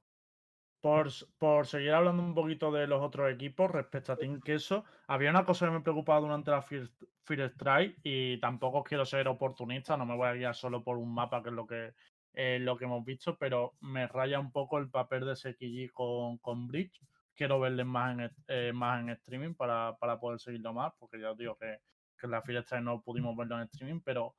Por, 0.79 1.09
por 1.39 1.65
seguir 1.65 1.91
hablando 1.91 2.21
un 2.21 2.35
poquito 2.35 2.71
de 2.71 2.85
los 2.85 3.01
otros 3.01 3.31
equipos 3.31 3.69
respecto 3.71 4.13
a 4.13 4.15
Team 4.15 4.39
Queso, 4.39 4.85
había 5.07 5.31
una 5.31 5.43
cosa 5.43 5.65
que 5.65 5.71
me 5.71 5.81
preocupaba 5.81 6.19
durante 6.19 6.51
la 6.51 6.61
Fear, 6.61 6.87
Fear 7.23 7.49
Strike 7.49 7.99
y 8.03 8.39
tampoco 8.39 8.83
quiero 8.83 9.03
ser 9.03 9.27
oportunista, 9.27 9.97
no 9.97 10.05
me 10.05 10.15
voy 10.15 10.27
a 10.27 10.33
guiar 10.33 10.55
solo 10.55 10.83
por 10.83 10.97
un 10.97 11.13
mapa 11.13 11.41
que 11.41 11.49
es 11.49 11.55
lo 11.55 11.65
que, 11.65 11.93
eh, 12.33 12.59
lo 12.59 12.77
que 12.77 12.85
hemos 12.85 13.03
visto, 13.03 13.37
pero 13.37 13.73
me 13.81 14.07
raya 14.07 14.39
un 14.39 14.51
poco 14.51 14.77
el 14.77 14.89
papel 14.89 15.25
de 15.25 15.35
Sekiji 15.35 15.89
con, 15.89 16.37
con 16.37 16.67
Bridge. 16.67 17.01
Quiero 17.33 17.59
verles 17.59 17.85
más 17.85 18.17
en, 18.17 18.31
eh, 18.47 18.71
más 18.73 19.01
en 19.01 19.09
streaming 19.09 19.55
para, 19.55 19.97
para 19.97 20.19
poder 20.19 20.39
seguirlo 20.39 20.73
más, 20.73 20.93
porque 20.97 21.19
ya 21.19 21.31
os 21.31 21.37
digo 21.37 21.55
que, 21.57 21.79
que 22.17 22.27
en 22.27 22.31
la 22.31 22.41
Fear 22.41 22.63
Strike 22.63 22.83
no 22.83 23.01
pudimos 23.01 23.35
verlo 23.35 23.57
en 23.57 23.63
streaming, 23.63 24.01
pero 24.01 24.35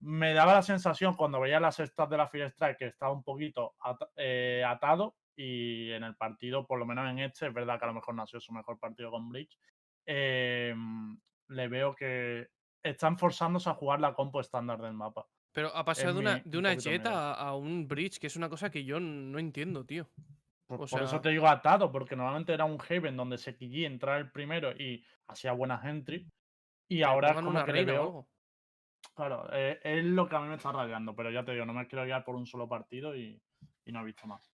me 0.00 0.34
daba 0.34 0.54
la 0.54 0.62
sensación 0.62 1.14
cuando 1.14 1.40
veía 1.40 1.58
las 1.60 1.76
stats 1.76 2.10
de 2.10 2.16
la 2.16 2.28
Fear 2.28 2.48
Strike 2.50 2.78
que 2.78 2.86
estaba 2.86 3.12
un 3.12 3.22
poquito 3.22 3.74
eh, 4.16 4.62
atado 4.66 5.16
y 5.36 5.90
en 5.92 6.04
el 6.04 6.16
partido, 6.16 6.66
por 6.66 6.78
lo 6.78 6.86
menos 6.86 7.08
en 7.10 7.18
este, 7.18 7.46
es 7.48 7.54
verdad 7.54 7.78
que 7.78 7.84
a 7.84 7.88
lo 7.88 7.94
mejor 7.94 8.14
no 8.14 8.22
ha 8.22 8.26
sido 8.26 8.40
su 8.40 8.52
mejor 8.52 8.78
partido 8.78 9.10
con 9.10 9.28
Bridge, 9.28 9.58
em, 10.06 11.18
le 11.48 11.68
veo 11.68 11.94
que 11.94 12.48
están 12.82 13.18
forzándose 13.18 13.68
a 13.70 13.74
jugar 13.74 14.00
la 14.00 14.14
compo 14.14 14.40
estándar 14.40 14.80
del 14.80 14.92
mapa. 14.94 15.26
Pero 15.52 15.74
ha 15.74 15.84
pasado 15.84 16.14
de 16.14 16.20
una, 16.20 16.34
mi- 16.36 16.42
de 16.50 16.58
una 16.58 16.74
jet 16.74 17.06
a, 17.06 17.34
a 17.34 17.54
un 17.56 17.86
bridge, 17.86 18.18
que 18.18 18.26
es 18.26 18.36
una 18.36 18.48
cosa 18.48 18.70
que 18.70 18.84
yo 18.84 18.98
no 19.00 19.38
entiendo, 19.38 19.84
tío. 19.86 20.10
Por, 20.66 20.80
O 20.82 20.86
por 20.86 21.02
eso 21.02 21.20
te 21.20 21.28
digo 21.28 21.46
atado, 21.48 21.92
porque 21.92 22.16
normalmente 22.16 22.52
era 22.52 22.64
un 22.64 22.78
Haven 22.80 23.16
donde 23.16 23.38
Sekiji 23.38 23.84
entraba 23.84 24.18
el 24.18 24.30
primero 24.32 24.72
y 24.72 25.04
hacía 25.28 25.52
buenas 25.52 25.84
entry. 25.84 26.26
Y 26.88 26.98
Que 26.98 27.04
ahora 27.04 27.28
es 27.30 27.36
como 27.36 27.50
una 27.50 27.64
que 27.64 27.72
le 27.72 27.84
veo. 27.84 28.28
Claro, 29.14 29.46
eh, 29.52 29.78
es 29.82 30.04
lo 30.04 30.28
que 30.28 30.36
a 30.36 30.40
mí 30.40 30.48
me 30.48 30.56
está 30.56 30.72
rayando, 30.72 31.14
pero 31.14 31.30
ya 31.30 31.44
te 31.44 31.52
digo, 31.52 31.66
no 31.66 31.72
me 31.74 31.86
quiero 31.86 32.04
guiar 32.04 32.24
por 32.24 32.34
un 32.34 32.46
solo 32.46 32.68
partido 32.68 33.14
y, 33.14 33.40
y 33.84 33.92
no 33.92 34.00
he 34.00 34.04
visto 34.04 34.26
más. 34.26 34.53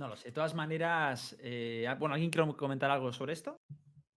No 0.00 0.08
lo 0.08 0.16
sé. 0.16 0.28
De 0.28 0.32
todas 0.32 0.54
maneras, 0.54 1.36
eh, 1.40 1.84
ah, 1.86 1.94
bueno, 1.94 2.14
¿alguien 2.14 2.30
quiere 2.30 2.50
comentar 2.54 2.90
algo 2.90 3.12
sobre 3.12 3.34
esto? 3.34 3.60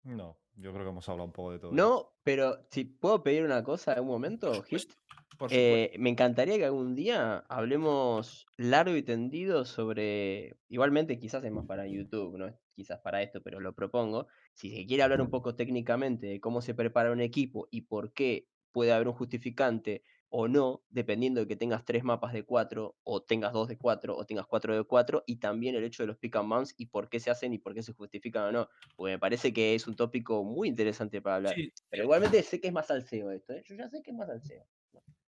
No, 0.04 0.40
yo 0.56 0.72
creo 0.72 0.86
que 0.86 0.92
hemos 0.92 1.10
hablado 1.10 1.26
un 1.26 1.34
poco 1.34 1.52
de 1.52 1.60
todo. 1.60 1.74
No, 1.74 2.14
pero 2.24 2.66
si 2.72 2.86
puedo 2.86 3.22
pedir 3.22 3.44
una 3.44 3.66
cosa 3.66 3.92
en 3.92 4.04
un 4.04 4.08
momento, 4.08 4.64
Hit. 4.64 4.80
supuesto, 4.80 4.96
Por 5.38 5.50
supuesto. 5.50 5.58
Eh, 5.58 5.92
me 6.00 6.10
encantaría 6.10 6.56
que 6.56 6.64
algún 6.64 6.96
día 6.96 7.40
hablemos 7.50 8.46
largo 8.56 8.96
y 8.96 9.04
tendido 9.04 9.66
sobre, 9.66 10.56
igualmente 10.70 11.20
quizás 11.20 11.44
es 11.44 11.52
más 11.52 11.66
para 11.66 11.86
YouTube, 11.86 12.38
no 12.38 12.48
es 12.48 12.56
quizás 12.74 13.02
para 13.02 13.22
esto, 13.22 13.42
pero 13.44 13.60
lo 13.60 13.76
propongo. 13.76 14.28
Si 14.54 14.74
se 14.74 14.86
quiere 14.86 15.04
hablar 15.04 15.20
un 15.20 15.30
poco 15.30 15.54
técnicamente 15.54 16.28
de 16.28 16.40
cómo 16.40 16.62
se 16.62 16.74
prepara 16.74 17.12
un 17.12 17.20
equipo 17.20 17.68
y 17.72 17.82
por 17.82 18.14
qué 18.14 18.48
puede 18.72 18.94
haber 18.94 19.10
un 19.10 19.16
justificante 19.16 20.02
o 20.36 20.48
no, 20.48 20.84
dependiendo 20.90 21.42
de 21.42 21.48
que 21.48 21.56
tengas 21.56 21.86
tres 21.86 22.04
mapas 22.04 22.34
de 22.34 22.44
cuatro, 22.44 22.98
o 23.04 23.22
tengas 23.24 23.54
dos 23.54 23.68
de 23.68 23.78
cuatro, 23.78 24.16
o 24.18 24.26
tengas 24.26 24.48
cuatro 24.48 24.76
de 24.76 24.84
cuatro, 24.84 25.24
y 25.28 25.38
también 25.40 25.76
el 25.76 25.84
hecho 25.84 26.04
de 26.04 26.08
los 26.08 26.18
pick 26.18 26.36
and 26.38 26.50
bans 26.50 26.74
y 26.78 26.88
por 26.88 27.10
qué 27.10 27.20
se 27.20 27.30
hacen 27.32 27.54
y 27.54 27.60
por 27.60 27.74
qué 27.76 27.84
se 27.84 27.94
justifican 27.94 28.46
o 28.46 28.52
no. 28.52 28.70
Porque 28.96 29.14
me 29.14 29.20
parece 29.20 29.54
que 29.54 29.76
es 29.76 29.88
un 29.88 29.96
tópico 29.96 30.44
muy 30.44 30.70
interesante 30.70 31.22
para 31.22 31.36
hablar. 31.38 31.56
Sí, 31.56 31.74
Pero 31.90 32.04
igualmente 32.04 32.42
sé 32.44 32.60
que 32.60 32.68
es 32.70 32.74
más 32.74 32.88
salseo 32.88 33.30
esto, 33.32 33.54
¿eh? 33.54 33.66
Yo 33.66 33.76
ya 33.76 33.88
sé 33.90 34.02
que 34.02 34.12
es 34.12 34.18
más 34.18 34.28
salseo. 34.28 34.68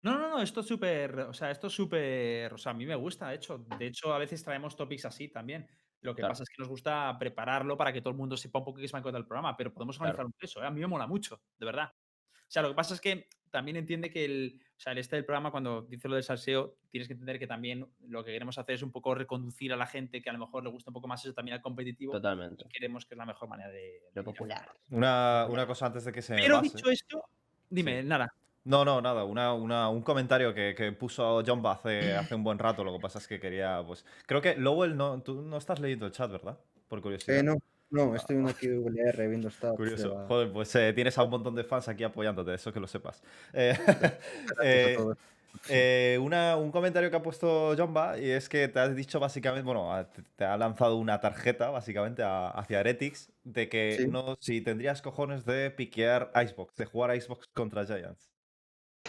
No, 0.03 0.19
no, 0.19 0.29
no, 0.29 0.41
esto 0.41 0.59
es 0.61 0.67
súper, 0.67 1.19
o 1.21 1.33
sea, 1.33 1.49
esto 1.49 1.67
es 1.67 1.73
súper, 1.73 2.53
o 2.53 2.57
sea, 2.57 2.71
a 2.73 2.75
mí 2.75 2.85
me 2.85 2.95
gusta, 2.95 3.29
de 3.29 3.35
hecho, 3.35 3.57
de 3.57 3.87
hecho, 3.87 4.13
a 4.13 4.19
veces 4.19 4.43
traemos 4.43 4.75
topics 4.75 5.05
así 5.05 5.29
también. 5.29 5.67
Lo 6.01 6.13
que 6.15 6.23
Claro. 6.23 6.25
pasa 6.25 6.43
es 6.43 6.49
que 6.49 6.61
nos 6.61 6.69
gusta 6.69 7.17
prepararlo 7.17 7.75
para 7.75 7.91
que 7.91 8.01
todo 8.01 8.11
el 8.11 8.17
mundo 8.17 8.37
sepa 8.37 8.59
un 8.59 8.65
poco 8.65 8.79
qué 8.79 8.85
es 8.85 8.93
en 8.93 8.99
el 9.15 9.25
programa, 9.25 9.57
pero 9.57 9.73
podemos 9.73 9.99
Claro. 9.99 10.21
analizar 10.21 10.25
un 10.27 10.33
eso, 10.39 10.61
¿eh? 10.63 10.67
a 10.67 10.71
mí 10.71 10.79
me 10.81 10.87
mola 10.87 11.07
mucho, 11.07 11.41
de 11.57 11.65
verdad. 11.65 11.91
O 12.55 12.57
sea, 12.57 12.61
lo 12.63 12.69
que 12.69 12.75
pasa 12.75 12.93
es 12.93 13.01
que 13.01 13.27
también 13.51 13.75
entiende 13.75 14.09
que 14.09 14.23
el, 14.23 14.61
o 14.77 14.79
sea, 14.79 14.93
el 14.93 14.99
este 14.99 15.17
del 15.17 15.25
programa, 15.25 15.51
cuando 15.51 15.81
dice 15.81 16.07
lo 16.07 16.15
del 16.15 16.23
salseo, 16.23 16.77
tienes 16.89 17.07
que 17.09 17.13
entender 17.13 17.37
que 17.37 17.47
también 17.47 17.85
lo 18.07 18.23
que 18.23 18.31
queremos 18.31 18.57
hacer 18.57 18.75
es 18.75 18.81
un 18.81 18.93
poco 18.93 19.13
reconducir 19.13 19.73
a 19.73 19.75
la 19.75 19.85
gente 19.87 20.21
que 20.21 20.29
a 20.29 20.33
lo 20.33 20.39
mejor 20.39 20.63
le 20.63 20.69
gusta 20.69 20.89
un 20.89 20.93
poco 20.93 21.05
más 21.09 21.21
eso 21.25 21.33
también 21.33 21.55
al 21.55 21.61
competitivo. 21.61 22.13
Totalmente. 22.13 22.63
y 22.65 22.69
queremos 22.69 23.05
que 23.05 23.15
es 23.15 23.17
la 23.17 23.25
mejor 23.25 23.49
manera 23.49 23.69
de... 23.71 24.03
Lo 24.13 24.23
popular. 24.23 24.69
Una, 24.89 25.47
una 25.49 25.67
cosa 25.67 25.87
antes 25.87 26.05
de 26.05 26.13
que 26.13 26.21
se 26.21 26.33
Pero 26.35 26.61
pase. 26.61 26.77
dicho 26.77 26.89
esto, 26.89 27.23
dime, 27.69 28.01
Sí. 28.03 28.07
nada. 28.07 28.33
No, 28.63 28.85
no, 28.85 29.01
nada. 29.01 29.25
Una, 29.25 29.53
una- 29.53 29.89
un 29.89 30.01
comentario 30.01 30.53
que, 30.53 30.73
que 30.75 30.93
puso 30.93 31.43
John 31.45 31.61
hace, 31.65 32.13
hace 32.13 32.35
un 32.35 32.43
buen 32.45 32.57
rato. 32.57 32.85
Lo 32.85 32.93
que 32.93 33.01
pasa 33.01 33.19
es 33.19 33.27
que 33.27 33.37
quería, 33.39 33.83
pues. 33.85 34.05
Creo 34.25 34.41
que 34.41 34.55
Lowell 34.55 34.95
no. 34.95 35.21
Tú 35.21 35.41
no 35.41 35.57
estás 35.57 35.79
leyendo 35.81 36.05
el 36.07 36.13
chat, 36.13 36.31
¿verdad? 36.31 36.57
Por 36.87 36.99
curiosidad. 37.01 37.37
Eh, 37.37 37.43
no, 37.43 37.57
no, 37.89 38.15
estoy 38.15 38.35
viendo 38.35 38.51
aquí 38.51 38.67
VLR, 38.67 39.27
viendo 39.27 39.49
stats. 39.51 39.71
de 39.71 39.77
Curioso. 39.77 40.13
la- 40.19 40.27
Joder, 40.27 40.51
pues 40.51 40.75
eh, 40.75 40.91
tienes 40.93 41.17
a 41.17 41.23
un 41.23 41.29
montón 41.29 41.55
de 41.55 41.63
fans 41.63 41.87
aquí 41.87 42.03
apoyándote, 42.03 42.53
eso 42.53 42.71
que 42.73 42.79
lo 42.79 42.87
sepas. 42.87 43.21
Eh, 43.53 43.77
eh. 44.63 44.97
Eh, 45.69 46.19
una- 46.21 46.57
un 46.57 46.69
comentario 46.69 47.09
que 47.09 47.15
ha 47.15 47.23
puesto 47.23 47.73
Jomba 47.77 48.17
y 48.19 48.29
es 48.29 48.49
que 48.49 48.67
te 48.67 48.77
has 48.77 48.93
dicho 48.93 49.21
básicamente, 49.21 49.65
bueno, 49.65 49.89
te, 50.35 50.43
ha 50.43 50.57
lanzado 50.57 50.97
una 50.97 51.21
tarjeta 51.21 51.69
básicamente 51.69 52.23
a- 52.23 52.49
hacia 52.49 52.81
Heretics 52.81 53.31
de 53.45 53.69
que 53.69 53.95
Sí. 53.99 54.07
no, 54.07 54.35
si 54.41 54.59
tendrías 54.59 55.01
cojones 55.01 55.45
de 55.45 55.71
piquear 55.71 56.29
Icebox, 56.35 56.75
de 56.75 56.85
jugar 56.85 57.15
Icebox 57.15 57.47
contra 57.53 57.85
Giants. 57.85 58.29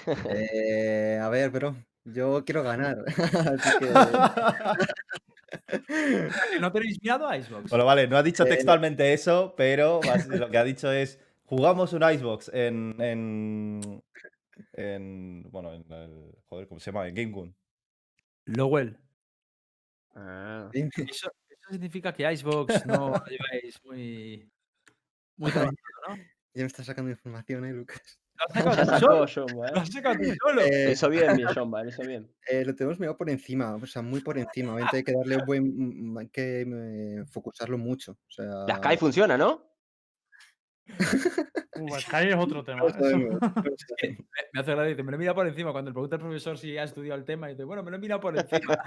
A 0.07 1.29
ver, 1.31 1.51
bro, 1.51 1.75
yo 2.05 2.45
quiero 2.45 2.63
ganar. 2.63 2.99
Así 3.61 3.79
que. 3.81 3.89
¿Que 5.67 6.61
¿No 6.61 6.73
tenéis 6.73 7.01
miedo 7.03 7.29
a 7.29 7.41
Xbox? 7.41 7.71
Bueno, 7.71 7.85
vale, 7.85 8.07
no 8.09 8.17
ha 8.17 8.23
dicho 8.23 8.45
Eh, 8.45 8.49
textualmente 8.49 9.13
eso, 9.13 9.55
pero 9.57 10.01
lo 10.29 10.51
que 10.51 10.59
ha 10.59 10.65
dicho 10.65 10.93
es, 10.93 11.21
jugamos 11.45 11.93
un 11.93 12.03
Icebox 12.03 12.51
en, 12.53 13.01
en, 13.01 14.03
en, 14.73 15.43
bueno, 15.51 15.73
en 15.73 15.91
el, 15.93 16.33
joder, 16.49 16.69
¿cómo 16.69 16.81
se 16.81 16.91
llama? 16.91 17.07
En 17.09 17.15
GameGoon. 17.15 17.57
Lowell. 18.47 18.99
Ah. 20.15 20.71
Eso, 20.73 21.31
eso 21.49 21.71
significa 21.71 22.13
que 22.13 22.31
Icebox 22.33 22.87
no 22.87 23.11
lo 23.11 23.25
lleváis 23.27 23.79
muy. 23.85 24.51
Muy 25.37 25.51
trabajado, 25.53 25.77
¿no? 26.09 26.17
Ya 26.55 26.63
me 26.63 26.67
estás 26.67 26.87
sacando 26.87 27.11
información, 27.11 27.67
¿eh, 27.67 27.73
Lucas? 27.73 28.19
Lo 28.65 28.71
has 28.71 28.87
sacado 28.87 30.17
tú 30.17 30.35
solo. 30.41 30.65
¿eh? 30.65 30.93
hizo 30.93 31.09
bien, 31.09 31.37
mi 31.37 31.43
Jomba, 31.45 31.83
lo 31.83 31.89
hizo 31.89 32.03
bien. 32.03 32.31
eh, 32.49 32.65
lo 32.65 32.75
tenemos 32.75 32.99
mirado 32.99 33.17
por 33.17 33.31
encima, 33.31 33.75
o 33.75 33.87
sea, 33.87 34.03
muy 34.03 34.21
por 34.21 34.39
encima. 34.39 34.73
Obviamente 34.75 34.99
hay 34.99 35.05
que 35.05 35.13
darle 35.13 35.37
un 35.37 35.47
buen. 35.47 36.13
mm, 36.13 36.19
Hay 36.19 36.29
que 36.29 36.61
eh, 36.63 37.25
focusarlo 37.31 37.79
mucho. 37.79 38.13
O 38.13 38.31
sea. 38.31 38.65
La 38.67 38.77
Sky 38.77 38.97
funciona, 38.97 39.37
¿no? 39.37 39.63
Uh, 41.79 41.95
Sky 41.99 42.29
es 42.29 42.37
otro 42.37 42.65
tema. 42.65 42.87
¿eh? 42.87 42.91
Me, 44.55 44.61
hace 44.61 44.71
gracia, 44.73 44.85
dice, 44.85 45.03
me 45.03 45.11
lo 45.11 45.17
he 45.17 45.19
mirado 45.19 45.35
por 45.35 45.47
encima. 45.47 45.73
Cuando 45.73 45.91
le 45.91 45.93
pregunta 45.93 46.17
al 46.17 46.23
profesor 46.23 46.57
si 46.57 46.79
ha 46.79 46.85
estudiado 46.85 47.19
el 47.19 47.27
tema, 47.27 47.51
y 47.51 47.53
dice, 47.53 47.65
bueno, 47.65 47.83
me 47.83 47.91
lo 47.91 47.99
he 47.99 48.01
mirado 48.01 48.21
por 48.23 48.35
encima. 48.35 48.79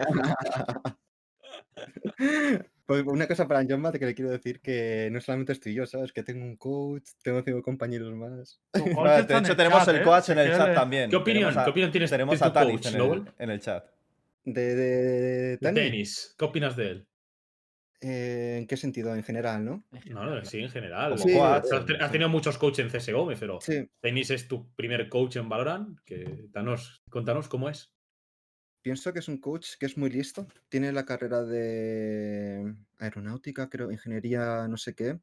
Pues 2.89 3.05
una 3.05 3.27
cosa 3.27 3.47
para 3.47 3.63
John 3.69 3.83
que 3.91 4.03
le 4.03 4.15
quiero 4.15 4.31
decir 4.31 4.61
que 4.61 5.09
no 5.11 5.21
solamente 5.21 5.53
estoy 5.53 5.75
yo, 5.75 5.85
¿sabes? 5.85 6.11
Que 6.11 6.23
tengo 6.23 6.43
un 6.43 6.55
coach, 6.55 7.03
tengo 7.21 7.43
cinco 7.43 7.61
compañeros 7.61 8.11
más. 8.15 8.59
Está 8.73 9.21
de 9.21 9.37
hecho, 9.37 9.51
el 9.51 9.57
tenemos 9.57 9.85
chat, 9.85 9.89
el 9.89 10.01
¿eh? 10.01 10.03
coach 10.03 10.29
en 10.29 10.39
el 10.39 10.57
chat 10.57 10.73
también. 10.73 11.07
¿Qué 11.11 11.15
opinión, 11.15 11.55
a, 11.55 11.65
¿qué 11.65 11.69
opinión 11.69 11.91
tienes 11.91 12.09
tenemos 12.09 12.39
de 12.39 12.43
a 12.47 12.51
Tanis 12.51 12.81
coach, 12.81 12.95
en 12.95 12.99
el, 12.99 13.23
en 13.37 13.49
el 13.51 13.59
chat. 13.59 13.85
De, 14.43 15.59
Tenis, 15.61 16.33
¿qué 16.35 16.45
opinas 16.45 16.75
de 16.75 16.89
él? 16.89 17.07
eh, 18.01 18.55
¿En 18.57 18.65
qué 18.65 18.75
sentido? 18.75 19.13
En 19.13 19.21
general, 19.21 19.63
¿no? 19.63 19.83
No, 20.07 20.25
no, 20.25 20.43
sí, 20.43 20.57
en 20.59 20.71
general. 20.71 21.15
Sí, 21.19 21.33
coach, 21.33 21.43
Has, 21.43 21.71
has 21.71 21.85
sí. 21.85 22.11
tenido 22.11 22.29
muchos 22.29 22.57
coaches 22.57 22.91
en 22.91 22.99
CSGO, 22.99 23.31
pero 23.39 23.61
Sí, 23.61 23.87
Tenis 23.99 24.31
es 24.31 24.47
tu 24.47 24.73
primer 24.73 25.09
coach 25.09 25.35
en 25.35 25.47
Valorant. 25.47 25.99
Que, 26.05 26.47
danos, 26.49 27.03
contanos 27.11 27.49
cómo 27.49 27.69
es. 27.69 27.93
Pienso 28.81 29.13
que 29.13 29.19
es 29.19 29.27
un 29.27 29.39
coach 29.39 29.75
que 29.79 29.85
es 29.85 29.97
muy 29.97 30.09
listo. 30.09 30.47
Tiene 30.69 30.91
la 30.91 31.05
carrera 31.05 31.43
de 31.43 32.75
aeronáutica, 32.97 33.69
creo, 33.69 33.91
ingeniería, 33.91 34.67
no 34.67 34.77
sé 34.77 34.95
qué. 34.95 35.19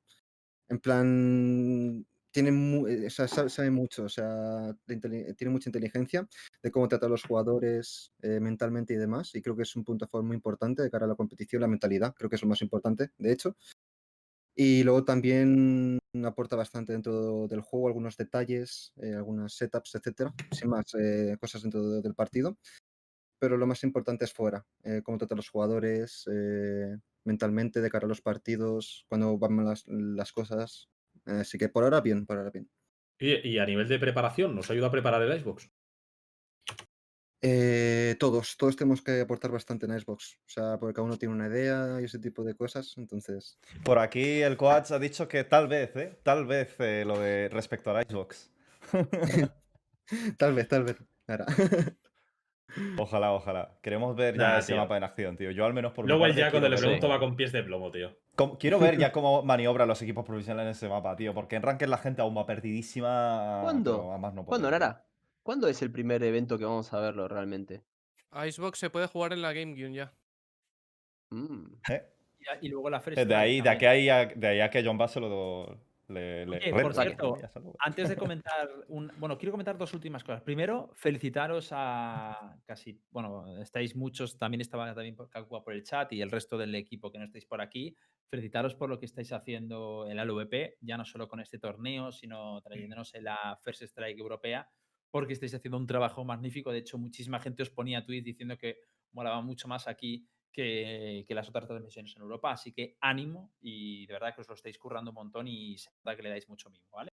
En 0.69 0.81
plan, 0.81 2.07
tiene 2.33 2.53
mu- 2.53 2.87
eh, 2.89 3.07
o 3.07 3.11
sea, 3.11 3.29
sabe, 3.29 3.71
mucho, 3.71 4.05
o 4.05 4.09
sea, 4.09 4.77
tiene 4.87 5.51
mucha 5.53 5.69
inteligencia 5.71 6.29
de 6.63 6.71
cómo 6.71 6.89
tratar 6.89 7.09
a 7.09 7.11
los 7.13 7.25
jugadores 7.25 8.13
eh, 8.23 8.41
mentalmente 8.41 8.95
y 8.95 8.97
demás. 8.99 9.35
Y 9.35 9.43
creo 9.43 9.57
que 9.57 9.63
es 9.65 9.77
un 9.77 9.85
punto 9.85 10.07
a 10.07 10.09
favor 10.09 10.27
muy 10.27 10.37
importante 10.37 10.83
de 10.83 10.91
cara 10.91 11.07
a 11.07 11.09
la 11.09 11.15
competición, 11.17 11.63
la 11.63 11.69
mentalidad. 11.69 12.15
Creo 12.17 12.31
que 12.31 12.37
es 12.37 12.43
lo 12.43 12.49
más 12.49 12.63
importante, 12.63 13.11
de 13.19 13.33
hecho. 13.33 13.57
Y 14.55 14.83
luego 14.85 15.05
también 15.05 15.99
aporta 16.25 16.57
bastante 16.57 16.93
dentro 16.93 17.47
del 17.47 17.61
juego, 17.61 17.89
algunos 17.89 18.17
detalles, 18.17 18.93
eh, 18.97 19.13
algunas 19.15 19.53
setups, 19.55 19.95
etcétera. 19.97 20.35
Sin 20.51 20.71
más, 20.71 20.87
eh, 20.99 21.37
cosas 21.39 21.63
dentro 21.63 21.87
de- 21.89 22.01
del 22.03 22.15
partido. 22.15 22.57
Pero 23.39 23.57
lo 23.57 23.67
más 23.67 23.83
importante 23.85 24.25
es 24.25 24.33
fuera, 24.33 24.65
eh, 24.83 25.03
cómo 25.05 25.19
trata 25.19 25.35
a 25.35 25.37
los 25.37 25.49
jugadores 25.49 26.29
eh, 26.33 26.97
mentalmente 27.25 27.81
de 27.81 27.91
cara 27.91 28.07
a 28.07 28.09
los 28.09 28.23
partidos, 28.23 29.05
cuando 29.09 29.37
van 29.39 29.55
mal 29.55 29.67
las, 29.67 29.85
las 29.87 30.33
cosas. 30.33 30.89
Así 31.25 31.59
que 31.59 31.69
por 31.69 31.85
ahora 31.85 32.01
bien, 32.01 32.25
por 32.25 32.39
ahora 32.39 32.51
bien. 32.51 32.71
Y, 33.19 33.49
y 33.49 33.59
a 33.59 33.67
nivel 33.67 33.89
de 33.89 33.99
preparación, 33.99 34.55
¿nos 34.55 34.71
ayuda 34.71 34.89
a 34.89 34.91
preparar 34.91 35.23
el 35.23 35.37
Icebox? 35.37 35.71
Eh, 37.43 38.17
todos, 38.19 38.57
todos 38.57 38.77
tenemos 38.77 39.03
que 39.03 39.21
aportar 39.21 39.51
bastante 39.51 39.87
en 39.87 39.99
Xbox. 40.01 40.39
O 40.47 40.49
sea, 40.49 40.79
porque 40.79 40.95
cada 40.95 41.07
uno 41.07 41.17
tiene 41.17 41.35
una 41.35 41.47
idea 41.47 41.99
y 42.01 42.05
ese 42.05 42.19
tipo 42.19 42.43
de 42.43 42.55
cosas. 42.55 42.95
Entonces, 42.97 43.59
Por 43.85 43.99
aquí 43.99 44.43
el 44.43 44.57
coach 44.57 44.91
ha 44.91 44.99
dicho 44.99 45.29
que 45.29 45.45
tal 45.45 45.69
vez, 45.69 45.95
¿eh? 45.97 46.19
Tal 46.23 46.47
vez 46.47 46.75
eh, 46.81 47.05
lo 47.07 47.19
de 47.19 47.49
respecto 47.49 47.91
al 47.91 48.05
Icebox. 48.05 48.51
tal 50.39 50.55
vez, 50.55 50.69
tal 50.69 50.85
vez. 50.85 50.97
Ahora. 51.29 51.47
Ojalá, 52.99 53.33
ojalá. 53.33 53.79
Queremos 53.83 54.17
ver 54.17 54.37
ya 54.37 54.59
ese 54.59 54.73
tío. 54.73 54.77
mapa 54.83 54.97
en 54.97 55.05
acción, 55.05 55.37
tío. 55.37 55.51
Yo 55.51 55.65
al 55.65 55.73
menos 55.73 55.93
por 55.93 56.05
mi 56.05 56.09
Luego 56.09 56.25
parte 56.25 56.41
ya 56.41 56.51
cuando 56.51 56.69
quiero 56.69 56.77
le 56.77 56.83
pregunto 56.83 57.09
va 57.09 57.19
con 57.19 57.37
pies 57.37 57.53
de 57.53 57.63
plomo, 57.63 57.91
tío. 57.91 58.17
Quiero 58.59 58.79
ver 58.79 58.99
ya 58.99 59.13
cómo 59.13 59.43
maniobran 59.43 59.89
los 59.89 60.03
equipos 60.03 60.25
profesionales 60.25 60.67
en 60.67 60.71
ese 60.73 60.89
mapa, 60.89 61.17
tío. 61.17 61.33
Porque 61.33 61.57
en 61.57 61.63
Ranked 61.63 61.87
la 61.89 61.99
gente 61.99 62.23
aún 62.23 62.37
va 62.37 62.45
perdidísima. 62.47 63.61
¿Cuándo? 63.63 64.19
no 64.35 64.45
¿Cuándo. 64.45 64.71
Nara? 64.71 65.05
¿Cuándo 65.43 65.69
es 65.69 65.81
el 65.83 65.93
primer 65.93 66.23
evento 66.25 66.59
que 66.59 66.65
vamos 66.65 66.93
a 66.93 66.99
verlo 67.01 67.29
realmente? 67.29 67.83
Icebox 68.33 68.79
se 68.79 68.91
puede 68.91 69.07
jugar 69.07 69.33
en 69.33 69.43
la 69.43 69.53
GameCube 69.53 69.93
ya. 69.95 70.13
Mm. 71.31 71.67
¿Eh? 71.91 72.03
Y, 72.61 72.67
y 72.67 72.69
luego 72.69 72.91
la 72.91 73.01
Fresh 73.01 73.17
De 73.17 73.23
Strike 73.23 73.41
ahí, 73.41 73.61
de, 73.61 73.71
aquí 73.71 73.87
a- 74.11 74.27
de 74.27 74.47
ahí 74.49 74.61
a 74.61 74.71
que 74.71 74.85
John 74.85 74.99
Bass 74.99 75.13
se 75.13 75.21
lo 75.21 75.79
le, 76.09 76.47
le 76.47 76.57
Oye, 76.59 76.83
por 76.83 76.95
cierto. 76.95 77.37
Antes 77.81 78.09
de 78.09 78.17
comentar, 78.17 78.69
un, 78.89 79.11
bueno, 79.19 79.37
quiero 79.37 79.53
comentar 79.53 79.77
dos 79.77 79.93
últimas 79.93 80.23
cosas. 80.23 80.43
Primero, 80.43 80.91
felicitaros 80.95 81.71
a 81.73 82.57
casi, 82.65 83.03
bueno, 83.11 83.61
estáis 83.61 83.97
muchos, 83.97 84.39
también 84.39 84.61
estaba 84.61 84.95
también 84.95 85.17
Kakua 85.17 85.65
por 85.65 85.73
el 85.73 85.83
chat 85.83 86.13
y 86.13 86.21
el 86.21 86.31
resto 86.31 86.57
del 86.57 86.75
equipo 86.75 87.11
que 87.11 87.19
no 87.19 87.25
estáis 87.25 87.47
por 87.47 87.61
aquí. 87.61 87.97
Felicitaros 88.31 88.75
por 88.75 88.89
lo 88.89 88.99
que 88.99 89.07
estáis 89.07 89.33
haciendo 89.33 90.07
en 90.09 90.17
la 90.17 90.25
LVP, 90.25 90.79
ya 90.81 90.97
no 90.97 91.05
solo 91.05 91.29
con 91.29 91.41
este 91.41 91.59
torneo, 91.59 92.13
sino 92.13 92.61
trayéndonos 92.63 93.15
en 93.15 93.25
la 93.25 93.59
First 93.63 93.83
Strike 93.83 94.19
europea, 94.19 94.69
porque 95.11 95.33
estáis 95.33 95.55
haciendo 95.55 95.79
un 95.79 95.87
trabajo 95.87 96.25
magnífico. 96.25 96.71
De 96.71 96.79
hecho, 96.79 96.99
muchísima 96.99 97.41
gente 97.41 97.63
os 97.63 97.71
ponía 97.71 98.05
tweets 98.05 98.25
diciendo 98.25 98.57
que 98.57 98.77
molaba 99.13 99.41
mucho 99.41 99.67
más 99.67 99.89
aquí 99.89 100.29
que, 100.57 101.25
que 101.29 101.35
las 101.35 101.49
otras 101.51 101.67
transmisiones 101.69 102.17
en 102.17 102.23
Europa. 102.23 102.51
Así 102.51 102.73
que 102.73 102.97
ánimo 103.01 103.53
y 103.61 104.07
de 104.07 104.15
verdad 104.15 104.35
que 104.35 104.41
os 104.41 104.49
lo 104.49 104.55
estáis 104.55 104.79
currando 104.79 105.11
un 105.11 105.17
montón 105.17 105.47
y 105.47 105.77
se 105.77 105.91
nota 105.91 106.17
que 106.17 106.23
le 106.23 106.31
dais 106.31 106.49
mucho 106.49 106.71
mimo, 106.71 106.89
¿vale? 106.91 107.13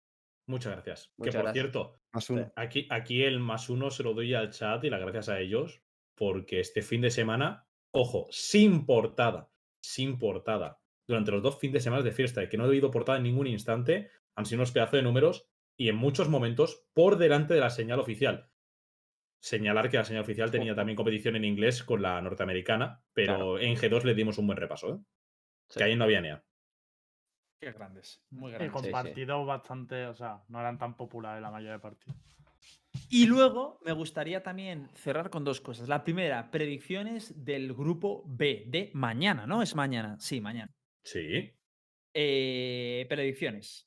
Muchas 0.47 0.73
gracias. 0.73 1.11
Muchas 1.17 1.35
que 1.35 1.37
por 1.37 1.45
gracias. 1.45 1.53
cierto, 1.53 1.99
Más 2.11 2.29
uno. 2.29 2.51
aquí, 2.55 2.87
aquí 2.89 3.23
el 3.23 3.39
más 3.39 3.69
uno 3.69 3.91
se 3.91 4.03
lo 4.03 4.13
doy 4.13 4.33
al 4.33 4.49
chat 4.49 4.83
y 4.83 4.89
las 4.89 5.01
gracias 5.01 5.29
a 5.29 5.39
ellos, 5.39 5.83
porque 6.15 6.59
este 6.59 6.81
fin 6.81 7.01
de 7.01 7.11
semana, 7.11 7.67
ojo, 7.91 8.27
sin 8.31 8.85
portada, 8.85 9.51
sin 9.81 10.17
portada, 10.17 10.81
durante 11.07 11.31
los 11.31 11.43
dos 11.43 11.59
fines 11.59 11.73
de 11.73 11.79
semana 11.81 12.01
de 12.01 12.11
fiesta, 12.11 12.49
que 12.49 12.57
no 12.57 12.65
he 12.65 12.69
oído 12.69 12.91
portada 12.91 13.17
en 13.17 13.25
ningún 13.25 13.47
instante, 13.47 14.09
han 14.35 14.45
sido 14.45 14.59
unos 14.59 14.71
pedazos 14.71 14.93
de 14.93 15.03
números 15.03 15.47
y 15.77 15.89
en 15.89 15.95
muchos 15.95 16.27
momentos 16.27 16.87
por 16.93 17.17
delante 17.17 17.53
de 17.53 17.59
la 17.59 17.69
señal 17.69 17.99
oficial. 17.99 18.49
Señalar 19.39 19.89
que 19.89 19.97
la 19.97 20.03
señal 20.05 20.23
oficial 20.23 20.49
tenía 20.51 20.73
también 20.75 20.95
competición 20.95 21.35
en 21.35 21.45
inglés 21.45 21.83
con 21.83 22.01
la 22.01 22.21
norteamericana, 22.21 23.03
pero 23.13 23.35
Claro. 23.35 23.59
en 23.59 23.75
G2 23.75 24.03
le 24.03 24.15
dimos 24.15 24.37
un 24.37 24.47
buen 24.47 24.57
repaso, 24.57 24.95
¿eh? 24.95 24.97
Sí. 25.69 25.77
Que 25.77 25.83
ahí 25.85 25.95
no 25.95 26.05
había 26.05 26.21
NEA. 26.21 26.43
Qué 27.59 27.71
grandes, 27.71 28.23
muy 28.29 28.51
Y 28.51 28.53
grandes. 28.53 28.71
con 28.71 28.83
sí. 28.83 28.91
partidos 28.91 29.45
bastante, 29.45 30.05
o 30.07 30.13
sea, 30.15 30.43
no 30.47 30.59
eran 30.59 30.77
tan 30.77 30.95
populares 30.95 31.41
la 31.41 31.51
mayoría 31.51 31.73
de 31.73 31.79
partidos. 31.79 32.17
Y 33.09 33.25
luego 33.27 33.79
me 33.85 33.91
gustaría 33.93 34.41
también 34.43 34.89
cerrar 34.95 35.29
con 35.29 35.43
dos 35.43 35.61
cosas. 35.61 35.87
La 35.87 36.03
primera, 36.03 36.49
predicciones 36.51 37.43
del 37.45 37.73
grupo 37.73 38.23
B 38.27 38.63
de 38.67 38.91
mañana, 38.93 39.45
¿no? 39.45 39.61
Es 39.61 39.75
mañana, 39.75 40.17
sí, 40.19 40.41
mañana. 40.41 40.71
Sí. 41.03 41.53
Eh, 42.13 43.05
predicciones. 43.07 43.85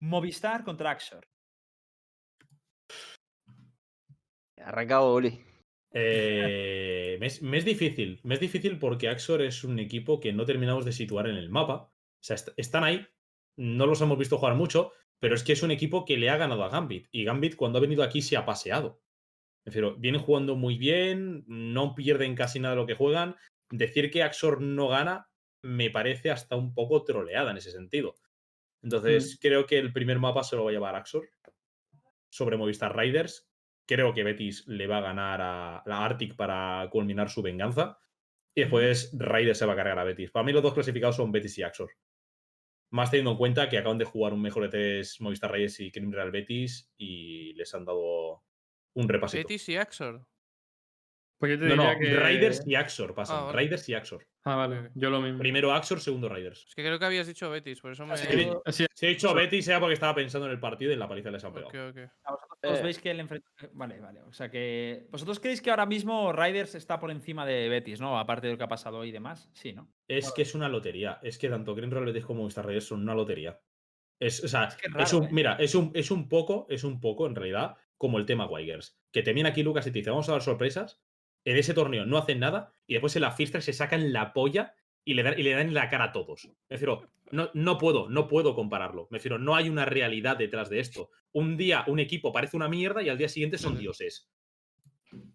Movistar 0.00 0.64
contra 0.64 0.92
Axor. 0.92 1.26
Arrancado, 4.64 5.12
Oli. 5.12 5.40
Eh, 5.92 7.16
me, 7.20 7.26
es, 7.26 7.42
me 7.42 7.56
es 7.58 7.64
difícil. 7.64 8.20
Me 8.22 8.34
es 8.34 8.40
difícil 8.40 8.78
porque 8.78 9.08
Axor 9.08 9.42
es 9.42 9.64
un 9.64 9.78
equipo 9.78 10.20
que 10.20 10.32
no 10.32 10.44
terminamos 10.44 10.84
de 10.84 10.92
situar 10.92 11.26
en 11.28 11.36
el 11.36 11.48
mapa. 11.50 11.74
O 11.74 11.92
sea, 12.22 12.34
est- 12.36 12.50
están 12.56 12.84
ahí. 12.84 13.06
No 13.56 13.86
los 13.86 14.00
hemos 14.00 14.18
visto 14.18 14.38
jugar 14.38 14.54
mucho, 14.54 14.92
pero 15.18 15.34
es 15.34 15.42
que 15.42 15.52
es 15.52 15.62
un 15.62 15.70
equipo 15.70 16.04
que 16.04 16.16
le 16.16 16.30
ha 16.30 16.36
ganado 16.36 16.62
a 16.64 16.68
Gambit. 16.68 17.08
Y 17.10 17.24
Gambit, 17.24 17.56
cuando 17.56 17.78
ha 17.78 17.82
venido 17.82 18.02
aquí, 18.02 18.22
se 18.22 18.36
ha 18.36 18.44
paseado. 18.44 19.00
Es 19.64 19.74
decir, 19.74 19.90
vienen 19.98 20.20
jugando 20.20 20.54
muy 20.56 20.78
bien, 20.78 21.44
no 21.46 21.94
pierden 21.94 22.34
casi 22.34 22.60
nada 22.60 22.74
de 22.74 22.80
lo 22.80 22.86
que 22.86 22.94
juegan. 22.94 23.36
Decir 23.70 24.10
que 24.10 24.22
Axor 24.22 24.60
no 24.60 24.88
gana 24.88 25.28
me 25.62 25.90
parece 25.90 26.30
hasta 26.30 26.54
un 26.56 26.72
poco 26.72 27.04
troleada 27.04 27.50
en 27.50 27.56
ese 27.56 27.72
sentido. 27.72 28.14
Entonces, 28.82 29.38
creo 29.40 29.66
que 29.66 29.78
el 29.78 29.92
primer 29.92 30.20
mapa 30.20 30.44
se 30.44 30.54
lo 30.54 30.64
va 30.64 30.70
a 30.70 30.72
llevar 30.72 30.94
Axor 30.94 31.28
sobre 32.30 32.56
Movistar 32.56 32.96
Riders. 32.96 33.47
Creo 33.88 34.12
que 34.12 34.22
Betis 34.22 34.66
le 34.66 34.86
va 34.86 34.98
a 34.98 35.00
ganar 35.00 35.40
a 35.40 35.82
la 35.86 36.04
Arctic 36.04 36.36
para 36.36 36.86
culminar 36.90 37.30
su 37.30 37.40
venganza. 37.40 37.98
Y 38.54 38.60
después 38.60 39.16
Riders 39.18 39.56
se 39.56 39.64
va 39.64 39.72
a 39.72 39.76
cargar 39.76 39.98
a 39.98 40.04
Betis. 40.04 40.30
Para 40.30 40.44
mí 40.44 40.52
los 40.52 40.62
dos 40.62 40.74
clasificados 40.74 41.16
son 41.16 41.32
Betis 41.32 41.56
y 41.56 41.62
Axor. 41.62 41.90
Más 42.90 43.10
teniendo 43.10 43.30
en 43.30 43.38
cuenta 43.38 43.68
que 43.70 43.78
acaban 43.78 43.96
de 43.96 44.04
jugar 44.04 44.34
un 44.34 44.42
mejor 44.42 44.64
de 44.64 44.68
tres 44.68 45.20
Movistar 45.22 45.52
Riders 45.52 45.80
y 45.80 45.90
Cream 45.90 46.12
Real 46.12 46.30
Betis 46.30 46.92
y 46.98 47.54
les 47.54 47.74
han 47.74 47.86
dado 47.86 48.44
un 48.94 49.08
repasito. 49.08 49.38
Betis 49.40 49.68
y 49.70 49.76
Axor. 49.76 50.26
Pues 51.38 51.52
yo 51.52 51.58
te 51.60 51.66
No, 51.74 51.76
no, 51.76 51.98
que. 51.98 52.14
Raiders 52.14 52.66
y 52.66 52.74
Axor 52.74 53.14
pasan. 53.14 53.36
Ah, 53.36 53.40
vale. 53.42 53.52
Raiders 53.56 53.88
y 53.88 53.94
Axor. 53.94 54.26
Ah, 54.44 54.56
vale. 54.56 54.90
Yo 54.94 55.08
lo 55.08 55.20
mismo. 55.20 55.38
Primero 55.38 55.72
Axor, 55.72 56.00
segundo 56.00 56.28
Raiders. 56.28 56.64
Es 56.68 56.74
que 56.74 56.82
creo 56.82 56.98
que 56.98 57.04
habías 57.04 57.26
dicho 57.28 57.48
Betis, 57.48 57.80
por 57.80 57.92
eso 57.92 58.04
me. 58.06 58.16
Sí, 58.16 58.26
Sí, 58.66 58.86
Si 58.94 59.06
he 59.06 59.10
dicho 59.10 59.32
Betis 59.34 59.64
sea 59.64 59.78
porque 59.78 59.94
estaba 59.94 60.16
pensando 60.16 60.46
en 60.46 60.52
el 60.52 60.58
partido 60.58 60.90
y 60.90 60.94
en 60.94 61.00
la 61.00 61.08
paliza 61.08 61.30
les 61.30 61.44
han 61.44 61.52
pegado. 61.52 61.68
Ok, 61.68 61.96
ok. 61.96 62.10
A 62.24 62.32
vosotros 62.32 62.72
os 62.72 62.78
Eh. 62.80 62.82
veis 62.82 62.98
que 62.98 63.10
el 63.12 63.20
enfrentamiento. 63.20 63.70
Vale, 63.78 64.00
vale. 64.00 64.22
O 64.22 64.32
sea 64.32 64.50
que. 64.50 65.06
¿Vosotros 65.10 65.38
creéis 65.38 65.62
que 65.62 65.70
ahora 65.70 65.86
mismo 65.86 66.32
Riders 66.32 66.74
está 66.74 66.98
por 66.98 67.10
encima 67.12 67.46
de 67.46 67.68
Betis, 67.68 68.00
¿no? 68.00 68.18
Aparte 68.18 68.48
de 68.48 68.54
lo 68.54 68.58
que 68.58 68.64
ha 68.64 68.68
pasado 68.68 68.98
hoy 68.98 69.10
y 69.10 69.12
demás. 69.12 69.48
Sí, 69.52 69.72
¿no? 69.72 69.92
Es 70.08 70.32
que 70.32 70.42
es 70.42 70.54
una 70.56 70.68
lotería. 70.68 71.20
Es 71.22 71.38
que 71.38 71.48
tanto 71.48 71.74
Green 71.76 71.90
Roll 71.92 72.06
Betis 72.06 72.24
como 72.24 72.48
Star 72.48 72.64
Raiders 72.66 72.86
son 72.88 73.02
una 73.02 73.14
lotería. 73.14 73.60
Es, 74.20 74.42
o 74.42 74.48
sea, 74.48 74.64
Es 74.64 74.74
que 74.74 74.88
es 74.88 74.94
es 74.96 75.12
raro, 75.12 75.18
un, 75.18 75.24
¿eh? 75.26 75.28
mira, 75.30 75.52
es 75.60 75.76
un, 75.76 75.92
es 75.94 76.10
un 76.10 76.28
poco, 76.28 76.66
es 76.68 76.82
un 76.82 77.00
poco 77.00 77.28
en 77.28 77.36
realidad 77.36 77.76
como 77.96 78.18
el 78.18 78.26
tema 78.26 78.46
Wigers. 78.46 78.98
Que 79.12 79.22
te 79.22 79.32
viene 79.32 79.50
aquí 79.50 79.62
Lucas 79.62 79.86
y 79.86 79.92
te 79.92 79.98
dice, 80.00 80.10
vamos 80.10 80.28
a 80.28 80.32
dar 80.32 80.42
sorpresas. 80.42 81.00
En 81.48 81.56
ese 81.56 81.72
torneo 81.72 82.04
no 82.04 82.18
hacen 82.18 82.40
nada 82.40 82.74
y 82.86 82.92
después 82.92 83.16
en 83.16 83.22
la 83.22 83.30
Fiesta 83.32 83.62
se 83.62 83.72
sacan 83.72 84.12
la 84.12 84.34
polla 84.34 84.74
y 85.02 85.14
le 85.14 85.22
dan, 85.22 85.38
y 85.38 85.42
le 85.42 85.52
dan 85.52 85.72
la 85.72 85.88
cara 85.88 86.04
a 86.04 86.12
todos. 86.12 86.44
Me 86.44 86.76
refiero, 86.76 87.08
no, 87.30 87.48
no 87.54 87.78
puedo, 87.78 88.10
no 88.10 88.28
puedo 88.28 88.54
compararlo. 88.54 89.08
Me 89.10 89.16
refiero, 89.16 89.38
no 89.38 89.56
hay 89.56 89.70
una 89.70 89.86
realidad 89.86 90.36
detrás 90.36 90.68
de 90.68 90.80
esto. 90.80 91.08
Un 91.32 91.56
día 91.56 91.84
un 91.86 92.00
equipo 92.00 92.34
parece 92.34 92.54
una 92.54 92.68
mierda 92.68 93.02
y 93.02 93.08
al 93.08 93.16
día 93.16 93.30
siguiente 93.30 93.56
son 93.56 93.78
dioses. 93.78 94.30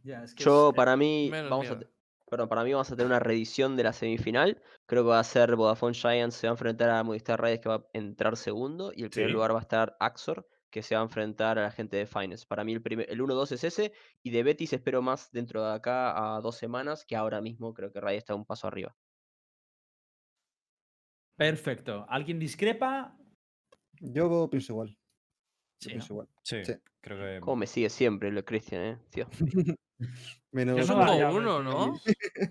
Ya, 0.03 0.23
es 0.23 0.35
que 0.35 0.43
Yo, 0.43 0.67
es, 0.67 0.73
eh, 0.73 0.75
para 0.75 0.95
mí, 0.95 1.31
vamos 1.31 1.71
a, 1.71 1.79
perdón, 2.29 2.47
para 2.47 2.63
mí 2.63 2.71
vamos 2.73 2.91
a 2.91 2.95
tener 2.95 3.07
una 3.07 3.19
reedición 3.19 3.75
de 3.75 3.81
la 3.81 3.93
semifinal. 3.93 4.61
Creo 4.85 5.01
que 5.01 5.09
va 5.09 5.19
a 5.19 5.23
ser 5.23 5.55
Vodafone 5.55 5.95
Giants 5.95 6.35
se 6.35 6.45
va 6.45 6.51
a 6.51 6.53
enfrentar 6.53 6.91
a 6.91 7.03
Movistar 7.03 7.41
Raiders 7.41 7.61
que 7.63 7.69
va 7.69 7.75
a 7.77 7.85
entrar 7.93 8.37
segundo 8.37 8.91
y 8.95 9.01
el 9.01 9.09
primer 9.09 9.29
Sí. 9.31 9.33
lugar 9.33 9.55
va 9.55 9.57
a 9.57 9.61
estar 9.63 9.97
Axor 9.99 10.47
que 10.73 10.81
se 10.81 10.95
va 10.95 11.01
a 11.01 11.03
enfrentar 11.03 11.59
a 11.59 11.61
la 11.61 11.71
gente 11.71 11.95
de 11.97 12.07
Finance. 12.07 12.47
Para 12.47 12.63
mí 12.63 12.73
el, 12.73 12.81
primer, 12.81 13.07
el 13.07 13.21
1-2 13.21 13.51
es 13.51 13.63
ese 13.63 13.93
y 14.23 14.31
de 14.31 14.41
Betis 14.41 14.73
espero 14.73 15.03
más 15.03 15.31
dentro 15.31 15.63
de 15.63 15.71
acá 15.71 16.35
a 16.35 16.41
dos 16.41 16.57
semanas 16.57 17.05
que 17.05 17.15
ahora 17.15 17.41
mismo 17.41 17.75
creo 17.75 17.91
que 17.93 18.01
Raiders 18.01 18.23
está 18.23 18.33
un 18.33 18.43
paso 18.43 18.67
arriba. 18.67 18.95
Perfecto. 21.37 22.05
¿Alguien 22.09 22.39
discrepa? 22.39 23.15
Yo 23.99 24.49
pienso 24.49 24.73
igual. 24.73 24.89
Yo 24.89 24.95
Sí, 25.79 25.89
pienso 25.89 26.07
¿no? 26.09 26.13
igual. 26.15 26.27
Sí, 26.43 26.65
Sí. 26.65 26.73
creo 27.01 27.17
que. 27.19 27.39
Como 27.41 27.55
me 27.57 27.67
sigue 27.67 27.89
siempre 27.91 28.31
lo 28.31 28.43
Cristian, 28.43 28.81
eh, 28.83 28.97
tío. 29.11 29.27
Menos 30.51 30.79
Es 30.79 30.89
no 30.89 30.95
un 30.95 31.05
da- 31.05 31.17
ya, 31.19 31.29
Bo 31.29 31.37
1, 31.37 31.57
pero- 31.57 31.63
¿no? 31.63 31.99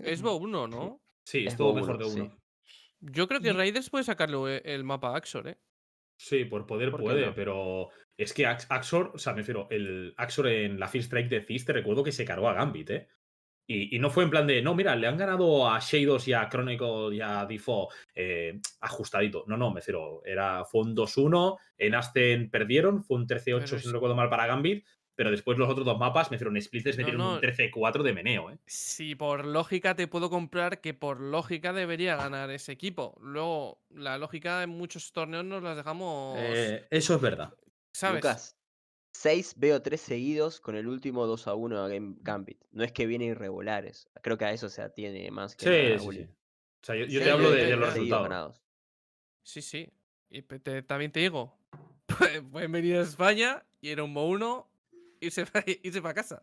Es 0.05 0.23
Bo 0.23 0.37
1, 0.37 0.69
¿no? 0.69 1.01
Sí, 1.25 1.39
Es 1.47 1.53
es 1.53 1.57
todo 1.57 1.69
Bo 1.73 1.75
mejor 1.81 1.99
de 1.99 2.05
uno, 2.05 2.15
sí. 2.15 2.21
uno. 2.21 2.39
Yo 3.01 3.27
creo 3.27 3.41
que 3.41 3.53
Raiders 3.53 3.91
puede 3.91 4.05
sacarle 4.05 4.59
el 4.65 4.85
mapa 4.85 5.09
a 5.13 5.17
Axor, 5.17 5.49
¿eh? 5.49 5.59
Sí, 6.17 6.45
por 6.45 6.67
poder 6.67 6.91
¿Por 6.91 7.01
qué 7.01 7.05
puede, 7.05 7.27
no? 7.27 7.35
pero 7.35 7.89
es 8.17 8.33
que 8.33 8.47
Ax- 8.47 8.67
Axor, 8.71 9.11
o 9.15 9.19
sea, 9.19 9.33
me 9.33 9.39
refiero, 9.41 9.67
el 9.71 10.15
Axor 10.17 10.47
en 10.49 10.79
la 10.79 10.87
First 10.89 11.07
Strike 11.07 11.29
de 11.29 11.41
Fizz, 11.43 11.65
te 11.67 11.73
recuerdo 11.73 12.05
que 12.05 12.13
se 12.13 12.25
cargó 12.25 12.49
a 12.49 12.55
Gambit, 12.55 12.91
¿eh? 12.91 13.09
Y, 13.67 13.95
y 13.97 13.99
no 14.01 14.11
fue 14.11 14.25
en 14.25 14.31
plan 14.31 14.47
de, 14.47 14.61
no, 14.61 14.75
mira, 14.75 14.95
le 14.97 15.07
han 15.07 15.17
ganado 15.17 15.69
a 15.71 15.79
Shadows 15.81 16.27
y 16.29 16.33
a 16.33 16.49
Chronicle 16.49 17.15
y 17.15 17.21
a 17.21 17.47
Default 17.47 17.91
eh, 18.15 18.61
ajustadito. 18.81 19.45
No, 19.47 19.57
no, 19.57 19.71
me 19.71 19.81
refiero, 19.81 20.21
era, 20.25 20.65
fue 20.65 20.83
un 20.83 20.95
2-1, 20.95 21.59
en 21.79 21.95
Aston 21.95 22.51
perdieron, 22.51 23.03
fue 23.05 23.17
un 23.19 23.27
13-8, 23.27 23.71
Pero 23.71 23.81
si 23.81 23.87
no 23.87 23.95
recuerdo 23.95 24.17
mal, 24.17 24.29
para 24.29 24.47
Gambit, 24.47 24.85
pero 25.23 25.31
después 25.31 25.57
los 25.57 25.69
otros 25.71 25.87
dos 25.87 25.97
mapas, 25.97 26.31
me 26.33 26.35
refiero, 26.37 26.51
en 26.51 26.57
Split 26.57 26.85
les 26.87 26.97
No, 26.97 27.01
metieron 27.05 27.21
no. 27.27 27.35
un 27.35 27.41
13-4 27.41 28.03
de 28.03 28.13
meneo, 28.13 28.51
¿eh? 28.51 28.59
Si 28.67 29.15
por 29.15 29.45
lógica 29.45 29.95
te 29.95 30.09
puedo 30.09 30.29
comprar 30.31 30.81
que 30.81 30.95
por 30.95 31.21
lógica 31.21 31.73
debería 31.73 32.17
ganar 32.17 32.51
ese 32.51 32.73
equipo. 32.73 33.17
Luego, 33.23 33.81
la 33.91 34.19
lógica 34.19 34.65
en 34.65 34.71
muchos 34.71 35.13
torneos 35.13 35.45
nos 35.45 35.63
las 35.63 35.77
dejamos. 35.77 36.39
Eh, 36.41 36.87
eso 36.91 37.15
es 37.15 37.21
verdad. 37.21 37.55
¿Sabes? 37.93 38.17
Lucas, 38.25 38.57
6 39.13 39.55
veo 39.59 39.81
3 39.81 40.01
seguidos 40.01 40.59
con 40.61 40.75
el 40.75 40.89
último 40.89 41.27
2 41.29 41.47
a 41.47 41.55
1 41.55 41.79
a 41.85 41.89
Game 41.89 42.17
Gambit. 42.21 42.61
No 42.73 42.83
es 42.83 42.91
que 42.91 43.07
vienen 43.07 43.29
irregulares. 43.29 44.09
Creo 44.23 44.37
que 44.37 44.47
a 44.47 44.53
eso 44.53 44.69
se 44.69 44.83
atiene 44.83 45.31
más 45.31 45.55
que 45.55 45.65
Sí, 45.67 45.71
nada, 45.71 45.99
sí, 46.01 46.19
sí. 46.19 46.29
O 46.31 46.85
sea, 46.85 46.97
yo, 46.97 47.05
yo 47.05 47.21
Sí, 47.21 47.25
te 47.25 47.31
hablo 47.31 47.51
de, 47.53 47.77
los 47.77 47.93
resultados. 47.95 48.23
ganados. 48.29 48.63
Sí, 49.45 49.63
sí. 49.63 49.89
Y 50.31 50.43
te- 50.43 50.83
también 50.83 51.13
te 51.13 51.21
digo, 51.21 51.57
pueden 52.51 52.73
venir 52.73 52.97
a 52.97 53.03
España 53.03 53.63
y 53.81 53.91
era 53.91 54.03
un 54.03 54.15
Bo 54.15 54.27
1 54.29 54.69
irse 55.23 55.47
para 55.53 55.65
irse 55.83 56.03
pa 56.03 56.13
casa. 56.15 56.43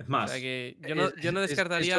Es 0.00 0.06
O 0.06 0.10
más, 0.10 0.30
sea 0.30 0.40
que 0.40 0.76
yo 0.86 0.94
no, 0.94 1.14
yo 1.16 1.32
no 1.32 1.42
es- 1.42 1.50
descartaría 1.50 1.96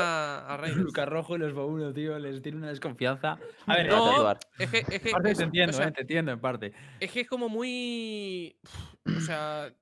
a. 0.48 0.58
Lucas 0.94 1.08
Rojo 1.08 1.36
y 1.36 1.40
los 1.40 1.54
Bo1, 1.54 1.94
tío, 1.94 2.18
les 2.20 2.42
tiene 2.42 2.58
una 2.60 2.70
desconfianza. 2.70 3.38
A 3.66 3.76
ver, 3.76 3.88
No, 3.90 4.32
es 4.58 4.70
que, 4.70 4.78
es 4.90 5.02
que 5.02 5.12
parte 5.12 5.32
es- 5.32 5.38
te 5.38 5.44
o 5.44 5.48
entiendo, 5.48 5.74
sea, 5.74 5.88
eh, 5.88 5.92
te 5.92 6.02
entiendo 6.02 6.32
en 6.32 6.40
parte. 6.40 6.74
Es 7.00 7.12
que 7.12 7.22
es 7.22 7.28
como 7.28 7.50
muy. 7.50 8.58
O 9.06 9.20
sea. 9.22 9.74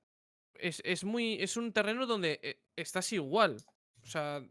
Es, 0.54 0.82
es 0.84 1.04
muy. 1.04 1.40
Es 1.40 1.56
un 1.56 1.72
terreno 1.72 2.06
donde 2.06 2.40
eh, 2.42 2.60
estás 2.74 3.12
igual. 3.12 3.58
O 4.02 4.06
sea. 4.06 4.42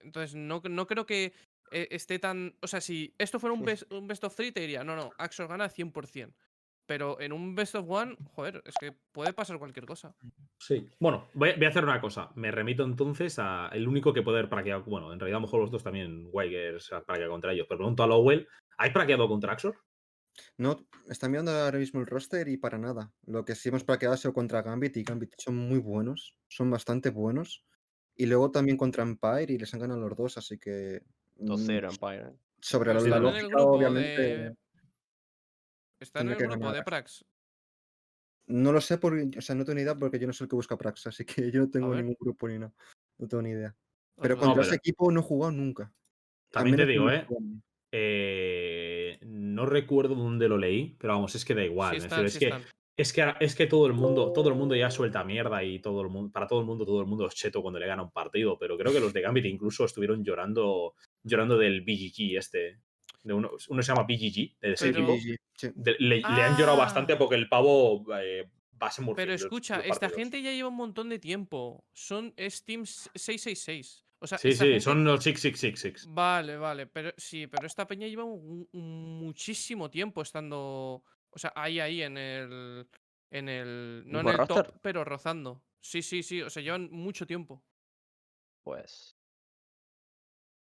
Entonces, 0.00 0.34
no, 0.34 0.62
no 0.70 0.86
creo 0.86 1.04
que 1.04 1.34
eh, 1.70 1.88
esté 1.90 2.18
tan. 2.18 2.56
O 2.62 2.66
sea, 2.66 2.80
si 2.80 3.14
esto 3.18 3.38
fuera 3.38 3.52
un 3.52 3.62
best, 3.64 3.92
un 3.92 4.06
best 4.06 4.24
of 4.24 4.34
three, 4.34 4.52
te 4.52 4.60
diría, 4.60 4.84
no, 4.84 4.96
no, 4.96 5.10
Axor 5.18 5.48
gana 5.48 5.68
100%. 5.68 6.32
Pero 6.88 7.20
en 7.20 7.34
un 7.34 7.54
best 7.54 7.74
of 7.74 7.84
one, 7.86 8.16
joder, 8.34 8.62
es 8.64 8.74
que 8.80 8.92
puede 9.12 9.34
pasar 9.34 9.58
cualquier 9.58 9.84
cosa. 9.84 10.16
Sí. 10.58 10.88
Bueno, 10.98 11.28
voy 11.34 11.50
a, 11.50 11.56
voy 11.56 11.66
a 11.66 11.68
hacer 11.68 11.84
una 11.84 12.00
cosa. 12.00 12.30
Me 12.34 12.50
remito 12.50 12.82
entonces 12.82 13.38
a 13.38 13.68
el 13.74 13.86
único 13.86 14.14
que 14.14 14.22
poder 14.22 14.48
praquear. 14.48 14.82
Bueno, 14.84 15.12
en 15.12 15.20
realidad 15.20 15.36
a 15.36 15.40
lo 15.40 15.46
mejor 15.46 15.60
los 15.60 15.70
dos 15.70 15.84
también, 15.84 16.30
Wigers, 16.32 16.90
ha 16.94 17.04
praqueado 17.04 17.30
contra 17.30 17.52
ellos. 17.52 17.66
Pero 17.68 17.80
pregunto 17.80 18.02
a 18.02 18.06
Lowell, 18.06 18.48
¿hay 18.78 18.90
praqueado 18.90 19.28
contra 19.28 19.52
Axor? 19.52 19.76
No, 20.56 20.78
están 21.10 21.30
mirando 21.30 21.50
ahora 21.50 21.78
mismo 21.78 22.00
el 22.00 22.06
roster 22.06 22.48
y 22.48 22.56
para 22.56 22.78
nada. 22.78 23.12
Lo 23.26 23.44
que 23.44 23.54
sí 23.54 23.68
hemos 23.68 23.84
plaqueado 23.84 24.14
ha 24.14 24.18
sido 24.18 24.32
contra 24.32 24.62
Gambit 24.62 24.96
y 24.96 25.02
Gambit 25.02 25.34
son 25.36 25.56
muy 25.56 25.80
buenos, 25.80 26.36
son 26.48 26.70
bastante 26.70 27.10
buenos. 27.10 27.66
Y 28.16 28.24
luego 28.24 28.50
también 28.50 28.78
contra 28.78 29.02
Empire 29.02 29.52
y 29.52 29.58
les 29.58 29.74
han 29.74 29.80
ganado 29.80 30.08
los 30.08 30.16
dos, 30.16 30.38
así 30.38 30.58
que. 30.58 31.02
mm, 31.36 31.44
2-0 31.44 31.90
Empire. 31.90 32.32
Sobre 32.60 32.94
Pero 32.94 33.06
la, 33.06 33.18
lógica, 33.18 33.56
obviamente. 33.58 34.22
de- 34.22 34.56
Está 36.00 36.20
en 36.20 36.30
el 36.30 36.36
grupo 36.36 36.72
de. 36.72 36.82
Prax. 36.82 37.24
No 38.46 38.72
lo 38.72 38.80
sé, 38.80 38.96
porque, 38.96 39.30
o 39.36 39.42
sea, 39.42 39.54
no 39.54 39.64
tengo 39.64 39.76
ni 39.76 39.82
idea 39.82 39.94
porque 39.94 40.18
yo 40.18 40.26
no 40.26 40.32
soy 40.32 40.46
el 40.46 40.48
que 40.48 40.56
busca 40.56 40.78
Prax, 40.78 41.06
así 41.08 41.24
que 41.24 41.50
yo 41.50 41.60
no 41.60 41.70
tengo 41.70 41.94
ningún 41.94 42.16
grupo 42.18 42.48
ni 42.48 42.58
nada. 42.58 42.72
No 43.18 43.28
tengo 43.28 43.42
ni 43.42 43.50
idea. 43.50 43.76
Pero 44.20 44.36
contra 44.36 44.56
No, 44.56 44.62
ese 44.62 44.76
equipo 44.76 45.12
no 45.12 45.20
he 45.20 45.22
jugado 45.22 45.52
nunca. 45.52 45.92
También 46.50 46.76
te 46.76 46.86
digo, 46.86 47.10
¿eh? 47.10 47.26
Eh, 47.92 49.18
No 49.22 49.66
recuerdo 49.66 50.14
dónde 50.14 50.48
lo 50.48 50.56
leí, 50.56 50.96
pero 50.98 51.14
vamos, 51.14 51.34
es 51.34 51.44
que 51.44 51.54
da 51.54 51.64
igual. 51.64 51.94
Sí 51.94 52.00
me 52.00 52.04
están, 52.06 52.22
refiero, 52.22 52.56
sí 52.56 52.62
es, 52.96 53.12
que, 53.12 53.22
es, 53.22 53.36
que, 53.38 53.44
es 53.44 53.54
que 53.54 53.66
todo 53.66 53.86
el 53.86 53.92
mundo, 53.92 54.32
todo 54.32 54.48
el 54.48 54.54
mundo 54.54 54.74
ya 54.74 54.90
suelta 54.90 55.24
mierda 55.24 55.62
y 55.62 55.78
todo 55.80 56.00
el 56.00 56.08
mundo, 56.08 56.32
para 56.32 56.46
todo 56.46 56.60
el 56.60 56.66
mundo, 56.66 56.86
todo 56.86 57.00
el 57.00 57.06
mundo 57.06 57.26
es 57.26 57.34
cheto 57.34 57.60
cuando 57.60 57.78
le 57.78 57.86
gana 57.86 58.02
un 58.02 58.10
partido. 58.10 58.58
Pero 58.58 58.78
creo 58.78 58.92
que 58.92 59.00
los 59.00 59.12
de 59.12 59.20
Gambit 59.20 59.44
incluso 59.44 59.84
estuvieron 59.84 60.24
llorando, 60.24 60.94
llorando 61.22 61.58
del 61.58 61.82
BGG 61.82 62.38
este. 62.38 62.80
De 63.28 63.34
uno, 63.34 63.50
uno 63.68 63.82
se 63.82 63.92
llama 63.92 64.04
BGG, 64.04 64.58
de 64.58 64.72
ese 64.72 64.90
Pero- 64.92 65.12
equipo. 65.12 65.36
Sí. 65.54 65.68
De- 65.74 65.96
le, 65.98 66.16
le 66.16 66.22
han 66.42 66.56
llorado 66.56 66.78
bastante 66.78 67.12
Ah. 67.12 67.18
porque 67.18 67.34
el 67.34 67.48
pavo 67.48 68.04
eh, 68.18 68.48
va 68.82 68.86
a 68.86 68.90
ser 68.90 69.04
muy 69.04 69.14
Pero 69.14 69.34
escucha, 69.34 69.76
los 69.78 69.86
esta 69.86 70.08
gente 70.08 70.40
ya 70.40 70.50
lleva 70.52 70.68
un 70.70 70.76
montón 70.76 71.08
de 71.10 71.18
tiempo. 71.18 71.84
Son 71.92 72.32
es 72.36 72.64
Team 72.64 72.86
666. 72.86 74.04
O 74.20 74.26
sea, 74.26 74.38
Sí, 74.38 74.52
sí, 74.52 74.58
gente- 74.58 74.80
son 74.80 75.04
los 75.04 75.22
666. 75.22 76.06
Vale, 76.08 76.56
vale, 76.56 76.86
pero 76.86 77.12
sí, 77.18 77.46
pero 77.48 77.66
esta 77.66 77.86
peña 77.86 78.06
lleva 78.06 78.24
un- 78.24 78.66
un 78.72 79.18
muchísimo 79.18 79.90
tiempo 79.90 80.22
estando, 80.22 81.04
o 81.30 81.38
sea, 81.38 81.52
ahí, 81.54 81.78
ahí 81.80 82.02
en 82.02 82.16
el, 82.16 82.88
en 83.30 83.48
el, 83.50 84.02
no 84.06 84.20
en 84.20 84.26
¿Mismo 84.26 84.42
el 84.42 84.48
top, 84.48 84.74
pero 84.80 85.04
rozando. 85.04 85.62
Sí, 85.80 86.00
sí, 86.02 86.22
sí, 86.22 86.40
o 86.40 86.48
sea, 86.50 86.62
llevan 86.62 86.88
mucho 86.90 87.26
tiempo. 87.26 87.62
Pues. 88.64 89.17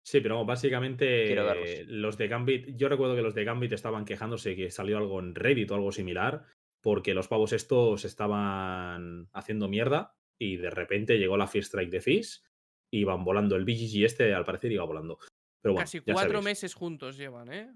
Sí, 0.06 0.20
pero 0.20 0.36
vamos, 0.36 0.48
básicamente 0.48 1.32
eh, 1.34 1.86
los 1.88 2.18
de 2.18 2.28
Gambit, 2.28 2.76
yo 2.76 2.90
recuerdo 2.90 3.16
que 3.16 3.22
los 3.22 3.34
de 3.34 3.46
Gambit 3.46 3.72
estaban 3.72 4.04
quejándose 4.04 4.56
que 4.56 4.70
salió 4.70 4.98
algo 4.98 5.20
en 5.22 5.34
Reddit 5.34 5.72
o 5.72 5.76
algo 5.76 5.92
similar, 5.94 6.46
porque 6.82 7.14
los 7.14 7.30
pavos 7.30 7.54
estos 7.54 8.04
estaban 8.04 9.30
haciendo 9.32 9.70
mierda 9.70 10.14
y 10.38 10.58
de 10.58 10.70
repente 10.70 11.18
llegó 11.18 11.38
la 11.38 11.48
First 11.48 11.68
Strike 11.70 11.90
de 11.92 12.02
Fizz 12.02 12.44
y 12.92 13.00
iban 13.00 13.24
volando. 13.24 13.56
El 13.56 13.64
BGG 13.64 14.04
este 14.04 14.34
al 14.34 14.44
parecer 14.44 14.74
iba 14.74 14.84
volando. 14.84 15.18
Pero 15.62 15.74
bueno, 15.76 15.84
Casi 15.86 16.00
ya 16.00 16.12
cuatro 16.14 16.32
sabéis. 16.32 16.44
meses 16.46 16.74
juntos 16.74 17.16
llevan, 17.16 17.54
¿eh? 17.54 17.74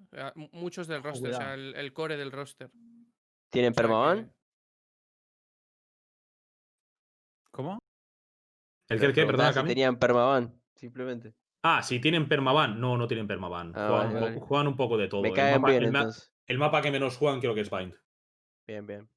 Muchos 0.52 0.88
del 0.88 1.02
roster, 1.04 1.32
o 1.32 1.34
sea, 1.38 1.54
el, 1.54 1.74
el 1.76 1.94
core 1.94 2.18
del 2.18 2.34
roster. 2.34 2.70
¿Tienen 3.50 3.74
permaban? 3.74 4.26
que- 4.26 4.32
¿Cómo? 7.52 7.80
¿El 8.90 9.00
que 9.00 9.06
el 9.06 9.14
qué? 9.14 9.22
Perdona, 9.22 9.28
Preguntaba 9.28 9.54
si 9.54 9.56
Cami. 9.60 9.70
tenían 9.70 9.98
permaban, 9.98 10.62
simplemente. 10.76 11.34
Ah, 11.70 11.84
si 11.84 12.00
tienen 12.00 12.28
permaban. 12.30 12.80
No, 12.80 12.98
no 12.98 13.08
tienen 13.08 13.28
permaban. 13.28 13.74
Ah, 13.76 13.88
juegan, 13.90 14.14
vale, 14.14 14.16
un 14.16 14.20
po- 14.20 14.26
vale. 14.40 14.40
juegan 14.48 14.68
un 14.68 14.76
poco 14.78 14.98
de 14.98 15.08
todo. 15.08 15.22
Me 15.22 15.30
El 15.30 15.36
mapa, 15.36 15.70
bien 15.72 15.84
el 15.84 15.92
ma- 15.92 16.00
entonces. 16.00 16.34
el 16.46 16.58
mapa 16.58 16.82
que 16.82 16.92
menos 16.92 17.18
juegan 17.18 17.40
creo 17.40 17.54
que 17.54 17.62
es 17.62 17.70
Bind. 17.70 17.94
Bien, 18.66 18.86
bien. 18.86 19.10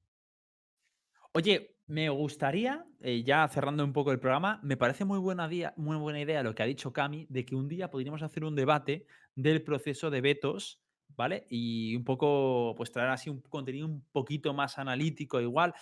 Oye, 1.33 1.75
me 1.87 2.09
gustaría, 2.09 2.85
eh, 3.01 3.23
ya 3.23 3.47
cerrando 3.47 3.83
un 3.83 3.93
poco 3.93 4.11
el 4.11 4.19
programa, 4.19 4.59
me 4.63 4.77
parece 4.77 5.05
muy 5.05 5.19
buena, 5.19 5.47
día, 5.47 5.73
muy 5.77 5.97
buena 5.97 6.19
idea 6.19 6.43
lo 6.43 6.53
que 6.53 6.63
ha 6.63 6.65
dicho 6.65 6.91
Cami, 6.91 7.25
de 7.29 7.45
que 7.45 7.55
un 7.55 7.67
día 7.67 7.89
podríamos 7.89 8.21
hacer 8.21 8.43
un 8.43 8.55
debate 8.55 9.05
del 9.35 9.63
proceso 9.63 10.09
de 10.09 10.21
vetos, 10.21 10.81
¿vale? 11.09 11.47
Y 11.49 11.95
un 11.95 12.03
poco, 12.03 12.73
pues 12.75 12.91
traer 12.91 13.09
así 13.09 13.29
un 13.29 13.41
contenido 13.41 13.87
un 13.87 14.05
poquito 14.11 14.53
más 14.53 14.77
analítico 14.77 15.39
igual. 15.39 15.73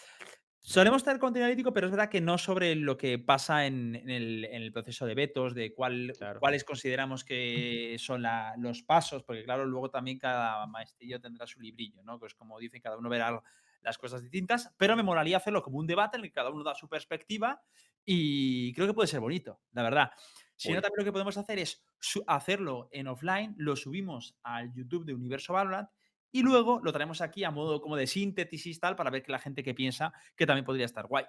Solemos 0.69 1.03
tener 1.03 1.19
contenido 1.19 1.45
analítico, 1.45 1.73
pero 1.73 1.87
es 1.87 1.91
verdad 1.91 2.09
que 2.11 2.21
no 2.21 2.37
sobre 2.37 2.75
lo 2.75 2.95
que 2.95 3.17
pasa 3.17 3.65
en, 3.65 3.95
en 3.95 4.09
el, 4.11 4.45
en 4.45 4.61
el 4.61 4.71
proceso 4.71 5.07
de 5.07 5.15
vetos, 5.15 5.55
de 5.55 5.73
cuál, 5.73 6.13
Claro. 6.15 6.39
cuáles 6.39 6.63
consideramos 6.63 7.23
que 7.23 7.95
son 7.97 8.21
la- 8.21 8.53
los 8.55 8.83
pasos, 8.83 9.23
porque 9.23 9.43
claro, 9.43 9.65
luego 9.65 9.89
también 9.89 10.19
cada 10.19 10.67
maestrillo 10.67 11.19
tendrá 11.19 11.47
su 11.47 11.59
librillo, 11.59 12.03
¿no? 12.03 12.19
Pues 12.19 12.35
como 12.35 12.59
dicen, 12.59 12.81
cada 12.81 12.97
uno 12.97 13.09
verá 13.09 13.41
las 13.81 13.97
cosas 13.97 14.21
distintas, 14.21 14.71
pero 14.77 14.95
me 14.95 15.01
molaría 15.01 15.37
hacerlo 15.37 15.63
como 15.63 15.79
un 15.79 15.87
debate 15.87 16.17
en 16.17 16.23
el 16.23 16.29
que 16.29 16.33
cada 16.35 16.51
uno 16.51 16.63
da 16.63 16.75
su 16.75 16.87
perspectiva 16.87 17.63
y 18.05 18.71
creo 18.73 18.85
que 18.85 18.93
puede 18.93 19.07
ser 19.07 19.21
bonito, 19.21 19.61
la 19.71 19.81
verdad. 19.81 20.11
Si 20.55 20.71
no, 20.71 20.81
también 20.81 20.99
lo 20.99 21.05
que 21.05 21.11
podemos 21.13 21.37
hacer 21.37 21.57
es 21.57 21.83
hacerlo 22.27 22.89
en 22.91 23.07
offline, 23.07 23.55
lo 23.57 23.75
subimos 23.75 24.35
al 24.43 24.71
YouTube 24.73 25.05
de 25.05 25.15
Universo 25.15 25.53
Valorant 25.53 25.89
y 26.31 26.43
luego 26.43 26.79
lo 26.83 26.91
traemos 26.91 27.21
aquí 27.21 27.43
a 27.43 27.51
modo 27.51 27.81
como 27.81 27.95
de 27.95 28.07
síntesis 28.07 28.79
tal 28.79 28.95
para 28.95 29.09
ver 29.09 29.23
que 29.23 29.31
la 29.31 29.39
gente 29.39 29.63
que 29.63 29.73
piensa 29.73 30.13
que 30.35 30.45
también 30.45 30.65
podría 30.65 30.85
estar 30.85 31.07
guay. 31.07 31.25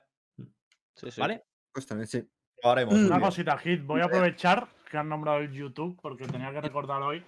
Sí, 0.94 1.10
sí. 1.10 1.20
¿Vale? 1.20 1.44
Pues 1.72 1.86
también 1.86 2.06
sí. 2.06 2.22
Lo 2.62 2.70
haremos. 2.70 2.94
Mm. 2.94 3.06
Una 3.06 3.16
bien. 3.16 3.20
cosita, 3.20 3.59
Hit. 3.59 3.82
Voy 3.85 4.01
a 4.01 4.05
aprovechar 4.05 4.68
que 4.90 4.98
han 4.98 5.09
nombrado 5.09 5.39
el 5.39 5.52
YouTube 5.52 5.98
porque 6.02 6.27
tenía 6.27 6.51
que 6.51 6.60
recordar 6.60 7.01
hoy 7.02 7.22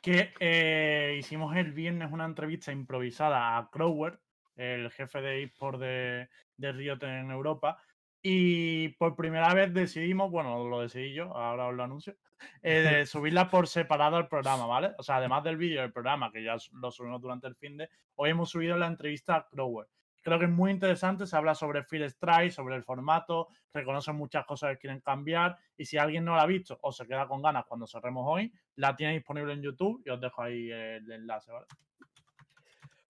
que 0.00 0.32
eh, 0.38 1.16
hicimos 1.18 1.56
el 1.56 1.72
viernes 1.72 2.12
una 2.12 2.26
entrevista 2.26 2.70
improvisada 2.70 3.56
a 3.56 3.68
Crower, 3.70 4.20
el 4.54 4.90
jefe 4.92 5.20
de 5.20 5.42
eSport 5.42 5.80
de, 5.80 6.28
de 6.56 6.72
Riot 6.72 7.02
en 7.02 7.30
Europa. 7.30 7.82
Y 8.22 8.90
por 8.90 9.16
primera 9.16 9.52
vez 9.54 9.72
decidimos, 9.74 10.30
bueno, 10.30 10.68
lo 10.68 10.80
decidí 10.80 11.12
yo, 11.12 11.36
ahora 11.36 11.68
os 11.68 11.74
lo 11.74 11.82
anuncio, 11.82 12.16
eh, 12.62 12.80
de 12.80 13.06
subirla 13.06 13.50
por 13.50 13.66
separado 13.66 14.16
al 14.16 14.28
programa, 14.28 14.66
¿vale? 14.66 14.92
O 14.98 15.02
sea, 15.02 15.16
además 15.16 15.44
del 15.44 15.56
vídeo 15.56 15.80
del 15.82 15.92
programa, 15.92 16.30
que 16.30 16.42
ya 16.42 16.56
lo 16.72 16.90
subimos 16.90 17.20
durante 17.20 17.46
el 17.46 17.56
fin 17.56 17.76
de, 17.76 17.88
hoy 18.16 18.30
hemos 18.30 18.50
subido 18.50 18.76
la 18.76 18.86
entrevista 18.86 19.36
a 19.36 19.46
Crower. 19.46 19.86
Creo 20.22 20.40
que 20.40 20.46
es 20.46 20.50
muy 20.50 20.72
interesante, 20.72 21.24
se 21.24 21.36
habla 21.36 21.54
sobre 21.54 21.84
Field 21.84 22.06
Strike, 22.06 22.50
sobre 22.50 22.74
el 22.74 22.82
formato, 22.82 23.46
reconocen 23.72 24.16
muchas 24.16 24.44
cosas 24.44 24.72
que 24.72 24.78
quieren 24.78 25.00
cambiar 25.00 25.56
y 25.76 25.84
si 25.84 25.98
alguien 25.98 26.24
no 26.24 26.34
la 26.34 26.42
ha 26.42 26.46
visto 26.46 26.76
o 26.82 26.90
se 26.90 27.06
queda 27.06 27.28
con 27.28 27.42
ganas 27.42 27.64
cuando 27.66 27.86
cerremos 27.86 28.24
hoy, 28.26 28.52
la 28.74 28.96
tiene 28.96 29.14
disponible 29.14 29.52
en 29.52 29.62
YouTube 29.62 30.02
y 30.04 30.10
os 30.10 30.20
dejo 30.20 30.42
ahí 30.42 30.68
el 30.68 31.10
enlace, 31.12 31.52
¿vale? 31.52 31.66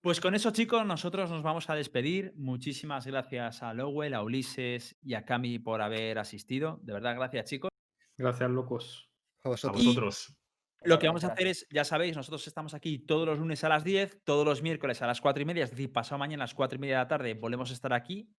Pues 0.06 0.20
con 0.20 0.36
eso, 0.36 0.52
chicos, 0.52 0.86
nosotros 0.86 1.28
nos 1.32 1.42
vamos 1.42 1.68
a 1.68 1.74
despedir. 1.74 2.32
Muchísimas 2.36 3.08
gracias 3.08 3.60
a 3.64 3.74
Lowell, 3.74 4.14
a 4.14 4.22
Ulises 4.22 4.96
y 5.02 5.14
a 5.14 5.24
Cami 5.24 5.58
por 5.58 5.82
haber 5.82 6.20
asistido. 6.20 6.78
De 6.82 6.92
verdad, 6.92 7.16
gracias, 7.16 7.46
chicos. 7.46 7.70
Gracias, 8.16 8.48
locos. 8.48 9.10
A 9.44 9.48
A 9.48 9.72
vosotros. 9.72 10.36
Lo 10.82 10.98
que 10.98 11.06
vamos 11.08 11.24
a 11.24 11.28
hacer 11.28 11.48
es, 11.48 11.66
ya 11.70 11.84
sabéis, 11.84 12.16
nosotros 12.16 12.46
estamos 12.46 12.74
aquí 12.74 12.98
todos 12.98 13.26
los 13.26 13.38
lunes 13.38 13.64
a 13.64 13.68
las 13.68 13.82
10, 13.82 14.22
todos 14.24 14.44
los 14.44 14.62
miércoles 14.62 15.02
a 15.02 15.06
las 15.06 15.20
4 15.20 15.42
y 15.42 15.44
media, 15.44 15.64
es 15.64 15.70
decir, 15.70 15.92
pasado 15.92 16.18
mañana 16.18 16.44
a 16.44 16.46
las 16.46 16.54
4 16.54 16.76
y 16.76 16.80
media 16.80 16.98
de 16.98 17.02
la 17.02 17.08
tarde 17.08 17.34
volvemos 17.34 17.70
a 17.70 17.74
estar 17.74 17.92
aquí. 17.92 18.30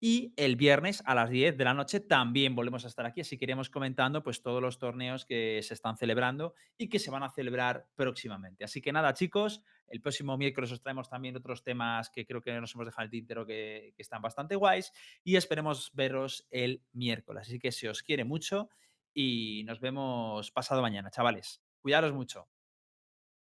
Y 0.00 0.34
el 0.36 0.56
viernes 0.56 1.02
a 1.06 1.14
las 1.14 1.30
10 1.30 1.56
de 1.56 1.64
la 1.64 1.72
noche 1.72 1.98
también 1.98 2.54
volvemos 2.54 2.84
a 2.84 2.88
estar 2.88 3.06
aquí. 3.06 3.22
Así 3.22 3.38
que 3.38 3.46
iremos 3.46 3.70
comentando 3.70 4.22
pues, 4.22 4.42
todos 4.42 4.60
los 4.60 4.78
torneos 4.78 5.24
que 5.24 5.60
se 5.62 5.72
están 5.72 5.96
celebrando 5.96 6.52
y 6.76 6.88
que 6.88 6.98
se 6.98 7.10
van 7.10 7.22
a 7.22 7.30
celebrar 7.30 7.86
próximamente. 7.94 8.64
Así 8.64 8.82
que 8.82 8.92
nada, 8.92 9.14
chicos, 9.14 9.62
el 9.88 10.02
próximo 10.02 10.36
miércoles 10.36 10.72
os 10.72 10.82
traemos 10.82 11.08
también 11.08 11.36
otros 11.36 11.62
temas 11.62 12.10
que 12.10 12.26
creo 12.26 12.42
que 12.42 12.52
nos 12.60 12.74
hemos 12.74 12.86
dejado 12.86 13.04
en 13.04 13.06
el 13.06 13.10
tintero 13.12 13.46
que, 13.46 13.94
que 13.96 14.02
están 14.02 14.20
bastante 14.20 14.56
guays. 14.56 14.92
Y 15.22 15.36
esperemos 15.36 15.90
veros 15.94 16.46
el 16.50 16.82
miércoles. 16.92 17.46
Así 17.46 17.58
que 17.58 17.72
se 17.72 17.88
os 17.88 18.02
quiere 18.02 18.24
mucho 18.24 18.68
y 19.14 19.62
nos 19.64 19.80
vemos 19.80 20.50
pasado 20.50 20.82
mañana, 20.82 21.10
chavales. 21.10 21.62
Cuidaros 21.80 22.12
mucho. 22.12 22.48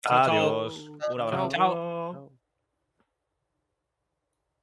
Chao, 0.02 0.26
chao. 0.26 0.34
Adiós. 0.34 0.88
Un 1.10 1.20
abrazo. 1.20 1.48
Chao. 1.48 2.41